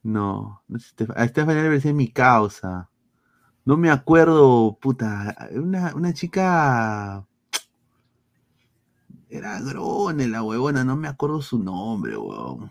No, 0.03 0.63
no 0.69 0.77
es 0.77 0.95
Estef- 0.95 1.13
a 1.17 1.27
Stephanie 1.29 1.61
Álvarez 1.61 1.85
es 1.85 1.95
mi 1.95 2.09
causa. 2.09 2.91
No 3.65 3.77
me 3.77 3.91
acuerdo, 3.91 4.77
puta. 4.81 5.35
Una, 5.53 5.95
una 5.95 6.13
chica. 6.13 7.27
Era 9.29 9.61
Grone, 9.61 10.29
la 10.29 10.43
huevona, 10.43 10.85
no 10.85 10.97
me 10.97 11.09
acuerdo 11.09 11.43
su 11.43 11.59
nombre, 11.59 12.17
huevón. 12.17 12.71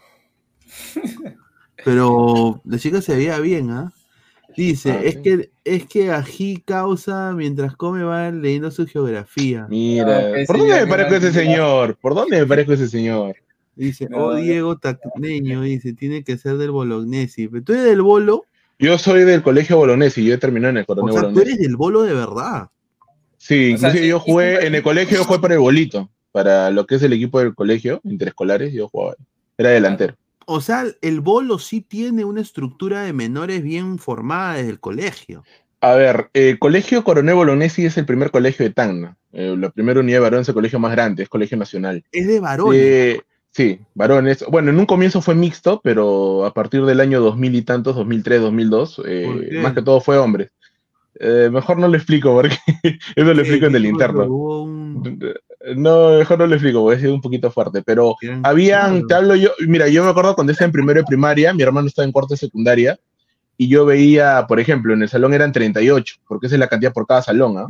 Pero 1.84 2.62
la 2.64 2.78
chica 2.78 3.02
se 3.02 3.16
veía 3.16 3.40
bien, 3.40 3.72
¿ah? 3.72 3.92
Dice, 4.56 4.92
Ah, 4.92 5.02
es 5.04 5.16
sí. 5.16 5.22
que 5.22 5.52
es 5.64 5.86
que 5.86 6.12
ají 6.12 6.62
causa 6.66 7.34
mientras 7.34 7.76
come 7.76 8.04
va 8.04 8.30
leyendo 8.32 8.70
su 8.72 8.86
geografía. 8.86 9.66
Mira, 9.70 10.32
¿por 10.46 10.58
dónde 10.58 10.82
me 10.82 10.88
parezco 10.88 11.16
ese 11.16 11.32
señor? 11.32 11.98
¿Por 12.02 12.14
dónde 12.16 12.40
me 12.40 12.46
parezco 12.46 12.74
ese 12.74 12.88
señor? 12.88 13.36
Dice, 13.76 14.08
No, 14.10 14.26
oh. 14.26 14.36
Diego 14.36 14.78
Tacneño, 14.78 15.62
dice, 15.62 15.94
tiene 15.94 16.24
que 16.24 16.38
ser 16.38 16.58
del 16.58 16.72
Bolognesi. 16.72 17.48
Pero 17.48 17.64
tú 17.64 17.74
eres 17.74 17.86
del 17.86 18.02
Bolo, 18.02 18.46
Yo 18.78 18.98
soy 18.98 19.24
del 19.24 19.42
colegio 19.42 19.78
Bolognesi, 19.78 20.24
yo 20.24 20.36
he 20.36 20.38
terminado 20.38 20.72
en 20.72 20.78
el 20.78 20.84
o 20.84 20.88
coronel 20.88 21.14
sea, 21.14 21.32
tú 21.34 21.40
eres 21.40 21.58
del 21.58 21.76
Bolo 21.76 22.04
de 22.04 22.14
verdad. 22.14 22.70
Sí, 23.38 23.74
O 23.74 23.78
sea, 23.78 23.90
inclusive 23.90 24.04
sí, 24.04 24.10
yo 24.10 24.20
sí, 24.20 24.32
jugué, 24.32 24.60
sí, 24.62 24.68
en 24.68 24.76
el 24.76 24.84
colegio 24.84 25.18
yo 25.18 25.24
jugué 25.26 25.40
para 25.40 25.54
el 25.56 25.60
bolito, 25.60 26.10
para 26.32 26.70
lo 26.70 26.86
que 26.86 26.96
es 26.96 27.04
el 27.04 27.14
equipo 27.14 27.40
del 27.40 27.56
colegio, 27.56 28.00
interescolares, 28.04 28.72
yo 28.74 28.88
jugaba, 28.90 29.16
era 29.58 29.70
delantero. 29.72 30.16
O 30.46 30.62
sea, 30.62 30.86
el 31.02 31.22
Bolo 31.22 31.60
sí 31.60 31.82
tiene 31.82 32.26
una 32.26 32.42
estructura 32.42 33.04
de 33.04 33.14
menores 33.14 33.64
bien 33.64 33.98
formada 33.98 34.56
desde 34.56 34.70
el 34.70 34.80
colegio. 34.80 35.44
A 35.82 35.96
ver, 35.96 36.30
el 36.34 36.60
colegio 36.60 37.04
Coronel 37.04 37.36
Bolognesi 37.36 37.86
es 37.86 37.98
el 37.98 38.06
primer 38.06 38.32
colegio 38.32 38.64
de 38.64 38.72
Tacna, 38.72 39.18
eh, 39.34 39.54
la 39.58 39.70
primera 39.70 40.00
unidad 40.00 40.18
de 40.18 40.22
varones, 40.22 40.48
el 40.48 40.54
colegio 40.54 40.80
más 40.80 40.94
grande, 40.94 41.24
es 41.24 41.30
colegio 41.30 41.58
nacional. 41.58 42.06
Es 42.14 42.26
de 42.26 42.40
varones. 42.40 42.80
Eh, 42.82 43.22
sí, 43.52 43.80
varones. 43.94 44.46
Bueno, 44.50 44.70
en 44.70 44.80
un 44.80 44.86
comienzo 44.86 45.22
fue 45.22 45.36
mixto, 45.36 45.82
pero 45.84 46.46
a 46.46 46.54
partir 46.54 46.86
del 46.86 47.02
año 47.02 47.20
2000 47.20 47.56
y 47.56 47.62
tantos, 47.64 47.98
2003, 47.98 48.40
2002, 48.40 49.02
eh, 49.06 49.60
más 49.62 49.74
que 49.74 49.82
todo 49.82 50.00
fue 50.00 50.18
hombres. 50.18 50.52
Eh, 51.20 51.50
mejor 51.52 51.78
no 51.78 51.88
lo 51.88 51.96
explico 51.96 52.34
porque 52.34 52.58
eso 53.16 53.34
lo 53.34 53.42
explico 53.42 53.68
en 53.68 53.76
el 53.76 53.86
interno. 53.86 54.24
un- 54.26 55.20
No, 55.76 56.18
mejor 56.18 56.40
no 56.40 56.48
lo 56.48 56.56
explico 56.56 56.82
porque 56.82 56.98
ha 56.98 57.02
sido 57.02 57.14
un 57.14 57.22
poquito 57.22 57.50
fuerte, 57.52 57.82
pero 57.84 58.16
habían, 58.44 59.06
te 59.08 59.14
hablo 59.14 59.36
yo, 59.36 59.52
mira, 59.68 59.88
yo 59.88 60.04
me 60.04 60.10
acuerdo 60.10 60.36
cuando 60.36 60.52
estaba 60.52 60.66
en 60.68 60.72
primero 60.74 61.00
de 61.00 61.06
primaria, 61.06 61.54
mi 61.54 61.64
hermano 61.64 61.88
estaba 61.88 62.06
en 62.06 62.12
cuarto 62.12 62.34
de 62.34 62.38
secundaria, 62.38 63.00
y 63.58 63.68
yo 63.70 63.86
veía, 63.86 64.46
por 64.48 64.60
ejemplo, 64.60 64.94
en 64.94 65.04
el 65.04 65.10
salón 65.10 65.34
eran 65.34 65.52
38, 65.52 66.16
porque 66.28 66.48
esa 66.48 66.56
es 66.56 66.60
la 66.60 66.68
cantidad 66.68 66.92
por 66.92 67.06
cada 67.08 67.22
salón, 67.22 67.58
¿ah? 67.60 67.66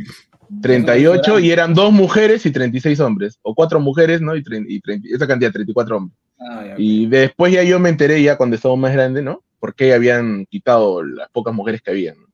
38 0.61 1.39
y 1.39 1.51
eran 1.51 1.73
dos 1.73 1.91
mujeres 1.91 2.45
y 2.45 2.51
36 2.51 2.99
hombres, 2.99 3.39
o 3.41 3.53
cuatro 3.53 3.79
mujeres, 3.79 4.21
¿no? 4.21 4.35
Y, 4.35 4.43
y 4.67 4.81
esa 5.13 5.27
cantidad, 5.27 5.51
34 5.51 5.97
hombres. 5.97 6.17
Ah, 6.39 6.63
ya. 6.67 6.75
Y 6.77 7.05
después 7.07 7.51
ya 7.53 7.63
yo 7.63 7.79
me 7.79 7.89
enteré, 7.89 8.21
ya 8.21 8.37
cuando 8.37 8.55
estaba 8.55 8.75
más 8.75 8.93
grande, 8.93 9.21
¿no? 9.21 9.41
Por 9.59 9.75
qué 9.75 9.93
habían 9.93 10.45
quitado 10.45 11.03
las 11.03 11.29
pocas 11.31 11.53
mujeres 11.53 11.81
que 11.81 11.91
habían. 11.91 12.15
¿no? 12.17 12.27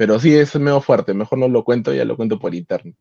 Pero 0.00 0.18
sí, 0.18 0.34
es 0.34 0.56
medio 0.56 0.80
fuerte, 0.80 1.12
mejor 1.12 1.36
no 1.38 1.46
lo 1.46 1.62
cuento, 1.62 1.92
ya 1.92 2.06
lo 2.06 2.16
cuento 2.16 2.38
por 2.38 2.54
interno. 2.54 2.94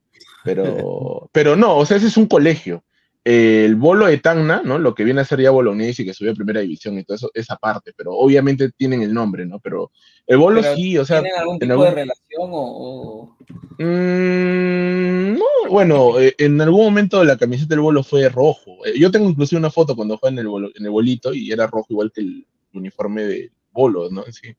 Pero, 0.43 1.29
pero 1.31 1.55
no, 1.55 1.77
o 1.77 1.85
sea, 1.85 1.95
ese 1.95 2.07
es 2.07 2.17
un 2.17 2.25
colegio. 2.25 2.83
el 3.23 3.77
bolo 3.77 4.07
de 4.07 4.17
Tacna, 4.17 4.61
¿no? 4.65 4.77
Lo 4.77 4.93
que 4.93 5.05
viene 5.05 5.21
a 5.21 5.23
ser 5.25 5.39
ya 5.39 5.49
Bolognesi, 5.51 6.03
que 6.03 6.13
subió 6.13 6.33
a 6.33 6.35
primera 6.35 6.59
división 6.59 6.97
y 6.99 7.05
todo 7.05 7.15
eso, 7.15 7.31
esa 7.33 7.55
parte, 7.55 7.93
pero 7.95 8.11
obviamente 8.11 8.69
tienen 8.71 9.01
el 9.01 9.13
nombre, 9.13 9.45
¿no? 9.45 9.59
Pero 9.61 9.91
el 10.27 10.37
bolo 10.39 10.59
Pero, 10.59 10.75
sí, 10.75 10.97
o 10.97 11.05
sea. 11.05 11.21
¿Tienen 11.21 11.39
algún 11.39 11.57
tipo 11.59 11.71
algún- 11.71 11.85
de 11.85 11.91
relación 11.91 12.49
o, 12.51 13.37
Mm, 13.77 15.37
no, 15.37 15.45
bueno, 15.71 16.19
eh, 16.19 16.35
en 16.37 16.59
algún 16.59 16.83
momento 16.83 17.23
la 17.23 17.37
camiseta 17.37 17.69
del 17.69 17.79
bolo 17.79 18.03
fue 18.03 18.27
rojo. 18.27 18.85
Eh, 18.85 18.99
Yo 18.99 19.09
tengo 19.09 19.29
inclusive 19.29 19.57
una 19.59 19.71
foto 19.71 19.95
cuando 19.95 20.17
fue 20.17 20.29
en 20.31 20.39
el, 20.39 20.47
bolo- 20.49 20.71
en 20.75 20.83
el 20.83 20.91
bolito 20.91 21.33
y 21.33 21.49
era 21.51 21.65
rojo 21.65 21.87
igual 21.91 22.11
que 22.13 22.19
el 22.21 22.45
uniforme 22.73 23.23
del 23.23 23.51
bolo, 23.71 24.09
¿no? 24.09 24.23
Sí. 24.31 24.49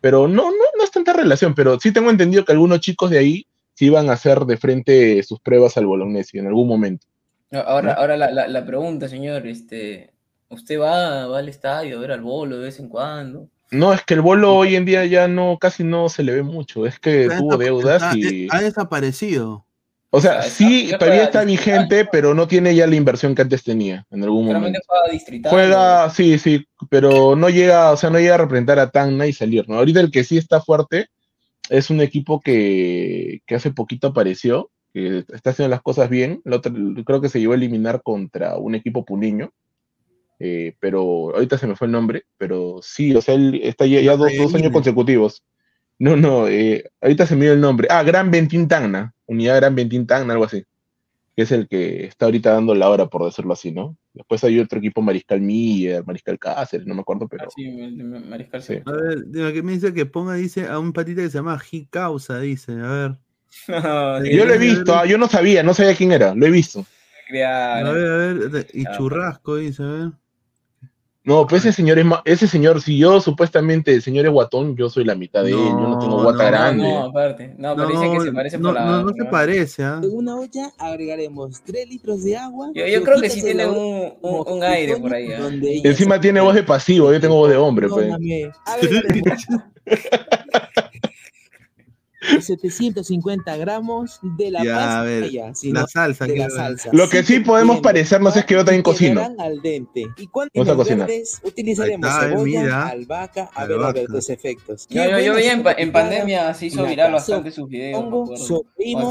Pero 0.00 0.28
no, 0.28 0.50
no, 0.50 0.64
no 0.78 0.84
es 0.84 0.90
tanta 0.90 1.12
relación, 1.12 1.54
pero 1.54 1.78
sí 1.78 1.92
tengo 1.92 2.10
entendido 2.10 2.44
que 2.44 2.52
algunos 2.52 2.80
chicos 2.80 3.10
de 3.10 3.18
ahí 3.18 3.46
sí 3.74 3.86
iban 3.86 4.08
a 4.10 4.14
hacer 4.14 4.40
de 4.40 4.56
frente 4.56 5.22
sus 5.22 5.40
pruebas 5.40 5.76
al 5.76 5.86
Bolognesi 5.86 6.38
en 6.38 6.46
algún 6.46 6.68
momento. 6.68 7.06
Ahora, 7.52 7.94
ahora 7.94 8.16
la, 8.16 8.30
la, 8.30 8.46
la 8.48 8.64
pregunta, 8.64 9.08
señor, 9.08 9.46
este, 9.46 10.12
¿usted 10.48 10.78
va, 10.80 11.26
va 11.26 11.38
al 11.40 11.48
estadio 11.48 11.98
a 11.98 12.00
ver 12.00 12.12
al 12.12 12.20
bolo 12.20 12.58
de 12.58 12.64
vez 12.64 12.78
en 12.78 12.88
cuando? 12.88 13.48
No, 13.72 13.92
es 13.92 14.02
que 14.04 14.14
el 14.14 14.20
bolo 14.20 14.54
hoy 14.56 14.74
en 14.76 14.84
día 14.84 15.04
ya 15.06 15.28
no, 15.28 15.58
casi 15.60 15.84
no 15.84 16.08
se 16.08 16.22
le 16.22 16.32
ve 16.32 16.42
mucho. 16.42 16.86
Es 16.86 16.98
que 16.98 17.28
tuvo 17.38 17.56
deudas 17.56 18.02
está- 18.02 18.16
y. 18.16 18.48
Ha 18.50 18.60
desaparecido. 18.60 19.64
O 20.12 20.20
sea, 20.20 20.42
sí, 20.42 20.90
todavía 20.98 21.22
está 21.22 21.44
vigente, 21.44 22.04
pero 22.04 22.34
no 22.34 22.48
tiene 22.48 22.74
ya 22.74 22.88
la 22.88 22.96
inversión 22.96 23.34
que 23.34 23.42
antes 23.42 23.62
tenía 23.62 24.04
en 24.10 24.24
algún 24.24 24.46
momento. 24.46 24.80
Juega 24.86 25.12
distrital. 25.12 25.52
Juega, 25.52 26.10
sí, 26.10 26.36
sí, 26.38 26.66
pero 26.88 27.36
no 27.36 27.48
llega, 27.48 27.92
o 27.92 27.96
sea, 27.96 28.10
no 28.10 28.18
llega 28.18 28.34
a 28.34 28.38
representar 28.38 28.80
a 28.80 28.90
Tacna 28.90 29.28
y 29.28 29.32
salir, 29.32 29.68
¿no? 29.68 29.76
Ahorita 29.76 30.00
el 30.00 30.10
que 30.10 30.24
sí 30.24 30.36
está 30.36 30.60
fuerte 30.60 31.06
es 31.68 31.90
un 31.90 32.00
equipo 32.00 32.40
que, 32.40 33.40
que 33.46 33.54
hace 33.54 33.70
poquito 33.70 34.08
apareció, 34.08 34.70
que 34.92 35.24
está 35.32 35.50
haciendo 35.50 35.70
las 35.70 35.82
cosas 35.82 36.10
bien. 36.10 36.42
El 36.44 36.54
otro, 36.54 36.72
creo 37.04 37.20
que 37.20 37.28
se 37.28 37.38
llevó 37.38 37.52
a 37.52 37.56
eliminar 37.56 38.02
contra 38.02 38.56
un 38.56 38.74
equipo 38.74 39.04
puneño, 39.04 39.52
eh, 40.40 40.74
pero 40.80 41.32
ahorita 41.34 41.56
se 41.56 41.68
me 41.68 41.76
fue 41.76 41.86
el 41.86 41.92
nombre, 41.92 42.24
pero 42.36 42.80
sí, 42.82 43.14
o 43.14 43.22
sea, 43.22 43.34
él 43.34 43.60
está 43.62 43.86
ya, 43.86 44.00
ya 44.00 44.16
dos, 44.16 44.32
dos 44.36 44.54
años 44.54 44.72
consecutivos. 44.72 45.44
No, 46.00 46.16
no, 46.16 46.48
eh, 46.48 46.90
ahorita 47.02 47.26
se 47.26 47.36
me 47.36 47.44
dio 47.44 47.52
el 47.52 47.60
nombre. 47.60 47.86
Ah, 47.90 48.02
Gran 48.02 48.30
Ventín 48.30 48.66
Tacna, 48.66 49.14
Unidad 49.30 49.56
Gran 49.56 49.74
Ventín 49.74 50.06
Tacna, 50.06 50.32
algo 50.32 50.44
así. 50.44 50.64
Que 51.36 51.42
es 51.42 51.52
el 51.52 51.68
que 51.68 52.04
está 52.06 52.24
ahorita 52.26 52.52
dando 52.52 52.74
la 52.74 52.88
hora, 52.90 53.06
por 53.06 53.24
decirlo 53.24 53.52
así, 53.52 53.70
¿no? 53.70 53.96
Después 54.12 54.42
hay 54.42 54.58
otro 54.58 54.80
equipo, 54.80 55.00
Mariscal 55.00 55.40
Miller, 55.40 56.04
Mariscal 56.04 56.38
Cáceres, 56.38 56.86
no 56.86 56.94
me 56.94 57.02
acuerdo, 57.02 57.28
pero. 57.28 57.48
Sí, 57.54 57.62
el- 57.64 58.00
el 58.00 58.04
Mariscal 58.28 58.62
Sí. 58.62 58.74
A 58.84 58.90
ver, 58.92 59.24
digo, 59.26 59.52
que 59.52 59.62
me 59.62 59.72
dice 59.72 59.94
que 59.94 60.04
ponga, 60.06 60.34
dice, 60.34 60.66
a 60.66 60.78
un 60.80 60.92
patita 60.92 61.22
que 61.22 61.30
se 61.30 61.38
llama 61.38 61.56
G 61.58 61.88
Causa, 61.88 62.40
dice, 62.40 62.72
a 62.72 62.90
ver. 62.92 63.18
Yo 64.36 64.44
lo 64.44 64.54
he 64.54 64.58
visto, 64.58 64.94
ah, 64.94 65.06
yo 65.06 65.18
no 65.18 65.28
sabía, 65.28 65.62
no 65.62 65.74
sabía 65.74 65.94
quién 65.94 66.12
era, 66.12 66.34
lo 66.34 66.46
he 66.46 66.50
visto. 66.50 66.84
A 67.88 67.92
ver, 67.92 68.06
a 68.10 68.16
ver, 68.16 68.66
y 68.74 68.84
churrasco, 68.96 69.56
dice, 69.56 69.82
a 69.84 69.86
ver. 69.86 70.10
No, 71.22 71.46
pues 71.46 71.66
ese 71.66 71.74
señor 71.74 71.98
es 71.98 72.04
ma- 72.06 72.22
ese 72.24 72.46
señor, 72.46 72.80
si 72.80 72.96
yo 72.96 73.20
supuestamente 73.20 73.94
el 73.94 74.00
señor 74.00 74.24
es 74.24 74.32
guatón, 74.32 74.74
yo 74.74 74.88
soy 74.88 75.04
la 75.04 75.14
mitad 75.14 75.44
de 75.44 75.50
él, 75.50 75.58
yo 75.58 75.74
no 75.74 75.98
tengo 75.98 76.22
guata 76.22 76.44
no, 76.44 76.50
grande. 76.50 76.82
No, 76.82 77.04
aparte. 77.04 77.54
No, 77.58 77.76
pero 77.76 77.88
dice 77.88 78.10
que 78.10 78.20
se 78.20 78.32
parece 78.32 78.58
no, 78.58 78.68
por 78.68 78.74
la. 78.74 78.84
no, 78.86 79.02
no 79.02 79.10
se 79.10 79.24
parece, 79.26 79.84
¿ah? 79.84 80.00
En 80.02 80.16
una 80.16 80.36
olla 80.36 80.72
agregaremos 80.78 81.60
3 81.62 81.88
litros 81.90 82.24
de 82.24 82.38
agua. 82.38 82.70
Yo, 82.74 82.86
yo 82.86 83.02
creo 83.02 83.20
que 83.20 83.28
sí 83.28 83.42
tiene 83.42 83.66
un, 83.66 84.14
un, 84.22 84.48
un 84.48 84.64
aire 84.64 84.96
por 84.96 85.12
ahí. 85.12 85.30
¿ah? 85.30 85.50
ella 85.52 85.90
Encima 85.90 86.18
tiene 86.18 86.40
voz 86.40 86.54
de 86.54 86.62
pasivo, 86.62 87.12
yo 87.12 87.20
tengo 87.20 87.36
voz 87.36 87.50
de 87.50 87.56
hombre, 87.56 87.88
pues. 87.88 88.10
Perdóname. 92.30 92.40
Agregaremos 92.40 92.44
750 92.44 93.56
gramos 93.56 94.20
de 94.22 94.50
la 94.50 94.64
Ya, 94.64 94.74
a 94.74 94.78
pasta 94.78 95.02
ver, 95.02 95.30
ya, 95.30 95.46
la 95.48 95.54
sino 95.54 95.86
salsa, 95.86 96.26
de 96.26 96.36
la 96.36 96.50
salsa. 96.50 96.90
Lo 96.92 97.08
que 97.08 97.22
sí 97.22 97.40
podemos 97.40 97.80
parecernos 97.80 98.36
es 98.36 98.44
que 98.44 98.54
yo 98.54 98.64
también 98.64 98.82
cocino. 98.82 99.34
Al 99.38 99.60
dente. 99.60 100.06
Y 100.16 100.26
los 100.76 100.86
cocinar. 100.86 101.08
verdes, 101.08 101.40
utilizaremos 101.44 102.08
está, 102.08 102.28
cebolla, 102.28 102.62
mira. 102.62 102.88
albahaca, 102.88 103.50
a 103.54 103.64
ver, 103.66 103.76
a 103.78 103.78
ver 103.78 103.86
Albahaca. 103.98 104.12
tus 104.12 104.30
efectos. 104.30 104.86
Yo, 104.88 105.04
yo, 105.04 105.18
yo 105.20 105.34
veía 105.34 105.52
en, 105.52 105.64
en 105.76 105.92
pandemia 105.92 106.54
se 106.54 106.66
hizo 106.66 106.84
viral 106.84 107.12
bastante 107.12 107.50
sus 107.50 107.68
videos. 107.68 108.02
Hongo, 108.02 108.34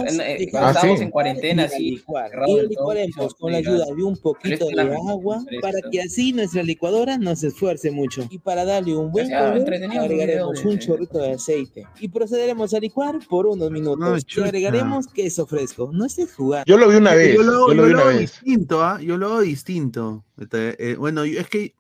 en- 0.06 0.22
eh, 0.22 0.38
estábamos 0.44 0.98
sí. 1.00 1.04
en 1.04 1.10
cuarentena, 1.12 1.68
cerrados 1.68 2.50
Y 2.50 2.68
licuaremos 2.68 3.34
con 3.36 3.52
la 3.52 3.58
ayuda 3.60 3.86
de 3.96 4.04
un 4.04 4.18
poquito 4.18 4.68
de 4.68 4.82
agua 4.82 5.44
para 5.62 5.80
que 5.92 6.02
así 6.02 6.34
nuestra 6.34 6.64
licuadora 6.64 7.18
no 7.18 7.36
se 7.36 7.48
esfuerce 7.48 7.92
mucho. 7.92 8.28
Y 8.30 8.40
para 8.40 8.66
darle 8.66 8.96
un 8.96 9.12
buen 9.12 9.30
color, 9.30 9.64
agregaremos 10.00 10.64
un 10.64 10.80
chorrito 10.80 11.20
de 11.20 11.34
aceite. 11.34 11.86
Y 12.00 12.08
procederemos 12.10 12.74
a 12.74 12.80
licuar 12.80 13.09
por 13.30 13.48
unos 13.48 13.72
minutos. 13.72 14.26
No, 14.38 14.44
agregaremos 14.44 15.08
queso 15.08 15.46
fresco. 15.46 15.90
No 15.94 16.06
estés 16.06 16.34
jugando. 16.34 16.66
Yo 16.66 16.78
lo 16.78 16.88
vi 16.90 16.98
una 16.98 17.14
vez, 17.14 17.36
Yo 17.36 17.44
lo 17.44 17.52
hago, 17.54 17.68
yo 17.70 17.74
lo 17.74 17.82
yo 17.82 17.88
vi 17.88 17.90
lo 17.92 17.96
una 17.98 18.02
hago 18.10 18.18
vez. 18.20 18.20
distinto, 18.20 18.84
¿ah? 18.84 19.00
Yo 19.02 19.18
lo 19.18 19.26
hago 19.28 19.42
distinto. 19.42 20.26
Este, 20.38 20.92
eh, 20.92 20.96
bueno, 20.96 21.24
es 21.24 21.48
que 21.50 21.74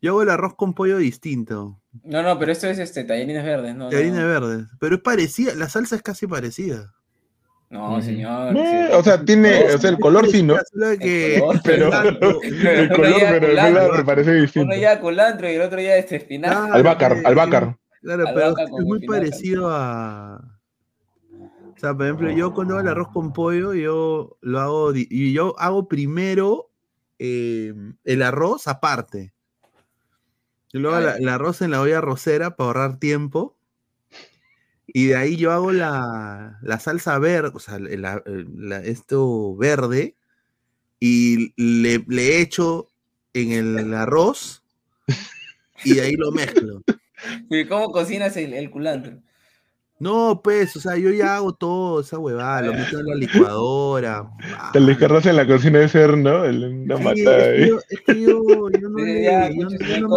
yo 0.00 0.12
hago 0.12 0.22
el 0.22 0.30
arroz 0.30 0.54
con 0.54 0.74
pollo 0.74 0.98
distinto. 0.98 1.80
No, 2.04 2.22
no, 2.22 2.38
pero 2.38 2.52
esto 2.52 2.68
es 2.68 2.78
este, 2.78 3.04
tallarines 3.04 3.44
verdes, 3.44 3.74
¿no? 3.74 3.88
de 3.90 3.96
harina 3.96 4.20
no, 4.22 4.28
verde. 4.28 4.66
Pero 4.78 4.96
es 4.96 5.00
parecida, 5.02 5.54
la 5.56 5.68
salsa 5.68 5.96
es 5.96 6.02
casi 6.02 6.26
parecida. 6.28 6.94
no, 7.70 8.00
señor. 8.00 8.56
Eh, 8.56 8.86
sí. 8.90 8.94
o 8.96 9.02
sea, 9.02 9.24
tiene, 9.24 9.64
o 9.74 9.78
sea, 9.78 9.90
el 9.90 9.98
color 9.98 10.28
sí, 10.30 10.42
¿no? 10.42 10.56
Que- 11.00 11.36
El 11.36 11.40
color, 11.40 11.60
Pero 11.64 11.86
el 12.42 12.88
color, 12.88 13.20
pero 13.20 13.46
el 13.48 13.56
color 13.74 13.96
me 13.98 14.04
parece 14.04 14.32
distinto. 14.34 14.66
Uno 14.66 14.76
ya 14.80 15.00
culantro 15.00 15.50
y 15.50 15.54
el 15.54 15.62
otro 15.62 15.80
ya 15.80 15.96
este 15.96 16.16
espinazo. 16.16 16.54
Claro, 16.60 16.74
Albácar, 16.74 17.12
eh, 17.16 17.22
albácar. 17.24 17.76
Claro, 18.00 18.24
pero 18.34 18.54
es 18.58 18.84
muy 18.84 19.06
parecido 19.06 19.70
a. 19.70 20.58
O 21.32 21.80
sea, 21.80 21.94
por 21.94 22.06
ejemplo, 22.06 22.30
yo 22.32 22.54
cuando 22.54 22.74
hago 22.74 22.82
el 22.82 22.88
arroz 22.88 23.08
con 23.12 23.32
pollo, 23.32 23.74
yo 23.74 24.36
lo 24.40 24.60
hago. 24.60 24.92
Y 24.94 25.32
yo 25.32 25.58
hago 25.58 25.86
primero 25.88 26.70
eh, 27.18 27.74
el 28.04 28.22
arroz 28.22 28.66
aparte. 28.68 29.32
Yo 30.72 30.80
luego 30.80 30.98
la- 31.00 31.12
ya. 31.12 31.16
el 31.18 31.28
arroz 31.28 31.62
en 31.62 31.70
la 31.70 31.80
olla 31.80 31.98
arrocera 31.98 32.56
para 32.56 32.66
ahorrar 32.68 32.98
tiempo. 32.98 33.56
Y 34.86 35.06
de 35.06 35.16
ahí 35.16 35.36
yo 35.36 35.52
hago 35.52 35.70
la, 35.72 36.58
la 36.62 36.80
salsa 36.80 37.18
verde, 37.18 37.50
o 37.54 37.58
sea, 37.58 37.76
el- 37.76 38.00
la- 38.02 38.22
la- 38.26 38.82
esto 38.84 39.54
verde, 39.56 40.16
y 41.00 41.52
le, 41.56 42.04
le 42.08 42.40
echo 42.40 42.88
en 43.34 43.52
el 43.52 43.94
arroz 43.94 44.64
y 45.84 45.94
de 45.94 46.00
ahí 46.00 46.16
lo 46.16 46.32
mezclo. 46.32 46.82
¿Y 47.50 47.66
cómo 47.66 47.90
cocinas 47.92 48.36
el, 48.36 48.54
el 48.54 48.70
culantro? 48.70 49.18
No, 50.00 50.40
pues, 50.44 50.76
o 50.76 50.80
sea, 50.80 50.96
yo 50.96 51.10
ya 51.10 51.34
hago 51.36 51.52
todo 51.54 52.00
esa 52.02 52.18
huevada, 52.18 52.62
lo 52.62 52.72
meto 52.72 53.00
en 53.00 53.06
la 53.06 53.16
licuadora. 53.16 54.30
Te 54.72 54.78
le 54.78 54.96
cargas 54.96 55.26
en 55.26 55.34
la 55.34 55.44
cocina 55.46 55.80
de 55.80 55.88
ser, 55.88 56.16
¿no? 56.16 56.44
El- 56.44 56.64
Una 56.84 56.96
Sí, 56.98 57.02
matada 57.02 57.46
es, 57.46 57.60
que 57.60 57.66
yo, 57.68 57.78
es 57.88 58.00
que 58.06 58.20
yo, 58.20 58.70
yo 58.80 58.88
no 58.90 58.98
Sí, 58.98 59.04
le- 59.04 59.22
ya, 59.24 59.48
yo- 59.48 59.54
mucho 59.56 59.70
yo 59.70 59.86
tiempo, 59.86 60.08
no 60.08 60.08
me 60.08 60.16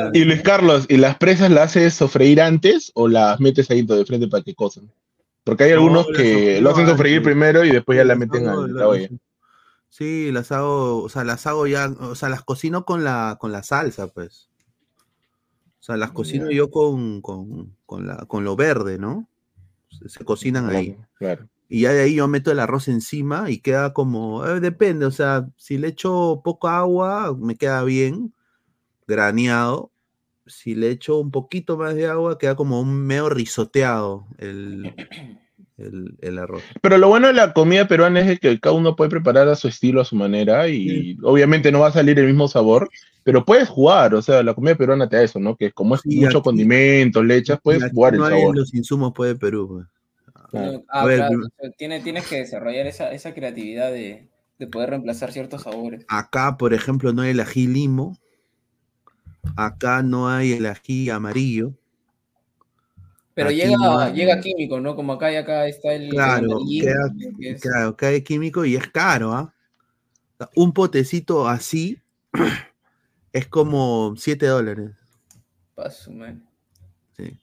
hago. 0.00 0.10
Y 0.14 0.24
Luis 0.24 0.42
Carlos, 0.42 0.86
¿y 0.88 0.98
las 0.98 1.16
presas 1.16 1.50
las 1.50 1.64
haces 1.76 1.94
sofreír 1.94 2.40
antes 2.40 2.92
o 2.94 3.08
las 3.08 3.40
metes 3.40 3.68
ahí 3.72 3.82
de 3.82 4.04
frente 4.06 4.28
para 4.28 4.44
que 4.44 4.54
cosan? 4.54 4.88
Porque 5.42 5.64
hay 5.64 5.70
No, 5.70 5.76
algunos 5.78 6.06
que 6.16 6.60
lo 6.60 6.70
hacen 6.70 6.86
sofreír 6.86 7.20
primero 7.22 7.64
y 7.64 7.70
después 7.72 7.96
ya 7.96 8.04
la 8.04 8.10
Las 8.14 8.18
meten 8.18 8.46
hago- 8.48 8.62
a 8.64 8.68
la- 8.68 8.74
la 8.74 8.88
olla. 8.88 9.08
Sí, 9.88 10.30
las 10.30 10.52
hago, 10.52 11.02
o 11.02 11.08
sea, 11.08 11.24
las 11.24 11.44
hago 11.48 11.66
ya, 11.66 11.88
o 12.00 12.14
sea, 12.14 12.28
las 12.28 12.42
cocino 12.42 12.84
con 12.84 13.02
la, 13.02 13.36
con 13.40 13.50
la 13.50 13.64
salsa, 13.64 14.06
pues. 14.06 14.47
O 15.88 15.92
sea, 15.92 15.96
las 15.96 16.10
cocino 16.10 16.50
yo 16.50 16.70
con, 16.70 17.22
con, 17.22 17.74
con 17.86 18.06
la, 18.06 18.18
con 18.26 18.44
lo 18.44 18.56
verde, 18.56 18.98
¿no? 18.98 19.26
Se, 19.88 20.10
se 20.10 20.22
cocinan 20.22 20.68
ahí. 20.68 20.98
Claro. 21.14 21.48
Y 21.66 21.80
ya 21.82 21.94
de 21.94 22.02
ahí 22.02 22.14
yo 22.16 22.28
meto 22.28 22.50
el 22.50 22.60
arroz 22.60 22.88
encima 22.88 23.50
y 23.50 23.60
queda 23.60 23.94
como, 23.94 24.44
eh, 24.46 24.60
depende, 24.60 25.06
o 25.06 25.10
sea, 25.10 25.48
si 25.56 25.78
le 25.78 25.88
echo 25.88 26.42
poco 26.44 26.68
agua, 26.68 27.34
me 27.38 27.56
queda 27.56 27.82
bien, 27.84 28.34
graneado. 29.06 29.90
Si 30.46 30.74
le 30.74 30.90
echo 30.90 31.18
un 31.18 31.30
poquito 31.30 31.78
más 31.78 31.94
de 31.94 32.06
agua, 32.06 32.38
queda 32.38 32.54
como 32.54 32.82
un 32.82 33.06
medio 33.06 33.30
risoteado 33.30 34.26
el, 34.36 34.94
el, 35.78 36.16
el 36.20 36.38
arroz. 36.38 36.62
Pero 36.82 36.98
lo 36.98 37.08
bueno 37.08 37.28
de 37.28 37.32
la 37.34 37.52
comida 37.52 37.86
peruana 37.88 38.20
es 38.20 38.38
que 38.40 38.58
cada 38.60 38.74
uno 38.74 38.96
puede 38.96 39.10
preparar 39.10 39.48
a 39.48 39.54
su 39.56 39.68
estilo, 39.68 40.00
a 40.00 40.04
su 40.04 40.16
manera, 40.16 40.68
y 40.68 41.16
obviamente 41.22 41.70
no 41.72 41.80
va 41.80 41.88
a 41.88 41.92
salir 41.92 42.18
el 42.18 42.26
mismo 42.26 42.48
sabor, 42.48 42.88
pero 43.24 43.44
puedes 43.44 43.68
jugar, 43.68 44.14
o 44.14 44.22
sea, 44.22 44.42
la 44.42 44.54
comida 44.54 44.74
peruana 44.74 45.08
te 45.08 45.16
da 45.16 45.22
eso, 45.22 45.38
¿no? 45.38 45.56
Que 45.56 45.70
como 45.72 45.94
es 45.94 46.04
mucho 46.04 46.38
aquí- 46.38 46.42
condimento, 46.42 47.22
le 47.22 47.36
echas, 47.36 47.60
puedes 47.62 47.82
aquí 47.82 47.94
jugar 47.94 48.14
el 48.14 48.20
no 48.20 48.26
hay 48.26 48.40
sabor. 48.40 48.56
los 48.56 48.74
insumos 48.74 49.12
pues, 49.14 49.32
de 49.34 49.36
Perú. 49.38 49.68
pues. 49.68 49.86
Claro. 50.50 50.82
Ah, 50.88 51.02
A 51.02 51.04
ver, 51.06 51.18
claro, 51.18 51.40
tiene- 51.76 52.00
tienes 52.00 52.26
que 52.26 52.36
desarrollar 52.36 52.86
esa, 52.86 53.12
esa 53.12 53.34
creatividad 53.34 53.92
de, 53.92 54.28
de 54.58 54.66
poder 54.66 54.90
reemplazar 54.90 55.30
ciertos 55.30 55.62
sabores. 55.62 56.04
Acá, 56.08 56.56
por 56.56 56.72
ejemplo, 56.74 57.12
no 57.12 57.22
hay 57.22 57.30
el 57.32 57.40
ají 57.40 57.66
limo. 57.66 58.16
Acá 59.56 60.02
no 60.02 60.28
hay 60.28 60.52
el 60.52 60.66
ají 60.66 61.10
amarillo. 61.10 61.74
Pero 63.38 63.50
Aquí 63.50 63.58
llega, 63.58 63.76
no 63.76 63.98
hay- 64.00 64.12
llega 64.14 64.40
químico, 64.40 64.80
¿no? 64.80 64.96
Como 64.96 65.12
acá 65.12 65.32
y 65.32 65.36
acá 65.36 65.68
está 65.68 65.92
el. 65.92 66.02
el 66.06 66.10
Claro, 66.10 66.46
amarillito, 66.56 66.86
queda, 66.86 67.14
que 67.38 67.50
es- 67.50 67.62
claro, 67.62 67.96
cae 67.96 68.24
químico 68.24 68.64
y 68.64 68.74
es 68.74 68.88
caro, 68.88 69.32
¿ah? 69.32 69.54
Un 70.56 70.72
potecito 70.72 71.46
así 71.48 72.00
es 73.32 73.46
como 73.46 74.14
7 74.16 74.46
dólares. 74.46 74.90
pa' 75.76 75.88
su 75.90 76.10
madre. 76.12 76.38
Sí. 77.16 77.38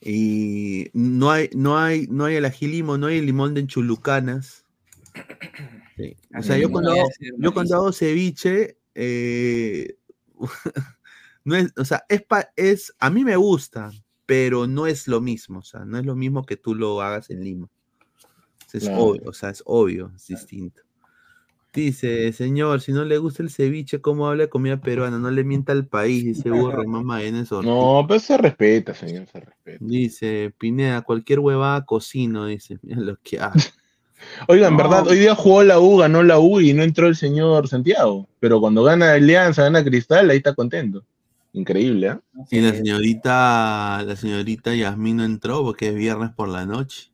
Y 0.00 0.90
no 0.94 1.30
hay, 1.30 1.50
no 1.54 1.76
hay, 1.76 2.06
no 2.08 2.24
hay 2.24 2.36
el 2.36 2.46
ají 2.46 2.66
limo, 2.66 2.96
no 2.96 3.08
hay 3.08 3.18
el 3.18 3.26
limón 3.26 3.52
de 3.52 3.66
Chulucanas. 3.66 4.64
Sí. 5.96 6.16
O 6.34 6.42
sea, 6.42 6.56
yo 6.56 6.70
cuando, 6.70 6.92
hago- 6.92 7.10
yo 7.36 7.52
cuando 7.52 7.76
hago 7.76 7.92
ceviche, 7.92 8.78
eh, 8.94 9.96
no 11.44 11.56
es, 11.56 11.70
o 11.76 11.84
sea, 11.84 12.04
es, 12.08 12.22
pa- 12.22 12.48
es, 12.56 12.94
a 12.98 13.10
mí 13.10 13.22
me 13.22 13.36
gusta, 13.36 13.90
pero 14.30 14.68
no 14.68 14.86
es 14.86 15.08
lo 15.08 15.20
mismo, 15.20 15.58
o 15.58 15.62
sea, 15.64 15.84
no 15.84 15.98
es 15.98 16.06
lo 16.06 16.14
mismo 16.14 16.44
que 16.44 16.56
tú 16.56 16.76
lo 16.76 17.02
hagas 17.02 17.30
en 17.30 17.42
Lima. 17.42 17.68
Es 18.72 18.84
Claro. 18.84 19.02
obvio, 19.02 19.22
o 19.26 19.32
sea, 19.32 19.50
es 19.50 19.60
obvio, 19.66 20.12
es 20.14 20.28
distinto. 20.28 20.82
Dice, 21.72 22.32
señor, 22.32 22.80
si 22.80 22.92
no 22.92 23.04
le 23.04 23.18
gusta 23.18 23.42
el 23.42 23.50
ceviche, 23.50 24.00
¿cómo 24.00 24.28
habla 24.28 24.44
de 24.44 24.48
comida 24.48 24.80
peruana? 24.80 25.18
No 25.18 25.32
le 25.32 25.42
mienta 25.42 25.72
al 25.72 25.88
país, 25.88 26.24
dice 26.24 26.48
burro, 26.52 26.84
mamá, 26.86 27.24
en 27.24 27.34
eso. 27.34 27.60
No, 27.60 28.04
pero 28.06 28.20
se 28.20 28.36
respeta, 28.38 28.94
señor, 28.94 29.26
se 29.26 29.40
respeta. 29.40 29.78
Dice, 29.84 30.54
Pineda, 30.56 31.02
cualquier 31.02 31.40
huevada 31.40 31.84
cocino, 31.84 32.46
dice, 32.46 32.78
mira 32.82 33.00
lo 33.00 33.16
que 33.16 33.40
hace. 33.40 33.70
Oiga, 34.46 34.68
en 34.68 34.76
No. 34.76 34.78
verdad, 34.84 35.08
hoy 35.08 35.18
día 35.18 35.34
jugó 35.34 35.64
la 35.64 35.80
U, 35.80 35.96
ganó 35.96 36.22
la 36.22 36.38
U 36.38 36.60
y 36.60 36.72
no 36.72 36.84
entró 36.84 37.08
el 37.08 37.16
señor 37.16 37.66
Santiago. 37.66 38.28
Pero 38.38 38.60
cuando 38.60 38.84
gana 38.84 39.10
Alianza, 39.14 39.64
gana 39.64 39.82
Cristal, 39.82 40.30
ahí 40.30 40.36
está 40.36 40.54
contento. 40.54 41.04
Increíble, 41.52 42.08
¿ah? 42.08 42.20
Y 42.50 42.60
la 42.60 42.72
señorita, 42.72 44.04
la 44.06 44.16
señorita 44.16 44.74
Yasmín 44.74 45.16
no 45.16 45.24
entró 45.24 45.62
porque 45.64 45.88
es 45.88 45.94
viernes 45.94 46.30
por 46.30 46.48
la 46.48 46.64
noche. 46.64 47.10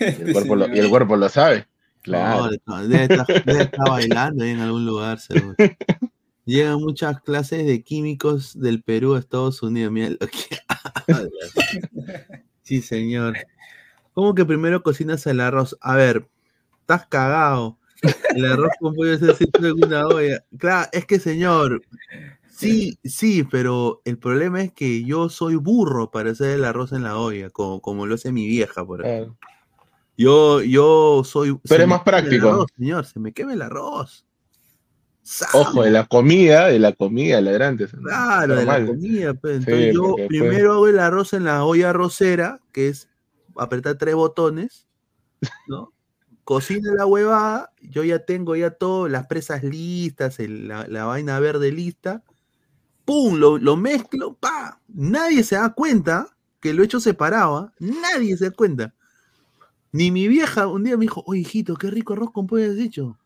Y 0.00 0.04
el 0.04 0.32
cuerpo 0.32 0.56
lo, 0.56 0.74
y 0.74 0.78
el 0.78 0.88
cuerpo 0.88 1.16
lo 1.16 1.28
sabe. 1.28 1.66
Claro. 2.02 2.50
No, 2.66 2.88
debe, 2.88 3.04
estar, 3.04 3.26
debe 3.44 3.62
estar 3.62 3.88
bailando 3.88 4.44
ahí 4.44 4.50
en 4.50 4.60
algún 4.60 4.86
lugar, 4.86 5.20
seguro. 5.20 5.54
Llegan 6.44 6.80
muchas 6.80 7.20
clases 7.20 7.66
de 7.66 7.82
químicos 7.82 8.58
del 8.58 8.82
Perú 8.82 9.14
a 9.14 9.20
Estados 9.20 9.62
Unidos. 9.62 9.92
Mira 9.92 10.10
lo 10.10 10.18
que. 10.18 10.58
Sí, 12.62 12.80
señor. 12.80 13.36
¿Cómo 14.12 14.34
que 14.34 14.44
primero 14.44 14.82
cocinas 14.82 15.26
el 15.26 15.40
arroz? 15.40 15.76
A 15.80 15.96
ver, 15.96 16.28
estás 16.80 17.06
cagado. 17.06 17.76
El 18.34 18.46
arroz 18.46 18.70
con 18.80 18.94
pollo 18.94 19.18
se 19.18 19.30
hace 19.30 19.44
en 19.58 19.84
una 19.84 20.06
olla. 20.06 20.44
Claro, 20.58 20.88
es 20.92 21.04
que, 21.04 21.18
señor, 21.18 21.82
sí, 22.62 22.98
sí, 23.04 23.44
pero 23.44 24.00
el 24.04 24.18
problema 24.18 24.62
es 24.62 24.72
que 24.72 25.04
yo 25.04 25.28
soy 25.28 25.56
burro 25.56 26.10
para 26.10 26.30
hacer 26.32 26.50
el 26.50 26.64
arroz 26.64 26.92
en 26.92 27.02
la 27.02 27.16
olla, 27.18 27.50
como, 27.50 27.80
como 27.80 28.06
lo 28.06 28.14
hace 28.14 28.32
mi 28.32 28.46
vieja, 28.46 28.84
por 28.84 29.04
ejemplo. 29.06 29.36
Yo, 30.16 30.62
yo 30.62 31.22
soy. 31.24 31.58
eres 31.64 31.78
me 31.80 31.86
más 31.86 32.02
práctico. 32.02 32.48
arroz, 32.48 32.66
señor, 32.76 33.04
se 33.06 33.18
me 33.18 33.32
quema 33.32 33.54
el 33.54 33.62
arroz. 33.62 34.24
Ojo, 35.54 35.84
de 35.84 35.90
la 35.90 36.04
comida, 36.06 36.66
de 36.66 36.78
la 36.80 36.92
comida, 36.92 37.40
ladrantes. 37.40 37.92
Claro, 37.92 38.56
de 38.56 38.64
la 38.64 38.84
comida. 38.84 39.34
pues. 39.34 39.58
Sí, 39.64 39.70
Entonces 39.70 39.94
yo 39.94 40.02
después- 40.16 40.28
primero 40.28 40.72
hago 40.72 40.88
el 40.88 40.98
arroz 40.98 41.32
en 41.32 41.44
la 41.44 41.64
olla 41.64 41.90
arrocera, 41.90 42.60
que 42.72 42.88
es 42.88 43.08
apretar 43.56 43.96
tres 43.98 44.14
botones, 44.16 44.86
¿no? 45.68 45.92
Cocino 46.44 46.92
la 46.92 47.06
huevada, 47.06 47.70
yo 47.80 48.02
ya 48.02 48.18
tengo 48.18 48.56
ya 48.56 48.70
todo, 48.72 49.08
las 49.08 49.26
presas 49.28 49.62
listas, 49.62 50.40
el- 50.40 50.66
la, 50.68 50.86
la 50.88 51.04
vaina 51.04 51.38
verde 51.38 51.70
lista. 51.70 52.22
¡Pum! 53.04 53.36
Lo, 53.36 53.58
lo 53.58 53.76
mezclo, 53.76 54.34
¡pa! 54.34 54.80
Nadie 54.88 55.42
se 55.44 55.56
da 55.56 55.72
cuenta 55.72 56.28
que 56.60 56.72
lo 56.72 56.82
he 56.82 56.86
hecho 56.86 57.00
separado, 57.00 57.56
¿ah? 57.56 57.72
Nadie 57.78 58.36
se 58.36 58.46
da 58.46 58.50
cuenta. 58.52 58.94
Ni 59.90 60.10
mi 60.10 60.28
vieja 60.28 60.66
un 60.68 60.84
día 60.84 60.96
me 60.96 61.02
dijo, 61.02 61.22
oye, 61.26 61.40
hijito, 61.40 61.76
qué 61.76 61.90
rico 61.90 62.14
arroz 62.14 62.30
con 62.32 62.46
pollo 62.46 62.70
has 62.70 62.78
hecho. 62.78 63.18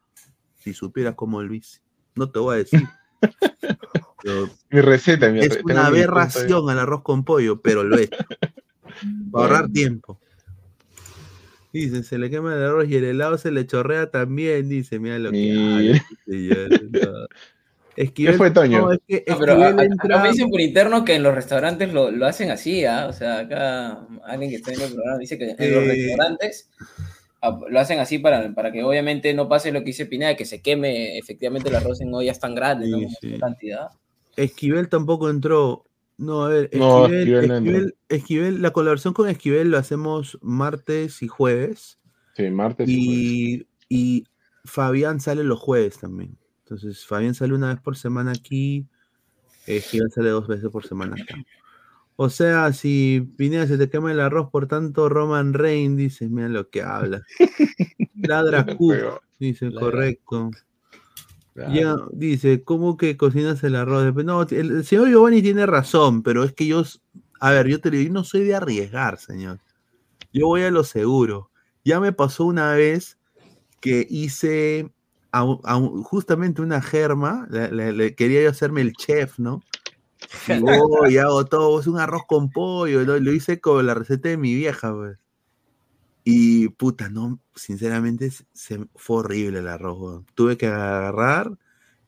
Si 0.57 0.73
supieras 0.73 1.15
cómo 1.15 1.43
lo 1.43 1.55
hice. 1.55 1.81
No 2.17 2.31
te 2.31 2.39
voy 2.39 2.55
a 2.55 2.59
decir. 2.59 2.83
Pero 4.23 4.51
Mi 4.71 4.81
receta, 4.81 5.31
mi 5.31 5.41
es 5.41 5.61
una 5.63 5.87
aberración 5.87 6.69
al 6.69 6.79
arroz 6.81 7.03
con 7.03 7.25
pollo, 7.25 7.61
pero 7.61 7.85
lo 7.85 7.97
es. 7.97 8.11
Para 9.31 9.45
ahorrar 9.45 9.71
tiempo. 9.71 10.19
Dice, 11.73 12.03
se 12.03 12.19
le 12.19 12.31
quema 12.31 12.55
el 12.55 12.63
arroz 12.63 12.89
y 12.89 12.97
el 12.97 13.05
helado 13.05 13.37
se 13.39 13.51
le 13.51 13.67
chorrea 13.67 14.11
también, 14.11 14.69
dice, 14.69 14.99
mira 14.99 15.19
lo 15.19 15.31
que 15.31 16.01
señor, 16.27 16.83
no. 16.91 17.27
Esquivel, 17.97 18.33
¿Qué 18.35 18.39
fue, 18.39 18.51
Toño? 18.51 18.79
no, 18.81 18.93
es 18.93 18.99
que 19.07 19.25
No, 19.29 19.39
pero 19.39 19.53
a- 19.53 19.57
Esquivel 19.69 19.79
a- 19.81 19.85
entra- 19.85 20.23
me 20.23 20.29
dicen 20.31 20.51
por 20.51 20.61
interno 20.61 21.05
que 21.05 21.15
en 21.15 21.23
los 21.23 21.35
restaurantes 21.35 21.93
lo, 21.93 22.11
lo 22.11 22.27
hacen 22.27 22.51
así, 22.51 22.85
¿ah? 22.85 23.07
O 23.09 23.13
sea, 23.13 23.39
acá 23.41 24.07
alguien 24.25 24.51
que 24.51 24.57
está 24.57 24.73
en 24.73 24.81
el 24.83 24.93
programa 24.93 25.19
dice 25.19 25.39
que 25.39 25.45
en 25.59 25.75
los 25.75 25.85
Eh. 25.85 25.87
restaurantes 25.89 26.69
ah, 27.43 27.59
lo 27.69 27.81
hacen 27.81 27.99
así 27.99 28.19
para, 28.19 28.53
para 28.55 28.73
que 28.73 28.83
obviamente 28.83 29.33
no 29.35 29.49
pase 29.49 29.73
lo 29.73 29.81
que 29.81 29.87
dice 29.87 30.07
Pineda, 30.07 30.37
que 30.37 30.45
se 30.45 30.61
queme 30.63 31.17
efectivamente 31.19 31.69
el 31.69 31.77
arroz 31.77 32.01
en 32.01 32.13
ollas 32.13 32.39
tan 32.41 32.55
grandes, 32.55 32.89
¿no? 32.91 32.99
Con 32.99 33.07
mucha 33.07 33.39
cantidad. 33.41 33.89
Esquivel 34.37 34.89
tampoco 34.89 35.31
entró. 35.31 35.85
No, 36.19 36.45
a 36.45 36.49
ver, 36.49 36.71
No, 36.73 37.05
Esquivel, 37.07 37.21
Esquivel 37.23 37.49
no 37.49 37.57
entró. 37.57 37.73
Esquivel- 37.79 37.95
Esquivel, 38.09 38.63
la 38.63 38.71
colaboración 38.73 39.15
con 39.15 39.29
Esquivel 39.29 39.71
lo 39.71 39.79
hacemos 39.79 40.39
martes 40.43 41.23
y 41.23 41.29
jueves. 41.29 41.99
Sí, 42.35 42.51
martes 42.51 42.89
y 42.89 43.55
Y, 43.55 43.67
y 43.89 44.25
Fabián 44.65 45.21
sale 45.21 45.45
los 45.45 45.59
jueves 45.61 45.99
también. 45.99 46.37
Entonces, 46.67 47.07
Fabián 47.07 47.33
sale 47.33 47.55
una 47.55 47.69
vez 47.69 47.81
por 47.81 47.97
semana 47.97 48.33
aquí. 48.33 48.89
Esquivel 49.69 50.11
sale 50.11 50.31
dos 50.31 50.49
veces 50.49 50.69
por 50.69 50.85
semana 50.85 51.15
acá. 51.15 51.37
O 52.17 52.29
sea, 52.29 52.73
si 52.73 53.21
Pineda 53.37 53.69
se 53.69 53.79
te 53.79 53.89
quema 53.89 54.11
el 54.11 54.19
arroz 54.19 54.51
por 54.51 54.67
tanto 54.67 55.09
Roman 55.09 55.53
Reigns, 55.53 55.97
dices, 55.97 56.29
mira 56.29 56.49
lo 56.49 56.69
que 56.69 56.83
habla. 56.83 57.23
Ladra 58.15 58.67
Cook, 58.77 59.23
dice, 59.39 59.67
Ladra 59.67 59.81
correcto. 59.81 60.51
Claro. 61.55 61.73
Ya, 61.73 61.97
dice, 62.13 62.65
¿cómo 62.65 62.97
que 62.97 63.17
cocinas 63.17 63.63
el 63.63 63.77
arroz? 63.77 64.13
No, 64.25 64.43
el, 64.43 64.71
el 64.73 64.85
señor 64.85 65.09
Giovanni 65.09 65.43
tiene 65.43 65.67
razón, 65.67 66.25
pero 66.25 66.43
es 66.43 66.53
que 66.53 66.67
yo, 66.67 66.83
a 67.39 67.51
ver, 67.53 67.69
yo 67.69 67.81
te 67.81 67.91
digo, 67.91 68.09
yo 68.09 68.13
no 68.13 68.25
soy 68.25 68.43
de 68.43 68.57
arriesgar, 68.57 69.19
señor. 69.19 69.61
Yo 70.33 70.47
voy 70.47 70.63
a 70.63 70.71
lo 70.73 70.83
seguro. 70.83 71.53
Ya 71.85 72.01
me 72.01 72.13
pasó 72.13 72.45
una 72.45 72.73
vez 72.73 73.19
que 73.81 74.05
hice 74.11 74.91
a 75.41 75.75
a 75.75 75.81
justamente 76.03 76.63
una 76.63 76.81
germa, 76.83 77.47
le, 77.51 77.71
le- 77.73 77.93
le 77.93 78.15
quería 78.15 78.43
yo 78.43 78.51
hacerme 78.51 78.81
el 78.81 78.93
chef, 78.95 79.39
¿no? 79.39 79.63
Y 80.49 80.59
voy 80.59 81.17
hago 81.19 81.45
todo, 81.45 81.81
es 81.81 81.87
un 81.87 81.99
arroz 81.99 82.23
con 82.27 82.51
pollo, 82.51 83.03
lo 83.05 83.33
hice 83.33 83.61
con 83.61 83.85
la 83.87 83.95
receta 83.95 84.29
de 84.29 84.37
mi 84.37 84.55
vieja, 84.55 84.93
pues. 84.95 85.19
Y 86.25 86.69
puta, 86.71 87.09
no, 87.09 87.39
sinceramente 87.55 88.31
se- 88.53 88.87
fue 88.97 89.19
horrible 89.19 89.61
el 89.61 89.69
arroz. 89.69 90.25
Tuve 90.35 90.57
que 90.57 90.67
agarrar 90.67 91.57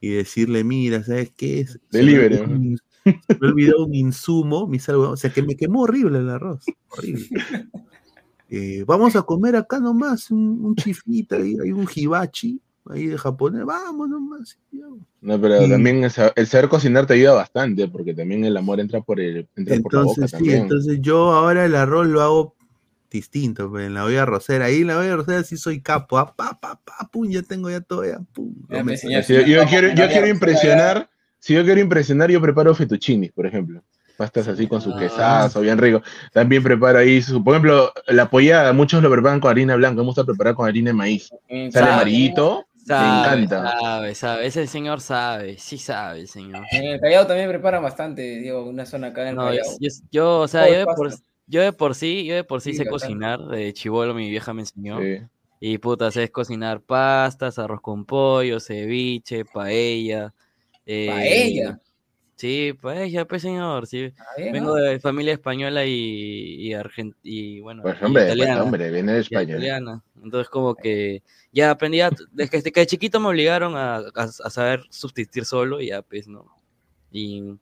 y 0.01 0.09
decirle, 0.11 0.65
mira, 0.65 1.05
¿sabes 1.05 1.31
qué 1.37 1.61
es? 1.61 1.79
Me 1.93 1.99
Delivery, 2.01 2.37
se 2.37 2.47
me 3.41 3.49
olvidó 3.49 3.85
un 3.85 3.95
insumo, 3.95 4.67
mi 4.67 4.79
sal, 4.81 4.97
weón. 4.97 5.13
o 5.13 5.17
sea 5.17 5.31
que 5.33 5.43
me 5.43 5.57
quemó 5.57 5.83
horrible 5.83 6.19
el 6.19 6.31
arroz, 6.31 6.65
horrible. 6.89 7.29
Eh, 8.51 8.83
vamos 8.87 9.15
a 9.15 9.23
comer 9.23 9.57
acá 9.57 9.79
nomás, 9.79 10.31
un, 10.31 10.65
un 10.65 10.75
chifita, 10.75 11.37
hay 11.37 11.55
un 11.73 11.87
hibachi, 11.95 12.61
ahí 12.91 13.07
de 13.07 13.19
japonés, 13.19 13.65
vamos 13.65 14.09
nomás. 14.09 14.59
No, 15.21 15.41
pero 15.41 15.65
Y- 15.65 15.71
también 15.71 16.05
el 16.05 16.11
sa- 16.11 16.33
el 16.37 16.47
saber 16.47 16.69
cocinar 16.69 17.07
te 17.07 17.15
ayuda 17.15 17.33
bastante, 17.35 17.87
porque 17.89 18.15
también 18.15 18.45
el 18.45 18.57
amor 18.57 18.81
entra 18.81 19.01
por 19.01 19.21
el, 19.21 19.49
entra 19.57 19.77
por 19.81 19.95
la 19.95 20.01
boca 20.03 20.13
Entonces, 20.15 20.31
sí, 20.31 20.37
también. 20.37 20.59
entonces 20.63 20.99
yo 21.01 21.33
ahora 21.33 21.65
el 21.65 21.75
arroz 21.75 22.07
lo 22.07 22.23
hago 22.23 22.55
distinto, 23.11 23.71
pues, 23.71 23.87
en 23.87 23.95
la 23.95 24.05
olla 24.05 24.23
arrocera. 24.23 24.67
Ahí 24.67 24.83
en 24.83 24.89
la 24.89 24.99
olla 24.99 25.15
arrocera 25.15 25.43
sí 25.43 25.57
soy 25.57 25.81
capo. 25.81 26.19
ah, 26.19 26.35
pa, 26.37 26.59
pa, 26.61 26.81
pa, 26.85 27.09
pum, 27.11 27.29
ya 27.29 27.43
tengo 27.43 27.71
ya 27.71 27.81
todo, 27.81 28.05
ya, 28.05 28.21
pum. 28.33 28.53
Ya 28.69 28.85
me. 28.85 28.97
Si 28.97 29.09
yo, 29.11 29.41
yo 29.41 29.65
quiero, 29.67 29.89
yo 29.95 30.09
quiero 30.09 30.29
impresionar, 30.29 31.09
si 31.39 31.55
yo 31.55 31.65
quiero 31.65 31.81
impresionar, 31.81 32.31
yo 32.31 32.41
preparo 32.41 32.75
fettuccini, 32.75 33.31
por 33.31 33.47
ejemplo. 33.47 33.83
Pastas 34.19 34.49
así 34.49 34.67
con 34.67 34.81
su 34.81 34.91
Ah. 34.93 34.99
quesazo, 34.99 35.61
bien 35.61 35.79
rico. 35.79 36.03
También 36.33 36.61
preparo 36.63 36.99
ahí, 36.99 37.23
su, 37.23 37.43
por 37.45 37.55
ejemplo, 37.55 37.93
la 38.09 38.29
pollada, 38.29 38.73
muchos 38.73 39.01
lo 39.01 39.09
preparan 39.11 39.39
con 39.39 39.51
harina 39.53 39.77
blanca, 39.77 40.01
me 40.01 40.07
gusta 40.07 40.25
preparar 40.25 40.55
con 40.57 40.67
harina 40.67 40.91
de 40.91 40.95
maíz. 40.95 41.31
Mm, 41.49 41.71
Sale 41.71 41.87
Sabe, 42.89 43.09
me 43.11 43.19
Sabe, 43.19 43.43
encanta. 43.45 43.79
sabe, 43.81 44.15
sabe. 44.15 44.47
Ese 44.47 44.67
señor 44.67 45.01
sabe, 45.01 45.59
sí 45.59 45.79
sabe, 45.79 46.21
el 46.21 46.29
señor. 46.29 46.65
En 46.73 46.85
el 46.87 47.01
Callao 47.01 47.27
también 47.27 47.49
preparan 47.49 47.83
bastante, 47.83 48.23
digo, 48.23 48.65
una 48.65 48.87
zona 48.87 49.09
acá 49.09 49.23
en 49.23 49.29
el 49.29 49.37
No, 49.37 49.53
yo, 49.53 49.59
Callao. 49.61 49.77
yo- 49.81 49.91
yo, 50.11 50.39
o 50.41 50.49
sea, 50.49 50.63
Todo 50.63 50.73
yo 50.73 50.79
de, 50.79 50.85
por, 50.87 51.11
yo 51.47 51.63
de 51.63 51.73
por 51.73 51.95
sí, 51.95 52.25
yo 52.25 52.35
de 52.35 52.45
por 52.45 52.61
sí 52.61 52.73
Sí, 52.73 52.79
sé 52.79 52.85
bacán. 52.85 52.99
cocinar, 52.99 53.41
de 53.47 53.73
chivolo 53.75 54.15
mi 54.15 54.31
vieja 54.31 54.53
me 54.55 54.63
enseñó. 54.63 55.01
Sí. 55.01 55.19
Y 55.61 55.79
puta, 55.79 56.11
sé 56.11 56.31
cocinar 56.31 56.81
pastas, 56.81 57.59
arroz 57.59 57.81
con 57.81 58.05
pollo, 58.05 58.61
ceviche, 58.61 59.45
paella. 59.45 60.33
eh, 60.87 61.07
¿Paella? 61.09 61.81
Sí, 62.39 62.73
paella, 62.81 63.25
pues 63.27 63.43
señor. 63.43 63.89
Sí. 63.89 64.13
bien, 64.37 64.53
Vengo 64.53 64.69
¿no? 64.69 64.75
de 64.77 65.01
familia 65.01 65.33
española 65.33 65.85
y, 65.85 65.91
y, 66.69 66.73
argent- 66.73 67.17
y 67.25 67.59
bueno, 67.59 67.83
Pues 67.83 67.97
y 68.01 68.05
hombre, 68.05 68.27
pues 68.27 68.37
italiana. 68.37 68.63
hombre, 68.63 68.91
viene 68.93 69.13
de 69.15 69.21
y 69.23 69.25
italiana. 69.27 70.05
Entonces 70.23 70.49
como 70.49 70.77
que 70.77 71.25
ya 71.51 71.73
aprendí, 71.73 72.01
a- 72.01 72.11
desde 72.31 72.63
que, 72.71 72.81
de 72.81 72.87
chiquito 72.87 73.19
me 73.19 73.27
obligaron 73.29 73.75
a, 73.77 73.97
a- 73.97 74.03
a 74.15 74.51
saber 74.51 74.83
subsistir 74.89 75.45
solo 75.45 75.81
y 75.81 75.89
ya 75.89 76.01
pues, 76.03 76.29
¿no? 76.29 76.47
Y 77.11 77.55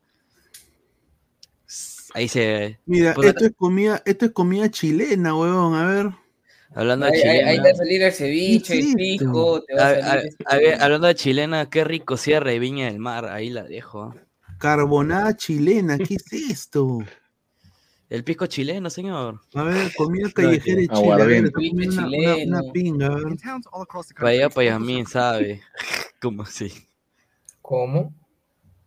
ahí 2.13 2.29
se... 2.29 2.79
Mira, 2.85 3.15
puta, 3.15 3.29
esto 3.29 3.47
es 3.47 3.53
comida, 3.57 4.03
esto 4.05 4.27
es 4.27 4.33
comida 4.33 4.71
chilena, 4.71 5.35
huevón, 5.35 5.75
a 5.75 5.87
ver. 5.87 6.07
hablando 6.75 7.07
de 7.07 7.13
Ahí, 7.13 7.21
ahí- 7.23 7.29
ahí 7.29 7.39
chilena... 7.57 7.63
te 7.63 7.69
va 7.69 7.73
a 7.73 7.77
salir 7.79 8.03
el 8.03 8.13
ceviche, 8.13 8.73
¿Qué 8.75 8.79
es 8.81 8.87
el 8.89 9.19
te 9.67 9.75
va 9.75 9.83
a 9.83 9.87
A- 9.87 9.95
salir 9.95 10.05
a- 10.05 10.57
este- 10.59 10.83
hablando 10.85 11.07
de 11.07 11.15
chilena, 11.15 11.71
qué 11.71 11.83
rico 11.85 12.19
cierre 12.19 12.53
de 12.53 12.59
Viña 12.59 12.87
del 12.87 12.99
Mar, 12.99 13.25
ahí 13.27 13.49
la 13.49 13.63
dejo. 13.63 14.03
¿ah? 14.15 14.23
Carbonada 14.59 15.37
chilena, 15.37 15.99
¿qué 15.99 16.15
es 16.15 16.33
esto? 16.51 16.99
El 18.09 18.25
pisco 18.25 18.47
chileno, 18.47 18.89
señor. 18.89 19.41
A 19.55 19.63
ver, 19.65 19.93
comida 19.97 20.29
No, 20.29 20.33
callejera 20.35 20.81
y 20.81 20.87
tío. 20.89 20.97
chile. 20.97 21.13
A 21.13 21.17
ver, 21.17 21.27
Aguardiente. 21.47 21.53
comí 21.53 21.71
una, 21.87 22.07
una, 22.07 22.61
una 22.61 22.73
pinga. 22.73 23.17
Para 24.15 24.29
allá, 24.31 24.49
para 24.49 24.65
Yasmín, 24.67 25.07
sabe. 25.07 25.61
¿Cómo 26.21 26.43
así? 26.43 26.73
¿Cómo? 27.63 28.15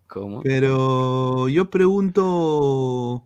¿Cómo? 0.08 0.42
Pero 0.42 1.48
yo 1.50 1.70
pregunto. 1.70 3.26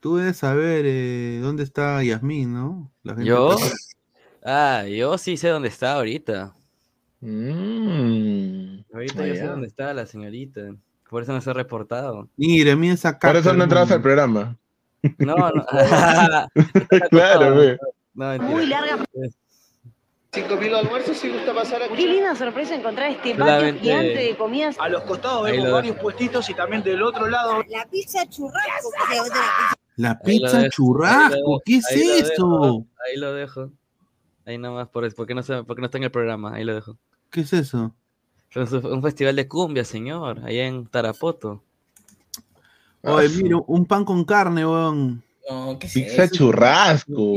Tú 0.00 0.16
debes 0.16 0.36
saber 0.36 0.84
eh, 0.86 1.38
dónde 1.40 1.62
está 1.62 2.02
Yasmín, 2.02 2.52
¿no? 2.54 2.92
La 3.02 3.14
gente 3.14 3.28
¿Yo? 3.28 3.54
está- 3.54 3.76
Ah, 4.44 4.84
yo 4.86 5.16
sí 5.18 5.36
sé 5.36 5.48
dónde 5.48 5.68
está 5.68 5.94
ahorita. 5.94 6.54
Mm. 7.22 8.84
Ahorita 8.92 9.26
yo 9.26 9.34
sé 9.34 9.46
dónde 9.46 9.68
está 9.68 9.94
la 9.94 10.06
señorita. 10.06 10.60
Por 11.08 11.22
eso 11.22 11.32
no 11.32 11.40
se 11.40 11.50
ha 11.50 11.52
reportado. 11.52 12.28
Mira, 12.36 12.74
mira 12.76 12.94
esa 12.94 13.12
caca. 13.12 13.28
Por 13.28 13.36
eso 13.36 13.52
no 13.54 13.64
entrabas 13.64 13.90
al 13.92 14.02
programa. 14.02 14.56
No, 15.18 15.34
no. 15.36 15.66
claro. 17.10 17.78
No, 18.14 18.28
mentira. 18.28 18.50
Muy 18.50 18.66
larga. 18.66 19.04
Cinco 20.34 20.56
mil 20.56 20.74
almuerzos 20.74 21.16
si 21.18 21.28
gusta 21.28 21.52
pasar 21.54 21.82
a 21.82 21.88
Qué 21.88 22.06
linda 22.06 22.34
sorpresa 22.34 22.74
encontrar 22.74 23.10
este 23.10 23.34
patio 23.34 23.74
gigante 23.78 24.14
de 24.18 24.36
comidas. 24.36 24.76
A 24.80 24.88
los 24.88 25.02
costados 25.02 25.44
vemos 25.44 25.66
lo 25.66 25.72
varios 25.74 25.96
puestitos 25.96 26.48
y 26.48 26.54
también 26.54 26.82
del 26.82 27.02
otro 27.02 27.28
lado. 27.28 27.62
La 27.68 27.84
pizza 27.90 28.26
churrasco. 28.26 28.90
La 29.96 30.18
pizza 30.18 30.70
churrasco, 30.70 31.60
¿qué 31.66 31.76
es 31.76 31.86
ahí 31.90 31.98
lo 31.98 32.14
eso? 32.14 32.24
dejo, 32.24 32.86
ahí 33.06 33.16
lo 33.18 33.34
dejo. 33.34 33.70
Ahí 34.46 34.56
nomás, 34.56 34.88
por 34.88 35.04
eso, 35.04 35.14
porque 35.14 35.34
no, 35.34 35.42
se- 35.42 35.62
porque 35.64 35.80
no 35.82 35.86
está 35.86 35.98
en 35.98 36.04
el 36.04 36.10
programa, 36.10 36.54
ahí 36.54 36.64
lo 36.64 36.74
dejo. 36.74 36.96
¿Qué 37.32 37.40
es 37.40 37.52
eso? 37.52 37.92
Es 38.54 38.70
un 38.72 39.02
festival 39.02 39.34
de 39.34 39.48
cumbia, 39.48 39.84
señor, 39.84 40.40
allá 40.44 40.66
en 40.66 40.86
Tarapoto. 40.86 41.62
Oye, 43.02 43.28
mira, 43.42 43.56
un 43.66 43.86
pan 43.86 44.04
con 44.04 44.24
carne, 44.24 44.64
weón. 44.66 45.24
No, 45.50 45.78
¿qué 45.78 45.86
es 45.86 45.92
Pizza 45.94 46.24
eso? 46.24 46.34
churrasco. 46.34 47.32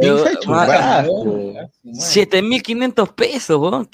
Pizza 0.00 0.38
churrasco. 0.40 1.54
7500 1.92 3.08
pesos, 3.12 3.56
weón. 3.60 3.88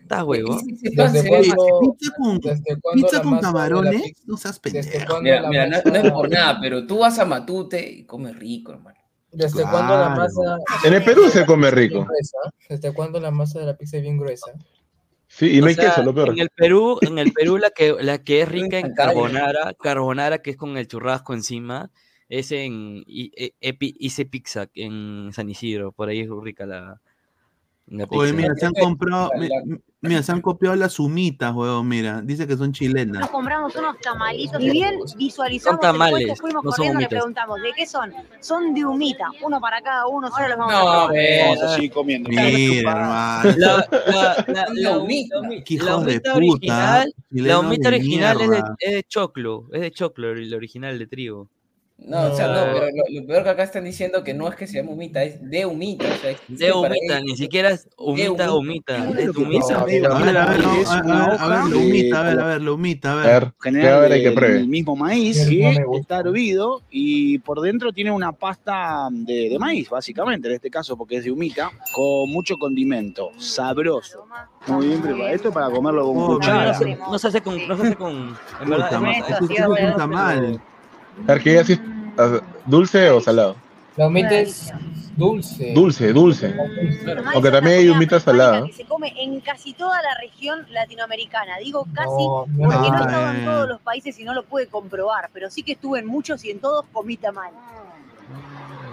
Estás 0.00 0.22
huevo. 0.22 0.60
¿Desde 0.64 1.22
Pizza 1.22 2.12
con, 2.16 2.38
desde 2.38 2.76
pizza 2.94 3.22
con 3.22 3.40
camarones, 3.40 4.02
pizza- 4.02 4.22
no 4.26 4.36
seas 4.36 4.60
¿Desde 4.62 4.90
pendejo. 5.00 5.20
Mira, 5.20 5.66
no, 5.66 5.76
es 5.78 6.12
por 6.12 6.30
nada, 6.30 6.58
pero 6.60 6.86
tú 6.86 6.98
vas 6.98 7.18
a 7.18 7.24
Matute 7.24 7.90
y 7.90 8.04
comes 8.04 8.38
rico, 8.38 8.72
hermano. 8.72 8.98
¿Desde 9.32 9.62
cuándo 9.62 9.94
la 9.98 10.14
Claro. 10.14 10.20
masa 10.20 10.58
En 10.84 10.94
el 10.94 11.02
Perú 11.02 11.28
se 11.28 11.44
come 11.44 11.68
rico. 11.72 12.06
¿Desde 12.68 12.92
cuándo 12.94 13.18
la 13.18 13.32
masa 13.32 13.58
de 13.58 13.66
la 13.66 13.76
pizza 13.76 13.96
es 13.96 14.02
bien 14.04 14.16
gruesa? 14.16 14.52
Sí, 15.28 15.56
y 15.56 15.60
no 15.60 15.66
O 15.66 15.68
hay 15.68 15.74
sea, 15.74 15.90
queso, 15.90 16.02
lo 16.02 16.14
peor. 16.14 16.30
En 16.30 16.38
el 16.38 16.50
Perú, 16.50 16.98
en 17.00 17.18
el 17.18 17.32
Perú 17.32 17.58
la 17.58 17.70
que, 17.70 17.94
la 18.00 18.22
que 18.22 18.42
es 18.42 18.48
rica 18.72 18.78
en 18.78 18.94
carbonara, 18.94 19.74
carbonara 19.74 20.38
que 20.38 20.50
es 20.50 20.56
con 20.56 20.76
el 20.76 20.86
churrasco 20.86 21.34
encima, 21.34 21.90
es 22.28 22.52
en 22.52 23.04
Ice 23.06 24.26
Pizza 24.26 24.68
en 24.74 25.30
San 25.32 25.48
Isidro, 25.48 25.92
por 25.92 26.08
ahí 26.08 26.20
es 26.20 26.28
rica 26.42 26.66
la 26.66 27.00
Oye, 28.08 28.32
mira, 28.32 28.54
se 28.54 28.64
han 28.66 28.72
comprado, 28.72 29.30
mi- 29.38 29.48
mi- 29.66 29.78
mira, 30.00 30.22
se 30.22 30.32
han 30.32 30.40
copiado 30.40 30.74
las 30.74 30.98
humitas, 30.98 31.54
weón, 31.54 31.86
mira. 31.86 32.22
Dice 32.22 32.46
que 32.46 32.56
son 32.56 32.72
chilenas. 32.72 33.20
Nos 33.20 33.30
compramos 33.30 33.76
unos 33.76 33.98
tamalitos 34.00 34.60
y 34.62 34.70
bien 34.70 34.94
visualizamos 35.18 35.80
Son 35.80 35.80
tamales, 35.92 36.20
el 36.20 36.26
puesto, 36.28 36.40
fuimos 36.40 36.64
no 36.64 36.70
son 36.70 36.76
corriendo 36.78 37.00
y 37.00 37.02
le 37.02 37.08
preguntamos, 37.10 37.60
¿de 37.60 37.72
qué 37.74 37.86
son? 37.86 38.12
Son 38.40 38.72
de 38.74 38.86
humita, 38.86 39.30
uno 39.42 39.60
para 39.60 39.82
cada 39.82 40.06
uno, 40.06 40.28
ahora 40.28 40.48
los 40.48 40.58
vamos 40.58 40.72
No, 40.72 40.88
a 40.88 41.06
ve. 41.12 41.40
Vamos 41.44 41.62
a 41.62 41.74
seguir 41.74 41.92
comiendo. 41.92 42.30
Mira, 42.30 42.48
hermano. 42.48 43.54
La, 43.58 43.86
la, 43.90 44.44
la, 44.48 44.66
Son 44.66 44.74
de 44.74 44.82
la 44.82 44.98
humita. 44.98 45.36
la 45.36 45.96
humita 45.96 46.32
puta, 46.32 46.34
original, 46.36 47.14
la 47.30 47.58
humita 47.60 47.88
original 47.88 48.40
es 48.40 48.50
de, 48.50 48.62
es 48.78 48.92
de 48.94 49.02
choclo, 49.04 49.68
es 49.72 49.80
de 49.82 49.90
choclo, 49.90 50.30
el 50.32 50.54
original 50.54 50.98
de 50.98 51.06
trigo. 51.06 51.50
No, 52.06 52.20
o 52.26 52.36
sea, 52.36 52.48
no, 52.48 52.66
No. 52.66 52.72
pero 52.74 52.86
lo, 52.86 53.20
lo 53.20 53.26
peor 53.26 53.44
que 53.44 53.48
acá 53.50 53.62
están 53.62 53.84
diciendo 53.84 54.22
que 54.22 54.34
no 54.34 54.46
es 54.48 54.56
que 54.56 54.66
se 54.66 54.74
llama 54.78 54.90
humita, 54.92 55.22
es 55.22 55.40
de 55.48 55.64
humita. 55.64 56.08
O 56.08 56.16
sea, 56.16 56.34
De 56.48 56.72
humita, 56.72 57.20
ni 57.22 57.36
siquiera 57.36 57.70
es 57.70 57.88
humita, 57.96 58.52
humita. 58.52 58.98
humita, 58.98 59.14
Lo 59.14 59.30
es 59.30 59.32
que 59.36 60.06
A 60.10 60.18
ver, 60.18 60.36
a 60.36 60.46
ver, 60.46 60.62
no, 60.62 60.74
es 60.80 60.88
a, 60.88 61.02
una 61.02 61.24
a 61.24 61.28
ver, 61.28 61.30
a 61.30 61.34
hoja 61.34 61.48
ver, 61.48 61.58
la 61.64 61.64
de- 61.70 61.76
humita, 61.76 62.20
a 62.20 62.22
ver, 62.22 62.40
a 62.40 62.44
ver, 62.46 62.62
la 62.62 62.72
humita, 62.72 63.12
a 63.12 63.14
A 63.14 63.16
ver. 63.16 63.40
ver, 63.44 63.52
que 63.52 63.70
general 63.70 63.94
a 63.94 63.98
ver, 64.00 64.12
hay 64.12 64.22
que 64.22 64.32
pruebe. 64.32 64.54
del 64.54 64.68
mismo 64.68 64.96
maíz 64.96 65.38
Sí, 65.46 65.58
que 65.58 65.80
no 65.80 65.96
está 65.98 66.18
hervido 66.20 66.82
y 66.90 67.38
por 67.38 67.60
dentro 67.62 67.90
tiene 67.92 68.10
una 68.10 68.32
pasta 68.32 69.08
de, 69.10 69.48
de 69.48 69.58
maíz, 69.58 69.88
básicamente, 69.88 70.48
en 70.48 70.54
este 70.54 70.68
caso 70.70 70.98
porque 70.98 71.16
es 71.16 71.24
de 71.24 71.30
humita, 71.30 71.70
con 71.94 72.28
mucho 72.30 72.58
condimento, 72.58 73.30
sabroso. 73.38 74.26
Muy 74.66 74.88
bien 74.88 75.00
preparado. 75.00 75.34
Esto 75.34 75.48
es 75.48 75.54
para 75.54 75.70
comerlo 75.70 76.04
con 76.04 76.18
Oh, 76.22 76.26
cuchara. 76.36 76.66
No 76.66 76.74
se, 76.74 76.96
no 76.96 77.18
se 77.18 77.28
hace 77.28 77.40
con, 77.40 77.68
no 77.68 77.76
se 77.78 77.82
hace 77.86 77.96
con, 77.96 78.36
en 78.60 78.68
verdad, 78.70 78.88
es 79.30 79.40
un 79.40 79.96
tamal. 79.96 80.60
A 81.26 81.32
ver, 81.34 81.42
¿qué 81.42 81.58
así? 81.58 81.78
ah, 81.80 81.93
¿Dulce 82.66 83.10
o 83.10 83.20
salado? 83.20 83.56
La 83.96 84.08
humita 84.08 84.34
es 84.40 84.72
dulce. 85.16 85.72
Dulce, 85.72 86.12
dulce. 86.12 86.54
Aunque 87.32 87.50
también 87.50 87.78
hay 87.78 87.88
humita 87.88 88.18
salada. 88.18 88.66
Que 88.66 88.72
se 88.72 88.84
come 88.84 89.12
en 89.16 89.40
casi 89.40 89.72
toda 89.72 90.02
la 90.02 90.18
región 90.20 90.66
latinoamericana. 90.70 91.58
Digo 91.62 91.86
casi 91.94 92.08
no, 92.10 92.46
porque 92.58 92.62
no 92.62 92.70
Ah, 92.72 92.84
he 92.86 92.88
estado 93.06 93.30
en 93.34 93.44
todos 93.44 93.68
los 93.68 93.80
países 93.82 94.18
y 94.18 94.24
no 94.24 94.34
lo 94.34 94.44
pude 94.44 94.66
comprobar, 94.66 95.30
pero 95.32 95.50
sí 95.50 95.62
que 95.62 95.72
estuve 95.72 96.00
en 96.00 96.06
muchos 96.06 96.44
y 96.44 96.50
en 96.50 96.58
todos 96.58 96.84
comí 96.92 97.16
tamal. 97.16 97.52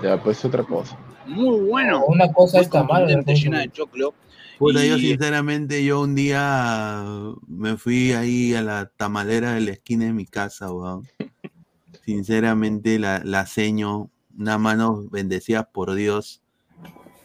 Ya, 0.03 0.21
pues 0.21 0.43
otra 0.45 0.63
cosa. 0.63 0.97
Muy 1.25 1.59
bueno. 1.67 2.03
Una 2.05 2.31
cosa 2.31 2.59
es 2.59 2.69
tamal, 2.69 3.07
llena 3.25 3.59
de 3.59 3.71
choclo. 3.71 4.13
Puta, 4.59 4.85
yo 4.85 4.97
Y- 4.97 5.01
sinceramente, 5.01 5.83
yo 5.83 6.01
un 6.01 6.13
día 6.13 7.03
me 7.47 7.77
fui 7.77 8.11
ahí 8.13 8.53
a 8.53 8.61
la 8.61 8.85
tamalera 8.95 9.53
de 9.53 9.61
la 9.61 9.71
esquina 9.71 10.05
de 10.05 10.13
mi 10.13 10.25
casa, 10.27 10.71
weón. 10.71 11.07
Sinceramente, 12.11 12.99
la, 12.99 13.21
la 13.23 13.45
seño, 13.45 14.09
una 14.37 14.57
mano 14.57 15.05
bendecida 15.09 15.63
por 15.63 15.93
Dios. 15.93 16.41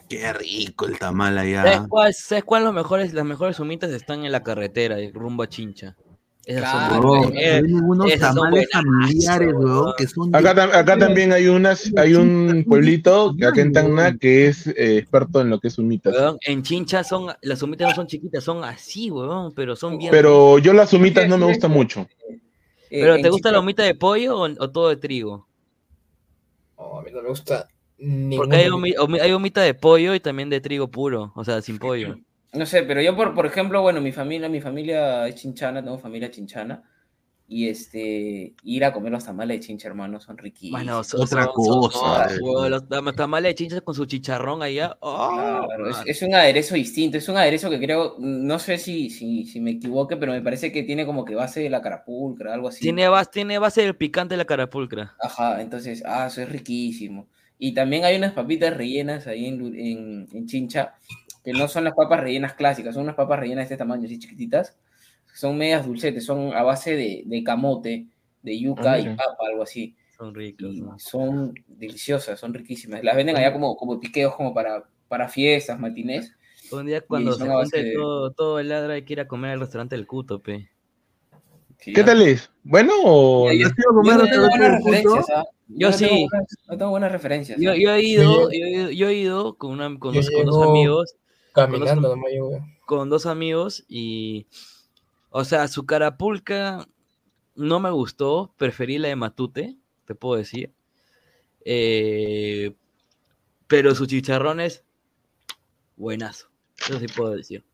Qué 0.08 0.32
rico 0.32 0.86
el 0.86 0.96
tamal 0.96 1.34
¿Sabes 1.34 1.48
allá. 1.48 1.86
cuál, 1.88 2.14
¿Sabes 2.14 2.44
cuál 2.44 2.62
los 2.62 2.72
mejores, 2.72 3.12
las 3.12 3.24
mejores 3.24 3.58
humitas 3.58 3.90
están 3.90 4.24
en 4.24 4.30
la 4.30 4.44
carretera, 4.44 4.96
rumbo 5.12 5.42
a 5.42 5.48
Chincha? 5.48 5.96
Claro, 6.44 7.02
son 7.02 7.02
buenas, 7.02 7.42
eh, 7.42 7.62
unos 7.82 8.18
tamales 8.20 8.68
familiares, 8.70 9.52
weón, 9.56 9.92
que 9.98 10.06
son 10.06 10.32
Acá, 10.32 10.54
tam- 10.54 10.72
acá 10.72 10.96
también 10.96 11.32
hay 11.32 11.48
unas, 11.48 11.92
hay 11.96 12.14
un 12.14 12.64
pueblito 12.68 13.34
que 13.36 13.44
acá 13.44 13.60
en 13.62 13.72
Tacna 13.72 14.16
que 14.16 14.46
es 14.46 14.68
eh, 14.68 14.98
experto 14.98 15.40
en 15.40 15.50
lo 15.50 15.58
que 15.58 15.66
es 15.66 15.78
humitas. 15.78 16.14
Weón, 16.14 16.38
en 16.46 16.62
Chincha 16.62 17.02
son, 17.02 17.34
las 17.42 17.60
humitas 17.60 17.88
no 17.88 17.94
son 17.96 18.06
chiquitas, 18.06 18.44
son 18.44 18.62
así, 18.62 19.10
weón, 19.10 19.52
pero 19.52 19.74
son 19.74 19.98
bien. 19.98 20.12
Pero 20.12 20.58
yo 20.58 20.72
las 20.72 20.92
humitas 20.92 21.28
no 21.28 21.38
me 21.38 21.46
gustan 21.46 21.72
mucho. 21.72 22.06
Eh, 22.90 23.00
¿Pero 23.00 23.20
te 23.20 23.30
gusta 23.30 23.52
la 23.52 23.60
humita 23.60 23.82
de 23.84 23.94
pollo 23.94 24.36
o, 24.38 24.44
o 24.44 24.70
todo 24.72 24.88
de 24.90 24.96
trigo? 24.96 25.48
No, 26.78 26.98
a 26.98 27.02
mí 27.02 27.10
no 27.12 27.22
me 27.22 27.28
gusta 27.28 27.68
ninguna 27.98 28.30
Porque 28.34 28.56
hay, 28.56 28.68
humita. 28.68 28.68
humi- 28.68 28.94
humi- 28.96 29.18
hay 29.20 29.32
humita 29.32 29.62
de 29.62 29.74
pollo 29.74 30.14
y 30.14 30.20
también 30.20 30.48
de 30.48 30.60
trigo 30.60 30.88
puro, 30.92 31.32
o 31.34 31.42
sea, 31.44 31.60
sin 31.60 31.80
pollo. 31.80 32.20
No 32.52 32.64
sé, 32.66 32.82
pero 32.84 33.02
yo, 33.02 33.14
por, 33.16 33.34
por 33.34 33.46
ejemplo, 33.46 33.82
bueno, 33.82 34.00
mi 34.00 34.12
familia, 34.12 34.48
mi 34.48 34.60
familia 34.60 35.26
es 35.28 35.34
chinchana, 35.36 35.82
tengo 35.84 35.98
familia 35.98 36.30
chinchana. 36.30 36.82
Y 37.48 37.68
este, 37.68 38.54
ir 38.64 38.84
a 38.84 38.92
comer 38.92 39.12
los 39.12 39.24
tamales 39.24 39.60
de 39.60 39.66
chincha, 39.66 39.86
hermano, 39.86 40.18
son 40.18 40.36
riquísimos. 40.36 40.80
Bueno, 40.82 41.04
son- 41.04 41.20
Otra 41.22 41.44
son- 41.44 41.52
cosa, 41.54 42.28
son- 42.30 42.70
los 42.70 42.88
tam- 42.88 43.14
tamales 43.14 43.50
de 43.50 43.54
chincha 43.54 43.80
con 43.82 43.94
su 43.94 44.04
chicharrón 44.04 44.62
allá. 44.64 44.96
¡oh! 44.98 45.64
Claro, 45.66 45.88
es, 45.90 45.96
es 46.06 46.22
un 46.22 46.34
aderezo 46.34 46.74
distinto, 46.74 47.18
es 47.18 47.28
un 47.28 47.36
aderezo 47.36 47.70
que 47.70 47.78
creo, 47.78 48.16
no 48.18 48.58
sé 48.58 48.78
si, 48.78 49.10
si, 49.10 49.44
si 49.46 49.60
me 49.60 49.70
equivoque, 49.72 50.16
pero 50.16 50.32
me 50.32 50.40
parece 50.42 50.72
que 50.72 50.82
tiene 50.82 51.06
como 51.06 51.24
que 51.24 51.36
base 51.36 51.60
de 51.60 51.70
la 51.70 51.80
carapulcra, 51.82 52.52
algo 52.52 52.66
así. 52.66 52.80
Tiene, 52.80 53.08
base, 53.08 53.30
tiene 53.32 53.58
base 53.60 53.82
del 53.82 53.94
picante 53.94 54.34
de 54.34 54.38
la 54.38 54.44
carapulcra. 54.44 55.14
Ajá, 55.20 55.62
entonces, 55.62 56.02
ah, 56.04 56.26
eso 56.26 56.42
es 56.42 56.48
riquísimo. 56.48 57.28
Y 57.60 57.74
también 57.74 58.04
hay 58.04 58.16
unas 58.16 58.32
papitas 58.32 58.76
rellenas 58.76 59.28
ahí 59.28 59.46
en, 59.46 59.64
en, 59.76 60.28
en 60.32 60.46
Chincha, 60.46 60.94
que 61.44 61.52
no 61.52 61.68
son 61.68 61.84
las 61.84 61.94
papas 61.94 62.18
rellenas 62.20 62.54
clásicas, 62.54 62.92
son 62.94 63.04
unas 63.04 63.14
papas 63.14 63.38
rellenas 63.38 63.68
de 63.68 63.74
este 63.74 63.76
tamaño, 63.76 64.04
así 64.06 64.18
chiquititas. 64.18 64.76
Son 65.36 65.56
medias 65.58 65.84
dulcetes, 65.86 66.24
son 66.24 66.54
a 66.54 66.62
base 66.62 66.96
de, 66.96 67.22
de 67.26 67.44
camote, 67.44 68.06
de 68.42 68.58
yuca 68.58 68.92
Ah, 68.92 68.98
y 68.98 69.02
mira. 69.02 69.16
papa, 69.16 69.46
algo 69.50 69.62
así. 69.64 69.94
Son 70.16 70.34
ricos. 70.34 70.74
Son 70.96 71.52
deliciosas, 71.66 72.40
son 72.40 72.54
riquísimas. 72.54 73.04
Las 73.04 73.14
venden 73.16 73.36
allá 73.36 73.52
como, 73.52 73.76
como 73.76 74.00
piqueos, 74.00 74.34
como 74.34 74.54
para, 74.54 74.84
para 75.08 75.28
fiestas, 75.28 75.78
matinés. 75.78 76.32
Un 76.72 76.86
día 76.86 77.02
cuando 77.02 77.32
se 77.34 77.46
junte 77.46 77.82
de- 77.82 77.92
todo, 77.94 78.32
todo 78.32 78.58
el 78.58 78.68
ladra 78.70 78.94
hay 78.94 79.02
que 79.04 79.12
ir 79.12 79.20
a 79.20 79.28
comer 79.28 79.50
al 79.52 79.60
restaurante 79.60 79.94
del 79.94 80.06
Cuto, 80.06 80.40
pe. 80.42 80.70
Sí, 81.78 81.92
¿Qué 81.92 82.02
tal 82.02 82.22
es? 82.22 82.50
¿Bueno 82.64 82.92
o 83.04 83.52
Yo, 83.52 83.66
¿Has 83.66 83.78
ido 83.78 83.90
a 83.90 83.94
comer 83.94 84.12
yo 84.12 84.18
no 84.18 84.24
al 84.24 84.30
tengo 84.30 84.48
buenas 84.48 84.72
referencias, 84.82 85.26
¿ah? 85.36 85.44
Yo 85.68 85.92
sí. 85.92 86.26
no 86.68 86.78
tengo 86.78 86.90
buenas 86.90 87.12
referencias. 87.12 87.60
Yo, 87.60 87.72
¿ah? 87.72 87.76
yo 87.76 87.90
he 87.94 88.02
ido, 88.02 88.50
yo 88.50 88.64
he 88.64 88.70
ido, 88.70 88.90
yo 88.90 89.08
he 89.10 89.14
ido 89.14 89.54
con, 89.58 89.72
una, 89.72 89.98
con, 89.98 90.14
dos, 90.14 90.30
con 90.30 90.46
dos 90.46 90.66
amigos, 90.66 91.14
Caminando, 91.52 92.14
yo, 92.34 92.46
güey. 92.46 92.60
con 92.86 93.10
dos 93.10 93.26
amigos 93.26 93.84
y, 93.88 94.46
o 95.38 95.44
sea, 95.44 95.68
su 95.68 95.84
carapulca 95.84 96.88
no 97.54 97.78
me 97.78 97.90
gustó, 97.90 98.54
preferí 98.56 98.96
la 98.96 99.08
de 99.08 99.16
Matute, 99.16 99.76
te 100.06 100.14
puedo 100.14 100.36
decir. 100.36 100.72
Eh, 101.62 102.74
pero 103.66 103.94
sus 103.94 104.08
chicharrones, 104.08 104.82
buenazo, 105.94 106.48
eso 106.80 106.98
sí 106.98 107.06
puedo 107.14 107.34
decir. 107.34 107.66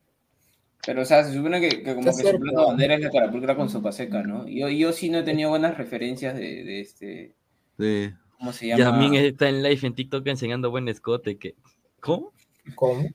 Pero, 0.85 1.03
o 1.03 1.05
sea, 1.05 1.23
se 1.23 1.35
supone 1.35 1.61
que, 1.61 1.85
que 1.85 1.95
como 1.95 2.11
Está 2.11 2.25
que 2.25 2.33
su 2.33 2.41
plato 2.41 2.67
bandera 2.67 2.97
es 2.97 3.01
la 3.01 3.11
carapulcra 3.13 3.55
con 3.55 3.69
sopa 3.69 3.93
seca, 3.93 4.25
¿no? 4.25 4.49
Yo, 4.49 4.69
yo 4.69 4.93
sí 4.93 5.09
no 5.09 5.19
he 5.19 5.23
tenido 5.23 5.51
buenas 5.51 5.79
referencias 5.79 6.35
de, 6.35 6.65
de 6.65 6.81
este... 6.81 7.37
Sí. 7.79 8.11
¿Cómo 8.39 8.53
se 8.53 8.67
llama? 8.67 8.81
Yasmin 8.81 9.15
está 9.15 9.49
en 9.49 9.63
live 9.63 9.87
en 9.87 9.95
TikTok 9.95 10.27
enseñando 10.27 10.73
buen 10.73 10.89
escote. 10.89 11.39
Que... 11.39 11.55
¿Cómo? 12.01 12.33
¿Cómo? 12.75 13.09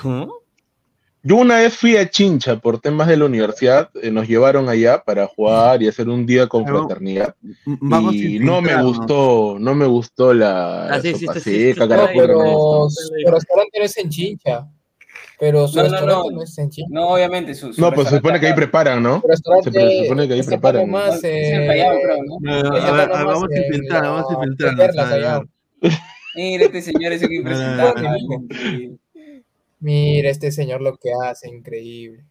¿Cómo? 0.00 0.34
Yo 1.22 1.36
una 1.36 1.58
vez 1.58 1.76
fui 1.76 1.96
a 1.96 2.08
Chincha 2.08 2.56
por 2.56 2.80
temas 2.80 3.06
de 3.06 3.16
la 3.18 3.26
universidad, 3.26 3.90
eh, 4.02 4.10
nos 4.10 4.26
llevaron 4.26 4.68
allá 4.70 5.02
para 5.04 5.26
jugar 5.26 5.82
y 5.82 5.88
hacer 5.88 6.08
un 6.08 6.24
día 6.24 6.46
con 6.46 6.64
Pero, 6.64 6.78
fraternidad. 6.86 7.34
Vamos 7.66 8.14
y 8.14 8.38
no 8.38 8.62
me 8.62 8.82
gustó, 8.82 9.56
no 9.60 9.74
me 9.74 9.84
gustó 9.86 10.32
la, 10.32 10.86
Ah, 10.86 11.00
sí, 11.00 11.12
sí, 11.14 11.26
sopa 11.26 11.34
sí, 11.34 11.40
sí, 11.40 11.72
seca, 11.74 11.86
No, 11.86 12.08
pero 12.14 12.88
su 12.88 13.30
restaurante 13.30 13.78
no 13.78 13.84
es 13.84 13.98
en 13.98 14.08
Chincha. 14.08 14.66
Pero 15.38 15.68
su 15.68 15.76
No, 15.76 15.82
restaurante 15.84 16.28
no. 16.30 16.36
no, 16.36 16.42
es 16.42 16.58
en 16.58 16.70
Chincha. 16.70 16.88
No, 16.90 17.08
obviamente, 17.08 17.54
su, 17.54 17.72
su 17.72 17.80
No, 17.80 17.92
pues 17.92 18.08
se 18.08 18.16
supone 18.16 18.40
que 18.40 18.46
ahí 18.46 18.54
preparan, 18.54 19.02
¿no? 19.02 19.22
Restaurante 19.26 19.72
Se 19.72 20.02
supone 20.04 20.26
que 20.26 20.34
ahí 20.34 20.42
preparan. 20.42 20.82
en 20.82 20.94
eh, 21.24 22.24
vamos 23.10 23.44
a 23.50 23.56
en 23.56 23.62
infiltrar, 23.64 24.02
vamos 24.02 24.24
a 24.32 24.38
ver. 24.38 25.42
Mira, 26.34 26.64
este 26.64 26.80
señor 26.82 27.12
es 27.12 27.22
un 27.22 27.32
impresentable. 27.32 28.98
Mira 29.80 30.30
este 30.30 30.52
señor 30.52 30.80
lo 30.82 30.96
que 30.96 31.10
hace, 31.24 31.48
increíble. 31.48 32.24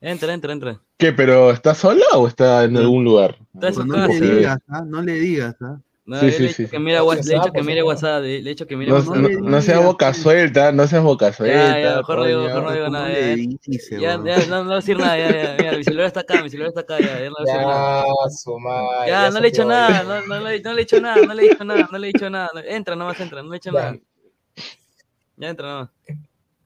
Entra, 0.00 0.32
entra, 0.34 0.52
entra. 0.52 0.80
¿Qué? 0.98 1.12
¿Pero 1.12 1.50
está 1.50 1.74
sola 1.74 2.04
o 2.14 2.26
está 2.26 2.64
en 2.64 2.76
algún 2.76 3.04
lugar? 3.04 3.38
Está 3.54 3.68
en 3.68 3.74
su 3.74 3.84
No 3.86 4.06
le 4.06 4.20
digas, 4.20 4.58
¿ah? 4.68 4.82
No 4.86 5.02
le 5.02 5.12
digas, 5.14 5.56
¿ah? 5.62 5.78
No, 6.04 6.18
Sí, 6.18 6.32
sí, 6.32 6.42
le 6.42 6.50
he 6.50 6.54
sí. 6.54 6.66
que 6.66 6.78
mira, 6.80 7.02
Whats- 7.04 7.24
le 7.24 7.32
he 7.32 7.34
dicho 7.36 7.46
que 7.46 7.52
Pues, 7.52 7.66
mire 7.66 7.80
¿no? 7.80 7.86
WhatsApp, 7.86 8.22
le 8.22 8.36
he 8.38 8.42
dicho 8.42 8.66
que 8.66 8.76
mire 8.76 8.90
No, 8.90 8.96
WhatsApp. 8.98 9.16
no, 9.16 9.28
le 9.28 9.36
no 9.36 9.62
seas 9.62 9.84
boca 9.84 10.12
sí. 10.12 10.22
suelta, 10.22 10.72
no 10.72 10.86
seas 10.88 11.02
boca 11.04 11.32
suelta. 11.32 11.56
Ya, 11.56 11.80
ya, 11.80 11.96
mejor 11.98 12.18
no 12.18 12.24
digo, 12.24 12.42
mejor 12.42 12.62
no 12.64 12.72
digo 12.72 12.84
¿Cómo 12.86 12.96
nada. 12.98 13.08
le 13.10 13.20
Ya, 13.20 13.36
dice, 13.36 14.00
ya, 14.00 14.00
ya, 14.24 14.46
no, 14.46 14.56
no 14.58 14.64
voy 14.64 14.72
a 14.72 14.76
decir 14.76 14.98
nada, 14.98 15.18
ya, 15.18 15.32
ya, 15.32 15.58
mira, 15.58 15.76
mi 15.76 15.84
celular 15.84 16.06
está 16.08 16.20
acá, 16.20 16.42
mi 16.42 16.50
celular 16.50 16.68
está 16.70 16.80
acá, 16.80 17.00
ya, 17.00 17.20
ya 17.20 17.28
no 17.28 17.34
voy 17.38 17.42
a 17.42 17.44
decir 17.46 17.60
nada. 17.66 18.04
Ya, 18.24 18.30
su 18.30 18.58
madre. 18.58 19.10
Ya, 19.10 19.30
no 19.30 19.40
le 19.40 19.46
he 19.46 19.50
dicho 19.50 19.62
salió 19.62 19.68
nada, 19.74 20.02
no, 20.02 20.26
no, 20.26 20.40
le, 20.48 20.60
no 20.60 20.72
le 20.72 20.80
he 20.80 20.84
dicho 20.84 21.00
nada, 21.00 21.22
no 21.24 21.34
le 21.34 21.42
he 21.42 21.44
dicho 21.46 21.64
nada, 21.64 21.88
no 21.92 21.98
le 21.98 22.06
he 22.06 22.12
dicho 22.12 22.30
nada. 22.30 22.48
no- 22.52 22.60
Entra 22.60 22.96
nomás, 22.96 23.20
entra, 23.20 23.42
no 23.42 23.48
le 23.50 23.56
he 23.56 23.60
dicho 23.60 23.70
Ya. 23.70 23.78
nada. 23.80 23.96
Ya 25.36 25.48
entra 25.48 25.68
nomás. 25.68 25.90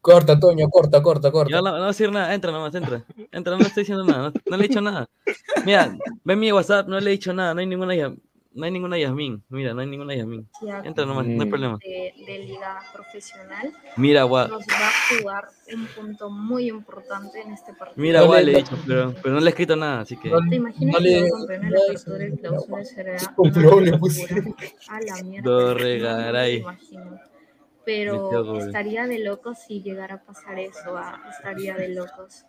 Corta, 0.07 0.39
Toño, 0.39 0.69
corta, 0.71 1.03
corta, 1.03 1.33
corta. 1.33 1.57
no, 1.57 1.63
no 1.63 1.73
voy 1.73 1.83
a 1.83 1.87
decir 1.89 2.13
nada, 2.13 2.33
entra 2.33 2.53
nomás, 2.53 2.73
entra. 2.77 3.03
Entra, 3.33 3.57
no 3.57 3.63
estoy 3.67 3.81
diciendo 3.83 4.05
nada, 4.05 4.31
no, 4.31 4.33
no 4.51 4.57
le 4.57 4.65
he 4.65 4.69
dicho 4.69 4.81
nada. 4.81 5.09
Mira, 5.65 5.97
ve 6.23 6.37
mi 6.37 6.53
WhatsApp, 6.53 6.87
no 6.87 7.01
le 7.01 7.11
he 7.11 7.13
dicho 7.15 7.33
nada, 7.33 7.55
no 7.55 7.61
hay 7.61 7.67
ninguna 7.67 7.93
Yas- 7.93 8.17
no 8.55 8.65
hay 8.65 8.71
ninguna 8.71 8.97
Yasmin. 8.99 9.43
Mira, 9.49 9.75
no 9.75 9.81
hay 9.81 9.89
ninguna 9.89 10.15
Yasmin. 10.15 10.49
Entra 10.85 11.05
nomás, 11.07 11.27
no 11.27 11.43
hay 11.43 11.49
Mm. 11.49 11.51
problema. 11.51 11.79
de, 11.85 12.15
de 12.25 12.39
liga 12.39 12.79
profesional 12.95 13.73
Mira, 13.97 14.23
gua, 14.23 14.47
nos 14.47 14.61
va 14.63 14.89
a 14.89 15.19
jugar 15.19 15.49
un 15.75 15.87
punto 15.89 16.31
muy 16.31 16.69
importante 16.71 17.41
en 17.43 17.53
este 17.53 17.75
partido. 17.75 18.01
mira, 18.01 18.23
gua, 18.23 18.39
le- 18.39 18.45
le 18.45 18.53
he 18.53 18.57
dicho, 18.63 18.79
pero, 18.87 19.13
pero 19.21 19.35
no 19.35 19.41
le 19.41 19.47
he 19.47 19.51
escrito 19.51 19.75
nada, 19.75 20.01
así 20.03 20.17
que. 20.17 20.31
No, 20.31 20.39
¿Te 20.49 20.55
imaginas 20.55 20.93
no 20.93 20.99
que 20.99 21.05
le- 21.05 21.19
el 21.19 21.31
campeón 21.33 21.71
la 21.73 21.79
apertura 21.81 22.27
clausura 22.41 22.85
será? 22.85 23.17
A 24.89 25.01
la 25.01 25.23
mierda. 25.25 25.51
No, 25.51 25.75
Pero 27.87 28.59
estaría 28.59 29.07
de 29.07 29.21
locos 29.21 29.59
si 29.67 29.81
llegara 29.81 30.17
a 30.17 30.23
pasar 30.25 30.59
eso, 30.59 30.97
ah, 30.97 31.23
estaría 31.31 31.77
de 31.77 31.89
locos. 31.91 32.45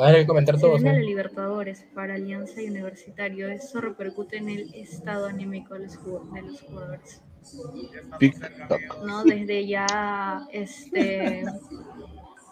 A 0.00 0.10
ver, 0.10 0.26
comentar 0.26 0.54
Se 0.56 0.62
todos. 0.62 0.76
viene 0.82 0.94
la 0.96 1.00
¿no? 1.00 1.06
Libertadores 1.06 1.84
para 1.94 2.14
Alianza 2.14 2.60
y 2.62 2.68
Universitario. 2.70 3.48
Eso 3.48 3.80
repercute 3.82 4.38
en 4.38 4.48
el 4.48 4.74
estado 4.74 5.26
anímico 5.26 5.74
de 5.74 5.80
los 5.80 5.98
jug- 6.00 6.32
de 6.32 6.42
los 6.42 6.60
jugadores. 6.62 7.22
TikTok. 8.18 8.80
¿no? 9.06 9.24
Desde 9.24 9.66
ya 9.66 10.46
este 10.52 11.44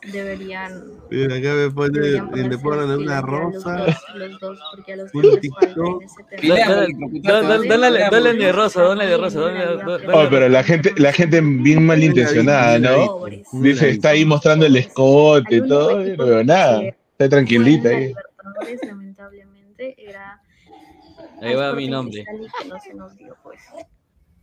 deberían, 0.02 0.85
Mira, 1.10 1.36
acá 1.36 1.55
me 1.55 1.70
pone 1.70 1.90
deberían 1.98 2.24
en 2.24 2.31
ponerse 2.31 2.56
deporte 2.56 2.81
las 2.81 2.89
de 2.89 2.97
una 2.97 3.20
rosa. 3.20 3.77
dos, 3.77 3.97
los 4.14 4.40
dos, 4.40 4.59
porque 4.74 4.93
a 4.93 4.97
los 4.97 5.12
dos. 5.12 5.24
Dale, 6.43 6.60
dale, 7.22 7.68
dale, 7.68 7.68
dale, 7.68 8.09
dale 8.10 8.35
de 8.35 8.52
rosa, 8.52 8.82
dale 8.82 9.06
de 9.06 9.16
rosa, 9.16 9.40
Oh, 10.12 10.27
pero 10.31 10.48
la 10.48 10.62
gente, 10.62 10.93
la 10.97 11.12
gente 11.12 11.40
bien 11.40 11.85
malintencionada, 11.85 12.78
¿no? 12.78 13.24
Dice, 13.52 13.90
está 13.90 14.10
ahí 14.10 14.24
mostrando 14.24 14.66
el 14.66 14.77
escote 14.77 15.56
y 15.56 15.66
todo, 15.68 16.05
no 16.05 16.27
veo 16.27 16.44
nada. 16.44 16.82
Está 17.12 17.28
tranquilita 17.28 17.90
ahí. 17.90 18.14
Lamentablemente, 18.82 19.94
era 19.98 20.40
Ahí 21.43 21.55
va 21.55 21.72
mi 21.74 21.89
nombre. 21.89 22.24
No 22.68 22.78
se 22.78 22.94
nos 22.94 23.16
dio, 23.16 23.36
pues. 23.43 23.60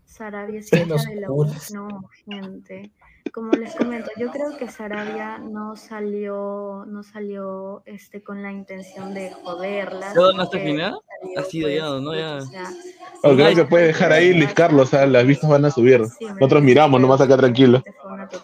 Sarabia 0.05 0.61
de 0.61 0.85
la. 0.85 1.27
No, 1.73 2.09
gente. 2.25 2.91
Como 3.31 3.51
les 3.53 3.75
comento, 3.75 4.09
yo 4.17 4.31
creo 4.31 4.57
que 4.57 4.67
Sarabia 4.67 5.37
no 5.37 5.75
salió, 5.75 6.85
no 6.87 7.03
salió 7.03 7.83
este 7.85 8.21
con 8.21 8.41
la 8.43 8.51
intención 8.51 9.13
de 9.13 9.31
joderlas. 9.31 10.13
¿Ya 10.13 10.21
donaste 10.21 10.57
porque 10.57 10.71
final? 10.71 10.95
salió, 11.21 11.39
Ha 11.39 11.43
sido 11.43 11.69
ya, 11.69 11.83
¿no? 11.99 12.15
Ya. 12.15 12.39
o 13.23 13.35
creo 13.35 13.55
que 13.55 13.65
puede 13.65 13.87
dejar 13.87 14.11
ahí 14.11 14.33
Luis 14.33 14.53
Carlos, 14.53 14.89
¿sabes? 14.89 15.09
las 15.09 15.25
vistas 15.25 15.49
van 15.49 15.65
a 15.65 15.71
subir. 15.71 16.01
Nosotros 16.01 16.61
miramos, 16.63 16.99
nomás 17.01 17.21
acá 17.21 17.37
tranquilo. 17.37 17.83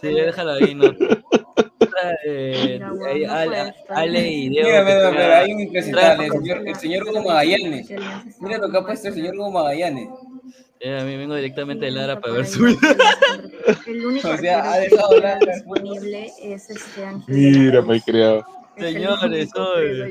Sí, 0.02 0.08
déjala 0.08 0.54
ahí, 0.54 0.76
¿no? 0.76 0.86
Eh, 2.26 2.80
ahí, 3.08 3.24
Ale, 3.26 3.74
Ale 3.90 4.32
y 4.32 4.50
Diego. 4.50 4.68
Mira, 4.68 4.84
mira, 4.84 5.12
mira, 5.12 5.38
hay 5.40 5.54
un 5.54 5.60
impresentable, 5.62 6.26
el 6.26 6.32
señor, 6.32 6.68
el 6.68 6.76
señor 6.76 7.04
Hugo 7.04 7.24
Magallanes. 7.24 7.90
Mira 8.40 8.58
lo 8.58 8.70
que 8.70 8.78
ha 8.78 8.86
puesto 8.86 9.08
el 9.08 9.14
señor 9.14 9.36
Hugo 9.36 9.52
Magallanes. 9.52 10.10
Eh, 10.86 11.00
a 11.00 11.04
mí 11.06 11.16
vengo 11.16 11.34
directamente 11.36 11.86
de 11.86 11.92
Lara 11.92 12.20
para 12.20 12.34
ver 12.34 12.46
su 12.46 12.66
El 13.88 14.06
único 14.06 14.28
O 14.34 14.38
sea, 14.38 14.70
ha 14.74 14.80
dejado 14.80 15.12
disponible 15.40 16.30
es 16.42 16.70
este 16.70 17.06
Ángel. 17.06 17.34
Mira, 17.36 17.82
me 17.82 17.96
he 17.98 18.02
creado. 18.02 18.46
Es 18.76 18.84
el 18.84 18.94
Señores, 18.96 19.50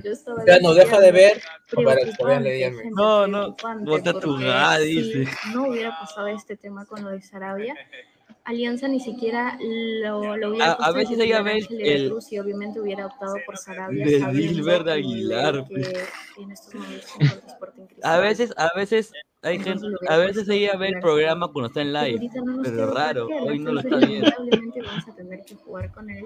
estaba 0.04 0.44
Ya 0.46 0.58
no 0.60 0.72
deja 0.72 0.98
de 0.98 1.12
ver 1.12 1.42
para 1.84 1.96
que 1.96 2.24
vean, 2.24 2.42
le 2.44 2.72
No, 2.94 3.26
no, 3.26 3.54
bota 3.84 4.14
tu 4.14 4.20
porque 4.30 4.44
ga, 4.46 4.78
si 4.78 4.84
dice. 5.02 5.30
no 5.52 5.68
hubiera 5.68 5.90
pasado 5.98 6.28
este 6.28 6.56
tema 6.56 6.86
con 6.86 7.04
lo 7.04 7.10
de 7.10 7.20
Sarabia, 7.20 7.74
Alianza 8.44 8.88
ni 8.88 8.98
siquiera 9.00 9.58
lo, 9.60 10.36
lo 10.38 10.50
hubiera 10.50 10.72
A- 10.72 10.86
a 10.86 10.92
veces 10.92 11.18
ella 11.18 11.42
ve 11.42 11.66
la 11.68 11.84
el- 11.86 12.08
Cruz 12.08 12.32
y 12.32 12.38
obviamente 12.38 12.80
hubiera 12.80 13.06
optado 13.06 13.34
por 13.44 13.58
Sarabia 13.58 14.06
De 14.06 14.16
el 14.16 14.32
nivel 14.56 14.88
Aguilar, 14.88 15.66
que 15.68 15.74
pues. 15.74 16.08
en 16.38 16.50
estos 16.50 16.74
momentos 16.74 17.10
Sporting 17.46 17.82
A 18.02 18.18
veces, 18.18 18.54
a 18.56 18.70
veces 18.74 19.12
hay 19.42 19.58
gente, 19.58 19.86
a 20.08 20.16
veces 20.18 20.48
ella 20.48 20.76
ve 20.76 20.88
el 20.88 21.00
programa 21.00 21.48
cuando 21.52 21.68
está 21.68 21.82
en 21.82 21.92
live, 21.92 22.30
pero 22.62 22.92
raro, 22.92 23.26
que, 23.26 23.34
hoy 23.34 23.58
no 23.58 23.72
lo 23.72 23.80
está 23.80 23.96
viendo. 23.96 24.28
lamentablemente 24.30 24.82
vamos 24.82 25.08
a 25.08 25.14
tener 25.16 25.44
que 25.44 25.54
jugar 25.56 25.92
con 25.92 26.08
él 26.10 26.24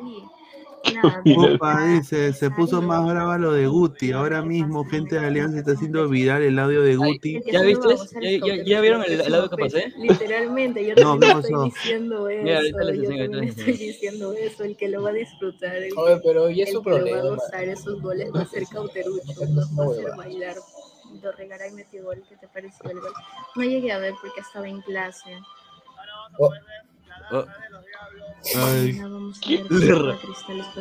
y 0.85 0.95
nada, 0.95 1.23
Opa, 1.37 1.87
dice, 1.87 2.33
se 2.33 2.51
puso 2.51 2.81
más 2.83 3.05
brava 3.07 3.39
lo 3.39 3.53
de 3.53 3.67
Guti. 3.67 4.13
Ahora 4.13 4.43
mismo, 4.43 4.85
gente 4.85 5.19
de 5.19 5.27
Alianza 5.27 5.59
está 5.59 5.73
haciendo 5.73 6.09
viral 6.09 6.43
el 6.43 6.59
audio 6.59 6.83
de 6.83 6.95
Guti. 6.97 7.41
¿Ya 7.51 7.63
viste? 7.63 7.89
¿Ya, 8.21 8.31
ya, 8.57 8.65
ya 8.65 8.81
vieron 8.81 9.03
el, 9.03 9.21
el 9.21 9.35
audio 9.35 9.51
que 9.51 9.57
pasé? 9.57 9.93
Literalmente, 9.99 10.87
yo 10.87 10.95
No, 11.03 11.19
también 11.19 11.33
¿qué 11.33 11.41
estoy 11.49 11.65
diciendo 11.71 12.29
eso. 12.29 12.43
Mira, 12.45 12.57
ahorita 12.59 12.85
les 12.85 12.97
yo 12.97 13.03
enseño, 13.05 13.31
también 13.31 13.45
les 13.47 13.59
estoy 13.59 13.73
diciendo 13.77 14.33
eso. 14.35 14.65
El 14.65 14.77
que 14.77 14.89
lo 14.89 15.03
va 15.03 15.11
a 15.11 15.15
disfrutar, 15.15 15.77
el, 15.77 15.93
Oye, 15.97 16.21
pero 16.23 16.51
y 16.51 16.63
es 16.63 16.69
el 16.69 16.75
su 16.75 16.83
que 16.83 16.91
lo 16.91 16.97
va 16.97 17.01
a 17.03 17.05
problema. 17.05 17.29
gozar 17.37 17.65
esos 17.65 18.03
goles 18.03 18.31
va 18.35 18.41
a 18.43 18.47
ser 18.47 18.63
Cauterucho, 18.71 19.33
no 19.49 19.57
va 19.57 19.63
a 19.63 19.65
hacer 19.65 20.05
huevada. 20.05 20.17
bailar. 20.17 20.57
Dorregaray 21.21 21.73
metió 21.73 22.05
gol, 22.05 22.23
¿qué 22.29 22.37
te 22.37 22.49
pareció 22.49 22.91
el 22.91 23.01
gol? 23.01 23.13
No 23.55 23.63
llegué 23.63 23.93
a 23.93 23.99
ver 23.99 24.15
porque 24.21 24.41
estaba 24.41 24.69
en 24.69 24.81
clase. 24.83 25.39
Oh, 26.39 26.53
Oh, 27.33 27.45
Ay, 28.57 29.01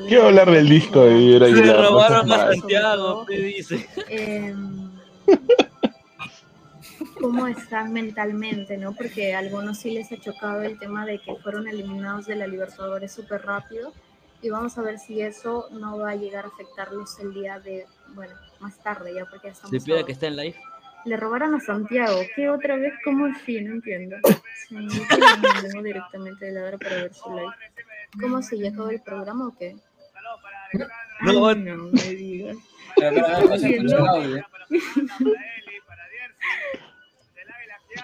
Quiero 0.08 0.28
hablar 0.28 0.52
del 0.52 0.70
disco 0.70 1.06
de 1.06 1.40
Se 1.40 1.74
robaron 1.74 2.32
a. 2.32 2.52
Santiago, 2.54 3.26
¿qué 3.26 3.40
dice? 3.40 3.90
em, 4.10 4.92
cómo 7.20 7.48
están 7.48 7.94
mentalmente, 7.94 8.78
¿no? 8.78 8.94
Porque 8.94 9.34
a 9.34 9.40
algunos 9.40 9.80
sí 9.80 9.92
les 9.92 10.12
ha 10.12 10.18
chocado 10.20 10.62
el 10.62 10.78
tema 10.78 11.06
de 11.06 11.20
que 11.20 11.36
fueron 11.38 11.68
eliminados 11.68 12.28
de 12.28 12.36
la 12.36 12.46
Libertadores 12.46 13.12
súper 13.12 13.42
rápido 13.44 13.92
y 14.46 14.50
vamos 14.52 14.78
a 14.78 14.84
ver 14.84 15.00
si 15.00 15.22
eso 15.22 15.68
no 15.72 15.98
va 15.98 16.12
a 16.12 16.16
llegar 16.16 16.46
a 16.46 16.50
afectarlos 16.50 17.20
el 17.20 17.34
día 17.34 17.60
de, 17.60 17.88
bueno, 18.10 18.36
más 18.60 18.78
tarde 18.84 19.12
ya 19.16 19.26
porque 19.26 19.48
ya 19.48 19.54
estamos 19.54 19.72
Se 19.72 19.78
pide 19.78 19.86
sábado. 19.96 20.06
que 20.06 20.12
está 20.12 20.28
en 20.28 20.36
live. 20.36 20.56
Le 21.06 21.18
robaron 21.18 21.56
a 21.56 21.60
Santiago, 21.60 22.20
¿qué 22.36 22.48
otra 22.52 22.76
vez? 22.76 22.94
¿Cómo 23.04 23.26
así? 23.26 23.60
No 23.62 23.74
entiendo. 23.74 24.18
Me 24.70 24.88
vengo 25.64 25.82
directamente 25.82 26.46
de 26.46 26.52
la 26.52 26.64
hora 26.66 26.78
para 26.78 26.96
ver 26.96 27.14
su 27.16 27.28
live. 27.36 27.54
¿Cómo 28.22 28.44
se 28.44 28.60
ya 28.60 28.70
acabó 28.70 28.90
el 28.90 29.02
programa 29.02 29.48
o 29.48 29.58
qué? 29.58 29.78
No, 31.22 31.48
Ay, 31.48 31.56
no 31.56 31.78
me 31.78 32.02
digas. 32.04 32.58
Pero, 32.98 33.16
pero, 33.16 33.50
pero, 33.50 34.54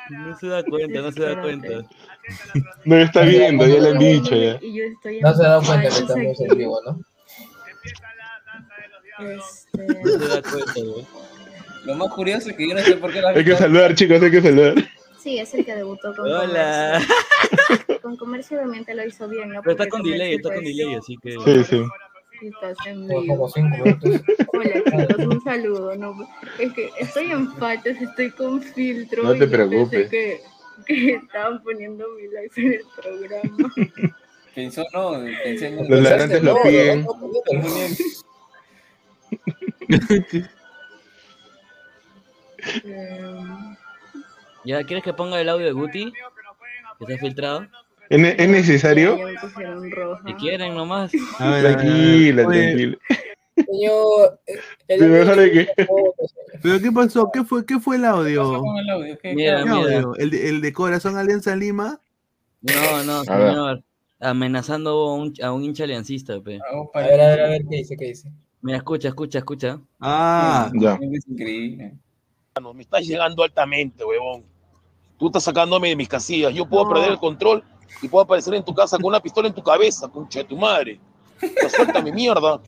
no 0.10 0.38
se 0.38 0.48
da 0.48 0.64
cuenta, 0.64 1.02
no 1.02 1.12
se 1.12 1.22
da 1.22 1.42
cuenta. 1.42 1.68
No 2.86 2.98
está 2.98 3.22
viendo, 3.22 3.66
ya 3.66 3.80
le 3.80 3.90
han 3.90 4.00
dicho 4.00 4.36
ya. 4.36 4.60
Y 4.62 4.78
yo 4.78 4.84
estoy 4.86 5.18
en 5.18 5.22
no 5.22 5.34
se 5.34 5.44
dan 5.44 5.66
cuenta 5.66 5.90
que 5.90 6.00
estamos 6.00 6.42
en 6.42 6.58
vivo, 6.58 6.80
¿no? 6.86 7.00
Este, 9.20 9.88
No 9.88 10.20
se 10.20 10.28
da 10.28 10.42
cuenta, 10.42 10.74
güey. 10.76 11.06
Lo 11.86 11.96
más 11.96 12.14
curioso 12.14 12.50
es 12.50 12.56
que 12.56 12.68
yo 12.68 12.76
no 12.76 12.82
sé 12.82 12.96
por 12.98 13.12
qué 13.12 13.22
la 13.22 13.30
Hay 13.30 13.44
que 13.44 13.56
saludar, 13.56 13.96
chicos, 13.96 14.22
hay 14.22 14.32
que 14.32 14.42
saludar. 14.42 14.76
Sí, 15.20 15.40
es 15.40 15.54
el 15.54 15.66
que 15.66 15.76
debutó 15.76 16.16
con 16.16 16.32
Hola. 16.32 17.02
comercio. 17.58 18.02
Con 18.02 18.18
comercio 18.18 18.58
obviamente 18.58 18.96
lo 18.96 19.06
hizo 19.06 19.28
bien, 19.28 19.50
¿no? 19.50 19.62
Pero 19.62 19.72
está 19.74 19.88
con 19.88 20.02
delay, 20.02 20.36
está 20.36 20.50
con 20.50 20.64
pues, 20.64 20.76
delay, 20.76 20.96
así 20.96 21.18
que. 21.22 21.32
Sí, 21.32 21.64
sí. 21.64 21.84
Estás 22.42 22.78
en 22.88 23.08
Como 23.08 23.22
vivo. 23.22 23.50
cinco 23.50 23.78
minutos. 23.84 24.22
Hola 24.54 24.84
chicos, 24.84 25.26
un 25.26 25.44
saludo. 25.44 25.96
No, 25.96 26.28
es 26.60 26.74
que 26.74 26.90
estoy 27.00 27.32
en 27.32 27.52
fachas, 27.54 28.02
estoy 28.02 28.32
con 28.32 28.62
filtro. 28.62 29.24
No 29.24 29.36
te 29.36 29.48
preocupes. 29.48 30.10
Que, 30.10 30.42
que 30.88 31.14
estaban 31.16 31.62
poniendo 31.64 32.06
mi 32.18 32.28
likes 32.30 32.60
en 32.62 32.74
el 32.74 32.82
programa. 32.96 33.74
Pensó, 34.56 34.84
no, 34.92 35.12
pensé 35.46 35.68
en 35.68 35.90
Los 35.90 36.02
ladrantes 36.02 36.44
lo 36.44 36.62
piden. 36.62 37.06
¿Ya 44.66 44.84
quieres 44.84 45.04
que 45.06 45.14
ponga 45.14 45.40
el 45.40 45.48
audio 45.48 45.68
de 45.68 45.72
Guti? 45.72 46.12
Que 47.00 47.06
está 47.06 47.18
filtrado. 47.18 47.66
¿Es, 48.12 48.36
es 48.40 48.50
necesario? 48.50 49.18
Si 50.26 50.34
quieren 50.34 50.76
nomás. 50.76 51.12
A 51.40 51.50
ver, 51.52 51.64
Tranquila, 51.76 52.48
oye, 52.48 52.62
tranquila. 52.62 52.98
Señor, 53.56 54.40
eh, 54.88 55.68
que- 55.78 55.88
¿Pero 56.62 56.80
qué 56.80 56.92
pasó? 56.92 57.30
¿Qué 57.34 57.44
fue, 57.44 57.66
qué 57.66 57.80
fue 57.80 57.96
el 57.96 58.06
audio? 58.06 58.60
con 58.60 58.78
el 58.78 58.90
audio? 58.90 59.18
¿Qué- 59.22 59.34
Mira, 59.34 59.60
¿Qué 59.60 59.70
mira. 59.70 59.76
audio? 59.78 60.16
¿El 60.16 60.30
de, 60.30 60.50
el 60.50 60.62
de 60.62 60.74
Corazón 60.74 61.18
Alianza 61.18 61.56
Lima? 61.56 62.00
No, 62.62 63.04
no, 63.04 63.24
señor. 63.24 63.84
Amenazando 64.20 64.90
a 64.92 65.16
un, 65.16 65.34
a 65.42 65.52
un 65.52 65.64
hincha 65.64 65.84
aliancista, 65.86 66.40
pe. 66.42 66.60
A 66.94 67.00
ver, 67.00 67.22
a 67.22 67.28
ver, 67.28 67.42
a 67.42 67.50
ver, 67.50 67.62
¿qué 67.70 67.78
dice? 67.78 67.98
¿Qué 67.98 68.06
dice? 68.06 68.30
Mira, 68.62 68.78
escucha, 68.78 69.08
escucha, 69.08 69.40
escucha. 69.40 69.80
Ah, 70.00 70.72
Ya. 70.76 71.00
Es 71.02 71.28
increíble. 71.28 71.94
No, 72.62 72.74
me 72.74 72.84
estás 72.84 73.06
llegando 73.08 73.44
altamente, 73.44 74.04
huevón. 74.06 74.44
Tú 75.18 75.28
estás 75.28 75.44
sacándome 75.44 75.90
de 75.90 75.96
mis 75.96 76.08
casillas. 76.10 76.54
Yo 76.54 76.68
puedo 76.68 76.88
perder 76.90 77.12
el 77.12 77.18
control 77.20 77.64
y 78.02 78.08
puedo 78.08 78.24
aparecer 78.24 78.54
en 78.54 78.64
tu 78.64 78.74
casa 78.74 78.98
con 78.98 79.06
una 79.08 79.20
pistola 79.20 79.48
en 79.48 79.54
tu 79.54 79.64
cabeza, 79.64 80.08
concha 80.10 80.40
de 80.40 80.46
tu 80.46 80.58
madre. 80.58 81.00
Ya 81.42 81.70
suelta 81.70 82.02
mi 82.02 82.12
mierda. 82.12 82.62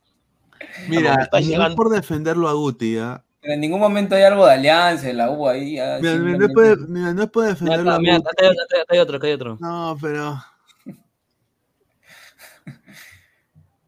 mira, 0.88 1.30
no 1.32 1.38
es 1.38 1.48
llegando. 1.48 1.76
por 1.76 1.90
defenderlo 1.90 2.48
a 2.50 2.54
Guti, 2.54 2.98
¿ah? 2.98 3.24
Pero 3.42 3.54
en 3.56 3.60
ningún 3.60 3.80
momento 3.82 4.16
hay 4.16 4.24
algo 4.24 4.46
de 4.46 4.54
alianza 4.54 5.10
en 5.10 5.18
la 5.18 5.30
U 5.30 5.48
ahí. 5.48 5.76
ya, 5.76 5.98
Mira, 6.02 6.16
no 6.18 6.46
es 6.64 6.80
mira, 6.88 7.14
no 7.14 7.24
es 7.24 7.30
por 7.30 7.44
Mira, 7.44 7.54
defenderlo 7.54 7.90
acá, 7.92 7.96
a 7.96 8.00
mira, 8.00 8.18
Guti. 8.18 8.28
acá 8.30 8.46
hay, 8.90 9.00
otro, 9.00 9.18
acá 9.18 9.28
hay 9.28 9.34
otro. 9.34 9.58
No, 9.60 9.98
pero... 10.02 10.42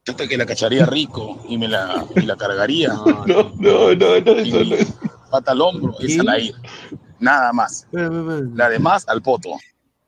Hasta 0.08 0.28
que 0.28 0.38
la 0.38 0.46
cacharía 0.46 0.86
rico 0.86 1.44
y 1.50 1.58
me 1.58 1.68
la, 1.68 2.06
y 2.16 2.22
la 2.22 2.36
cargaría. 2.36 2.90
No, 2.90 3.06
no, 3.26 3.44
no, 3.56 3.96
no, 3.96 4.16
eso 4.16 4.64
no 4.64 4.76
es. 4.76 4.94
Pata 5.32 5.52
al 5.54 5.62
hombro, 5.62 5.96
¿Qué? 6.00 6.06
es 6.06 6.20
al 6.20 6.30
aire. 6.30 6.54
Nada 7.20 7.52
más. 7.54 7.84
Espera, 7.86 8.06
espera, 8.06 8.22
espera. 8.36 8.50
La 8.56 8.70
demás 8.70 9.08
al 9.08 9.22
poto. 9.24 9.50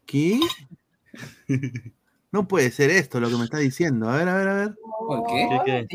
¿Qué? 0.05 0.39
No 2.31 2.47
puede 2.47 2.71
ser 2.71 2.89
esto 2.89 3.19
lo 3.19 3.29
que 3.29 3.37
me 3.37 3.45
está 3.45 3.57
diciendo. 3.57 4.09
A 4.09 4.17
ver, 4.17 4.27
a 4.27 4.35
ver, 4.35 4.47
a 4.47 4.53
ver. 4.53 4.75
¿Por 5.07 5.25
qué? 5.27 5.47
¿Qué, 5.65 5.87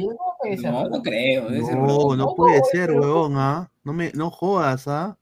qué? 0.43 0.57
No, 0.63 0.89
no 0.89 1.03
creo. 1.03 1.51
No, 1.51 2.17
no 2.17 2.35
puede 2.35 2.63
ser, 2.73 2.91
huevón, 2.93 3.35
¿ah? 3.37 3.71
No 3.85 3.93
me, 3.93 4.11
no 4.15 4.31
jodas, 4.31 4.89
¿ah? 4.89 5.17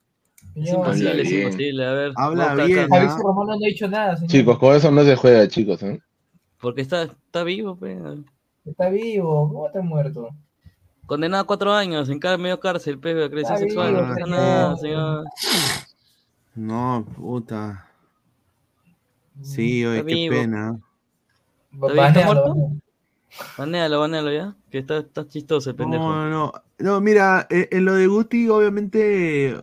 Es 0.55 0.73
imposible, 0.73 1.23
es 1.23 1.33
imposible. 1.33 1.85
A 1.85 1.93
ver. 1.93 2.13
Habla 2.17 2.53
acá. 2.53 2.65
bien, 2.65 2.79
¿ah? 2.81 2.89
Fabrizio 2.89 3.23
Romano 3.23 3.57
no 3.57 3.65
ha 3.65 3.69
dicho 3.69 3.89
nada, 3.89 4.17
señor. 4.17 4.31
Chicos, 4.31 4.59
con 4.59 4.77
eso 4.77 4.91
no 4.93 5.03
se 5.03 5.17
juega, 5.17 5.49
chicos. 5.49 5.83
¿eh? 5.83 6.01
Porque 6.61 6.83
está, 6.83 7.03
está 7.03 7.43
vivo, 7.43 7.77
pe. 7.77 7.99
Está 8.65 8.89
vivo, 8.89 9.49
¿cómo 9.49 9.67
está 9.67 9.83
muerto? 9.83 10.29
Condenado 11.07 11.43
a 11.43 11.47
cuatro 11.47 11.73
años, 11.73 12.09
en 12.09 12.21
cada 12.21 12.39
medio 12.39 12.61
cárcel, 12.61 13.01
pe, 13.01 13.15
de 13.15 13.25
agresión 13.25 13.59
sexual. 13.59 13.95
No 13.95 13.99
vivo, 14.01 14.15
pasa 14.15 14.25
señor. 14.25 14.39
nada, 14.39 14.77
señor. 14.77 15.25
No, 16.55 17.05
puta. 17.17 17.90
Sí, 19.43 19.85
oye, 19.85 20.05
qué 20.05 20.15
vivo. 20.15 20.35
pena. 20.37 20.79
¿Está 21.73 21.93
bien? 21.93 22.07
¿Está 22.07 22.21
Banealo, 22.21 22.55
muerto? 22.55 22.81
banealo. 23.57 24.33
Ya. 24.33 24.57
Que 24.71 24.79
está, 24.79 24.99
está 24.99 25.27
chistoso 25.27 25.71
el 25.71 25.77
pendejo. 25.77 26.09
No, 26.09 26.29
no, 26.29 26.31
no. 26.31 26.53
No, 26.79 27.01
mira, 27.01 27.47
eh, 27.51 27.69
en 27.71 27.85
lo 27.85 27.95
de 27.95 28.07
Guti, 28.07 28.49
obviamente, 28.49 29.59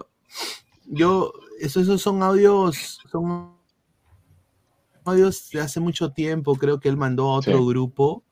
yo, 0.86 1.34
eso- 1.60 1.82
esos 1.82 2.02
son 2.02 2.22
audios, 2.24 3.00
son 3.12 3.56
audios 5.06 5.50
de 5.52 5.62
hace 5.62 5.80
mucho 5.80 6.12
tiempo, 6.12 6.56
creo 6.56 6.80
que 6.80 6.90
él 6.90 6.98
mandó 6.98 7.26
a 7.30 7.38
otro 7.38 7.60
Sí. 7.60 7.68
grupo, 7.68 8.24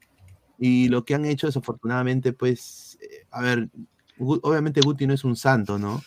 y 0.58 0.88
lo 0.90 1.04
que 1.06 1.16
han 1.16 1.26
hecho 1.26 1.48
desafortunadamente, 1.48 2.34
pues, 2.34 2.98
eh, 3.02 3.26
a 3.32 3.42
ver, 3.42 3.70
Gu- 4.18 4.40
obviamente 4.44 4.80
Guti 4.82 5.06
no 5.08 5.14
es 5.14 5.24
un 5.26 5.36
santo, 5.36 5.78
¿no? 5.78 6.02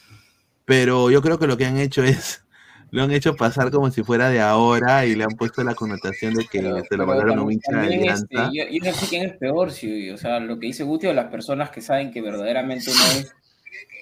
Pero 0.64 1.10
yo 1.10 1.20
creo 1.20 1.38
que 1.38 1.46
lo 1.46 1.56
que 1.58 1.66
han 1.66 1.76
hecho 1.78 2.02
es, 2.02 2.42
lo 2.90 3.02
han 3.02 3.10
hecho 3.10 3.34
pasar 3.36 3.70
como 3.70 3.90
si 3.90 4.02
fuera 4.02 4.30
de 4.30 4.40
ahora 4.40 5.04
y 5.06 5.14
le 5.14 5.24
han 5.24 5.30
puesto 5.36 5.62
la 5.64 5.74
connotación 5.74 6.34
de 6.34 6.46
que 6.46 6.60
Pero- 6.60 6.82
se 6.88 6.96
lo 6.96 7.06
mandaron 7.06 7.38
a 7.38 7.42
un 7.42 7.52
hincha 7.52 7.72
de 7.82 8.04
este, 8.06 8.34
yo, 8.36 8.64
yo 8.70 8.78
no 8.84 8.92
sé 8.92 9.06
quién 9.08 9.26
es 9.26 9.36
peor, 9.36 9.70
si, 9.72 10.10
o 10.10 10.16
sea, 10.16 10.40
lo 10.40 10.58
que 10.58 10.66
dice 10.68 10.84
Guti 10.84 11.06
o 11.06 11.12
las 11.14 11.26
personas 11.30 11.70
que 11.70 11.80
saben 11.82 12.10
que 12.10 12.20
verdaderamente 12.22 12.90
no 12.90 13.20
es. 13.20 13.34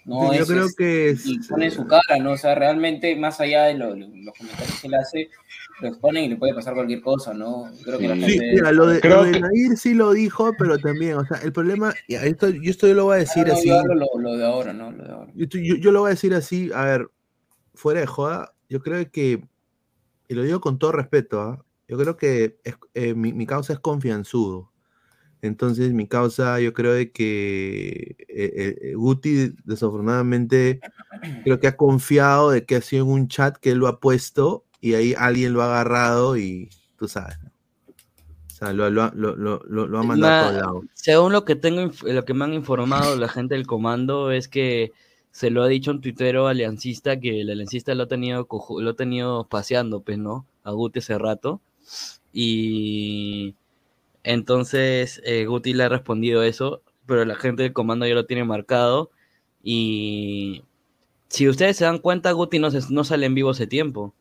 No 0.04 0.32
yo 0.32 0.42
es, 0.42 0.48
creo 0.48 0.66
este, 0.66 0.76
que 0.84 1.08
es, 1.10 1.26
y 1.26 1.38
ponen 1.48 1.70
su 1.72 1.84
cara, 1.88 2.18
¿no? 2.20 2.32
O 2.32 2.36
sea, 2.36 2.54
realmente, 2.54 3.16
más 3.16 3.40
allá 3.40 3.64
de 3.64 3.74
lo- 3.74 3.96
lo- 3.96 4.06
los 4.06 4.34
comentarios 4.38 4.80
que 4.80 4.86
él 4.86 4.94
hace, 4.94 5.30
lo 5.80 5.88
exponen 5.88 6.24
y 6.24 6.28
le 6.28 6.36
puede 6.36 6.54
pasar 6.54 6.74
cualquier 6.74 7.00
cosa, 7.00 7.34
¿no? 7.34 7.68
Creo 7.84 7.98
que 7.98 8.06
la. 8.06 8.14
Sí, 8.14 8.20
gente. 8.38 8.52
mira, 8.52 8.70
lo 8.70 8.86
de, 8.86 9.00
Creo 9.00 9.16
lo 9.16 9.24
de 9.24 9.32
que- 9.32 9.40
Nair 9.40 9.76
sí 9.76 9.94
lo 9.94 10.12
dijo, 10.12 10.52
pero 10.56 10.78
también, 10.78 11.14
o 11.14 11.26
sea, 11.26 11.38
el 11.38 11.52
problema, 11.52 11.92
y 12.06 12.14
esto, 12.14 12.48
yo 12.50 12.70
esto 12.70 12.86
lo 12.86 13.06
voy 13.06 13.16
a 13.16 13.18
decir 13.18 13.42
Ah, 13.46 13.48
no, 13.48 13.54
así, 13.54 13.68
yo 13.68 13.80
hablo 13.80 13.94
lo, 13.96 14.06
lo 14.20 14.36
de 14.36 14.46
ahora, 14.46 14.72
¿no? 14.72 14.92
Lo 14.92 15.04
de 15.04 15.10
ahora. 15.12 15.32
yo, 15.34 15.46
yo- 15.50 15.74
yo 15.74 15.90
lo 15.90 16.00
voy 16.02 16.06
a 16.06 16.10
decir 16.10 16.34
así, 16.34 16.70
a 16.72 16.84
ver, 16.84 17.08
fuera 17.74 17.98
de 17.98 18.06
joda, 18.06 18.52
yo 18.68 18.80
creo 18.80 19.10
que, 19.10 19.44
y 20.28 20.34
lo 20.34 20.43
digo 20.43 20.60
con 20.60 20.78
todo 20.78 20.93
respeto, 20.93 21.40
¿ah? 21.40 21.64
yo 21.88 21.97
creo 21.98 22.16
que 22.16 22.59
es- 22.64 22.76
eh, 22.94 23.14
mi, 23.14 23.32
mi 23.32 23.47
causa 23.47 23.72
es 23.74 23.78
confianzudo. 23.80 24.72
Entonces, 25.43 25.93
mi 25.93 26.09
causa, 26.09 26.59
yo 26.60 26.72
creo 26.72 26.93
de 26.93 27.12
que 27.12 28.16
eh, 28.28 28.76
eh, 28.80 28.94
Guti, 28.94 29.52
desafortunadamente, 29.64 30.80
creo 31.44 31.60
que 31.60 31.68
ha 31.68 31.76
confiado 31.76 32.51
de 32.51 32.64
que 32.64 32.76
ha 32.76 32.80
sido 32.80 33.05
en 33.05 33.10
un 33.12 33.28
chat 33.28 33.56
que 33.59 33.70
él 33.72 33.78
lo 33.78 33.86
ha 33.86 34.01
puesto 34.01 34.64
y 34.80 34.94
ahí 34.94 35.14
alguien 35.16 35.52
lo 35.52 35.62
ha 35.62 35.66
agarrado 35.66 36.36
y 36.36 36.70
tú 36.98 37.06
sabes. 37.06 37.38
¿no? 37.43 37.51
O 37.88 38.51
sea, 38.59 38.72
lo, 38.72 38.88
lo 38.90 39.02
ha- 39.05 39.12
lo- 39.14 39.36
lo- 39.36 39.62
lo- 39.68 39.86
lo 39.86 39.98
ha 39.98 40.02
mandado 40.02 40.32
a 40.34 40.38
todos 40.40 40.55
lados. 40.55 40.84
según 40.94 41.32
lo 41.32 41.44
que 41.44 41.55
tengo, 41.56 41.93
lo 42.02 42.24
que 42.24 42.34
me 42.34 42.44
han 42.44 42.55
informado 42.55 43.14
la 43.16 43.28
gente 43.28 43.55
del 43.55 43.66
comando 43.66 44.30
es 44.32 44.48
que 44.48 44.93
se 45.36 45.50
lo 45.50 45.62
ha 45.62 45.68
dicho 45.68 45.90
un 45.90 46.00
tuitero 46.00 46.46
aliancista 46.48 47.20
que 47.20 47.40
el 47.42 47.50
aliancista 47.50 47.94
lo 47.94 48.04
ha 48.04 48.08
tenido 48.08 48.48
lo 48.80 48.90
ha 48.90 48.94
tenido 48.96 49.44
paseando, 49.48 50.00
pues, 50.02 50.18
¿no? 50.18 50.46
A 50.64 50.72
Guti 50.72 51.00
hace 51.00 51.18
rato. 51.18 51.60
Y 52.32 53.54
entonces 54.24 55.22
eh, 55.24 55.46
Guti 55.46 55.74
le 55.74 55.84
ha 55.84 55.88
respondido 55.88 56.42
eso, 56.42 56.82
pero 57.06 57.24
la 57.24 57.36
gente 57.36 57.62
del 57.64 57.72
comando 57.72 58.06
ya 58.06 58.14
lo 58.14 58.26
tiene 58.26 58.44
marcado. 58.44 59.10
Y 59.62 60.64
si 61.28 61.48
ustedes 61.48 61.76
se 61.78 61.84
dan 61.86 61.98
cuenta, 62.00 62.32
Guti 62.32 62.58
no, 62.60 62.70
se- 62.72 62.92
no 62.92 63.04
sale 63.04 63.26
en 63.26 63.34
vivo 63.34 63.50
hace 63.50 63.66
tiempo. 63.68 64.14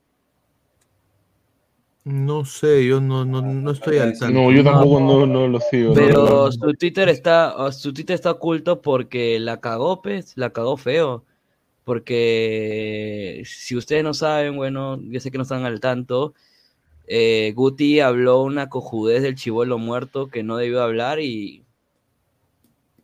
No 2.06 2.45
sé, 2.45 2.86
yo 2.86 3.02
no, 3.02 3.26
no, 3.26 3.41
no 3.41 3.72
estoy 3.72 3.98
al 3.98 4.18
tanto. 4.18 4.40
No, 4.40 4.52
yo 4.52 4.64
tampoco 4.64 4.99
no, 4.99 5.26
no 5.26 5.48
lo 5.48 5.60
sigo. 5.60 5.90
no, 5.90 5.95
Pero 5.95 6.26
no. 6.45 6.52
su 6.52 6.73
Twitter 6.76 7.10
está, 7.10 7.72
su 7.72 7.94
Twitter 7.94 8.14
está 8.14 8.30
oculto 8.30 8.80
porque 8.80 9.40
la 9.40 9.60
cagó, 9.60 10.03
pues, 10.03 10.34
la 10.38 10.52
cagó 10.52 10.77
feo. 10.77 11.26
Porque 11.84 13.41
si 13.45 13.76
ustedes 13.76 14.03
no 14.03 14.14
saben, 14.14 14.56
bueno, 14.56 14.99
yo 15.02 15.19
sé 15.19 15.32
que 15.32 15.40
no 15.40 15.44
están 15.44 15.65
al 15.65 15.80
tanto, 15.80 16.36
eh, 17.07 17.53
Guti 17.56 17.99
habló 17.99 18.41
una 18.44 18.69
cojudez 18.69 19.23
del 19.23 19.36
chivolo 19.36 19.80
muerto 19.80 20.27
que 20.27 20.44
no 20.44 20.57
debió 20.57 20.84
hablar 20.84 21.19
y, 21.19 21.65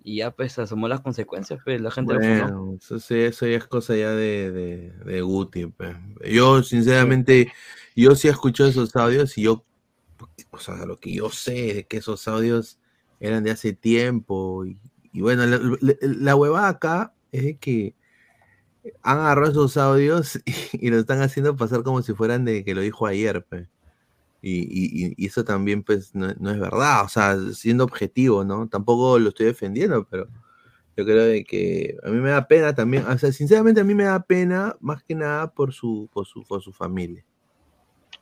y 0.04 0.18
ya 0.18 0.32
pues 0.32 0.58
asomó 0.58 0.88
las 0.88 1.02
consecuencias, 1.02 1.60
pues 1.64 1.80
la 1.80 1.92
gente 1.92 2.14
lo 2.14 2.22
funó. 2.22 2.42
Bueno, 2.42 2.78
eso, 2.80 3.00
sí, 3.00 3.16
eso 3.20 3.46
ya 3.46 3.58
es 3.58 3.68
cosa 3.68 3.96
ya 3.96 4.12
de, 4.12 4.52
de, 4.52 4.92
de 5.06 5.22
Guti. 5.22 5.68
pe. 5.68 5.96
Yo, 6.32 6.64
sinceramente, 6.64 7.52
yo 7.96 8.16
sí 8.16 8.28
escucho 8.28 8.66
esos 8.66 8.96
audios 8.96 9.38
y 9.38 9.44
yo, 9.44 9.64
o 10.50 10.58
sea, 10.58 10.86
lo 10.86 11.00
que 11.00 11.14
yo 11.14 11.30
sé 11.30 11.74
de 11.74 11.88
que 11.88 11.98
esos 11.98 12.28
audios 12.28 12.80
eran 13.20 13.44
de 13.44 13.52
hace 13.52 13.74
tiempo. 13.74 14.66
Y, 14.66 15.22
bueno, 15.22 15.46
la, 15.46 15.60
la, 16.02 16.68
acá 16.68 17.14
es 17.32 17.58
que 17.60 17.96
han 19.04 19.20
agarrado 19.20 19.52
esos 19.52 19.78
audios 19.78 20.38
y, 20.46 20.54
y 20.88 20.90
lo 20.90 20.98
están 20.98 21.22
haciendo 21.22 21.56
pasar 21.56 21.84
como 21.84 22.02
si 22.02 22.14
fueran 22.14 22.44
de 22.46 22.64
que 22.64 22.74
lo 22.74 22.82
dijo 22.82 23.06
ayer, 23.06 23.46
pe. 23.46 23.68
Y, 24.42 24.62
y- 24.62 25.14
y 25.18 25.26
eso 25.28 25.44
también, 25.46 25.84
pues, 25.84 26.16
no, 26.16 26.34
no 26.40 26.50
es 26.52 26.60
verdad. 26.60 27.06
O 27.06 27.10
sea, 27.10 27.38
siendo 27.54 27.84
objetivo, 27.84 28.44
¿no? 28.44 28.68
Tampoco 28.68 29.20
lo 29.20 29.30
estoy 29.30 29.46
defendiendo, 29.48 30.06
pero 30.10 30.28
yo 30.98 31.06
creo 31.06 31.24
de 31.26 31.44
que 31.44 31.96
a 32.04 32.10
mí 32.10 32.18
me 32.20 32.32
da 32.32 32.48
pena 32.48 32.74
también. 32.74 33.06
O 33.06 33.18
sea, 33.18 33.32
sinceramente 33.32 33.82
a 33.82 33.84
mí 33.84 33.94
me 33.94 34.06
da 34.06 34.22
pena 34.24 34.76
más 34.80 35.04
que 35.04 35.14
nada 35.16 35.52
por 35.52 35.74
su, 35.74 36.10
por 36.12 36.26
su, 36.26 36.44
por 36.44 36.62
su 36.62 36.74
familia. 36.74 37.24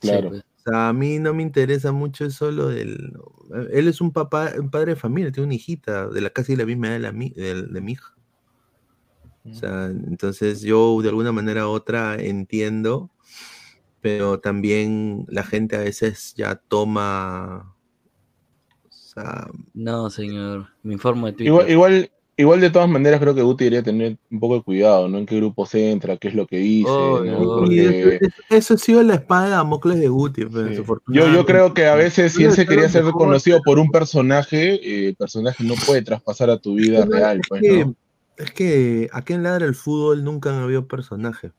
Claro. 0.02 0.30
pues. 0.30 0.42
O 0.42 0.72
sea, 0.72 0.90
a 0.90 0.94
mí 0.94 1.20
no 1.20 1.34
me 1.34 1.42
interesa 1.42 1.94
mucho 1.94 2.26
eso 2.26 2.52
lo 2.52 2.68
del... 2.68 3.14
Él 3.72 3.88
es 3.88 4.02
un 4.02 4.12
papá, 4.12 4.52
un 4.60 4.70
padre 4.70 4.94
de 4.94 5.00
familia, 5.00 5.32
tiene 5.32 5.46
una 5.48 5.56
hijita 5.56 6.10
de 6.10 6.20
la 6.22 6.30
casi 6.32 6.56
la 6.58 6.66
misma 6.66 6.88
edad 6.90 6.94
de, 6.96 7.00
la, 7.00 7.12
de, 7.12 7.64
de 7.64 7.82
mi 7.82 7.94
hija. 7.94 8.14
O 9.46 9.54
sea, 9.54 9.86
entonces 9.86 10.62
yo 10.62 11.02
de 11.02 11.10
alguna 11.10 11.32
manera 11.32 11.66
u 11.68 11.72
otra 11.72 12.16
entiendo, 12.22 13.10
pero 14.02 14.40
también 14.40 15.26
la 15.28 15.44
gente 15.44 15.76
a 15.76 15.80
veces 15.80 16.34
ya 16.36 16.56
toma, 16.56 17.76
o 18.86 18.92
sea, 18.92 19.48
No, 19.74 20.10
señor. 20.10 20.68
Me 20.84 20.94
informo 20.94 21.28
de 21.28 21.34
Twitter. 21.34 21.48
Igual, 21.48 21.70
igual, 21.70 22.12
igual 22.40 22.62
de 22.62 22.70
todas 22.70 22.88
maneras 22.88 23.20
creo 23.20 23.36
que 23.36 23.42
Guti 23.42 23.66
debería 23.66 23.84
tener 23.84 24.18
un 24.32 24.40
poco 24.40 24.56
de 24.56 24.64
cuidado, 24.64 25.10
¿no? 25.10 25.18
En 25.18 25.26
qué 25.26 25.36
grupo 25.36 25.66
se 25.66 25.92
entra, 25.92 26.16
qué 26.16 26.30
es 26.30 26.34
lo 26.34 26.48
que 26.48 26.58
dice, 26.58 26.90
¿no? 26.90 27.44
Porque 27.44 28.20
eso, 28.50 28.76
ha 28.76 28.78
sido 28.78 29.04
la 29.04 29.16
espada 29.16 29.46
de 29.46 29.52
Damocles 29.52 30.00
de 30.00 30.08
Guti. 30.08 30.46
pues, 30.46 30.80
yo, 31.08 31.34
yo 31.34 31.46
creo 31.46 31.74
que 31.74 31.86
a 31.88 31.96
veces 31.96 32.34
si 32.34 32.46
él 32.46 32.54
se 32.54 32.66
quería 32.66 32.88
ser 32.88 33.04
reconocido 33.04 33.60
por 33.66 33.78
un 33.78 33.92
personaje, 33.92 34.76
eh, 34.76 35.10
el 35.10 35.16
personaje 35.16 35.64
no 35.66 35.74
puede 35.86 36.02
traspasar 36.02 36.50
a 36.50 36.58
tu 36.58 36.76
vida 36.76 37.06
real, 37.06 37.40
es 37.40 37.48
pues, 37.50 37.62
que, 37.62 37.86
¿no? 37.86 37.96
es 38.38 38.52
que 38.52 39.10
aquí 39.12 39.34
en 39.34 39.44
Ladra 39.44 39.66
el 39.66 39.76
Fútbol 39.76 40.24
nunca 40.24 40.50
han 40.50 40.64
habido 40.64 40.88
personajes. 40.88 41.52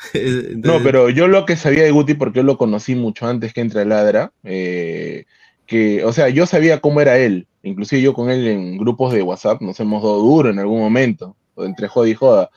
No, 0.56 0.82
pero 0.82 1.10
yo 1.10 1.28
lo 1.28 1.44
que 1.44 1.56
sabía 1.56 1.84
de 1.84 1.90
Guti, 1.90 2.14
porque 2.14 2.38
yo 2.38 2.42
lo 2.42 2.58
conocí 2.58 2.94
mucho 2.94 3.26
antes 3.26 3.52
que 3.52 3.60
entre 3.60 3.82
a 3.82 3.84
Ladra, 3.84 4.32
eh, 4.44 5.24
que, 5.66 6.04
o 6.04 6.12
sea, 6.12 6.28
yo 6.28 6.46
sabía 6.46 6.80
cómo 6.80 7.00
era 7.00 7.18
él. 7.18 7.46
Inclusive 7.62 8.02
yo 8.02 8.14
con 8.14 8.30
él 8.30 8.46
en 8.46 8.78
grupos 8.78 9.12
de 9.12 9.22
WhatsApp 9.22 9.60
nos 9.60 9.78
hemos 9.80 10.02
dado 10.02 10.18
duro 10.18 10.50
en 10.50 10.58
algún 10.58 10.80
momento, 10.80 11.36
entre 11.56 11.88
joda 11.88 12.08
y 12.08 12.14
joda. 12.14 12.50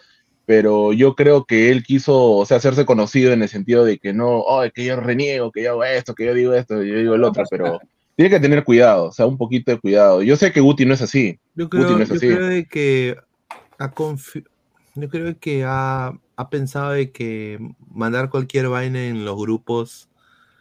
Pero 0.46 0.94
yo 0.94 1.16
creo 1.16 1.46
que 1.46 1.70
él 1.70 1.84
quiso, 1.84 2.32
o 2.34 2.46
sea, 2.46 2.58
hacerse 2.58 2.86
conocido 2.86 3.32
en 3.32 3.44
el 3.44 3.50
sentido 3.50 3.86
de 3.86 3.98
que 3.98 4.14
no, 4.14 4.40
oh, 4.40 4.64
que 4.74 4.86
yo 4.86 5.00
reniego, 5.00 5.52
que 5.52 5.64
yo 5.64 5.72
hago 5.72 5.84
esto, 5.84 6.16
que 6.16 6.26
yo 6.26 6.34
digo 6.34 6.54
esto, 6.54 6.84
yo 6.84 6.98
digo 6.98 7.16
el 7.16 7.24
otro, 7.24 7.44
pero 7.50 7.80
tiene 8.16 8.30
que 8.30 8.40
tener 8.40 8.64
cuidado, 8.64 9.06
o 9.06 9.12
sea, 9.12 9.26
un 9.26 9.38
poquito 9.38 9.72
de 9.72 9.80
cuidado. 9.80 10.22
Yo 10.22 10.36
sé 10.36 10.52
que 10.52 10.60
Guti 10.60 10.86
no 10.86 10.94
es 10.94 11.02
así. 11.02 11.40
yo 11.56 11.66
Guti 11.66 11.78
creo, 11.78 11.98
no 11.98 12.04
es 12.04 12.10
yo 12.10 12.16
así. 12.16 12.28
creo 12.28 12.48
de 12.48 12.66
que 12.66 13.16
ha 13.80 13.94
yo 14.96 15.10
creo 15.10 15.40
que 15.40 15.64
ha, 15.66 16.14
ha 16.36 16.50
pensado 16.50 16.92
de 16.92 17.12
que 17.12 17.60
mandar 17.92 18.30
cualquier 18.30 18.68
vaina 18.70 19.06
en 19.06 19.26
los 19.26 19.38
grupos 19.38 20.10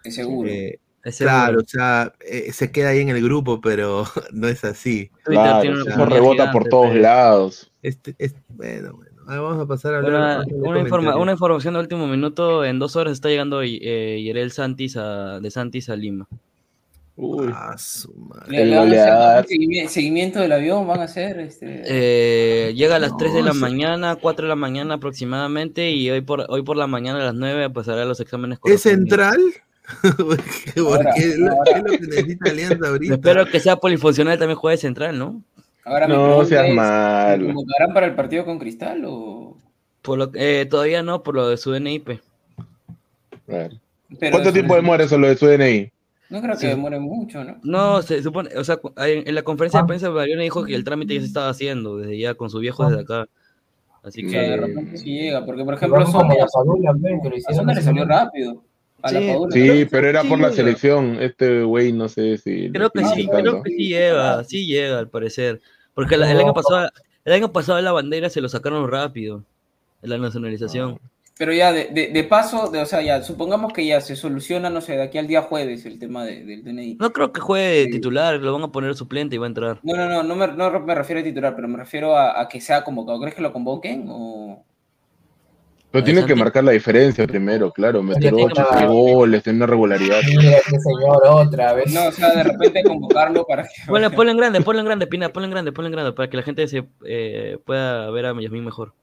Es 0.04 0.14
seguro. 0.16 0.48
eh, 0.50 0.78
Es 1.04 1.16
seguro. 1.16 1.34
claro, 1.36 1.58
o 1.60 1.64
sea, 1.66 2.12
eh, 2.20 2.52
se 2.52 2.70
queda 2.70 2.90
ahí 2.90 3.00
en 3.00 3.08
el 3.08 3.22
grupo, 3.22 3.60
pero 3.60 4.04
no 4.32 4.48
es 4.48 4.64
así. 4.64 5.10
Claro, 5.24 5.62
eso 5.62 5.84
comunidad 5.84 6.08
rebota 6.08 6.32
gigante, 6.34 6.52
por 6.58 6.68
todos 6.68 6.88
pero- 6.90 7.00
lados. 7.02 7.68
Este, 7.82 8.14
es, 8.18 8.34
bueno, 8.48 8.92
bueno, 8.94 9.10
ahora 9.26 9.40
vamos 9.40 9.64
a 9.64 9.66
pasar 9.66 9.94
a 9.94 9.98
hablar. 9.98 10.12
una, 10.12 10.44
de 10.44 10.54
una 10.54 10.80
informa- 10.80 11.16
una 11.16 11.32
información 11.32 11.74
de 11.74 11.80
último 11.80 12.06
minuto. 12.06 12.64
En 12.64 12.78
dos 12.78 12.94
horas 12.94 13.14
está 13.14 13.28
llegando 13.28 13.60
eh, 13.62 14.22
Yerel 14.22 14.52
Santis 14.52 14.96
a, 14.96 15.40
de 15.40 15.50
Santis 15.50 15.88
a 15.88 15.96
Lima. 15.96 16.28
Uy. 17.24 17.50
Ah, 17.54 17.76
su 17.78 18.12
madre. 18.14 18.66
Le, 18.66 18.86
le 18.86 19.00
a 19.00 19.44
seguimiento 19.88 20.40
del 20.40 20.50
avión, 20.52 20.86
van 20.88 21.00
a 21.00 21.04
hacer 21.04 21.38
este. 21.38 21.82
Eh, 21.86 22.74
llega 22.74 22.96
a 22.96 22.98
las 22.98 23.16
3 23.16 23.32
de 23.32 23.40
No, 23.40 23.46
la 23.46 23.52
sí. 23.52 23.58
mañana, 23.60 24.16
4 24.16 24.44
de 24.44 24.48
la 24.48 24.56
mañana 24.56 24.94
aproximadamente, 24.94 25.90
y 25.90 26.10
hoy 26.10 26.20
por, 26.22 26.44
hoy 26.48 26.62
por 26.62 26.76
la 26.76 26.86
mañana 26.88 27.20
a 27.20 27.24
las 27.26 27.34
9 27.34 27.70
pasará 27.70 28.04
los 28.04 28.18
exámenes 28.20 28.58
¿Es 28.64 28.82
central? 28.82 29.38
porque 30.18 30.80
Ahora, 30.80 31.04
porque 31.10 31.20
es 31.20 31.38
lo, 31.38 31.52
ahora. 31.52 31.72
es 31.76 31.82
lo 31.82 31.90
que 31.90 31.98
necesita 32.06 32.50
Alianza 32.50 32.88
ahorita. 32.88 33.14
Espero 33.14 33.46
que 33.46 33.60
sea 33.60 33.76
polifuncional 33.76 34.38
también 34.38 34.58
juegue 34.58 34.76
central, 34.78 35.18
¿no? 35.18 35.42
Ahora 35.84 36.06
No 36.08 36.44
seas 36.44 36.64
es, 36.64 36.70
¿me 36.70 36.74
malo. 36.76 37.46
convocarán 37.46 37.92
para 37.94 38.06
el 38.06 38.14
partido 38.14 38.44
con 38.44 38.58
Cristal 38.58 39.02
o...? 39.06 39.56
Por 40.02 40.18
lo, 40.18 40.30
eh, 40.34 40.66
todavía 40.68 41.02
no, 41.04 41.22
por 41.22 41.34
lo 41.36 41.48
de 41.48 41.56
su. 41.56 41.70
Claro. 43.46 43.76
Pero 44.18 44.30
¿Cuánto 44.32 44.52
tiempo 44.52 44.74
no- 44.74 44.80
demora 44.82 45.04
eso 45.04 45.16
lo 45.18 45.28
de 45.28 45.36
su 45.36 45.46
DNI? 45.46 45.90
No 46.32 46.40
creo 46.40 46.54
que 46.54 46.60
Sí. 46.60 46.66
demore 46.66 46.98
mucho, 46.98 47.44
¿no? 47.44 47.58
No, 47.62 48.00
se 48.02 48.22
supone, 48.22 48.48
o 48.56 48.64
sea, 48.64 48.80
en, 48.96 49.28
en 49.28 49.34
la 49.34 49.42
conferencia 49.42 49.80
de 49.82 49.86
prensa 49.86 50.10
Mariano 50.10 50.40
dijo 50.42 50.64
que 50.64 50.74
el 50.74 50.82
trámite 50.82 51.14
ya 51.14 51.20
se 51.20 51.26
estaba 51.26 51.50
haciendo 51.50 51.98
desde 51.98 52.18
ya 52.18 52.34
con 52.34 52.48
su 52.48 52.58
viejo 52.58 52.88
desde 52.88 53.02
acá. 53.02 53.28
Así 54.02 54.26
O 54.26 54.30
sea, 54.30 54.40
de 54.40 54.48
que 54.48 54.56
repente 54.56 54.96
sí 54.96 55.12
llega, 55.12 55.44
porque 55.44 55.62
por 55.64 55.74
ejemplo 55.74 56.04
Sonia, 56.06 56.46
la 56.80 56.94
que 57.22 57.74
le 57.74 57.82
salió 57.82 58.04
rápido. 58.06 58.62
A 59.02 59.12
la 59.12 59.20
Sí. 59.20 59.26
Padula. 59.28 59.50
Sí, 59.52 59.86
pero 59.90 60.08
era 60.08 60.22
sí 60.22 60.28
por 60.28 60.38
la 60.40 60.48
llega. 60.48 60.56
selección. 60.56 61.16
Este 61.20 61.62
güey 61.64 61.92
no 61.92 62.08
sé 62.08 62.38
si. 62.38 62.70
creo 62.70 62.88
que 62.90 63.04
sí, 63.04 63.26
tanto. 63.26 63.32
creo 63.50 63.62
que 63.62 63.70
sí 63.70 63.88
llega, 63.88 64.44
sí 64.44 64.66
llega 64.66 64.98
al 64.98 65.08
parecer. 65.08 65.60
Porque 65.92 66.16
la- 66.16 66.30
el 66.30 66.38
año 66.38 66.54
pasado, 66.54 66.88
el 67.24 67.32
año 67.32 67.52
pasado 67.52 67.80
la 67.80 67.92
bandera 67.92 68.30
se 68.30 68.40
lo 68.40 68.48
sacaron 68.48 68.88
rápido, 68.90 69.44
la 70.02 70.18
nacionalización. 70.18 70.98
Pero 71.42 71.54
ya, 71.54 71.72
de, 71.72 71.86
de, 71.86 72.06
de 72.06 72.22
paso, 72.22 72.70
de, 72.70 72.78
o 72.80 72.86
sea, 72.86 73.02
ya, 73.02 73.20
supongamos 73.20 73.72
que 73.72 73.84
ya 73.84 74.00
se 74.00 74.14
soluciona, 74.14 74.70
no 74.70 74.80
sé, 74.80 74.92
de 74.92 75.02
aquí 75.02 75.18
al 75.18 75.26
día 75.26 75.42
jueves 75.42 75.84
el 75.86 75.98
tema 75.98 76.24
de- 76.24 76.44
del 76.44 76.62
DNI. 76.62 76.98
No 77.00 77.12
creo 77.12 77.32
que 77.32 77.40
juegue 77.40 77.88
titular, 77.88 78.36
lo 78.38 78.52
van 78.52 78.62
a 78.62 78.70
poner 78.70 78.94
suplente 78.94 79.34
y 79.34 79.38
va 79.38 79.46
a 79.46 79.48
entrar. 79.48 79.80
No, 79.82 79.96
no, 79.96 80.08
no, 80.08 80.22
no 80.22 80.36
me, 80.36 80.46
no 80.46 80.70
me 80.78 80.94
refiero 80.94 81.20
a 81.20 81.24
titular, 81.24 81.56
pero 81.56 81.66
me 81.66 81.78
refiero 81.78 82.16
a, 82.16 82.40
a 82.40 82.46
que 82.48 82.60
sea 82.60 82.84
convocado. 82.84 83.18
¿Crees 83.18 83.34
que 83.34 83.42
lo 83.42 83.52
convoquen 83.52 84.06
o...? 84.08 84.62
Pero 85.90 86.04
tiene 86.04 86.24
que 86.24 86.36
marcar 86.36 86.62
la 86.62 86.70
diferencia 86.70 87.26
primero, 87.26 87.72
claro. 87.72 88.04
Meter 88.04 88.20
tiene 88.32 88.36
que 88.46 88.52
8 88.52 88.62
marcar. 88.62 88.86
goles, 88.88 89.42
tener 89.42 89.68
regularidad. 89.68 90.20
Mira, 90.28 90.58
este 90.58 90.78
señor 90.78 91.22
otra 91.26 91.72
vez. 91.72 91.92
No, 91.92 92.06
o 92.06 92.12
sea, 92.12 92.36
de 92.36 92.44
repente 92.44 92.84
convocarlo 92.84 93.44
para 93.44 93.64
que... 93.64 93.70
Ponle, 93.88 94.10
ponle 94.10 94.30
en 94.30 94.38
grande, 94.38 94.60
ponle 94.60 94.78
en 94.78 94.86
grande, 94.86 95.08
Pina, 95.08 95.28
ponle 95.30 95.46
en 95.46 95.50
grande, 95.50 95.72
ponle 95.72 95.88
en 95.88 95.92
grande, 95.92 96.12
para 96.12 96.30
que 96.30 96.36
la 96.36 96.44
gente 96.44 96.68
se 96.68 96.84
eh, 97.04 97.58
pueda 97.66 98.08
ver 98.12 98.26
a 98.26 98.40
Yasmín 98.40 98.64
mejor. 98.64 98.94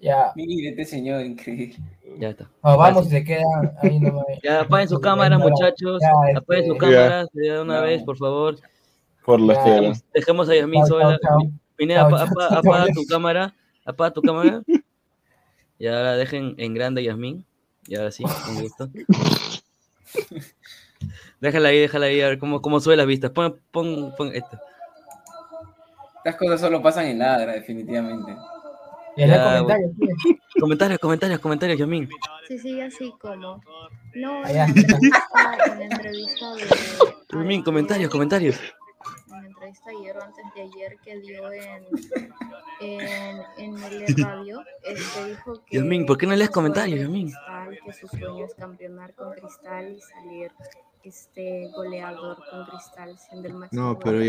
Ya. 0.00 0.32
Mire, 0.36 0.70
este 0.70 0.84
señor, 0.84 1.24
increíble. 1.24 1.76
Ya 2.18 2.30
está. 2.30 2.48
No, 2.62 2.76
vamos 2.76 3.06
y 3.06 3.10
se 3.10 3.24
queda 3.24 3.42
ahí 3.82 3.98
nomás. 4.00 4.24
Ya 4.42 4.60
apaguen 4.60 4.88
sus 4.88 5.00
cámaras, 5.00 5.38
muchachos. 5.38 6.00
Ya, 6.00 6.38
Apaguen 6.38 6.64
este, 6.64 6.66
sus 6.68 6.78
cámaras 6.78 7.28
de 7.32 7.60
una 7.60 7.74
Ya. 7.76 7.80
vez, 7.82 8.02
por 8.02 8.16
favor. 8.16 8.56
Por 9.24 9.40
la 9.40 9.52
esfera. 9.54 9.92
Dejemos, 10.14 10.48
a 10.48 10.54
Yasmín 10.54 10.80
Chao, 10.86 11.00
sola. 11.00 11.18
Pineda, 11.76 12.06
apaga 12.06 12.86
tu 12.94 13.04
cámara. 13.06 13.54
Apaga 13.84 14.10
tu 14.12 14.22
cámara. 14.22 14.62
Y 15.78 15.86
ahora 15.86 16.16
dejen 16.16 16.54
en 16.58 16.74
grande 16.74 17.00
a 17.02 17.04
Yasmín. 17.04 17.44
Y 17.86 17.96
ahora 17.96 18.10
sí, 18.10 18.24
con 18.24 18.60
gusto. 18.60 18.88
Déjala 21.40 21.68
ahí, 21.68 21.78
déjala 21.78 22.06
ahí, 22.06 22.20
a 22.20 22.28
ver 22.28 22.38
cómo, 22.38 22.60
cómo 22.60 22.80
sube 22.80 22.96
las 22.96 23.06
vistas. 23.06 23.30
Pon, 23.30 23.60
pon, 23.70 24.12
pon 24.16 24.34
esto. 24.34 24.58
Estas 26.18 26.36
cosas 26.36 26.60
solo 26.60 26.82
pasan 26.82 27.06
en 27.06 27.18
ladra, 27.20 27.52
definitivamente. 27.52 28.34
Ya, 29.18 29.42
comentario, 29.42 29.64
bueno. 29.64 30.14
Comentarios, 30.60 30.98
comentarios, 31.00 31.40
comentarios, 31.40 31.78
Yasmín. 31.78 32.08
Sí, 32.46 32.58
sí, 32.58 32.80
así 32.80 33.12
como. 33.20 33.60
No, 34.14 34.40
en 34.40 34.46
Allá. 34.46 34.66
la 34.66 34.80
entrevista, 34.80 35.58
en 35.66 35.78
la 35.78 35.84
entrevista 35.84 36.54
de. 36.54 36.64
Yasmín, 37.32 37.62
comentarios, 37.62 38.10
comentarios. 38.10 38.60
En 39.26 39.40
la 39.42 39.46
entrevista 39.48 39.90
ayer 39.90 40.16
o 40.16 40.22
antes 40.22 40.44
de 40.54 40.62
ayer 40.62 40.96
que 41.04 41.20
dio 41.20 41.52
en, 41.52 41.84
en, 42.80 43.42
en 43.58 43.82
el 43.82 44.24
radio, 44.24 44.62
este 44.84 45.24
dijo 45.26 45.64
que. 45.66 45.76
Yasmín, 45.76 46.06
¿por 46.06 46.16
qué 46.16 46.26
no 46.26 46.36
lees 46.36 46.50
comentarios, 46.50 47.10
Cristal, 47.10 47.78
que 47.84 47.92
su 47.92 48.06
sueño 48.08 48.44
es 48.44 48.54
campeonar 48.54 49.14
con 49.14 49.32
Cristal 49.32 49.96
y 49.96 50.00
salir 50.00 50.52
este 51.04 51.68
goleador 51.74 52.36
con 52.50 52.64
Cristal, 52.66 53.16
siendo 53.18 53.48
el 53.48 53.54
máximo. 53.54 53.82
No, 53.82 53.98
pero 53.98 54.22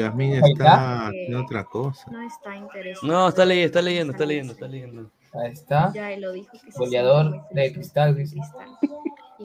Ahí 0.46 0.52
está 0.52 1.08
está. 1.08 1.12
en 1.14 1.36
otra 1.36 1.64
cosa. 1.66 2.10
No 2.12 2.22
está 2.22 2.56
interesado. 2.56 3.08
No, 3.08 3.28
está 3.30 3.46
leyendo, 3.46 3.68
está 3.68 3.80
en 3.80 3.86
leyendo, 3.86 4.12
está 4.14 4.26
leyendo, 4.26 4.54
está 4.54 4.68
leyendo. 4.68 5.12
Ahí 5.34 5.52
está. 5.52 5.92
Ya 5.94 6.12
él 6.12 6.22
lo 6.22 6.32
dijo 6.32 6.52
que 6.52 6.72
Goleador 6.76 7.42
de 7.52 7.74
Cristal, 7.74 8.16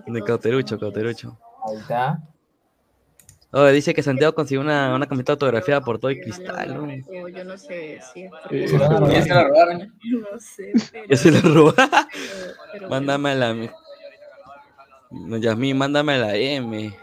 De 0.07 0.23
Cauterucho, 0.23 0.79
Cauterucho. 0.79 1.39
Ahí 1.69 1.77
está. 1.79 2.23
Oh, 3.57 3.67
dice 3.69 3.95
que 3.95 4.03
Santiago 4.03 4.35
consiguió 4.35 4.63
una, 4.63 4.93
una 4.97 5.07
camiseta 5.07 5.33
autografiada 5.35 5.81
por 5.81 6.01
todo 6.01 6.11
el 6.11 6.21
cristal, 6.21 6.75
¿no? 6.75 7.29
Yo 7.29 7.45
no 7.45 7.57
sé 7.57 8.01
si 8.13 8.23
es 8.25 8.33
Eh, 8.51 8.67
porque 8.69 8.69
a 8.83 9.09
Ya 9.13 9.23
se 9.23 9.29
la 9.29 9.45
robaron. 9.45 9.79
ya. 9.81 9.87
no 10.33 10.41
sé, 10.41 10.73
pero, 10.91 11.07
Ya 11.09 11.17
se 11.17 11.31
la 11.31 11.41
bueno. 12.73 12.89
Mándamela. 12.91 13.55
Yasmín, 15.41 15.79
mándamela 15.79 16.35
M. 16.35 16.97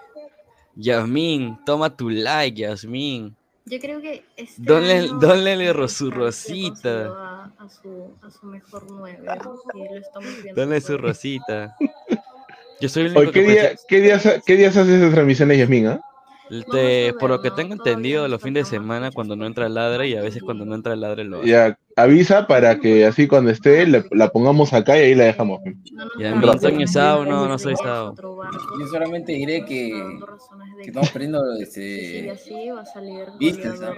Yasmín, 0.76 1.58
toma 1.66 1.96
tu 1.96 2.10
like, 2.10 2.62
Yasmín. 2.62 3.36
Yo 3.66 3.80
creo 3.80 4.02
que 4.02 4.24
este 4.38 4.62
Donle, 4.62 5.08
donle 5.20 5.88
su 5.88 6.10
rosita. 6.12 7.08
A, 7.08 7.52
a 7.58 7.70
su, 7.70 8.12
a 8.22 8.30
su 8.32 8.46
mejor 8.48 8.86
nueve, 8.90 9.20
y 9.24 9.26
lo 9.26 9.98
estamos 9.98 10.44
viendo 10.44 10.62
Donle 10.62 10.82
su 10.82 10.98
rosita. 10.98 11.76
Yo 12.82 12.90
soy 12.90 13.04
el 13.04 13.12
Oye, 13.12 13.20
único 13.20 13.32
¿qué, 13.34 13.44
que 13.46 13.52
día, 13.52 13.76
¿qué, 13.88 14.02
días, 14.02 14.42
¿Qué 14.44 14.56
días 14.58 14.76
haces 14.76 14.96
esas 14.96 15.14
transmisiones, 15.14 15.60
Yasmin? 15.60 15.88
ah? 15.88 16.02
Te- 16.70 17.14
por 17.18 17.30
lo 17.30 17.42
que 17.42 17.50
tengo 17.52 17.74
entendido, 17.74 18.28
los 18.28 18.42
fines 18.42 18.66
de 18.66 18.70
semana 18.78 19.12
cuando 19.12 19.36
no 19.38 19.46
entra 19.46 19.68
el 19.68 19.74
ladre 19.74 20.10
y 20.10 20.16
a 20.16 20.22
veces 20.22 20.44
cuando 20.44 20.66
no 20.66 20.76
entra 20.76 20.94
el 20.94 21.00
ladre 21.02 21.24
lo 21.24 21.40
hace. 21.40 21.48
Ya, 21.48 21.80
avisa 21.96 22.46
para 22.46 22.78
que 22.80 23.06
así 23.06 23.26
cuando 23.28 23.52
esté 23.52 23.86
le- 23.88 24.04
la 24.12 24.30
pongamos 24.30 24.74
acá 24.74 24.98
y 24.98 25.02
ahí 25.04 25.16
la 25.16 25.26
dejamos. 25.26 25.62
Ya, 26.20 26.36
mi 26.36 26.50
Antonio 26.50 26.84
es 26.86 26.92
Sao, 26.92 27.26
no, 27.26 27.48
no 27.48 27.58
soy 27.58 27.76
Sao. 27.78 28.16
Yo 28.80 28.88
solamente 28.88 29.32
diré 29.32 29.64
que, 29.66 30.20
que 30.82 30.90
estamos 30.90 31.10
perdiendo 31.12 31.42
Si 31.56 31.62
este, 31.64 31.82
sigue 31.82 32.32
así, 32.32 32.70
va 32.70 32.82
a 32.82 32.86
salir 32.86 33.26
Vistas, 33.40 33.80
la. 33.80 33.96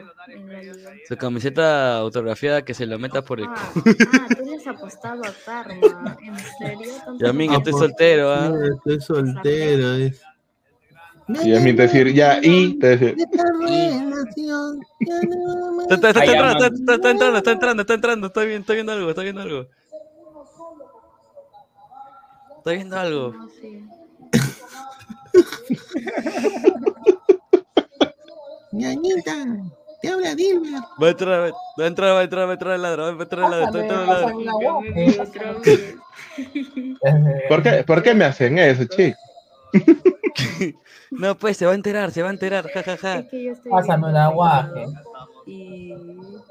Su 1.07 1.17
camiseta 1.17 1.97
autografiada 1.97 2.61
que 2.63 2.73
se 2.75 2.85
la 2.85 2.97
meta 2.97 3.23
por 3.23 3.39
el 3.39 3.47
Ah, 3.49 3.71
culo. 3.73 3.95
ah, 4.13 4.27
tú 4.37 4.45
le 4.45 4.55
has 4.55 4.67
apostado 4.67 5.23
a 5.23 5.33
Karma, 5.45 6.17
¿en 6.21 6.37
serio? 6.59 6.93
¿Tanto 7.03 7.25
Yasmín, 7.25 7.49
tiempo? 7.49 7.69
estoy 7.69 7.73
soltero, 7.87 8.31
¿ah? 8.31 8.51
Estoy 8.77 9.01
soltero. 9.01 9.93
es- 9.95 10.21
Y 11.27 11.51
Yasmin 11.51 11.75
te 11.75 11.81
decir, 11.83 12.13
ya, 12.13 12.39
y 12.41 12.77
te 12.79 12.97
decir, 12.97 13.15
Está, 15.89 16.09
está- 16.09 16.23
entrando, 16.25 16.65
está, 16.65 17.09
entrando, 17.11 17.37
está 17.37 17.51
entrando, 17.51 17.81
está 17.81 17.93
entrando, 17.93 18.27
estoy 18.27 18.47
viendo, 18.47 18.61
estoy 18.61 18.75
viendo 18.75 18.91
algo, 18.91 19.09
estoy 19.09 19.23
viendo 19.25 19.41
algo. 19.41 19.67
Estoy 22.57 22.75
viendo 22.75 22.97
algo. 22.97 23.33
Ñañita, 28.71 29.35
te 30.01 30.09
habla 30.09 30.35
Dilmer. 30.35 30.81
Va 31.01 31.07
a 31.07 31.09
entrar, 31.11 31.51
va 31.79 31.83
a 31.83 31.87
entrar, 31.87 32.15
va 32.15 32.19
a 32.19 32.23
entrar, 32.23 32.47
va 32.47 32.51
a 32.51 32.53
entrar 32.53 32.75
el 32.75 32.81
ladrón, 32.81 33.17
va 33.17 33.19
a 33.19 33.23
entrar 33.23 33.45
el 33.45 33.51
ladrón, 33.51 33.73
va 33.75 33.79
a 33.79 33.81
entrar 33.83 34.01
el 34.01 34.07
ladrón. 34.09 35.99
¿Por 37.49 37.63
qué, 37.63 37.83
¿Por 37.83 38.03
qué 38.03 38.13
me 38.13 38.25
hacen 38.25 38.57
eso, 38.57 38.85
chico? 38.85 39.17
No, 41.11 41.37
pues 41.37 41.57
se 41.57 41.65
va 41.65 41.73
a 41.73 41.75
enterar, 41.75 42.11
se 42.11 42.21
va 42.23 42.29
a 42.29 42.33
enterar, 42.33 42.67
jajaja. 42.67 43.23
Pásame 43.69 44.07
un 44.09 44.15
aguaje. 44.17 44.85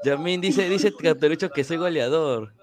Yamin 0.05 0.39
dice, 0.41 0.69
dice 0.69 0.93
Captarucho 0.93 1.49
que 1.49 1.63
soy 1.63 1.77
goleador. 1.77 2.53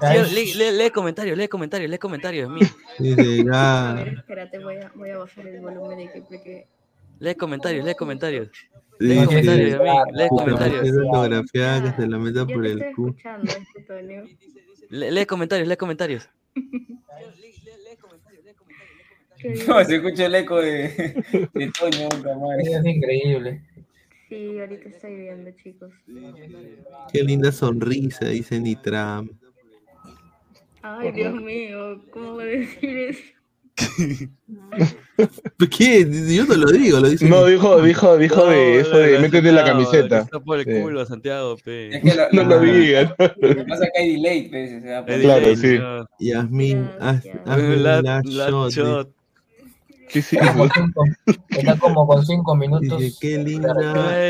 Sí, 0.00 0.34
lee, 0.34 0.54
lee- 0.54 0.72
lee 0.76 0.90
comentarios, 0.90 1.38
lee 1.38 1.46
comentarios, 1.46 1.88
lee 1.90 1.98
comentarios. 1.98 2.50
Dice, 2.98 3.42
A 3.52 3.92
ya. 3.94 3.94
ver, 3.94 4.08
espérate, 4.14 4.58
voy 4.58 4.76
a, 4.78 4.90
voy 4.96 5.10
a 5.10 5.18
bajar 5.18 5.46
el 5.46 5.60
volumen 5.60 5.98
de 5.98 6.10
que 6.12 6.22
porque 6.22 6.66
Lee 7.20 7.36
comentarios, 7.36 7.84
lee 7.84 7.94
comentarios. 7.94 8.48
Lee 8.98 9.14
Dice, 9.14 9.26
comentarios, 9.26 9.70
Yamin, 9.70 10.16
lee 10.16 10.28
puta, 10.28 10.42
comentarios. 10.44 10.88
autografiada 10.98 11.82
que 11.96 12.02
se 12.02 12.08
la 12.08 12.18
meta 12.18 12.44
por 12.46 12.66
el. 12.66 12.84
Lee, 14.90 15.10
lee 15.12 15.26
comentarios, 15.26 15.68
lee 15.68 15.76
comentarios. 15.76 16.28
No, 19.68 19.84
se 19.84 19.96
escucha 19.96 20.26
el 20.26 20.34
eco 20.34 20.60
de, 20.60 20.88
de 21.54 21.72
Toño, 21.78 22.08
puta 22.10 22.36
madre. 22.38 22.62
Es 22.62 22.84
increíble. 22.86 23.62
Sí, 24.28 24.58
ahorita 24.58 24.88
estoy 24.88 25.14
viendo, 25.16 25.50
chicos. 25.62 25.92
Qué 27.12 27.22
linda 27.22 27.52
sonrisa, 27.52 28.26
dice 28.28 28.58
Nitram. 28.58 29.28
Ay, 30.82 31.12
Dios 31.12 31.34
mío, 31.40 32.02
¿cómo 32.10 32.32
voy 32.32 32.42
a 32.42 32.46
decir 32.46 32.98
eso? 32.98 33.20
¿Qué? 35.76 36.06
Yo 36.34 36.44
no 36.46 36.54
lo 36.54 36.70
digo, 36.70 37.00
lo 37.00 37.08
dice. 37.08 37.28
No, 37.28 37.44
dijo, 37.46 37.80
dijo, 37.82 38.16
dijo 38.18 38.46
de 38.46 38.80
eso 38.80 38.96
de 38.98 39.18
métete 39.18 39.50
la 39.52 39.64
camiseta. 39.64 40.20
Está 40.20 40.40
por 40.40 40.58
el 40.60 40.64
Sí. 40.64 40.80
culo, 40.80 41.04
Santiago, 41.06 41.56
pe. 41.64 41.96
Es 41.96 42.02
que 42.02 42.14
lo, 42.14 42.28
No 42.32 42.44
lo 42.48 42.60
digas. 42.60 43.12
Lo 43.18 43.54
que 43.56 43.64
pasa 43.64 43.84
es 43.84 43.90
que 43.94 44.00
hay 44.02 44.12
delay, 44.14 44.48
pues, 44.48 44.72
o 44.74 44.80
sea, 44.80 45.04
Hay 45.06 45.20
Claro, 45.22 45.40
delay, 45.40 45.56
sí. 45.56 45.78
no. 45.78 46.06
Yasmin, 46.18 46.88
haz, 47.00 47.24
La- 47.46 48.02
la 48.02 48.22
shot, 48.22 48.70
shot. 48.72 49.10
¿Qué 50.14 50.20
es 50.20 50.32
Está 50.32 50.52
como 50.52 50.64
eso? 50.64 50.74
cinco, 50.76 51.04
está 51.48 51.76
como 51.76 52.06
con 52.06 52.24
cinco 52.24 52.54
minutos. 52.54 53.00
Dice, 53.00 53.18
qué 53.20 53.38
linda. 53.38 53.74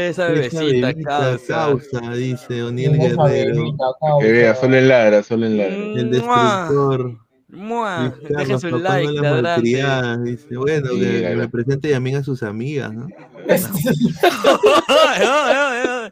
Esa 0.08 0.28
bebecita, 0.28 0.94
causa. 0.94 1.46
causa, 1.46 2.10
dice 2.12 2.62
O'Neill 2.62 2.96
Guerrero. 2.96 3.54
bebita. 3.54 3.84
Que 4.18 4.32
vea, 4.32 4.54
solo 4.54 4.78
en 4.78 4.88
ladra, 4.88 5.22
solo 5.22 5.44
en 5.44 5.58
ladra. 5.58 5.76
El 5.76 6.10
destructor. 6.10 7.18
¡Mua! 7.48 8.14
Su 8.58 8.70
papá, 8.70 8.78
like, 8.78 9.12
no 9.20 10.22
Dice, 10.24 10.56
bueno, 10.56 10.88
que, 10.98 11.20
que 11.20 11.36
me 11.36 11.48
presente 11.50 11.94
a 11.94 12.22
sus 12.22 12.42
amigas, 12.42 12.94
¿no? 12.94 13.06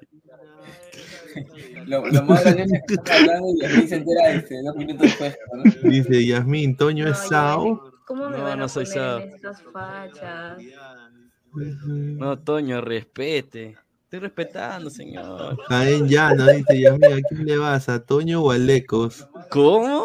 Lo, 1.87 2.07
lo 2.07 2.23
más 2.25 2.45
gracioso 2.45 2.75
es 2.75 2.83
que 2.87 2.95
está 2.95 3.17
hablando 3.17 3.49
y 3.61 3.65
aquí 3.65 3.89
se 3.89 3.97
entera 3.97 4.33
este, 4.35 4.63
dos 4.63 4.77
minutos 4.77 5.01
después. 5.01 5.37
¿no? 5.53 5.91
Dice 5.91 6.27
Yasmin, 6.27 6.77
Toño 6.77 7.09
es 7.09 7.19
No, 7.23 7.29
Sao. 7.29 7.92
¿Cómo 8.07 8.29
me 8.29 8.39
No, 8.39 8.45
van 8.45 8.59
no 8.59 8.65
a 8.65 8.69
soy 8.69 8.85
poner 8.85 8.99
Sao. 8.99 9.19
en 9.19 9.31
estas 9.35 9.63
fachas? 9.63 10.59
No, 11.87 12.39
Toño, 12.39 12.81
respete. 12.81 13.77
Estoy 14.05 14.21
respetando, 14.21 14.91
señor. 14.91 15.59
Jaén 15.69 16.09
Llano, 16.09 16.47
dice 16.47 16.81
Yasmin, 16.81 17.13
¿a 17.13 17.21
quién 17.29 17.47
le 17.47 17.57
vas? 17.59 17.89
¿A 17.89 18.05
Toño 18.05 18.43
o 18.43 18.51
a 18.51 18.59
Lecos? 18.59 19.27
¿Cómo? 19.51 20.05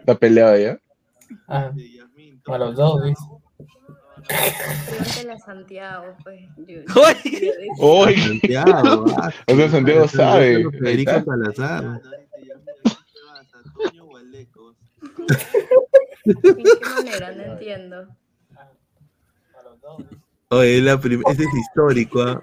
Está 0.00 0.14
peleado 0.16 0.56
ya. 0.58 0.78
Ah, 1.48 1.70
a 2.46 2.58
los 2.58 2.74
dos, 2.76 3.02
¿viste? 3.04 3.24
Pregúntale 4.88 5.32
a 5.32 5.38
Santiago, 5.38 6.16
pues. 6.22 6.48
¡Uy! 7.78 8.16
Santiago, 8.16 9.04
ah, 9.18 9.30
O 9.48 9.56
sea, 9.56 9.68
Santiago 9.68 10.08
sabe. 10.08 10.70
Federico. 10.70 11.22
Salazar. 11.24 12.00
¿En 16.24 16.34
qué 16.42 16.88
manera? 16.94 17.32
No 17.32 17.42
entiendo. 17.42 18.08
Oye, 20.50 20.80
la 20.82 20.94
es 20.94 21.38
histórico, 21.40 22.22
¿ah? 22.22 22.42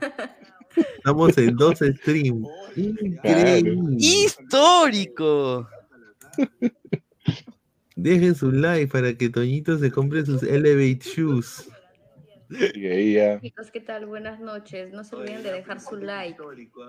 Estamos 0.98 1.38
en 1.38 1.56
dos 1.56 1.80
streams. 1.80 2.48
Increíble. 2.76 3.96
¡Histórico! 3.98 5.68
Dejen 7.96 8.36
su 8.36 8.52
like 8.52 8.92
para 8.92 9.14
que 9.14 9.30
Toñito 9.30 9.78
se 9.78 9.92
compre 9.92 10.26
sus 10.26 10.42
Elevate 10.44 11.02
Shoes. 11.02 11.70
Y 12.50 12.88
ahí. 12.88 13.40
Chicos, 13.42 13.70
¿qué 13.72 13.80
tal? 13.80 14.08
Buenas 14.08 14.40
noches. 14.40 14.92
No 14.92 15.04
se 15.04 15.16
olviden 15.16 15.44
de 15.44 15.52
dejar 15.52 15.80
su 15.80 15.98
like. 15.98 16.42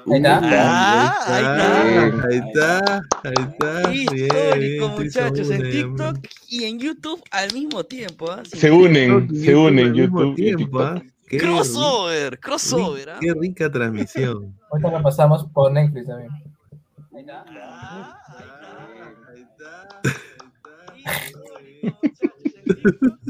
Ahí 0.07 0.17
está. 0.17 0.41
Ah, 0.43 1.17
ahí 1.27 1.43
está. 1.45 2.17
Ahí 2.27 2.39
está. 2.39 3.03
Ahí 3.25 3.35
está. 3.37 3.93
Histórico, 3.93 4.89
bien, 4.89 5.05
muchachos, 5.05 5.51
en 5.51 5.71
TikTok 5.71 6.19
y 6.49 6.65
en 6.65 6.79
YouTube 6.79 7.23
al 7.31 7.53
mismo 7.53 7.85
tiempo. 7.85 8.27
Se 8.45 8.71
unen, 8.71 9.29
TikTok 9.29 9.45
se 9.45 9.55
unen 9.57 9.95
YouTube 9.95 10.33
y 10.33 10.35
tiempo, 10.37 10.65
TikTok. 10.65 11.05
Qué 11.29 11.39
Crossover, 11.39 12.41
crossover. 12.41 13.11
Qué 13.21 13.35
rica 13.35 13.71
transmisión. 13.71 14.59
Ahorita 14.71 14.91
lo 14.91 15.03
pasamos 15.03 15.47
por 15.53 15.71
Netflix 15.71 16.07
también. 16.07 16.31
Se 23.25 23.30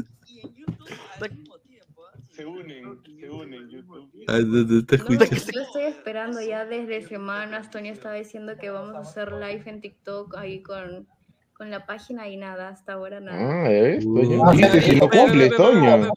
YouTube. 3.49 4.09
Ah, 4.27 4.39
No, 4.39 5.25
yo 5.53 5.61
estoy 5.61 5.83
esperando 5.83 6.41
ya 6.41 6.65
desde 6.65 7.01
semanas. 7.07 7.69
Tony 7.69 7.89
estaba 7.89 8.15
diciendo 8.15 8.53
que 8.59 8.69
vamos 8.69 8.95
a 8.95 8.99
hacer 8.99 9.31
live 9.33 9.63
en 9.65 9.81
TikTok 9.81 10.35
ahí 10.37 10.61
con, 10.61 11.07
con 11.53 11.69
la 11.69 11.85
página 11.85 12.27
y 12.29 12.37
nada, 12.37 12.69
hasta 12.69 12.93
ahora 12.93 13.19
nada. 13.19 13.65
Ah, 13.65 13.69
ves, 13.69 14.03
Toño. 14.03 14.43
Ah, 14.45 14.53
si 14.53 14.99
cumple, 14.99 15.49
Toño. 15.49 16.11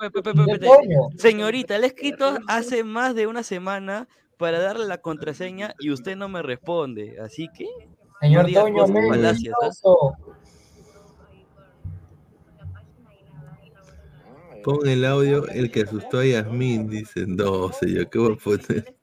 Señorita, 1.17 1.79
le 1.79 1.85
he 1.85 1.89
escrito 1.89 2.39
hace 2.49 2.85
más 2.85 3.15
de 3.15 3.27
una 3.27 3.43
semana 3.43 4.09
para 4.39 4.59
darle 4.59 4.87
la 4.87 4.99
contraseña 4.99 5.75
y 5.79 5.91
usted 5.91 6.17
no 6.17 6.29
me 6.29 6.43
responde. 6.43 7.19
Así 7.21 7.49
que, 7.57 7.67
Señor 8.21 8.51
Toño, 8.53 8.87
me 8.87 9.01
Pon 14.65 14.89
el 14.89 15.05
audio, 15.05 15.47
el 15.49 15.71
que 15.71 15.83
asustó 15.83 16.21
a 16.21 16.25
Yasmin, 16.25 16.89
dicen 16.89 17.37
12. 17.37 17.93
Yo, 17.93 18.09
¿qué 18.09 18.19
voy 18.19 18.33
a 18.33 18.37
poner? 18.37 18.95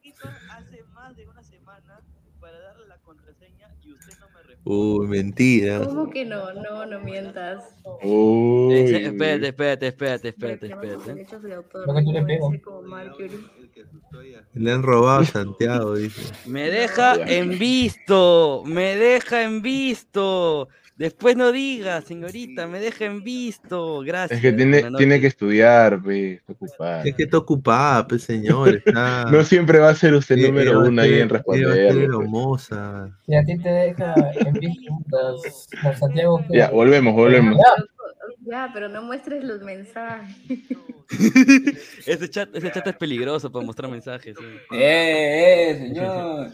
Uy, 4.64 5.08
mentira. 5.08 5.86
¿Cómo 5.86 6.10
que 6.10 6.24
no? 6.24 6.54
No, 6.54 6.86
no 6.86 7.00
mientas. 7.00 7.64
Uy. 8.04 8.74
Espérate, 8.74 9.48
espérate, 9.48 9.88
espérate, 9.88 10.28
espérate, 10.30 10.68
espérate. 10.68 11.28
no. 14.12 14.22
Le 14.54 14.72
han 14.72 14.84
robado 14.84 15.22
a 15.22 15.26
Santiago, 15.26 15.96
dice. 15.96 16.32
Me 16.46 16.70
deja 16.70 17.16
en 17.16 17.58
visto, 17.58 18.64
me 18.66 18.96
deja 18.96 19.44
en 19.44 19.62
visto. 19.62 20.70
Después 21.02 21.36
no 21.36 21.52
diga, 21.52 22.00
señorita, 22.02 22.68
me 22.68 22.80
deja 22.80 23.06
en 23.06 23.24
visto. 23.24 24.02
Gracias. 24.02 24.38
Es 24.38 24.42
que 24.44 24.54
tiene, 24.54 24.84
tiene 24.98 25.20
que 25.20 25.26
estudiar, 25.26 26.00
pe, 26.04 26.34
está 26.34 26.54
ocupado. 26.54 27.04
Es 27.04 27.16
que 27.16 27.24
está 27.24 27.38
ocupada, 27.40 28.08
pues 28.08 28.22
señor. 28.24 28.82
Está... 28.86 29.26
No 29.32 29.44
siempre 29.44 29.80
va 29.80 29.90
a 29.90 29.96
ser 29.96 30.14
usted 30.14 30.38
Eh, 30.38 30.48
número 30.48 30.72
eh, 30.72 30.76
va 30.76 30.84
a 30.84 30.88
uno 30.90 31.02
ahí 31.02 31.10
ser- 31.10 31.22
en 31.22 31.28
eh, 31.28 31.32
va 31.32 31.40
a 31.40 31.44
ser 31.44 31.58
responder. 31.68 32.04
hermosa. 32.04 33.18
Si 33.26 33.36
a 33.36 33.44
ti 33.44 33.58
te 33.58 33.70
deja 33.70 34.14
en 34.46 34.54
visto 34.54 35.04
las, 35.10 35.68
las 35.84 36.00
Santiago. 36.00 36.38
que- 36.48 36.58
Ya, 36.58 36.70
volvemos, 36.70 37.16
volvemos. 37.16 37.58
Ya, 37.58 37.84
Ya, 38.46 38.70
pero 38.72 38.88
no 38.88 39.02
muestres 39.02 39.44
los 39.44 39.62
mensajes. 39.64 40.38
Ese 42.06 42.30
chat, 42.30 42.56
ese 42.56 42.72
chat 42.72 42.88
es 42.88 42.96
peligroso 42.96 43.52
para 43.52 43.66
mostrar 43.66 43.90
mensajes. 43.90 44.36
sí. 44.38 44.46
¡Eh, 44.72 45.72
eh, 45.72 45.78
señor! 45.80 46.52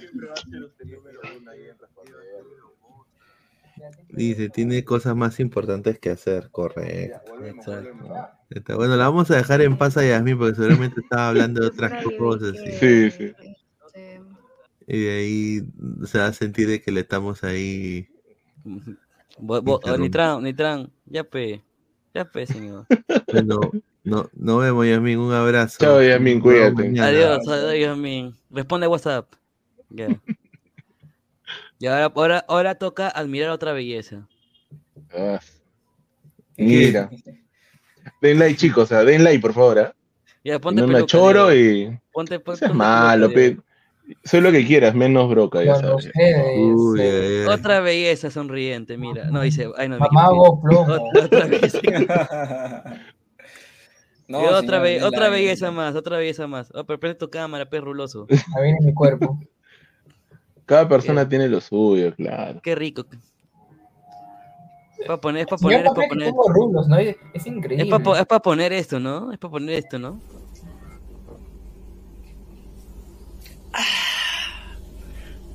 Dice, 4.10 4.50
tiene 4.50 4.84
cosas 4.84 5.16
más 5.16 5.40
importantes 5.40 6.00
que 6.00 6.10
hacer, 6.10 6.50
correcto. 6.52 7.22
Bueno, 8.76 8.96
la 8.96 9.10
vamos 9.10 9.30
a 9.32 9.36
dejar 9.36 9.62
en 9.62 9.78
paz 9.78 9.98
a 9.98 10.06
Yasmin 10.06 10.38
porque 10.38 10.56
seguramente 10.56 11.02
estaba 11.02 11.30
hablando 11.30 11.62
de 11.62 11.68
otras 11.68 12.04
cosas. 12.18 12.56
Sí. 12.58 12.72
Sí, 12.80 13.12
sí. 13.12 13.34
este, 13.86 14.22
Y 14.88 15.04
de 15.04 15.12
ahí 15.12 15.62
se 16.06 16.20
va 16.20 16.28
a 16.28 16.34
sentir 16.34 16.68
de 16.68 16.82
que 16.82 16.92
le 16.92 17.02
estamos 17.02 17.44
ahí. 17.44 18.08
Oh, 19.46 19.98
Nitran, 19.98 20.44
Nitran, 20.44 20.92
ya 21.06 21.24
pe, 21.24 21.62
ya 22.14 22.26
pe, 22.26 22.46
señor. 22.48 22.86
Bueno, 23.32 23.60
no, 24.04 24.30
nos 24.34 24.62
vemos, 24.62 24.88
Yasmin. 24.88 25.20
Un 25.20 25.34
abrazo. 25.34 25.78
Chao, 25.80 26.02
Yasmin, 26.02 26.40
cuídate. 26.40 27.00
Adiós, 27.00 27.48
adiós, 27.48 27.80
Yasmin. 27.80 28.34
Responde 28.50 28.88
WhatsApp. 28.88 29.28
Ya. 29.90 30.08
Y 31.80 31.88
ahora, 31.88 32.06
ahora, 32.16 32.46
ahora 32.48 32.76
toca 32.76 33.08
admirar 33.10 33.50
otra 33.52 33.74
belleza. 33.74 34.28
Ah, 35.16 35.40
Mira. 36.58 37.10
Den 38.22 38.40
like, 38.40 38.58
chicos, 38.58 38.86
o 38.86 38.88
sea, 38.88 39.04
den 39.04 39.24
like, 39.24 39.40
por 39.40 39.54
favor. 39.54 39.80
¿ah? 39.80 39.96
Ya, 40.44 40.56
Y 40.56 40.60
ponte 40.60 40.82
no 40.82 40.88
me 40.88 41.06
choro 41.06 41.54
y. 41.54 41.86
Ponte, 42.12 42.40
ponte, 42.40 42.62
ponte 42.62 42.74
malo, 42.74 43.28
como 43.28 43.36
te 43.36 43.52
pe. 43.56 43.62
Soy 44.24 44.40
lo 44.40 44.52
que 44.54 44.66
quieras, 44.66 44.96
menos 44.96 45.30
broca, 45.30 45.62
ya 45.64 45.74
Cuando 45.74 46.00
sabes. 46.00 46.14
Uy, 46.58 47.00
eh. 47.02 47.46
Otra 47.48 47.82
belleza 47.82 48.32
sonriente, 48.32 48.98
mira. 48.98 49.26
No, 49.26 49.42
dice, 49.42 49.70
ay, 49.78 49.90
no, 49.90 49.98
equivoqué. 49.98 50.62
plomo. 50.68 50.94
Otra, 50.94 51.26
otra 51.26 51.46
belleza. 51.48 52.84
No, 54.30 54.42
Y 54.42 54.46
otra, 54.46 54.60
señor, 54.62 54.82
be- 54.82 54.98
es 54.98 55.04
otra 55.04 55.30
belleza 55.30 55.72
más, 55.72 55.96
otra 55.96 56.18
belleza 56.18 56.48
más. 56.48 56.70
Oh, 56.74 56.84
pero 56.86 57.00
prende 57.00 57.18
tu 57.18 57.30
cámara, 57.30 57.70
perruloso. 57.70 58.28
Ahí 58.30 58.64
viene 58.64 58.80
mi 58.82 58.94
cuerpo. 58.94 59.40
Cada 60.68 60.88
persona 60.88 61.28
tiene 61.28 61.48
lo 61.48 61.62
suyo, 61.62 62.14
claro. 62.16 62.60
Qué 62.62 62.76
rico. 62.76 63.06
Es 65.00 65.08
para 65.08 65.22
poner, 65.22 65.42
es 65.42 65.48
para 65.48 65.58
poner, 65.62 65.80
es 65.80 65.84
¿para 65.86 65.96
para 65.96 66.08
poner. 66.10 66.34
rulos, 66.34 66.88
no? 66.90 66.98
Es, 66.98 67.08
es 67.08 67.18
Es 67.34 67.48
increíble. 67.48 68.00
para 68.28 68.42
poner 68.42 68.74
esto, 68.74 69.00
¿no? 69.00 69.32
Es 69.32 69.40
para 69.40 69.52
poner 69.52 69.80
esto, 69.80 69.98
¿no? 69.98 70.20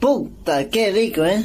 Puta, 0.01 0.69
qué 0.69 0.91
rico, 0.91 1.25
¿eh? 1.25 1.45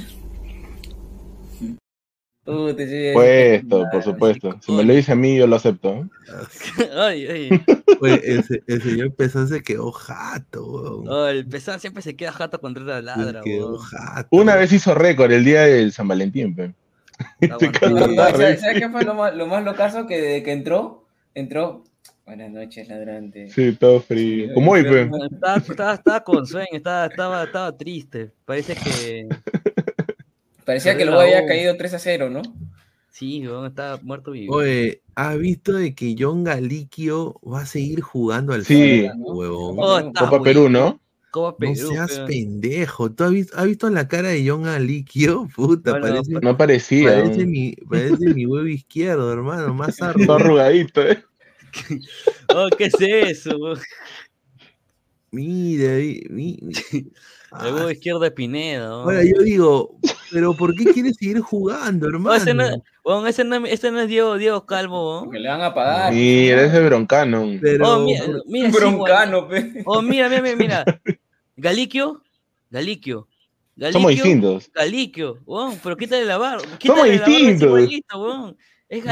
Puta, 2.47 2.87
sí, 2.87 3.09
Puesto, 3.13 3.85
por 3.91 4.03
supuesto. 4.03 4.57
Si 4.61 4.71
me 4.71 4.81
lo 4.85 4.93
dice 4.93 5.11
a 5.11 5.15
mí, 5.15 5.35
yo 5.35 5.47
lo 5.47 5.57
acepto. 5.57 5.89
¿eh? 5.89 6.07
ay, 6.97 7.27
ay. 7.27 7.49
Oye, 7.99 8.21
ese, 8.23 8.63
el 8.67 8.81
señor 8.81 9.13
Pesán 9.15 9.49
se 9.49 9.61
quedó 9.61 9.91
jato, 9.91 10.65
weón. 10.65 11.09
Oh, 11.09 11.27
el 11.27 11.45
pesado 11.45 11.77
siempre 11.77 12.01
se 12.01 12.15
queda 12.15 12.31
jato 12.31 12.61
cuando 12.61 12.79
entra 12.79 13.01
la 13.01 13.17
ladra, 13.17 13.43
Se 13.43 13.49
quedó 13.49 13.71
weón. 13.73 13.79
jato. 13.79 14.29
Una 14.31 14.55
vez 14.55 14.71
hizo 14.71 14.95
récord 14.95 15.29
el 15.33 15.43
día 15.43 15.63
del 15.63 15.91
San 15.91 16.07
Valentín, 16.07 16.55
la 17.41 17.59
¿Sabes 17.59 18.79
qué 18.79 18.89
fue 18.89 19.03
lo 19.03 19.13
más, 19.13 19.35
lo 19.35 19.47
más 19.47 19.65
locazo? 19.65 20.07
Que 20.07 20.21
desde 20.21 20.43
que 20.43 20.53
entró, 20.53 21.05
entró. 21.33 21.83
Buenas 22.25 22.49
noches, 22.51 22.87
ladrante. 22.87 23.49
Sí, 23.49 23.73
todo 23.73 23.99
frío. 23.99 24.53
Como 24.53 24.71
hoy, 24.71 24.83
pe. 24.83 25.09
Estaba, 25.33 25.57
estaba, 25.57 25.93
estaba 25.95 26.23
con 26.23 26.47
sueño, 26.47 26.67
estaba, 26.71 27.07
estaba, 27.07 27.43
estaba 27.43 27.77
triste. 27.77 28.31
Parece 28.45 28.75
que. 28.75 29.27
Parecía 30.67 30.97
que 30.97 31.05
Perdió 31.05 31.13
luego 31.15 31.21
había 31.21 31.47
caído 31.47 31.77
3 31.77 31.93
a 31.93 31.99
0, 31.99 32.29
¿no? 32.29 32.41
Sí, 33.09 33.41
estaba 33.65 34.01
muerto 34.03 34.31
vivo. 34.31 34.57
Oye, 34.57 35.01
¿has 35.15 35.39
visto 35.39 35.71
de 35.71 35.95
que 35.95 36.13
John 36.19 36.43
Galiquio 36.43 37.39
va 37.41 37.61
a 37.61 37.65
seguir 37.65 38.01
jugando 38.01 38.51
al 38.51 38.65
Sí. 38.65 39.07
fútbol, 39.07 39.37
huevón? 39.37 39.75
Oh, 39.79 39.97
está 39.99 40.19
Copa 40.29 40.43
Perú, 40.43 40.67
¿no? 40.67 41.01
Copa 41.31 41.65
No 41.65 41.73
Perú, 41.73 41.87
seas 41.93 42.11
peón. 42.11 42.27
pendejo. 42.27 43.11
¿Tú 43.13 43.23
has 43.23 43.31
visto, 43.31 43.57
has 43.57 43.65
visto 43.65 43.89
la 43.89 44.09
cara 44.09 44.27
de 44.27 44.45
John 44.45 44.63
Galiquio? 44.63 45.47
Puta, 45.55 45.91
No, 45.91 45.99
no, 45.99 46.01
parece, 46.01 46.31
No 46.41 46.57
parecía. 46.57 47.07
parece, 47.15 47.45
¿no? 47.45 47.51
mi, 47.51 47.71
parece 47.89 48.33
mi 48.33 48.45
huevo 48.45 48.67
izquierdo, 48.67 49.31
hermano. 49.31 49.73
Más 49.73 50.01
arrugadito, 50.01 51.01
¿eh? 51.01 51.23
Oh, 52.53 52.67
¿qué 52.77 52.85
es 52.87 52.99
eso? 52.99 53.57
Mira, 55.31 55.93
mi- 56.29 56.57
mi- 56.59 56.59
El 57.63 57.73
huevo 57.73 57.89
izquierdo 57.89 58.19
de 58.19 58.31
Pineda. 58.31 58.89
weón. 58.89 59.01
Ahora 59.03 59.23
yo 59.23 59.41
digo, 59.41 59.97
¿pero 60.31 60.53
por 60.53 60.75
qué 60.75 60.85
quieres 60.93 61.15
seguir 61.17 61.39
jugando, 61.39 62.07
Oh, 62.25 62.33
ese, 62.33 62.53
no, 62.53 62.63
hermano? 62.65 62.83
weón, 63.03 63.27
ese, 63.27 63.43
no, 63.43 63.65
ese 63.65 63.91
no 63.91 64.01
es 64.01 64.07
Diego, 64.07 64.37
Diego 64.37 64.65
Calvo, 64.65 65.19
weón. 65.21 65.31
Que 65.31 65.39
le 65.39 65.47
van 65.49 65.61
a 65.61 65.73
pagar. 65.73 66.13
Mira, 66.13 66.63
ese 66.63 66.79
broncano. 66.81 67.47
Pero, 67.61 67.87
Oh, 67.95 67.99
mira, 68.05 68.25
mira, 68.47 68.71
sí, 68.71 68.77
Broncano, 68.77 69.39
weón. 69.47 69.73
pe. 69.73 69.83
Oh, 69.85 70.01
mira, 70.01 70.27
mira, 70.29 70.41
mira, 70.41 70.55
mira. 70.55 70.85
Galiquio, 71.55 72.21
Galiquio. 72.69 73.27
Somos 73.91 73.93
Galiquio, 74.11 74.23
distintos. 74.23 74.71
Galiquio, 74.73 75.37
weón, 75.45 75.79
pero 75.83 75.95
quítale 75.95 76.25
la 76.25 76.37
barba. 76.37 76.61
Somos 76.63 76.77
Quítale 76.79 76.97
la 77.17 77.21
barba, 77.21 77.25
es 77.25 77.87
distintos. 77.89 78.55
Es 78.89 79.03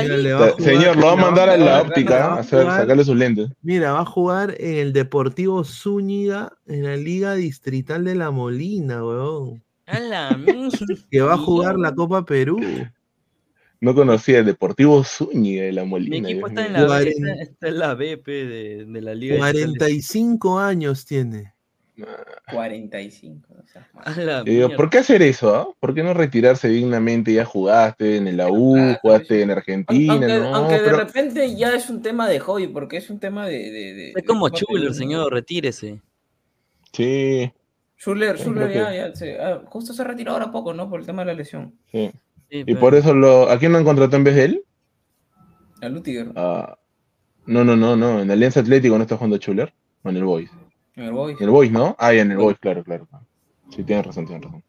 Señor, 0.63 0.95
lo 0.95 1.05
va 1.07 1.11
a 1.13 1.15
mandar 1.17 1.49
a 1.49 1.57
la 1.57 1.81
óptica 1.81 2.25
a 2.25 2.35
a 2.35 2.39
hacer, 2.39 2.63
jugar- 2.63 2.79
sacarle 2.81 3.03
sus 3.03 3.15
lentes. 3.17 3.49
Mira, 3.61 3.91
va 3.91 4.01
a 4.01 4.05
jugar 4.05 4.55
en 4.59 4.75
el 4.75 4.93
Deportivo 4.93 5.63
Zúñiga 5.65 6.53
en 6.65 6.83
la 6.83 6.95
Liga 6.95 7.33
Distrital 7.35 8.05
de 8.05 8.15
La 8.15 8.31
Molina, 8.31 9.03
weón. 9.05 9.63
A 9.85 9.99
la. 9.99 10.39
Que 11.11 11.19
va 11.21 11.33
a 11.33 11.37
jugar 11.37 11.77
la 11.77 11.93
Copa 11.93 12.23
Perú. 12.25 12.57
No 13.81 13.93
conocía 13.93 14.39
el 14.39 14.45
Deportivo 14.45 15.03
Zúñiga 15.03 15.63
de 15.63 15.73
la 15.73 15.83
Mi 15.83 15.89
Molina. 15.89 16.29
equipo 16.29 16.47
Dios 16.47 16.59
está 16.61 16.65
en 16.67 16.73
la 16.73 16.87
B, 16.97 17.09
está, 17.09 17.33
está 17.43 17.67
en 17.67 17.79
la 17.79 17.93
BP 17.95 18.27
de, 18.27 18.85
de 18.87 19.01
la 19.01 19.13
Liga. 19.13 19.35
Digital 19.35 19.73
de- 19.73 19.77
45 19.79 20.59
años 20.59 21.05
tiene. 21.05 21.53
45. 22.51 23.53
O 23.53 23.67
sea. 23.67 23.87
¿por 24.75 24.89
qué 24.89 24.97
hacer 24.99 25.21
eso? 25.21 25.75
¿Por 25.79 25.93
qué 25.93 26.03
no 26.03 26.13
retirarse 26.13 26.67
dignamente? 26.69 27.33
Ya 27.33 27.45
jugaste 27.45 28.17
en 28.17 28.35
la 28.37 28.49
U, 28.49 28.73
Claro, 28.73 28.99
jugaste 29.01 29.41
en 29.41 29.51
Argentina, 29.51 30.13
Aunque, 30.13 30.27
¿no? 30.39 30.55
aunque 30.55 30.73
de 30.75 30.79
Pero- 30.81 30.97
repente 30.97 31.55
ya 31.55 31.73
es 31.75 31.89
un 31.89 32.01
tema 32.01 32.27
de 32.27 32.39
hobby, 32.39 32.67
porque 32.67 32.97
es 32.97 33.09
un 33.09 33.19
tema 33.19 33.47
de. 33.47 33.71
de, 33.71 33.93
de- 33.93 34.13
Es 34.15 34.23
como 34.25 34.49
Chuler, 34.49 34.93
señor, 34.93 35.31
retírese. 35.33 36.01
Sí, 36.93 37.51
Schuller, 37.97 38.37
Schuller 38.37 38.71
ya, 38.73 38.89
que- 38.89 38.95
ya 38.97 39.15
se- 39.15 39.39
ah, 39.39 39.61
justo 39.65 39.93
se 39.93 40.03
retiró 40.03 40.31
ahora 40.33 40.51
poco, 40.51 40.73
¿no? 40.73 40.89
Por 40.89 40.99
el 40.99 41.05
tema 41.05 41.21
de 41.23 41.27
la 41.27 41.33
lesión. 41.33 41.73
sí. 41.91 42.11
Sí, 42.49 42.59
Y 42.59 42.63
pero- 42.65 42.79
por 42.79 42.93
eso 42.93 43.13
lo, 43.15 43.49
¿a 43.49 43.57
quién 43.57 43.71
lo 43.71 43.79
han 43.79 43.83
contratado 43.83 44.17
en 44.17 44.23
vez 44.23 44.35
de 44.35 44.43
él? 44.45 44.63
A 45.81 45.89
Lutiger, 45.89 46.27
Ah, 46.35 46.77
no, 47.47 47.63
no, 47.63 47.75
no, 47.75 47.95
no. 47.95 48.21
En 48.21 48.29
Alianza 48.29 48.59
Atlético 48.59 48.95
no 48.97 49.01
está 49.01 49.17
jugando 49.17 49.37
Chuler. 49.39 49.73
O 50.03 50.09
en 50.09 50.17
el 50.17 50.23
Boys. 50.23 50.51
En 50.95 51.03
el 51.03 51.11
Boys. 51.11 51.37
En 51.39 51.43
el 51.45 51.49
Boys, 51.49 51.71
¿no? 51.71 51.95
Ah, 51.99 52.13
en 52.13 52.31
el 52.31 52.37
Boys, 52.37 52.57
claro, 52.59 52.83
claro. 52.83 53.07
Sí, 53.69 53.83
tienes 53.83 54.05
razón, 54.05 54.25
tienes 54.25 54.45
razón. 54.45 54.63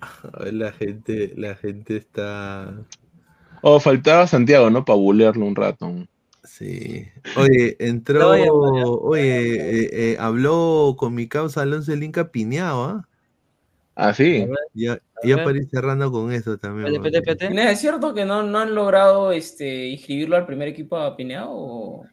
A 0.00 0.44
ver, 0.44 0.54
la 0.54 0.72
gente, 0.72 1.32
la 1.36 1.54
gente 1.54 1.96
está. 1.96 2.74
Oh, 3.62 3.80
faltaba 3.80 4.26
Santiago, 4.26 4.70
¿no? 4.70 4.84
Para 4.84 4.98
bulearlo 4.98 5.46
un 5.46 5.56
rato. 5.56 5.92
Sí. 6.44 7.06
Oye, 7.36 7.76
entró. 7.78 8.20
No, 8.20 8.36
ya, 8.36 8.44
ya. 8.44 8.86
Oye, 8.86 9.54
eh, 9.54 9.88
eh, 9.92 10.16
habló 10.18 10.94
con 10.98 11.14
mi 11.14 11.26
causa 11.28 11.62
Alonso 11.62 11.92
el 11.92 12.02
Inca 12.02 12.30
Pineado, 12.30 12.84
¿ah? 12.84 13.08
Ah, 13.94 14.12
sí. 14.12 14.46
Ya, 14.74 15.00
ya 15.24 15.42
para 15.42 15.56
ir 15.56 15.68
cerrando 15.70 16.12
con 16.12 16.30
eso 16.30 16.58
también. 16.58 17.02
Pete, 17.02 17.22
pete, 17.22 17.48
pete. 17.48 17.72
¿Es 17.72 17.80
cierto 17.80 18.12
que 18.12 18.24
no, 18.24 18.42
no 18.42 18.58
han 18.58 18.74
logrado 18.74 19.32
este, 19.32 19.86
inscribirlo 19.86 20.36
al 20.36 20.46
primer 20.46 20.68
equipo 20.68 20.96
a 20.98 21.16
Pineado? 21.16 21.48
O... 21.50 22.06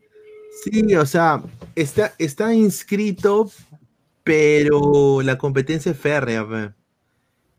Sí, 0.64 0.96
o 0.96 1.06
sea, 1.06 1.42
está, 1.76 2.14
está 2.20 2.54
inscrito, 2.54 3.52
pero 4.24 5.22
la 5.22 5.38
competencia 5.38 5.92
es 5.92 5.98
férrea. 5.98 6.76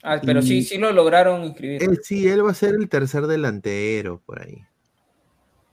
Ah, 0.02 0.20
pero 0.24 0.42
sí, 0.42 0.58
Y- 0.58 0.62
sí 0.64 0.78
lo 0.78 0.92
lograron 0.92 1.44
inscribir. 1.44 1.82
Él, 1.82 2.00
sí, 2.02 2.28
él 2.28 2.44
va 2.44 2.50
a 2.50 2.55
ser 2.55 2.74
el 2.74 2.89
tercer 2.89 3.26
delantero 3.26 4.20
por 4.24 4.42
ahí. 4.42 4.62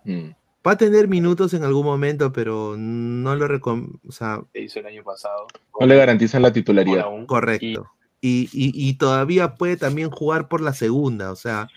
Mm. 0.05 0.31
Va 0.65 0.71
a 0.73 0.77
tener 0.77 1.07
minutos 1.07 1.53
en 1.53 1.63
algún 1.63 1.85
momento, 1.85 2.31
pero 2.31 2.75
no 2.77 3.35
lo 3.35 3.47
recomiendo. 3.47 3.99
O 4.07 4.11
sea, 4.11 4.41
Se 4.53 4.61
hizo 4.61 4.79
el 4.79 4.85
año 4.85 5.03
pasado. 5.03 5.47
No 5.79 5.85
le 5.85 5.95
garantizan 5.95 6.41
la 6.43 6.53
titularidad. 6.53 7.05
Aún. 7.05 7.25
correcto. 7.25 7.89
Y, 8.21 8.43
y- 8.53 8.71
y 8.89 8.93
todavía 8.95 9.55
puede 9.55 9.77
también 9.77 10.11
jugar 10.11 10.47
por 10.47 10.61
la 10.61 10.73
segunda, 10.73 11.31
o 11.31 11.35
sea, 11.35 11.67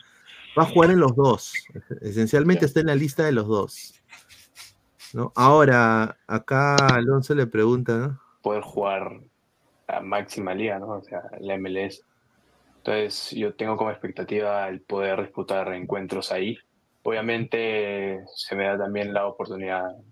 va 0.59 0.65
a 0.65 0.67
jugar 0.67 0.91
en 0.91 1.01
los 1.01 1.17
dos. 1.17 1.55
Esencialmente 2.03 2.67
está 2.67 2.81
en 2.81 2.87
la 2.87 2.95
lista 2.95 3.25
de 3.25 3.33
los 3.33 3.49
dos. 3.49 3.94
¿No? 5.15 5.33
Ahora, 5.37 6.19
acá 6.27 6.77
Alonso 6.95 7.35
le 7.35 7.47
pregunta, 7.47 7.99
¿no? 7.99 8.21
poder 8.43 8.63
jugar 8.63 9.21
a 9.89 10.01
máxima 10.01 10.55
liga, 10.55 10.79
¿no? 10.79 10.89
O 10.99 11.03
sea, 11.03 11.23
la 11.41 11.57
MLS. 11.59 12.03
Entonces, 12.79 13.31
yo 13.31 13.55
tengo 13.55 13.77
como 13.77 13.91
expectativa 13.91 14.69
el 14.69 14.83
poder 14.83 15.23
disputar 15.23 15.73
encuentros 15.75 16.33
ahí. 16.33 16.59
Obviamente, 17.03 18.21
se 18.35 18.57
me 18.57 18.65
da 18.67 18.79
también 18.79 19.15
la 19.15 19.27
oportunidad 19.27 19.85
de 19.97 20.05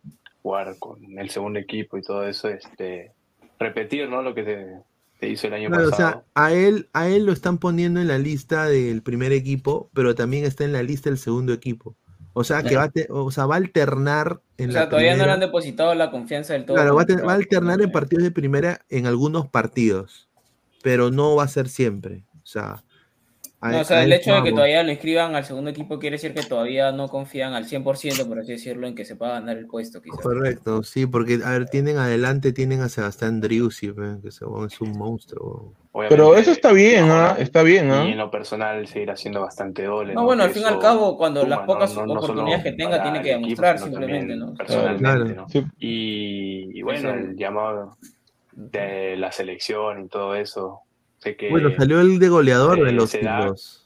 jugar 0.42 0.78
con 0.78 1.00
el 1.18 1.30
segundo 1.30 1.58
equipo 1.58 1.98
y 1.98 2.02
todo 2.02 2.26
eso, 2.26 2.48
este, 2.48 3.12
repetir, 3.58 4.08
¿no? 4.08 4.22
Lo 4.22 4.34
que 4.34 4.44
se, 4.44 4.66
se 5.20 5.28
hizo 5.28 5.46
el 5.48 5.54
año 5.54 5.70
Claro, 5.70 5.88
o 5.88 5.90
pasado. 5.90 6.12
sea, 6.12 6.24
a 6.34 6.52
él, 6.52 6.88
a 6.92 7.08
él 7.08 7.26
lo 7.26 7.32
están 7.32 7.58
poniendo 7.58 8.00
en 8.00 8.08
la 8.08 8.18
lista 8.18 8.66
del 8.66 9.02
primer 9.02 9.32
equipo, 9.32 9.90
pero 9.94 10.14
también 10.14 10.44
está 10.44 10.64
en 10.64 10.72
la 10.72 10.82
lista 10.82 11.10
del 11.10 11.18
segundo 11.18 11.52
equipo. 11.52 11.96
O 12.34 12.44
sea, 12.44 12.62
que 12.62 12.76
va 12.76 12.84
a, 12.84 12.88
te- 12.90 13.08
o 13.10 13.30
sea, 13.30 13.46
va 13.46 13.56
a 13.56 13.58
alternar 13.58 14.40
en 14.56 14.70
O 14.70 14.72
la 14.72 14.80
sea, 14.80 14.88
todavía 14.88 15.16
no 15.16 15.26
le 15.26 15.32
han 15.32 15.40
depositado 15.40 15.94
la 15.94 16.10
confianza 16.10 16.54
del 16.54 16.64
todo. 16.64 16.76
Claro, 16.76 16.94
va 16.94 17.02
a, 17.02 17.22
va 17.26 17.32
a 17.32 17.36
alternar 17.36 17.82
en 17.82 17.92
partidos 17.92 18.24
de 18.24 18.30
primera 18.30 18.80
en 18.88 19.06
algunos 19.06 19.48
partidos, 19.48 20.28
pero 20.82 21.10
no 21.10 21.36
va 21.36 21.44
a 21.44 21.48
ser 21.48 21.68
siempre. 21.68 22.24
O 22.36 22.46
sea, 22.46 22.82
No, 23.62 23.80
o 23.80 23.84
sea, 23.84 23.98
a 23.98 24.02
el 24.02 24.12
hecho 24.12 24.34
de 24.34 24.42
que 24.42 24.50
todavía 24.50 24.82
lo 24.82 24.90
inscriban 24.90 25.36
al 25.36 25.44
segundo 25.44 25.70
equipo 25.70 26.00
quiere 26.00 26.16
decir 26.16 26.34
que 26.34 26.42
todavía 26.42 26.90
no 26.90 27.06
confían 27.06 27.54
al 27.54 27.64
100%, 27.66 28.26
por 28.26 28.40
así 28.40 28.52
decirlo, 28.52 28.88
en 28.88 28.96
que 28.96 29.04
se 29.04 29.14
pueda 29.14 29.34
ganar 29.34 29.56
el 29.56 29.66
puesto, 29.68 30.02
quizás. 30.02 30.18
Correcto, 30.20 30.82
sí, 30.82 31.06
porque, 31.06 31.38
a 31.44 31.50
ver, 31.50 31.66
tienen 31.66 31.98
adelante, 31.98 32.52
tienen 32.52 32.80
a 32.80 32.88
Sebastián 32.88 33.40
Driussi, 33.40 33.92
que 33.94 34.28
es 34.28 34.80
un 34.80 34.98
monstruo. 34.98 35.74
Pero 36.08 36.34
eso 36.36 36.50
está 36.50 36.72
bien, 36.72 37.10
¿ah? 37.10 37.36
Está 37.38 37.62
bien, 37.62 37.90
¿ah? 37.90 38.04
Y 38.04 38.12
en 38.12 38.18
lo 38.18 38.30
personal 38.30 38.86
seguir 38.88 39.10
haciendo 39.10 39.42
bastante 39.42 39.86
goles. 39.86 40.14
No, 40.16 40.24
bueno, 40.24 40.42
al 40.42 40.50
fin 40.50 40.62
y 40.62 40.66
al 40.66 40.80
cabo, 40.80 41.16
cuando 41.16 41.42
suma, 41.42 41.56
las 41.56 41.66
pocas 41.66 41.94
¿no? 41.94 42.06
No 42.06 42.14
oportunidades 42.14 42.64
que 42.64 42.72
tenga, 42.72 43.00
tiene 43.02 43.22
que 43.22 43.30
equipo, 43.30 43.42
demostrar 43.42 43.78
sino 43.78 43.90
simplemente, 43.90 44.36
¿no? 44.36 44.54
Personalmente, 44.54 45.34
Claro. 45.34 45.46
¿no? 45.52 45.70
Y, 45.78 46.78
y 46.78 46.82
bueno, 46.82 47.10
el 47.10 47.36
llamado 47.36 47.96
de 48.52 49.16
la 49.16 49.30
selección 49.30 50.04
y 50.04 50.08
todo 50.08 50.34
eso. 50.34 50.80
Sé 51.22 51.36
que 51.36 51.48
Bueno, 51.50 51.70
salió 51.76 52.00
el 52.00 52.18
de 52.18 52.28
goleador 52.28 52.84
de 52.84 52.92
los 52.92 53.12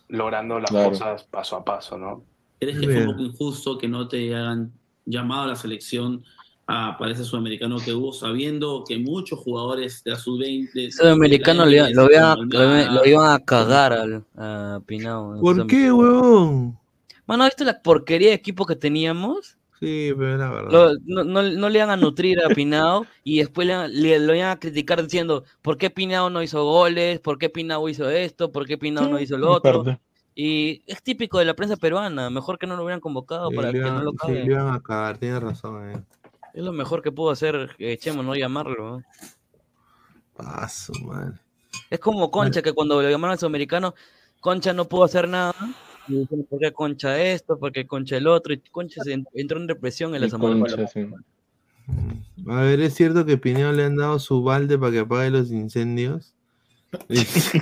logrando 0.09 0.59
las 0.59 0.71
Claro. 0.71 0.91
cosas 0.91 1.25
paso 1.25 1.57
a 1.57 1.65
paso, 1.65 1.99
¿no? 1.99 2.25
¿Crees 2.61 2.79
que 2.79 2.87
Bien. 2.87 2.93
fue 2.93 3.07
un 3.07 3.13
poco 3.13 3.23
injusto 3.25 3.79
que 3.79 3.89
no 3.89 4.09
te 4.09 4.17
hayan 4.35 4.73
llamado 5.05 5.43
a 5.43 5.47
la 5.49 5.57
selección 5.57 6.25
a- 6.67 6.97
para 6.99 7.13
ese 7.13 7.25
sudamericano 7.25 7.77
que 7.85 7.93
hubo, 7.93 8.13
sabiendo 8.13 8.85
que 8.89 8.99
muchos 8.99 9.39
jugadores 9.41 10.03
de 10.03 10.13
la 10.13 10.17
sub-20. 10.19 10.91
Sudamericano 10.91 11.67
lo, 11.67 12.09
lo, 12.09 12.93
lo 12.93 13.05
iban 13.07 13.33
a 13.33 13.45
cagar 13.45 13.93
al, 13.93 14.25
a 14.37 14.81
Pinao. 14.87 15.39
¿Por 15.41 15.67
qué, 15.67 15.93
huevón? 15.93 16.79
Mano, 17.27 17.45
¿viste 17.45 17.65
la 17.65 17.83
porquería 17.83 18.29
de 18.29 18.35
equipo 18.35 18.65
que 18.65 18.77
teníamos? 18.77 19.59
Sí, 19.81 20.13
pero 20.17 20.37
la 20.39 20.51
verdad. 20.51 20.71
Lo- 20.71 20.95
no, 21.05 21.25
no, 21.25 21.43
no 21.43 21.69
le 21.69 21.79
iban 21.79 21.91
a 21.91 21.97
nutrir 21.97 22.41
a 22.43 22.49
Pinao 22.49 23.07
y 23.25 23.39
después 23.41 23.67
le, 23.67 23.89
le- 23.89 24.19
lo 24.21 24.35
iban 24.35 24.51
a 24.51 24.59
criticar 24.59 25.03
diciendo 25.03 25.45
¿por 25.63 25.77
qué 25.77 25.91
Pinao 25.91 26.31
no 26.31 26.43
hizo 26.43 26.65
goles? 26.65 27.21
¿Por 27.21 27.39
qué 27.39 27.51
Pinao 27.51 27.89
hizo 27.89 28.09
esto? 28.09 28.51
¿Por 28.53 28.67
qué 28.67 28.79
Pinao 28.79 29.07
no 29.09 29.21
hizo 29.21 29.37
lo 29.37 29.51
otro? 29.53 29.85
Parte. 29.85 30.01
Y 30.35 30.83
es 30.87 31.03
típico 31.03 31.39
de 31.39 31.45
la 31.47 31.55
prensa 31.55 31.77
peruana, 31.77 32.29
mejor 32.31 32.59
que 32.59 32.67
no 32.67 32.77
lo 32.77 32.85
hubieran 32.85 33.01
convocado 33.01 33.49
Sí, 33.51 33.57
para 33.57 33.69
le 33.73 33.75
que 33.79 33.81
no 33.81 33.89
iban- 33.89 34.05
lo 34.05 34.11
sí, 34.13 34.17
caguen. 34.19 34.47
le 34.47 34.53
iban 34.53 34.75
a 34.75 34.83
cagar, 34.83 35.19
tienes 35.19 35.43
razón. 35.43 35.91
Eh. 35.91 36.03
Es 36.55 36.63
lo 36.65 36.73
mejor 36.73 37.03
que 37.03 37.13
pudo 37.13 37.31
hacer 37.31 37.75
eh, 37.79 37.97
Chemo, 37.99 38.23
no 38.23 38.35
llamarlo. 38.35 39.03
Paso, 40.37 40.93
man. 41.05 41.39
Es 41.91 41.99
como 41.99 42.31
Concha, 42.31 42.63
que 42.63 42.73
cuando 42.73 43.01
lo 43.01 43.09
llamaron 43.11 43.33
al 43.33 43.39
sudamericano, 43.39 43.95
Concha 44.41 44.73
no 44.73 44.87
pudo 44.87 45.05
hacer 45.05 45.29
nada. 45.29 45.55
Y 46.09 46.19
dijeron, 46.21 46.47
¿por 46.49 46.59
qué 46.61 46.73
Concha 46.73 47.21
esto? 47.23 47.59
¿Por 47.59 47.73
qué 47.73 47.87
Concha 47.87 48.17
el 48.17 48.27
otro? 48.27 48.53
Y 48.53 48.59
Concha 48.71 49.03
se 49.03 49.13
en- 49.13 49.27
entró 49.35 49.59
en 49.61 49.69
represión 49.69 50.15
en 50.15 50.23
la 50.23 50.29
Zamora. 50.29 50.87
Sí. 50.89 51.07
A 52.49 52.61
ver, 52.63 52.81
¿es 52.81 52.95
cierto 52.95 53.25
que 53.25 53.39
Pineo 53.39 53.73
le 53.73 53.85
han 53.85 53.97
dado 53.97 54.19
su 54.19 54.43
balde 54.43 54.79
para 54.79 54.93
que 54.93 54.99
apague 55.01 55.31
los 55.31 55.51
incendios? 55.51 56.35
Eso 57.11 57.59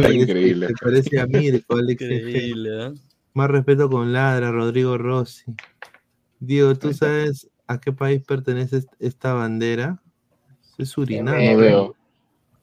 es 0.00 0.14
increíble. 0.14 0.68
Se 0.68 0.72
parece 0.80 1.20
a 1.20 1.26
Mirko, 1.26 1.76
Alex. 1.76 2.02
Increíble, 2.02 2.86
¿eh? 2.86 2.92
Más 3.34 3.50
respeto 3.50 3.88
con 3.88 4.12
Ladra, 4.12 4.50
Rodrigo 4.50 4.98
Rossi. 4.98 5.44
Diego, 6.40 6.74
¿tú 6.76 6.92
sabes 6.92 7.48
a 7.66 7.80
qué 7.80 7.92
país 7.92 8.22
pertenece 8.24 8.78
est- 8.78 8.92
esta 8.98 9.32
bandera? 9.34 10.00
Es 10.76 10.90
Surinam. 10.90 11.34
No 11.44 11.56
veo. 11.56 11.94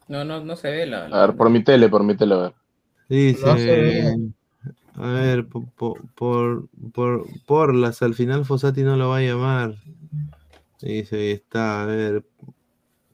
No, 0.07 0.23
no, 0.23 0.43
no 0.43 0.55
se 0.55 0.69
ve 0.69 0.85
la. 0.85 1.05
A 1.05 1.27
ver, 1.27 1.35
por 1.35 1.49
mi 1.49 1.63
tele, 1.63 1.89
por 1.89 2.03
mi 2.03 2.15
tele, 2.15 2.35
a 2.35 2.37
ver. 2.37 2.53
Dice, 3.09 4.15
a 4.95 5.07
ver, 5.07 5.47
po- 5.47 5.65
po- 5.75 5.99
por, 6.15 6.67
por, 6.93 7.25
por, 7.45 7.75
las 7.75 8.01
al 8.01 8.15
final 8.15 8.45
Fossati 8.45 8.81
no 8.83 8.95
lo 8.95 9.09
va 9.09 9.17
a 9.17 9.21
llamar. 9.21 9.75
Dice, 10.81 11.15
ahí 11.17 11.31
está, 11.31 11.83
a 11.83 11.85
ver. 11.85 12.25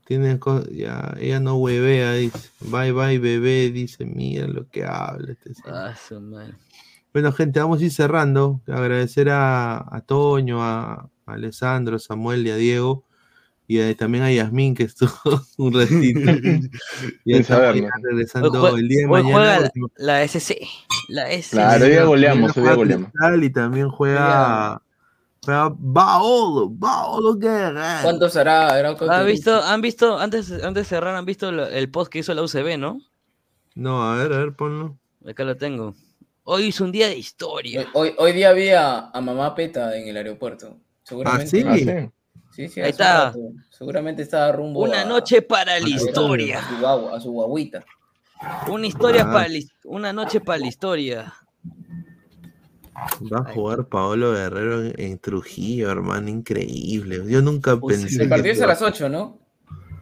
Tiene 0.06 0.38
ya, 0.72 1.16
ella 1.20 1.40
no 1.40 1.56
huevea, 1.56 2.14
dice. 2.14 2.50
Bye 2.60 2.92
bye 2.92 3.20
bebé, 3.20 3.72
dice, 3.72 4.06
mira 4.06 4.46
lo 4.48 4.68
que 4.70 4.84
habla. 4.84 5.32
este 5.32 5.54
señor". 5.54 5.74
Ah. 5.78 5.96
Bueno, 7.14 7.32
gente, 7.32 7.60
vamos 7.60 7.82
a 7.82 7.86
ir 7.86 7.92
cerrando. 7.92 8.62
Agradecer 8.68 9.30
a, 9.30 9.78
a 9.78 10.02
Toño, 10.02 10.62
a, 10.64 10.94
a 11.26 11.34
Alessandro, 11.34 11.96
a 11.96 12.00
Samuel 12.00 12.46
y 12.48 12.52
a 12.52 12.56
Diego. 12.56 13.06
Y 13.72 13.80
a- 13.80 13.96
también 13.96 14.24
a 14.26 14.32
Yasmín, 14.32 14.76
que 14.76 14.84
estuvo 14.84 15.12
un 15.58 15.74
ratito. 15.74 16.20
y 17.26 17.44
saberlo. 17.44 17.84
ya 17.84 17.90
regresando 18.04 18.52
Hoy 18.62 18.82
el 18.82 18.88
día 18.90 19.00
de 19.00 19.06
hoy 19.06 19.24
mañana. 19.24 19.32
juega 19.34 19.60
la, 19.60 19.72
la 19.98 20.24
SC. 20.28 20.68
La 21.08 21.32
SC. 21.32 21.52
Claro, 21.52 21.86
hoy 21.86 21.92
día 21.92 22.04
goleamos, 22.04 22.58
hoy 22.58 22.64
día 22.64 22.74
goleamos. 22.74 23.12
Y 23.42 23.50
también 23.50 23.90
juega. 23.90 24.82
Juega 25.44 25.74
Baolo, 25.76 26.70
Baolo 26.70 27.34
Guerra. 27.36 28.02
¿Cuánto 28.04 28.30
será? 28.30 28.76
¿Han 28.76 29.26
visto, 29.26 29.60
han 29.64 29.82
visto, 29.82 30.20
antes, 30.20 30.52
antes 30.52 30.74
de 30.74 30.84
cerrar, 30.84 31.16
han 31.16 31.26
visto 31.26 31.52
lo- 31.52 31.66
el 31.68 31.90
post 31.90 32.12
que 32.12 32.20
hizo 32.20 32.34
la 32.34 32.44
UCB, 32.44 32.78
¿no? 32.78 33.00
No, 33.74 34.04
a 34.04 34.18
ver, 34.18 34.34
a 34.34 34.38
ver, 34.38 34.54
ponlo. 34.54 34.98
Acá 35.26 35.44
lo 35.46 35.56
tengo. 35.56 35.96
Hoy 36.44 36.68
es 36.68 36.82
un 36.82 36.92
día 36.92 37.08
de 37.08 37.18
historia. 37.18 37.88
Hoy, 37.94 38.14
hoy 38.18 38.34
día 38.34 38.52
vi 38.52 38.70
a, 38.70 39.10
a 39.12 39.22
mamá 39.22 39.56
Peta 39.56 39.98
en 39.98 40.10
el 40.10 40.18
aeropuerto. 40.18 40.78
Seguramente. 41.04 41.48
¿sí? 41.48 41.64
Ah, 41.66 41.76
sí. 41.78 42.10
Sí, 42.52 42.68
sí, 42.68 42.82
Ahí 42.82 42.90
está. 42.92 43.26
rato. 43.28 43.40
Seguramente 43.70 44.22
estaba 44.24 44.52
rumbo 44.52 44.82
Una 44.82 45.02
a- 45.02 45.06
noche 45.06 45.42
para 45.42 45.80
la 45.80 45.88
historia. 45.90 46.60
A 46.60 46.70
su, 46.70 46.76
guagua- 46.82 47.16
a 47.18 47.22
su 47.22 47.32
guaguita. 47.32 47.86
Una 48.70 48.88
historia 48.88 49.24
Ah. 49.28 49.32
para 49.32 49.48
la 49.48 49.60
una 49.86 50.12
noche 50.14 50.42
para 50.42 50.60
la 50.60 50.68
historia. 50.68 51.34
Va 53.32 53.40
a 53.50 53.54
jugar 53.54 53.88
Paolo 53.88 54.34
Guerrero 54.34 54.84
en, 54.84 54.94
en 54.98 55.18
Trujillo, 55.20 55.90
hermano, 55.90 56.30
increíble. 56.30 57.24
Yo 57.28 57.42
nunca 57.42 57.80
pensé. 57.80 58.22
El 58.22 58.30
partido 58.30 58.44
que- 58.54 58.58
es 58.60 58.62
a 58.62 58.68
las 58.68 58.82
8, 58.82 59.10
¿no? 59.10 59.40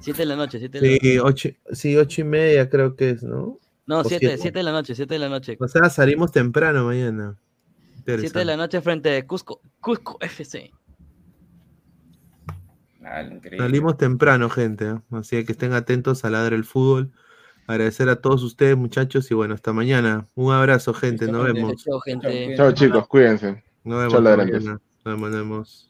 7 0.01 0.19
de 0.19 0.25
la 0.25 0.35
noche, 0.35 0.59
7 0.59 0.79
de 0.79 0.87
la 0.87 0.93
noche. 0.93 0.99
Sí, 1.11 1.19
ocho, 1.19 1.49
sí, 1.73 1.97
ocho 1.97 2.21
y 2.21 2.23
media 2.23 2.69
creo 2.69 2.95
que 2.95 3.11
es, 3.11 3.23
¿no? 3.23 3.59
No, 3.85 3.99
O 3.99 4.03
7 4.03 4.19
siete. 4.27 4.41
siete 4.41 4.59
de 4.59 4.63
la 4.63 4.71
noche, 4.71 4.95
7 4.95 5.13
de 5.13 5.19
la 5.19 5.29
noche. 5.29 5.57
O 5.59 5.67
sea, 5.67 5.89
salimos 5.89 6.31
temprano 6.31 6.85
mañana. 6.85 7.37
7 8.05 8.39
de 8.39 8.45
la 8.45 8.57
noche 8.57 8.81
frente 8.81 9.15
a 9.17 9.27
Cusco, 9.27 9.61
Cusco 9.81 10.17
FC. 10.21 10.71
Salimos 13.57 13.97
temprano, 13.97 14.49
gente. 14.49 14.89
¿eh? 14.89 14.99
Así 15.11 15.43
que 15.45 15.53
estén 15.53 15.73
atentos 15.73 16.25
a 16.25 16.29
ladrar 16.29 16.53
el 16.53 16.65
fútbol. 16.65 17.11
Agradecer 17.67 18.09
a 18.09 18.15
todos 18.15 18.43
ustedes, 18.43 18.75
muchachos, 18.75 19.29
y 19.29 19.35
bueno, 19.35 19.53
hasta 19.53 19.73
mañana. 19.73 20.27
Un 20.33 20.53
abrazo, 20.53 20.93
gente. 20.93 21.31
Nos 21.31 21.45
vemos. 21.45 21.83
Chao, 21.83 21.99
gente. 22.01 22.55
Chao, 22.57 22.71
chicos, 22.71 23.07
cuídense. 23.07 23.63
Vemos. 23.83 24.13
Nos 24.13 24.23
vemos, 25.05 25.29
nos 25.29 25.31
vemos. 25.31 25.88